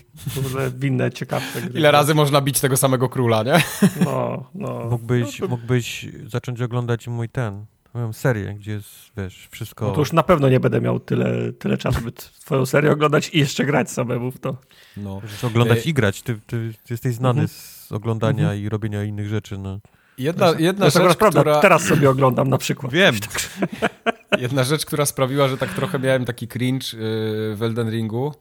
w 0.69 0.83
inne 0.83 1.11
ciekawsze 1.11 1.61
gry. 1.61 1.79
Ile 1.79 1.91
razy 1.91 2.15
można 2.15 2.41
bić 2.41 2.59
tego 2.59 2.77
samego 2.77 3.09
króla, 3.09 3.43
nie? 3.43 3.61
No, 4.05 4.49
no. 4.55 4.87
Mógłbyś, 4.89 5.39
no 5.39 5.47
to... 5.47 5.49
mógłbyś 5.49 6.05
zacząć 6.27 6.61
oglądać 6.61 7.07
mój 7.07 7.29
ten, 7.29 7.65
moją 7.93 8.13
serię, 8.13 8.53
gdzie 8.53 8.71
jest, 8.71 8.89
wiesz, 9.17 9.47
wszystko... 9.51 9.87
No 9.87 9.93
to 9.93 9.99
już 9.99 10.13
na 10.13 10.23
pewno 10.23 10.49
nie 10.49 10.59
będę 10.59 10.81
miał 10.81 10.99
tyle, 10.99 11.53
tyle 11.53 11.77
czasu, 11.77 12.01
by 12.01 12.11
twoją 12.11 12.65
serię 12.65 12.91
oglądać 12.91 13.29
i 13.29 13.39
jeszcze 13.39 13.65
grać 13.65 13.91
samemu 13.91 14.31
w 14.31 14.39
to. 14.39 14.57
No. 14.97 15.19
Możesz 15.21 15.43
oglądać 15.43 15.77
e... 15.87 15.89
i 15.89 15.93
grać, 15.93 16.21
ty, 16.21 16.39
ty, 16.47 16.73
ty 16.83 16.93
jesteś 16.93 17.15
znany 17.15 17.41
mhm. 17.41 17.47
z 17.47 17.91
oglądania 17.91 18.43
mhm. 18.43 18.61
i 18.61 18.69
robienia 18.69 19.03
innych 19.03 19.27
rzeczy, 19.27 19.57
no. 19.57 19.79
Jedna, 20.17 20.53
jedna 20.59 20.89
rzecz, 20.89 21.15
prawda, 21.17 21.41
która... 21.41 21.59
Teraz 21.59 21.83
sobie 21.83 22.09
oglądam 22.09 22.49
na 22.49 22.57
przykład. 22.57 22.91
Wiem. 22.91 23.15
Jedna 24.39 24.63
rzecz, 24.63 24.85
która 24.85 25.05
sprawiła, 25.05 25.47
że 25.47 25.57
tak 25.57 25.73
trochę 25.73 25.99
miałem 25.99 26.25
taki 26.25 26.47
cringe 26.47 26.93
y, 26.93 27.55
w 27.55 27.59
Elden 27.61 27.89
Ringu, 27.89 28.33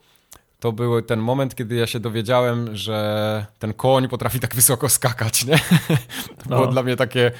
to 0.60 0.72
był 0.72 1.02
ten 1.02 1.20
moment, 1.20 1.54
kiedy 1.54 1.74
ja 1.74 1.86
się 1.86 2.00
dowiedziałem, 2.00 2.76
że 2.76 3.46
ten 3.58 3.74
koń 3.74 4.08
potrafi 4.08 4.40
tak 4.40 4.54
wysoko 4.54 4.88
skakać, 4.88 5.44
nie? 5.44 5.58
To 6.42 6.48
było 6.48 6.60
no. 6.60 6.72
dla 6.72 6.82
mnie 6.82 6.96
takie 6.96 7.30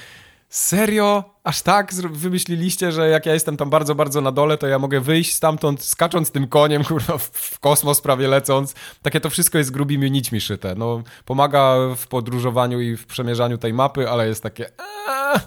Serio? 0.49 1.23
Aż 1.43 1.61
tak 1.61 1.93
wymyśliliście, 1.93 2.91
że 2.91 3.09
jak 3.09 3.25
ja 3.25 3.33
jestem 3.33 3.57
tam 3.57 3.69
bardzo, 3.69 3.95
bardzo 3.95 4.21
na 4.21 4.31
dole, 4.31 4.57
to 4.57 4.67
ja 4.67 4.79
mogę 4.79 5.01
wyjść 5.01 5.33
stamtąd 5.33 5.83
skacząc 5.83 6.31
tym 6.31 6.47
koniem, 6.47 6.83
kurwa, 6.89 7.17
w 7.17 7.59
kosmos 7.59 8.01
prawie 8.01 8.27
lecąc. 8.27 8.75
Takie 9.01 9.19
to 9.19 9.29
wszystko 9.29 9.57
jest 9.57 9.71
grubimi 9.71 10.11
nićmi 10.11 10.41
szyte. 10.41 10.75
No, 10.75 11.03
pomaga 11.25 11.75
w 11.95 12.07
podróżowaniu 12.07 12.81
i 12.81 12.97
w 12.97 13.05
przemierzaniu 13.05 13.57
tej 13.57 13.73
mapy, 13.73 14.09
ale 14.09 14.27
jest 14.27 14.43
takie... 14.43 14.69
Aaa, 14.77 15.39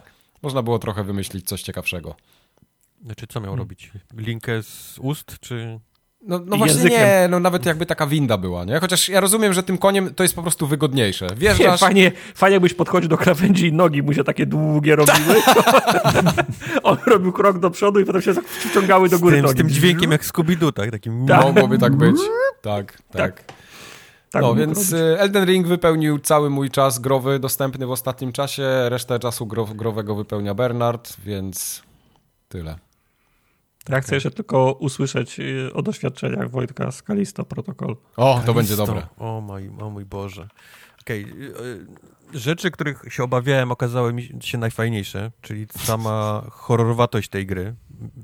można 0.43 0.63
było 0.63 0.79
trochę 0.79 1.05
wymyślić 1.05 1.49
coś 1.49 1.63
ciekawszego. 1.63 2.15
Znaczy, 3.05 3.27
co 3.27 3.41
miał 3.41 3.47
hmm. 3.47 3.59
robić? 3.59 3.93
Linkę 4.17 4.63
z 4.63 4.99
ust, 4.99 5.39
czy... 5.41 5.81
No, 6.23 6.41
no 6.47 6.57
właśnie 6.57 6.77
językiem. 6.77 7.01
nie, 7.01 7.29
no 7.31 7.41
nawet 7.41 7.67
jakby 7.67 7.87
taka 7.87 8.07
winda 8.07 8.37
była, 8.37 8.65
nie? 8.65 8.81
Chociaż 8.81 9.09
ja 9.09 9.21
rozumiem, 9.21 9.53
że 9.53 9.63
tym 9.63 9.79
koniem 9.79 10.15
to 10.15 10.23
jest 10.23 10.35
po 10.35 10.43
prostu 10.43 10.67
wygodniejsze. 10.67 11.27
Wjeżdżasz... 11.37 11.81
Nie, 11.81 11.87
fajnie, 11.87 12.13
fajnie 12.35 12.55
jakbyś 12.55 12.75
podchodził 12.75 13.09
do 13.09 13.17
krawędzi 13.17 13.67
i 13.67 13.73
nogi 13.73 14.03
mu 14.03 14.13
się 14.13 14.25
takie 14.25 14.47
długie 14.47 14.97
robiły. 14.97 15.35
On 16.83 16.97
robił 17.07 17.33
krok 17.33 17.59
do 17.59 17.71
przodu 17.71 18.01
i 18.01 18.05
potem 18.05 18.23
się 18.23 18.33
wciągały 18.71 19.09
do 19.09 19.19
góry 19.19 19.37
z 19.37 19.39
tym, 19.39 19.43
nogi. 19.43 19.55
Z 19.55 19.57
tym 19.59 19.71
dźwiękiem 19.71 20.13
jak 20.13 20.25
Scooby-Doo, 20.25 20.73
tak? 20.73 20.91
Takim... 20.91 21.27
tak? 21.27 21.45
Mogłoby 21.45 21.79
tak 21.79 21.97
być. 21.97 22.17
Tak, 22.63 22.93
tak. 22.93 23.03
tak. 23.13 23.45
tak 24.31 24.43
no 24.43 24.55
więc 24.55 24.93
y, 24.93 25.19
Elden 25.19 25.45
Ring 25.45 25.67
wypełnił 25.67 26.19
cały 26.19 26.51
mój 26.51 26.71
czas 26.71 26.99
growy 26.99 27.39
dostępny 27.39 27.87
w 27.87 27.91
ostatnim 27.91 28.33
czasie. 28.33 28.65
Resztę 28.89 29.19
czasu 29.19 29.47
growego 29.75 30.15
wypełnia 30.15 30.55
Bernard, 30.55 31.17
więc 31.25 31.83
tyle. 32.49 32.90
Ja 33.89 34.01
chcę 34.01 34.15
jeszcze 34.15 34.31
tylko 34.31 34.73
usłyszeć 34.73 35.41
y, 35.41 35.73
o 35.75 35.83
doświadczeniach 35.83 36.51
Wojtka 36.51 36.91
z 36.91 37.03
Kalisto 37.03 37.45
Protocol. 37.45 37.97
O, 38.17 38.33
Kalisto. 38.33 38.47
to 38.47 38.55
będzie 38.55 38.77
dobre. 38.77 39.07
O 39.19 39.41
mój, 39.41 39.71
o 39.81 39.91
mój 39.91 40.05
Boże. 40.05 40.49
Okej, 41.01 41.25
okay. 41.25 41.87
rzeczy, 42.33 42.71
których 42.71 43.03
się 43.09 43.23
obawiałem, 43.23 43.73
okazały 43.73 44.13
mi 44.13 44.29
się 44.41 44.59
najfajniejsze, 44.59 45.31
czyli 45.41 45.67
sama 45.79 46.43
horrorowatość 46.51 47.29
tej 47.29 47.47
gry. 47.47 47.75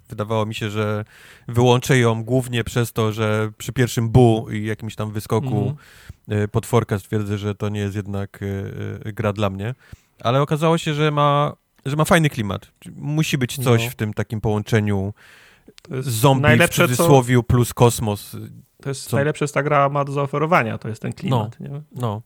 Wydawało 0.08 0.46
mi 0.46 0.54
się, 0.54 0.70
że 0.70 1.04
wyłączę 1.48 1.98
ją 1.98 2.24
głównie 2.24 2.64
przez 2.64 2.92
to, 2.92 3.12
że 3.12 3.52
przy 3.58 3.72
pierwszym 3.72 4.08
bu 4.08 4.46
i 4.50 4.66
jakimś 4.66 4.94
tam 4.96 5.12
wyskoku 5.12 5.76
mm. 6.28 6.48
potworka 6.48 6.98
stwierdzę, 6.98 7.38
że 7.38 7.54
to 7.54 7.68
nie 7.68 7.80
jest 7.80 7.96
jednak 7.96 8.42
y, 8.42 9.12
gra 9.12 9.32
dla 9.32 9.50
mnie. 9.50 9.74
Ale 10.20 10.42
okazało 10.42 10.78
się, 10.78 10.94
że 10.94 11.10
ma, 11.10 11.56
że 11.86 11.96
ma 11.96 12.04
fajny 12.04 12.30
klimat. 12.30 12.72
Musi 12.96 13.38
być 13.38 13.64
coś 13.64 13.84
no. 13.84 13.90
w 13.90 13.94
tym 13.94 14.14
takim 14.14 14.40
połączeniu 14.40 15.14
zombie 16.00 16.42
najlepsze, 16.42 16.86
w 16.86 16.90
cudzysłowie 16.90 17.36
co... 17.36 17.42
plus 17.42 17.74
kosmos. 17.74 18.36
To 18.82 18.88
jest 18.88 19.04
co... 19.04 19.16
najlepsze, 19.16 19.44
co 19.44 19.54
ta 19.54 19.62
gra 19.62 19.88
ma 19.88 20.04
do 20.04 20.12
zaoferowania, 20.12 20.78
to 20.78 20.88
jest 20.88 21.02
ten 21.02 21.12
klimat. 21.12 21.56
No, 21.60 21.68
nie? 21.68 21.82
no 21.92 22.22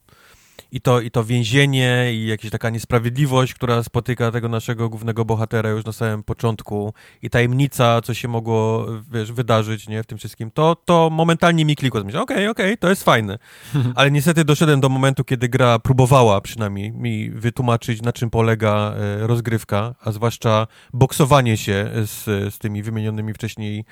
i 0.73 0.81
to, 0.81 1.01
i 1.01 1.11
to 1.11 1.25
więzienie, 1.25 2.09
i 2.13 2.27
jakaś 2.27 2.51
taka 2.51 2.71
niesprawiedliwość, 2.71 3.55
która 3.55 3.83
spotyka 3.83 4.31
tego 4.31 4.49
naszego 4.49 4.89
głównego 4.89 5.25
bohatera 5.25 5.71
już 5.71 5.85
na 5.85 5.93
samym 5.93 6.23
początku, 6.23 6.95
i 7.23 7.31
tajemnica, 7.31 8.01
co 8.01 8.15
się 8.15 8.29
mogło, 8.29 8.87
wiesz, 9.13 9.33
wydarzyć, 9.33 9.89
nie, 9.89 10.03
w 10.03 10.07
tym 10.07 10.19
wszystkim, 10.19 10.51
to, 10.51 10.77
to 10.85 11.11
momentalnie 11.11 11.65
mi 11.65 11.77
klikło. 11.77 12.01
Okej, 12.01 12.17
okej, 12.17 12.49
okay, 12.49 12.51
okay, 12.51 12.77
to 12.77 12.89
jest 12.89 13.05
fajne. 13.05 13.39
Ale 13.97 14.11
niestety 14.11 14.45
doszedłem 14.45 14.81
do 14.81 14.89
momentu, 14.89 15.25
kiedy 15.25 15.49
gra 15.49 15.79
próbowała 15.79 16.41
przynajmniej 16.41 16.93
mi 16.93 17.31
wytłumaczyć, 17.31 18.03
na 18.03 18.13
czym 18.13 18.31
polega 18.31 18.95
e, 18.97 19.27
rozgrywka, 19.27 19.95
a 20.01 20.13
zwłaszcza 20.13 20.67
boksowanie 20.93 21.57
się 21.57 21.91
z, 21.95 22.25
z 22.55 22.59
tymi 22.59 22.83
wymienionymi 22.83 23.35
wcześniej 23.35 23.85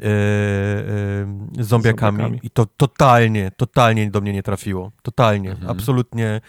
e, 0.00 0.04
e, 0.04 1.64
zombiakami. 1.64 2.18
zombiakami. 2.18 2.40
I 2.42 2.50
to 2.50 2.66
totalnie, 2.76 3.50
totalnie 3.56 4.10
do 4.10 4.20
mnie 4.20 4.32
nie 4.32 4.42
trafiło. 4.42 4.92
Totalnie, 5.02 5.50
mhm. 5.50 5.70
absolutnie. 5.70 6.40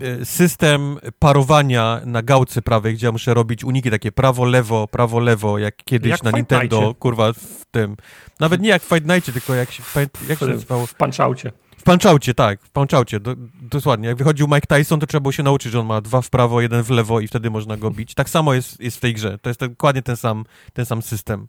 E, 0.00 0.24
system 0.24 0.96
parowania 1.18 2.00
na 2.04 2.22
gałce 2.22 2.62
prawej, 2.62 2.94
gdzie 2.94 3.06
ja 3.06 3.12
muszę 3.12 3.34
robić 3.34 3.64
uniki 3.64 3.90
takie 3.90 4.12
prawo, 4.12 4.44
lewo, 4.44 4.88
prawo, 4.88 5.20
lewo, 5.20 5.58
jak 5.58 5.76
kiedyś 5.76 6.10
jak 6.10 6.22
na 6.22 6.30
Nintendo, 6.30 6.94
kurwa, 6.94 7.32
w 7.32 7.64
tym. 7.70 7.96
Nawet 8.40 8.60
nie 8.60 8.68
jak 8.68 8.82
w 8.82 8.88
Fight 8.88 9.06
Nightie, 9.08 9.32
tylko 9.32 9.54
jak 9.54 9.70
się, 9.70 9.82
jak 10.28 10.38
się 10.38 10.46
nazywało? 10.46 10.86
W 10.86 10.94
Punchoutie. 10.94 11.52
W 11.80 11.82
Punchoutie, 11.82 12.34
tak, 12.34 12.62
w 12.62 12.70
Punchoutie, 12.70 13.20
do, 13.20 13.34
dosłownie. 13.62 14.08
Jak 14.08 14.16
wychodził 14.16 14.48
Mike 14.48 14.76
Tyson, 14.76 15.00
to 15.00 15.06
trzeba 15.06 15.20
było 15.20 15.32
się 15.32 15.42
nauczyć, 15.42 15.72
że 15.72 15.80
on 15.80 15.86
ma 15.86 16.00
dwa 16.00 16.22
w 16.22 16.30
prawo, 16.30 16.60
jeden 16.60 16.82
w 16.82 16.90
lewo 16.90 17.20
i 17.20 17.28
wtedy 17.28 17.50
można 17.50 17.76
go 17.76 17.90
bić. 17.90 18.14
Tak 18.14 18.30
samo 18.30 18.54
jest, 18.54 18.80
jest 18.80 18.96
w 18.96 19.00
tej 19.00 19.14
grze. 19.14 19.38
To 19.38 19.50
jest 19.50 19.60
dokładnie 19.60 20.02
ten 20.02 20.16
sam, 20.16 20.44
ten 20.72 20.86
sam 20.86 21.02
system. 21.02 21.46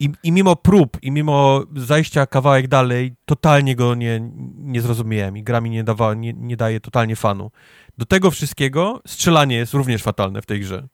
I, 0.00 0.10
I 0.22 0.32
mimo 0.32 0.56
prób, 0.56 0.98
i 1.02 1.10
mimo 1.10 1.64
zajścia 1.76 2.26
kawałek 2.26 2.68
dalej, 2.68 3.14
totalnie 3.24 3.76
go 3.76 3.94
nie, 3.94 4.30
nie 4.56 4.80
zrozumiałem 4.80 5.36
i 5.36 5.42
gra 5.42 5.60
mi 5.60 5.70
nie, 5.70 5.84
dawa, 5.84 6.14
nie, 6.14 6.32
nie 6.32 6.56
daje 6.56 6.80
totalnie 6.80 7.16
fanu. 7.16 7.50
Do 7.98 8.06
tego 8.06 8.30
wszystkiego 8.30 9.02
strzelanie 9.06 9.56
jest 9.56 9.74
również 9.74 10.02
fatalne 10.02 10.42
w 10.42 10.46
tej 10.46 10.60
grze. 10.60 10.88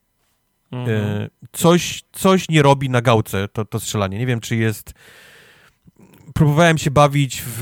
Mhm. 0.73 1.01
E, 1.01 1.29
coś, 1.53 2.03
coś 2.13 2.49
nie 2.49 2.63
robi 2.63 2.91
na 2.91 3.03
gałce 3.03 3.49
to, 3.49 3.65
to 3.65 3.81
strzelanie. 3.81 4.19
Nie 4.19 4.27
wiem, 4.27 4.41
czy 4.41 4.57
jest... 4.57 4.93
Próbowałem 6.35 6.79
się 6.79 6.91
bawić 6.91 7.43
w, 7.47 7.59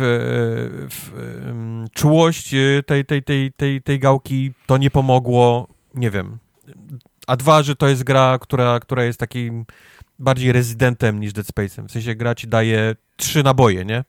w 0.90 1.12
um, 1.46 1.86
czułość 1.92 2.54
tej, 2.86 3.04
tej, 3.04 3.22
tej, 3.22 3.52
tej, 3.52 3.82
tej 3.82 3.98
gałki, 3.98 4.52
to 4.66 4.76
nie 4.76 4.90
pomogło, 4.90 5.68
nie 5.94 6.10
wiem. 6.10 6.38
A 7.26 7.36
dwa, 7.36 7.62
że 7.62 7.76
to 7.76 7.88
jest 7.88 8.04
gra, 8.04 8.38
która, 8.38 8.80
która 8.80 9.04
jest 9.04 9.20
takim 9.20 9.64
bardziej 10.18 10.52
rezydentem 10.52 11.20
niż 11.20 11.32
Dead 11.32 11.46
Space'em. 11.46 11.88
W 11.88 11.92
sensie 11.92 12.14
gra 12.14 12.34
ci 12.34 12.48
daje 12.48 12.94
trzy 13.16 13.42
naboje, 13.42 13.84
nie? 13.84 14.04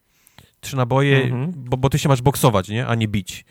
Trzy 0.60 0.76
naboje, 0.76 1.24
mhm. 1.24 1.54
bo, 1.56 1.78
bo 1.78 1.90
ty 1.90 2.00
się 2.00 2.10
masz 2.10 2.22
boksować, 2.22 2.70
nie? 2.70 2.88
A 2.88 2.96
nie 2.96 3.08
bić. 3.08 3.46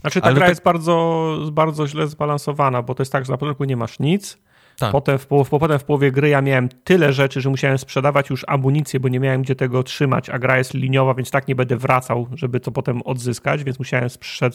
Znaczy 0.00 0.20
ta 0.20 0.26
Ale 0.26 0.34
gra 0.34 0.48
jest 0.48 0.62
bardzo, 0.62 1.36
bardzo 1.52 1.88
źle 1.88 2.08
zbalansowana, 2.08 2.82
bo 2.82 2.94
to 2.94 3.02
jest 3.02 3.12
tak, 3.12 3.24
że 3.24 3.32
na 3.32 3.38
początku 3.38 3.64
nie 3.64 3.76
masz 3.76 3.98
nic, 3.98 4.38
tak. 4.80 4.92
Potem, 4.92 5.18
w, 5.18 5.26
w, 5.26 5.48
potem 5.50 5.78
w 5.78 5.84
połowie 5.84 6.12
gry 6.12 6.28
ja 6.28 6.42
miałem 6.42 6.68
tyle 6.68 7.12
rzeczy, 7.12 7.40
że 7.40 7.50
musiałem 7.50 7.78
sprzedawać 7.78 8.30
już 8.30 8.44
amunicję, 8.48 9.00
bo 9.00 9.08
nie 9.08 9.20
miałem 9.20 9.42
gdzie 9.42 9.54
tego 9.54 9.82
trzymać, 9.82 10.30
a 10.30 10.38
gra 10.38 10.58
jest 10.58 10.74
liniowa, 10.74 11.14
więc 11.14 11.30
tak 11.30 11.48
nie 11.48 11.54
będę 11.54 11.76
wracał, 11.76 12.26
żeby 12.34 12.60
to 12.60 12.72
potem 12.72 13.02
odzyskać, 13.02 13.64
więc 13.64 13.78
musiałem 13.78 14.10
sprze 14.10 14.50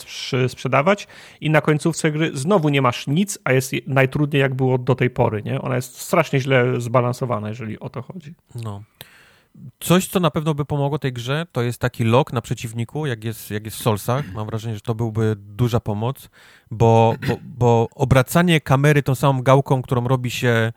sprzedawać 0.47 1.07
i 1.41 1.49
na 1.49 1.61
końcówce 1.61 2.11
gry 2.11 2.31
znowu 2.33 2.69
nie 2.69 2.81
masz 2.81 3.07
nic, 3.07 3.39
a 3.43 3.53
jest 3.53 3.71
najtrudniej 3.87 4.41
jak 4.41 4.53
było 4.53 4.77
do 4.77 4.95
tej 4.95 5.09
pory, 5.09 5.43
nie? 5.43 5.61
Ona 5.61 5.75
jest 5.75 5.99
strasznie 5.99 6.39
źle 6.39 6.81
zbalansowana, 6.81 7.49
jeżeli 7.49 7.79
o 7.79 7.89
to 7.89 8.01
chodzi. 8.01 8.33
No. 8.63 8.83
Coś, 9.79 10.07
co 10.07 10.19
na 10.19 10.31
pewno 10.31 10.53
by 10.53 10.65
pomogło 10.65 10.99
tej 10.99 11.13
grze, 11.13 11.45
to 11.51 11.61
jest 11.61 11.81
taki 11.81 12.03
lock 12.03 12.33
na 12.33 12.41
przeciwniku, 12.41 13.05
jak 13.05 13.23
jest, 13.23 13.51
jak 13.51 13.65
jest 13.65 13.77
w 13.77 13.81
Solsach. 13.81 14.25
Mam 14.33 14.47
wrażenie, 14.47 14.75
że 14.75 14.81
to 14.81 14.95
byłby 14.95 15.35
duża 15.37 15.79
pomoc, 15.79 16.29
bo, 16.71 17.15
bo, 17.27 17.37
bo 17.43 17.87
obracanie 17.95 18.61
kamery 18.61 19.03
tą 19.03 19.15
samą 19.15 19.41
gałką, 19.41 19.81
którą 19.81 20.07
robi 20.07 20.31
się 20.31 20.73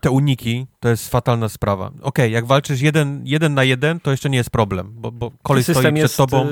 te 0.00 0.10
uniki, 0.10 0.66
to 0.80 0.88
jest 0.88 1.10
fatalna 1.10 1.48
sprawa. 1.48 1.86
Okej, 1.86 2.02
okay, 2.02 2.30
jak 2.30 2.46
walczysz 2.46 2.80
jeden, 2.80 3.22
jeden 3.24 3.54
na 3.54 3.64
jeden, 3.64 4.00
to 4.00 4.10
jeszcze 4.10 4.30
nie 4.30 4.38
jest 4.38 4.50
problem, 4.50 4.92
bo, 4.94 5.12
bo 5.12 5.30
kolej 5.42 5.62
stoi 5.62 5.74
przed 5.74 5.96
jest, 5.96 6.16
tobą. 6.16 6.42
E, 6.42 6.48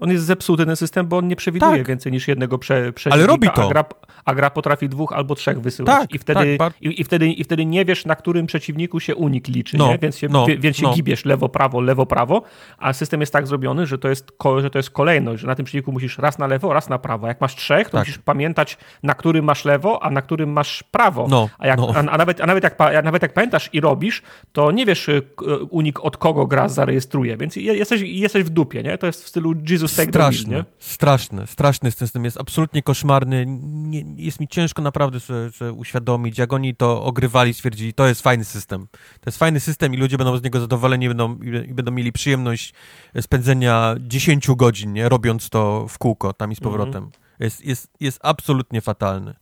on 0.00 0.10
jest 0.10 0.24
zepsuty, 0.24 0.66
ten 0.66 0.76
system, 0.76 1.06
bo 1.06 1.16
on 1.18 1.28
nie 1.28 1.36
przewiduje 1.36 1.76
tak. 1.76 1.86
więcej 1.86 2.12
niż 2.12 2.28
jednego 2.28 2.58
prze, 2.58 2.92
Ale 3.10 3.26
robi 3.26 3.48
to. 3.54 3.66
A 3.66 3.68
gra, 3.68 3.84
a 4.24 4.34
gra, 4.34 4.50
potrafi 4.50 4.88
dwóch 4.88 5.12
albo 5.12 5.34
trzech 5.34 5.60
wysyłać. 5.60 5.96
Tak, 6.00 6.14
I, 6.14 6.18
wtedy, 6.18 6.56
tak, 6.58 6.72
i, 6.80 7.00
i, 7.00 7.04
wtedy, 7.04 7.28
I 7.28 7.44
wtedy 7.44 7.66
nie 7.66 7.84
wiesz, 7.84 8.04
na 8.04 8.16
którym 8.16 8.46
przeciwniku 8.46 9.00
się 9.00 9.14
unik 9.14 9.48
liczy, 9.48 9.76
no, 9.76 9.98
więc 10.02 10.18
się, 10.18 10.28
no, 10.28 10.46
więc 10.58 10.76
się 10.76 10.82
no. 10.82 10.94
gibiesz 10.94 11.24
lewo, 11.24 11.48
prawo, 11.48 11.80
lewo, 11.80 12.06
prawo, 12.06 12.42
a 12.78 12.92
system 12.92 13.20
jest 13.20 13.32
tak 13.32 13.46
zrobiony, 13.46 13.86
że 13.86 13.98
to 13.98 14.08
jest, 14.08 14.32
że 14.58 14.70
to 14.70 14.78
jest 14.78 14.90
kolejność, 14.90 15.40
że 15.40 15.46
na 15.46 15.54
tym 15.54 15.64
przeciwniku 15.64 15.92
musisz 15.92 16.18
raz 16.18 16.38
na 16.38 16.46
lewo, 16.46 16.72
raz 16.72 16.88
na 16.88 16.98
prawo. 16.98 17.26
Jak 17.26 17.40
masz 17.40 17.56
trzech, 17.56 17.86
to 17.86 17.92
tak. 17.92 18.00
musisz 18.00 18.18
pamiętać, 18.18 18.78
na 19.02 19.14
którym 19.14 19.44
masz 19.44 19.64
lewo, 19.64 20.02
a 20.02 20.10
na 20.10 20.22
którym 20.22 20.52
masz 20.52 20.81
prawo. 20.90 21.26
No, 21.30 21.48
a, 21.58 21.66
jak, 21.66 21.78
no. 21.78 21.92
a, 21.94 21.98
a, 21.98 22.02
nawet, 22.02 22.40
a 22.40 22.46
nawet, 22.46 22.64
jak, 22.64 22.80
a 22.80 23.02
nawet 23.02 23.22
jak 23.22 23.32
pamiętasz 23.32 23.70
i 23.72 23.80
robisz, 23.80 24.22
to 24.52 24.70
nie 24.70 24.86
wiesz 24.86 25.08
y, 25.08 25.22
unik 25.70 26.00
od 26.00 26.16
kogo 26.16 26.46
gra 26.46 26.68
zarejestruje, 26.68 27.36
więc 27.36 27.56
jesteś, 27.56 28.00
jesteś 28.00 28.44
w 28.44 28.50
dupie, 28.50 28.82
nie? 28.82 28.98
To 28.98 29.06
jest 29.06 29.24
w 29.24 29.28
stylu 29.28 29.54
Jesus 29.70 29.94
Take 29.94 30.08
straszne, 30.08 30.44
the 30.44 30.56
lead, 30.56 30.66
nie? 30.66 30.72
Straszne, 30.78 31.46
straszny 31.46 31.90
system, 31.90 32.24
jest 32.24 32.40
absolutnie 32.40 32.82
koszmarny. 32.82 33.44
Nie, 33.46 34.04
jest 34.16 34.40
mi 34.40 34.48
ciężko 34.48 34.82
naprawdę 34.82 35.20
sobie, 35.20 35.50
sobie 35.50 35.72
uświadomić, 35.72 36.38
jak 36.38 36.52
oni 36.52 36.76
to 36.76 37.04
ogrywali, 37.04 37.54
stwierdzili, 37.54 37.94
to 37.94 38.06
jest 38.06 38.22
fajny 38.22 38.44
system. 38.44 38.86
To 38.92 39.26
jest 39.26 39.38
fajny 39.38 39.60
system 39.60 39.94
i 39.94 39.96
ludzie 39.96 40.18
będą 40.18 40.36
z 40.36 40.42
niego 40.42 40.60
zadowoleni 40.60 41.08
będą, 41.08 41.38
i 41.68 41.74
będą 41.74 41.92
mieli 41.92 42.12
przyjemność 42.12 42.74
spędzenia 43.20 43.94
10 44.00 44.46
godzin, 44.56 44.92
nie? 44.92 45.08
Robiąc 45.08 45.48
to 45.48 45.86
w 45.88 45.98
kółko, 45.98 46.32
tam 46.32 46.52
i 46.52 46.56
z 46.56 46.60
powrotem. 46.60 46.96
Mm 46.96 47.10
-hmm. 47.10 47.22
Jest, 47.40 47.64
jest, 47.64 47.90
jest 48.00 48.18
absolutnie 48.22 48.80
fatalny. 48.80 49.34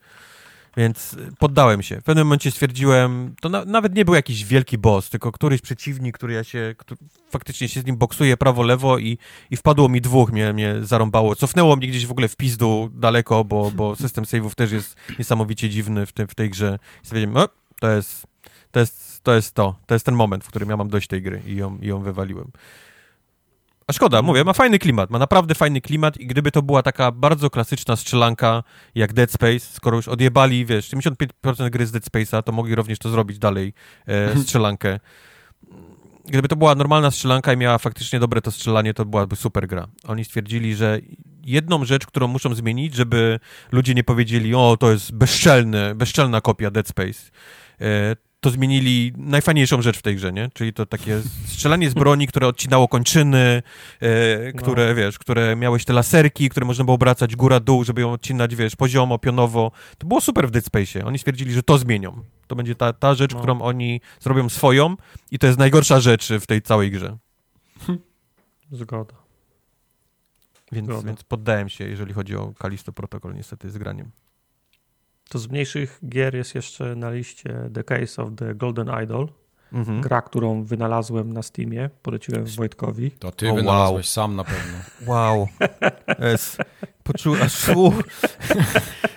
Więc 0.76 1.16
poddałem 1.38 1.82
się. 1.82 2.00
W 2.00 2.04
pewnym 2.04 2.26
momencie 2.26 2.50
stwierdziłem, 2.50 3.34
to 3.40 3.48
na, 3.48 3.64
nawet 3.64 3.94
nie 3.94 4.04
był 4.04 4.14
jakiś 4.14 4.44
wielki 4.44 4.78
boss, 4.78 5.10
tylko 5.10 5.32
któryś 5.32 5.60
przeciwnik, 5.60 6.18
który 6.18 6.34
ja 6.34 6.44
się, 6.44 6.74
który, 6.78 7.00
faktycznie 7.30 7.68
się 7.68 7.80
z 7.80 7.86
nim 7.86 7.96
boksuję 7.96 8.36
prawo-lewo 8.36 8.98
i, 8.98 9.18
i 9.50 9.56
wpadło 9.56 9.88
mi 9.88 10.00
dwóch, 10.00 10.32
mnie, 10.32 10.52
mnie 10.52 10.74
zarąbało. 10.82 11.36
Cofnęło 11.36 11.76
mnie 11.76 11.88
gdzieś 11.88 12.06
w 12.06 12.10
ogóle 12.10 12.28
w 12.28 12.36
pizdu 12.36 12.90
daleko, 12.94 13.44
bo, 13.44 13.70
bo 13.70 13.96
system 13.96 14.24
save'ów 14.24 14.54
też 14.54 14.72
jest 14.72 14.96
niesamowicie 15.18 15.70
dziwny 15.70 16.06
w, 16.06 16.12
tym, 16.12 16.28
w 16.28 16.34
tej 16.34 16.50
grze. 16.50 16.78
I 17.02 17.06
stwierdziłem, 17.06 17.36
o, 17.36 17.48
to 17.80 17.90
jest, 17.90 18.26
to 18.70 18.80
jest, 18.80 19.22
to 19.22 19.34
jest 19.34 19.54
to, 19.54 19.76
to 19.86 19.94
jest 19.94 20.06
ten 20.06 20.14
moment, 20.14 20.44
w 20.44 20.48
którym 20.48 20.70
ja 20.70 20.76
mam 20.76 20.88
dość 20.88 21.08
tej 21.08 21.22
gry 21.22 21.42
i 21.46 21.56
ją, 21.56 21.78
i 21.78 21.86
ją 21.86 22.02
wywaliłem. 22.02 22.50
A 23.90 23.92
szkoda, 23.92 24.22
mówię, 24.22 24.44
ma 24.44 24.52
fajny 24.52 24.78
klimat, 24.78 25.10
ma 25.10 25.18
naprawdę 25.18 25.54
fajny 25.54 25.80
klimat 25.80 26.16
i 26.16 26.26
gdyby 26.26 26.50
to 26.50 26.62
była 26.62 26.82
taka 26.82 27.12
bardzo 27.12 27.50
klasyczna 27.50 27.96
strzelanka 27.96 28.62
jak 28.94 29.12
Dead 29.12 29.32
Space, 29.32 29.60
skoro 29.60 29.96
już 29.96 30.08
odjebali, 30.08 30.66
wiesz, 30.66 30.90
75% 30.90 31.70
gry 31.70 31.86
z 31.86 31.92
Dead 31.92 32.04
Space'a, 32.04 32.42
to 32.42 32.52
mogli 32.52 32.74
również 32.74 32.98
to 32.98 33.10
zrobić 33.10 33.38
dalej, 33.38 33.72
e, 34.08 34.24
mhm. 34.24 34.42
strzelankę. 34.42 35.00
Gdyby 36.26 36.48
to 36.48 36.56
była 36.56 36.74
normalna 36.74 37.10
strzelanka 37.10 37.52
i 37.52 37.56
miała 37.56 37.78
faktycznie 37.78 38.20
dobre 38.20 38.40
to 38.40 38.50
strzelanie, 38.50 38.94
to 38.94 39.04
byłaby 39.04 39.36
super 39.36 39.66
gra. 39.66 39.88
Oni 40.04 40.24
stwierdzili, 40.24 40.74
że 40.74 40.98
jedną 41.44 41.84
rzecz, 41.84 42.06
którą 42.06 42.28
muszą 42.28 42.54
zmienić, 42.54 42.94
żeby 42.94 43.40
ludzie 43.72 43.94
nie 43.94 44.04
powiedzieli, 44.04 44.54
o, 44.54 44.76
to 44.80 44.90
jest 44.90 45.12
bezczelny, 45.12 45.94
bezczelna 45.94 46.40
kopia 46.40 46.70
Dead 46.70 46.88
Space, 46.88 47.30
e, 47.80 48.16
to 48.40 48.50
zmienili 48.50 49.12
najfajniejszą 49.16 49.82
rzecz 49.82 49.98
w 49.98 50.02
tej 50.02 50.16
grze, 50.16 50.32
nie? 50.32 50.50
Czyli 50.54 50.72
to 50.72 50.86
takie 50.86 51.22
strzelanie 51.46 51.90
z 51.90 51.94
broni, 51.94 52.26
które 52.26 52.46
odcinało 52.46 52.88
kończyny, 52.88 53.62
e, 54.00 54.52
które, 54.52 54.88
no. 54.88 54.94
wiesz, 54.94 55.18
które 55.18 55.56
miałeś 55.56 55.84
te 55.84 55.92
laserki, 55.92 56.48
które 56.48 56.66
można 56.66 56.84
było 56.84 56.94
obracać 56.94 57.36
góra-dół, 57.36 57.84
żeby 57.84 58.00
ją 58.00 58.12
odcinać, 58.12 58.56
wiesz, 58.56 58.76
poziomo, 58.76 59.18
pionowo. 59.18 59.72
To 59.98 60.06
było 60.06 60.20
super 60.20 60.48
w 60.48 60.50
Dead 60.50 60.64
Space. 60.64 61.04
Oni 61.04 61.18
stwierdzili, 61.18 61.52
że 61.52 61.62
to 61.62 61.78
zmienią. 61.78 62.22
To 62.46 62.56
będzie 62.56 62.74
ta, 62.74 62.92
ta 62.92 63.14
rzecz, 63.14 63.32
no. 63.32 63.38
którą 63.38 63.60
oni 63.60 64.00
zrobią 64.20 64.48
swoją 64.48 64.96
i 65.30 65.38
to 65.38 65.46
jest 65.46 65.58
najgorsza 65.58 66.00
rzecz 66.00 66.28
w 66.40 66.46
tej 66.46 66.62
całej 66.62 66.90
grze. 66.90 67.16
Zgoda. 68.72 69.14
Więc, 70.72 70.86
Zgoda. 70.86 71.06
więc 71.06 71.24
poddałem 71.24 71.68
się, 71.68 71.84
jeżeli 71.84 72.12
chodzi 72.12 72.36
o 72.36 72.52
Kalisto 72.58 72.92
Protocol, 72.92 73.34
niestety, 73.34 73.70
z 73.70 73.78
graniem. 73.78 74.10
To 75.30 75.38
z 75.38 75.48
mniejszych 75.48 76.00
gier 76.08 76.34
jest 76.34 76.54
jeszcze 76.54 76.96
na 76.96 77.10
liście 77.10 77.70
The 77.74 77.84
Case 77.84 78.22
of 78.22 78.28
the 78.36 78.54
Golden 78.54 78.90
Idol. 79.04 79.28
Mhm. 79.72 80.00
Gra, 80.00 80.22
którą 80.22 80.64
wynalazłem 80.64 81.32
na 81.32 81.42
Steamie, 81.42 81.90
poleciłem 82.02 82.44
Wojtkowi. 82.44 83.10
To 83.10 83.30
ty 83.30 83.50
o, 83.50 83.54
wynalazłeś 83.54 84.06
wow. 84.06 84.12
sam 84.12 84.36
na 84.36 84.44
pewno. 84.44 84.78
Wow. 85.12 85.48
Es. 86.06 86.56
Poczu... 87.02 87.34
Aż... 87.42 87.70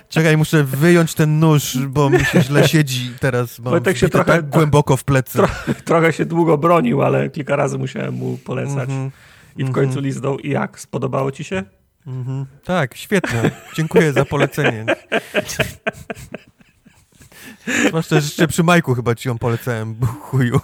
Czekaj, 0.08 0.36
muszę 0.36 0.64
wyjąć 0.64 1.14
ten 1.14 1.38
nóż, 1.38 1.78
bo 1.88 2.10
mi 2.10 2.24
się 2.24 2.42
źle 2.42 2.68
siedzi 2.68 3.10
teraz. 3.20 3.58
Mam 3.58 3.70
Wojtek 3.70 3.96
się 3.96 4.08
trochę 4.08 4.32
tak 4.32 4.50
głęboko 4.50 4.96
w 4.96 5.04
plecy. 5.04 5.38
Tro... 5.38 5.48
trochę 5.84 6.12
się 6.12 6.24
długo 6.24 6.58
bronił, 6.58 7.02
ale 7.02 7.30
kilka 7.30 7.56
razy 7.56 7.78
musiałem 7.78 8.14
mu 8.14 8.38
polecać. 8.38 8.88
Mhm. 8.90 9.10
I 9.56 9.64
w 9.64 9.72
końcu 9.72 9.88
mhm. 9.88 10.04
liznął. 10.04 10.38
I 10.38 10.50
jak? 10.50 10.80
Spodobało 10.80 11.32
ci 11.32 11.44
się? 11.44 11.62
Mhm. 12.06 12.46
Tak, 12.64 12.96
świetnie. 12.96 13.50
Dziękuję 13.76 14.12
za 14.12 14.24
polecenie. 14.24 14.86
Zwłaszcza, 17.88 18.16
jeszcze 18.16 18.48
przy 18.48 18.62
Majku 18.62 18.94
chyba 18.94 19.14
ci 19.14 19.28
ją 19.28 19.38
polecałem, 19.38 19.96
chuju. 20.20 20.60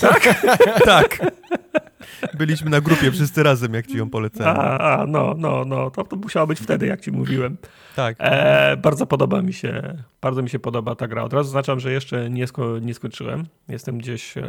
Tak? 0.00 0.44
tak. 0.84 1.32
Byliśmy 2.34 2.70
na 2.70 2.80
grupie 2.80 3.10
wszyscy 3.10 3.42
razem, 3.42 3.74
jak 3.74 3.86
ci 3.86 3.96
ją 3.96 4.10
polecałem. 4.10 4.56
A, 4.60 4.78
a 4.78 5.06
no, 5.06 5.34
no, 5.38 5.64
no, 5.64 5.90
to, 5.90 6.04
to 6.04 6.16
musiało 6.16 6.46
być 6.46 6.60
wtedy, 6.60 6.86
jak 6.86 7.00
ci 7.00 7.12
mówiłem. 7.12 7.56
Tak. 7.96 8.16
E, 8.18 8.76
bardzo 8.76 9.06
podoba 9.06 9.42
mi 9.42 9.52
się, 9.52 10.02
bardzo 10.20 10.42
mi 10.42 10.50
się 10.50 10.58
podoba 10.58 10.94
ta 10.94 11.08
gra. 11.08 11.22
Od 11.22 11.32
razu 11.32 11.44
zaznaczam, 11.44 11.80
że 11.80 11.92
jeszcze 11.92 12.30
nie, 12.30 12.46
sko 12.46 12.78
nie 12.78 12.94
skończyłem. 12.94 13.46
Jestem 13.68 13.98
gdzieś 13.98 14.36
e, 14.36 14.42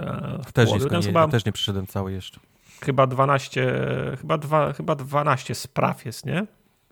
w 0.45 0.51
też, 0.51 0.69
połowie. 0.69 0.97
nie, 0.97 1.01
chyba, 1.01 1.21
ja 1.21 1.27
też 1.27 1.45
nie 1.45 1.51
przyszedłem 1.51 1.87
cały 1.87 2.11
jeszcze. 2.11 2.39
Chyba 2.85 3.07
12, 3.07 3.73
chyba, 4.21 4.37
dwa, 4.37 4.73
chyba 4.73 4.95
12 4.95 5.55
spraw 5.55 6.05
jest, 6.05 6.25
nie? 6.25 6.47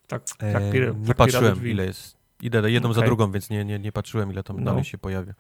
Tak, 0.08 0.24
tak, 0.38 0.62
e, 0.62 0.72
nie 1.00 1.08
tak 1.08 1.18
patrzyłem, 1.18 1.68
ile 1.68 1.86
jest. 1.86 2.18
Idę 2.42 2.72
jedną 2.72 2.90
okay. 2.90 3.02
za 3.02 3.06
drugą, 3.06 3.32
więc 3.32 3.50
nie, 3.50 3.66
nie, 3.66 3.80
nie 3.80 3.92
patrzyłem, 3.92 4.32
ile 4.32 4.44
tam 4.44 4.60
no. 4.60 4.66
dalej 4.66 4.84
się 4.84 4.98
pojawia. 4.98 5.34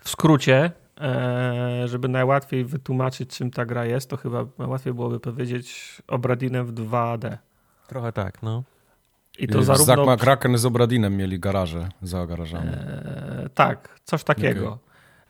W 0.00 0.08
skrócie, 0.08 0.72
e, 1.00 1.82
żeby 1.88 2.08
najłatwiej 2.08 2.64
wytłumaczyć, 2.64 3.36
czym 3.36 3.50
ta 3.50 3.66
gra 3.66 3.84
jest, 3.84 4.10
to 4.10 4.16
chyba 4.16 4.46
najłatwiej 4.58 4.94
byłoby 4.94 5.20
powiedzieć 5.20 5.98
Obradinem 6.06 6.66
w 6.66 6.72
2D. 6.72 7.36
Trochę 7.86 8.12
tak, 8.12 8.42
no. 8.42 8.62
I 9.38 9.48
to 9.48 9.58
I 9.58 9.64
zarówno... 9.64 9.84
Zack 9.84 10.02
McCracken 10.08 10.58
z 10.58 10.64
Obradinem 10.64 11.16
mieli 11.16 11.40
garaże 11.40 11.88
za 12.02 12.26
garażami. 12.26 12.68
E, 12.68 13.48
tak, 13.54 14.00
coś 14.04 14.24
takiego. 14.24 14.78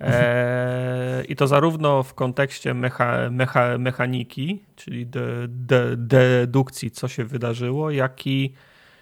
E, 0.00 1.24
I 1.28 1.36
to 1.36 1.46
zarówno 1.46 2.02
w 2.02 2.14
kontekście 2.14 2.74
mecha, 2.74 3.30
mecha, 3.30 3.78
mechaniki, 3.78 4.62
czyli 4.76 5.06
de, 5.06 5.48
de, 5.48 5.96
dedukcji, 5.96 6.90
co 6.90 7.08
się 7.08 7.24
wydarzyło, 7.24 7.90
jak 7.90 8.26
i 8.26 8.54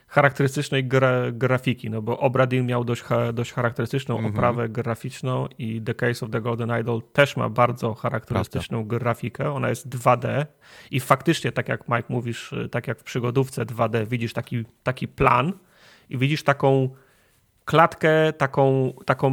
charakterystycznej 0.09 0.85
gra, 0.85 1.33
grafiki, 1.33 1.91
no 1.91 2.03
bo 2.03 2.19
Obradin 2.19 2.67
miał 2.67 2.85
dość, 2.85 3.03
dość 3.33 3.53
charakterystyczną 3.53 4.19
mm 4.19 4.31
-hmm. 4.31 4.35
oprawę 4.35 4.69
graficzną 4.69 5.49
i 5.59 5.83
The 5.83 5.95
Case 5.95 6.27
of 6.27 6.33
the 6.33 6.41
Golden 6.41 6.81
Idol 6.81 7.03
też 7.13 7.37
ma 7.37 7.49
bardzo 7.49 7.95
charakterystyczną 7.95 8.79
Prawda. 8.79 8.99
grafikę. 8.99 9.53
Ona 9.53 9.69
jest 9.69 9.89
2D 9.89 10.47
i 10.91 11.01
faktycznie, 11.01 11.53
tak 11.53 11.69
jak 11.69 11.89
Mike 11.89 12.05
mówisz, 12.09 12.55
tak 12.71 12.87
jak 12.87 12.99
w 12.99 13.03
przygodówce 13.03 13.67
2D, 13.67 14.07
widzisz 14.07 14.33
taki, 14.33 14.65
taki 14.83 15.09
plan 15.09 15.53
i 16.11 16.19
widzisz 16.19 16.43
taką 16.43 16.89
klatkę, 17.69 18.33
taką, 18.33 18.93
taką 19.05 19.29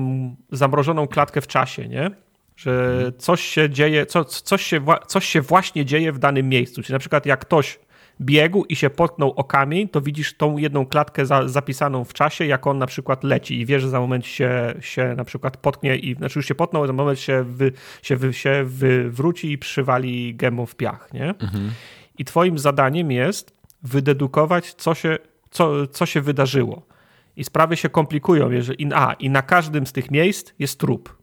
zamrożoną 0.52 1.08
klatkę 1.08 1.42
w 1.42 1.48
czasie, 1.48 1.88
nie? 1.88 2.12
Że 2.56 2.94
mhm. 2.94 3.14
coś 3.18 3.42
się 3.42 3.70
dzieje, 3.70 4.06
co, 4.06 4.26
coś, 4.26 4.62
się, 4.62 4.86
coś 5.08 5.26
się 5.26 5.42
właśnie 5.42 5.86
dzieje 5.86 6.12
w 6.12 6.20
danym 6.20 6.50
miejscu. 6.50 6.82
Czyli 6.82 6.94
na 6.94 7.00
przykład 7.00 7.26
jak 7.26 7.40
ktoś 7.40 7.80
biegł 8.22 8.66
i 8.66 8.76
się 8.76 8.90
potknął 8.90 9.32
o 9.32 9.44
kamień, 9.44 9.90
to 9.90 10.02
widzisz 10.02 10.38
tą 10.38 10.58
jedną 10.58 10.86
klatkę 10.86 11.26
za, 11.26 11.48
zapisaną 11.48 12.04
w 12.04 12.14
czasie, 12.14 12.46
jak 12.46 12.68
on 12.68 12.78
na 12.78 12.86
przykład 12.86 13.24
leci 13.24 13.60
i 13.60 13.66
wiesz, 13.66 13.82
że 13.82 13.90
za 13.90 14.00
moment 14.00 14.26
się, 14.26 14.74
się 14.80 15.14
na 15.18 15.24
przykład 15.24 15.58
potknie 15.58 15.96
i 15.96 16.16
znaczy 16.16 16.40
już 16.40 16.48
się 16.48 16.56
potknął, 16.56 16.88
za 16.88 16.94
moment 16.94 17.20
się, 17.20 17.44
wy, 17.44 17.72
się, 18.02 18.16
wy, 18.16 18.34
się 18.34 18.64
wywróci 18.66 19.52
i 19.52 19.58
przywali 19.58 20.36
gębą 20.36 20.66
w 20.66 20.76
piach, 20.76 21.14
nie? 21.14 21.30
Mhm. 21.30 21.72
I 22.18 22.26
twoim 22.26 22.60
zadaniem 22.60 23.12
jest 23.12 23.58
wydedukować, 23.84 24.74
co 24.74 24.94
się, 24.94 25.18
co, 25.50 25.88
co 25.88 26.06
się 26.06 26.22
wydarzyło. 26.22 26.95
I 27.38 27.44
sprawy 27.44 27.78
się 27.78 27.90
komplikują, 27.90 28.52
jeżeli, 28.52 28.94
a, 28.94 29.14
i 29.14 29.30
na 29.30 29.42
każdym 29.42 29.88
z 29.88 29.92
tych 29.92 30.12
miejsc 30.12 30.52
jest 30.60 30.80
trup. 30.80 31.18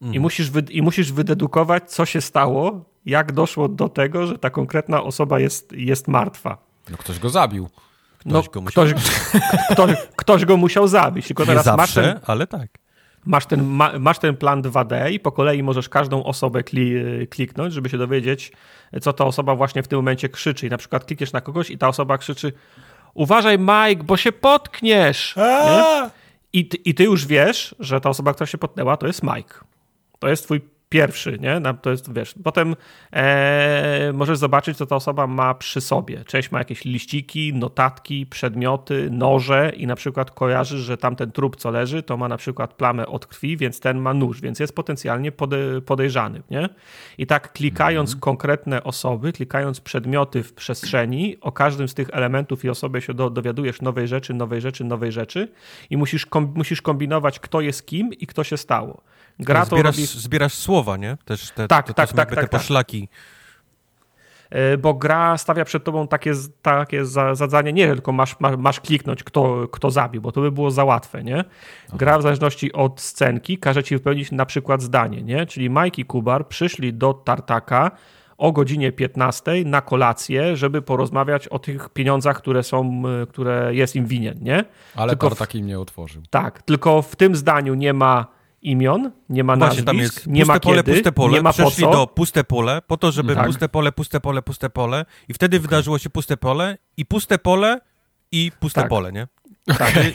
Mhm. 0.00 0.14
I, 0.14 0.20
musisz 0.20 0.50
wy, 0.50 0.60
I 0.70 0.82
musisz 0.82 1.12
wydedukować, 1.12 1.90
co 1.90 2.06
się 2.06 2.20
stało, 2.20 2.84
jak 3.06 3.32
doszło 3.32 3.68
do 3.68 3.88
tego, 3.88 4.26
że 4.26 4.38
ta 4.38 4.50
konkretna 4.50 5.02
osoba 5.02 5.40
jest, 5.40 5.72
jest 5.72 6.08
martwa. 6.08 6.58
No 6.90 6.96
ktoś 6.96 7.18
go 7.18 7.30
zabił. 7.30 7.68
Ktoś, 8.18 8.46
no, 8.46 8.52
go, 8.52 8.60
musiał... 8.60 8.84
ktoś, 8.84 9.02
ktoś, 9.72 9.96
ktoś, 10.16 10.44
go 10.44 10.56
musiał 10.56 10.88
zabić. 10.88 11.26
Tylko 11.26 11.46
teraz 11.46 11.64
zawsze, 11.64 11.76
masz 11.76 11.94
ten, 11.94 12.20
ale 12.26 12.46
tak. 12.46 12.68
Masz 13.24 13.46
ten, 13.46 13.64
ma, 13.64 13.98
masz 13.98 14.18
ten 14.18 14.36
plan 14.36 14.62
2D 14.62 15.12
i 15.12 15.20
po 15.20 15.32
kolei 15.32 15.62
możesz 15.62 15.88
każdą 15.88 16.24
osobę 16.24 16.62
kli, 16.62 16.94
kliknąć, 17.30 17.74
żeby 17.74 17.88
się 17.88 17.98
dowiedzieć, 17.98 18.52
co 19.00 19.12
ta 19.12 19.24
osoba 19.24 19.54
właśnie 19.54 19.82
w 19.82 19.88
tym 19.88 19.98
momencie 19.98 20.28
krzyczy. 20.28 20.66
I 20.66 20.70
na 20.70 20.78
przykład 20.78 21.04
klikniesz 21.04 21.32
na 21.32 21.40
kogoś 21.40 21.70
i 21.70 21.78
ta 21.78 21.88
osoba 21.88 22.18
krzyczy 22.18 22.52
uważaj 23.14 23.58
Mike, 23.58 24.04
bo 24.04 24.16
się 24.16 24.32
potkniesz. 24.32 25.34
I, 26.52 26.68
I 26.84 26.94
ty 26.94 27.04
już 27.04 27.26
wiesz, 27.26 27.74
że 27.78 28.00
ta 28.00 28.10
osoba, 28.10 28.34
która 28.34 28.46
się 28.46 28.58
potknęła, 28.58 28.96
to 28.96 29.06
jest 29.06 29.22
Mike. 29.22 29.54
To 30.18 30.28
jest 30.28 30.44
twój 30.44 30.60
pierwszy, 30.90 31.38
nie? 31.40 31.60
To 31.82 31.90
jest, 31.90 32.14
wiesz, 32.14 32.34
potem 32.44 32.76
e, 33.12 34.10
możesz 34.14 34.38
zobaczyć, 34.38 34.76
co 34.76 34.86
ta 34.86 34.96
osoba 34.96 35.26
ma 35.26 35.54
przy 35.54 35.80
sobie. 35.80 36.24
Część 36.24 36.50
ma 36.50 36.58
jakieś 36.58 36.84
liściki, 36.84 37.54
notatki, 37.54 38.26
przedmioty, 38.26 39.08
noże 39.10 39.72
i 39.76 39.86
na 39.86 39.96
przykład 39.96 40.30
kojarzysz, 40.30 40.80
że 40.80 40.96
tamten 40.96 41.32
trup, 41.32 41.56
co 41.56 41.70
leży, 41.70 42.02
to 42.02 42.16
ma 42.16 42.28
na 42.28 42.36
przykład 42.36 42.74
plamę 42.74 43.06
od 43.06 43.26
krwi, 43.26 43.56
więc 43.56 43.80
ten 43.80 43.98
ma 43.98 44.14
nóż, 44.14 44.40
więc 44.40 44.60
jest 44.60 44.74
potencjalnie 44.74 45.32
pode, 45.32 45.80
podejrzany, 45.80 46.42
nie? 46.50 46.68
I 47.18 47.26
tak 47.26 47.52
klikając 47.52 48.10
mhm. 48.10 48.20
konkretne 48.20 48.84
osoby, 48.84 49.32
klikając 49.32 49.80
przedmioty 49.80 50.42
w 50.42 50.52
przestrzeni, 50.52 51.36
o 51.40 51.52
każdym 51.52 51.88
z 51.88 51.94
tych 51.94 52.10
elementów 52.12 52.64
i 52.64 52.68
osobie 52.68 53.00
się 53.00 53.14
do, 53.14 53.30
dowiadujesz 53.30 53.82
nowej 53.82 54.08
rzeczy, 54.08 54.34
nowej 54.34 54.60
rzeczy, 54.60 54.84
nowej 54.84 55.12
rzeczy 55.12 55.48
i 55.90 55.96
musisz, 55.96 56.26
kom, 56.26 56.52
musisz 56.54 56.82
kombinować, 56.82 57.40
kto 57.40 57.60
jest 57.60 57.86
kim 57.86 58.12
i 58.12 58.26
kto 58.26 58.44
się 58.44 58.56
stało. 58.56 59.02
Gra 59.40 59.66
to 59.66 59.76
zbierasz, 59.76 59.96
robi... 59.96 60.06
zbierasz 60.06 60.54
słowa, 60.54 60.96
nie? 60.96 61.16
Też 61.24 61.50
te, 61.50 61.68
tak, 61.68 61.86
to, 61.86 61.94
tak, 61.94 62.12
tak, 62.12 62.16
tak, 62.16 62.30
te 62.30 62.36
tak. 62.36 62.50
poszlaki. 62.50 63.08
E, 64.50 64.78
bo 64.78 64.94
gra 64.94 65.38
stawia 65.38 65.64
przed 65.64 65.84
tobą 65.84 66.08
takie, 66.08 66.32
takie 66.62 67.04
zadanie, 67.32 67.72
nie 67.72 67.86
tylko 67.86 68.12
masz, 68.12 68.40
masz, 68.40 68.56
masz, 68.56 68.80
kliknąć, 68.80 69.22
kto, 69.22 69.68
kto 69.72 69.90
zabił, 69.90 70.22
bo 70.22 70.32
to 70.32 70.40
by 70.40 70.52
było 70.52 70.70
za 70.70 70.84
łatwe, 70.84 71.24
nie? 71.24 71.44
Gra 71.92 72.18
w 72.18 72.22
zależności 72.22 72.72
od 72.72 73.00
scenki 73.00 73.58
każe 73.58 73.82
ci 73.82 73.96
wypełnić 73.96 74.32
na 74.32 74.46
przykład 74.46 74.82
zdanie, 74.82 75.22
nie? 75.22 75.46
Czyli 75.46 75.70
Mike 75.70 76.00
i 76.00 76.04
Kubar 76.04 76.48
przyszli 76.48 76.94
do 76.94 77.14
Tartaka 77.14 77.90
o 78.38 78.52
godzinie 78.52 78.92
15 78.92 79.52
na 79.64 79.80
kolację, 79.80 80.56
żeby 80.56 80.82
porozmawiać 80.82 81.48
o 81.48 81.58
tych 81.58 81.88
pieniądzach, 81.88 82.38
które 82.38 82.62
są, 82.62 83.02
e, 83.22 83.26
które 83.26 83.74
jest 83.74 83.96
im 83.96 84.06
winien, 84.06 84.38
nie? 84.42 84.64
Ale 84.96 85.10
tylko 85.10 85.28
Tartak 85.28 85.54
im 85.54 85.66
nie 85.66 85.80
otworzył. 85.80 86.22
Tak, 86.30 86.62
tylko 86.62 87.02
w 87.02 87.16
tym 87.16 87.36
zdaniu 87.36 87.74
nie 87.74 87.92
ma 87.92 88.39
imion, 88.62 89.10
nie 89.28 89.44
ma 89.44 89.56
Właśnie, 89.56 89.82
nazwisk, 89.82 89.86
tam 89.86 89.96
jest 89.96 90.26
nie 90.26 90.44
ma 90.44 90.60
pole, 90.60 90.76
kiedy, 90.76 90.92
puste 90.92 91.12
pole, 91.12 91.32
nie 91.32 91.42
ma 91.42 91.52
przeszli 91.52 91.84
do 91.84 92.06
puste 92.06 92.44
pole, 92.44 92.82
po 92.86 92.96
to, 92.96 93.12
żeby 93.12 93.34
tak. 93.34 93.46
puste 93.46 93.68
pole, 93.68 93.92
puste 93.92 94.20
pole, 94.20 94.42
puste 94.42 94.70
pole 94.70 95.04
i 95.28 95.34
wtedy 95.34 95.56
okay. 95.56 95.68
wydarzyło 95.68 95.98
się 95.98 96.10
puste 96.10 96.36
pole 96.36 96.78
i 96.96 97.06
puste 97.06 97.38
pole 97.38 97.80
i 98.32 98.52
puste 98.60 98.80
tak. 98.80 98.90
pole, 98.90 99.12
nie? 99.12 99.28
Tak. 99.66 99.90
Okay. 99.90 100.12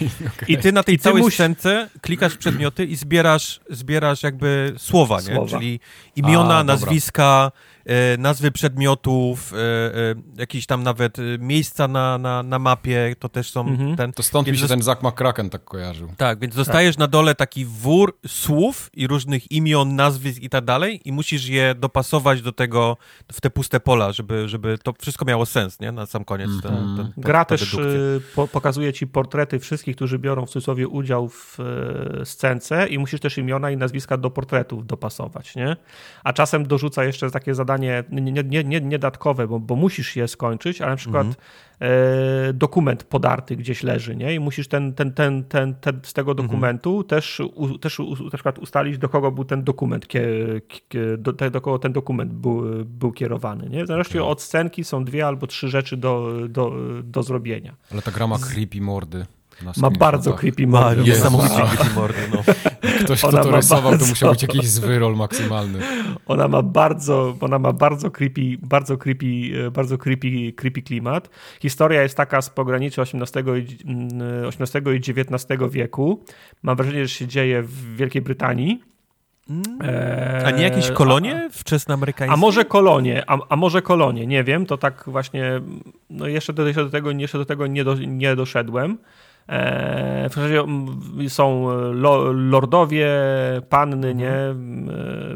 I 0.47 0.57
ty 0.63 0.71
na 0.71 0.83
tej 0.83 0.99
całej 0.99 1.23
musi... 1.23 1.35
scence 1.35 1.89
klikasz 2.01 2.37
przedmioty 2.37 2.85
i 2.85 2.95
zbierasz, 2.95 3.59
zbierasz 3.69 4.23
jakby 4.23 4.73
słowa, 4.77 5.17
nie? 5.17 5.35
Słowa. 5.35 5.57
Czyli 5.57 5.79
imiona, 6.15 6.57
A, 6.57 6.63
nazwiska, 6.63 7.51
E, 7.51 7.74
nazwy 8.17 8.51
przedmiotów, 8.51 9.53
e, 9.53 9.57
e, 9.57 10.15
jakieś 10.37 10.65
tam 10.65 10.83
nawet 10.83 11.17
miejsca 11.39 11.87
na, 11.87 12.17
na, 12.17 12.43
na 12.43 12.59
mapie, 12.59 13.15
to 13.19 13.29
też 13.29 13.51
są 13.51 13.61
mhm. 13.61 13.95
ten... 13.95 14.13
To 14.13 14.23
stąd 14.23 14.47
mi 14.47 14.57
się 14.57 14.67
ten 14.67 14.81
Zack 14.81 15.03
McCracken 15.03 15.49
tak 15.49 15.63
kojarzył. 15.63 16.09
Tak, 16.17 16.39
więc 16.39 16.55
dostajesz 16.55 16.95
tak. 16.95 16.99
na 16.99 17.07
dole 17.07 17.35
taki 17.35 17.65
wór 17.65 18.17
słów 18.27 18.89
i 18.93 19.07
różnych 19.07 19.51
imion, 19.51 19.95
nazwisk 19.95 20.41
i 20.41 20.49
tak 20.49 20.65
dalej 20.65 21.01
i 21.05 21.11
musisz 21.11 21.47
je 21.47 21.75
dopasować 21.75 22.41
do 22.41 22.51
tego, 22.51 22.97
w 23.31 23.41
te 23.41 23.49
puste 23.49 23.79
pola, 23.79 24.11
żeby, 24.11 24.49
żeby 24.49 24.77
to 24.77 24.93
wszystko 25.01 25.25
miało 25.25 25.45
sens, 25.45 25.79
nie? 25.79 25.91
Na 25.91 26.05
sam 26.05 26.25
koniec. 26.25 26.49
Ten, 26.61 26.71
ten, 26.71 26.97
ten, 26.97 27.13
Gra 27.17 27.45
też 27.45 27.73
y, 27.73 28.21
po, 28.35 28.47
pokazuje 28.47 28.93
ci 28.93 29.07
portrety 29.07 29.59
wszystkich, 29.59 29.95
którzy 29.95 30.19
biorą 30.19 30.45
w 30.45 30.49
cudzysłowie 30.49 30.87
udział 30.87 31.29
w 31.29 31.59
y, 32.21 32.25
scence 32.25 32.87
i 32.87 32.99
musisz 32.99 33.19
też 33.19 33.37
imiona 33.37 33.71
i 33.71 33.77
nazwiska 33.77 34.17
do 34.17 34.29
portretów 34.29 34.87
dopasować, 34.87 35.55
nie? 35.55 35.75
A 36.23 36.33
czasem 36.33 36.67
dorzuca 36.67 37.03
jeszcze 37.03 37.31
takie 37.31 37.55
zadanie 37.55 37.74
zadanie 37.75 38.03
nie, 38.11 38.43
nie, 38.43 38.63
nie, 38.63 38.81
nie 38.81 38.99
dodatkowe, 38.99 39.47
bo, 39.47 39.59
bo 39.59 39.75
musisz 39.75 40.15
je 40.15 40.27
skończyć, 40.27 40.81
ale 40.81 40.91
na 40.91 40.97
przykład 40.97 41.27
mhm. 41.27 41.45
e, 42.49 42.53
dokument 42.53 43.03
podarty 43.03 43.55
gdzieś 43.55 43.83
leży, 43.83 44.15
nie? 44.15 44.35
I 44.35 44.39
musisz 44.39 44.67
ten, 44.67 44.93
ten, 44.93 45.13
ten, 45.13 45.43
ten, 45.43 45.75
ten 45.75 45.99
z 46.03 46.13
tego 46.13 46.31
mhm. 46.31 46.47
dokumentu 46.47 46.89
mhm. 46.89 47.07
też, 47.07 47.39
u, 47.39 47.77
też 47.77 47.99
u, 47.99 48.23
na 48.23 48.29
przykład 48.29 48.59
ustalić, 48.59 48.97
do 48.97 49.09
kogo 49.09 49.31
był 49.31 49.45
ten 49.45 49.63
dokument, 49.63 50.07
kie, 50.07 50.27
kie, 50.67 51.17
do, 51.17 51.33
do 51.33 51.61
kogo 51.61 51.79
ten 51.79 51.93
dokument 51.93 52.33
był, 52.33 52.85
był 52.85 53.11
kierowany, 53.11 53.69
nie? 53.69 53.83
W 53.83 53.87
zależności 53.87 54.19
okay. 54.19 54.31
od 54.31 54.41
scenki 54.41 54.83
są 54.83 55.05
dwie 55.05 55.27
albo 55.27 55.47
trzy 55.47 55.67
rzeczy 55.69 55.97
do, 55.97 56.31
do, 56.49 56.73
do 57.03 57.23
zrobienia. 57.23 57.75
Ale 57.91 58.01
ta 58.01 58.11
gra 58.11 58.27
ma 58.27 58.37
creepy 58.37 58.81
mordy. 58.81 59.25
Ma 59.77 59.89
bardzo 59.89 60.33
creepy 60.33 60.67
mordy. 60.67 61.03
Niesamowicie 61.03 61.55
creepy 61.75 61.95
mordy, 61.95 62.19
no. 62.33 62.43
Ktoś, 63.03 63.19
kto 63.19 63.31
to 63.31 63.51
rysował, 63.51 63.91
bardzo... 63.91 64.05
to 64.05 64.09
musiał 64.09 64.31
być 64.31 64.41
jakiś 64.41 64.67
zwyrol 64.67 65.15
maksymalny. 65.15 65.79
Ona 66.25 66.47
ma 66.47 66.61
bardzo, 66.61 67.35
ona 67.41 67.59
ma 67.59 67.73
bardzo 67.73 68.11
creepy, 68.11 68.57
bardzo 68.61 68.97
creepy, 68.97 69.25
bardzo 69.71 69.97
creepy, 69.97 70.53
creepy 70.55 70.81
klimat. 70.81 71.29
Historia 71.61 72.01
jest 72.01 72.17
taka 72.17 72.41
z 72.41 72.49
pogranicza 72.49 73.01
XVIII 73.01 73.43
i, 73.59 73.77
XVIII 74.47 74.95
i 74.95 74.97
XIX 74.97 75.61
wieku. 75.71 76.23
Mam 76.63 76.75
wrażenie, 76.75 77.07
że 77.07 77.09
się 77.09 77.27
dzieje 77.27 77.61
w 77.61 77.95
Wielkiej 77.95 78.21
Brytanii. 78.21 78.95
A 80.45 80.51
nie 80.51 80.63
jakieś 80.63 80.91
kolonie 80.91 81.49
wczesnoamerykańskie? 81.51 82.33
A 82.33 82.37
może 82.37 82.65
kolonie, 82.65 83.23
a, 83.27 83.37
a 83.49 83.55
może 83.55 83.81
kolonie, 83.81 84.27
nie 84.27 84.43
wiem, 84.43 84.65
to 84.65 84.77
tak 84.77 85.03
właśnie, 85.07 85.61
no 86.09 86.27
jeszcze 86.27 86.53
do, 86.53 86.67
jeszcze 86.67 86.83
do 86.83 86.89
tego, 86.89 87.11
jeszcze 87.11 87.37
do 87.37 87.45
tego 87.45 87.67
nie, 87.67 87.83
do, 87.83 87.95
nie 87.95 88.35
doszedłem. 88.35 88.97
E, 89.47 90.29
w 90.29 90.33
zasadzie 90.33 90.63
są 91.27 91.67
lo, 91.93 92.31
lordowie, 92.31 93.09
panny, 93.69 94.07
mhm. 94.07 94.17
nie? 94.17 94.33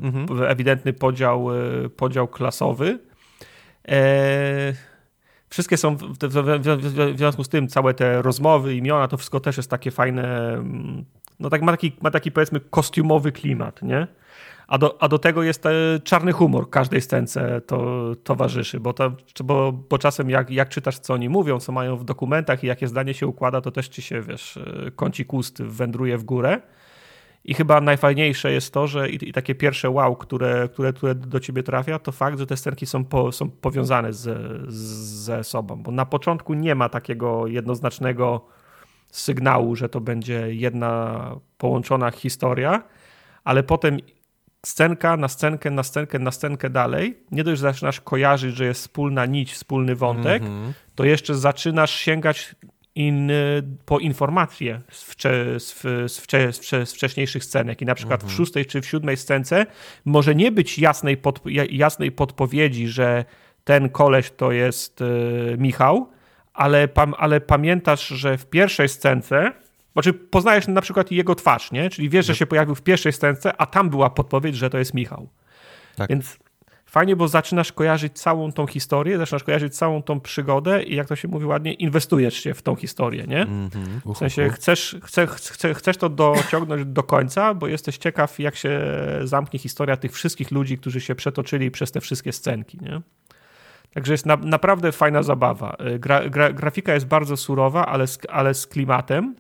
Mhm. 0.08 0.44
Ewidentny 0.44 0.94
podział, 0.94 1.48
podział 1.98 2.28
klasowy. 2.28 3.00
E, 3.88 4.74
wszystkie 5.50 5.78
są, 5.78 5.96
w, 5.96 6.02
w, 6.02 6.60
w, 6.62 7.14
w, 7.14 7.18
związku 7.18 7.44
z 7.44 7.50
tym 7.50 7.68
całe 7.68 7.94
te 7.94 8.22
rozmowy, 8.22 8.76
imiona, 8.76 9.08
to 9.08 9.18
wszystko 9.18 9.40
też 9.40 9.58
jest 9.58 9.70
takie 9.70 9.92
fajne, 9.92 10.56
no 11.40 11.50
tak 11.50 11.62
ma 11.62 11.72
taki, 11.72 11.92
ma 12.02 12.12
taki 12.12 12.32
powiedzmy 12.32 12.60
kostiumowy 12.60 13.32
klimat, 13.32 13.82
nie? 13.82 14.08
A 14.70 14.78
do, 14.78 15.02
a 15.04 15.08
do 15.08 15.20
tego 15.20 15.44
jest 15.44 15.66
e, 15.66 15.72
czarny 16.04 16.32
humor 16.32 16.70
każdej 16.70 17.02
scence 17.02 17.62
to 17.62 18.12
towarzyszy, 18.24 18.80
bo, 18.80 18.94
to, 18.94 19.12
bo, 19.44 19.72
bo 19.72 19.98
czasem 19.98 20.30
jak, 20.30 20.50
jak 20.50 20.70
czytasz, 20.70 21.00
co 21.00 21.14
oni 21.14 21.30
mówią, 21.30 21.60
co 21.60 21.72
mają 21.72 21.98
w 21.98 22.04
dokumentach 22.04 22.64
i 22.64 22.68
jakie 22.68 22.88
zdanie 22.88 23.14
się 23.14 23.28
układa, 23.28 23.62
to 23.62 23.72
też 23.72 23.88
ci 23.88 24.02
się, 24.02 24.22
wiesz, 24.22 24.58
e, 24.58 24.92
kącik 24.92 25.34
ust 25.34 25.62
wędruje 25.64 26.18
w 26.18 26.24
górę. 26.24 26.62
I 27.46 27.54
chyba 27.54 27.82
najfajniejsze 27.82 28.52
jest 28.52 28.74
to, 28.74 28.88
że 28.88 29.10
i, 29.10 29.30
i, 29.30 29.34
takie 29.34 29.56
pierwsze 29.56 29.90
wow, 29.90 30.16
które, 30.16 30.70
które, 30.74 30.94
które 30.94 31.16
do 31.16 31.40
ciebie 31.40 31.64
trafia, 31.64 32.00
to 32.00 32.12
fakt, 32.12 32.40
że 32.40 32.46
te 32.46 32.58
scenki 32.58 32.86
są, 32.86 33.06
po, 33.06 33.32
są 33.32 33.50
powiązane 33.50 34.14
z, 34.14 34.24
z, 34.68 34.76
ze 35.26 35.44
sobą. 35.44 35.84
Bo 35.84 35.92
na 35.92 36.06
początku 36.06 36.54
nie 36.54 36.76
ma 36.76 36.90
takiego 36.90 37.48
jednoznacznego 37.48 38.46
sygnału, 39.12 39.76
że 39.76 39.90
to 39.90 40.02
będzie 40.02 40.54
jedna 40.54 41.26
połączona 41.58 42.12
historia, 42.12 42.84
ale 43.44 43.64
potem 43.64 43.98
scenka 44.66 45.18
na 45.18 45.28
scenkę, 45.28 45.72
na 45.72 45.84
scenkę, 45.84 46.20
na 46.20 46.32
scenkę 46.32 46.70
dalej, 46.70 47.18
nie 47.32 47.44
dość, 47.44 47.62
że 47.62 47.62
zaczynasz 47.62 48.02
kojarzyć, 48.02 48.56
że 48.56 48.66
jest 48.66 48.82
wspólna 48.82 49.26
nić, 49.26 49.54
wspólny 49.54 49.96
wątek, 49.96 50.44
mm 50.44 50.70
-hmm. 50.70 50.74
to 50.96 51.06
jeszcze 51.06 51.36
zaczynasz 51.36 51.92
sięgać 51.92 52.56
in, 52.96 53.32
po 53.86 54.00
informacje 54.00 54.82
z, 54.92 55.04
wcze, 55.04 55.60
z, 55.60 55.82
z, 56.12 56.20
wcze, 56.20 56.54
z, 56.54 56.94
wcześniejszych 56.94 57.44
scenek. 57.44 57.82
I 57.82 57.86
na 57.86 57.96
przykład 57.96 58.22
mm 58.22 58.30
-hmm. 58.30 58.34
w 58.34 58.38
szóstej 58.38 58.66
czy 58.66 58.82
w 58.82 58.86
siódmej 58.86 59.18
scence 59.18 59.66
może 60.06 60.36
nie 60.36 60.52
być 60.52 60.80
jasnej, 60.80 61.18
pod, 61.18 61.42
jasnej 61.70 62.12
podpowiedzi, 62.12 62.88
że 62.88 63.26
ten 63.64 63.90
koleś 63.90 64.32
to 64.32 64.52
jest 64.52 65.02
y, 65.02 65.56
Michał, 65.58 66.10
ale, 66.54 66.88
pam, 66.88 67.14
ale 67.18 67.42
pamiętasz, 67.42 68.08
że 68.08 68.38
w 68.38 68.46
pierwszej 68.46 68.90
scence 68.90 69.52
znaczy 69.94 70.14
poznajesz 70.14 70.68
na 70.68 70.82
przykład 70.82 71.12
jego 71.12 71.36
twarz, 71.36 71.72
nie? 71.72 71.90
Czyli 71.90 72.10
wiesz, 72.10 72.26
że 72.26 72.36
się 72.36 72.46
pojawił 72.46 72.76
w 72.76 72.82
pierwszej 72.82 73.14
scence, 73.14 73.62
a 73.62 73.66
tam 73.66 73.90
była 73.90 74.10
podpowiedź, 74.10 74.56
że 74.56 74.70
to 74.70 74.78
jest 74.78 74.94
Michał. 74.94 75.30
Tak. 75.96 76.10
Więc 76.10 76.40
fajnie, 76.86 77.16
bo 77.16 77.28
zaczynasz 77.28 77.72
kojarzyć 77.72 78.20
całą 78.20 78.52
tą 78.52 78.68
historię, 78.68 79.18
zaczynasz 79.18 79.44
kojarzyć 79.44 79.76
całą 79.76 80.04
tą 80.04 80.20
przygodę 80.20 80.84
i 80.84 80.96
jak 80.96 81.08
to 81.08 81.16
się 81.16 81.28
mówi 81.28 81.46
ładnie, 81.46 81.74
inwestujesz 81.74 82.34
się 82.34 82.54
w 82.54 82.62
tą 82.62 82.76
historię, 82.76 83.28
nie? 83.28 83.46
-hmm. 83.46 84.14
W 84.14 84.18
sensie 84.18 84.50
chcesz, 84.50 84.98
chce, 85.04 85.28
chce, 85.28 85.74
chcesz 85.74 85.98
to 85.98 86.10
dociągnąć 86.10 86.86
do 86.86 87.04
końca, 87.04 87.54
bo 87.54 87.68
jesteś 87.68 87.98
ciekaw, 87.98 88.40
jak 88.40 88.56
się 88.56 88.82
zamknie 89.24 89.60
historia 89.60 89.98
tych 89.98 90.12
wszystkich 90.12 90.52
ludzi, 90.52 90.78
którzy 90.78 91.02
się 91.02 91.16
przetoczyli 91.16 91.72
przez 91.72 91.92
te 91.92 92.02
wszystkie 92.02 92.32
scenki, 92.32 92.78
nie? 92.82 93.02
Także 93.94 94.14
jest 94.14 94.26
na, 94.26 94.38
naprawdę 94.38 94.92
fajna 94.92 95.24
zabawa. 95.24 95.78
Gra, 96.00 96.30
gra, 96.30 96.54
grafika 96.54 96.94
jest 96.94 97.06
bardzo 97.06 97.38
surowa, 97.38 97.86
ale 97.86 98.08
z, 98.08 98.20
ale 98.30 98.54
z 98.54 98.68
klimatem. 98.68 99.36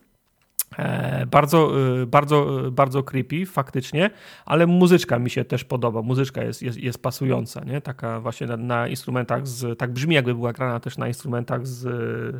E, 0.77 1.25
bardzo, 1.25 1.71
e, 2.01 2.05
bardzo, 2.05 2.67
e, 2.67 2.71
bardzo 2.71 3.03
creepy 3.03 3.45
faktycznie, 3.45 4.09
ale 4.45 4.67
muzyczka 4.67 5.19
mi 5.19 5.29
się 5.29 5.45
też 5.45 5.63
podoba. 5.63 6.01
Muzyczka 6.01 6.43
jest, 6.43 6.61
jest, 6.61 6.77
jest 6.77 7.01
pasująca, 7.01 7.63
nie? 7.63 7.81
Taka 7.81 8.19
właśnie 8.19 8.47
na, 8.47 8.57
na, 8.57 8.87
instrumentach 8.87 9.47
z, 9.47 9.79
tak 9.79 9.93
brzmi 9.93 10.15
jakby 10.15 10.35
była 10.35 10.53
grana 10.53 10.79
też 10.79 10.97
na 10.97 11.07
instrumentach 11.07 11.67
z, 11.67 11.81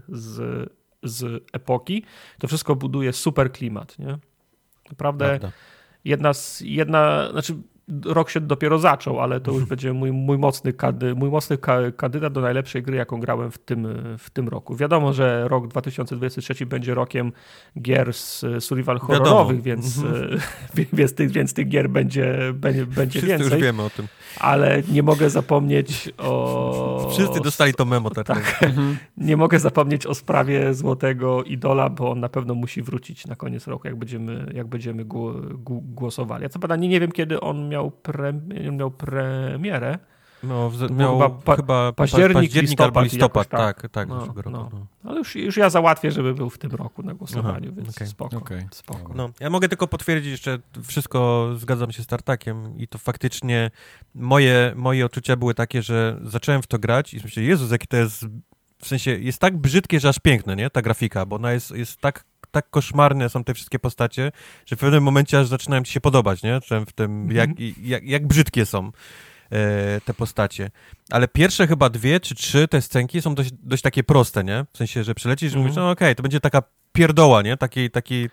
z, 0.10 0.70
z 1.04 1.44
epoki. 1.54 2.04
To 2.40 2.48
wszystko 2.48 2.76
buduje 2.76 3.14
super 3.14 3.52
klimat, 3.52 4.00
nie? 4.00 4.18
Naprawdę 4.90 5.26
Prawda. 5.26 5.52
jedna 6.06 6.34
z, 6.34 6.62
jedna, 6.62 7.30
znaczy 7.32 7.56
rok 8.06 8.30
się 8.30 8.40
dopiero 8.40 8.80
zaczął, 8.80 9.20
ale 9.20 9.40
to 9.40 9.52
już 9.52 9.66
będzie 9.74 9.94
mój, 9.94 10.12
mój, 10.12 10.38
mocny, 10.38 10.74
kady, 10.74 11.16
mój 11.16 11.30
mocny 11.30 11.58
kandydat 11.98 12.34
do 12.34 12.42
najlepszej 12.42 12.84
gry, 12.84 12.98
jaką 12.98 13.20
grałem 13.20 13.52
w 13.52 13.58
tym, 13.58 13.88
w 14.18 14.30
tym 14.30 14.48
roku. 14.48 14.76
Wiadomo, 14.76 15.14
że 15.14 15.48
rok 15.48 15.68
2023 15.68 16.66
będzie 16.66 16.94
rokiem 16.94 17.32
gier 17.82 18.14
z 18.14 18.46
survival 18.60 19.00
horrorowych, 19.00 19.62
więc, 19.62 19.98
mhm. 19.98 20.40
więc, 20.94 21.14
tych, 21.14 21.32
więc 21.32 21.54
tych 21.54 21.68
gier 21.68 21.90
będzie, 21.90 22.54
będzie, 22.54 22.86
będzie 22.86 23.20
Wszyscy 23.20 23.38
więcej. 23.38 23.58
już 23.58 23.64
wiemy 23.64 23.84
o 23.84 23.90
tym. 23.90 24.08
Ale 24.40 24.84
nie 24.92 25.04
mogę 25.04 25.30
zapomnieć 25.30 26.10
o... 26.18 27.10
Wszyscy 27.12 27.42
dostali 27.42 27.74
to 27.74 27.86
memo. 27.86 28.10
Tak, 28.10 28.28
tak. 28.28 28.64
Mhm. 28.64 28.98
Nie 29.18 29.38
mogę 29.38 29.60
zapomnieć 29.60 30.06
o 30.06 30.16
sprawie 30.16 30.74
Złotego 30.74 31.44
Idola, 31.44 31.90
bo 31.90 32.12
on 32.12 32.20
na 32.20 32.30
pewno 32.30 32.56
musi 32.56 32.82
wrócić 32.82 33.28
na 33.28 33.36
koniec 33.36 33.68
roku, 33.68 33.88
jak 33.88 33.96
będziemy, 33.96 34.52
jak 34.54 34.68
będziemy 34.68 35.06
głosowali. 35.84 36.44
Ja 36.44 36.50
co 36.50 36.60
prawda 36.60 36.76
nie, 36.76 36.88
nie 36.88 37.00
wiem, 37.00 37.12
kiedy 37.12 37.40
on 37.40 37.70
miał 37.70 37.79
miał, 37.80 37.92
pre, 37.92 38.34
miał 38.72 38.92
premierę. 38.92 39.98
No, 40.44 40.70
w, 40.70 40.92
miał 40.92 41.20
chyba, 41.20 41.30
pa, 41.30 41.56
chyba 41.56 41.94
październik, 41.94 42.38
październik 42.38 42.70
listopad, 42.70 42.98
albo 42.98 43.02
listopad, 43.02 43.48
tak, 43.48 43.82
tak, 43.82 43.92
tak 43.92 44.10
no, 44.10 44.26
roku, 44.26 44.50
no. 44.50 44.70
no. 44.74 44.86
Ale 45.04 45.18
już, 45.18 45.36
już 45.36 45.58
ja 45.58 45.70
załatwię, 45.70 46.12
żeby 46.12 46.34
był 46.34 46.50
w 46.50 46.58
tym 46.58 46.72
roku 46.72 47.04
na 47.04 47.14
głosowaniu, 47.14 47.70
Aha, 47.72 47.82
więc 47.82 47.96
okay. 47.96 48.08
spoko. 48.08 48.38
Okay. 48.38 48.68
spoko. 48.72 49.14
No, 49.16 49.30
ja 49.40 49.50
mogę 49.50 49.70
tylko 49.70 49.88
potwierdzić 49.88 50.32
jeszcze, 50.32 50.60
wszystko 50.84 51.50
zgadzam 51.58 51.92
się 51.92 52.04
z 52.04 52.08
Tartakiem 52.08 52.78
i 52.78 52.88
to 52.88 52.98
faktycznie 52.98 53.72
moje, 54.16 54.74
moje 54.76 55.06
odczucia 55.06 55.36
były 55.36 55.54
takie, 55.54 55.82
że 55.82 56.20
zacząłem 56.24 56.62
w 56.62 56.68
to 56.68 56.80
grać 56.80 57.14
i 57.14 57.20
myślę, 57.24 57.44
Jezus, 57.44 57.72
jakie 57.72 57.88
to 57.88 57.98
jest, 57.98 58.26
w 58.82 58.88
sensie 58.88 59.12
jest 59.12 59.40
tak 59.40 59.58
brzydkie, 59.58 60.00
że 60.00 60.10
aż 60.10 60.20
piękne, 60.20 60.56
nie, 60.56 60.70
ta 60.70 60.82
grafika, 60.82 61.26
bo 61.26 61.36
ona 61.36 61.52
jest, 61.52 61.72
jest 61.72 62.02
tak 62.02 62.24
tak 62.52 62.70
koszmarne 62.70 63.30
są 63.30 63.44
te 63.44 63.54
wszystkie 63.54 63.80
postacie, 63.80 64.32
że 64.66 64.76
w 64.76 64.80
pewnym 64.80 65.04
momencie 65.04 65.40
aż 65.40 65.48
zaczynają 65.48 65.84
ci 65.84 65.94
się 65.94 66.02
podobać, 66.02 66.44
nie? 66.44 66.60
W 66.88 66.94
tym, 66.94 67.22
mhm. 67.22 67.32
jak, 67.32 67.50
jak, 67.82 68.04
jak 68.04 68.28
brzydkie 68.28 68.66
są 68.66 68.92
te 70.06 70.14
postacie. 70.14 70.72
Ale 71.12 71.28
pierwsze 71.28 71.68
chyba 71.68 71.90
dwie 71.90 72.20
czy 72.20 72.36
trzy 72.36 72.68
te 72.68 72.82
scenki 72.82 73.22
są 73.22 73.36
dość, 73.36 73.52
dość 73.52 73.84
takie 73.84 74.04
proste, 74.04 74.44
nie? 74.44 74.66
W 74.74 74.78
sensie, 74.78 75.04
że 75.04 75.16
przylecisz 75.16 75.54
i 75.54 75.58
mówisz, 75.58 75.70
mhm. 75.70 75.86
no 75.86 75.92
okej, 75.92 76.08
okay, 76.08 76.16
to 76.16 76.24
będzie 76.24 76.40
taka 76.40 76.62
pierdoła, 76.94 77.42
nie? 77.42 77.58
Taki, 77.58 77.92
taki, 77.92 78.30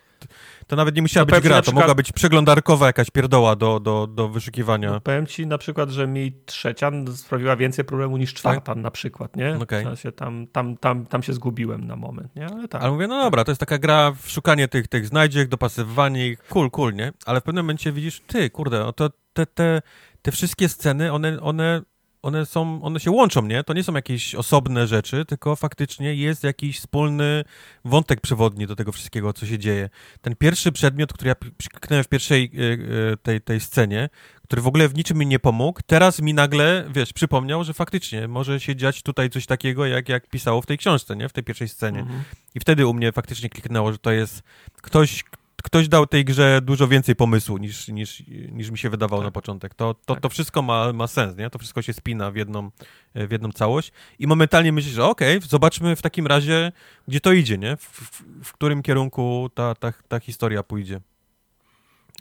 to 0.67 0.75
nawet 0.75 0.95
nie 0.95 1.01
musiała 1.01 1.25
no, 1.29 1.35
być 1.35 1.43
gra, 1.43 1.61
to 1.61 1.71
mogła 1.71 1.95
być 1.95 2.11
przeglądarkowa 2.11 2.87
jakaś 2.87 3.11
pierdoła 3.11 3.55
do, 3.55 3.79
do, 3.79 4.07
do 4.07 4.29
wyszukiwania. 4.29 4.91
No, 4.91 5.01
powiem 5.01 5.27
ci 5.27 5.47
na 5.47 5.57
przykład, 5.57 5.89
że 5.89 6.07
mi 6.07 6.31
trzecia 6.45 6.91
sprawiła 7.15 7.55
więcej 7.55 7.85
problemu 7.85 8.17
niż 8.17 8.33
czwarta 8.33 8.73
tak? 8.73 8.83
na 8.83 8.91
przykład, 8.91 9.35
nie? 9.35 9.57
Okay. 9.57 9.81
W 9.81 9.83
sensie 9.83 10.11
tam, 10.11 10.47
tam, 10.47 10.77
tam, 10.77 11.05
tam 11.05 11.23
się 11.23 11.33
zgubiłem 11.33 11.87
na 11.87 11.95
moment, 11.95 12.35
nie? 12.35 12.45
Ale 12.45 12.67
tak. 12.67 12.81
Ale 12.81 12.91
mówię, 12.91 13.07
no 13.07 13.23
dobra, 13.23 13.43
to 13.43 13.51
jest 13.51 13.59
taka 13.59 13.77
gra 13.77 14.11
w 14.11 14.29
szukanie 14.29 14.67
tych, 14.67 14.87
tych 14.87 15.07
znajdziek, 15.07 15.47
dopasowywanie 15.47 16.27
ich, 16.27 16.39
cool, 16.43 16.71
cool, 16.71 16.93
nie? 16.93 17.13
Ale 17.25 17.41
w 17.41 17.43
pewnym 17.43 17.65
momencie 17.65 17.91
widzisz, 17.91 18.21
ty, 18.27 18.49
kurde, 18.49 18.93
to 18.95 19.09
te, 19.33 19.45
te, 19.45 19.81
te 20.27 20.31
wszystkie 20.31 20.69
sceny, 20.69 21.13
one, 21.13 21.41
one 21.41 21.81
one 22.21 22.45
są, 22.45 22.81
one 22.83 22.99
się 22.99 23.11
łączą, 23.11 23.41
nie? 23.41 23.63
To 23.63 23.73
nie 23.73 23.83
są 23.83 23.93
jakieś 23.93 24.35
osobne 24.35 24.87
rzeczy, 24.87 25.25
tylko 25.25 25.55
faktycznie 25.55 26.15
jest 26.15 26.43
jakiś 26.43 26.79
wspólny 26.79 27.43
wątek 27.85 28.21
przewodni 28.21 28.67
do 28.67 28.75
tego 28.75 28.91
wszystkiego, 28.91 29.33
co 29.33 29.45
się 29.45 29.59
dzieje. 29.59 29.89
Ten 30.21 30.35
pierwszy 30.35 30.71
przedmiot, 30.71 31.13
który 31.13 31.27
ja 31.27 31.35
przyknąłem 31.57 32.03
w 32.03 32.07
pierwszej 32.07 32.51
e, 32.53 33.11
e, 33.13 33.17
tej, 33.17 33.41
tej 33.41 33.59
scenie, 33.59 34.09
który 34.43 34.61
w 34.61 34.67
ogóle 34.67 34.87
w 34.87 34.95
niczym 34.95 35.17
mi 35.17 35.27
nie 35.27 35.39
pomógł, 35.39 35.79
teraz 35.85 36.21
mi 36.21 36.33
nagle, 36.33 36.85
wiesz, 36.89 37.13
przypomniał, 37.13 37.63
że 37.63 37.73
faktycznie 37.73 38.27
może 38.27 38.59
się 38.59 38.75
dziać 38.75 39.03
tutaj 39.03 39.29
coś 39.29 39.45
takiego, 39.45 39.85
jak, 39.85 40.09
jak 40.09 40.29
pisało 40.29 40.61
w 40.61 40.65
tej 40.65 40.77
książce, 40.77 41.15
nie? 41.15 41.29
W 41.29 41.33
tej 41.33 41.43
pierwszej 41.43 41.69
scenie. 41.69 41.99
Mhm. 41.99 42.23
I 42.55 42.59
wtedy 42.59 42.87
u 42.87 42.93
mnie 42.93 43.11
faktycznie 43.11 43.49
kliknęło, 43.49 43.91
że 43.91 43.97
to 43.97 44.11
jest 44.11 44.43
ktoś, 44.81 45.23
ktoś 45.63 45.87
dał 45.87 46.07
tej 46.07 46.25
grze 46.25 46.61
dużo 46.61 46.87
więcej 46.87 47.15
pomysłu 47.15 47.57
niż, 47.57 47.87
niż, 47.87 48.23
niż 48.51 48.71
mi 48.71 48.77
się 48.77 48.89
wydawało 48.89 49.21
tak. 49.21 49.27
na 49.27 49.31
początek. 49.31 49.73
To, 49.73 49.93
to, 49.93 50.13
tak. 50.13 50.23
to 50.23 50.29
wszystko 50.29 50.61
ma, 50.61 50.93
ma 50.93 51.07
sens, 51.07 51.37
nie? 51.37 51.49
To 51.49 51.59
wszystko 51.59 51.81
się 51.81 51.93
spina 51.93 52.31
w 52.31 52.35
jedną, 52.35 52.71
w 53.15 53.31
jedną 53.31 53.51
całość 53.51 53.91
i 54.19 54.27
momentalnie 54.27 54.71
myślisz, 54.71 54.93
że 54.93 55.05
okej, 55.05 55.37
okay, 55.37 55.49
zobaczmy 55.49 55.95
w 55.95 56.01
takim 56.01 56.27
razie, 56.27 56.71
gdzie 57.07 57.19
to 57.19 57.31
idzie, 57.33 57.57
nie? 57.57 57.77
W, 57.77 57.81
w, 57.81 58.23
w, 58.43 58.53
którym 58.53 58.81
kierunku 58.81 59.49
ta, 59.53 59.75
ta, 59.75 59.93
ta 60.07 60.19
historia 60.19 60.63
pójdzie. 60.63 61.01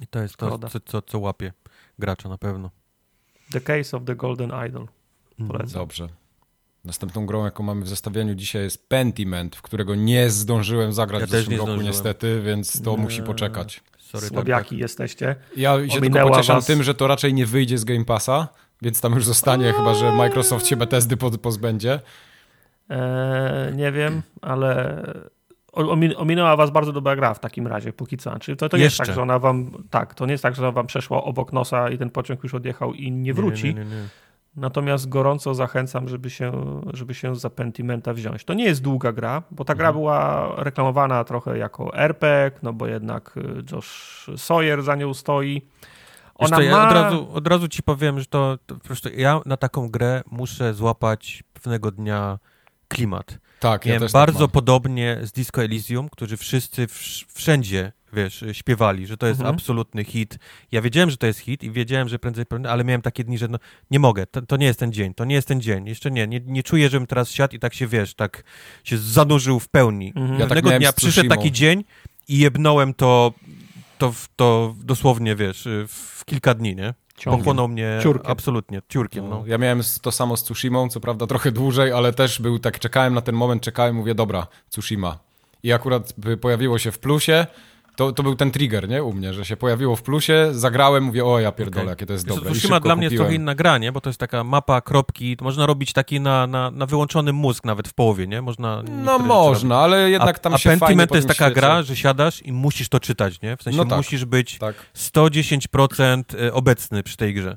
I 0.00 0.06
to 0.06 0.22
jest 0.22 0.36
to, 0.36 0.58
co, 0.58 0.80
co, 0.80 1.02
co 1.02 1.18
łapie 1.18 1.52
gracza 1.98 2.28
na 2.28 2.38
pewno. 2.38 2.70
The 3.50 3.60
Case 3.60 3.96
of 3.96 4.04
the 4.04 4.16
Golden 4.16 4.52
Idol. 4.66 4.88
Mhm. 5.38 5.48
Polecam. 5.48 5.80
Dobrze. 5.80 6.08
Następną 6.86 7.26
grą, 7.26 7.44
jaką 7.44 7.62
mamy 7.62 7.82
w 7.82 7.88
zestawieniu 7.88 8.34
dzisiaj 8.34 8.62
jest 8.62 8.88
Pentiment, 8.88 9.56
w 9.56 9.62
którego 9.62 9.94
nie 9.94 10.30
zdążyłem 10.30 10.92
zagrać 10.92 11.20
ja 11.20 11.26
w 11.26 11.30
zeszłym 11.30 11.58
roku 11.58 11.82
niestety, 11.82 12.40
więc 12.44 12.82
to 12.82 12.90
nie. 12.90 12.96
musi 12.96 13.22
poczekać. 13.22 13.82
Sorry, 13.98 14.26
Słabiaki 14.26 14.70
tak. 14.70 14.78
jesteście. 14.78 15.36
Ja 15.56 15.88
się 15.88 16.00
tylko 16.00 16.28
pocieszam 16.28 16.56
was... 16.56 16.66
tym, 16.66 16.82
że 16.82 16.94
to 16.94 17.06
raczej 17.06 17.34
nie 17.34 17.46
wyjdzie 17.46 17.78
z 17.78 17.84
Game 17.84 18.04
Passa, 18.04 18.48
więc 18.82 19.00
tam 19.00 19.14
już 19.14 19.24
zostanie, 19.24 19.72
chyba 19.72 19.94
że 19.94 20.12
Microsoft 20.12 20.66
się 20.66 20.76
Bethesdy 20.76 21.16
pozbędzie. 21.16 22.00
Eee, 22.90 23.76
nie 23.76 23.92
wiem, 23.92 24.22
ale 24.42 25.02
ominęła 26.16 26.56
was 26.56 26.70
bardzo 26.70 26.92
dobra 26.92 27.16
gra 27.16 27.34
w 27.34 27.40
takim 27.40 27.66
razie, 27.66 27.92
póki 27.92 28.16
co. 28.16 28.38
Czyli 28.38 28.56
to, 28.56 28.68
to 28.68 28.76
nie 28.76 28.82
jest 28.82 28.98
tak, 28.98 29.12
że 29.12 29.22
ona 29.22 29.38
wam, 29.38 29.70
tak, 29.90 30.14
to 30.14 30.26
nie 30.26 30.32
jest 30.32 30.42
tak, 30.42 30.54
że 30.54 30.62
ona 30.62 30.72
wam 30.72 30.86
przeszła 30.86 31.24
obok 31.24 31.52
nosa 31.52 31.90
i 31.90 31.98
ten 31.98 32.10
pociąg 32.10 32.42
już 32.42 32.54
odjechał 32.54 32.94
i 32.94 33.12
nie 33.12 33.34
wróci. 33.34 33.64
Nie, 33.64 33.74
nie, 33.74 33.84
nie, 33.84 34.08
Natomiast 34.56 35.08
gorąco 35.08 35.54
zachęcam, 35.54 36.08
żeby 36.08 36.30
się, 36.30 36.52
żeby 36.92 37.14
się 37.14 37.36
za 37.36 37.50
Pentimenta 37.50 38.14
wziąć. 38.14 38.44
To 38.44 38.54
nie 38.54 38.64
jest 38.64 38.82
długa 38.82 39.12
gra, 39.12 39.42
bo 39.50 39.64
ta 39.64 39.74
gra 39.74 39.88
mhm. 39.88 40.02
była 40.02 40.52
reklamowana 40.56 41.24
trochę 41.24 41.58
jako 41.58 41.94
RPG, 41.94 42.58
no 42.62 42.72
bo 42.72 42.86
jednak 42.86 43.36
y, 43.36 43.62
Josh 43.72 44.26
Sawyer 44.36 44.82
za 44.82 44.94
nią 44.94 45.14
stoi. 45.14 45.62
Ona 46.34 46.56
ma... 46.56 46.62
ja 46.62 46.88
od, 46.88 46.92
razu, 46.92 47.28
od 47.34 47.46
razu 47.46 47.68
ci 47.68 47.82
powiem, 47.82 48.20
że 48.20 48.26
to, 48.26 48.58
to 48.66 48.74
po 48.74 48.80
prostu 48.80 49.08
ja 49.16 49.40
na 49.46 49.56
taką 49.56 49.88
grę 49.88 50.22
muszę 50.30 50.74
złapać 50.74 51.44
pewnego 51.52 51.90
dnia 51.90 52.38
klimat. 52.88 53.38
Tak, 53.60 53.86
ja 53.86 53.98
też 53.98 54.12
tak 54.12 54.20
Bardzo 54.26 54.46
tak 54.46 54.52
podobnie 54.52 55.18
z 55.22 55.32
Disco 55.32 55.62
Elysium, 55.62 56.08
którzy 56.08 56.36
wszyscy 56.36 56.86
wszędzie 57.34 57.92
wiesz, 58.16 58.44
śpiewali, 58.52 59.06
że 59.06 59.16
to 59.16 59.26
jest 59.26 59.40
mhm. 59.40 59.54
absolutny 59.54 60.04
hit. 60.04 60.38
Ja 60.72 60.82
wiedziałem, 60.82 61.10
że 61.10 61.16
to 61.16 61.26
jest 61.26 61.38
hit 61.38 61.62
i 61.62 61.70
wiedziałem, 61.70 62.08
że 62.08 62.18
prędzej, 62.18 62.46
prędzej 62.46 62.72
ale 62.72 62.84
miałem 62.84 63.02
takie 63.02 63.24
dni, 63.24 63.38
że 63.38 63.48
no, 63.48 63.58
nie 63.90 63.98
mogę, 63.98 64.26
to, 64.26 64.42
to, 64.42 64.56
nie 64.56 64.66
jest 64.66 64.78
ten 64.78 64.92
dzień, 64.92 65.14
to 65.14 65.24
nie 65.24 65.34
jest 65.34 65.48
ten 65.48 65.60
dzień, 65.60 65.86
jeszcze 65.86 66.10
nie, 66.10 66.26
nie, 66.26 66.40
nie 66.40 66.62
czuję, 66.62 66.88
żebym 66.88 67.06
teraz 67.06 67.30
siadł 67.30 67.56
i 67.56 67.58
tak 67.58 67.74
się, 67.74 67.86
wiesz, 67.86 68.14
tak 68.14 68.44
się 68.84 68.98
zanurzył 68.98 69.60
w 69.60 69.68
pełni. 69.68 70.12
Mhm. 70.16 70.40
Ja 70.40 70.46
Pewnego 70.46 70.70
tak 70.70 70.78
dnia 70.78 70.92
przyszedł 70.92 71.28
taki 71.28 71.52
dzień 71.52 71.84
i 72.28 72.38
jebnąłem 72.38 72.94
to, 72.94 73.32
to, 73.98 74.12
to 74.36 74.74
dosłownie, 74.84 75.36
wiesz, 75.36 75.68
w 75.88 76.24
kilka 76.24 76.54
dni, 76.54 76.76
nie? 76.76 76.94
Pochłonął 77.24 77.68
mnie 77.68 77.98
ciurkiem. 78.02 78.30
absolutnie, 78.32 78.82
ciurkiem. 78.88 79.28
No. 79.28 79.44
Ja 79.46 79.58
miałem 79.58 79.80
to 80.02 80.12
samo 80.12 80.36
z 80.36 80.42
Tsushimą, 80.42 80.88
co 80.88 81.00
prawda 81.00 81.26
trochę 81.26 81.52
dłużej, 81.52 81.92
ale 81.92 82.12
też 82.12 82.40
był 82.40 82.58
tak, 82.58 82.78
czekałem 82.78 83.14
na 83.14 83.20
ten 83.20 83.34
moment, 83.34 83.62
czekałem, 83.62 83.96
mówię, 83.96 84.14
dobra, 84.14 84.46
Tsushima. 84.68 85.18
I 85.62 85.72
akurat 85.72 86.14
pojawiło 86.40 86.78
się 86.78 86.92
w 86.92 86.98
plusie, 86.98 87.46
to, 87.96 88.12
to 88.12 88.22
był 88.22 88.36
ten 88.36 88.50
trigger, 88.50 88.88
nie, 88.88 89.02
u 89.02 89.12
mnie, 89.12 89.34
że 89.34 89.44
się 89.44 89.56
pojawiło 89.56 89.96
w 89.96 90.02
plusie, 90.02 90.48
zagrałem, 90.52 91.04
mówię, 91.04 91.24
o 91.24 91.40
ja 91.40 91.52
pierdolę, 91.52 91.82
okay. 91.82 91.92
jakie 91.92 92.06
to 92.06 92.12
jest 92.12 92.26
dobre. 92.26 92.50
Tsushima 92.50 92.80
dla 92.80 92.96
mnie 92.96 93.04
jest 93.04 93.16
trochę 93.16 93.34
inna 93.34 93.54
gra, 93.54 93.78
nie, 93.78 93.92
bo 93.92 94.00
to 94.00 94.10
jest 94.10 94.20
taka 94.20 94.44
mapa, 94.44 94.80
kropki, 94.80 95.36
można 95.40 95.66
robić 95.66 95.92
taki 95.92 96.20
na, 96.20 96.46
na, 96.46 96.70
na 96.70 96.86
wyłączony 96.86 97.32
mózg 97.32 97.64
nawet 97.64 97.88
w 97.88 97.94
połowie, 97.94 98.26
nie? 98.26 98.42
Można... 98.42 98.82
No 98.82 99.18
można, 99.18 99.78
ale 99.78 100.10
jednak 100.10 100.38
tam 100.38 100.54
a, 100.54 100.58
się 100.58 100.72
A 100.72 100.76
Pentiment 100.76 101.10
to 101.10 101.16
jest 101.16 101.28
taka 101.28 101.50
gra, 101.50 101.82
że 101.82 101.96
siadasz 101.96 102.42
i 102.42 102.52
musisz 102.52 102.88
to 102.88 103.00
czytać, 103.00 103.40
nie? 103.40 103.56
W 103.56 103.62
sensie 103.62 103.78
no 103.78 103.84
tak, 103.84 103.96
musisz 103.96 104.24
być 104.24 104.58
tak. 104.58 104.74
110% 104.96 106.22
e, 106.46 106.52
obecny 106.52 107.02
przy 107.02 107.16
tej 107.16 107.34
grze. 107.34 107.56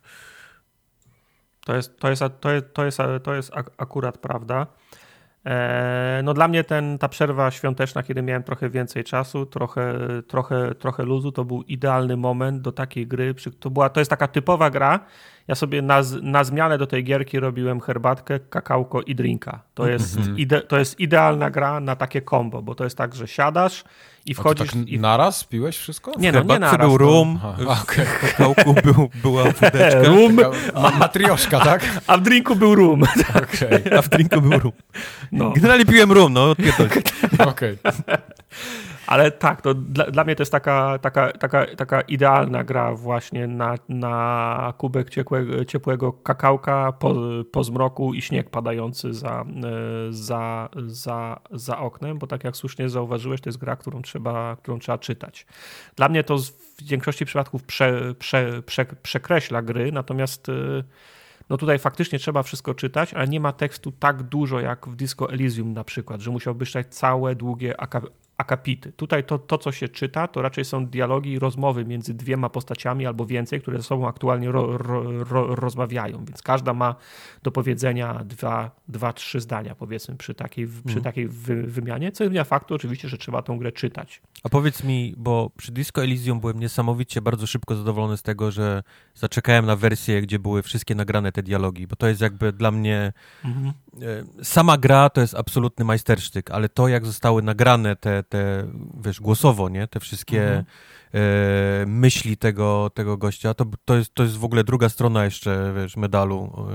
To 1.66 1.76
jest, 1.76 2.00
to 2.00 2.10
jest, 2.10 2.24
to 2.40 2.52
jest, 2.52 2.66
to 2.74 2.86
jest, 2.86 2.98
to 3.24 3.34
jest 3.34 3.52
akurat 3.78 4.18
prawda. 4.18 4.68
E, 5.46 6.22
no 6.24 6.34
dla 6.34 6.48
mnie 6.48 6.64
ten, 6.64 6.98
ta 6.98 7.10
przerwa 7.10 7.52
świąteczna, 7.52 8.04
kiedy 8.04 8.22
miałem 8.22 8.44
trochę 8.44 8.70
więcej 8.70 9.04
czasu, 9.04 9.46
trochę, 9.46 9.94
trochę, 10.28 10.76
trochę 10.76 11.04
luzu, 11.04 11.32
to 11.32 11.46
był 11.46 11.62
idealny 11.64 12.18
moment 12.18 12.62
do 12.62 12.72
takiej 12.72 13.08
gry. 13.08 13.36
To, 13.60 13.70
była, 13.70 13.90
to 13.90 14.02
jest 14.02 14.10
taka 14.10 14.28
typowa 14.28 14.70
gra, 14.70 15.00
ja 15.48 15.56
sobie 15.56 15.82
na, 15.82 16.02
na 16.22 16.44
zmianę 16.44 16.78
do 16.78 16.88
tej 16.88 17.04
gierki 17.04 17.40
robiłem 17.40 17.80
herbatkę, 17.80 18.40
kakałko 18.40 19.02
i 19.02 19.16
drinka. 19.16 19.64
To 19.74 19.84
mhm. 19.84 19.94
jest, 19.94 20.20
ide, 20.38 20.62
to 20.62 20.80
jest 20.80 21.00
idealna 21.00 21.50
gra 21.50 21.80
na 21.80 21.96
takie 21.96 22.22
combo, 22.22 22.62
bo 22.62 22.76
to 22.76 22.84
jest 22.84 22.98
tak, 22.98 23.16
że 23.16 23.28
siadasz 23.28 23.84
i 24.30 24.34
wchodzisz... 24.34 24.72
tak 24.72 24.88
i... 24.88 25.00
naraz 25.00 25.44
piłeś 25.44 25.78
wszystko? 25.78 26.12
Nie, 26.18 26.32
no, 26.32 26.44
nie 26.44 26.60
naraz. 26.60 26.88
był 26.88 26.98
rum, 26.98 27.40
no. 27.44 27.54
w 27.54 27.82
okay. 27.82 28.06
kakałku 28.22 28.74
był, 28.74 29.10
była 29.16 29.44
wódeczka. 29.62 30.04
rum, 30.04 30.40
ma, 30.74 30.90
matrioszka, 30.90 31.60
tak? 31.60 31.86
A 32.08 32.18
w 32.18 32.22
drinku 32.22 32.56
był 32.56 32.76
rum. 32.76 33.04
Okay. 33.30 33.98
A 33.98 34.02
w 34.02 34.10
drinku 34.10 34.42
był 34.42 34.60
rum. 34.60 34.72
No. 35.32 35.52
Generalnie 35.52 35.86
piłem 35.86 36.12
rum, 36.12 36.34
no, 36.34 36.50
odpierdol. 36.50 36.88
Okej. 37.48 37.78
Okay. 37.84 38.18
Ale 39.10 39.32
tak, 39.32 39.62
to 39.62 39.74
dla, 39.74 40.06
dla, 40.06 40.24
mnie 40.24 40.36
to 40.36 40.42
jest 40.42 40.52
taka, 40.52 41.00
taka, 41.02 41.32
taka, 41.32 41.66
taka 41.76 42.02
idealna 42.02 42.64
gra 42.64 42.96
właśnie 42.96 43.48
na, 43.48 43.76
na 43.90 44.74
kubek 44.78 45.10
ciepłego, 45.10 45.66
ciepłego 45.66 46.14
kakałka 46.14 46.92
po, 46.92 47.16
po 47.52 47.64
zmroku 47.64 48.14
i 48.14 48.22
śnieg 48.22 48.50
padający 48.50 49.14
za, 49.14 49.42
e, 49.42 50.14
za, 50.14 50.70
za, 50.88 51.40
za 51.52 51.78
oknem, 51.78 52.18
bo 52.18 52.28
tak 52.28 52.44
jak 52.44 52.58
słusznie 52.58 52.90
zauważyłeś, 52.90 53.42
to 53.42 53.50
jest 53.50 53.60
gra, 53.60 53.76
którą 53.76 54.02
trzeba, 54.02 54.56
którą 54.56 54.80
trzeba 54.80 54.98
czytać. 54.98 55.46
Dla 55.96 56.10
mnie 56.10 56.24
to 56.24 56.38
w 56.38 56.84
większości 56.84 57.26
przypadków 57.26 57.64
prze, 57.64 58.16
prze, 58.20 58.62
prze, 58.66 58.86
przekreśla 58.86 59.62
gry, 59.62 59.92
natomiast 59.92 60.50
e, 60.50 60.54
no 61.50 61.58
tutaj 61.58 61.80
faktycznie 61.80 62.20
trzeba 62.20 62.44
wszystko 62.44 62.74
czytać, 62.74 63.14
ale 63.14 63.28
nie 63.28 63.40
ma 63.40 63.52
tekstu 63.54 63.92
tak 63.92 64.24
dużo 64.24 64.60
jak 64.60 64.88
w 64.88 64.96
Disco 64.96 65.32
Elysium 65.32 65.74
na 65.74 65.84
przykład, 65.84 66.22
że 66.22 66.32
musiałbyś 66.32 66.70
czytać 66.70 66.96
całe 66.96 67.36
długie 67.36 67.82
akapity. 68.40 68.92
Tutaj 68.92 69.24
to, 69.24 69.40
to, 69.40 69.58
co 69.58 69.72
się 69.72 69.90
czyta, 69.90 70.28
to 70.28 70.42
raczej 70.42 70.66
są 70.66 70.86
dialogi 70.86 71.32
i 71.32 71.40
rozmowy 71.40 71.86
między 71.86 72.14
dwiema 72.14 72.50
postaciami 72.50 73.06
albo 73.06 73.26
więcej, 73.26 73.62
które 73.62 73.78
ze 73.78 73.84
sobą 73.84 74.08
aktualnie 74.08 74.52
ro, 74.52 74.78
ro, 74.78 75.24
ro, 75.24 75.56
rozmawiają, 75.56 76.26
więc 76.26 76.42
każda 76.42 76.74
ma 76.74 76.96
do 77.44 77.52
powiedzenia 77.52 78.24
dwa, 78.26 78.72
dwa 78.88 79.14
trzy 79.14 79.40
zdania, 79.40 79.76
powiedzmy, 79.76 80.16
przy 80.16 80.34
takiej, 80.34 80.68
przy 80.68 80.98
mhm. 80.98 81.04
takiej 81.04 81.28
wy, 81.28 81.64
wymianie, 81.64 82.12
co 82.12 82.26
zmienia 82.26 82.44
faktu 82.44 82.76
oczywiście, 82.76 83.10
że 83.10 83.18
trzeba 83.18 83.42
tą 83.42 83.58
grę 83.58 83.72
czytać. 83.72 84.22
A 84.44 84.50
powiedz 84.50 84.84
mi, 84.84 85.14
bo 85.18 85.52
przy 85.58 85.72
Disco 85.72 86.04
Elysium 86.04 86.40
byłem 86.40 86.60
niesamowicie 86.60 87.22
bardzo 87.22 87.48
szybko 87.48 87.76
zadowolony 87.76 88.18
z 88.18 88.22
tego, 88.22 88.52
że 88.52 88.84
zaczekałem 89.16 89.66
na 89.66 89.76
wersję, 89.76 90.22
gdzie 90.22 90.40
były 90.40 90.62
wszystkie 90.62 90.96
nagrane 90.96 91.32
te 91.32 91.44
dialogi, 91.44 91.88
bo 91.88 91.96
to 91.96 92.08
jest 92.08 92.22
jakby 92.22 92.54
dla 92.54 92.72
mnie 92.72 93.14
mhm. 93.46 93.74
E, 94.02 94.44
sama 94.44 94.78
gra 94.78 95.10
to 95.10 95.22
jest 95.22 95.36
absolutny 95.36 95.86
majstersztyk, 95.86 96.52
ale 96.52 96.70
to 96.70 96.88
jak 96.88 97.06
zostały 97.06 97.42
nagrane 97.42 97.96
te, 97.96 98.24
te 98.24 98.68
wiesz, 99.04 99.22
głosowo, 99.22 99.70
nie? 99.70 99.88
Te 99.88 100.00
wszystkie 100.00 100.48
mhm. 100.48 100.66
e, 101.14 101.86
myśli 101.86 102.38
tego, 102.38 102.92
tego 102.94 103.18
gościa, 103.18 103.54
to, 103.54 103.66
to, 103.86 103.96
jest, 103.96 104.14
to 104.14 104.24
jest 104.24 104.38
w 104.38 104.44
ogóle 104.44 104.64
druga 104.64 104.90
strona 104.90 105.26
jeszcze, 105.26 105.74
wiesz, 105.76 105.98
medalu. 105.98 106.68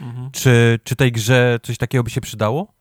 E, 0.00 0.04
mhm. 0.04 0.30
czy, 0.30 0.80
czy 0.84 0.96
tej 0.96 1.12
grze 1.12 1.58
coś 1.62 1.78
takiego 1.78 2.04
by 2.04 2.10
się 2.10 2.20
przydało? 2.20 2.78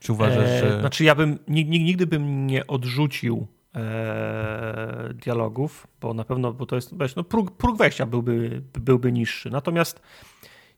Czy 0.00 0.12
uważasz, 0.12 0.48
e, 0.48 0.60
że... 0.60 0.80
Znaczy 0.80 1.04
ja 1.04 1.14
bym, 1.14 1.38
nigdy 1.48 2.06
bym 2.06 2.46
nie 2.46 2.66
odrzucił 2.66 3.46
e, 3.74 5.10
dialogów, 5.14 5.86
bo 6.00 6.14
na 6.14 6.24
pewno, 6.24 6.52
bo 6.52 6.66
to 6.66 6.76
jest, 6.76 6.94
no 7.16 7.24
próg, 7.24 7.50
próg 7.50 7.78
wejścia 7.78 8.06
byłby, 8.06 8.62
byłby 8.72 9.12
niższy. 9.12 9.50
Natomiast 9.50 10.00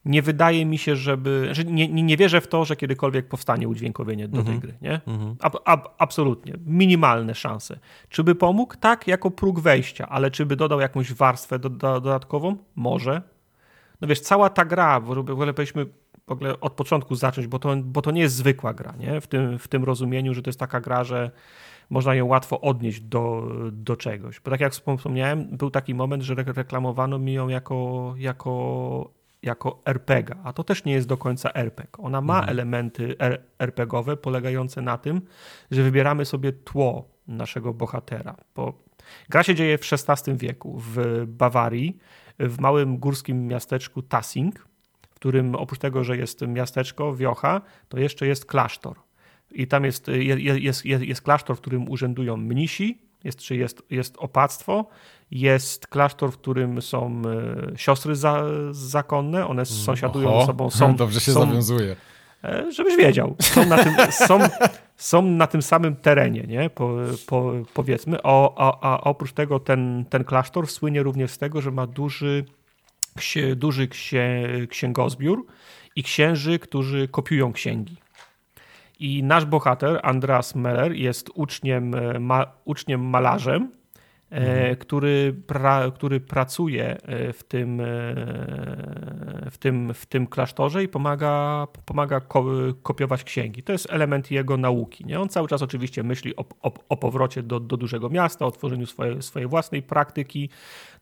nie 0.04 0.22
wydaje 0.22 0.66
mi 0.66 0.78
się, 0.78 0.96
żeby. 0.96 1.48
Że 1.52 1.64
nie, 1.64 1.88
nie 1.88 2.16
wierzę 2.16 2.40
w 2.40 2.48
to, 2.48 2.64
że 2.64 2.76
kiedykolwiek 2.76 3.28
powstanie 3.28 3.68
udźwiękowienie 3.68 4.28
do 4.28 4.42
tej 4.42 4.54
mhm. 4.54 4.60
gry. 4.60 4.74
Nie? 4.82 5.00
Mhm. 5.06 5.36
Ab, 5.40 5.56
ab, 5.64 5.88
absolutnie. 5.98 6.54
Minimalne 6.66 7.34
szanse. 7.34 7.78
Czy 8.08 8.24
by 8.24 8.34
pomógł? 8.34 8.74
Tak, 8.80 9.06
jako 9.06 9.30
próg 9.30 9.60
wejścia, 9.60 10.08
ale 10.08 10.30
czy 10.30 10.46
by 10.46 10.56
dodał 10.56 10.80
jakąś 10.80 11.12
warstwę 11.12 11.58
do, 11.58 11.68
do, 11.68 12.00
dodatkową? 12.00 12.56
Może. 12.76 13.22
No 14.00 14.08
wiesz, 14.08 14.20
cała 14.20 14.50
ta 14.50 14.64
gra, 14.64 15.00
w 15.00 15.10
ogóle 15.10 15.54
powinniśmy 15.54 15.86
w 16.26 16.32
ogóle 16.32 16.60
od 16.60 16.72
początku 16.72 17.14
zacząć, 17.14 17.46
bo 17.46 17.58
to, 17.58 17.76
bo 17.76 18.02
to 18.02 18.10
nie 18.10 18.20
jest 18.20 18.34
zwykła 18.34 18.74
gra, 18.74 18.94
nie? 18.98 19.20
W, 19.20 19.26
tym, 19.26 19.58
w 19.58 19.68
tym 19.68 19.84
rozumieniu, 19.84 20.34
że 20.34 20.42
to 20.42 20.48
jest 20.48 20.60
taka 20.60 20.80
gra, 20.80 21.04
że 21.04 21.30
można 21.90 22.14
ją 22.14 22.26
łatwo 22.26 22.60
odnieść 22.60 23.00
do, 23.00 23.48
do 23.72 23.96
czegoś. 23.96 24.40
Bo 24.40 24.50
tak 24.50 24.60
jak 24.60 24.72
wspomniałem, 24.72 25.56
był 25.56 25.70
taki 25.70 25.94
moment, 25.94 26.22
że 26.22 26.34
reklamowano 26.34 27.18
mi 27.18 27.32
ją 27.32 27.48
jako, 27.48 28.14
jako 28.18 29.17
jako 29.48 29.80
RPG, 29.84 30.36
a 30.44 30.52
to 30.52 30.64
też 30.64 30.84
nie 30.84 30.92
jest 30.92 31.08
do 31.08 31.16
końca 31.16 31.52
RPG. 31.52 31.92
Ona 31.98 32.20
ma 32.20 32.34
mhm. 32.34 32.50
elementy 32.50 33.16
RPGowe 33.58 34.16
polegające 34.16 34.82
na 34.82 34.98
tym, 34.98 35.20
że 35.70 35.82
wybieramy 35.82 36.24
sobie 36.24 36.52
tło 36.52 37.08
naszego 37.26 37.74
bohatera. 37.74 38.36
Bo 38.54 38.82
gra 39.28 39.42
się 39.42 39.54
dzieje 39.54 39.78
w 39.78 39.92
XVI 39.92 40.36
wieku 40.36 40.78
w 40.78 41.24
Bawarii, 41.26 41.98
w 42.38 42.60
małym 42.60 42.98
górskim 42.98 43.46
miasteczku 43.46 44.02
Tassing, 44.02 44.68
w 45.10 45.14
którym 45.14 45.54
oprócz 45.54 45.78
tego, 45.78 46.04
że 46.04 46.16
jest 46.16 46.40
miasteczko, 46.46 47.14
wiocha, 47.14 47.60
to 47.88 47.98
jeszcze 47.98 48.26
jest 48.26 48.44
klasztor. 48.46 48.96
I 49.50 49.66
tam 49.66 49.84
jest, 49.84 50.08
jest, 50.08 50.84
jest, 50.84 51.02
jest 51.02 51.22
klasztor, 51.22 51.56
w 51.56 51.60
którym 51.60 51.88
urzędują 51.88 52.36
mnisi, 52.36 53.08
jest, 53.24 53.38
czy 53.38 53.56
jest, 53.56 53.82
jest 53.90 54.16
opactwo, 54.18 54.86
jest 55.30 55.86
klasztor, 55.86 56.32
w 56.32 56.38
którym 56.38 56.82
są 56.82 57.22
e, 57.72 57.78
siostry 57.78 58.16
za, 58.16 58.42
zakonne, 58.70 59.46
one 59.46 59.66
sąsiadują 59.66 60.28
Oho, 60.28 60.40
ze 60.40 60.46
sobą. 60.46 60.70
Są, 60.70 60.96
dobrze 60.96 61.20
się 61.20 61.32
są, 61.32 61.40
zawiązuje. 61.40 61.96
E, 62.44 62.72
żebyś 62.72 62.96
wiedział. 62.96 63.36
Są 63.40 63.66
na 63.66 63.84
tym, 63.84 63.94
są, 64.28 64.38
są 64.96 65.22
na 65.22 65.46
tym 65.46 65.62
samym 65.62 65.96
terenie, 65.96 66.42
nie? 66.42 66.70
Po, 66.70 66.96
po, 67.26 67.52
powiedzmy. 67.74 68.22
O, 68.22 68.54
a, 68.58 68.92
a 68.94 69.00
oprócz 69.00 69.32
tego 69.32 69.60
ten, 69.60 70.04
ten 70.10 70.24
klasztor 70.24 70.66
słynie 70.66 71.02
również 71.02 71.30
z 71.30 71.38
tego, 71.38 71.60
że 71.60 71.70
ma 71.70 71.86
duży, 71.86 72.44
ksie, 73.16 73.56
duży 73.56 73.88
ksie, 73.88 74.48
księgozbiór 74.70 75.46
i 75.96 76.02
księży, 76.02 76.58
którzy 76.58 77.08
kopiują 77.08 77.52
księgi. 77.52 77.96
I 79.00 79.22
nasz 79.22 79.44
bohater, 79.44 80.00
Andreas 80.02 80.54
Meller, 80.54 80.92
jest 80.92 81.30
uczniem, 81.34 81.94
e, 81.94 82.18
ma, 82.18 82.46
uczniem 82.64 83.00
malarzem, 83.00 83.77
mhm. 84.30 84.76
który, 84.76 85.34
pra, 85.46 85.90
który 85.90 86.20
pracuje 86.20 86.96
w 87.32 87.44
tym, 87.48 87.82
w, 89.50 89.58
tym, 89.58 89.94
w 89.94 90.06
tym 90.06 90.26
klasztorze 90.26 90.84
i 90.84 90.88
pomaga, 90.88 91.66
pomaga 91.84 92.20
kopiować 92.82 93.24
księgi. 93.24 93.62
To 93.62 93.72
jest 93.72 93.86
element 93.90 94.30
jego 94.30 94.56
nauki. 94.56 95.04
Nie? 95.04 95.20
On 95.20 95.28
cały 95.28 95.48
czas 95.48 95.62
oczywiście 95.62 96.02
myśli 96.02 96.36
o, 96.36 96.44
o, 96.62 96.72
o 96.88 96.96
powrocie 96.96 97.42
do, 97.42 97.60
do 97.60 97.76
dużego 97.76 98.10
miasta, 98.10 98.46
o 98.46 98.50
tworzeniu 98.50 98.86
swojej, 98.86 99.22
swojej 99.22 99.48
własnej 99.48 99.82
praktyki, 99.82 100.50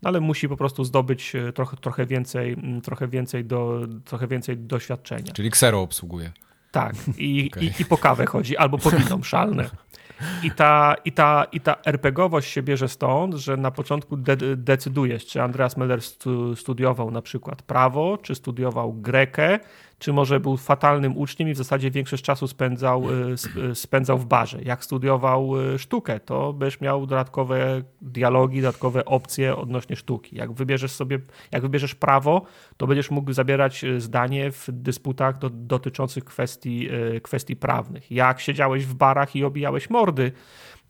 no 0.02 0.08
ale 0.08 0.20
musi 0.20 0.48
po 0.48 0.56
prostu 0.56 0.84
zdobyć 0.84 1.32
trochę, 1.54 1.76
trochę, 1.76 2.06
więcej, 2.06 2.56
trochę, 2.82 3.08
więcej 3.08 3.44
do, 3.44 3.80
trochę 4.04 4.26
więcej 4.26 4.56
doświadczenia. 4.56 5.32
Czyli 5.32 5.50
ksero 5.50 5.80
obsługuje. 5.80 6.32
Tak, 6.70 6.94
i, 7.18 7.48
okay. 7.52 7.64
i, 7.64 7.72
i 7.82 7.84
po 7.84 7.98
kawę 7.98 8.26
chodzi, 8.26 8.56
albo 8.56 8.78
po 8.78 8.90
wino 8.90 9.22
szalne. 9.22 9.70
I 10.42 10.50
ta, 10.50 10.94
i, 11.04 11.12
ta, 11.12 11.46
I 11.52 11.60
ta 11.60 11.76
RPGowość 11.84 12.50
się 12.50 12.62
bierze 12.62 12.88
stąd, 12.88 13.34
że 13.34 13.56
na 13.56 13.70
początku 13.70 14.16
de 14.16 14.36
decydujesz, 14.56 15.26
czy 15.26 15.42
Andreas 15.42 15.76
Meller 15.76 16.02
stu 16.02 16.56
studiował 16.56 17.10
na 17.10 17.22
przykład 17.22 17.62
prawo, 17.62 18.18
czy 18.22 18.34
studiował 18.34 18.92
grekę, 18.92 19.58
czy 19.98 20.12
może 20.12 20.40
był 20.40 20.56
fatalnym 20.56 21.16
uczniem 21.16 21.48
i 21.48 21.54
w 21.54 21.56
zasadzie 21.56 21.90
większość 21.90 22.24
czasu 22.24 22.48
spędzał, 22.48 23.10
y, 23.10 23.34
y, 23.70 23.74
spędzał 23.74 24.18
w 24.18 24.26
barze. 24.26 24.58
Jak 24.62 24.84
studiował 24.84 25.60
y, 25.74 25.78
sztukę, 25.78 26.20
to 26.20 26.52
będziesz 26.52 26.80
miał 26.80 27.06
dodatkowe 27.06 27.82
dialogi, 28.00 28.60
dodatkowe 28.60 29.04
opcje 29.04 29.56
odnośnie 29.56 29.96
sztuki. 29.96 30.36
Jak 30.36 30.52
wybierzesz 30.52 30.92
sobie, 30.92 31.18
jak 31.52 31.62
wybierzesz 31.62 31.94
prawo, 31.94 32.42
to 32.76 32.86
będziesz 32.86 33.10
mógł 33.10 33.32
zabierać 33.32 33.84
zdanie 33.98 34.52
w 34.52 34.68
dysputach 34.68 35.38
do, 35.38 35.50
dotyczących 35.50 36.24
kwestii, 36.24 36.88
kwestii 37.22 37.56
prawnych. 37.56 38.10
Jak 38.10 38.40
siedziałeś 38.40 38.86
w 38.86 38.94
barach 38.94 39.36
i 39.36 39.44
obijałeś 39.44 39.90
mordy, 39.90 40.32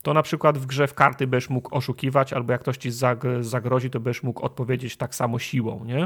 to 0.07 0.15
na 0.15 0.23
przykład 0.23 0.59
w 0.59 0.67
grze 0.67 0.86
w 0.86 0.94
karty 0.94 1.26
będziesz 1.26 1.51
mógł 1.51 1.75
oszukiwać, 1.75 2.33
albo 2.33 2.52
jak 2.52 2.60
ktoś 2.60 2.76
ci 2.76 2.91
zagrozi, 3.41 3.91
to 3.91 4.01
będziesz 4.01 4.23
mógł 4.23 4.43
odpowiedzieć 4.43 4.97
tak 4.97 5.15
samo 5.15 5.39
siłą, 5.39 5.85
nie? 5.85 5.99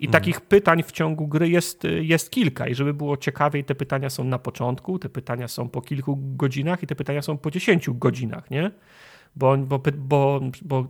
I 0.00 0.06
mhm. 0.06 0.10
takich 0.10 0.40
pytań 0.40 0.82
w 0.82 0.92
ciągu 0.92 1.28
gry 1.28 1.48
jest, 1.48 1.84
jest 2.00 2.30
kilka 2.30 2.68
i 2.68 2.74
żeby 2.74 2.94
było 2.94 3.16
ciekawiej, 3.16 3.64
te 3.64 3.74
pytania 3.74 4.10
są 4.10 4.24
na 4.24 4.38
początku, 4.38 4.98
te 4.98 5.08
pytania 5.08 5.48
są 5.48 5.68
po 5.68 5.82
kilku 5.82 6.18
godzinach 6.20 6.82
i 6.82 6.86
te 6.86 6.94
pytania 6.94 7.22
są 7.22 7.38
po 7.38 7.50
dziesięciu 7.50 7.94
godzinach, 7.94 8.50
nie? 8.50 8.70
Bo, 9.36 9.56
bo, 9.56 9.80
bo, 9.98 10.40
bo 10.62 10.86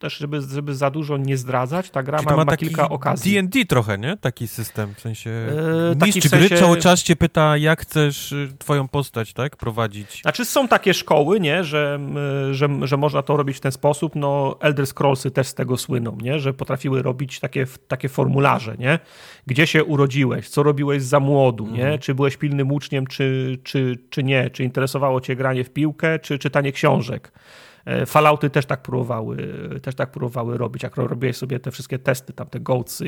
też, 0.00 0.16
żeby, 0.16 0.40
żeby 0.40 0.74
za 0.74 0.90
dużo 0.90 1.16
nie 1.16 1.36
zdradzać, 1.36 1.90
ta 1.90 2.02
gra 2.02 2.22
ma, 2.22 2.36
ma, 2.36 2.44
ma 2.44 2.56
kilka 2.56 2.88
okazji. 2.88 3.34
D&D 3.34 3.64
trochę, 3.64 3.98
nie? 3.98 4.16
Taki 4.16 4.48
system, 4.48 4.94
w 4.94 5.00
sensie 5.00 5.30
e, 5.30 6.04
mistrz 6.06 6.26
w 6.26 6.30
sensie... 6.30 6.48
gry 6.48 6.58
cały 6.58 6.76
czas 6.76 7.02
cię 7.02 7.16
pyta, 7.16 7.56
jak 7.56 7.80
chcesz 7.80 8.32
y, 8.32 8.48
twoją 8.58 8.88
postać, 8.88 9.32
tak, 9.32 9.56
prowadzić. 9.56 10.22
Znaczy 10.22 10.44
są 10.44 10.68
takie 10.68 10.94
szkoły, 10.94 11.40
nie, 11.40 11.64
że, 11.64 12.00
że, 12.50 12.68
że 12.82 12.96
można 12.96 13.22
to 13.22 13.36
robić 13.36 13.56
w 13.56 13.60
ten 13.60 13.72
sposób, 13.72 14.12
no 14.14 14.56
Elder 14.60 14.86
Scrollsy 14.86 15.30
też 15.30 15.46
z 15.46 15.54
tego 15.54 15.76
słyną, 15.76 16.18
nie, 16.22 16.38
że 16.38 16.52
potrafiły 16.52 17.02
robić 17.02 17.40
takie, 17.40 17.66
takie 17.88 18.08
formularze, 18.08 18.76
nie, 18.78 18.98
gdzie 19.46 19.66
się 19.66 19.84
urodziłeś, 19.84 20.48
co 20.48 20.62
robiłeś 20.62 21.02
za 21.02 21.20
młodu, 21.20 21.66
nie, 21.66 21.82
mhm. 21.82 21.98
czy 21.98 22.14
byłeś 22.14 22.36
pilnym 22.36 22.72
uczniem, 22.72 23.06
czy, 23.06 23.58
czy, 23.64 23.98
czy 24.10 24.22
nie, 24.22 24.50
czy 24.50 24.64
interesowało 24.64 25.20
cię 25.20 25.36
granie 25.36 25.64
w 25.64 25.70
piłkę, 25.70 26.18
czy 26.18 26.38
czytanie 26.38 26.72
książek. 26.72 27.32
E, 27.34 27.69
Fallouty 28.06 28.50
też 28.50 28.66
tak 28.66 28.82
próbowały, 28.82 29.36
też 29.82 29.94
tak 29.94 30.10
próbowały 30.10 30.58
robić, 30.58 30.82
jak 30.82 30.96
robiłeś 30.96 31.36
sobie 31.36 31.60
te 31.60 31.70
wszystkie 31.70 31.98
testy, 31.98 32.32
tam 32.32 32.46
te 32.46 32.60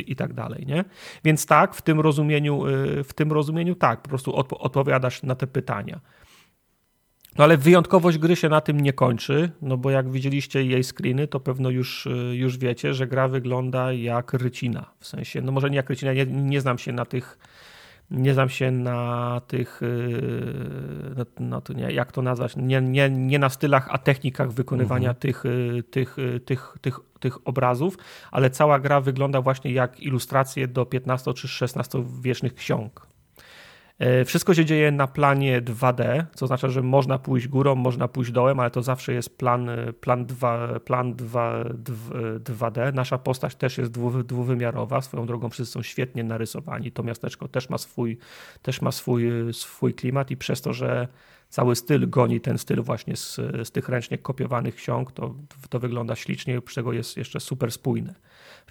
i 0.06 0.16
tak 0.16 0.32
dalej, 0.32 0.66
nie? 0.66 0.84
Więc 1.24 1.46
tak, 1.46 1.74
w 1.74 1.82
tym 1.82 2.00
rozumieniu, 2.00 2.66
e, 2.66 3.04
w 3.04 3.12
tym 3.14 3.32
rozumieniu 3.32 3.74
tak, 3.74 4.02
po 4.02 4.08
prostu 4.08 4.36
odpowiadasz 4.58 5.22
na 5.22 5.34
te 5.34 5.46
pytania. 5.46 6.00
No 7.38 7.44
ale 7.44 7.56
wyjątkowość 7.56 8.18
gry 8.18 8.36
się 8.36 8.48
na 8.48 8.60
tym 8.60 8.80
nie 8.80 8.92
kończy, 8.92 9.50
no 9.62 9.76
bo 9.76 9.90
jak 9.90 10.10
widzieliście 10.10 10.64
jej 10.64 10.84
screeny, 10.84 11.28
to 11.28 11.40
pewno 11.40 11.70
już, 11.70 12.06
e, 12.06 12.10
już 12.36 12.58
wiecie, 12.58 12.94
że 12.94 13.06
gra 13.06 13.28
wygląda 13.28 13.92
jak 13.92 14.32
rycina. 14.32 14.90
W 15.00 15.06
sensie, 15.06 15.40
no 15.40 15.52
może 15.52 15.70
nie 15.70 15.76
jak 15.76 15.90
rycina, 15.90 16.12
nie, 16.12 16.26
nie 16.26 16.60
znam 16.60 16.78
się 16.78 16.92
na 16.92 17.04
tych 17.04 17.38
nie 18.10 18.34
znam 18.34 18.48
się 18.48 18.70
na 18.70 19.40
tych, 19.46 19.80
no, 21.16 21.24
no 21.40 21.60
to 21.60 21.72
nie, 21.72 21.92
jak 21.92 22.12
to 22.12 22.22
nazwać, 22.22 22.56
nie, 22.56 22.80
nie, 22.80 23.10
nie 23.10 23.38
na 23.38 23.48
stylach, 23.48 23.88
a 23.90 23.98
technikach 23.98 24.52
wykonywania 24.52 25.08
mhm. 25.08 25.20
tych, 25.20 25.44
y, 25.44 25.82
tych, 25.90 26.18
y, 26.18 26.40
tych, 26.40 26.76
tych, 26.80 27.00
tych 27.20 27.48
obrazów, 27.48 27.98
ale 28.30 28.50
cała 28.50 28.80
gra 28.80 29.00
wygląda 29.00 29.42
właśnie 29.42 29.72
jak 29.72 30.00
ilustracje 30.00 30.68
do 30.68 30.86
15 30.86 31.34
czy 31.34 31.48
16 31.48 32.04
wiecznych 32.22 32.54
ksiąg. 32.54 33.11
E, 34.02 34.24
wszystko 34.24 34.54
się 34.54 34.64
dzieje 34.64 34.92
na 34.92 35.06
planie 35.06 35.62
2D, 35.62 36.24
co 36.34 36.44
oznacza, 36.44 36.68
że 36.68 36.82
można 36.82 37.18
pójść 37.18 37.48
górą, 37.48 37.74
można 37.74 38.08
pójść 38.08 38.30
dołem, 38.30 38.60
ale 38.60 38.70
to 38.70 38.82
zawsze 38.82 39.12
jest 39.12 39.38
plan, 39.38 39.68
e, 39.68 39.92
plan, 39.92 40.26
2, 40.26 40.80
plan 40.80 41.14
2, 41.14 41.64
2D. 42.38 42.94
Nasza 42.94 43.18
postać 43.18 43.54
też 43.54 43.78
jest 43.78 43.90
dwuwymiarowa, 44.26 45.00
swoją 45.00 45.26
drogą 45.26 45.50
wszyscy 45.50 45.72
są 45.72 45.82
świetnie 45.82 46.24
narysowani. 46.24 46.92
To 46.92 47.02
miasteczko 47.02 47.48
też 47.48 47.70
ma 47.70 47.78
swój, 47.78 48.18
też 48.62 48.82
ma 48.82 48.92
swój, 48.92 49.24
swój 49.52 49.94
klimat 49.94 50.30
i 50.30 50.36
przez 50.36 50.62
to, 50.62 50.72
że 50.72 51.08
cały 51.48 51.76
styl 51.76 52.10
goni 52.10 52.40
ten 52.40 52.58
styl 52.58 52.82
właśnie 52.82 53.16
z, 53.16 53.40
z 53.64 53.70
tych 53.70 53.88
ręcznie 53.88 54.18
kopiowanych 54.18 54.74
ksiąg, 54.74 55.12
to, 55.12 55.34
to 55.70 55.78
wygląda 55.78 56.16
ślicznie, 56.16 56.58
oprócz 56.58 56.74
tego 56.74 56.92
jest 56.92 57.16
jeszcze 57.16 57.40
super 57.40 57.72
spójne. 57.72 58.14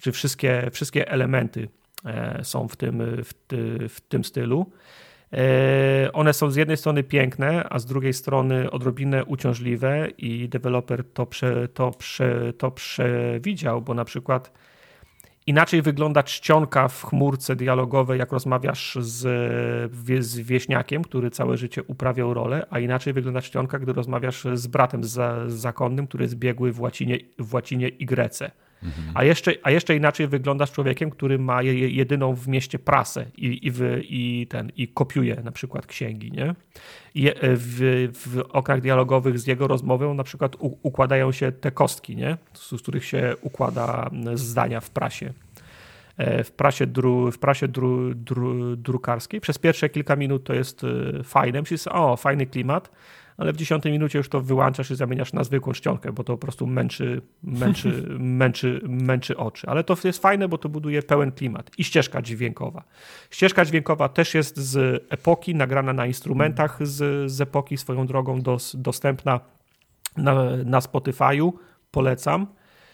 Czy 0.00 0.12
wszystkie, 0.12 0.70
wszystkie 0.72 1.08
elementy 1.10 1.68
e, 2.04 2.44
są 2.44 2.68
w 2.68 2.76
tym, 2.76 3.02
w, 3.24 3.34
ty, 3.34 3.88
w 3.88 4.00
tym 4.00 4.24
stylu. 4.24 4.72
E, 5.32 6.12
one 6.12 6.32
są 6.32 6.50
z 6.50 6.56
jednej 6.56 6.76
strony 6.76 7.02
piękne, 7.02 7.68
a 7.70 7.78
z 7.78 7.86
drugiej 7.86 8.12
strony 8.12 8.70
odrobinę 8.70 9.24
uciążliwe 9.24 10.08
i 10.18 10.48
deweloper 10.48 11.04
to, 11.04 11.26
prze, 11.26 11.68
to, 11.68 11.90
prze, 11.90 12.52
to 12.52 12.70
przewidział, 12.70 13.82
bo 13.82 13.94
na 13.94 14.04
przykład 14.04 14.52
inaczej 15.46 15.82
wygląda 15.82 16.22
czcionka 16.22 16.88
w 16.88 17.02
chmurce 17.02 17.56
dialogowej, 17.56 18.18
jak 18.18 18.32
rozmawiasz 18.32 18.98
z, 19.00 19.22
z 20.20 20.38
wieśniakiem, 20.38 21.04
który 21.04 21.30
całe 21.30 21.56
życie 21.56 21.82
uprawiał 21.82 22.34
rolę, 22.34 22.66
a 22.70 22.78
inaczej 22.78 23.12
wygląda 23.12 23.40
czcionka, 23.40 23.78
gdy 23.78 23.92
rozmawiasz 23.92 24.46
z 24.54 24.66
bratem 24.66 25.04
z, 25.04 25.10
z 25.50 25.54
zakonnym, 25.54 26.06
który 26.06 26.24
jest 26.24 26.36
biegły 26.36 26.72
w 26.72 26.80
łacinie, 26.80 27.18
w 27.38 27.54
łacinie 27.54 27.88
y. 27.88 28.50
A, 29.14 29.24
jeszcze, 29.24 29.52
a 29.62 29.70
jeszcze 29.70 29.96
inaczej 29.96 30.28
wyglądasz 30.28 30.72
człowiekiem, 30.72 31.10
który 31.10 31.38
ma 31.38 31.62
jedyną 31.62 32.34
w 32.34 32.48
mieście 32.48 32.78
prasę 32.78 33.26
i, 33.36 33.66
i, 33.66 33.70
w, 33.70 34.00
i, 34.02 34.46
ten, 34.50 34.72
i 34.76 34.88
kopiuje 34.88 35.42
na 35.44 35.52
przykład 35.52 35.86
księgi. 35.86 36.32
Nie? 36.32 36.54
I 37.14 37.30
w, 37.42 38.08
w 38.12 38.38
oknach 38.50 38.80
dialogowych 38.80 39.38
z 39.38 39.46
jego 39.46 39.66
rozmową 39.66 40.14
na 40.14 40.24
przykład 40.24 40.56
u, 40.56 40.78
układają 40.82 41.32
się 41.32 41.52
te 41.52 41.70
kostki, 41.70 42.16
nie? 42.16 42.36
Z, 42.52 42.70
z 42.70 42.82
których 42.82 43.04
się 43.04 43.34
układa 43.40 44.10
zdania 44.34 44.80
w 44.80 44.90
prasie 44.90 45.32
e, 46.16 46.44
w 46.44 46.52
prasie, 46.52 46.86
dru, 46.86 47.30
w 47.30 47.38
prasie 47.38 47.68
dru, 47.68 48.14
dru, 48.14 48.76
drukarskiej. 48.76 49.40
Przez 49.40 49.58
pierwsze 49.58 49.88
kilka 49.88 50.16
minut 50.16 50.44
to 50.44 50.54
jest 50.54 50.84
e, 50.84 51.22
fajne. 51.22 51.60
Myślisz, 51.60 51.86
o, 51.86 52.16
fajny 52.16 52.46
klimat 52.46 52.90
ale 53.36 53.52
w 53.52 53.56
dziesiątej 53.56 53.92
minucie 53.92 54.18
już 54.18 54.28
to 54.28 54.40
wyłączasz 54.40 54.90
i 54.90 54.96
zamieniasz 54.96 55.32
na 55.32 55.44
zwykłą 55.44 55.72
czcionkę, 55.72 56.12
bo 56.12 56.24
to 56.24 56.32
po 56.32 56.38
prostu 56.38 56.66
męczy, 56.66 57.22
męczy, 57.42 58.04
męczy, 58.18 58.80
męczy 58.88 59.36
oczy. 59.36 59.66
Ale 59.66 59.84
to 59.84 59.96
jest 60.04 60.22
fajne, 60.22 60.48
bo 60.48 60.58
to 60.58 60.68
buduje 60.68 61.02
pełen 61.02 61.32
klimat. 61.32 61.70
I 61.78 61.84
ścieżka 61.84 62.22
dźwiękowa. 62.22 62.84
Ścieżka 63.30 63.64
dźwiękowa 63.64 64.08
też 64.08 64.34
jest 64.34 64.58
z 64.58 65.04
epoki, 65.10 65.54
nagrana 65.54 65.92
na 65.92 66.06
instrumentach 66.06 66.86
z, 66.86 67.30
z 67.32 67.40
epoki, 67.40 67.76
swoją 67.76 68.06
drogą 68.06 68.40
dos, 68.40 68.76
dostępna 68.78 69.40
na, 70.16 70.34
na 70.64 70.80
Spotify'u. 70.80 71.52
Polecam. 71.90 72.46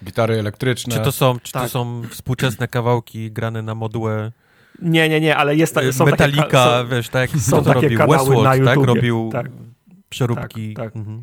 Gitary 0.05 0.35
elektryczne. 0.39 0.95
Czy 0.95 1.01
to 1.01 1.13
są, 1.13 1.41
czy 1.43 1.53
tak. 1.53 1.63
to 1.63 1.69
są 1.69 2.03
współczesne 2.11 2.69
kawałki 2.69 3.31
grane 3.31 3.63
na 3.63 3.75
modułę 3.75 4.33
nie, 4.83 5.09
nie, 5.09 5.21
nie, 5.21 5.37
ale 5.37 5.57
jest 5.57 5.75
są 5.93 6.05
Metallica, 6.05 6.43
takie, 6.43 6.57
są, 6.57 6.89
wiesz, 6.89 7.09
tak 7.09 7.33
jak 7.33 7.43
są 7.43 7.57
to 7.57 7.63
takie 7.63 7.89
robił 7.89 7.99
Westworld, 7.99 8.65
tak? 8.65 8.79
Robił 8.79 9.31
tak 9.33 9.47
przeróbki. 10.09 10.75
Tak, 10.75 10.85
tak. 10.85 10.97
Mhm. 10.97 11.23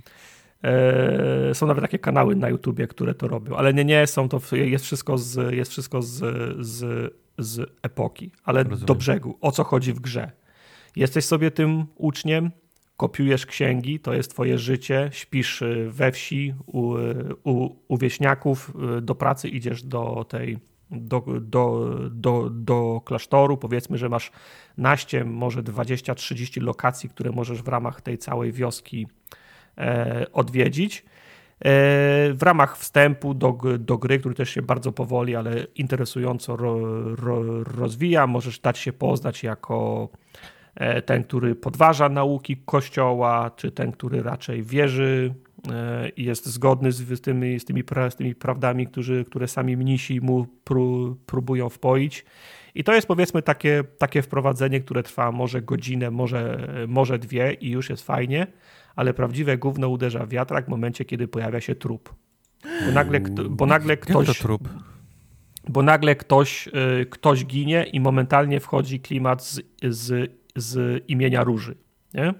E, 0.63 1.53
są 1.55 1.67
nawet 1.67 1.83
takie 1.83 1.99
kanały 1.99 2.35
na 2.35 2.49
YouTubie, 2.49 2.87
które 2.87 3.13
to 3.13 3.27
robią, 3.27 3.55
ale 3.55 3.73
nie, 3.73 3.85
nie, 3.85 4.07
są 4.07 4.29
to, 4.29 4.41
jest 4.51 4.85
wszystko 4.85 5.17
z, 5.17 5.53
jest 5.53 5.71
wszystko 5.71 6.01
z, 6.01 6.23
z, 6.65 7.13
z 7.37 7.71
epoki, 7.81 8.31
ale 8.43 8.63
Rozumiem. 8.63 8.85
do 8.85 8.95
brzegu. 8.95 9.37
O 9.41 9.51
co 9.51 9.63
chodzi 9.63 9.93
w 9.93 9.99
grze? 9.99 10.31
Jesteś 10.95 11.25
sobie 11.25 11.51
tym 11.51 11.85
uczniem, 11.95 12.51
kopiujesz 12.97 13.45
księgi, 13.45 13.99
to 13.99 14.13
jest 14.13 14.31
twoje 14.31 14.57
życie, 14.57 15.09
śpisz 15.11 15.63
we 15.87 16.11
wsi 16.11 16.53
u, 16.65 16.93
u, 17.43 17.75
u 17.87 17.97
wieśniaków, 17.97 18.73
do 19.01 19.15
pracy 19.15 19.49
idziesz 19.49 19.83
do 19.83 20.25
tej 20.29 20.57
do, 20.91 21.23
do, 21.41 21.89
do, 22.11 22.49
do 22.49 23.01
klasztoru. 23.05 23.57
Powiedzmy, 23.57 23.97
że 23.97 24.09
masz 24.09 24.31
naście, 24.77 25.25
może 25.25 25.63
20-30 25.63 26.61
lokacji, 26.61 27.09
które 27.09 27.31
możesz 27.31 27.61
w 27.61 27.67
ramach 27.67 28.01
tej 28.01 28.17
całej 28.17 28.51
wioski 28.51 29.07
e, 29.77 30.25
odwiedzić. 30.33 31.05
E, 31.59 31.69
w 32.33 32.39
ramach 32.41 32.77
wstępu 32.77 33.33
do, 33.33 33.57
do 33.79 33.97
gry, 33.97 34.19
który 34.19 34.35
też 34.35 34.49
się 34.49 34.61
bardzo 34.61 34.91
powoli, 34.91 35.35
ale 35.35 35.67
interesująco 35.75 36.55
ro, 36.55 36.79
ro, 37.15 37.63
rozwija, 37.63 38.27
możesz 38.27 38.59
dać 38.59 38.77
się 38.77 38.93
poznać 38.93 39.43
jako 39.43 40.09
e, 40.75 41.01
ten, 41.01 41.23
który 41.23 41.55
podważa 41.55 42.09
nauki 42.09 42.57
Kościoła, 42.57 43.51
czy 43.55 43.71
ten, 43.71 43.91
który 43.91 44.23
raczej 44.23 44.63
wierzy 44.63 45.33
i 46.17 46.23
jest 46.23 46.45
zgodny 46.45 46.91
z 46.91 47.21
tymi, 47.21 47.59
z 47.59 47.65
tymi, 47.65 47.83
pra, 47.83 48.11
z 48.11 48.15
tymi 48.15 48.35
prawdami, 48.35 48.87
którzy, 48.87 49.25
które 49.25 49.47
sami 49.47 49.77
mnisi 49.77 50.21
mu 50.21 50.45
pró, 50.63 51.15
próbują 51.25 51.69
wpoić. 51.69 52.25
I 52.75 52.83
to 52.83 52.93
jest 52.93 53.07
powiedzmy 53.07 53.41
takie, 53.41 53.83
takie 53.97 54.21
wprowadzenie, 54.21 54.81
które 54.81 55.03
trwa 55.03 55.31
może 55.31 55.61
godzinę, 55.61 56.11
może, 56.11 56.67
może 56.87 57.19
dwie 57.19 57.53
i 57.53 57.69
już 57.69 57.89
jest 57.89 58.03
fajnie, 58.03 58.47
ale 58.95 59.13
prawdziwe 59.13 59.57
gówno 59.57 59.89
uderza 59.89 60.25
w 60.25 60.29
wiatrak 60.29 60.65
w 60.65 60.69
momencie, 60.69 61.05
kiedy 61.05 61.27
pojawia 61.27 61.61
się 61.61 61.75
trup. 61.75 62.15
Bo 62.85 62.91
nagle, 62.91 63.19
bo 63.49 63.65
nagle 63.65 63.97
ktoś. 63.97 64.39
trup? 64.39 64.69
Bo 65.69 65.81
nagle 65.81 66.15
ktoś, 66.15 66.69
ktoś 67.09 67.45
ginie 67.45 67.83
i 67.83 67.99
momentalnie 67.99 68.59
wchodzi 68.59 68.99
klimat 68.99 69.43
z, 69.43 69.61
z, 69.83 70.31
z 70.55 71.03
imienia 71.07 71.43
róży. 71.43 71.75
Nie? 72.15 72.33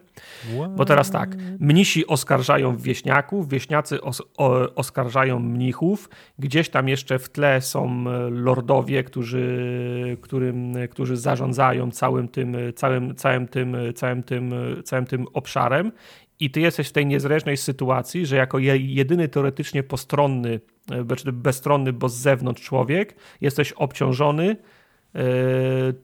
Bo 0.76 0.86
teraz 0.86 1.12
tak, 1.12 1.36
mnisi 1.60 2.08
oskarżają 2.08 2.78
wieśniaków, 2.78 3.50
wieśniacy 3.50 4.02
os, 4.02 4.22
o, 4.38 4.76
oskarżają 4.76 5.40
mnichów, 5.40 6.10
gdzieś 6.40 6.70
tam 6.70 6.90
jeszcze 6.90 7.20
w 7.20 7.30
tle 7.30 7.62
są 7.62 7.90
e, 8.08 8.30
lordowie, 8.30 9.04
którzy, 9.04 10.18
którym, 10.22 10.74
którzy 10.90 11.18
zarządzają 11.18 11.92
całym 11.92 12.28
tym, 12.28 12.58
całym, 12.76 13.16
całym, 13.16 13.48
tym, 13.48 13.78
całym, 13.96 14.24
tym, 14.24 14.54
całym 14.84 15.06
tym 15.06 15.26
obszarem 15.34 15.92
i 16.40 16.52
ty 16.52 16.62
jesteś 16.62 16.90
w 16.90 16.92
tej 16.92 17.06
niezręcznej 17.06 17.58
sytuacji, 17.58 18.26
że 18.26 18.36
jako 18.36 18.60
jedyny 18.78 19.28
teoretycznie 19.28 19.84
postronny, 19.84 20.60
e, 20.92 21.32
bezstronny, 21.32 21.94
bo 21.94 22.10
z 22.10 22.16
zewnątrz 22.16 22.62
człowiek, 22.62 23.16
jesteś 23.42 23.72
obciążony 23.72 24.50
E, 24.52 24.56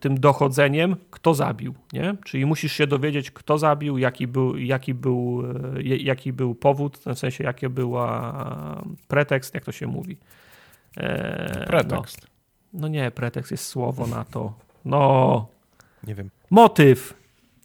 tym 0.00 0.20
dochodzeniem, 0.20 0.96
kto 1.10 1.34
zabił. 1.34 1.74
Nie? 1.92 2.14
Czyli 2.24 2.46
musisz 2.46 2.72
się 2.72 2.86
dowiedzieć, 2.86 3.30
kto 3.30 3.58
zabił, 3.58 3.98
jaki 3.98 4.26
był, 4.26 4.58
jaki 4.58 4.94
był, 4.94 5.42
e, 5.76 5.82
jaki 5.82 6.32
był 6.32 6.54
powód, 6.54 6.98
w 6.98 7.18
sensie 7.18 7.44
jaki 7.44 7.68
był 7.68 7.94
pretekst, 9.08 9.54
jak 9.54 9.64
to 9.64 9.72
się 9.72 9.86
mówi. 9.86 10.16
E, 10.96 11.66
pretekst. 11.66 12.20
No, 12.72 12.80
no 12.80 12.88
nie, 12.88 13.10
pretekst 13.10 13.50
jest 13.50 13.66
słowo 13.66 14.06
na 14.06 14.24
to. 14.24 14.52
No. 14.84 15.46
Nie 16.06 16.14
wiem. 16.14 16.30
Motyw. 16.50 17.14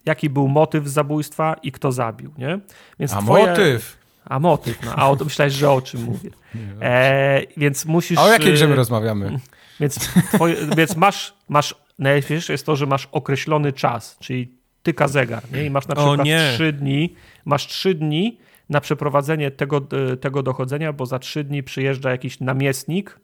Jaki 0.06 0.30
był 0.30 0.48
motyw 0.48 0.88
zabójstwa 0.88 1.56
i 1.64 1.72
kto 1.72 1.92
zabił, 1.92 2.32
nie? 2.38 2.60
Więc 3.00 3.14
a 3.14 3.22
twoje... 3.22 3.48
motyw? 3.48 3.98
A 4.26 4.40
motyw, 4.40 4.86
no. 4.86 4.96
A 4.96 5.10
o, 5.10 5.16
myślałeś, 5.16 5.54
że 5.54 5.72
o 5.72 5.82
czym 5.82 6.04
mówię. 6.04 6.30
E, 6.82 7.42
więc 7.58 7.86
musisz... 7.86 8.18
A 8.18 8.24
o 8.24 8.30
jakiej 8.30 8.54
grze 8.54 8.68
my 8.68 8.76
rozmawiamy? 8.76 9.40
Więc, 9.80 9.96
twoje, 10.34 10.56
więc 10.78 10.96
masz, 10.96 11.34
masz, 11.50 11.76
najważniejsze 12.00 12.54
jest 12.54 12.66
to, 12.66 12.76
że 12.76 12.86
masz 12.86 13.08
określony 13.12 13.74
czas, 13.74 14.18
czyli 14.20 14.52
tyka 14.84 15.08
zegar, 15.08 15.44
nie? 15.52 15.66
I 15.66 15.70
masz 15.70 15.88
na 15.88 15.96
przykład 15.96 16.28
trzy 16.54 16.74
dni, 16.74 17.16
masz 17.46 17.68
trzy 17.68 17.94
dni 17.94 18.38
na 18.70 18.82
przeprowadzenie 18.82 19.52
tego, 19.52 19.82
tego 20.22 20.44
dochodzenia, 20.44 20.94
bo 20.94 21.06
za 21.06 21.20
trzy 21.20 21.44
dni 21.44 21.64
przyjeżdża 21.64 22.12
jakiś 22.12 22.40
namiestnik, 22.40 23.20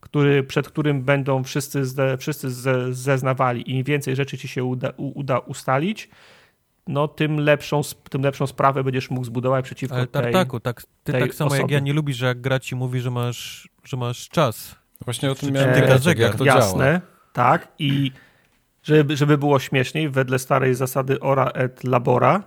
który, 0.00 0.42
przed 0.42 0.68
którym 0.68 1.02
będą 1.02 1.44
wszyscy, 1.44 1.84
ze, 1.84 2.18
wszyscy 2.18 2.50
ze, 2.50 2.94
zeznawali 2.94 3.70
i 3.70 3.74
im 3.74 3.84
więcej 3.84 4.16
rzeczy 4.16 4.38
ci 4.38 4.48
się 4.48 4.64
uda, 4.64 4.92
uda 4.96 5.38
ustalić, 5.38 6.08
no 6.86 7.08
tym 7.08 7.40
lepszą, 7.40 7.80
tym 8.10 8.22
lepszą 8.22 8.46
sprawę 8.46 8.84
będziesz 8.84 9.10
mógł 9.10 9.24
zbudować 9.26 9.64
przeciwko 9.64 9.96
Ale 9.96 10.06
tartaku, 10.06 10.60
tak, 10.60 10.82
ty 11.04 11.12
tej 11.12 11.22
tak 11.22 11.34
samo 11.34 11.48
osoby. 11.48 11.62
jak 11.62 11.70
ja 11.70 11.78
nie 11.78 11.92
lubisz, 11.92 12.16
że 12.16 12.26
jak 12.26 12.40
gra 12.40 12.60
ci 12.60 12.76
mówi, 12.76 13.00
że 13.00 13.10
masz, 13.10 13.68
że 13.84 13.96
masz 13.96 14.28
czas. 14.28 14.76
Właśnie 15.04 15.30
o 15.30 15.34
tym 15.34 15.52
miałem 15.52 15.74
pytać, 15.74 16.06
jak 16.06 16.34
to 16.36 16.44
Jasne, 16.44 16.84
działa. 16.84 17.00
tak. 17.32 17.68
I 17.78 18.12
żeby, 18.82 19.16
żeby 19.16 19.38
było 19.38 19.58
śmieszniej, 19.58 20.08
wedle 20.08 20.38
starej 20.38 20.74
zasady 20.74 21.20
ora 21.20 21.46
et 21.46 21.84
labora, 21.84 22.42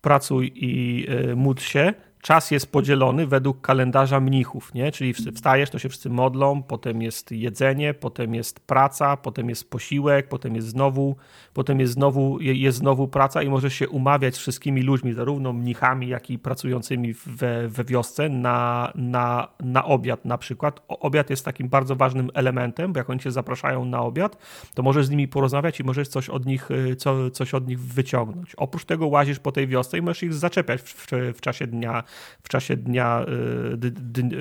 pracuj 0.00 0.52
i 0.54 1.06
y, 1.30 1.36
módl 1.36 1.62
się, 1.62 1.94
czas 2.22 2.50
jest 2.50 2.72
podzielony 2.72 3.26
według 3.26 3.60
kalendarza 3.60 4.20
mnichów, 4.20 4.74
nie? 4.74 4.92
Czyli 4.92 5.14
wstajesz, 5.14 5.70
to 5.70 5.78
się 5.78 5.88
wszyscy 5.88 6.10
modlą, 6.10 6.62
potem 6.62 7.02
jest 7.02 7.32
jedzenie, 7.32 7.94
potem 7.94 8.34
jest 8.34 8.60
praca, 8.60 9.16
potem 9.16 9.48
jest 9.48 9.70
posiłek, 9.70 10.28
potem 10.28 10.54
jest 10.54 10.68
znowu, 10.68 11.16
potem 11.54 11.80
jest 11.80 11.92
znowu, 11.92 12.40
jest 12.40 12.78
znowu 12.78 13.08
praca 13.08 13.42
i 13.42 13.48
możesz 13.48 13.74
się 13.74 13.88
umawiać 13.88 14.34
z 14.34 14.38
wszystkimi 14.38 14.82
ludźmi, 14.82 15.12
zarówno 15.12 15.52
mnichami, 15.52 16.08
jak 16.08 16.30
i 16.30 16.38
pracującymi 16.38 17.14
we, 17.26 17.68
we 17.68 17.84
wiosce 17.84 18.28
na, 18.28 18.92
na, 18.94 19.48
na 19.60 19.84
obiad 19.84 20.24
na 20.24 20.38
przykład. 20.38 20.82
Obiad 20.88 21.30
jest 21.30 21.44
takim 21.44 21.68
bardzo 21.68 21.96
ważnym 21.96 22.30
elementem, 22.34 22.92
bo 22.92 22.98
jak 22.98 23.10
oni 23.10 23.20
cię 23.20 23.30
zapraszają 23.30 23.84
na 23.84 24.00
obiad, 24.00 24.36
to 24.74 24.82
możesz 24.82 25.06
z 25.06 25.10
nimi 25.10 25.28
porozmawiać 25.28 25.80
i 25.80 25.84
możesz 25.84 26.08
coś 26.08 26.28
od 26.28 26.46
nich, 26.46 26.70
y, 26.70 26.96
co, 26.96 27.30
coś 27.30 27.54
od 27.54 27.68
nich 27.68 27.80
wyciągnąć. 27.80 28.54
Oprócz 28.54 28.84
tego 28.84 29.06
łazisz 29.06 29.38
po 29.38 29.52
tej 29.52 29.66
wiosce 29.66 29.98
i 29.98 30.02
możesz 30.02 30.22
ich 30.22 30.34
zaczepiać 30.34 30.82
w, 30.82 31.06
w, 31.06 31.10
w 31.36 31.40
czasie 31.40 31.66
dnia 31.66 32.04
w 32.42 32.48
czasie 32.48 32.76
dnia, 32.76 33.24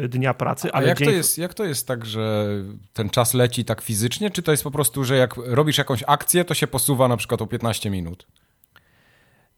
y, 0.04 0.10
dnia 0.10 0.34
pracy. 0.34 0.72
Ale 0.74 0.88
jak, 0.88 0.98
dzień... 0.98 1.08
to 1.08 1.14
jest, 1.14 1.38
jak 1.38 1.54
to 1.54 1.64
jest 1.64 1.88
tak, 1.88 2.06
że 2.06 2.48
ten 2.94 3.10
czas 3.10 3.34
leci 3.34 3.66
tak 3.66 3.82
fizycznie, 3.82 4.32
czy 4.32 4.42
to 4.42 4.52
jest 4.52 4.64
po 4.64 4.72
prostu, 4.72 5.04
że 5.04 5.18
jak 5.18 5.36
robisz 5.38 5.78
jakąś 5.78 6.04
akcję, 6.08 6.46
to 6.46 6.54
się 6.54 6.68
posuwa 6.68 7.08
na 7.08 7.18
przykład 7.18 7.42
o 7.42 7.48
15 7.48 7.90
minut? 7.90 8.28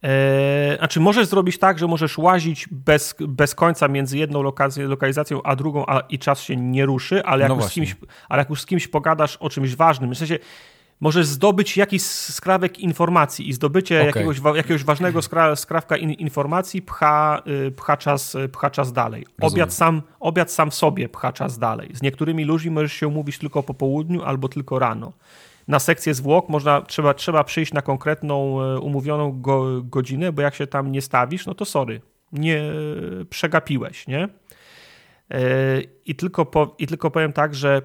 Eee, 0.03 0.77
znaczy, 0.77 1.00
możesz 1.00 1.27
zrobić 1.27 1.58
tak, 1.58 1.80
że 1.80 1.88
możesz 1.88 2.17
łazić 2.17 2.67
bez, 2.72 3.16
bez 3.19 3.56
końca 3.56 3.88
między 3.88 4.17
jedną 4.17 4.43
lokalizacją 4.77 5.43
a 5.43 5.56
drugą, 5.56 5.85
a, 5.88 6.00
i 6.00 6.19
czas 6.19 6.42
się 6.42 6.56
nie 6.56 6.85
ruszy, 6.85 7.24
ale 7.25 7.42
jak, 7.42 7.50
no 7.50 7.56
już 7.56 7.66
z 7.66 7.72
kimś, 7.72 7.95
ale 8.30 8.42
jak 8.42 8.50
już 8.50 8.61
z 8.61 8.66
kimś 8.66 8.88
pogadasz 8.88 9.38
o 9.38 9.50
czymś 9.50 9.75
ważnym, 9.75 10.14
w 10.14 10.17
sensie 10.17 10.40
możesz 10.99 11.25
zdobyć 11.25 11.77
jakiś 11.77 12.03
skrawek 12.03 12.80
informacji 12.80 13.49
i 13.49 13.53
zdobycie 13.53 13.95
okay. 13.95 14.05
jakiegoś, 14.05 14.55
jakiegoś 14.55 14.83
ważnego 14.83 15.22
skra, 15.22 15.55
skrawka 15.55 15.97
in, 15.97 16.11
informacji 16.11 16.81
pcha, 16.81 17.41
y, 17.67 17.72
pcha, 17.72 17.97
czas, 17.97 18.38
pcha 18.51 18.69
czas 18.69 18.93
dalej. 18.93 19.25
Obiad 19.41 19.73
sam, 19.73 20.01
obiad 20.19 20.51
sam 20.51 20.72
w 20.72 20.75
sobie 20.75 21.09
pcha 21.09 21.33
czas 21.33 21.59
dalej. 21.59 21.89
Z 21.93 22.01
niektórymi 22.01 22.45
ludźmi 22.45 22.72
możesz 22.72 22.93
się 22.93 23.07
umówić 23.07 23.38
tylko 23.38 23.63
po 23.63 23.73
południu 23.73 24.23
albo 24.23 24.49
tylko 24.49 24.80
rano. 24.80 25.13
Na 25.67 25.80
sekcję 25.80 26.13
zwłok 26.13 26.49
można, 26.49 26.81
trzeba, 26.81 27.13
trzeba 27.13 27.43
przyjść 27.43 27.73
na 27.73 27.81
konkretną 27.81 28.61
e, 28.61 28.80
umówioną 28.80 29.41
go, 29.41 29.81
godzinę, 29.81 30.31
bo 30.31 30.41
jak 30.41 30.55
się 30.55 30.67
tam 30.67 30.91
nie 30.91 31.01
stawisz, 31.01 31.45
no 31.45 31.55
to 31.55 31.65
sorry, 31.65 32.01
nie 32.31 32.63
przegapiłeś, 33.30 34.07
nie? 34.07 34.23
E, 35.31 35.39
I 36.05 36.15
tylko, 36.15 36.45
po, 36.45 36.75
I 36.80 36.88
tylko 36.88 37.11
powiem 37.11 37.33
tak, 37.33 37.55
że 37.55 37.81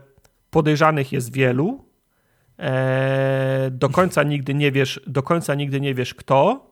podejrzanych 0.51 1.12
jest 1.12 1.33
wielu, 1.33 1.88
E, 1.88 1.88
do 3.70 3.89
końca 3.89 4.23
nigdy 4.23 4.55
nie 4.55 4.73
wiesz, 4.73 5.01
do 5.07 5.23
końca 5.23 5.55
nigdy 5.55 5.81
nie 5.81 5.95
wiesz 5.95 6.15
kto, 6.15 6.70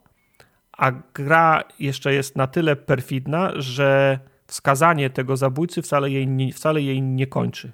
a 0.76 0.92
gra 1.14 1.64
jeszcze 1.78 2.14
jest 2.14 2.36
na 2.36 2.46
tyle 2.46 2.76
perfidna, 2.76 3.52
że 3.56 4.18
wskazanie 4.46 5.10
tego 5.10 5.36
zabójcy 5.36 5.82
wcale 5.82 6.10
jej 6.10 6.28
nie, 6.28 6.52
wcale 6.52 6.82
jej 6.82 7.02
nie 7.02 7.26
kończy. 7.26 7.72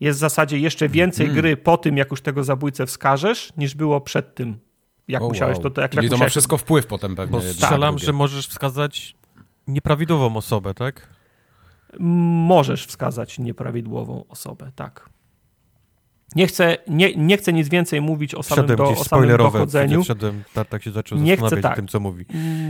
Jest 0.00 0.18
w 0.18 0.20
zasadzie 0.20 0.58
jeszcze 0.58 0.88
więcej 0.88 1.26
hmm. 1.26 1.42
gry 1.42 1.56
po 1.56 1.76
tym, 1.76 1.96
jak 1.96 2.10
już 2.10 2.20
tego 2.20 2.44
zabójcę 2.44 2.86
wskażesz, 2.86 3.52
niż 3.56 3.74
było 3.74 4.00
przed 4.00 4.34
tym. 4.34 4.58
Jak 5.08 5.22
oh, 5.22 5.28
musiałeś 5.28 5.54
wow. 5.56 5.62
to, 5.62 5.70
to 5.70 5.80
jak, 5.80 5.90
Czyli 5.90 6.04
jak 6.04 6.10
to 6.10 6.16
musiałeś... 6.16 6.30
ma 6.30 6.30
wszystko 6.30 6.56
wpływ 6.58 6.86
potem 6.86 7.16
pewnie. 7.16 7.32
Bo 7.32 7.40
strzelam, 7.40 7.94
tak, 7.94 8.04
że 8.04 8.12
możesz 8.12 8.48
wskazać 8.48 9.14
nieprawidłową 9.66 10.36
osobę, 10.36 10.74
tak? 10.74 11.08
Możesz 11.98 12.86
wskazać 12.86 13.38
nieprawidłową 13.38 14.24
osobę, 14.28 14.72
tak. 14.74 15.10
Nie 16.36 16.46
chcę, 16.46 16.76
nie, 16.88 17.14
nie 17.14 17.36
chcę 17.36 17.52
nic 17.52 17.68
więcej 17.68 18.00
mówić 18.00 18.34
o 18.34 18.42
samym, 18.42 18.76
do, 18.76 18.84
o 18.84 19.04
samym 19.04 19.36
dochodzeniu. 19.36 20.02
Wszedłem, 20.02 20.42
tak 20.68 20.82
się 20.82 20.90
zaczął 20.90 21.18
nie 21.18 21.36
chcę, 21.36 21.56
tak. 21.56 21.76
tym, 21.76 21.88
co 21.88 22.00
mówi. 22.00 22.24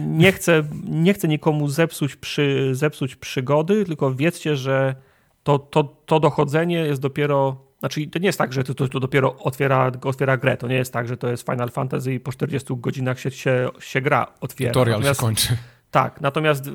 Nie 0.06 0.32
chcę, 0.32 0.62
nie 0.84 1.14
chcę 1.14 1.28
nikomu 1.28 1.68
zepsuć, 1.68 2.16
przy, 2.16 2.70
zepsuć 2.72 3.16
przygody, 3.16 3.84
tylko 3.84 4.14
wiedzcie, 4.14 4.56
że 4.56 4.94
to, 5.42 5.58
to, 5.58 5.84
to 6.06 6.20
dochodzenie 6.20 6.76
jest 6.76 7.00
dopiero 7.00 7.72
znaczy, 7.82 8.06
to 8.06 8.18
nie 8.18 8.26
jest 8.26 8.38
tak, 8.38 8.52
że 8.52 8.64
to, 8.64 8.74
to, 8.74 8.88
to, 8.88 9.00
dopiero 9.00 9.36
otwiera, 9.38 9.92
otwiera 10.04 10.36
grę. 10.36 10.56
To 10.56 10.68
nie 10.68 10.74
jest 10.74 10.92
tak, 10.92 11.08
że 11.08 11.16
to 11.16 11.28
jest 11.28 11.46
Final 11.46 11.70
Fantasy 11.70 12.14
i 12.14 12.20
po 12.20 12.32
40 12.32 12.76
godzinach 12.76 13.20
się, 13.20 13.30
się, 13.30 13.68
się 13.80 14.00
gra 14.00 14.26
otwiera. 14.40 14.72
Tutorial 14.72 15.00
natomiast, 15.00 15.20
się 15.20 15.26
kończy. 15.26 15.56
Tak, 15.90 16.20
natomiast 16.20 16.70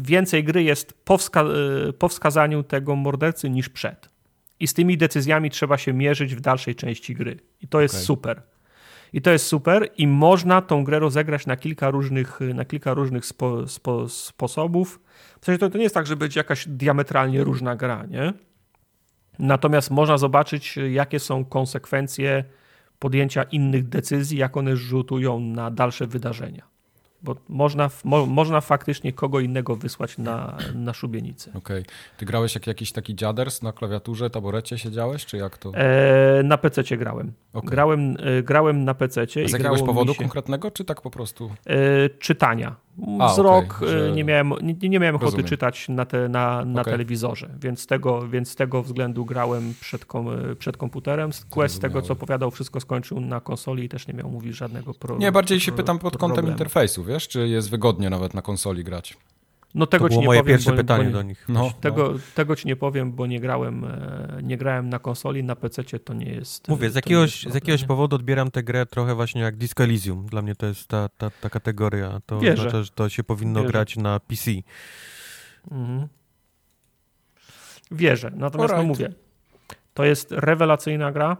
więcej 0.00 0.44
gry 0.44 0.62
jest 0.62 0.92
po, 1.04 1.18
wska 1.18 1.44
po 1.98 2.08
wskazaniu 2.08 2.62
tego 2.62 2.96
mordercy 2.96 3.50
niż 3.50 3.68
przed. 3.68 4.08
I 4.60 4.66
z 4.66 4.74
tymi 4.74 4.96
decyzjami 4.96 5.50
trzeba 5.50 5.78
się 5.78 5.92
mierzyć 5.92 6.34
w 6.34 6.40
dalszej 6.40 6.74
części 6.74 7.14
gry. 7.14 7.36
I 7.60 7.68
to 7.68 7.80
jest 7.80 7.94
okay. 7.94 8.04
super. 8.04 8.42
I 9.12 9.22
to 9.22 9.30
jest 9.30 9.46
super 9.46 9.88
i 9.96 10.06
można 10.06 10.62
tą 10.62 10.84
grę 10.84 10.98
rozegrać 10.98 11.46
na 11.46 11.56
kilka 11.56 11.90
różnych, 11.90 12.40
na 12.54 12.64
kilka 12.64 12.94
różnych 12.94 13.26
spo, 13.26 13.68
spo, 13.68 14.08
sposobów. 14.08 15.00
W 15.40 15.44
sensie 15.44 15.58
to, 15.58 15.70
to 15.70 15.78
nie 15.78 15.84
jest 15.84 15.94
tak, 15.94 16.06
że 16.06 16.16
będzie 16.16 16.40
jakaś 16.40 16.68
diametralnie 16.68 17.44
różna 17.44 17.76
gra, 17.76 18.06
nie? 18.06 18.32
Natomiast 19.38 19.90
można 19.90 20.18
zobaczyć, 20.18 20.78
jakie 20.90 21.20
są 21.20 21.44
konsekwencje 21.44 22.44
podjęcia 22.98 23.42
innych 23.42 23.88
decyzji, 23.88 24.38
jak 24.38 24.56
one 24.56 24.76
rzutują 24.76 25.40
na 25.40 25.70
dalsze 25.70 26.06
wydarzenia 26.06 26.77
bo 27.22 27.36
można, 27.48 27.90
mo, 28.04 28.26
można 28.26 28.60
faktycznie 28.60 29.12
kogo 29.12 29.40
innego 29.40 29.76
wysłać 29.76 30.18
na, 30.18 30.56
na 30.74 30.94
szubienicę. 30.94 31.50
Okej. 31.50 31.82
Okay. 31.82 31.94
Ty 32.16 32.26
grałeś 32.26 32.54
jak 32.54 32.66
jakiś 32.66 32.92
taki 32.92 33.14
dziaders 33.14 33.62
na 33.62 33.72
klawiaturze, 33.72 34.30
taborecie 34.30 34.78
siedziałeś, 34.78 35.26
czy 35.26 35.36
jak 35.36 35.58
to? 35.58 35.72
E, 35.74 36.42
na 36.42 36.58
PC 36.58 36.96
grałem. 36.96 37.32
Okay. 37.52 37.70
Grałem, 37.70 38.16
e, 38.20 38.42
grałem 38.42 38.84
na 38.84 38.94
PC. 38.94 39.26
Z 39.26 39.52
jakiegoś 39.52 39.82
powodu 39.82 40.14
się... 40.14 40.18
konkretnego, 40.18 40.70
czy 40.70 40.84
tak 40.84 41.02
po 41.02 41.10
prostu? 41.10 41.50
E, 41.66 42.08
czytania. 42.08 42.76
A, 43.20 43.28
Wzrok 43.28 43.76
okej, 43.76 43.88
że- 43.88 44.08
y, 44.08 44.12
nie 44.12 44.24
miałem, 44.24 44.52
nie, 44.62 44.88
nie 44.88 44.98
miałem 45.00 45.16
ochoty 45.16 45.24
Rozumiem. 45.26 45.46
czytać 45.46 45.88
na, 45.88 46.04
te, 46.04 46.28
na, 46.28 46.64
na 46.64 46.80
Okej. 46.80 46.92
telewizorze, 46.92 47.48
więc 47.60 47.86
tego, 47.86 48.28
więc 48.28 48.50
z 48.50 48.54
tego 48.54 48.82
względu 48.82 49.24
grałem 49.24 49.74
przed, 49.80 50.04
kom, 50.04 50.26
przed 50.58 50.76
komputerem. 50.76 51.30
Quest 51.50 51.74
z 51.74 51.78
tego, 51.78 52.02
co 52.02 52.12
opowiadał, 52.12 52.50
wszystko 52.50 52.80
skończył 52.80 53.20
na 53.20 53.40
konsoli 53.40 53.84
i 53.84 53.88
też 53.88 54.06
nie 54.08 54.14
miał, 54.14 54.30
mówić 54.30 54.56
żadnego 54.56 54.94
problemu. 54.94 55.20
Nie, 55.20 55.32
bardziej 55.32 55.60
się 55.60 55.72
pytam 55.72 55.98
pod 55.98 56.12
kątem 56.16 56.34
problemu. 56.34 56.54
interfejsu, 56.54 57.04
wiesz, 57.04 57.28
czy 57.28 57.48
jest 57.48 57.70
wygodnie 57.70 58.10
nawet 58.10 58.34
na 58.34 58.42
konsoli 58.42 58.84
grać. 58.84 59.16
No 59.74 59.86
To 59.86 59.90
tego 59.90 60.08
ci 60.08 60.10
było 60.10 60.20
nie 60.20 60.26
moje 60.26 60.40
powiem, 60.40 60.54
pierwsze 60.56 60.70
bo, 60.70 60.76
pytanie 60.76 61.04
bo, 61.04 61.10
do 61.10 61.22
nich. 61.22 61.44
No, 61.48 61.72
Tego, 61.80 62.14
tego 62.34 62.56
ci 62.56 62.68
nie 62.68 62.76
powiem, 62.76 63.12
bo 63.12 63.26
nie 63.26 63.40
grałem, 63.40 63.84
e, 63.84 64.40
nie 64.42 64.56
grałem 64.56 64.88
na 64.88 64.98
konsoli, 64.98 65.44
na 65.44 65.56
PC 65.56 65.82
to 65.84 66.14
nie 66.14 66.30
jest. 66.30 66.68
Mówię, 66.68 66.90
z 66.90 66.92
to 66.92 66.96
nie 66.96 66.98
jakiegoś, 66.98 67.30
jest 67.30 67.38
z 67.38 67.42
problem, 67.42 67.54
jakiegoś 67.56 67.80
nie? 67.80 67.86
powodu 67.86 68.16
odbieram 68.16 68.50
tę 68.50 68.62
grę 68.62 68.86
trochę 68.86 69.14
właśnie 69.14 69.40
jak 69.42 69.56
Disco 69.56 69.84
Elysium. 69.84 70.26
Dla 70.26 70.42
mnie 70.42 70.54
to 70.54 70.66
jest 70.66 70.88
ta, 70.88 71.08
ta, 71.08 71.30
ta 71.30 71.50
kategoria. 71.50 72.20
To 72.26 72.40
Wierzę. 72.40 72.62
oznacza, 72.62 72.82
że 72.82 72.90
to 72.90 73.08
się 73.08 73.24
powinno 73.24 73.60
Wierzę. 73.60 73.72
grać 73.72 73.96
na 73.96 74.20
PC. 74.20 74.50
Mhm. 75.70 76.08
Wierzę. 77.90 78.30
Natomiast 78.34 78.74
no 78.74 78.82
mówię, 78.82 79.12
to 79.94 80.04
jest 80.04 80.32
rewelacyjna 80.32 81.12
gra. 81.12 81.36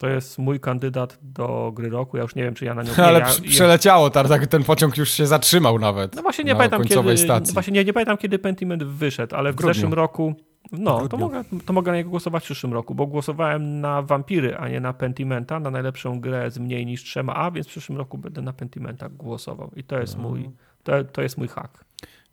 To 0.00 0.08
jest 0.08 0.38
mój 0.38 0.60
kandydat 0.60 1.18
do 1.22 1.72
gry 1.74 1.90
roku. 1.90 2.16
Ja 2.16 2.22
już 2.22 2.34
nie 2.34 2.42
wiem, 2.42 2.54
czy 2.54 2.64
ja 2.64 2.74
na 2.74 2.82
nią 2.82 2.92
nie, 2.98 3.04
Ale 3.04 3.18
ja, 3.18 3.26
przeleciało, 3.42 4.10
tak, 4.10 4.28
tak, 4.28 4.46
ten 4.46 4.64
pociąg 4.64 4.96
już 4.96 5.10
się 5.10 5.26
zatrzymał 5.26 5.78
nawet. 5.78 6.16
No 6.16 6.22
właśnie 6.22 6.44
nie 6.44 6.56
pamiętam 6.56 6.84
kiedy. 6.84 7.16
stacji. 7.18 7.54
Właśnie 7.54 7.72
nie, 7.72 7.84
nie 7.84 7.92
pamiętam 7.92 8.16
kiedy 8.16 8.38
Pentiment 8.38 8.84
wyszedł, 8.84 9.36
ale 9.36 9.52
w, 9.52 9.56
W 9.56 9.60
zeszłym 9.62 9.94
roku. 9.94 10.34
No, 10.72 11.08
to 11.08 11.16
mogę, 11.16 11.44
to 11.66 11.72
mogę 11.72 11.92
na 11.92 11.96
niego 11.98 12.10
głosować 12.10 12.42
w 12.42 12.46
przyszłym 12.46 12.72
roku, 12.72 12.94
bo 12.94 13.06
głosowałem 13.06 13.80
na 13.80 14.02
Vampiry, 14.02 14.56
a 14.56 14.68
nie 14.68 14.80
na 14.80 14.92
Pentimenta, 14.92 15.60
na 15.60 15.70
najlepszą 15.70 16.20
grę 16.20 16.50
z 16.50 16.58
mniej 16.58 16.86
niż 16.86 17.04
trzema 17.04 17.34
A, 17.34 17.50
więc 17.50 17.66
w 17.66 17.70
przyszłym 17.70 17.98
roku 17.98 18.18
będę 18.18 18.42
na 18.42 18.52
Pentimenta 18.52 19.08
głosował. 19.08 19.70
I 19.76 19.84
to 19.84 19.98
jest 20.00 20.16
No. 20.16 20.22
mój, 20.22 20.50
to, 20.82 21.04
to 21.04 21.22
jest 21.22 21.38
mój 21.38 21.48
hak. 21.48 21.84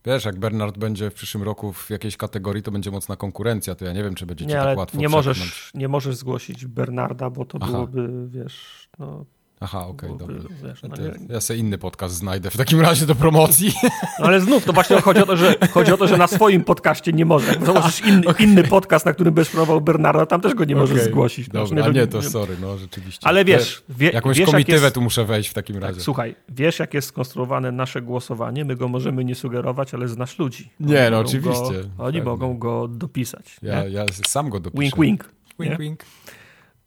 Wiesz, 0.08 0.26
jak 0.26 0.40
Bernard 0.40 0.78
będzie 0.78 1.10
w 1.10 1.14
przyszłym 1.14 1.44
roku 1.44 1.74
w 1.74 1.90
jakiejś 1.90 2.18
kategorii, 2.18 2.64
to 2.64 2.72
będzie 2.72 2.92
mocna 2.92 3.16
konkurencja, 3.16 3.76
to 3.76 3.86
ja 3.86 3.94
nie 3.94 4.04
wiem, 4.04 4.16
czy 4.16 4.26
będzie 4.26 4.46
ci 4.46 4.52
tak 4.52 4.78
łatwo 4.78 4.98
nie 4.98 5.10
możesz, 5.10 5.72
nie 5.74 5.88
możesz 5.88 6.16
zgłosić 6.16 6.66
Bernarda, 6.66 7.30
bo 7.30 7.46
to 7.46 7.58
Aha. 7.62 7.72
byłoby, 7.72 8.28
wiesz, 8.28 8.90
no, 9.00 9.26
Aha, 9.60 9.88
okej, 9.88 10.10
dobra. 10.18 10.36
wiesz, 10.64 10.84
no, 10.84 10.96
nie, 10.96 11.34
ja 11.34 11.42
sobie 11.42 11.60
inny 11.60 11.78
podcast 11.78 12.16
znajdę 12.16 12.52
w 12.52 12.58
takim 12.58 12.82
razie 12.82 13.06
do 13.06 13.16
promocji. 13.16 13.74
no 14.20 14.26
ale 14.26 14.42
znów, 14.42 14.66
to 14.66 14.74
właśnie 14.74 15.02
chodzi 15.02 15.22
o 15.22 15.26
to, 15.26 15.38
że, 15.38 15.56
chodzi 15.72 15.92
o 15.92 15.98
to, 15.98 16.08
że 16.08 16.18
na 16.18 16.28
swoim 16.28 16.64
podcaście 16.64 17.14
nie 17.14 17.26
możesz. 17.26 17.50
Jak 17.56 17.66
założysz 17.74 18.06
inny, 18.06 18.24
inny 18.40 18.64
podcast, 18.64 19.06
na 19.06 19.14
którym 19.14 19.34
będziesz 19.34 19.52
promował 19.52 19.82
Bernarda, 19.82 20.26
tam 20.26 20.42
też 20.42 20.54
go 20.54 20.66
nie 20.66 20.76
możesz 20.76 20.98
Okej, 20.98 21.12
zgłosić. 21.12 21.48
No, 21.54 21.66
Dobra, 21.66 21.86
a 21.86 21.88
nie, 21.88 21.94
nie, 22.00 22.08
to 22.08 22.22
sorry, 22.22 22.56
no 22.62 22.78
rzeczywiście. 22.78 23.28
Ale 23.28 23.46
wiesz, 23.46 23.84
wie, 23.90 24.10
Jakąś 24.10 24.38
wiesz 24.38 24.48
jak 24.48 24.52
komitywę 24.56 24.84
jest, 24.84 24.96
tu 24.96 25.02
muszę 25.02 25.26
wejść 25.26 25.50
w 25.50 25.54
takim 25.54 25.78
razie. 25.78 25.94
tak, 25.94 26.04
słuchaj, 26.04 26.36
wiesz 26.50 26.80
jak 26.80 26.94
jest 26.94 27.08
skonstruowane 27.08 27.72
nasze 27.72 28.02
głosowanie, 28.02 28.66
my 28.66 28.76
go 28.76 28.88
możemy 28.88 29.26
nie 29.26 29.36
sugerować, 29.36 29.94
ale 29.94 30.08
znasz 30.08 30.40
ludzi. 30.40 30.70
Nie, 30.80 31.10
no 31.12 31.20
oczywiście, 31.20 31.84
Go, 31.98 32.04
oni 32.04 32.22
mogą 32.22 32.58
go 32.58 32.88
dopisać. 32.88 33.58
ja, 33.62 33.88
ja 33.88 34.06
sam 34.26 34.50
go 34.50 34.60
dopiszę. 34.60 34.82
Wink, 34.82 34.96
wink. 34.98 35.30
Wink, 35.60 35.72
nie? 35.72 35.78
wink. 35.78 36.04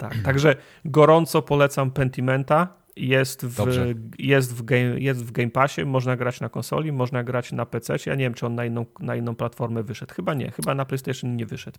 Tak, 0.01 0.15
także 0.25 0.57
gorąco 0.85 1.43
polecam 1.43 1.91
Pentimenta. 1.91 2.81
Jest 2.97 3.47
w, 3.47 3.57
Dobrze. 3.57 3.95
jest, 4.19 4.55
w 4.57 4.62
game, 4.62 5.01
jest 5.01 5.25
w 5.25 5.33
Game 5.33 5.51
Passie, 5.51 5.85
można 5.85 6.17
grać 6.17 6.41
na 6.41 6.49
konsoli, 6.49 6.93
można 6.93 7.25
grać 7.25 7.53
na 7.53 7.67
PC. 7.67 7.97
Ja 8.07 8.15
nie 8.15 8.25
wiem, 8.25 8.35
czy 8.35 8.47
on 8.47 8.55
na 8.55 8.65
inną, 8.65 8.87
na 9.01 9.17
inną 9.17 9.35
platformę 9.35 9.83
wyszedł. 9.83 10.15
Chyba 10.15 10.35
nie, 10.35 10.51
chyba 10.51 10.75
na 10.75 10.85
PlayStation 10.85 11.37
nie 11.37 11.47
wyszedł. 11.47 11.79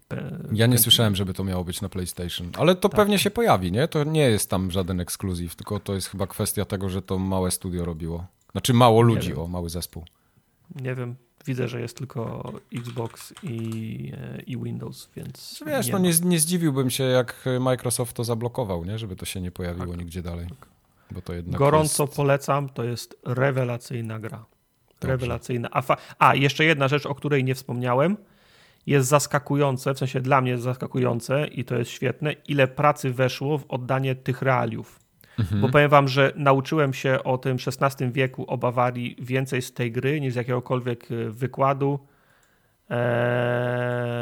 Ja 0.51 0.67
nie 0.67 0.77
słyszałem, 0.77 1.15
żeby 1.15 1.33
to 1.33 1.43
miało 1.43 1.63
być 1.63 1.81
na 1.81 1.89
PlayStation, 1.89 2.47
ale 2.57 2.75
to 2.75 2.89
Tak. 2.89 2.97
pewnie 2.99 3.19
się 3.19 3.31
pojawi, 3.31 3.71
nie? 3.71 3.87
To 3.87 4.03
nie 4.03 4.21
jest 4.29 4.49
tam 4.49 4.71
żaden 4.71 4.99
ekskluzyw, 4.99 5.55
tylko 5.55 5.79
to 5.79 5.93
jest 5.93 6.07
chyba 6.09 6.27
kwestia 6.27 6.65
tego, 6.65 6.89
że 6.89 7.01
to 7.01 7.19
małe 7.19 7.51
studio 7.51 7.85
robiło. 7.85 8.25
Znaczy 8.51 8.73
mało 8.73 9.01
ludzi, 9.01 9.35
o, 9.35 9.47
mały 9.47 9.69
zespół. 9.69 10.05
Nie 10.81 10.95
wiem, 10.95 11.15
widzę, 11.45 11.67
że 11.67 11.81
jest 11.81 11.97
tylko 11.97 12.53
Xbox 12.75 13.33
i, 13.43 14.11
e, 14.17 14.41
i 14.41 14.57
Windows, 14.57 15.09
więc. 15.15 15.63
Wiesz, 15.67 15.87
nie 15.87 15.93
no 15.93 15.99
nie, 15.99 16.11
nie 16.23 16.39
zdziwiłbym 16.39 16.89
się, 16.89 17.03
jak 17.03 17.45
Microsoft 17.59 18.15
to 18.15 18.23
zablokował, 18.23 18.85
nie? 18.85 18.97
Żeby 18.99 19.15
to 19.15 19.25
się 19.25 19.41
nie 19.41 19.51
pojawiło 19.51 19.87
Tak. 19.87 19.97
nigdzie 19.97 20.21
dalej. 20.21 20.47
Bo 21.11 21.21
to 21.21 21.33
jednak 21.33 21.59
Gorąco 21.59 22.03
jest... 22.03 22.15
polecam, 22.15 22.69
to 22.69 22.83
jest 22.83 23.15
rewelacyjna 23.25 24.19
gra. 24.19 24.45
Dobrze. 24.99 25.07
Rewelacyjna. 25.07 25.69
A, 25.71 25.81
fa- 25.81 25.97
A, 26.19 26.35
jeszcze 26.35 26.65
jedna 26.65 26.87
rzecz, 26.87 27.05
o 27.05 27.15
której 27.15 27.43
nie 27.43 27.55
wspomniałem. 27.55 28.17
Jest 28.85 29.09
zaskakujące, 29.09 29.93
w 29.93 29.97
sensie 29.97 30.21
dla 30.21 30.41
mnie 30.41 30.51
jest 30.51 30.63
zaskakujące 30.63 31.47
i 31.47 31.65
to 31.65 31.75
jest 31.75 31.91
świetne, 31.91 32.33
ile 32.47 32.67
pracy 32.67 33.11
weszło 33.13 33.57
w 33.57 33.65
oddanie 33.69 34.15
tych 34.15 34.41
realiów. 34.41 34.99
Mhm. 35.41 35.61
Bo 35.61 35.69
powiem 35.69 35.89
wam, 35.89 36.07
że 36.07 36.33
nauczyłem 36.35 36.93
się 36.93 37.23
o 37.23 37.37
tym 37.37 37.57
XVI 37.81 38.11
wieku, 38.11 38.45
o 38.47 38.57
Bawarii 38.57 39.15
więcej 39.19 39.61
z 39.61 39.73
tej 39.73 39.91
gry 39.91 40.21
niż 40.21 40.33
z 40.33 40.35
jakiegokolwiek 40.35 41.11
e, 41.11 41.29
wykładu, 41.29 41.99
e, 42.89 44.21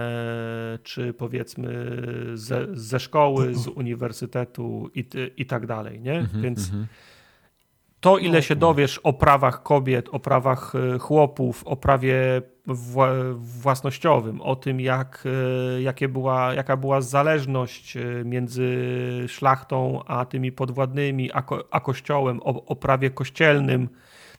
czy 0.83 1.13
powiedzmy 1.13 2.01
ze, 2.33 2.67
ze 2.73 2.99
szkoły, 2.99 3.55
z 3.55 3.67
uniwersytetu 3.67 4.89
i, 4.95 5.09
i 5.37 5.45
tak 5.45 5.65
dalej, 5.65 6.01
nie? 6.01 6.13
Mhm, 6.19 6.43
Więc 6.43 6.65
mhm. 6.65 6.87
to, 7.99 8.17
ile 8.17 8.41
się 8.41 8.55
dowiesz 8.55 8.97
o 8.97 9.13
prawach 9.13 9.63
kobiet, 9.63 10.09
o 10.11 10.19
prawach 10.19 10.73
e, 10.75 10.99
chłopów, 10.99 11.63
o 11.67 11.75
prawie 11.75 12.41
własnościowym, 13.35 14.41
o 14.41 14.55
tym, 14.55 14.79
jak, 14.79 15.23
e, 15.77 15.81
jakie 15.81 16.07
była, 16.07 16.53
jaka 16.53 16.77
była 16.77 17.01
zależność 17.01 17.97
e, 17.97 18.01
między 18.25 18.77
szlachtą 19.27 20.03
a 20.05 20.25
tymi 20.25 20.51
podwładnymi, 20.51 21.31
a, 21.33 21.41
ko, 21.41 21.63
a 21.71 21.79
kościołem, 21.79 22.39
o, 22.43 22.65
o 22.65 22.75
prawie 22.75 23.09
kościelnym, 23.09 23.89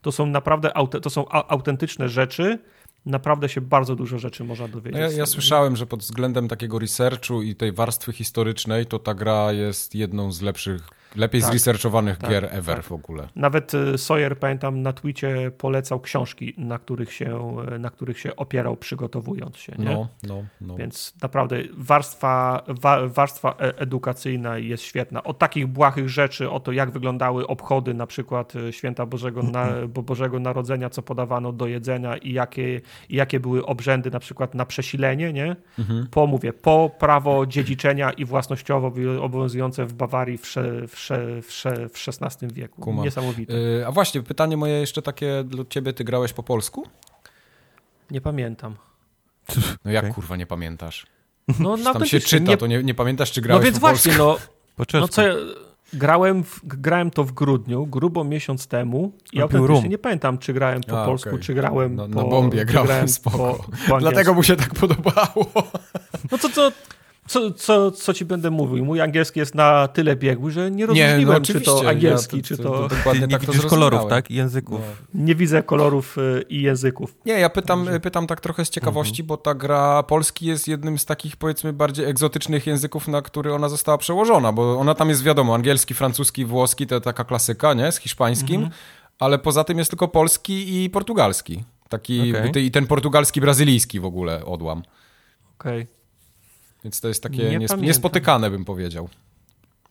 to 0.02 0.12
są 0.12 0.26
naprawdę 0.26 0.72
to 1.02 1.10
są 1.10 1.28
autentyczne 1.28 2.08
rzeczy. 2.08 2.58
Naprawdę 3.06 3.48
się 3.48 3.60
bardzo 3.60 3.96
dużo 3.96 4.18
rzeczy 4.18 4.44
można 4.44 4.66
No 4.66 4.72
dowiedzieć. 4.72 5.00
ja, 5.00 5.08
z 5.08 5.12
ja 5.12 5.16
tego. 5.16 5.26
słyszałem, 5.26 5.76
że 5.76 5.86
pod 5.86 6.00
względem 6.00 6.48
takiego 6.48 6.78
researchu 6.78 7.42
i 7.42 7.54
tej 7.54 7.72
warstwy 7.72 8.12
historycznej, 8.12 8.86
to 8.86 8.98
ta 8.98 9.14
gra 9.14 9.52
jest 9.52 9.94
jedną 9.94 10.32
z 10.32 10.42
lepszych, 10.42 10.88
lepiej 11.16 11.40
Tak, 11.40 11.50
zresearchowanych 11.50 12.18
tak, 12.18 12.30
gier 12.30 12.44
ever 12.50 12.76
tak. 12.76 12.84
w 12.84 12.92
ogóle. 12.92 13.28
Nawet 13.36 13.74
y, 13.74 13.98
Sawyer, 13.98 14.38
pamiętam, 14.38 14.82
na 14.82 14.92
Twicie 14.92 15.50
polecał 15.58 16.00
książki, 16.00 16.54
na 16.58 16.78
których 16.78 17.12
się, 17.12 17.56
na 17.78 17.90
których 17.90 18.18
się 18.18 18.36
opierał, 18.36 18.76
przygotowując 18.76 19.56
się. 19.56 19.72
Nie? 19.78 19.84
No, 19.84 20.08
no, 20.22 20.42
no. 20.60 20.76
Więc 20.76 21.14
naprawdę 21.22 21.56
warstwa, 21.76 22.62
wa, 22.68 23.08
warstwa 23.08 23.54
e- 23.60 23.78
edukacyjna 23.78 24.58
jest 24.58 24.82
świetna. 24.82 25.22
Od 25.22 25.38
takich 25.38 25.66
błahych 25.66 26.08
rzeczy, 26.08 26.50
o 26.50 26.60
to 26.60 26.72
jak 26.72 26.90
wyglądały 26.90 27.46
obchody 27.46 27.94
na 27.94 28.06
przykład 28.06 28.56
e, 28.56 28.72
Święta 28.72 29.06
Bożego, 29.06 29.42
na, 29.42 29.68
Bo- 29.94 30.02
Bożego 30.02 30.40
Narodzenia, 30.40 30.90
co 30.90 31.02
podawano 31.02 31.52
do 31.52 31.66
jedzenia 31.66 32.16
i 32.16 32.32
jakie, 32.32 32.80
i 33.08 33.16
jakie 33.16 33.40
były 33.40 33.66
obrzędy 33.66 34.10
na 34.10 34.20
przykład 34.20 34.54
na 34.54 34.66
przesilenie, 34.66 35.32
nie? 35.32 35.56
Mhm. 35.78 36.06
Po, 36.10 36.26
mówię, 36.26 36.52
po 36.52 36.90
prawo 36.98 37.46
dziedziczenia 37.46 38.10
i 38.10 38.24
własnościowo 38.24 38.92
obowiązujące 39.20 39.86
w 39.86 39.94
Bawarii 39.94 40.38
w, 40.38 40.46
sze, 40.46 40.86
w, 41.08 41.10
w, 41.42 41.62
w 41.94 42.08
XVI 42.22 42.46
wieku. 42.52 42.80
Kumam. 42.82 43.04
Niesamowite. 43.04 43.52
Yy, 43.52 43.86
a 43.86 43.92
właśnie, 43.92 44.22
pytanie 44.22 44.56
moje 44.56 44.72
jeszcze 44.80 45.02
takie 45.02 45.44
dla 45.44 45.64
ciebie, 45.68 45.92
ty 45.92 46.04
grałeś 46.04 46.32
po 46.32 46.42
polsku? 46.42 46.86
Nie 48.10 48.20
pamiętam. 48.20 48.76
No 49.84 49.90
jak 49.90 50.04
Okej. 50.04 50.14
kurwa 50.14 50.36
nie 50.36 50.46
pamiętasz? 50.46 51.06
No, 51.58 51.78
Tam 51.78 52.06
się 52.06 52.20
czyta, 52.20 52.50
nie- 52.50 52.56
to 52.56 52.66
nie, 52.66 52.82
nie 52.82 52.94
pamiętasz, 52.94 53.32
czy 53.32 53.40
No 53.40 53.44
grałeś 53.44 53.64
więc 53.64 53.76
po 53.76 53.80
właśnie, 53.80 54.12
polsku? 54.12 54.48
no, 54.78 55.00
no 55.00 55.08
co 55.08 55.22
ja, 55.26 55.34
grałem, 55.92 56.44
w, 56.44 56.60
grałem 56.64 57.10
to 57.10 57.24
w 57.24 57.32
grudniu, 57.32 57.86
grubo 57.86 58.24
miesiąc 58.24 58.66
temu 58.66 59.12
i 59.32 59.40
A, 59.40 59.42
autentycznie 59.42 59.88
nie 59.88 59.98
pamiętam, 59.98 60.38
czy 60.38 60.52
grałem 60.52 60.80
po 60.80 61.02
A, 61.02 61.06
polsku, 61.06 61.28
okej. 61.30 61.40
czy 61.42 61.54
grałem 61.54 61.96
Na- 61.96 62.02
po... 62.08 62.08
na 62.08 62.24
bombie 62.24 62.64
grałem, 62.64 62.86
grałem 62.86 63.08
spoko. 63.08 63.38
Po, 63.38 63.88
po. 63.88 63.98
Dlatego 64.00 64.34
mu 64.34 64.42
się 64.42 64.56
tak 64.56 64.74
podobało. 64.74 65.46
No 66.32 66.38
to 66.38 66.48
co... 66.48 66.72
Co, 67.30 67.50
co, 67.50 67.90
co 67.90 68.14
ci 68.14 68.24
będę 68.24 68.50
mówił? 68.50 68.84
Mój 68.84 69.00
angielski 69.00 69.40
jest 69.40 69.54
na 69.54 69.88
tyle 69.88 70.16
biegły, 70.16 70.50
że 70.50 70.70
nie 70.70 70.76
Nie, 70.76 70.86
rozróżniłem, 70.86 71.28
no 71.38 71.40
czy 71.40 71.60
to 71.60 71.88
angielski, 71.88 72.36
ja 72.36 72.42
czy 72.42 72.56
to... 72.56 72.62
to 72.62 72.88
Ty 72.88 72.96
dokładnie 72.96 73.20
nie 73.26 73.28
tak 73.28 73.44
to 73.44 73.52
widzisz 73.52 73.66
kolorów, 73.66 74.06
tak? 74.08 74.30
I 74.30 74.34
języków. 74.34 74.80
No. 75.14 75.24
Nie 75.24 75.34
widzę 75.34 75.62
kolorów 75.62 76.18
y, 76.18 76.44
i 76.48 76.62
języków. 76.62 77.14
Nie, 77.26 77.32
ja 77.32 77.50
pytam, 77.50 77.88
pytam 78.02 78.26
tak 78.26 78.40
trochę 78.40 78.64
z 78.64 78.68
Mhm. 78.68 78.72
ciekawości, 78.74 79.22
bo 79.22 79.36
ta 79.36 79.54
gra 79.54 80.02
polski 80.02 80.46
jest 80.46 80.68
jednym 80.68 80.98
z 80.98 81.04
takich 81.04 81.36
powiedzmy 81.36 81.72
bardziej 81.72 82.04
egzotycznych 82.06 82.66
języków, 82.66 83.08
na 83.08 83.22
który 83.22 83.54
ona 83.54 83.68
została 83.68 83.98
przełożona, 83.98 84.52
bo 84.52 84.78
ona 84.78 84.94
tam 84.94 85.08
jest 85.08 85.22
wiadomo, 85.22 85.54
angielski, 85.54 85.94
francuski, 85.94 86.44
włoski, 86.44 86.86
to 86.86 87.00
taka 87.00 87.24
klasyka, 87.24 87.74
nie, 87.74 87.92
z 87.92 87.96
hiszpańskim, 87.98 88.56
Mhm. 88.56 88.72
ale 89.18 89.38
poza 89.38 89.64
tym 89.64 89.78
jest 89.78 89.90
tylko 89.90 90.08
polski 90.08 90.84
i 90.84 90.90
portugalski. 90.90 91.64
Taki, 91.88 92.32
Okej. 92.48 92.64
i 92.66 92.70
ten 92.70 92.86
portugalski, 92.86 93.40
brazylijski 93.40 94.00
w 94.00 94.04
ogóle 94.04 94.44
odłam. 94.44 94.82
Okej. 95.60 95.99
Więc 96.84 97.00
to 97.00 97.08
jest 97.08 97.22
takie 97.22 97.58
Nie 97.58 97.66
niespotykane, 97.78 98.50
bym 98.50 98.64
powiedział. 98.64 99.08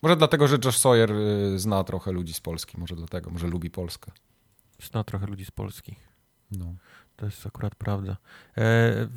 Może 0.01 0.16
dlatego, 0.16 0.48
że 0.48 0.58
Josh 0.66 0.77
Sawyer 0.77 1.11
y, 1.11 1.59
zna 1.59 1.84
trochę 1.84 2.11
ludzi 2.11 2.34
z 2.34 2.40
Polski, 2.40 2.80
może 2.80 2.95
dlatego, 2.95 3.30
może 3.30 3.48
lubi 3.48 3.69
Polskę. 3.69 4.11
Zna 4.84 5.03
trochę 5.03 5.27
ludzi 5.27 5.45
z 5.45 5.51
Polski. 5.51 5.95
No. 6.51 6.76
To 7.16 7.26
jest 7.26 7.48
akurat 7.48 7.76
prawda. 7.76 8.11
E, 8.11 8.16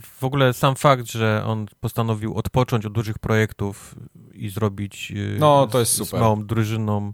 w 0.03 0.25
ogóle 0.25 0.53
sam 0.53 0.77
fakt, 0.77 1.07
że 1.07 1.43
on 1.47 1.67
postanowił 1.81 2.35
odpocząć 2.35 2.87
od 2.87 2.93
dużych 2.93 3.19
projektów 3.19 3.95
i 4.35 4.49
zrobić 4.49 5.13
e, 5.13 5.39
No, 5.39 5.67
to 5.67 5.81
jest 5.81 5.93
z, 5.93 5.97
super. 5.97 6.19
z 6.19 6.21
małą 6.21 6.47
drużyną 6.47 7.13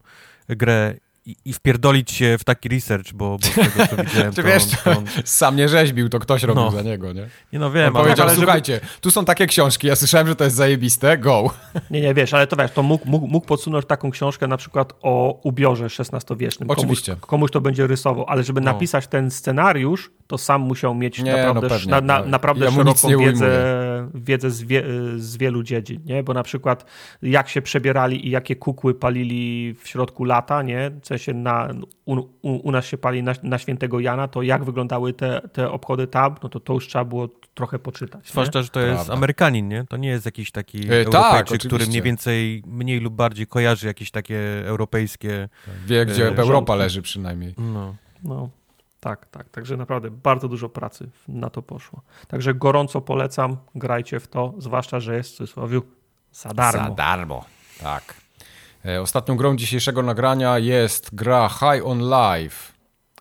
grę 0.48 0.94
i, 1.26 1.36
i 1.44 1.52
wpierdolić 1.52 2.10
się 2.10 2.36
w 2.38 2.44
taki 2.44 2.68
research, 2.68 3.12
bo, 3.12 3.38
bo 3.38 3.46
z 3.46 3.54
tego 3.54 3.86
co 3.86 3.96
widziałem, 4.04 4.32
Czy 4.34 4.42
to, 4.42 4.48
wiesz, 4.48 4.62
on, 4.64 4.70
to 4.94 4.98
on... 4.98 5.04
Sam 5.24 5.56
nie 5.56 5.68
rzeźbił, 5.68 6.08
to 6.08 6.18
ktoś 6.18 6.42
robił 6.42 6.62
No. 6.64 6.70
za 6.70 6.82
niego, 6.82 7.12
nie? 7.12 7.28
Nie 7.52 7.58
no 7.58 7.66
On 7.66 7.72
wiem, 7.72 7.96
ale, 7.96 8.04
powiedział, 8.04 8.26
ale 8.26 8.34
żeby- 8.34 8.44
słuchajcie, 8.46 8.80
tu 9.00 9.10
są 9.10 9.24
takie 9.24 9.46
książki, 9.46 9.86
ja 9.86 9.96
słyszałem, 9.96 10.26
że 10.26 10.36
to 10.36 10.44
jest 10.44 10.56
zajebiste, 10.56 11.18
go. 11.18 11.50
Nie, 11.90 12.00
nie, 12.00 12.14
wiesz, 12.14 12.34
ale 12.34 12.46
to 12.46 12.56
wiesz, 12.56 12.70
to 12.70 12.82
mógł, 12.82 13.08
mógł, 13.08 13.26
mógł 13.26 13.46
podsunąć 13.46 13.86
taką 13.86 14.10
książkę 14.10 14.46
na 14.46 14.56
przykład 14.56 14.92
o 15.02 15.40
ubiorze 15.42 15.84
XVI-wiecznym. 15.84 16.70
Oczywiście. 16.70 17.12
Komuś, 17.12 17.26
komuś 17.26 17.50
to 17.50 17.60
będzie 17.60 17.86
rysował, 17.86 18.24
ale 18.28 18.42
żeby 18.42 18.60
No. 18.60 18.72
napisać 18.72 19.06
ten 19.06 19.30
scenariusz, 19.30 20.10
to 20.26 20.38
sam 20.38 20.60
musiał 20.62 20.94
mieć 20.94 21.18
Nie, 21.18 21.32
naprawdę, 21.32 21.60
no 21.62 21.68
pewnie, 21.68 21.90
na, 21.90 22.00
na, 22.00 22.18
no. 22.20 22.26
naprawdę 22.26 22.64
Ja 22.64 22.70
szeroką 22.70 23.08
wiedzę, 23.18 24.08
wiedzę 24.14 24.50
z, 24.50 24.62
wie, 24.62 24.84
z 25.16 25.36
wielu 25.36 25.62
dziedzin, 25.62 26.00
nie? 26.04 26.22
Bo 26.22 26.34
na 26.34 26.42
przykład 26.42 26.84
jak 27.22 27.48
się 27.48 27.62
przebierali 27.62 28.26
i 28.26 28.30
jakie 28.30 28.56
kukły 28.56 28.94
palili 28.94 29.74
w 29.82 29.88
środku 29.88 30.24
lata, 30.24 30.62
nie? 30.62 30.90
Sensie 31.18 31.34
na, 31.34 31.68
u, 32.04 32.14
u, 32.16 32.28
u 32.42 32.70
nas 32.70 32.84
się 32.86 32.98
pali 32.98 33.22
na, 33.22 33.32
na 33.42 33.58
świętego 33.58 34.00
Jana, 34.00 34.28
to 34.28 34.42
jak 34.42 34.64
wyglądały 34.64 35.12
te, 35.12 35.40
te 35.52 35.70
obchody 35.70 36.06
tam, 36.06 36.34
no 36.42 36.48
to 36.48 36.60
to 36.60 36.72
już 36.72 36.86
trzeba 36.88 37.04
było 37.04 37.28
trochę 37.54 37.78
poczytać. 37.78 38.24
nie? 38.24 38.30
zwłaszcza, 38.30 38.62
że 38.62 38.68
to 38.68 38.80
jest 38.80 38.94
Prawda. 38.94 39.12
Amerykanin, 39.14 39.68
nie? 39.68 39.84
To 39.84 39.96
nie 39.96 40.08
jest 40.08 40.24
jakiś 40.26 40.50
taki 40.50 40.78
E, 40.78 40.82
tak, 40.82 40.90
Europejczyk, 41.06 41.46
oczywiście. 41.46 41.68
który 41.68 41.86
mniej 41.86 42.02
więcej, 42.02 42.62
mniej 42.66 43.00
lub 43.00 43.14
bardziej 43.14 43.46
kojarzy 43.46 43.86
jakieś 43.86 44.10
takie 44.10 44.38
europejskie... 44.66 45.48
Wie, 45.86 46.06
gdzie 46.06 46.24
E, 46.24 46.28
Europa 46.28 46.44
rządki. 46.46 46.72
leży 46.78 47.02
przynajmniej. 47.02 47.54
No. 47.58 47.94
No, 48.22 48.48
tak, 49.00 49.26
tak. 49.26 49.48
Także 49.48 49.76
naprawdę 49.76 50.10
bardzo 50.10 50.48
dużo 50.48 50.68
pracy 50.68 51.10
na 51.28 51.50
to 51.50 51.62
poszło. 51.62 52.02
Także 52.28 52.54
gorąco 52.54 53.00
polecam, 53.00 53.56
grajcie 53.74 54.20
w 54.20 54.28
to, 54.28 54.54
zwłaszcza, 54.58 55.00
że 55.00 55.16
jest 55.16 55.30
w 55.32 55.36
cudzysłowie 55.36 55.80
za 56.32 56.48
darmo. 56.54 56.88
Za 56.88 56.94
darmo. 56.94 57.44
Tak. 57.82 58.14
E, 58.84 59.00
Ostatnią 59.00 59.36
grą 59.36 59.56
dzisiejszego 59.56 60.02
nagrania 60.02 60.58
jest 60.58 61.14
gra 61.14 61.48
High 61.48 61.86
on 61.86 61.98
Life. 62.00 62.72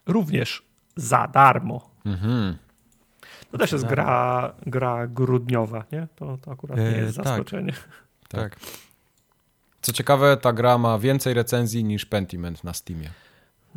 Również 0.06 0.64
za 0.96 1.28
darmo. 1.28 1.90
Mhm. 2.06 2.58
To 3.52 3.58
też 3.58 3.72
jest 3.72 3.86
gra, 3.86 4.54
gra 4.66 5.08
grudniowa, 5.08 5.84
nie? 5.92 6.08
To, 6.16 6.38
to 6.38 6.52
akurat 6.52 6.78
nie 6.78 6.84
E, 6.84 6.98
jest 6.98 7.18
tak. 7.18 7.26
zaskoczenie. 7.28 7.74
Tak. 8.30 8.56
Co 9.82 9.94
ciekawe, 9.94 10.38
ta 10.38 10.54
gra 10.54 10.78
ma 10.78 11.00
więcej 11.00 11.34
recenzji 11.34 11.84
niż 11.84 12.06
Pentiment 12.06 12.64
na 12.64 12.74
Steamie. 12.74 13.10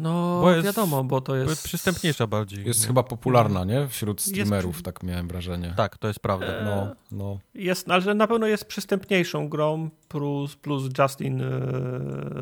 No, 0.00 0.40
Bo 0.42 0.50
jest- 0.50 0.64
wiadomo, 0.66 1.04
bo 1.04 1.20
to 1.20 1.36
jest... 1.36 1.50
jest 1.50 1.64
przystępniejsza 1.64 2.26
bardziej. 2.26 2.66
Jest 2.66 2.80
nie? 2.80 2.86
chyba 2.86 3.02
popularna, 3.02 3.64
nie? 3.64 3.88
Wśród 3.88 4.18
Jest 4.18 4.28
streamerów, 4.30 4.74
przy- 4.74 4.82
tak 4.82 5.02
miałem 5.02 5.28
wrażenie. 5.28 5.74
Tak, 5.76 5.98
to 5.98 6.08
jest 6.08 6.20
prawda. 6.20 6.46
No, 6.64 6.94
no. 7.12 7.38
Jest, 7.54 7.90
ale 7.90 8.14
na 8.14 8.26
pewno 8.26 8.46
jest 8.46 8.64
przystępniejszą 8.64 9.48
grą 9.48 9.90
plus, 10.08 10.56
plus 10.56 10.82
Justin 10.98 11.40
e, 11.40 11.48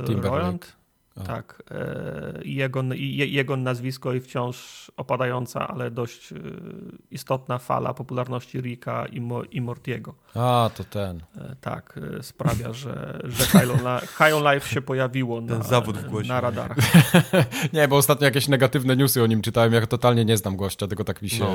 Timberlake. 0.06 0.30
Roiland. 0.30 0.76
A. 1.20 1.24
Tak. 1.24 1.62
E, 1.70 2.40
jego, 2.44 2.82
jego 2.94 3.56
nazwisko 3.56 4.12
i 4.14 4.20
wciąż 4.20 4.90
opadająca, 4.96 5.68
ale 5.68 5.90
dość 5.90 6.32
e, 6.32 6.36
istotna 7.10 7.58
fala 7.58 7.94
popularności 7.94 8.60
Rika 8.60 9.06
i, 9.06 9.20
Mo, 9.20 9.42
i 9.42 9.60
Mortiego. 9.60 10.14
A, 10.34 10.70
to 10.76 10.84
ten. 10.84 11.22
E, 11.36 11.56
tak, 11.60 12.00
sprawia, 12.22 12.72
że, 12.72 13.20
że 13.24 13.44
High, 13.46 13.70
on 13.70 13.78
High 14.00 14.34
on 14.34 14.54
Life 14.54 14.68
się 14.68 14.82
pojawiło 14.82 15.40
na, 15.40 15.62
zawód 15.62 15.98
w 15.98 16.08
głosie. 16.08 16.28
na 16.28 16.40
radarach. 16.40 16.78
Nie, 17.72 17.88
bo 17.88 17.96
ostatnio 17.96 18.24
jakieś 18.24 18.48
negatywne 18.48 18.96
newsy 18.96 19.22
o 19.22 19.26
nim 19.26 19.42
czytałem. 19.42 19.72
Ja 19.72 19.86
totalnie 19.86 20.24
nie 20.24 20.36
znam 20.36 20.56
gościa, 20.56 20.86
tylko 20.86 21.04
tak 21.04 21.22
mi 21.22 21.30
się 21.30 21.44
No. 21.44 21.50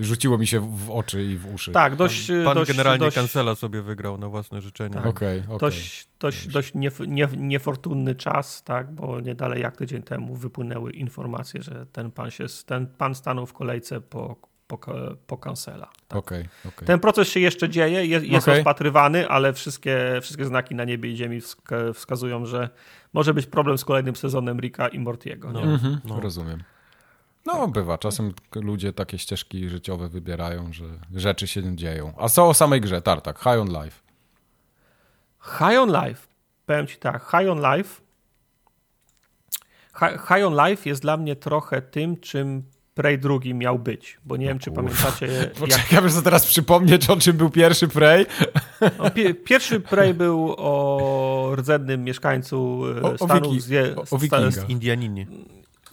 rzuciło 0.00 0.38
mi 0.38 0.46
się 0.46 0.60
w 0.60 0.90
oczy 0.90 1.24
i 1.24 1.36
w 1.36 1.54
uszy. 1.54 1.72
Tak, 1.72 1.96
dość... 1.96 2.30
Pan 2.44 2.54
dość, 2.54 2.70
generalnie 2.70 2.98
dość, 2.98 3.14
kancela 3.16 3.54
sobie 3.54 3.82
wygrał 3.82 4.18
na 4.18 4.28
własne 4.28 4.60
życzenie. 4.60 4.94
Tak. 4.94 5.06
Okej, 5.06 5.40
okej. 5.40 5.58
Dość, 5.58 6.08
dość, 6.20 6.46
dość 6.48 6.74
nief, 6.74 7.00
nie, 7.00 7.28
niefortunny 7.36 8.14
czas, 8.14 8.62
tak, 8.64 8.94
bo 9.00 9.20
nie 9.20 9.34
dalej 9.34 9.62
jak 9.62 9.76
tydzień 9.76 10.02
temu 10.02 10.34
wypłynęły 10.36 10.90
informacje, 10.92 11.62
że 11.62 11.86
ten 11.86 12.10
pan, 12.10 12.30
się, 12.30 12.46
ten 12.66 12.86
pan 12.86 13.14
stanął 13.14 13.46
w 13.46 13.52
kolejce 13.52 14.00
po, 14.00 14.36
po, 14.66 14.78
po 15.26 15.36
kancela. 15.38 15.88
Okej, 16.10 16.48
okej. 16.68 16.86
Ten 16.86 17.00
proces 17.00 17.28
się 17.28 17.40
jeszcze 17.40 17.68
dzieje, 17.68 18.06
jest, 18.06 18.26
jest 18.26 18.44
Okej. 18.48 18.54
rozpatrywany, 18.56 19.28
ale 19.28 19.52
wszystkie, 19.52 20.18
wszystkie 20.22 20.44
znaki 20.44 20.74
na 20.74 20.84
niebie 20.84 21.10
i 21.12 21.16
ziemi 21.16 21.40
wska- 21.40 21.94
wskazują, 21.94 22.46
że 22.46 22.68
może 23.12 23.34
być 23.34 23.46
problem 23.46 23.78
z 23.78 23.84
kolejnym 23.84 24.16
sezonem 24.16 24.60
Rika 24.60 24.88
i 24.88 24.98
Mortiego. 24.98 25.52
No. 25.52 25.62
Mhm, 25.62 26.00
No. 26.04 26.20
Rozumiem. 26.20 26.62
No, 27.46 27.68
bywa. 27.68 27.98
Czasem 27.98 28.32
ludzie 28.54 28.92
takie 28.92 29.18
ścieżki 29.18 29.68
życiowe 29.68 30.08
wybierają, 30.08 30.72
że 30.72 30.84
rzeczy 31.14 31.46
się 31.46 31.76
dzieją. 31.76 32.12
A 32.18 32.28
co 32.28 32.48
o 32.48 32.54
samej 32.54 32.80
grze? 32.80 33.02
Tartak, 33.02 33.38
High 33.38 33.60
on 33.60 33.68
Life. 33.68 34.00
High 35.58 35.78
on 35.78 35.88
Life. 35.88 36.26
Powiem 36.66 36.86
ci 36.86 36.96
tak, 36.96 37.22
High 37.30 37.50
on 37.50 37.58
Life. 37.76 38.00
Hi- 39.98 40.18
High 40.28 40.46
on 40.46 40.68
Life 40.68 40.88
jest 40.88 41.02
dla 41.02 41.16
mnie 41.16 41.36
trochę 41.36 41.82
tym, 41.82 42.16
czym 42.20 42.62
Prey 42.94 43.18
drugi 43.18 43.54
miał 43.54 43.78
być, 43.78 44.18
bo 44.24 44.36
nie 44.36 44.46
wiem, 44.46 44.58
czy 44.58 44.70
kurwa. 44.70 44.82
pamiętacie, 44.88 45.26
jak 45.42 45.52
Poczekaj, 45.52 46.02
muszę 46.02 46.22
teraz 46.22 46.46
przypomnieć, 46.46 47.10
o 47.10 47.16
czym 47.16 47.36
był 47.36 47.50
pierwszy 47.50 47.88
Prey. 47.88 48.26
no, 48.98 49.10
pi- 49.10 49.34
pierwszy 49.34 49.80
Prey 49.80 50.14
był 50.14 50.54
o 50.58 51.52
rdzennym 51.56 52.04
mieszkańcu 52.04 52.82
e, 52.98 53.02
O- 53.02 53.12
o 53.12 53.16
Stanów 53.18 53.52
wiki- 53.52 53.60
Zje- 53.60 53.96
o- 53.96 54.64
o. 54.64 54.66
Indianinie. 54.68 55.26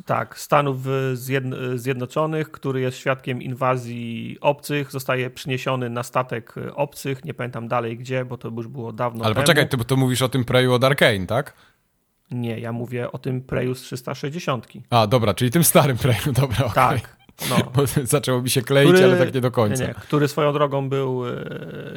tak, 0.06 0.40
Stanów 0.40 0.78
Zjedn- 1.14 1.78
Zjednoczonych, 1.78 2.52
który 2.52 2.82
jest 2.82 2.98
świadkiem 2.98 3.42
inwazji 3.42 4.38
obcych, 4.42 4.92
zostaje 4.92 5.30
przyniesiony 5.30 5.90
na 5.90 6.04
statek 6.04 6.54
e, 6.58 6.76
obcych, 6.76 7.26
nie 7.26 7.34
pamiętam 7.34 7.68
dalej 7.68 7.98
gdzie, 7.98 8.26
bo 8.26 8.38
to 8.38 8.48
już 8.58 8.68
było 8.68 8.94
dawno 8.94 9.26
Ale 9.26 9.34
temu. 9.36 9.44
poczekaj, 9.44 9.70
ty, 9.70 9.78
to 9.78 9.96
mówisz 9.96 10.22
o 10.22 10.30
tym 10.30 10.46
Preyu 10.46 10.74
od 10.74 10.84
Arkane, 10.84 11.28
tak? 11.28 11.54
Nie, 12.32 12.60
ja 12.60 12.72
mówię 12.72 13.12
o 13.12 13.18
tym 13.18 13.42
Preju 13.42 13.76
z 13.76 13.82
360. 13.82 14.68
A, 14.90 15.08
dobra, 15.08 15.34
czyli 15.34 15.52
tym 15.52 15.64
starym 15.64 15.98
Preyu, 15.98 16.32
dobra, 16.42 16.58
okej. 16.66 16.74
Tak, 16.74 17.18
no. 17.50 17.56
Bo 17.76 17.84
zaczęło 18.04 18.42
mi 18.42 18.50
się 18.50 18.62
kleić, 18.62 19.02
ale 19.02 19.18
tak 19.18 19.34
nie 19.34 19.42
do 19.42 19.52
końca. 19.52 19.82
Nie, 19.84 19.88
nie, 19.88 19.94
który 19.94 20.28
swoją 20.28 20.54
drogą 20.54 20.90
był 20.90 21.28
e, 21.28 21.32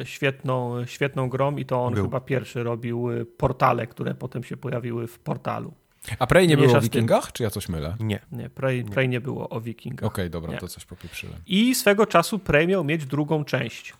świetną, 0.03 0.85
świetną 0.85 1.29
grą 1.29 1.55
i 1.57 1.65
to 1.65 1.83
on 1.85 1.93
Był. 1.93 2.03
chyba 2.03 2.19
pierwszy 2.19 2.63
robił 2.63 3.11
e, 3.11 3.25
portale, 3.25 3.87
które 3.87 4.15
potem 4.15 4.43
się 4.43 4.57
pojawiły 4.57 5.07
w 5.07 5.19
portalu. 5.19 5.73
A 6.19 6.27
Prey 6.27 6.47
nie 6.47 6.55
było 6.57 6.65
Mniejsza 6.67 6.77
o 6.77 6.81
z 6.81 6.83
tym. 6.83 6.91
wikingach, 6.91 7.31
czy 7.31 7.43
ja 7.43 7.49
coś 7.49 7.69
mylę? 7.69 7.89
Okej, 7.89 8.07
Nie. 8.07 8.19
Nie, 8.31 8.49
Prey, 8.49 8.83
Prey 8.83 9.09
nie 9.09 9.21
było 9.21 9.49
o 9.49 9.61
wikingach. 9.61 10.29
dobra, 10.29 10.51
Nie. 10.51 10.57
to 10.57 10.67
coś 10.67 10.85
popieprzyłem. 10.85 11.35
I 11.47 11.75
swego 11.75 12.05
czasu 12.05 12.39
Prey 12.39 12.67
miał 12.67 12.83
mieć 12.83 13.05
drugą 13.05 13.45
część. 13.45 13.93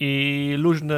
I 0.00 0.54
luźny, 0.58 0.94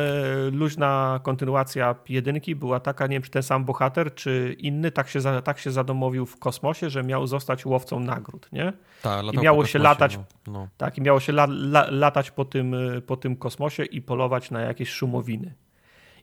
luźna 0.52 1.20
kontynuacja 1.22 1.94
jedynki 2.08 2.56
była 2.56 2.80
taka, 2.80 3.06
nie 3.06 3.14
wiem 3.14 3.22
czy 3.22 3.30
ten 3.30 3.42
sam 3.42 3.64
bohater, 3.64 4.14
czy 4.14 4.56
inny, 4.58 4.90
tak 4.90 5.08
się, 5.08 5.20
za, 5.20 5.42
tak 5.42 5.58
się 5.58 5.70
zadomowił 5.70 6.26
w 6.26 6.38
kosmosie, 6.38 6.90
że 6.90 7.02
miał 7.02 7.26
zostać 7.26 7.66
łowcą 7.66 8.00
nagród, 8.00 8.48
nie? 8.52 8.72
Ta, 9.02 9.22
latał 9.22 9.42
miało 9.42 9.64
się 9.66 9.78
kosmosie, 9.78 9.82
latać- 9.82 10.16
No, 10.46 10.52
no. 10.52 10.68
Tak, 10.76 10.98
i 10.98 11.02
miało 11.02 11.20
się 11.20 11.32
la, 11.32 11.44
la, 11.44 11.86
latać 11.90 12.30
po 12.30 12.44
tym, 12.44 12.76
po 13.06 13.16
tym 13.16 13.36
kosmosie 13.36 13.84
i 13.84 14.02
polować 14.02 14.50
na 14.50 14.60
jakieś 14.60 14.90
szumowiny. 14.90 15.54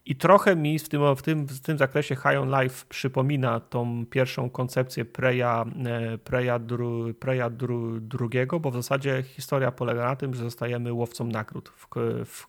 I 0.05 0.15
trochę 0.15 0.55
mi 0.55 0.79
w 0.79 0.89
tym, 0.89 1.15
w 1.15 1.21
tym, 1.21 1.45
w 1.45 1.59
tym 1.59 1.77
zakresie 1.77 2.15
High 2.15 2.37
on 2.41 2.61
Life 2.61 2.85
przypomina 2.89 3.59
tą 3.59 4.05
pierwszą 4.05 4.49
koncepcję 4.49 5.05
Preya, 5.05 5.65
e, 5.85 6.17
Preya, 6.17 6.59
dru, 6.59 7.13
Preya 7.19 7.49
dru, 7.49 7.99
drugiego, 7.99 8.59
bo 8.59 8.71
w 8.71 8.73
zasadzie 8.73 9.23
historia 9.23 9.71
polega 9.71 10.05
na 10.05 10.15
tym, 10.15 10.33
że 10.33 10.43
zostajemy 10.43 10.93
łowcą 10.93 11.27
nagród 11.27 11.69
w, 11.69 11.87
w, 12.25 12.47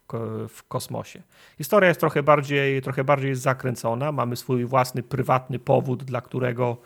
w 0.48 0.68
kosmosie. 0.68 1.22
Historia 1.58 1.88
jest 1.88 2.00
trochę 2.00 2.22
bardziej, 2.22 2.82
trochę 2.82 3.04
bardziej 3.04 3.34
zakręcona, 3.34 4.12
mamy 4.12 4.36
swój 4.36 4.64
własny, 4.64 5.02
prywatny 5.02 5.58
powód, 5.58 6.04
dla 6.04 6.20
którego 6.20 6.76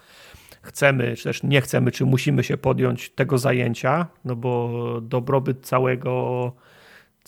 chcemy, 0.63 1.17
czy 1.17 1.25
też 1.25 1.43
nie 1.43 1.61
chcemy, 1.61 1.91
czy 1.91 2.05
musimy 2.05 2.45
się 2.45 2.57
podjąć 2.57 3.11
tego 3.11 3.39
zajęcia, 3.39 4.07
no 4.25 4.37
bo 4.37 4.71
dobrobyt 5.03 5.67
całego, 5.67 6.53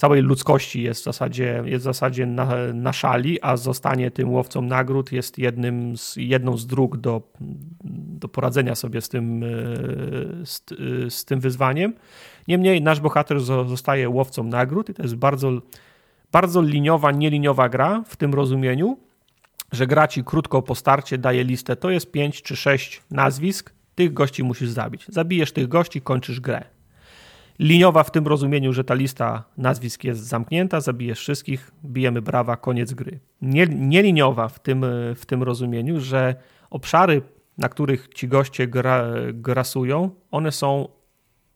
całej 0.00 0.22
ludzkości 0.22 0.82
jest 0.82 1.00
w 1.00 1.04
zasadzie, 1.04 1.62
jest 1.64 1.82
w 1.82 1.84
zasadzie 1.84 2.26
na, 2.26 2.48
na 2.74 2.92
szali, 2.92 3.42
a 3.42 3.56
zostanie 3.56 4.10
tym 4.10 4.30
łowcą 4.30 4.62
nagród 4.62 5.12
jest 5.12 5.38
jednym 5.38 5.96
z, 5.96 6.16
jedną 6.16 6.56
z 6.56 6.66
dróg 6.66 6.96
do, 6.96 7.22
do 8.20 8.28
poradzenia 8.28 8.74
sobie 8.74 9.00
z 9.00 9.08
tym, 9.08 9.42
e, 9.42 9.46
z, 10.46 10.64
e, 11.06 11.10
z 11.10 11.24
tym 11.24 11.40
wyzwaniem. 11.40 11.94
Niemniej 12.48 12.82
nasz 12.82 13.00
bohater 13.00 13.36
zo- 13.36 13.68
zostaje 13.68 14.08
łowcą 14.08 14.44
nagród 14.44 14.88
i 14.88 14.94
to 14.94 15.02
jest 15.02 15.16
bardzo, 15.16 15.50
bardzo 16.32 16.62
liniowa, 16.62 17.10
nieliniowa 17.10 17.68
gra 17.68 18.02
w 18.06 18.16
tym 18.16 18.34
rozumieniu, 18.34 18.98
że 19.72 19.86
gra 19.86 20.08
ci 20.08 20.24
krótko 20.24 20.62
po 20.62 20.74
starcie 20.74 21.18
daje 21.18 21.44
listę, 21.44 21.76
to 21.76 21.90
jest 21.90 22.12
5 22.12 22.42
czy 22.42 22.56
6 22.56 23.02
nazwisk, 23.10 23.72
tych 23.94 24.12
gości 24.12 24.44
musisz 24.44 24.68
zabić. 24.68 25.06
Zabijesz 25.08 25.52
tych 25.52 25.68
gości, 25.68 26.00
kończysz 26.00 26.40
grę. 26.40 26.79
Liniowa 27.60 28.04
w 28.04 28.10
tym 28.10 28.26
rozumieniu, 28.26 28.72
że 28.72 28.84
ta 28.84 28.94
lista 28.94 29.44
nazwisk 29.56 30.04
jest 30.04 30.20
zamknięta, 30.20 30.80
zabijesz 30.80 31.18
wszystkich, 31.18 31.70
bijemy 31.84 32.22
brawa, 32.22 32.56
koniec 32.56 32.94
gry. 32.94 33.20
Nie, 33.42 33.66
nieliniowa 33.66 34.48
w 34.48 34.58
tym, 34.58 34.84
w 35.16 35.26
tym 35.26 35.42
rozumieniu, 35.42 36.00
że 36.00 36.34
obszary, 36.70 37.22
na 37.58 37.68
których 37.68 38.08
ci 38.14 38.28
goście 38.28 38.66
gra, 38.66 39.04
grasują, 39.32 40.10
one 40.30 40.52
są 40.52 40.88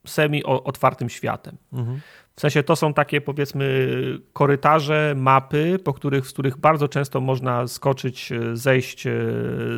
semi 0.06 0.44
o- 0.44 0.64
otwartym 0.64 1.08
światem. 1.08 1.56
Mhm. 1.72 2.00
W 2.36 2.40
sensie 2.40 2.62
to 2.62 2.76
są 2.76 2.94
takie 2.94 3.20
powiedzmy 3.20 3.88
korytarze, 4.32 5.14
mapy, 5.16 5.78
po 5.84 5.92
których, 5.92 6.26
z 6.26 6.32
których 6.32 6.56
bardzo 6.56 6.88
często 6.88 7.20
można 7.20 7.66
skoczyć, 7.66 8.32
zejść, 8.52 9.04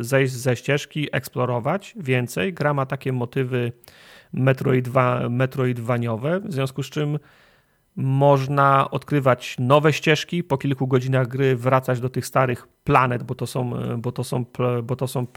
zejść 0.01 0.33
ze 0.33 0.55
ścieżki, 0.55 1.07
eksplorować 1.11 1.93
więcej. 1.99 2.53
Gra 2.53 2.73
ma 2.73 2.85
takie 2.85 3.13
motywy 3.13 3.71
metroidwa, 4.33 5.29
metroidwaniowe, 5.29 6.39
w 6.39 6.53
związku 6.53 6.83
z 6.83 6.89
czym 6.89 7.19
można 7.99 8.91
odkrywać 8.91 9.55
nowe 9.59 9.93
ścieżki, 9.93 10.43
po 10.43 10.57
kilku 10.57 10.87
godzinach 10.87 11.27
gry 11.27 11.55
wracać 11.55 11.99
do 11.99 12.09
tych 12.09 12.25
starych 12.25 12.67
planet, 12.83 13.23
bo 13.23 13.35
to 13.35 13.47
są, 13.47 13.71
bo 13.97 14.11
to 14.11 14.23
są, 14.23 14.45
bo 14.83 14.95
to 14.95 15.07
są 15.07 15.27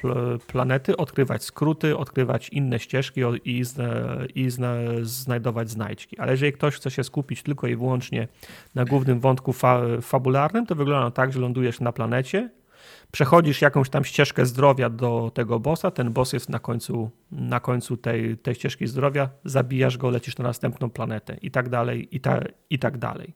planety, 0.47 0.97
odkrywać 0.97 1.44
skróty, 1.44 1.97
odkrywać 1.97 2.49
inne 2.49 2.78
ścieżki 2.78 3.20
i, 3.44 3.62
i 4.35 4.51
znajdować 5.02 5.70
znajdźki. 5.70 6.19
Ale 6.19 6.33
jeżeli 6.33 6.52
ktoś 6.52 6.75
chce 6.75 6.91
się 6.91 7.05
skupić 7.05 7.43
tylko 7.43 7.67
i 7.67 7.77
wyłącznie 7.77 8.28
na 8.75 8.85
głównym 8.85 9.20
wątku 9.20 9.52
fa 9.52 9.81
fabularnym, 10.02 10.67
to 10.67 10.75
wygląda 10.75 11.10
tak, 11.10 11.33
że 11.33 11.41
lądujesz 11.41 11.81
na 11.81 11.93
planecie, 11.93 12.51
przechodzisz 13.12 13.62
jakąś 13.62 13.90
tam 13.90 14.05
ścieżkę 14.05 14.47
zdrowia 14.47 14.90
do 14.90 15.30
tego 15.34 15.60
bossa, 15.60 15.90
ten 15.90 16.12
boss 16.12 16.32
jest 16.32 16.48
na 16.48 16.58
końcu, 16.58 17.10
na 17.32 17.60
końcu 17.60 17.97
tej, 17.97 18.39
tej 18.39 18.55
ścieżki 18.55 18.86
zdrowia, 18.86 19.30
zabijasz 19.44 19.98
go, 19.98 20.10
lecisz 20.10 20.39
na 20.39 20.44
następną 20.44 20.90
planetę 20.90 21.36
i 21.42 21.50
tak 21.50 21.68
dalej, 21.68 22.16
i, 22.16 22.20
ta, 22.20 22.40
i 22.70 22.78
tak 22.78 22.98
dalej. 22.98 23.34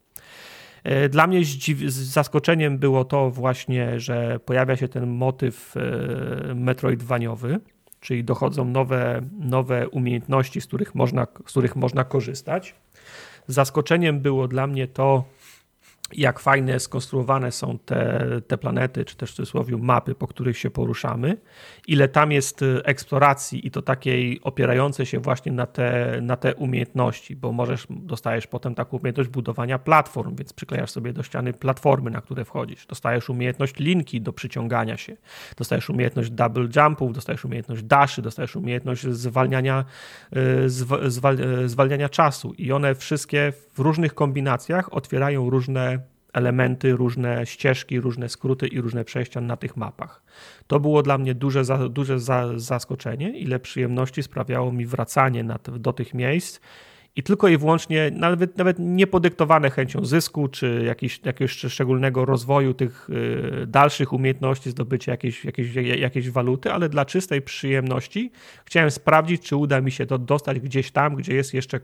E, 0.85 1.09
dla 1.09 1.27
mnie 1.27 1.41
zaskoczeniem 1.87 2.79
było 2.79 3.05
to 3.05 3.31
właśnie, 3.31 4.01
że 4.01 4.41
pojawia 4.45 4.77
się 4.77 4.89
ten 4.89 5.07
motyw 5.07 5.75
e, 5.77 6.55
metroidwaniowy, 6.55 7.61
czyli 8.01 8.25
dochodzą 8.25 8.65
nowe, 8.65 9.21
nowe 9.39 9.89
umiejętności, 9.89 10.61
z 10.61 10.67
których, 10.67 10.95
można, 10.95 11.27
z 11.47 11.51
których 11.51 11.77
można 11.77 12.05
korzystać. 12.05 12.75
Zaskoczeniem 13.47 14.21
było 14.21 14.49
dla 14.49 14.67
mnie 14.67 14.87
to, 14.87 15.25
jak 16.15 16.39
fajne 16.41 16.81
skonstruowane 16.81 17.53
są 17.53 17.79
te, 17.79 18.27
te 18.47 18.59
planety, 18.59 19.05
czy 19.05 19.17
też 19.17 19.33
w 19.33 19.35
cudzysłowie 19.35 19.77
mapy, 19.77 20.15
po 20.15 20.27
których 20.27 20.59
się 20.59 20.71
poruszamy, 20.71 21.37
ile 21.87 22.09
tam 22.09 22.33
jest 22.33 22.63
y, 22.63 22.85
eksploracji 22.85 23.67
i 23.67 23.71
to 23.71 23.83
takiej 23.83 24.41
opierającej 24.43 25.07
się 25.07 25.19
właśnie 25.19 25.53
na 25.53 25.67
te, 25.67 26.19
na 26.23 26.37
te 26.37 26.55
umiejętności, 26.55 27.37
bo 27.37 27.53
możesz, 27.53 27.87
dostajesz 27.91 28.47
potem 28.47 28.75
taką 28.75 28.97
umiejętność 28.97 29.31
budowania 29.31 29.79
platform, 29.79 30.37
więc 30.37 30.53
przyklejasz 30.53 30.91
sobie 30.91 31.13
do 31.13 31.23
ściany 31.23 31.53
platformy, 31.53 32.11
na 32.11 32.21
które 32.21 32.45
wchodzisz. 32.45 32.87
Dostajesz 32.87 33.31
umiejętność 33.31 33.77
linki 33.77 34.21
do 34.21 34.33
przyciągania 34.33 34.97
się, 34.97 35.17
dostajesz 35.57 35.91
umiejętność 35.91 36.31
double 36.31 36.69
jumpów, 36.77 37.13
dostajesz 37.13 37.45
umiejętność 37.45 37.83
daszy, 37.83 38.23
dostajesz 38.23 38.57
umiejętność 38.57 39.03
zwalniania, 39.03 39.85
y, 40.37 40.71
zwal, 41.11 41.41
y, 41.41 41.69
zwalniania 41.69 42.09
czasu 42.09 42.55
i 42.59 42.73
one 42.73 42.95
wszystkie 42.95 43.53
w 43.75 43.79
różnych 43.79 44.15
kombinacjach 44.15 44.93
otwierają 44.93 45.51
różne 45.51 45.99
elementy, 46.35 46.93
różne 46.93 47.47
ścieżki, 47.47 48.01
różne 48.01 48.29
skróty 48.29 48.67
i 48.67 48.81
różne 48.81 49.05
przejścia 49.05 49.41
na 49.41 49.57
tych 49.57 49.77
mapach. 49.77 50.23
To 50.67 50.81
było 50.81 51.03
dla 51.03 51.19
mnie 51.19 51.35
duże, 51.35 51.63
duże 51.91 52.19
zaskoczenie, 52.57 53.39
ile 53.39 53.61
przyjemności 53.61 54.23
sprawiało 54.23 54.73
mi 54.73 54.87
wracanie 54.87 55.45
do 55.79 55.93
tych 55.93 56.15
miejsc 56.15 56.61
i 57.17 57.23
tylko 57.23 57.49
i 57.49 57.57
wyłącznie, 57.57 58.11
nawet, 58.11 58.59
nawet 58.59 58.77
nie 58.79 59.07
podyktowane 59.07 59.71
chęcią 59.71 60.05
zysku, 60.05 60.49
czy 60.49 60.83
jakiś, 60.87 61.21
jakiegoś 61.25 61.53
szczególnego 61.53 62.25
rozwoju 62.25 62.75
tych 62.75 63.11
y, 63.11 63.67
dalszych 63.67 64.13
umiejętności, 64.13 64.71
zdobycia 64.71 65.13
jakiejś, 65.13 65.45
jakiejś, 65.45 65.75
jakiejś 65.75 66.31
waluty, 66.31 66.73
ale 66.73 66.89
dla 66.89 67.05
czystej 67.05 67.43
przyjemności 67.43 68.33
chciałem 68.65 68.91
sprawdzić, 68.91 69.43
czy 69.43 69.57
uda 69.57 69.81
mi 69.81 69.93
się 69.93 70.07
to 70.07 70.19
dostać 70.19 70.61
gdzieś 70.61 70.91
tam, 70.91 71.15
gdzie 71.15 71.35
jest 71.35 71.55
jeszcze 71.55 71.81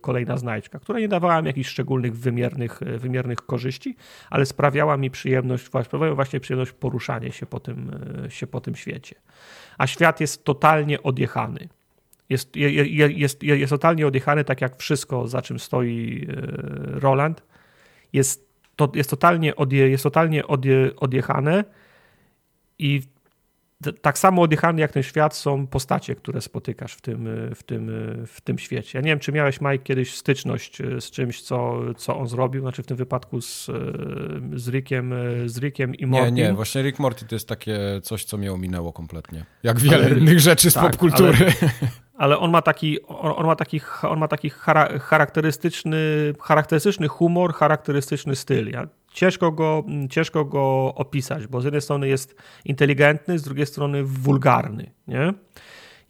kolejna 0.00 0.36
znajdźka, 0.36 0.78
która 0.78 1.00
nie 1.00 1.08
dawała 1.08 1.42
mi 1.42 1.46
jakichś 1.46 1.70
szczególnych 1.70 2.16
wymiernych, 2.16 2.80
wymiernych 2.98 3.38
korzyści, 3.38 3.96
ale 4.30 4.46
sprawiała 4.46 4.96
mi 4.96 5.10
przyjemność, 5.10 5.64
sprawiała 5.64 6.14
właśnie 6.14 6.40
przyjemność 6.40 6.72
poruszanie 6.72 7.32
się 7.32 7.46
po 7.46 7.60
tym, 7.60 7.90
y, 8.26 8.30
się 8.30 8.46
po 8.46 8.60
tym 8.60 8.76
świecie. 8.76 9.16
A 9.78 9.86
świat 9.86 10.20
jest 10.20 10.44
totalnie 10.44 11.02
odjechany 11.02 11.68
jest, 12.28 12.56
jest, 12.56 13.42
jest 13.42 13.70
totalnie 13.70 14.06
odjechany, 14.06 14.44
tak 14.44 14.60
jak 14.60 14.76
wszystko, 14.76 15.28
za 15.28 15.42
czym 15.42 15.58
stoi 15.58 16.26
e, 16.28 16.34
Roland. 17.00 17.42
Jest, 18.12 18.48
to, 18.76 18.92
jest 18.94 19.10
totalnie, 19.10 19.56
odje, 19.56 19.88
jest 19.88 20.02
totalnie 20.02 20.46
odje, 20.46 20.90
odjechane 20.96 21.64
i 22.78 23.02
tak 24.02 24.18
samo 24.18 24.42
odjechane 24.42 24.80
jak 24.80 24.92
ten 24.92 25.02
świat 25.02 25.36
są 25.36 25.66
postacie, 25.66 26.14
które 26.14 26.40
spotykasz 26.40 26.94
w 26.94 27.00
tym, 27.00 27.28
w 27.54 27.62
tym, 27.62 27.90
w 28.26 28.40
tym 28.40 28.58
świecie. 28.58 28.98
Ja 28.98 29.02
nie 29.02 29.10
wiem, 29.10 29.18
czy 29.18 29.32
miałeś, 29.32 29.60
Mike, 29.60 29.78
kiedyś 29.78 30.14
styczność 30.14 30.80
e, 30.80 31.00
z 31.00 31.10
czymś, 31.10 31.42
co, 31.42 31.80
co 31.96 32.18
on 32.18 32.28
zrobił, 32.28 32.60
znaczy 32.60 32.82
w 32.82 32.86
tym 32.86 32.96
wypadku 32.96 33.40
z, 33.40 33.68
e, 33.68 33.72
z, 34.54 34.68
Rickiem, 34.68 35.14
z 35.46 35.58
Rickiem 35.58 35.94
i 35.94 36.06
Morty. 36.06 36.32
Nie, 36.32 36.42
nie, 36.42 36.54
właśnie 36.54 36.82
Rick 36.82 36.98
Morty 36.98 37.26
to 37.26 37.34
jest 37.34 37.48
takie 37.48 37.78
coś, 38.02 38.24
co 38.24 38.36
mnie 38.36 38.52
ominęło 38.52 38.92
kompletnie. 38.92 39.44
Jak 39.62 39.78
wiele 39.78 39.96
ale, 39.96 40.18
innych 40.18 40.40
rzeczy 40.40 40.70
z 40.70 40.74
tak, 40.74 40.84
popkultury. 40.84 41.36
Ale, 41.40 41.70
ale 42.18 42.38
on 42.38 42.50
ma 42.50 42.62
taki, 42.62 43.02
on 43.06 43.46
ma 43.46 43.56
taki, 43.56 43.80
on 44.02 44.18
ma 44.18 44.28
taki 44.28 44.50
charakterystyczny, 45.00 45.98
charakterystyczny 46.40 47.08
humor, 47.08 47.54
charakterystyczny 47.54 48.36
styl. 48.36 48.70
Ja, 48.70 48.88
ciężko, 49.12 49.52
go, 49.52 49.84
ciężko 50.10 50.44
go 50.44 50.94
opisać, 50.94 51.46
bo 51.46 51.60
z 51.60 51.64
jednej 51.64 51.82
strony 51.82 52.08
jest 52.08 52.36
inteligentny, 52.64 53.38
z 53.38 53.42
drugiej 53.42 53.66
strony 53.66 54.04
wulgarny. 54.04 54.90
Nie? 55.08 55.34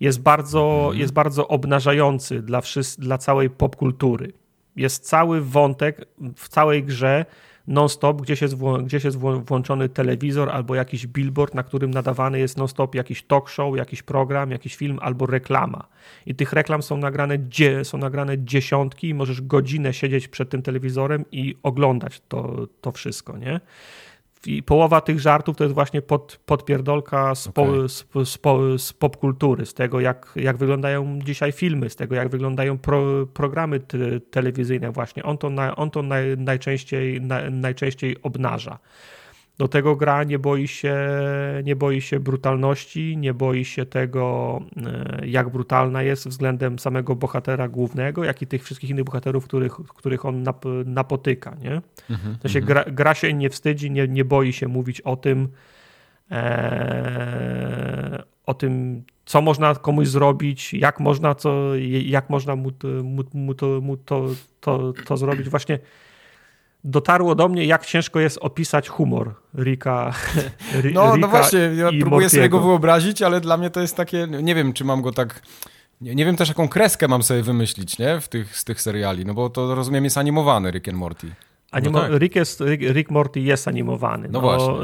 Jest, 0.00 0.22
bardzo, 0.22 0.78
mhm. 0.78 0.98
jest 0.98 1.12
bardzo 1.12 1.48
obnażający 1.48 2.42
dla, 2.42 2.62
dla 2.98 3.18
całej 3.18 3.50
popkultury. 3.50 4.32
Jest 4.76 5.08
cały 5.08 5.40
wątek 5.40 6.04
w 6.36 6.48
całej 6.48 6.84
grze, 6.84 7.26
non-stop, 7.68 8.22
gdzieś 8.22 8.42
jest, 8.42 8.56
gdzieś 8.84 9.04
jest 9.04 9.18
włączony 9.18 9.88
telewizor 9.88 10.50
albo 10.50 10.74
jakiś 10.74 11.06
billboard, 11.06 11.54
na 11.54 11.62
którym 11.62 11.90
nadawany 11.90 12.38
jest 12.38 12.56
non-stop 12.56 12.94
jakiś 12.94 13.22
talk 13.22 13.48
show, 13.48 13.76
jakiś 13.76 14.02
program, 14.02 14.50
jakiś 14.50 14.76
film 14.76 14.98
albo 15.02 15.26
reklama. 15.26 15.88
I 16.26 16.34
tych 16.34 16.52
reklam 16.52 16.82
są 16.82 16.96
nagrane, 16.96 17.38
są 17.82 17.98
nagrane 17.98 18.44
dziesiątki 18.44 19.08
i 19.08 19.14
możesz 19.14 19.40
godzinę 19.40 19.92
siedzieć 19.92 20.28
przed 20.28 20.50
tym 20.50 20.62
telewizorem 20.62 21.24
i 21.32 21.56
oglądać 21.62 22.22
to, 22.28 22.66
to 22.80 22.92
wszystko, 22.92 23.38
nie? 23.38 23.60
I 24.48 24.62
połowa 24.62 25.00
tych 25.00 25.20
żartów 25.20 25.56
to 25.56 25.64
jest 25.64 25.74
właśnie 25.74 26.02
pod, 26.02 26.40
podpierdolka 26.46 27.34
z, 27.34 27.46
okay. 27.46 27.88
z, 27.88 28.06
z, 28.24 28.38
z 28.82 28.92
popkultury, 28.92 29.66
z 29.66 29.74
tego 29.74 30.00
jak, 30.00 30.32
jak 30.36 30.56
wyglądają 30.56 31.18
dzisiaj 31.24 31.52
filmy, 31.52 31.90
z 31.90 31.96
tego 31.96 32.14
jak 32.14 32.28
wyglądają 32.28 32.78
pro, 32.78 33.26
programy 33.26 33.80
te, 33.80 34.20
telewizyjne 34.20 34.90
właśnie. 34.90 35.22
On 35.22 35.38
to, 35.38 35.50
na, 35.50 35.76
on 35.76 35.90
to 35.90 36.02
naj, 36.02 36.36
najczęściej, 36.36 37.20
na, 37.20 37.50
najczęściej 37.50 38.16
obnaża. 38.22 38.78
Do 39.58 39.68
tego 39.68 39.96
gra 39.96 40.24
nie 40.24 40.38
boi 40.38 40.68
się, 40.68 40.96
nie 41.64 41.76
boi 41.76 42.00
się 42.00 42.20
brutalności, 42.20 43.16
nie 43.16 43.34
boi 43.34 43.64
się 43.64 43.86
tego, 43.86 44.60
e, 45.20 45.26
jak 45.26 45.48
brutalna 45.48 46.02
jest 46.02 46.28
względem 46.28 46.78
samego 46.78 47.16
bohatera 47.16 47.68
głównego, 47.68 48.24
jak 48.24 48.42
i 48.42 48.46
tych 48.46 48.64
wszystkich 48.64 48.90
innych 48.90 49.04
bohaterów, 49.04 49.44
których, 49.44 49.72
których 49.72 50.24
on 50.24 50.42
nap, 50.42 50.64
napotyka. 50.84 51.56
Nie? 51.62 51.82
Mhm, 52.10 52.38
to 52.42 52.48
się 52.48 52.58
mhm. 52.58 52.66
gra, 52.66 52.92
gra, 52.92 53.14
się 53.14 53.32
nie 53.32 53.50
wstydzi, 53.50 53.90
nie, 53.90 54.08
nie 54.08 54.24
boi 54.24 54.52
się 54.52 54.68
mówić 54.68 55.00
o 55.00 55.16
tym, 55.16 55.48
e, 56.30 58.22
o 58.46 58.54
tym, 58.54 59.02
co 59.24 59.40
można 59.42 59.74
komuś 59.74 60.08
zrobić, 60.08 60.74
jak 60.74 61.00
można, 61.00 61.34
co, 61.34 61.76
jak 62.04 62.30
można 62.30 62.56
mu, 62.56 62.70
mu, 63.04 63.24
mu, 63.34 63.54
to, 63.54 63.80
mu 63.80 63.96
to, 63.96 64.28
to, 64.60 64.92
to 64.92 65.16
zrobić. 65.16 65.48
Właśnie 65.48 65.78
dotarło 66.88 67.34
do 67.34 67.48
mnie, 67.48 67.64
jak 67.64 67.86
ciężko 67.86 68.20
jest 68.20 68.38
opisać 68.40 68.88
humor 68.88 69.34
Rika. 69.58 70.12
No, 70.94 71.04
no 71.04 71.14
Rika 71.14 71.16
no 71.16 71.28
właśnie, 71.28 71.58
ja 71.58 71.90
próbuję 72.00 72.28
sobie 72.28 72.48
go 72.48 72.60
wyobrazić, 72.60 73.22
ale 73.22 73.40
dla 73.40 73.56
mnie 73.56 73.70
to 73.70 73.80
jest 73.80 73.96
takie, 73.96 74.26
nie 74.42 74.54
wiem, 74.54 74.72
czy 74.72 74.84
mam 74.84 75.02
go 75.02 75.12
tak. 75.12 75.42
Nie, 76.00 76.14
nie 76.14 76.24
wiem 76.24 76.36
też, 76.36 76.48
jaką 76.48 76.68
kreskę 76.68 77.08
mam 77.08 77.22
sobie 77.22 77.42
wymyślić, 77.42 77.98
nie? 77.98 78.20
W 78.20 78.28
tych, 78.28 78.56
z 78.56 78.64
tych 78.64 78.80
seriali, 78.80 79.24
no 79.24 79.34
bo 79.34 79.50
to 79.50 79.74
rozumiem 79.74 80.04
jest 80.04 80.18
animowany 80.18 80.70
Rick 80.70 80.88
and 80.88 80.98
Morty. 80.98 81.26
Animo 81.70 81.98
no 81.98 82.08
tak. 82.08 82.20
Rick, 82.20 82.36
jest, 82.36 82.60
Rick, 82.60 82.82
Rick, 82.94 83.10
Morty 83.10 83.40
jest 83.40 83.68
animowany. 83.68 84.28
No, 84.28 84.32
no 84.32 84.40
właśnie. 84.40 84.74
Yy, 84.74 84.78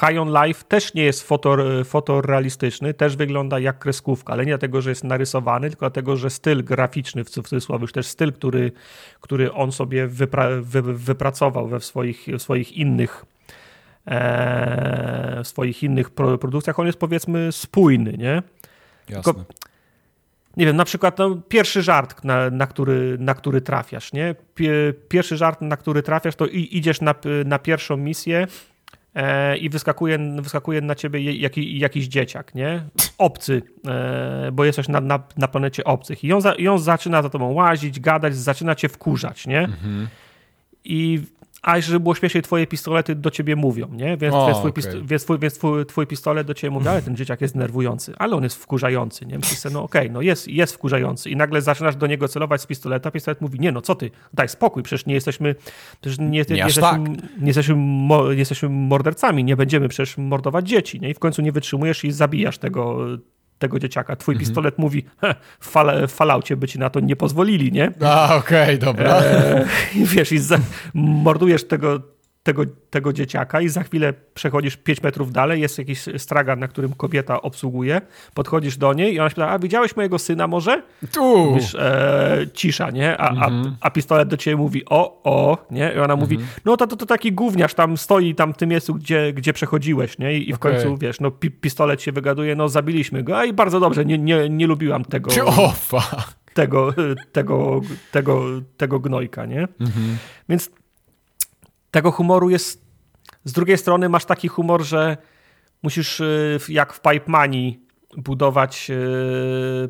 High 0.00 0.18
on 0.20 0.44
Life 0.44 0.64
też 0.64 0.94
nie 0.94 1.02
jest 1.02 1.22
fotor, 1.22 1.62
fotorealistyczny, 1.84 2.94
też 2.94 3.16
wygląda 3.16 3.58
jak 3.58 3.78
kreskówka, 3.78 4.32
ale 4.32 4.46
nie 4.46 4.52
dlatego, 4.52 4.80
że 4.80 4.90
jest 4.90 5.04
narysowany, 5.04 5.68
tylko 5.68 5.86
dlatego, 5.86 6.16
że 6.16 6.30
styl 6.30 6.64
graficzny, 6.64 7.24
w 7.24 7.30
cudzysłowie, 7.30 7.82
już 7.82 7.92
też 7.92 8.06
styl, 8.06 8.32
który, 8.32 8.72
który 9.20 9.52
on 9.52 9.72
sobie 9.72 10.06
wypra, 10.06 10.48
wy, 10.60 10.82
wypracował 10.82 11.68
we 11.68 11.80
swoich, 11.80 12.26
w 12.38 12.42
swoich 12.42 12.72
innych 12.72 13.24
e, 14.06 15.40
w 15.44 15.48
swoich 15.48 15.82
innych 15.82 16.10
produkcjach, 16.10 16.78
on 16.78 16.86
jest 16.86 16.98
powiedzmy 16.98 17.52
spójny, 17.52 18.12
nie? 18.18 18.42
Jasne. 19.08 19.32
Tylko, 19.34 19.44
nie 20.56 20.66
wiem, 20.66 20.76
na 20.76 20.84
przykład 20.84 21.18
no, 21.18 21.36
pierwszy 21.48 21.82
żart, 21.82 22.24
na, 22.24 22.50
na, 22.50 22.66
który, 22.66 23.16
na 23.20 23.34
który 23.34 23.60
trafiasz, 23.60 24.12
nie? 24.12 24.34
Pierwszy 25.08 25.36
żart, 25.36 25.60
na 25.60 25.76
który 25.76 26.02
trafiasz, 26.02 26.36
to 26.36 26.46
idziesz 26.46 27.00
na, 27.00 27.14
na 27.44 27.58
pierwszą 27.58 27.96
misję, 27.96 28.38
e, 28.38 28.77
i 29.60 29.68
wyskakuje, 29.68 30.18
wyskakuje 30.40 30.80
na 30.80 30.94
ciebie 30.94 31.32
jaki, 31.32 31.78
jakiś 31.78 32.06
dzieciak, 32.06 32.54
nie? 32.54 32.82
Obcy, 33.18 33.62
e, 33.88 34.50
bo 34.52 34.64
jesteś 34.64 34.88
na, 34.88 35.00
na, 35.00 35.22
na 35.36 35.48
planecie 35.48 35.84
obcych. 35.84 36.24
I 36.24 36.32
on, 36.32 36.40
za, 36.40 36.52
I 36.52 36.68
on 36.68 36.78
zaczyna 36.78 37.22
za 37.22 37.30
tobą 37.30 37.52
łazić, 37.52 38.00
gadać, 38.00 38.36
zaczyna 38.36 38.74
cię 38.74 38.88
wkurzać, 38.88 39.46
nie? 39.46 39.60
Mhm. 39.60 40.08
I 40.84 41.22
a 41.62 41.80
żeby 41.80 42.00
było 42.00 42.14
śmieszniej, 42.14 42.42
twoje 42.42 42.66
pistolety 42.66 43.14
do 43.14 43.30
ciebie 43.30 43.56
mówią, 43.56 43.88
nie? 43.92 44.16
Więc, 44.16 44.34
o, 44.34 44.46
więc, 44.46 44.58
twój, 44.58 44.70
okay. 44.70 45.02
więc, 45.04 45.24
twój, 45.24 45.38
więc 45.38 45.54
twój, 45.54 45.86
twój, 45.86 46.06
pistolet 46.06 46.46
do 46.46 46.54
ciebie 46.54 46.70
mówi, 46.70 46.88
ale 46.88 47.02
ten 47.02 47.16
dzieciak 47.16 47.40
jest 47.40 47.54
nerwujący, 47.54 48.14
ale 48.18 48.36
on 48.36 48.42
jest 48.42 48.56
wkurzający, 48.56 49.26
nie? 49.26 49.38
Myślisz 49.38 49.64
no 49.72 49.82
okej, 49.82 50.02
okay, 50.02 50.12
no 50.12 50.22
jest, 50.22 50.48
jest 50.48 50.74
wkurzający 50.74 51.30
i 51.30 51.36
nagle 51.36 51.62
zaczynasz 51.62 51.96
do 51.96 52.06
niego 52.06 52.28
celować 52.28 52.60
z 52.60 52.66
pistoleta, 52.66 53.10
pistolet 53.10 53.40
mówi, 53.40 53.60
nie 53.60 53.72
no, 53.72 53.82
co 53.82 53.94
ty, 53.94 54.10
daj 54.34 54.48
spokój, 54.48 54.82
przecież 54.82 55.06
nie 55.06 55.14
jesteśmy, 55.14 55.54
przecież 56.00 56.18
nie, 56.18 56.24
nie, 56.24 56.30
nie, 56.30 56.56
jesteśmy, 56.56 56.82
tak. 56.82 57.00
nie, 57.40 57.46
jesteśmy, 57.46 57.74
mo, 57.76 58.32
nie 58.32 58.38
jesteśmy 58.38 58.68
mordercami, 58.68 59.44
nie 59.44 59.56
będziemy 59.56 59.88
przecież 59.88 60.18
mordować 60.18 60.68
dzieci, 60.68 61.00
nie? 61.00 61.10
I 61.10 61.14
w 61.14 61.18
końcu 61.18 61.42
nie 61.42 61.52
wytrzymujesz 61.52 62.04
i 62.04 62.12
zabijasz 62.12 62.58
tego, 62.58 63.06
tego 63.58 63.78
dzieciaka. 63.78 64.16
Twój 64.16 64.34
mhm. 64.34 64.46
pistolet 64.46 64.78
mówi, 64.78 65.04
w, 65.60 65.70
fal, 65.70 66.08
falaucie 66.08 66.56
by 66.56 66.68
ci 66.68 66.78
na 66.78 66.90
to 66.90 67.00
nie 67.00 67.16
pozwolili, 67.16 67.72
nie? 67.72 67.92
A, 68.04 68.36
okej, 68.36 68.62
okay, 68.62 68.78
dobra. 68.78 69.20
E, 69.20 69.66
wiesz, 70.14 70.32
i 70.32 70.38
za, 70.38 70.58
mordujesz 70.94 71.64
tego, 71.64 72.00
tego, 72.48 72.62
tego 72.90 73.12
dzieciaka 73.12 73.60
i 73.60 73.68
za 73.68 73.82
chwilę 73.82 74.14
przechodzisz 74.34 74.76
5 74.76 75.02
metrów 75.02 75.32
dalej, 75.32 75.60
jest 75.60 75.78
jakiś 75.78 76.04
stragan, 76.16 76.58
na 76.58 76.68
którym 76.68 76.92
kobieta 76.92 77.42
obsługuje, 77.42 78.00
podchodzisz 78.34 78.76
do 78.76 78.92
niej 78.92 79.14
i 79.14 79.20
ona 79.20 79.28
się 79.28 79.34
pyta, 79.34 79.48
a 79.48 79.58
widziałeś 79.58 79.96
mojego 79.96 80.18
syna 80.18 80.46
może? 80.46 80.82
Tu! 81.12 81.38
Mówisz, 81.38 81.74
e, 81.74 82.46
cisza, 82.54 82.90
nie? 82.90 83.16
A, 83.16 83.30
mhm. 83.30 83.76
a, 83.80 83.86
a, 83.86 83.90
pistolet 83.90 84.28
do 84.28 84.36
ciebie 84.36 84.56
mówi, 84.56 84.82
o, 84.84 85.20
o, 85.24 85.66
nie? 85.70 85.92
I 85.96 85.98
ona 85.98 86.16
mówi, 86.16 86.36
mhm. 86.36 86.52
no 86.64 86.76
to, 86.76 86.86
to, 86.86 86.96
to 86.96 87.06
taki 87.06 87.32
gówniarz 87.32 87.74
tam 87.74 87.96
stoi 87.96 88.34
tam 88.34 88.54
w 88.54 88.56
tym 88.56 88.68
miejscu, 88.68 88.94
gdzie, 88.94 89.32
gdzie 89.32 89.52
przechodziłeś, 89.52 90.18
nie? 90.18 90.38
I, 90.38 90.50
i 90.50 90.52
w 90.52 90.56
okay. 90.56 90.72
końcu, 90.72 90.96
wiesz, 90.96 91.20
no 91.20 91.30
pi, 91.30 91.50
pistolet 91.50 92.02
się 92.02 92.12
wygaduje, 92.12 92.56
no 92.56 92.68
zabiliśmy 92.68 93.22
go, 93.22 93.38
a 93.38 93.44
i 93.44 93.52
bardzo 93.52 93.80
dobrze, 93.80 94.04
nie, 94.04 94.18
nie, 94.18 94.48
nie 94.48 94.66
lubiłam 94.66 95.04
tego... 95.04 95.30
O, 95.58 95.70
fuck. 95.70 96.38
Tego, 96.54 96.94
tego, 97.32 97.80
tego, 98.12 98.44
tego 98.76 99.00
gnojka, 99.00 99.46
nie? 99.46 99.68
Mhm. 99.80 100.18
Więc 100.48 100.70
tego 101.90 102.10
humoru 102.10 102.50
jest. 102.50 102.88
Z 103.44 103.52
drugiej 103.52 103.78
strony 103.78 104.08
masz 104.08 104.24
taki 104.24 104.48
humor, 104.48 104.84
że 104.84 105.16
musisz 105.82 106.20
y, 106.20 106.58
jak 106.68 106.92
w 106.92 107.00
Pipe 107.00 107.30
Money 107.30 107.80
budować. 108.16 108.90
Y, 108.90 109.88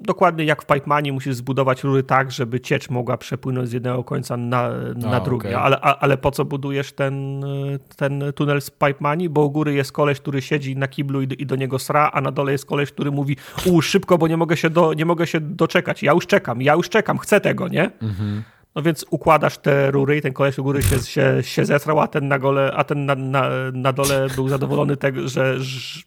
dokładnie 0.00 0.44
jak 0.44 0.62
w 0.62 0.66
Pipe 0.66 0.86
Money 0.86 1.12
musisz 1.12 1.34
zbudować 1.34 1.84
rury 1.84 2.02
tak, 2.02 2.32
żeby 2.32 2.60
ciecz 2.60 2.90
mogła 2.90 3.16
przepłynąć 3.18 3.68
z 3.68 3.72
jednego 3.72 4.04
końca 4.04 4.36
na, 4.36 4.70
na 4.94 5.16
A, 5.16 5.20
drugi. 5.20 5.48
Okay. 5.48 5.60
Ale, 5.60 5.80
ale 5.80 6.18
po 6.18 6.30
co 6.30 6.44
budujesz 6.44 6.92
ten, 6.92 7.44
y, 7.44 7.78
ten 7.96 8.32
tunel 8.34 8.62
z 8.62 8.70
Pipe 8.70 8.96
Money? 9.00 9.28
Bo 9.28 9.44
u 9.44 9.50
góry 9.50 9.74
jest 9.74 9.92
koleś, 9.92 10.20
który 10.20 10.42
siedzi 10.42 10.76
na 10.76 10.88
kiblu 10.88 11.22
i, 11.22 11.28
i 11.38 11.46
do 11.46 11.56
niego 11.56 11.78
sra, 11.78 12.10
a 12.12 12.20
na 12.20 12.32
dole 12.32 12.52
jest 12.52 12.66
koleś, 12.66 12.92
który 12.92 13.10
mówi 13.10 13.36
u 13.64 13.82
szybko, 13.82 14.18
bo 14.18 14.28
nie 14.28 14.36
mogę 14.36 14.56
się, 14.56 14.70
do, 14.70 14.94
nie 14.94 15.04
mogę 15.04 15.26
się 15.26 15.40
doczekać. 15.40 16.02
Ja 16.02 16.12
już 16.12 16.26
czekam, 16.26 16.62
ja 16.62 16.74
już 16.74 16.88
czekam, 16.88 17.18
chcę 17.18 17.40
tego, 17.40 17.68
nie? 17.68 17.90
Mhm. 18.02 18.42
No 18.74 18.82
więc 18.82 19.04
układasz 19.10 19.58
te 19.58 19.90
rury 19.90 20.16
i 20.16 20.22
ten 20.22 20.32
koleś 20.32 20.58
u 20.58 20.62
góry 20.62 20.82
się, 20.82 20.98
się, 20.98 21.42
się 21.42 21.64
zesrał, 21.64 22.00
a 22.00 22.08
ten 22.08 22.28
na, 22.28 22.38
gole, 22.38 22.72
a 22.76 22.84
ten 22.84 23.06
na, 23.06 23.14
na, 23.14 23.50
na 23.72 23.92
dole 23.92 24.28
był 24.34 24.48
zadowolony 24.48 24.96
tego, 25.06 25.28
że, 25.28 25.60
że 25.60 26.00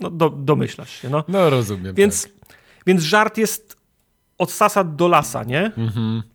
no, 0.00 0.10
do, 0.10 0.30
domyślasz 0.30 0.90
się. 0.90 1.10
No, 1.10 1.24
no 1.28 1.50
rozumiem. 1.50 1.94
Więc, 1.94 2.22
tak. 2.22 2.32
więc 2.86 3.02
żart 3.02 3.38
jest 3.38 3.76
od 4.38 4.52
sasa 4.52 4.84
do 4.84 5.08
lasa, 5.08 5.44
nie? 5.44 5.72
Mhm 5.76 6.31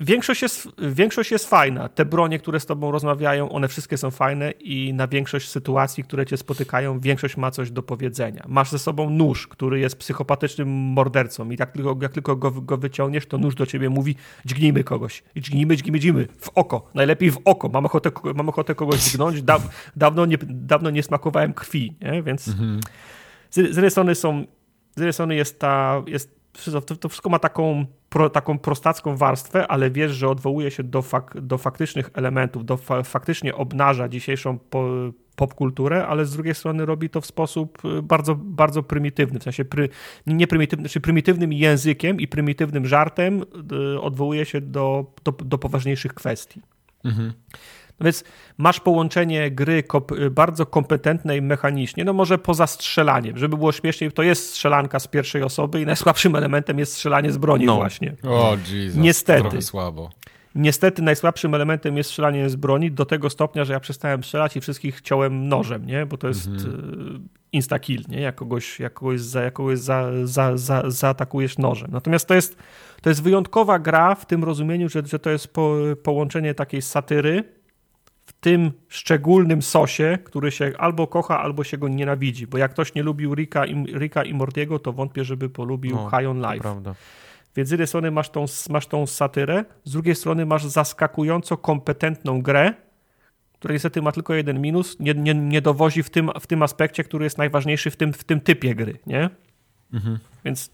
większość 0.00 0.42
jest, 0.42 0.68
większość 0.78 1.30
jest 1.30 1.48
fajna. 1.48 1.88
Te 1.88 2.04
bronie, 2.04 2.38
które 2.38 2.60
z 2.60 2.66
tobą 2.66 2.90
rozmawiają, 2.90 3.48
one 3.50 3.68
wszystkie 3.68 3.96
są 3.96 4.10
fajne 4.10 4.50
i 4.50 4.94
na 4.94 5.08
większość 5.08 5.48
sytuacji, 5.48 6.04
które 6.04 6.26
cię 6.26 6.36
spotykają, 6.36 7.00
większość 7.00 7.36
ma 7.36 7.50
coś 7.50 7.70
do 7.70 7.82
powiedzenia. 7.82 8.44
Masz 8.48 8.70
ze 8.70 8.78
sobą 8.78 9.10
nóż, 9.10 9.46
który 9.46 9.80
jest 9.80 9.96
psychopatycznym 9.96 10.68
mordercą 10.68 11.50
i 11.50 11.56
jak 11.58 11.72
tylko, 11.72 11.96
jak 12.02 12.12
tylko 12.12 12.36
go, 12.36 12.50
go 12.50 12.76
wyciągniesz, 12.76 13.26
to 13.26 13.38
nóż 13.38 13.54
do 13.54 13.66
ciebie 13.66 13.90
mówi 13.90 14.16
dźgnijmy 14.44 14.84
kogoś. 14.84 15.22
I 15.34 15.40
dźgnijmy, 15.40 15.76
dźgnijmy, 15.76 15.98
dźgnijmy. 15.98 16.28
W 16.40 16.48
oko. 16.54 16.90
Najlepiej 16.94 17.30
w 17.30 17.38
oko. 17.44 17.68
Mam 17.68 17.86
ochotę, 17.86 18.10
mam 18.34 18.48
ochotę 18.48 18.74
kogoś 18.74 19.00
dźgnąć. 19.00 19.42
Da, 19.42 19.58
dawno, 19.96 20.26
nie, 20.26 20.38
dawno 20.46 20.90
nie 20.90 21.02
smakowałem 21.02 21.54
krwi, 21.54 21.94
nie? 22.00 22.22
Więc 22.22 22.48
mhm. 22.48 22.80
z, 23.50 23.54
z 23.54 23.58
jednej 23.58 23.90
strony 23.90 24.14
są 24.14 24.44
z 24.96 24.96
jednej 24.96 25.12
strony 25.12 25.34
jest 25.34 25.58
ta, 25.58 26.02
jest 26.06 26.43
to, 26.86 26.96
to 26.96 27.08
wszystko 27.08 27.30
ma 27.30 27.38
taką, 27.38 27.86
pro, 28.08 28.30
taką 28.30 28.58
prostacką 28.58 29.16
warstwę, 29.16 29.68
ale 29.68 29.90
wiesz, 29.90 30.12
że 30.12 30.28
odwołuje 30.28 30.70
się 30.70 30.82
do, 30.82 31.02
fak, 31.02 31.40
do 31.40 31.58
faktycznych 31.58 32.10
elementów, 32.14 32.64
do 32.64 32.76
fa, 32.76 33.02
faktycznie 33.02 33.54
obnaża 33.54 34.08
dzisiejszą 34.08 34.58
po, 34.58 34.88
popkulturę, 35.36 36.06
ale 36.06 36.24
z 36.24 36.32
drugiej 36.32 36.54
strony 36.54 36.86
robi 36.86 37.10
to 37.10 37.20
w 37.20 37.26
sposób 37.26 37.84
y, 37.84 38.02
bardzo, 38.02 38.34
bardzo 38.34 38.82
prymitywny, 38.82 39.40
w 39.40 39.42
sensie 39.42 39.64
pry, 39.64 39.88
nie 40.26 40.46
prymitywny, 40.46 40.88
czy 40.88 41.00
prymitywnym 41.00 41.52
językiem 41.52 42.20
i 42.20 42.28
prymitywnym 42.28 42.86
żartem 42.86 43.44
y, 43.94 44.00
odwołuje 44.00 44.44
się 44.44 44.60
do, 44.60 45.12
do, 45.24 45.32
do 45.32 45.58
poważniejszych 45.58 46.14
kwestii. 46.14 46.62
Mhm. 47.04 47.32
No 48.00 48.04
więc 48.04 48.24
masz 48.58 48.80
połączenie 48.80 49.50
gry 49.50 49.82
kop 49.82 50.12
bardzo 50.30 50.66
kompetentnej 50.66 51.42
mechanicznie, 51.42 52.04
no 52.04 52.12
może 52.12 52.38
poza 52.38 52.66
strzelaniem, 52.66 53.38
żeby 53.38 53.56
było 53.56 53.72
śmieszniej, 53.72 54.12
to 54.12 54.22
jest 54.22 54.50
strzelanka 54.50 54.98
z 54.98 55.08
pierwszej 55.08 55.42
osoby 55.42 55.80
i 55.80 55.86
najsłabszym 55.86 56.36
elementem 56.44 56.78
jest 56.78 56.92
strzelanie 56.92 57.32
z 57.32 57.38
broni 57.38 57.66
no. 57.66 57.76
właśnie. 57.76 58.14
O, 58.22 58.56
Jesus, 58.72 58.96
Niestety. 58.96 59.40
trochę 59.40 59.62
słabo. 59.62 60.10
Niestety 60.54 61.02
najsłabszym 61.02 61.54
elementem 61.54 61.96
jest 61.96 62.10
strzelanie 62.10 62.50
z 62.50 62.56
broni 62.56 62.92
do 62.92 63.04
tego 63.04 63.30
stopnia, 63.30 63.64
że 63.64 63.72
ja 63.72 63.80
przestałem 63.80 64.24
strzelać 64.24 64.56
i 64.56 64.60
wszystkich 64.60 65.00
ciąłem 65.00 65.48
nożem, 65.48 65.86
nie? 65.86 66.06
bo 66.06 66.16
to 66.16 66.28
jest 66.28 66.46
mhm. 66.46 67.20
E, 67.24 67.28
insta-kill, 67.52 68.02
nie? 68.08 68.20
jak 68.20 68.34
kogoś, 68.34 68.80
jak 68.80 68.94
kogoś, 68.94 69.20
za, 69.20 69.42
jak 69.42 69.54
kogoś 69.54 69.78
za, 69.78 70.10
za, 70.24 70.56
za, 70.56 70.82
zaatakujesz 70.90 71.58
nożem. 71.58 71.90
Natomiast 71.92 72.28
to 72.28 72.34
jest, 72.34 72.56
to 73.02 73.08
jest 73.08 73.22
wyjątkowa 73.22 73.78
gra 73.78 74.14
w 74.14 74.26
tym 74.26 74.44
rozumieniu, 74.44 74.88
że, 74.88 75.02
że 75.06 75.18
to 75.18 75.30
jest 75.30 75.48
po, 75.48 75.76
połączenie 76.02 76.54
takiej 76.54 76.82
satyry, 76.82 77.44
tym 78.44 78.72
szczególnym 78.88 79.62
sosie, 79.62 80.18
który 80.24 80.50
się 80.50 80.72
albo 80.78 81.06
kocha, 81.06 81.40
albo 81.40 81.64
się 81.64 81.78
go 81.78 81.88
nienawidzi. 81.88 82.46
Bo 82.46 82.58
jak 82.58 82.70
ktoś 82.70 82.94
nie 82.94 83.02
lubił 83.02 83.34
Rika 83.34 83.66
i, 83.66 83.84
Rika 83.84 84.24
i 84.24 84.34
Mortiego, 84.34 84.78
to 84.78 84.92
wątpię, 84.92 85.24
żeby 85.24 85.50
polubił 85.50 85.96
no, 85.96 86.10
High 86.10 86.28
on 86.28 86.38
Life. 86.38 86.60
Prawda. 86.60 86.94
Więc 87.56 87.68
z 87.68 87.72
jednej 87.72 87.86
strony 87.86 88.10
masz 88.10 88.30
tą, 88.30 88.44
masz 88.70 88.86
tą 88.86 89.06
satyrę, 89.06 89.64
z 89.84 89.92
drugiej 89.92 90.14
strony 90.14 90.46
masz 90.46 90.66
zaskakująco 90.66 91.56
kompetentną 91.56 92.42
grę, 92.42 92.74
która 93.52 93.74
niestety 93.74 94.02
ma 94.02 94.12
tylko 94.12 94.34
jeden 94.34 94.60
minus, 94.60 95.00
nie, 95.00 95.14
nie, 95.14 95.34
nie 95.34 95.62
dowozi 95.62 96.02
w 96.02 96.10
tym, 96.10 96.30
w 96.40 96.46
tym 96.46 96.62
aspekcie, 96.62 97.04
który 97.04 97.24
jest 97.24 97.38
najważniejszy 97.38 97.90
w 97.90 97.96
tym, 97.96 98.12
w 98.12 98.24
tym 98.24 98.40
typie 98.40 98.74
gry, 98.74 98.98
nie? 99.06 99.30
Mhm. 99.92 100.18
Więc 100.44 100.70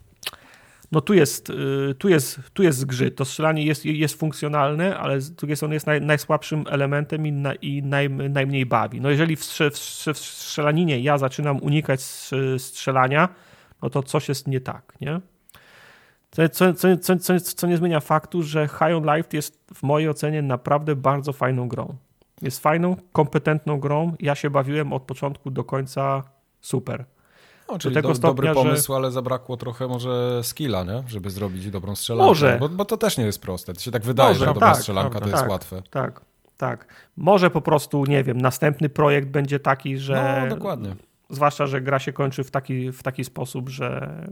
no 0.93 1.01
tu 1.01 1.15
jest, 1.15 1.51
y, 1.51 1.95
tu 1.99 2.09
jest, 2.09 2.41
tu 2.53 2.63
jest 2.63 2.79
zgrzyt. 2.79 3.17
To 3.17 3.25
strzelanie 3.25 3.65
jest, 3.65 3.85
jest 3.85 4.19
funkcjonalne, 4.19 4.99
ale 4.99 5.21
z 5.21 5.31
drugiej 5.33 5.57
strony 5.57 5.75
jest 5.75 5.87
naj, 5.87 6.01
najsłabszym 6.01 6.65
elementem 6.69 7.27
i, 7.27 7.33
na, 7.33 7.55
i 7.55 7.83
naj, 7.83 8.11
najmniej 8.11 8.67
bawi. 8.67 9.01
No 9.01 9.11
jeżeli 9.11 9.37
w, 9.37 9.45
w, 9.45 10.07
w 10.15 10.19
strzelaninie 10.19 11.01
ja 11.01 11.19
zaczynam 11.19 11.63
unikać 11.63 12.01
strzelania, 12.59 13.29
no 13.83 13.91
to 13.91 14.03
coś 14.03 14.29
jest 14.29 14.49
nie 14.49 14.61
tak, 14.61 14.95
nie? 15.01 15.21
Co, 16.31 16.75
co, 16.75 17.19
co, 17.19 17.41
co 17.41 17.67
nie 17.67 17.77
zmienia 17.77 18.01
faktu, 18.01 18.43
że 18.43 18.69
High 18.69 18.97
on 18.97 19.17
Life 19.17 19.29
jest 19.33 19.65
w 19.75 19.83
mojej 19.83 20.09
ocenie 20.09 20.43
naprawdę 20.43 20.97
bardzo 20.97 21.33
fajną 21.33 21.69
grą. 21.69 21.97
Jest 22.43 22.63
fajną, 22.63 22.97
kompetentną 23.13 23.81
grą. 23.81 24.17
Ja 24.21 24.35
się 24.35 24.51
bawiłem 24.51 24.93
od 24.93 25.03
początku 25.03 25.51
do 25.51 25.65
końca 25.65 26.23
super. 26.61 27.05
No, 27.71 27.79
czyli 27.79 27.95
do 27.95 27.99
tego 27.99 28.09
do, 28.09 28.15
stopnia, 28.15 28.49
dobry 28.49 28.55
pomysł, 28.55 28.93
że... 28.93 28.97
ale 28.97 29.11
zabrakło 29.11 29.57
trochę 29.57 29.89
może 29.89 30.41
skilla, 30.43 30.85
nie? 30.85 31.03
żeby 31.09 31.31
zrobić 31.31 31.71
dobrą 31.71 31.97
strzelankę. 31.97 32.29
Może. 32.29 32.57
Bo, 32.61 32.69
bo 32.69 32.85
to 32.85 32.97
też 32.97 33.19
nie 33.19 33.25
jest 33.25 33.43
proste. 33.43 33.75
To 33.75 33.81
się 33.81 33.91
tak 33.91 34.03
wydaje, 34.03 34.29
może, 34.29 34.41
że 34.41 34.47
dobra 34.47 34.69
tak, 34.69 34.77
strzelanka 34.77 35.11
prawda, 35.11 35.27
to 35.27 35.31
jest 35.31 35.43
tak, 35.43 35.51
łatwe. 35.51 35.83
Tak, 35.91 36.21
tak. 36.57 36.87
Może 37.17 37.51
po 37.51 37.61
prostu, 37.61 38.05
nie 38.05 38.25
wiem, 38.25 38.41
następny 38.41 38.89
projekt 38.89 39.29
będzie 39.29 39.61
taki, 39.61 39.99
że... 39.99 40.47
No, 40.49 40.57
dokładnie. 40.57 40.97
Zwłaszcza, 41.31 41.67
że 41.67 41.81
gra 41.81 41.99
się 41.99 42.13
kończy 42.13 42.45
w 42.45 42.51
taki, 42.51 42.93
w 42.93 43.03
taki 43.03 43.25
sposób, 43.25 43.69
że 43.69 44.27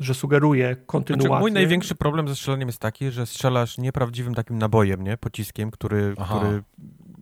że 0.00 0.14
sugeruje 0.14 0.76
kontynuację. 0.86 1.28
Znaczy, 1.28 1.40
mój 1.40 1.52
największy 1.52 1.94
problem 1.94 2.28
ze 2.28 2.34
strzelaniem 2.34 2.68
jest 2.68 2.78
taki, 2.78 3.10
że 3.10 3.26
strzelasz 3.26 3.78
nieprawdziwym 3.78 4.34
takim 4.34 4.58
nabojem, 4.58 5.04
nie? 5.04 5.16
Pociskiem, 5.16 5.70
który, 5.70 6.14
który 6.24 6.62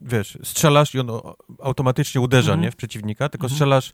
wiesz, 0.02 0.38
strzelasz 0.42 0.94
i 0.94 1.00
on 1.00 1.10
automatycznie 1.62 2.20
uderza, 2.20 2.52
mhm. 2.52 2.60
nie? 2.60 2.70
W 2.70 2.76
przeciwnika, 2.76 3.28
tylko 3.28 3.44
mhm. 3.44 3.54
strzelasz 3.54 3.92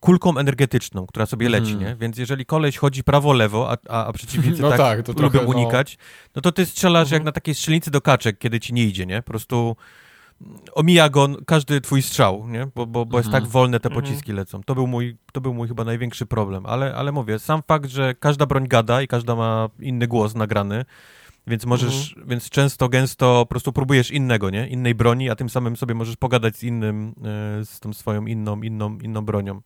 kulką 0.00 0.38
energetyczną, 0.38 1.06
która 1.06 1.26
sobie 1.26 1.48
leci, 1.48 1.70
hmm. 1.72 1.88
nie? 1.88 1.96
Więc 1.96 2.18
jeżeli 2.18 2.46
koleś 2.46 2.76
chodzi 2.76 3.04
prawo-lewo, 3.04 3.76
a, 3.88 4.06
a, 4.06 4.12
przeciwnicy 4.12 4.62
no 4.62 4.70
tak, 4.70 4.78
tak 4.78 5.02
to 5.02 5.12
lubią 5.12 5.30
trochę, 5.30 5.46
no. 5.46 5.52
unikać, 5.52 5.98
no... 5.98 6.32
no 6.36 6.42
to 6.42 6.52
ty 6.52 6.66
strzelasz 6.66 7.10
jak 7.10 7.20
mhm. 7.20 7.24
na 7.24 7.32
takiej 7.32 7.54
strzelnicy 7.54 7.90
do 7.90 8.00
kaczek, 8.00 8.38
kiedy 8.38 8.60
ci 8.60 8.74
nie 8.74 8.84
idzie, 8.84 9.06
nie? 9.06 9.22
Po 9.22 9.30
prostu 9.30 9.76
omija 10.74 11.08
go 11.08 11.28
każdy 11.46 11.80
twój 11.80 12.02
strzał, 12.02 12.48
nie? 12.48 12.68
Bo, 12.74 12.86
bo, 12.86 13.06
bo 13.06 13.18
jest 13.18 13.30
tak 13.30 13.42
mhm. 13.42 13.52
wolne, 13.52 13.80
te 13.80 13.88
mhm. 13.88 14.04
pociski 14.04 14.32
lecą. 14.32 14.62
To 14.62 14.74
był 14.74 14.86
mój, 14.86 15.16
to 15.32 15.40
był 15.40 15.54
mój 15.54 15.68
chyba 15.68 15.84
największy 15.84 16.26
problem, 16.26 16.66
ale, 16.66 16.94
ale 16.94 17.12
mówię, 17.12 17.38
sam 17.38 17.62
fakt, 17.68 17.90
że 17.90 18.14
każda 18.14 18.46
broń 18.46 18.68
gada 18.68 19.02
i 19.02 19.08
każda 19.08 19.34
ma 19.34 19.68
inny 19.80 20.06
głos 20.06 20.34
nagrany, 20.34 20.84
Więc 21.48 21.66
możesz, 21.66 22.08
mhm. 22.08 22.28
więc 22.28 22.50
często, 22.50 22.88
gęsto 22.88 23.40
po 23.40 23.46
prostu 23.46 23.72
próbujesz 23.72 24.10
innego, 24.10 24.50
nie? 24.50 24.68
Innej 24.68 24.94
broni, 24.94 25.30
a 25.30 25.36
tym 25.36 25.50
samym 25.50 25.76
sobie 25.76 25.94
możesz 25.94 26.16
pogadać 26.16 26.56
z 26.56 26.62
innym, 26.62 27.14
e, 27.18 27.64
z 27.64 27.80
tą 27.80 27.92
swoją 27.92 28.26
inną, 28.26 28.62
inną, 28.62 28.98
inną 28.98 29.24
bronią. 29.24 29.60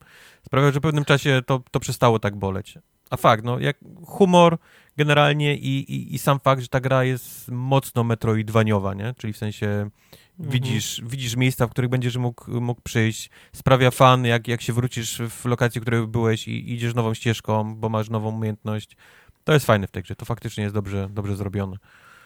Sprawia, 0.46 0.72
że 0.72 0.78
w 0.78 0.82
pewnym 0.82 1.04
czasie 1.04 1.42
to, 1.46 1.62
to 1.70 1.80
przestało 1.80 2.18
tak 2.18 2.36
boleć. 2.36 2.78
A 3.10 3.16
fakt, 3.16 3.44
no, 3.44 3.58
jak 3.58 3.76
humor 4.06 4.58
generalnie 4.96 5.56
i, 5.56 5.92
i, 5.92 6.14
i 6.14 6.18
sam 6.18 6.40
fakt, 6.40 6.62
że 6.62 6.68
ta 6.68 6.80
gra 6.80 7.04
jest 7.04 7.50
mocno 7.50 8.04
metroidwaniowa, 8.04 8.94
nie? 8.94 9.14
Czyli 9.18 9.32
w 9.32 9.36
sensie 9.36 9.66
mhm. 9.66 9.90
widzisz, 10.38 11.02
widzisz 11.04 11.36
miejsca, 11.36 11.66
w 11.66 11.70
których 11.70 11.90
będziesz 11.90 12.16
mógł, 12.16 12.60
mógł 12.60 12.80
przyjść, 12.80 13.30
sprawia 13.52 13.90
fan, 13.90 14.24
jak, 14.24 14.48
jak 14.48 14.62
się 14.62 14.72
wrócisz 14.72 15.22
w 15.30 15.44
lokację, 15.44 15.80
w 15.80 15.84
której 15.84 16.06
byłeś 16.06 16.48
i 16.48 16.72
idziesz 16.72 16.94
nową 16.94 17.14
ścieżką, 17.14 17.74
bo 17.74 17.88
masz 17.88 18.10
nową 18.10 18.28
umiejętność. 18.28 18.96
To 19.44 19.52
jest 19.52 19.66
fajne 19.66 19.86
w 19.86 19.90
tej 19.90 20.02
grze, 20.02 20.16
to 20.16 20.24
faktycznie 20.24 20.62
jest 20.62 20.74
dobrze, 20.74 21.08
dobrze 21.10 21.36
zrobione. 21.36 21.76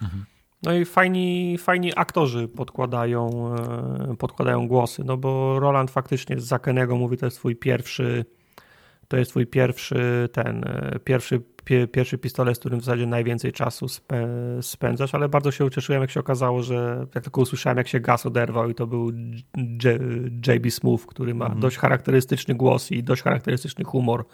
Mhm. 0.02 0.24
No 0.62 0.74
i 0.74 0.84
fajni, 0.84 1.58
fajni 1.58 1.92
aktorzy 1.96 2.48
podkładają, 2.48 3.54
e, 4.10 4.16
podkładają 4.16 4.68
głosy, 4.68 5.04
no 5.04 5.16
bo 5.16 5.60
Roland 5.60 5.90
faktycznie 5.90 6.40
z 6.40 6.44
Zakenego 6.44 6.96
mówi, 6.96 7.16
to 7.16 7.26
jest 7.26 7.38
twój 7.38 7.56
pierwszy 7.56 8.24
to 9.08 9.16
jest 9.16 9.30
twój 9.30 9.46
pierwszy 9.46 10.28
ten, 10.32 10.64
e, 10.64 10.98
pierwszy, 11.04 11.42
pie, 11.64 11.88
pierwszy 11.88 12.18
pistolet, 12.18 12.56
z 12.56 12.60
którym 12.60 12.80
w 12.80 12.84
zasadzie 12.84 13.06
najwięcej 13.06 13.52
czasu 13.52 13.88
spę, 13.88 14.28
spędzasz, 14.60 15.14
ale 15.14 15.28
bardzo 15.28 15.50
się 15.50 15.64
ucieszyłem, 15.64 16.02
jak 16.02 16.10
się 16.10 16.20
okazało, 16.20 16.62
że 16.62 17.06
jak 17.14 17.24
tylko 17.24 17.40
usłyszałem, 17.40 17.78
jak 17.78 17.88
się 17.88 18.00
gaz 18.00 18.26
oderwał 18.26 18.70
i 18.70 18.74
to 18.74 18.86
był 18.86 19.12
JB 20.46 20.70
Smooth, 20.70 21.00
który 21.06 21.34
ma 21.34 21.44
mhm. 21.44 21.60
dość 21.60 21.78
charakterystyczny 21.78 22.54
głos 22.54 22.92
i 22.92 23.02
dość 23.02 23.22
charakterystyczny 23.22 23.84
humor. 23.84 24.24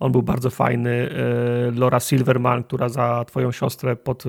On 0.00 0.12
był 0.12 0.22
bardzo 0.22 0.50
fajny. 0.50 0.90
E, 0.90 1.80
Laura 1.80 2.00
Silverman, 2.00 2.64
która 2.64 2.88
za 2.88 3.24
twoją 3.24 3.52
siostrę 3.52 3.96
pod, 3.96 4.24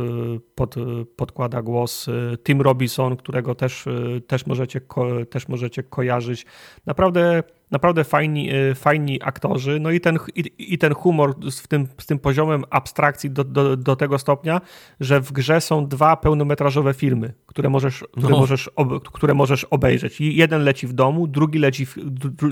pod, 0.56 0.76
podkłada 1.16 1.62
głos. 1.62 2.08
E, 2.08 2.38
Tim 2.38 2.62
Robinson, 2.62 3.16
którego 3.16 3.56
też, 3.56 3.86
też, 4.28 4.46
możecie, 4.46 4.82
też 5.30 5.48
możecie 5.48 5.84
kojarzyć. 5.84 6.46
Naprawdę 6.86 7.44
naprawdę 7.72 8.04
fajni, 8.04 8.50
fajni 8.76 9.20
aktorzy, 9.24 9.80
no 9.80 9.92
i 9.92 10.00
ten, 10.00 10.18
i, 10.36 10.52
i 10.58 10.78
ten 10.78 10.94
humor 10.94 11.52
z 11.52 11.68
tym, 11.68 11.88
z 11.98 12.06
tym 12.06 12.20
poziomem 12.20 12.64
abstrakcji 12.70 13.32
do, 13.32 13.44
do, 13.44 13.78
do 13.78 13.96
tego 13.96 14.20
stopnia, 14.20 14.62
że 15.00 15.22
w 15.22 15.32
grze 15.32 15.62
są 15.62 15.88
dwa 15.88 16.16
pełnometrażowe 16.16 16.94
filmy, 16.94 17.34
które 17.46 17.70
możesz, 17.70 18.04
które 18.12 18.30
no. 18.30 18.40
możesz, 18.40 18.68
ob, 18.68 19.10
które 19.12 19.34
możesz 19.34 19.64
obejrzeć. 19.64 20.22
Jeden 20.22 20.64
leci 20.64 20.88
w 20.88 20.94
domu, 20.94 21.28
drugi 21.28 21.60
leci 21.60 21.86
w, 21.86 21.96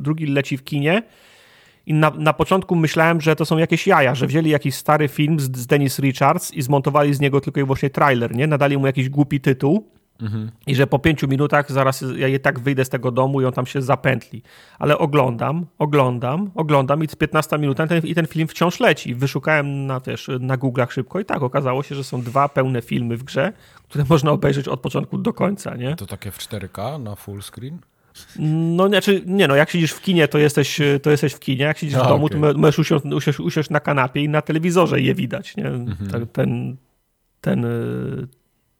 drugi 0.01 0.25
leci 0.25 0.57
w 0.57 0.63
kinie. 0.63 1.03
I 1.85 1.93
na, 1.93 2.09
na 2.09 2.33
początku 2.33 2.75
myślałem, 2.75 3.21
że 3.21 3.35
to 3.35 3.45
są 3.45 3.57
jakieś 3.57 3.87
jaja, 3.87 4.15
że 4.15 4.27
wzięli 4.27 4.49
jakiś 4.49 4.75
stary 4.75 5.07
film 5.07 5.39
z, 5.39 5.57
z 5.57 5.67
Dennis 5.67 5.99
Richards 5.99 6.53
i 6.53 6.61
zmontowali 6.61 7.13
z 7.13 7.19
niego 7.19 7.41
tylko 7.41 7.59
i 7.59 7.63
wyłącznie 7.63 7.89
trailer, 7.89 8.35
nie? 8.35 8.47
Nadali 8.47 8.77
mu 8.77 8.85
jakiś 8.85 9.09
głupi 9.09 9.41
tytuł 9.41 9.95
Mhm. 10.21 10.51
I 10.67 10.75
że 10.75 10.87
po 10.87 10.99
pięciu 10.99 11.27
minutach 11.27 11.71
zaraz 11.71 12.03
ja 12.15 12.27
je 12.27 12.39
tak 12.39 12.59
wyjdę 12.59 12.85
z 12.85 12.89
tego 12.89 13.11
domu 13.11 13.41
i 13.41 13.45
on 13.45 13.53
tam 13.53 13.65
się 13.65 13.81
zapętli. 13.81 14.41
Ale 14.79 14.97
oglądam, 14.97 15.65
oglądam, 15.77 16.51
oglądam 16.55 17.03
i 17.03 17.07
z 17.07 17.15
15 17.15 17.57
minut 17.57 17.77
ten, 17.77 18.01
i 18.03 18.15
ten 18.15 18.27
film 18.27 18.47
wciąż 18.47 18.79
leci. 18.79 19.15
Wyszukałem 19.15 19.85
na, 19.85 19.99
wiesz, 19.99 20.29
na 20.39 20.57
Google'ach 20.57 20.91
szybko 20.91 21.19
i 21.19 21.25
tak 21.25 21.43
okazało 21.43 21.83
się, 21.83 21.95
że 21.95 22.03
są 22.03 22.21
dwa 22.21 22.49
pełne 22.49 22.81
filmy 22.81 23.17
w 23.17 23.23
grze, 23.23 23.53
które 23.89 24.05
można 24.09 24.31
obejrzeć 24.31 24.67
od 24.67 24.79
początku 24.79 25.17
do 25.17 25.33
końca, 25.33 25.75
nie? 25.75 25.95
To 25.95 26.05
takie 26.05 26.31
w 26.31 26.37
4K 26.37 27.03
na 27.03 27.15
full 27.15 27.41
screen? 27.41 27.79
No, 28.39 28.87
znaczy, 28.87 29.21
nie 29.25 29.47
no, 29.47 29.55
jak 29.55 29.69
siedzisz 29.69 29.91
w 29.91 30.01
kinie, 30.01 30.27
to 30.27 30.37
jesteś, 30.37 30.79
to 31.01 31.11
jesteś 31.11 31.33
w 31.33 31.39
kinie, 31.39 31.63
jak 31.63 31.77
siedzisz 31.77 31.95
A, 31.95 32.03
w 32.03 32.07
domu, 32.07 32.25
okay. 32.25 32.53
to 32.53 32.59
możesz 32.59 32.79
usiąść, 32.79 33.05
usiąść, 33.05 33.39
usiąść, 33.39 33.69
na 33.69 33.79
kanapie 33.79 34.23
i 34.23 34.29
na 34.29 34.41
telewizorze 34.41 35.01
je 35.01 35.15
widać, 35.15 35.57
nie? 35.57 35.67
Mhm. 35.67 36.09
Ten, 36.09 36.27
ten, 36.27 36.75
ten 37.41 37.65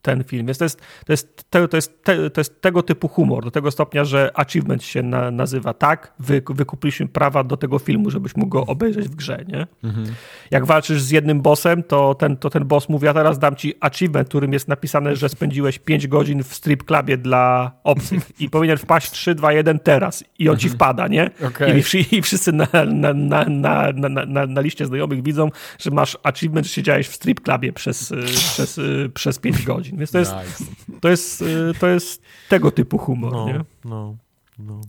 ten 0.06 0.24
film. 0.24 0.48
Jest, 0.48 0.60
to, 0.60 0.66
jest, 0.66 0.82
to, 1.06 1.12
jest, 1.12 1.34
to, 1.70 1.76
jest, 1.76 2.04
to 2.34 2.42
jest 2.42 2.62
tego 2.62 2.84
typu 2.84 3.08
humor, 3.08 3.44
do 3.44 3.52
tego 3.52 3.72
stopnia, 3.72 4.06
że 4.06 4.32
achievement 4.34 4.84
się 4.84 5.04
na, 5.04 5.32
nazywa 5.32 5.74
tak, 5.74 6.14
wy, 6.20 6.42
wykupiliśmy 6.50 7.08
prawa 7.08 7.44
do 7.44 7.58
tego 7.58 7.80
filmu, 7.80 8.10
żebyś 8.10 8.36
mógł 8.36 8.50
go 8.50 8.66
obejrzeć 8.66 9.08
w 9.08 9.16
grze, 9.16 9.46
nie? 9.48 9.68
Mhm. 9.84 10.08
Jak 10.52 10.66
walczysz 10.66 11.02
z 11.02 11.12
jednym 11.12 11.42
bossem, 11.42 11.84
to 11.84 12.16
ten, 12.16 12.38
to 12.38 12.50
ten 12.50 12.66
boss 12.66 12.90
mówi, 12.90 13.08
a 13.08 13.14
teraz 13.14 13.40
dam 13.40 13.56
ci 13.56 13.74
achievement, 13.80 14.28
którym 14.28 14.54
jest 14.54 14.68
napisane, 14.68 15.16
że 15.16 15.30
spędziłeś 15.30 15.80
5 15.80 16.08
godzin 16.08 16.44
w 16.44 16.54
strip 16.54 16.84
clubie 16.84 17.18
dla 17.18 17.72
obcych 17.84 18.32
i 18.42 18.50
powinien 18.50 18.78
wpaść 18.78 19.12
3, 19.12 19.36
2, 19.36 19.54
1 19.54 19.80
teraz 19.80 20.24
i 20.40 20.50
on 20.50 20.58
ci 20.58 20.68
mhm. 20.68 20.78
wpada, 20.78 21.08
nie? 21.08 21.30
Okay. 21.48 21.80
I, 21.80 22.16
I, 22.16 22.22
wszyscy 22.22 22.52
na, 22.52 22.68
na, 22.74 23.14
na, 23.14 23.46
na, 23.46 23.92
na, 23.94 24.26
na, 24.26 24.46
na 24.46 24.62
liście 24.62 24.86
znajomych 24.86 25.24
widzą, 25.24 25.50
że 25.80 25.92
masz 25.92 26.18
achievement, 26.24 26.68
że 26.68 26.74
siedziałeś 26.74 27.08
w 27.08 27.16
strip 27.16 27.42
clubie 27.42 27.74
przez, 27.74 28.14
przez, 28.36 28.80
przez 29.14 29.40
5 29.40 29.66
godzin. 29.66 29.95
Więc 29.98 30.12
to 30.12 30.20
jest, 30.20 30.34
nice. 30.36 30.72
to 31.02 31.10
jest, 31.10 31.42
y, 31.42 31.74
to 31.80 31.88
jest 31.88 32.22
tego 32.50 32.72
typu 32.72 32.98
humor, 32.98 33.32
no, 33.32 33.48
nie? 33.48 33.62
No, 33.86 34.16
no. 34.60 34.82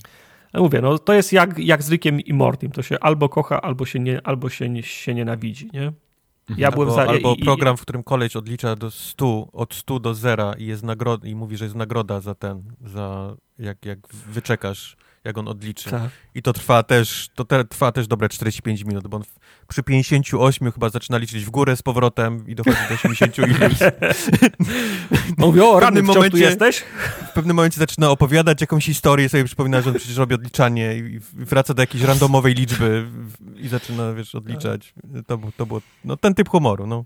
Mówię, 0.55 0.81
no 0.81 0.99
to 0.99 1.13
jest 1.13 1.33
jak, 1.33 1.59
jak 1.59 1.83
z 1.83 1.91
Rickiem 1.91 2.21
i 2.21 2.33
Mortim. 2.33 2.71
To 2.71 2.83
się 2.83 3.01
albo 3.01 3.29
kocha, 3.29 3.61
albo 3.61 3.87
się, 3.87 3.99
nie, 3.99 4.27
albo 4.27 4.49
się, 4.49 4.69
nie, 4.69 4.83
się 4.83 5.15
nienawidzi, 5.15 5.71
nie? 5.73 5.83
Mhm. 5.83 6.61
Ja 6.61 6.71
byłem 6.71 6.89
albo, 6.89 7.03
za, 7.03 7.09
albo 7.09 7.35
i, 7.35 7.43
program, 7.43 7.77
w 7.77 7.83
którym 7.83 8.03
koleś 8.03 8.37
odlicza 8.37 8.77
do 8.77 8.91
100, 8.91 9.49
od 9.53 9.75
100 9.75 10.01
do 10.01 10.15
0 10.15 10.55
i 10.59 10.67
jest 10.67 10.83
nagroda, 10.83 11.29
i 11.29 11.35
mówi, 11.35 11.57
że 11.57 11.65
jest 11.65 11.77
nagroda 11.77 12.21
za 12.21 12.35
ten, 12.35 12.63
za 12.81 13.37
jak, 13.59 13.85
jak 13.85 14.09
wyczekasz 14.09 14.97
jak 15.27 15.39
on 15.39 15.49
odliczy. 15.49 15.91
Tak. 15.91 16.11
I 16.35 16.43
to 16.43 16.53
trwa 16.53 16.83
też, 16.83 17.29
to 17.35 17.45
te, 17.45 17.65
trwa 17.65 17.93
też 17.93 18.07
dobre 18.07 18.29
45 18.29 18.85
minut, 18.85 19.09
bo 19.09 19.17
on 19.17 19.25
w, 19.25 19.39
przy 19.69 19.83
58 19.83 20.73
chyba 20.73 20.89
zaczyna 20.89 21.19
liczyć 21.19 21.45
w 21.45 21.51
górę 21.51 21.77
z 21.77 21.83
powrotem 21.83 22.45
i 22.47 22.55
dochodzi 22.55 22.79
do 22.89 22.95
80 22.95 23.39
iluś. 23.39 23.79
Mówi, 25.39 25.61
o, 25.61 25.77
w 25.77 25.81
pewnym 25.81 26.07
momencie 26.07 26.39
jesteś? 26.39 26.85
W 27.31 27.33
pewnym 27.33 27.57
momencie 27.57 27.79
zaczyna 27.79 28.11
opowiadać 28.11 28.61
jakąś 28.61 28.85
historię, 28.87 29.29
sobie 29.29 29.45
przypomina, 29.45 29.81
że 29.81 29.91
on 29.91 29.97
przecież 29.97 30.17
robi 30.17 30.35
odliczanie 30.35 30.95
i 30.97 31.21
wraca 31.33 31.75
do 31.75 31.83
jakiejś 31.83 32.05
randomowej 32.05 32.55
liczby 32.55 33.07
i 33.57 33.69
zaczyna, 33.69 34.13
wiesz, 34.13 34.35
odliczać. 34.35 34.95
To, 35.27 35.39
to 35.57 35.67
było, 35.67 35.81
no 36.05 36.17
ten 36.17 36.35
typ 36.35 36.49
humoru, 36.49 36.87
no. 36.87 37.05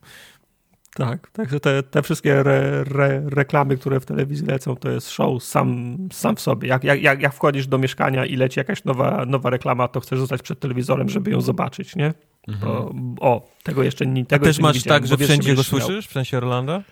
Tak, 0.94 1.30
także 1.30 1.60
te, 1.60 1.82
te 1.82 2.02
wszystkie 2.02 2.40
re, 2.40 2.84
re, 2.90 3.22
reklamy, 3.26 3.76
które 3.76 4.00
w 4.00 4.06
telewizji 4.06 4.46
lecą, 4.46 4.76
to 4.76 4.90
jest 4.90 5.10
show 5.10 5.42
sam, 5.42 5.96
sam 6.12 6.36
w 6.36 6.40
sobie. 6.40 6.68
Jak, 6.68 6.84
jak, 6.84 7.22
jak 7.22 7.34
wchodzisz 7.34 7.66
do 7.66 7.78
mieszkania 7.78 8.26
i 8.26 8.36
leci 8.36 8.60
jakaś 8.60 8.84
nowa, 8.84 9.24
nowa 9.26 9.50
reklama, 9.50 9.88
to 9.88 10.00
chcesz 10.00 10.18
zostać 10.18 10.42
przed 10.42 10.60
telewizorem, 10.60 11.08
żeby 11.08 11.30
ją 11.30 11.40
zobaczyć, 11.40 11.96
nie? 11.96 12.14
Mhm. 12.48 12.72
O, 12.72 12.92
o, 13.20 13.48
tego 13.62 13.82
jeszcze 13.82 14.06
nie 14.06 14.26
tego 14.26 14.44
A 14.44 14.48
też 14.48 14.58
masz 14.58 14.82
tak, 14.82 15.06
że 15.06 15.16
wszędzie 15.16 15.54
go 15.54 15.64
słyszysz, 15.64 16.08
w 16.08 16.12
sensie 16.12 16.36
Orlanda? 16.36 16.82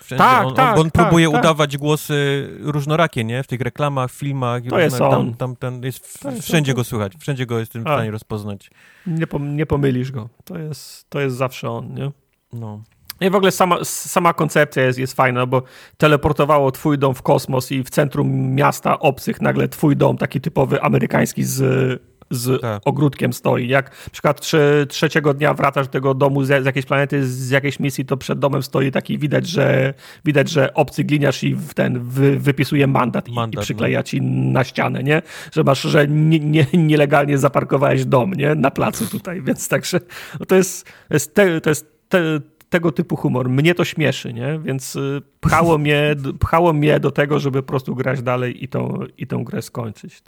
Wszędzie. 0.00 0.24
Tak, 0.24 0.46
on, 0.46 0.54
tak. 0.54 0.74
On, 0.74 0.80
on 0.80 0.90
tak, 0.90 1.04
próbuje 1.04 1.30
tak. 1.30 1.40
udawać 1.40 1.76
głosy 1.78 2.48
różnorakie, 2.60 3.24
nie? 3.24 3.42
W 3.42 3.46
tych 3.46 3.60
reklamach, 3.60 4.10
filmach. 4.10 4.62
To 4.68 4.78
jest 4.78 5.00
on. 5.00 5.10
Tam, 5.10 5.34
tam, 5.34 5.56
ten 5.56 5.82
jest, 5.82 6.06
w, 6.06 6.24
jest 6.24 6.42
wszędzie 6.42 6.72
on. 6.72 6.76
go 6.76 6.84
słychać, 6.84 7.12
wszędzie 7.18 7.46
go 7.46 7.58
jestem 7.58 7.82
w 7.82 7.84
stanie 7.84 8.10
rozpoznać. 8.10 8.70
Nie, 9.06 9.26
pom 9.26 9.56
nie 9.56 9.66
pomylisz 9.66 10.12
go. 10.12 10.28
To 10.44 10.58
jest, 10.58 11.10
to 11.10 11.20
jest 11.20 11.36
zawsze 11.36 11.70
on, 11.70 11.94
nie? 11.94 12.10
No. 12.52 12.82
No 13.20 13.26
I 13.26 13.30
w 13.30 13.34
ogóle 13.34 13.50
sama, 13.50 13.84
sama 13.84 14.34
koncepcja 14.34 14.82
jest, 14.82 14.98
jest 14.98 15.12
fajna, 15.12 15.46
bo 15.46 15.62
teleportowało 15.96 16.72
twój 16.72 16.98
dom 16.98 17.14
w 17.14 17.22
kosmos 17.22 17.72
i 17.72 17.82
w 17.82 17.90
centrum 17.90 18.54
miasta 18.54 18.98
obcych 18.98 19.40
nagle 19.40 19.68
twój 19.68 19.96
dom, 19.96 20.16
taki 20.16 20.40
typowy 20.40 20.82
amerykański 20.82 21.44
z, 21.44 22.02
z 22.30 22.60
tak. 22.60 22.82
ogródkiem 22.84 23.32
stoi. 23.32 23.68
Jak 23.68 23.90
na 23.90 24.10
przykład 24.12 24.40
trzy, 24.40 24.86
trzeciego 24.88 25.34
dnia 25.34 25.54
wracasz 25.54 25.86
do 25.86 25.92
tego 25.92 26.14
domu 26.14 26.44
z, 26.44 26.62
z, 26.62 26.66
jakiejś 26.66 26.86
planety, 26.86 27.26
z 27.26 27.50
jakiejś 27.50 27.80
misji, 27.80 28.04
to 28.04 28.16
przed 28.16 28.38
domem 28.38 28.62
stoi 28.62 28.90
taki, 28.90 29.18
widać, 29.18 29.46
że 29.46 29.94
widać, 30.24 30.50
że 30.50 30.74
obcy 30.74 31.04
gliniarz 31.04 31.44
i 31.44 31.56
ten 31.74 32.08
wy, 32.08 32.38
wypisuje 32.38 32.86
mandat, 32.86 33.28
mandat 33.28 33.60
i, 33.60 33.62
i, 33.62 33.64
przykleja 33.64 33.98
no. 33.98 34.02
ci 34.02 34.22
na 34.22 34.64
ścianę, 34.64 35.02
nie? 35.02 35.22
Że 35.52 35.64
masz, 35.64 35.82
że 35.82 36.08
nie, 36.08 36.40
nie, 36.40 36.66
nielegalnie 36.72 37.38
zaparkowałeś 37.38 38.04
dom, 38.04 38.34
nie? 38.34 38.54
Na 38.54 38.70
placu 38.70 39.06
tutaj, 39.06 39.42
więc 39.42 39.68
także 39.68 40.00
no 40.40 40.46
to 40.46 40.56
jest, 40.56 40.84
to 41.08 41.14
jest, 41.14 41.34
te, 41.34 41.60
to 41.60 41.70
jest 41.70 41.86
te, 42.08 42.40
tego 42.70 42.92
typu 42.92 43.16
humor. 43.16 43.48
Mnie 43.48 43.74
to 43.74 43.84
śmieszy, 43.84 44.32
nie? 44.32 44.58
Więc 44.58 44.96
y, 44.96 45.22
pchało 45.40 45.78
mnie, 45.78 46.16
pchało 46.40 46.72
mnie 46.72 47.00
do 47.00 47.10
tego, 47.10 47.38
żeby 47.38 47.62
po 47.62 47.68
prostu 47.68 47.94
grać 47.94 48.22
dalej 48.22 48.64
i 48.64 48.68
tą, 48.68 49.00
i 49.18 49.26
tą 49.26 49.44
grę 49.44 49.62
skończyć. 49.62 50.22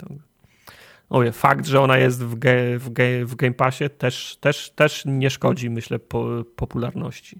Oje, 1.09 1.31
fakt, 1.31 1.65
że 1.65 1.81
ona 1.81 1.97
jest 1.97 2.23
w, 2.23 2.39
ge, 2.39 2.79
w, 2.79 2.89
ge, 2.89 3.25
w 3.25 3.35
Game 3.35 3.53
Passie 3.53 3.89
też, 3.89 4.37
też, 4.41 4.69
też 4.75 5.03
nie 5.05 5.29
szkodzi, 5.29 5.69
myślę, 5.69 5.99
po, 5.99 6.27
popularności. 6.55 7.39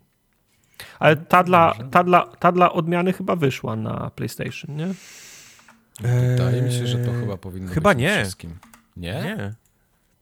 Ale 0.99 1.15
ta 1.15 1.43
dla, 1.43 1.73
ta, 1.91 2.03
dla, 2.03 2.27
ta 2.27 2.51
dla 2.51 2.73
odmiany 2.73 3.13
chyba 3.13 3.35
wyszła 3.35 3.75
na 3.75 4.11
PlayStation, 4.15 4.75
nie? 4.75 4.87
Wydaje 6.01 6.61
mi 6.61 6.71
się, 6.71 6.87
że 6.87 6.97
to 6.97 7.11
chyba 7.11 7.37
powinno 7.37 7.71
chyba 7.71 7.89
być 7.89 8.01
nie. 8.01 8.17
wszystkim. 8.17 8.51
Nie? 8.97 9.11
Nie. 9.11 9.53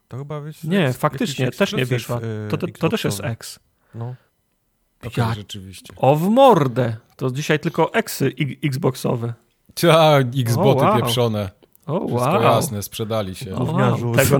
To 0.08 0.18
chyba 0.18 0.40
wyszło. 0.40 0.70
Nie, 0.70 0.94
faktycznie, 0.94 1.52
też 1.52 1.74
nie 1.74 1.86
wyszła. 1.86 2.20
To, 2.50 2.58
to, 2.58 2.68
to 2.68 2.90
też 2.90 3.04
jest 3.04 3.20
X. 3.24 3.60
No. 3.96 4.16
Okay, 5.08 5.26
ja... 5.26 5.34
rzeczywiście. 5.34 5.94
O 5.98 6.16
w 6.16 6.30
mordę. 6.30 6.98
To 7.16 7.32
dzisiaj 7.32 7.60
tylko 7.60 7.94
eksy 7.94 8.34
xboxowe. 8.64 9.34
Ta, 9.74 10.20
Xboty 10.20 10.84
wow. 10.84 10.98
pieprzone. 10.98 11.50
O, 11.86 12.00
Wszystko 12.00 12.32
wow. 12.32 12.42
jasne, 12.42 12.84
sprzedali 12.84 13.36
się. 13.36 13.56
O, 13.56 13.66
Gówniarzu. 13.66 14.12
tego, 14.12 14.38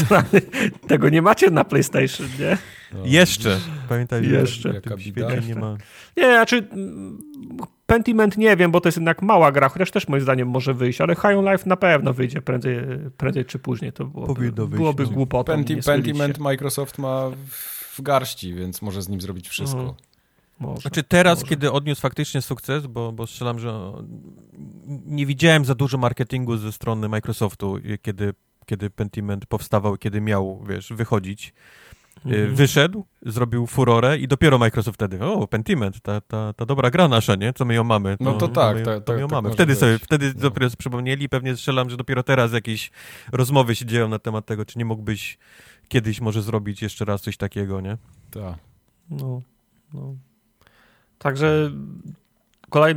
tego 0.88 1.08
nie 1.08 1.22
macie 1.22 1.50
na 1.50 1.64
PlayStation, 1.64 2.26
nie? 2.38 2.58
No, 2.92 2.98
Jeszcze. 3.04 3.60
Pamiętaj, 3.88 4.28
Jeszcze. 4.28 4.70
w 4.70 4.74
Jaka 4.74 4.90
tym 4.90 5.00
świecie 5.00 5.40
nie 5.48 5.54
ma. 5.54 5.76
Nie, 6.16 6.24
znaczy 6.24 6.68
mm, 6.72 7.18
Pentiment 7.86 8.38
nie 8.38 8.56
wiem, 8.56 8.70
bo 8.70 8.80
to 8.80 8.88
jest 8.88 8.98
jednak 8.98 9.22
mała 9.22 9.52
gra, 9.52 9.68
chociaż 9.68 9.90
też 9.90 10.08
moim 10.08 10.22
zdaniem 10.22 10.48
może 10.48 10.74
wyjść, 10.74 11.00
ale 11.00 11.14
High 11.14 11.38
on 11.38 11.52
Life 11.52 11.68
na 11.68 11.76
pewno 11.76 12.12
wyjdzie 12.12 12.42
prędzej, 12.42 12.76
prędzej 13.16 13.44
czy 13.44 13.58
później. 13.58 13.92
To 13.92 14.04
byłoby, 14.04 14.34
Powinno 14.34 14.66
wyjść, 14.66 14.76
byłoby 14.76 15.02
no. 15.04 15.10
głupotą. 15.10 15.52
Penti, 15.52 15.76
Pentiment 15.76 16.36
się. 16.36 16.42
Microsoft 16.42 16.98
ma 16.98 17.30
w 17.94 18.02
garści, 18.02 18.54
więc 18.54 18.82
może 18.82 19.02
z 19.02 19.08
nim 19.08 19.20
zrobić 19.20 19.48
wszystko. 19.48 19.78
Mhm. 19.80 19.96
Może, 20.60 20.80
Znaczy 20.80 21.02
teraz, 21.02 21.38
może. 21.38 21.48
kiedy 21.50 21.72
odniósł 21.72 22.00
faktycznie 22.00 22.42
sukces, 22.42 22.86
bo, 22.86 23.12
bo 23.12 23.26
strzelam, 23.26 23.58
że 23.58 23.92
nie 25.06 25.26
widziałem 25.26 25.64
za 25.64 25.74
dużo 25.74 25.98
marketingu 25.98 26.56
ze 26.56 26.72
strony 26.72 27.08
Microsoftu, 27.08 27.78
kiedy, 28.02 28.34
kiedy 28.66 28.90
Pentiment 28.90 29.46
powstawał, 29.46 29.96
kiedy 29.96 30.20
miał, 30.20 30.64
wiesz, 30.68 30.92
wychodzić. 30.92 31.52
Mhm. 32.24 32.54
Wyszedł, 32.54 33.04
zrobił 33.22 33.66
furorę 33.66 34.18
i 34.18 34.28
dopiero 34.28 34.58
Microsoft 34.58 34.94
wtedy, 34.94 35.24
o, 35.24 35.46
Pentiment, 35.46 36.00
ta, 36.00 36.20
ta, 36.20 36.52
ta 36.52 36.66
dobra 36.66 36.90
gra 36.90 37.08
nasza, 37.08 37.34
nie? 37.34 37.52
Co 37.52 37.64
my 37.64 37.74
ją 37.74 37.84
mamy? 37.84 38.16
No 38.20 38.32
to 38.32 38.48
tak, 38.48 38.76
my, 38.76 38.82
tak, 38.82 39.04
to 39.04 39.12
my 39.12 39.20
ją 39.20 39.28
tak, 39.28 39.36
tak 39.36 39.42
mamy. 39.42 39.54
Wtedy 39.54 39.72
być. 39.72 39.80
sobie, 39.80 39.98
wtedy 39.98 40.32
No. 40.34 40.40
dopiero 40.40 40.70
sobie 40.70 40.76
przypomnieli, 40.76 41.28
pewnie 41.28 41.56
strzelam, 41.56 41.90
że 41.90 41.96
dopiero 41.96 42.22
teraz 42.22 42.52
jakieś 42.52 42.90
rozmowy 43.32 43.74
się 43.76 43.86
dzieją 43.86 44.08
na 44.08 44.18
temat 44.18 44.46
tego, 44.46 44.64
czy 44.64 44.78
nie 44.78 44.84
mógłbyś 44.84 45.38
kiedyś 45.88 46.20
może 46.20 46.42
zrobić 46.42 46.82
jeszcze 46.82 47.04
raz 47.04 47.22
coś 47.22 47.36
takiego, 47.36 47.80
nie? 47.80 47.96
Tak. 48.30 48.54
No, 49.10 49.42
no. 49.94 50.14
Także 51.18 51.70
kolej, 52.74 52.94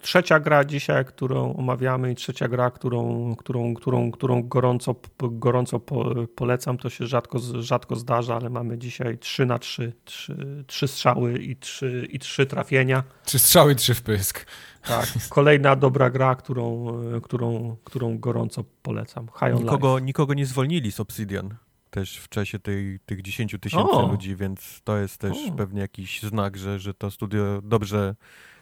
trzecia 0.00 0.40
gra 0.40 0.64
dzisiaj, 0.64 1.04
którą 1.04 1.54
omawiamy 1.54 2.12
i 2.12 2.14
trzecia 2.14 2.48
gra, 2.48 2.70
którą, 2.70 3.34
którą, 3.36 3.74
którą, 3.74 4.10
którą 4.10 4.42
gorąco, 4.42 4.94
gorąco 5.18 5.80
po, 5.80 6.14
polecam, 6.26 6.78
to 6.78 6.90
się 6.90 7.06
rzadko, 7.06 7.38
rzadko 7.60 7.96
zdarza, 7.96 8.36
ale 8.36 8.50
mamy 8.50 8.78
dzisiaj 8.78 9.18
3 9.18 9.46
na 9.46 9.58
3, 9.58 9.92
3, 10.04 10.64
3 10.66 10.88
strzały 10.88 11.38
i 11.38 11.56
3, 11.56 12.08
i 12.10 12.18
3 12.18 12.46
trafienia. 12.46 13.02
Trzy 13.24 13.38
strzały, 13.38 13.74
trzy 13.74 13.94
w 13.94 14.02
pysk. 14.02 14.46
Tak, 14.86 15.08
kolejna 15.30 15.76
dobra 15.76 16.10
gra, 16.10 16.34
którą, 16.34 16.86
którą, 17.22 17.76
którą 17.84 18.18
gorąco 18.18 18.64
polecam. 18.82 19.26
High 19.26 19.56
on 19.56 19.62
Nikogo, 19.62 19.94
Life. 19.96 20.06
nikogo 20.06 20.34
nie 20.34 20.46
zwolnili 20.46 20.92
z 20.92 21.00
Obsidian 21.00 21.54
też 21.90 22.16
w 22.16 22.28
czasie 22.28 22.58
tej, 22.58 23.00
tych 23.06 23.22
10 23.22 23.56
tysięcy 23.60 23.96
ludzi, 24.10 24.36
więc 24.36 24.80
to 24.84 24.98
jest 24.98 25.18
też 25.18 25.38
O. 25.48 25.52
pewnie 25.52 25.80
jakiś 25.80 26.22
znak, 26.22 26.56
że, 26.56 26.78
że 26.78 26.94
to 26.94 27.10
studio 27.10 27.62
dobrze, 27.62 28.14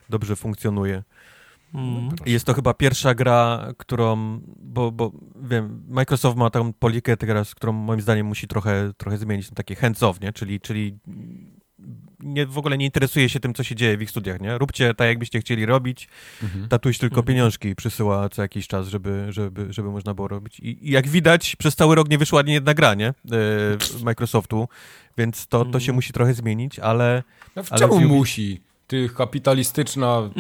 dobrze 0.09 0.37
funkcjonuje. 0.37 1.03
Mm. 1.75 2.09
I 2.27 2.33
jest 2.33 2.45
to 2.45 2.55
chyba 2.55 2.75
pierwsza 2.75 3.15
gra, 3.15 3.73
którą, 3.79 4.41
bo, 4.57 4.93
bo 4.93 5.13
wiem, 5.43 5.85
Microsoft 5.89 6.37
ma 6.37 6.51
tą 6.51 6.73
politykę 6.73 7.17
teraz, 7.17 7.55
którą 7.55 7.73
moim 7.73 8.01
zdaniem 8.01 8.27
musi 8.27 8.49
trochę, 8.49 8.93
trochę 8.97 9.19
zmienić 9.19 9.51
na 9.51 9.55
takie 9.55 9.75
hands-off, 9.75 10.21
nie? 10.21 10.33
Czyli, 10.33 10.61
czyli 10.61 10.99
nie, 12.21 12.47
w 12.47 12.59
ogóle 12.59 12.79
nie 12.79 12.85
interesuje 12.85 13.29
się 13.29 13.41
tym, 13.41 13.55
co 13.55 13.63
się 13.65 13.75
dzieje 13.75 13.97
w 13.97 14.03
ich 14.03 14.11
studiach, 14.11 14.41
nie? 14.41 14.59
Róbcie 14.59 14.95
tak, 14.95 15.09
jakbyście 15.09 15.41
chcieli 15.41 15.67
robić, 15.67 16.09
Mhm. 16.43 16.69
tatuś 16.69 16.99
tylko 16.99 17.15
Mhm. 17.21 17.27
pieniążki 17.27 17.75
przysyła 17.75 18.29
co 18.29 18.43
jakiś 18.43 18.67
czas, 18.69 18.89
żeby, 18.89 19.27
żeby, 19.29 19.67
żeby 19.73 19.91
można 19.91 20.15
było 20.15 20.29
robić. 20.29 20.61
I, 20.61 20.89
I 20.89 20.91
jak 20.91 21.09
widać, 21.09 21.57
przez 21.57 21.77
cały 21.77 21.95
rok 21.95 22.09
nie 22.09 22.19
wyszła 22.19 22.41
ani 22.41 22.53
jedna 22.53 22.75
gra, 22.75 22.95
nie? 22.95 23.07
E, 23.09 23.15
Microsoftu, 24.05 24.69
więc 25.19 25.47
to, 25.47 25.65
to 25.65 25.81
się 25.81 25.85
Mhm. 25.85 25.95
musi 25.95 26.13
trochę 26.13 26.35
zmienić, 26.35 26.79
ale 26.79 27.23
No, 27.57 27.63
w 27.65 27.73
Ale 27.73 27.79
czemu 27.81 27.95
w 28.01 28.03
Ubi- 28.03 28.07
musi? 28.07 28.61
Ty 28.87 29.09
kapitalistyczna... 29.17 30.31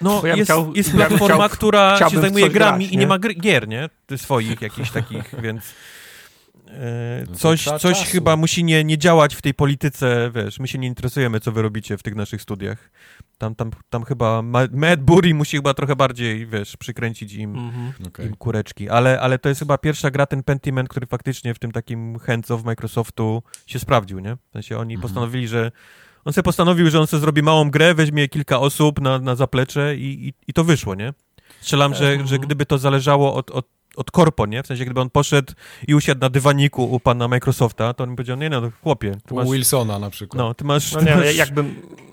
no, 0.00 0.22
ja 0.26 0.36
jest, 0.36 0.50
chciał- 0.50 0.72
jest 0.74 0.94
ja 0.94 1.06
platforma, 1.06 1.36
chciał- 1.36 1.48
która 1.56 2.10
się 2.10 2.20
zajmuje 2.20 2.50
grami 2.50 2.84
grać, 2.84 2.94
i 2.94 2.96
nie 2.98 3.06
ma 3.06 3.18
gier, 3.18 3.68
nie? 3.68 3.88
Ty 4.06 4.18
Swoich 4.18 4.62
jakichś 4.62 4.90
takich, 4.90 5.34
więc 5.42 5.62
coś, 7.36 7.60
trzeba 7.60 7.78
coś 7.78 7.98
czasu. 7.98 8.10
chyba 8.12 8.36
musi 8.36 8.64
nie, 8.64 8.84
nie 8.84 8.98
działać 8.98 9.34
w 9.34 9.42
tej 9.42 9.54
polityce, 9.54 10.30
wiesz, 10.34 10.58
my 10.58 10.68
się 10.68 10.78
nie 10.78 10.88
interesujemy, 10.88 11.40
co 11.40 11.52
wy 11.52 11.62
robicie 11.62 11.98
w 11.98 12.02
tych 12.02 12.14
naszych 12.14 12.42
studiach. 12.42 12.90
Tam, 13.38 13.54
tam, 13.54 13.70
tam 13.90 14.04
chyba 14.04 14.42
Ma- 14.42 14.68
Matt 14.72 15.00
Bury 15.00 15.34
musi 15.34 15.56
chyba 15.56 15.74
trochę 15.74 15.96
bardziej, 15.96 16.46
wiesz, 16.46 16.76
przykręcić 16.76 17.32
im 17.34 17.56
Mhm. 17.58 17.92
Okej. 18.08 18.26
im 18.26 18.36
kureczki, 18.36 18.88
ale, 18.88 19.20
ale 19.20 19.38
to 19.38 19.48
jest 19.48 19.58
chyba 19.58 19.78
pierwsza 19.78 20.10
gra, 20.10 20.26
ten 20.26 20.42
Pentiment, 20.42 20.88
który 20.88 21.06
faktycznie 21.06 21.54
w 21.54 21.58
tym 21.58 21.72
takim 21.72 22.18
hands 22.18 22.50
of 22.50 22.64
Microsoftu 22.64 23.42
się 23.66 23.78
sprawdził, 23.78 24.18
nie? 24.18 24.36
W 24.36 24.52
sensie 24.52 24.78
oni 24.78 24.94
Mhm. 24.94 25.02
postanowili, 25.02 25.48
że 25.48 25.72
on 26.24 26.32
sobie 26.32 26.42
postanowił, 26.42 26.90
że 26.90 27.00
on 27.00 27.06
sobie 27.06 27.20
zrobi 27.20 27.42
małą 27.42 27.70
grę, 27.70 27.94
weźmie 27.94 28.28
kilka 28.28 28.60
osób 28.60 29.00
na, 29.00 29.18
na 29.18 29.34
zaplecze 29.34 29.96
i, 29.96 30.28
i, 30.28 30.34
i 30.46 30.52
to 30.52 30.64
wyszło, 30.64 30.94
nie? 30.94 31.12
Strzelam, 31.60 31.94
że, 31.94 32.08
Mhm. 32.10 32.26
że 32.28 32.38
gdyby 32.38 32.66
to 32.66 32.78
zależało 32.78 33.34
od, 33.34 33.50
od, 33.50 33.66
od 33.96 34.10
korpo, 34.10 34.46
nie? 34.46 34.62
W 34.62 34.66
sensie, 34.66 34.84
gdyby 34.84 35.00
on 35.00 35.10
poszedł 35.10 35.52
i 35.88 35.94
usiadł 35.94 36.20
na 36.20 36.30
dywaniku 36.30 36.84
u 36.84 37.00
pana 37.00 37.28
Microsofta, 37.28 37.94
to 37.94 38.04
on 38.04 38.10
by 38.10 38.16
powiedział, 38.16 38.36
nie 38.36 38.50
no, 38.50 38.62
chłopie, 38.82 39.12
ty 39.26 39.34
U 39.34 39.36
masz... 39.36 39.50
Wilsona 39.50 39.98
na 39.98 40.10
przykład. 40.10 40.38
No, 40.38 40.54
ty 40.54 40.64
masz... 40.64 40.92
No 40.92 41.00
nie, 41.00 41.16
masz... 41.16 41.36
jakby, 41.36 41.64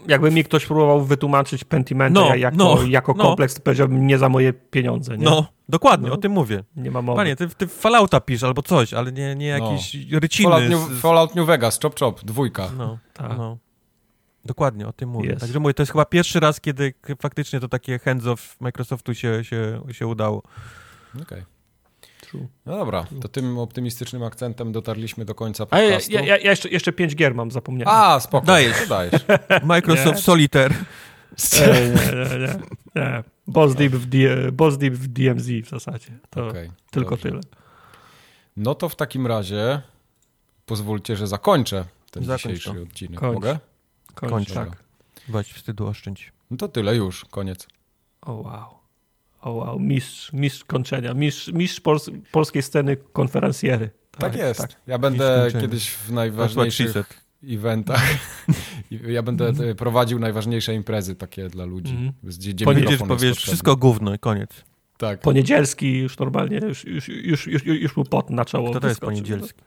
jakby 0.08 0.32
mi 0.32 0.43
ktoś 0.43 0.66
próbował 0.66 1.03
wytłumaczyć 1.06 1.64
Pentimenta 1.64 2.19
No, 2.19 2.35
jako, 2.35 2.58
no, 2.58 2.77
jako 2.88 3.14
no. 3.18 3.24
kompleks, 3.24 3.56
to 3.56 3.61
powiedziałbym 3.61 4.08
nie 4.08 4.18
za 4.18 4.30
moje 4.30 4.53
pieniądze. 4.53 5.18
Nie, 5.18 5.26
No, 5.26 5.48
dokładnie, 5.69 6.08
No. 6.10 6.14
o 6.14 6.18
tym 6.18 6.32
mówię. 6.32 6.64
nie 6.76 6.92
ma 6.92 7.01
mowy. 7.01 7.18
Panie, 7.18 7.35
ty, 7.35 7.48
ty 7.50 7.68
Fallouta 7.68 8.19
pisz 8.22 8.43
albo 8.43 8.61
coś, 8.61 8.93
ale 8.93 9.11
nie, 9.11 9.35
nie 9.35 9.58
No. 9.60 9.66
jakieś 9.72 9.95
ryciny. 10.11 10.50
Fallout 10.50 10.69
New, 10.69 11.00
Fallout 11.01 11.35
New 11.35 11.48
Vegas, 11.48 11.80
chop 11.82 12.00
chop, 12.00 12.22
dwójka. 12.24 12.69
No, 12.77 12.98
Tak. 13.14 13.38
no. 13.38 13.58
Dokładnie, 14.45 14.88
o 14.88 14.93
tym 14.93 15.10
mówię. 15.10 15.30
Jest. 15.30 15.42
Także 15.42 15.60
mówię, 15.60 15.74
to 15.74 15.82
jest 15.84 15.92
chyba 15.92 16.06
pierwszy 16.06 16.40
raz, 16.40 16.61
kiedy 16.61 16.93
faktycznie 17.19 17.60
to 17.60 17.68
takie 17.68 17.98
hands-off 18.00 18.38
Microsoftu 18.60 19.14
się, 19.14 19.43
się, 19.43 19.82
się 19.92 20.08
udało. 20.08 20.43
Okej. 21.16 21.26
True. 21.26 21.45
No 22.66 22.77
dobra, 22.77 23.06
to 23.22 23.27
tym 23.27 23.58
optymistycznym 23.58 24.24
akcentem 24.24 24.72
dotarliśmy 24.72 25.26
do 25.26 25.35
końca 25.35 25.66
A 25.69 25.80
ja, 25.80 25.90
podcastu. 25.90 26.11
ja, 26.14 26.22
ja 26.22 26.38
jeszcze, 26.38 26.69
jeszcze 26.69 26.93
pięć 26.93 27.16
gier 27.16 27.35
mam, 27.35 27.51
zapomniałem. 27.51 27.95
A, 27.98 28.19
spoko. 28.19 28.45
Dajesz. 28.48 28.88
Dajesz. 28.90 29.22
Microsoft 29.64 30.16
Nie. 30.16 30.22
Solitaire. 30.22 30.76
Nie, 31.61 31.68
nie, 31.68 31.90
nie, 31.90 32.40
nie, 32.40 32.48
nie. 32.95 33.24
Boss 33.48 33.76
Deep 33.76 33.92
w, 33.93 34.06
D, 34.06 34.18
Boss 34.51 34.77
Deep 34.77 34.93
w 34.93 35.08
DMZ 35.08 35.48
w 35.66 35.69
zasadzie. 35.69 36.11
To 36.30 36.48
Okej, 36.48 36.72
tylko 36.92 37.10
dobrze. 37.10 37.30
tyle. 37.30 37.42
No 38.58 38.76
to 38.76 38.90
w 38.90 38.95
takim 38.95 39.27
razie 39.27 39.82
pozwólcie, 40.66 41.16
że 41.16 41.27
zakończę 41.27 41.85
ten 42.11 42.24
Zakończ 42.24 42.42
dzisiejszy 42.43 42.74
to. 42.74 42.82
odcinek. 42.82 43.19
Kończ. 43.19 43.34
Mogę? 43.34 43.60
Kończ, 44.16 44.32
Kończ. 44.32 44.51
Tak. 44.53 44.84
Weź 45.27 45.48
wstydu 45.53 45.88
oszczędź. 45.88 46.34
No 46.51 46.58
to 46.58 46.68
tyle 46.68 46.95
już, 46.95 47.26
koniec. 47.26 47.68
O 48.22 48.34
wow. 48.34 48.81
O 49.41 49.51
wow, 49.51 49.79
mistrz, 49.79 50.33
mistrz 50.33 50.65
kończenia, 50.65 51.13
mistrz, 51.13 51.47
mistrz 51.47 51.79
pols 51.79 52.09
polskiej 52.31 52.61
sceny 52.61 52.97
konferencjery. 53.13 53.89
Tak, 54.17 54.35
jest. 54.35 54.67
Ja 54.87 54.97
będę 54.97 55.47
kiedyś 55.61 55.89
w 55.89 56.11
najważniejszych 56.11 57.21
eventach. 57.43 58.03
ja 58.91 59.23
będę 59.23 59.49
e, 59.49 59.75
prowadził 59.75 60.19
najważniejsze 60.19 60.73
imprezy 60.73 61.15
takie 61.15 61.47
dla 61.47 61.65
ludzi. 61.65 61.93
Mhm. 61.93 62.13
Gdzie, 62.23 62.53
gdzie 62.53 62.65
jest 62.89 63.03
powiesz, 63.03 63.37
wszystko 63.37 63.75
gówno 63.75 64.13
i 64.13 64.19
koniec. 64.19 64.63
Tak. 64.97 65.19
Poniedzielski 65.19 65.97
już 65.97 66.19
normalnie, 66.19 66.57
już, 66.57 66.85
już, 66.85 67.07
już, 67.07 67.47
już, 67.47 67.65
już 67.65 67.95
mu 67.95 68.05
pot 68.05 68.29
na 68.29 68.45
czoło 68.45 68.69
Kto 68.71 68.79
to 68.79 68.87
jest 68.87 68.99
wyskoczył. 68.99 69.23
poniedzielski? 69.23 69.61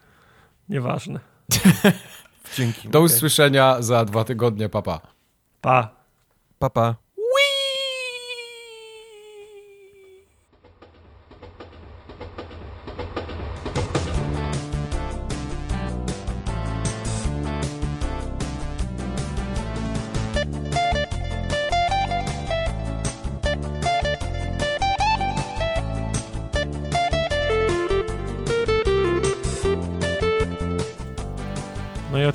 Nieważne. 0.68 1.20
Dzięki. 2.56 2.88
Do 2.88 3.00
usłyszenia 3.00 3.82
za 3.82 4.04
dwa 4.04 4.24
tygodnie, 4.24 4.68
papa. 4.68 5.00
Pa. 5.60 5.94
Papa. 6.58 6.82
No 6.82 6.94
i 6.94 7.03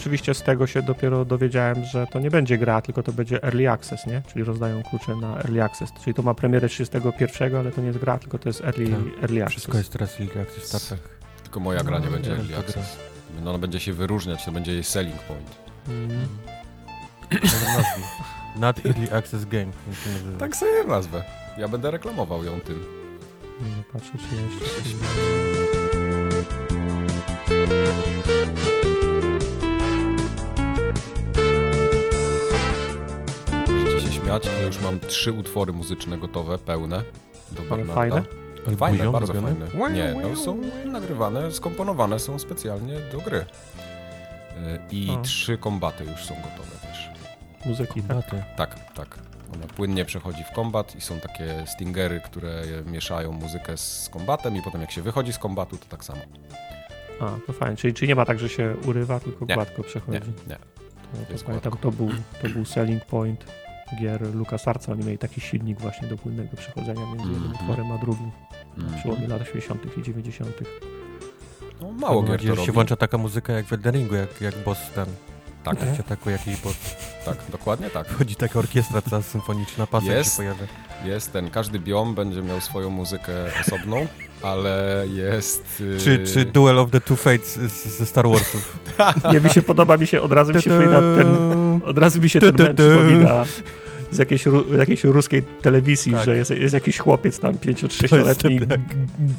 oczywiście 0.09 0.33
z 0.33 0.43
tego 0.43 0.67
się 0.67 0.81
dopiero 0.81 1.25
dowiedziałem, 1.25 1.85
że 1.85 2.07
to 2.07 2.19
nie 2.19 2.31
będzie 2.31 2.57
gra, 2.57 2.81
tylko 2.81 3.03
to 3.03 3.11
będzie 3.11 3.43
Early 3.43 3.69
Access, 3.71 4.05
nie? 4.07 4.21
Czyli 4.33 4.43
rozdają 4.45 4.83
klucze 4.83 5.15
na 5.15 5.37
Early 5.37 5.63
Access. 5.63 5.89
Czyli 6.03 6.13
to 6.13 6.21
ma 6.21 6.33
premierę 6.33 6.69
31, 6.69 7.55
ale 7.55 7.71
to 7.71 7.81
nie 7.81 7.87
jest 7.87 7.99
gra, 7.99 8.19
tylko 8.19 8.39
to 8.39 8.49
jest 8.49 8.61
Early, 8.61 8.85
Tak. 8.89 8.99
early 9.23 9.43
Access. 9.43 9.51
Wszystko 9.51 9.77
jest 9.77 9.91
teraz 9.91 10.19
jak 10.19 10.49
w 10.51 10.65
startach. 10.65 11.09
Tylko 11.43 11.59
moja 11.59 11.83
gra 11.83 11.99
nie 11.99 12.05
No, 12.05 12.11
będzie 12.11 12.29
nie, 12.29 12.35
early 12.35 12.49
to 12.49 12.59
gra. 12.61 12.67
access. 12.69 12.97
No, 13.43 13.49
ona 13.49 13.59
będzie 13.59 13.79
się 13.79 13.93
wyróżniać, 13.93 14.45
to 14.45 14.51
będzie 14.51 14.73
jej 14.73 14.83
selling 14.83 15.19
point. 15.19 15.55
Mm. 15.87 16.27
Not 18.59 18.85
Early 18.85 19.13
Access 19.13 19.45
Game. 19.45 19.71
Tak 20.39 20.55
sobie 20.55 20.83
nazwę. 20.87 21.23
Ja 21.57 21.67
będę 21.67 21.91
reklamował 21.91 22.43
ją 22.43 22.59
tym. 22.59 22.85
No, 23.61 23.83
patrzę, 23.93 24.11
czy 24.11 24.35
jeszcze 24.35 24.65
coś 24.83 24.93
śmiać, 34.29 34.47
ale 34.47 34.65
już 34.65 34.81
mam 34.81 34.99
trzy 34.99 35.31
utwory 35.33 35.73
muzyczne 35.73 36.17
gotowe, 36.17 36.57
pełne. 36.57 37.03
Do 37.51 37.61
Bernarda. 37.61 37.93
fajne? 37.93 38.23
Fajne, 38.77 39.11
bardzo 39.11 39.33
robione? 39.33 39.67
fajne. 39.67 39.93
Nie, 39.93 40.21
no 40.21 40.35
są 40.35 40.61
nagrywane, 40.85 41.51
skomponowane 41.51 42.19
są 42.19 42.39
specjalnie 42.39 42.99
do 43.11 43.17
gry. 43.17 43.37
Y, 43.37 43.45
I 44.91 45.11
O. 45.11 45.21
trzy 45.21 45.57
kombaty 45.57 46.03
już 46.03 46.25
są 46.25 46.35
gotowe 46.35 46.75
też. 46.81 47.09
Muzyki, 47.65 48.01
tak? 48.01 48.07
Kombaty. 48.29 48.43
Tak, 48.57 48.93
tak. 48.93 49.19
Ona 49.53 49.67
płynnie 49.67 50.05
przechodzi 50.05 50.43
w 50.43 50.51
kombat 50.55 50.95
i 50.95 51.01
są 51.01 51.19
takie 51.19 51.63
stingery, 51.67 52.21
które 52.25 52.61
mieszają 52.85 53.31
muzykę 53.31 53.77
z 53.77 54.09
kombatem 54.13 54.55
i 54.55 54.61
potem 54.61 54.81
jak 54.81 54.91
się 54.91 55.01
wychodzi 55.01 55.33
z 55.33 55.37
kombatu, 55.37 55.77
to 55.77 55.85
tak 55.89 56.03
samo. 56.03 56.21
A, 57.21 57.31
to 57.47 57.53
fajnie. 57.53 57.77
Czyli, 57.77 57.93
czyli 57.93 58.07
nie 58.09 58.15
ma 58.15 58.25
tak, 58.25 58.39
że 58.39 58.49
się 58.49 58.75
urywa, 58.85 59.19
tylko 59.19 59.45
Nie. 59.45 59.55
gładko 59.55 59.77
Nie, 59.77 59.83
przechodzi. 59.83 60.19
nie. 60.47 60.55
To, 60.55 61.25
to 61.27 61.33
Jest 61.33 61.45
pamiętam, 61.45 61.73
to 61.81 61.91
był, 61.91 62.09
to 62.41 62.49
był 62.49 62.65
selling 62.65 63.05
point 63.05 63.45
gier 63.99 64.35
LucasArtsa. 64.35 64.91
Oni 64.91 65.05
mieli 65.05 65.17
taki 65.17 65.41
silnik 65.41 65.79
właśnie 65.81 66.07
do 66.07 66.17
płynnego 66.17 66.57
przechodzenia 66.57 67.05
między 67.05 67.31
jednym 67.31 67.51
Mhm. 67.51 67.55
utworem 67.69 67.91
a 67.91 67.97
drugim. 67.97 68.31
Na 68.77 68.83
Mhm. 68.83 68.99
przełomie 68.99 69.27
lat 69.27 69.41
80. 69.41 69.97
i 69.97 70.01
90. 70.03 70.51
No, 71.81 71.91
mało 71.91 72.23
gier 72.23 72.37
to 72.39 72.45
że 72.45 72.51
się 72.51 72.55
robi. 72.55 72.71
włącza 72.71 72.95
taka 72.95 73.17
muzyka 73.17 73.53
jak 73.53 73.65
w 73.65 73.73
Elden 73.73 73.95
Ringu, 73.95 74.15
jak, 74.15 74.41
jak 74.41 74.57
boss 74.65 74.77
ten. 74.95 75.05
Tak, 75.63 75.81
Jak 75.85 75.95
się 75.95 75.99
atakuje 76.03 76.35
jakiś 76.37 76.61
boss. 76.61 76.75
tak, 77.25 77.37
dokładnie 77.51 77.89
tak. 77.89 78.07
Wchodzi 78.07 78.35
taka 78.35 78.59
orkiestra 78.59 79.01
cała 79.01 79.21
symfoniczna, 79.21 79.87
pasek 79.87 80.09
Jest. 80.09 80.31
się 80.31 80.37
pojawia. 80.37 80.67
Jest 81.05 81.33
ten, 81.33 81.49
każdy 81.49 81.79
biom 81.79 82.15
będzie 82.15 82.41
miał 82.41 82.61
swoją 82.61 82.89
muzykę 82.89 83.31
osobną, 83.67 84.07
ale 84.41 85.03
jest... 85.13 85.81
y, 85.81 85.97
Czy, 85.99 86.23
czy 86.33 86.45
Duel 86.45 86.79
of 86.79 86.91
the 86.91 87.01
Two 87.01 87.15
Fates 87.15 87.55
z- 87.55 87.97
ze 87.97 88.05
Star 88.05 88.27
Warsów. 88.29 88.79
Nie, 89.33 89.39
mi 89.39 89.49
się 89.49 89.61
podoba, 89.61 89.97
mi 89.97 90.07
się 90.07 90.21
od 90.21 90.31
razu 90.31 90.53
mi 90.53 90.61
się 90.61 90.69
ten, 90.69 91.81
od 91.85 91.97
razu 91.97 92.21
mi 92.21 92.29
się 92.29 92.39
ten 92.39 92.53
przypomina 92.55 93.45
z 94.11 94.17
jakiejś, 94.17 94.45
ru, 94.45 94.77
jakiejś 94.77 95.03
ruskiej 95.03 95.43
telewizji, 95.61 96.11
Tak. 96.13 96.25
że 96.25 96.37
jest, 96.37 96.51
jest 96.51 96.73
jakiś 96.73 96.97
chłopiec 96.97 97.39
tam 97.39 97.53
5-6-letni 97.53 98.43
To 98.43 98.49
jest 98.49 98.67
g- 98.67 98.77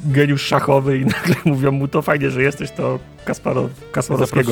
geniusz 0.05 0.41
szachowy 0.45 0.97
i 0.97 1.05
nagle 1.15 1.35
mówią 1.45 1.71
mu, 1.71 1.87
to 1.87 2.01
fajnie, 2.01 2.31
że 2.31 2.41
jesteś, 2.43 2.71
to 2.71 2.99
Kasparo, 3.25 3.69
Kasparowskiego 3.91 4.51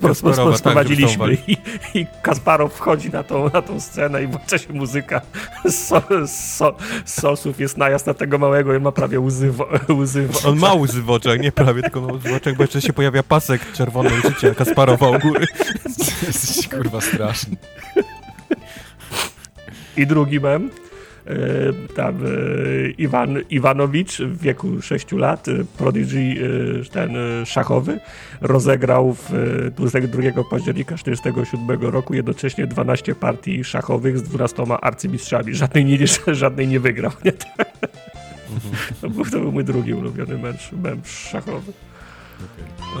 Kasparowa, 0.00 0.50
tak, 0.50 0.58
sprowadziliśmy 0.58 1.34
i, 1.46 1.56
i 1.94 2.06
Kasparow 2.22 2.72
wchodzi 2.74 3.10
na 3.10 3.22
tą, 3.22 3.44
na 3.54 3.62
tą 3.62 3.80
scenę 3.80 4.22
i 4.24 4.26
włącza 4.26 4.58
się 4.58 4.72
muzyka 4.72 5.20
z, 5.64 5.74
so, 5.88 6.02
so, 6.26 6.76
sosów, 7.04 7.60
jest 7.60 7.76
najazd 7.76 8.06
na 8.06 8.14
tego 8.14 8.38
małego 8.38 8.72
i 8.72 8.76
on 8.76 8.82
ma 8.82 8.92
prawie 8.92 9.20
łzy, 9.20 9.50
w- 9.50 9.90
łzy 9.98 10.28
w 10.28 10.46
On 10.46 10.58
ma 10.58 10.74
łzy 10.74 11.02
w 11.02 11.10
oczach, 11.10 11.40
nie 11.40 11.52
prawie, 11.52 11.82
tylko 11.82 12.00
ma 12.00 12.12
łzy 12.12 12.28
w 12.28 12.32
oczach, 12.32 12.56
bo 12.56 12.62
jeszcze 12.62 12.80
się 12.82 12.92
pojawia 12.92 13.22
pasek 13.22 13.72
czerwony 13.72 14.10
życia 14.10 14.54
Kasparowa 14.54 15.08
u 15.08 15.18
góry. 15.18 15.46
Jesteś 16.26 16.68
kurwa 16.68 17.00
straszny. 17.00 17.56
I 20.00 20.06
drugi 20.06 20.40
mem. 20.40 20.70
e, 21.26 21.34
Tam 21.94 22.14
e, 22.26 22.90
Iwan 22.98 23.38
Iwanowicz 23.50 24.18
w 24.18 24.40
wieku 24.42 24.82
6 24.82 25.12
lat, 25.12 25.48
e, 25.48 25.52
prodigy 25.78 26.36
ten 26.92 27.10
szachowy, 27.46 28.00
rozegrał 28.40 29.14
w 29.14 29.30
e, 29.34 29.70
22 29.70 30.22
października 30.50 30.96
1947 30.96 31.90
roku 31.90 32.14
jednocześnie 32.14 32.66
12 32.66 33.14
partii 33.14 33.64
szachowych 33.64 34.18
z 34.18 34.22
12 34.22 34.62
arcymistrzami. 34.80 35.54
Żadnej 35.54 35.84
nie, 35.84 35.98
żadnej 36.34 36.68
nie 36.68 36.80
wygrał. 36.80 37.12
Nie? 37.24 37.32
To, 39.00 39.10
był, 39.10 39.24
to 39.24 39.40
był 39.40 39.52
mój 39.52 39.64
drugi 39.64 39.94
ulubiony 39.94 40.38
mecz, 40.38 40.72
mem 40.72 41.00
szachowy. 41.04 41.72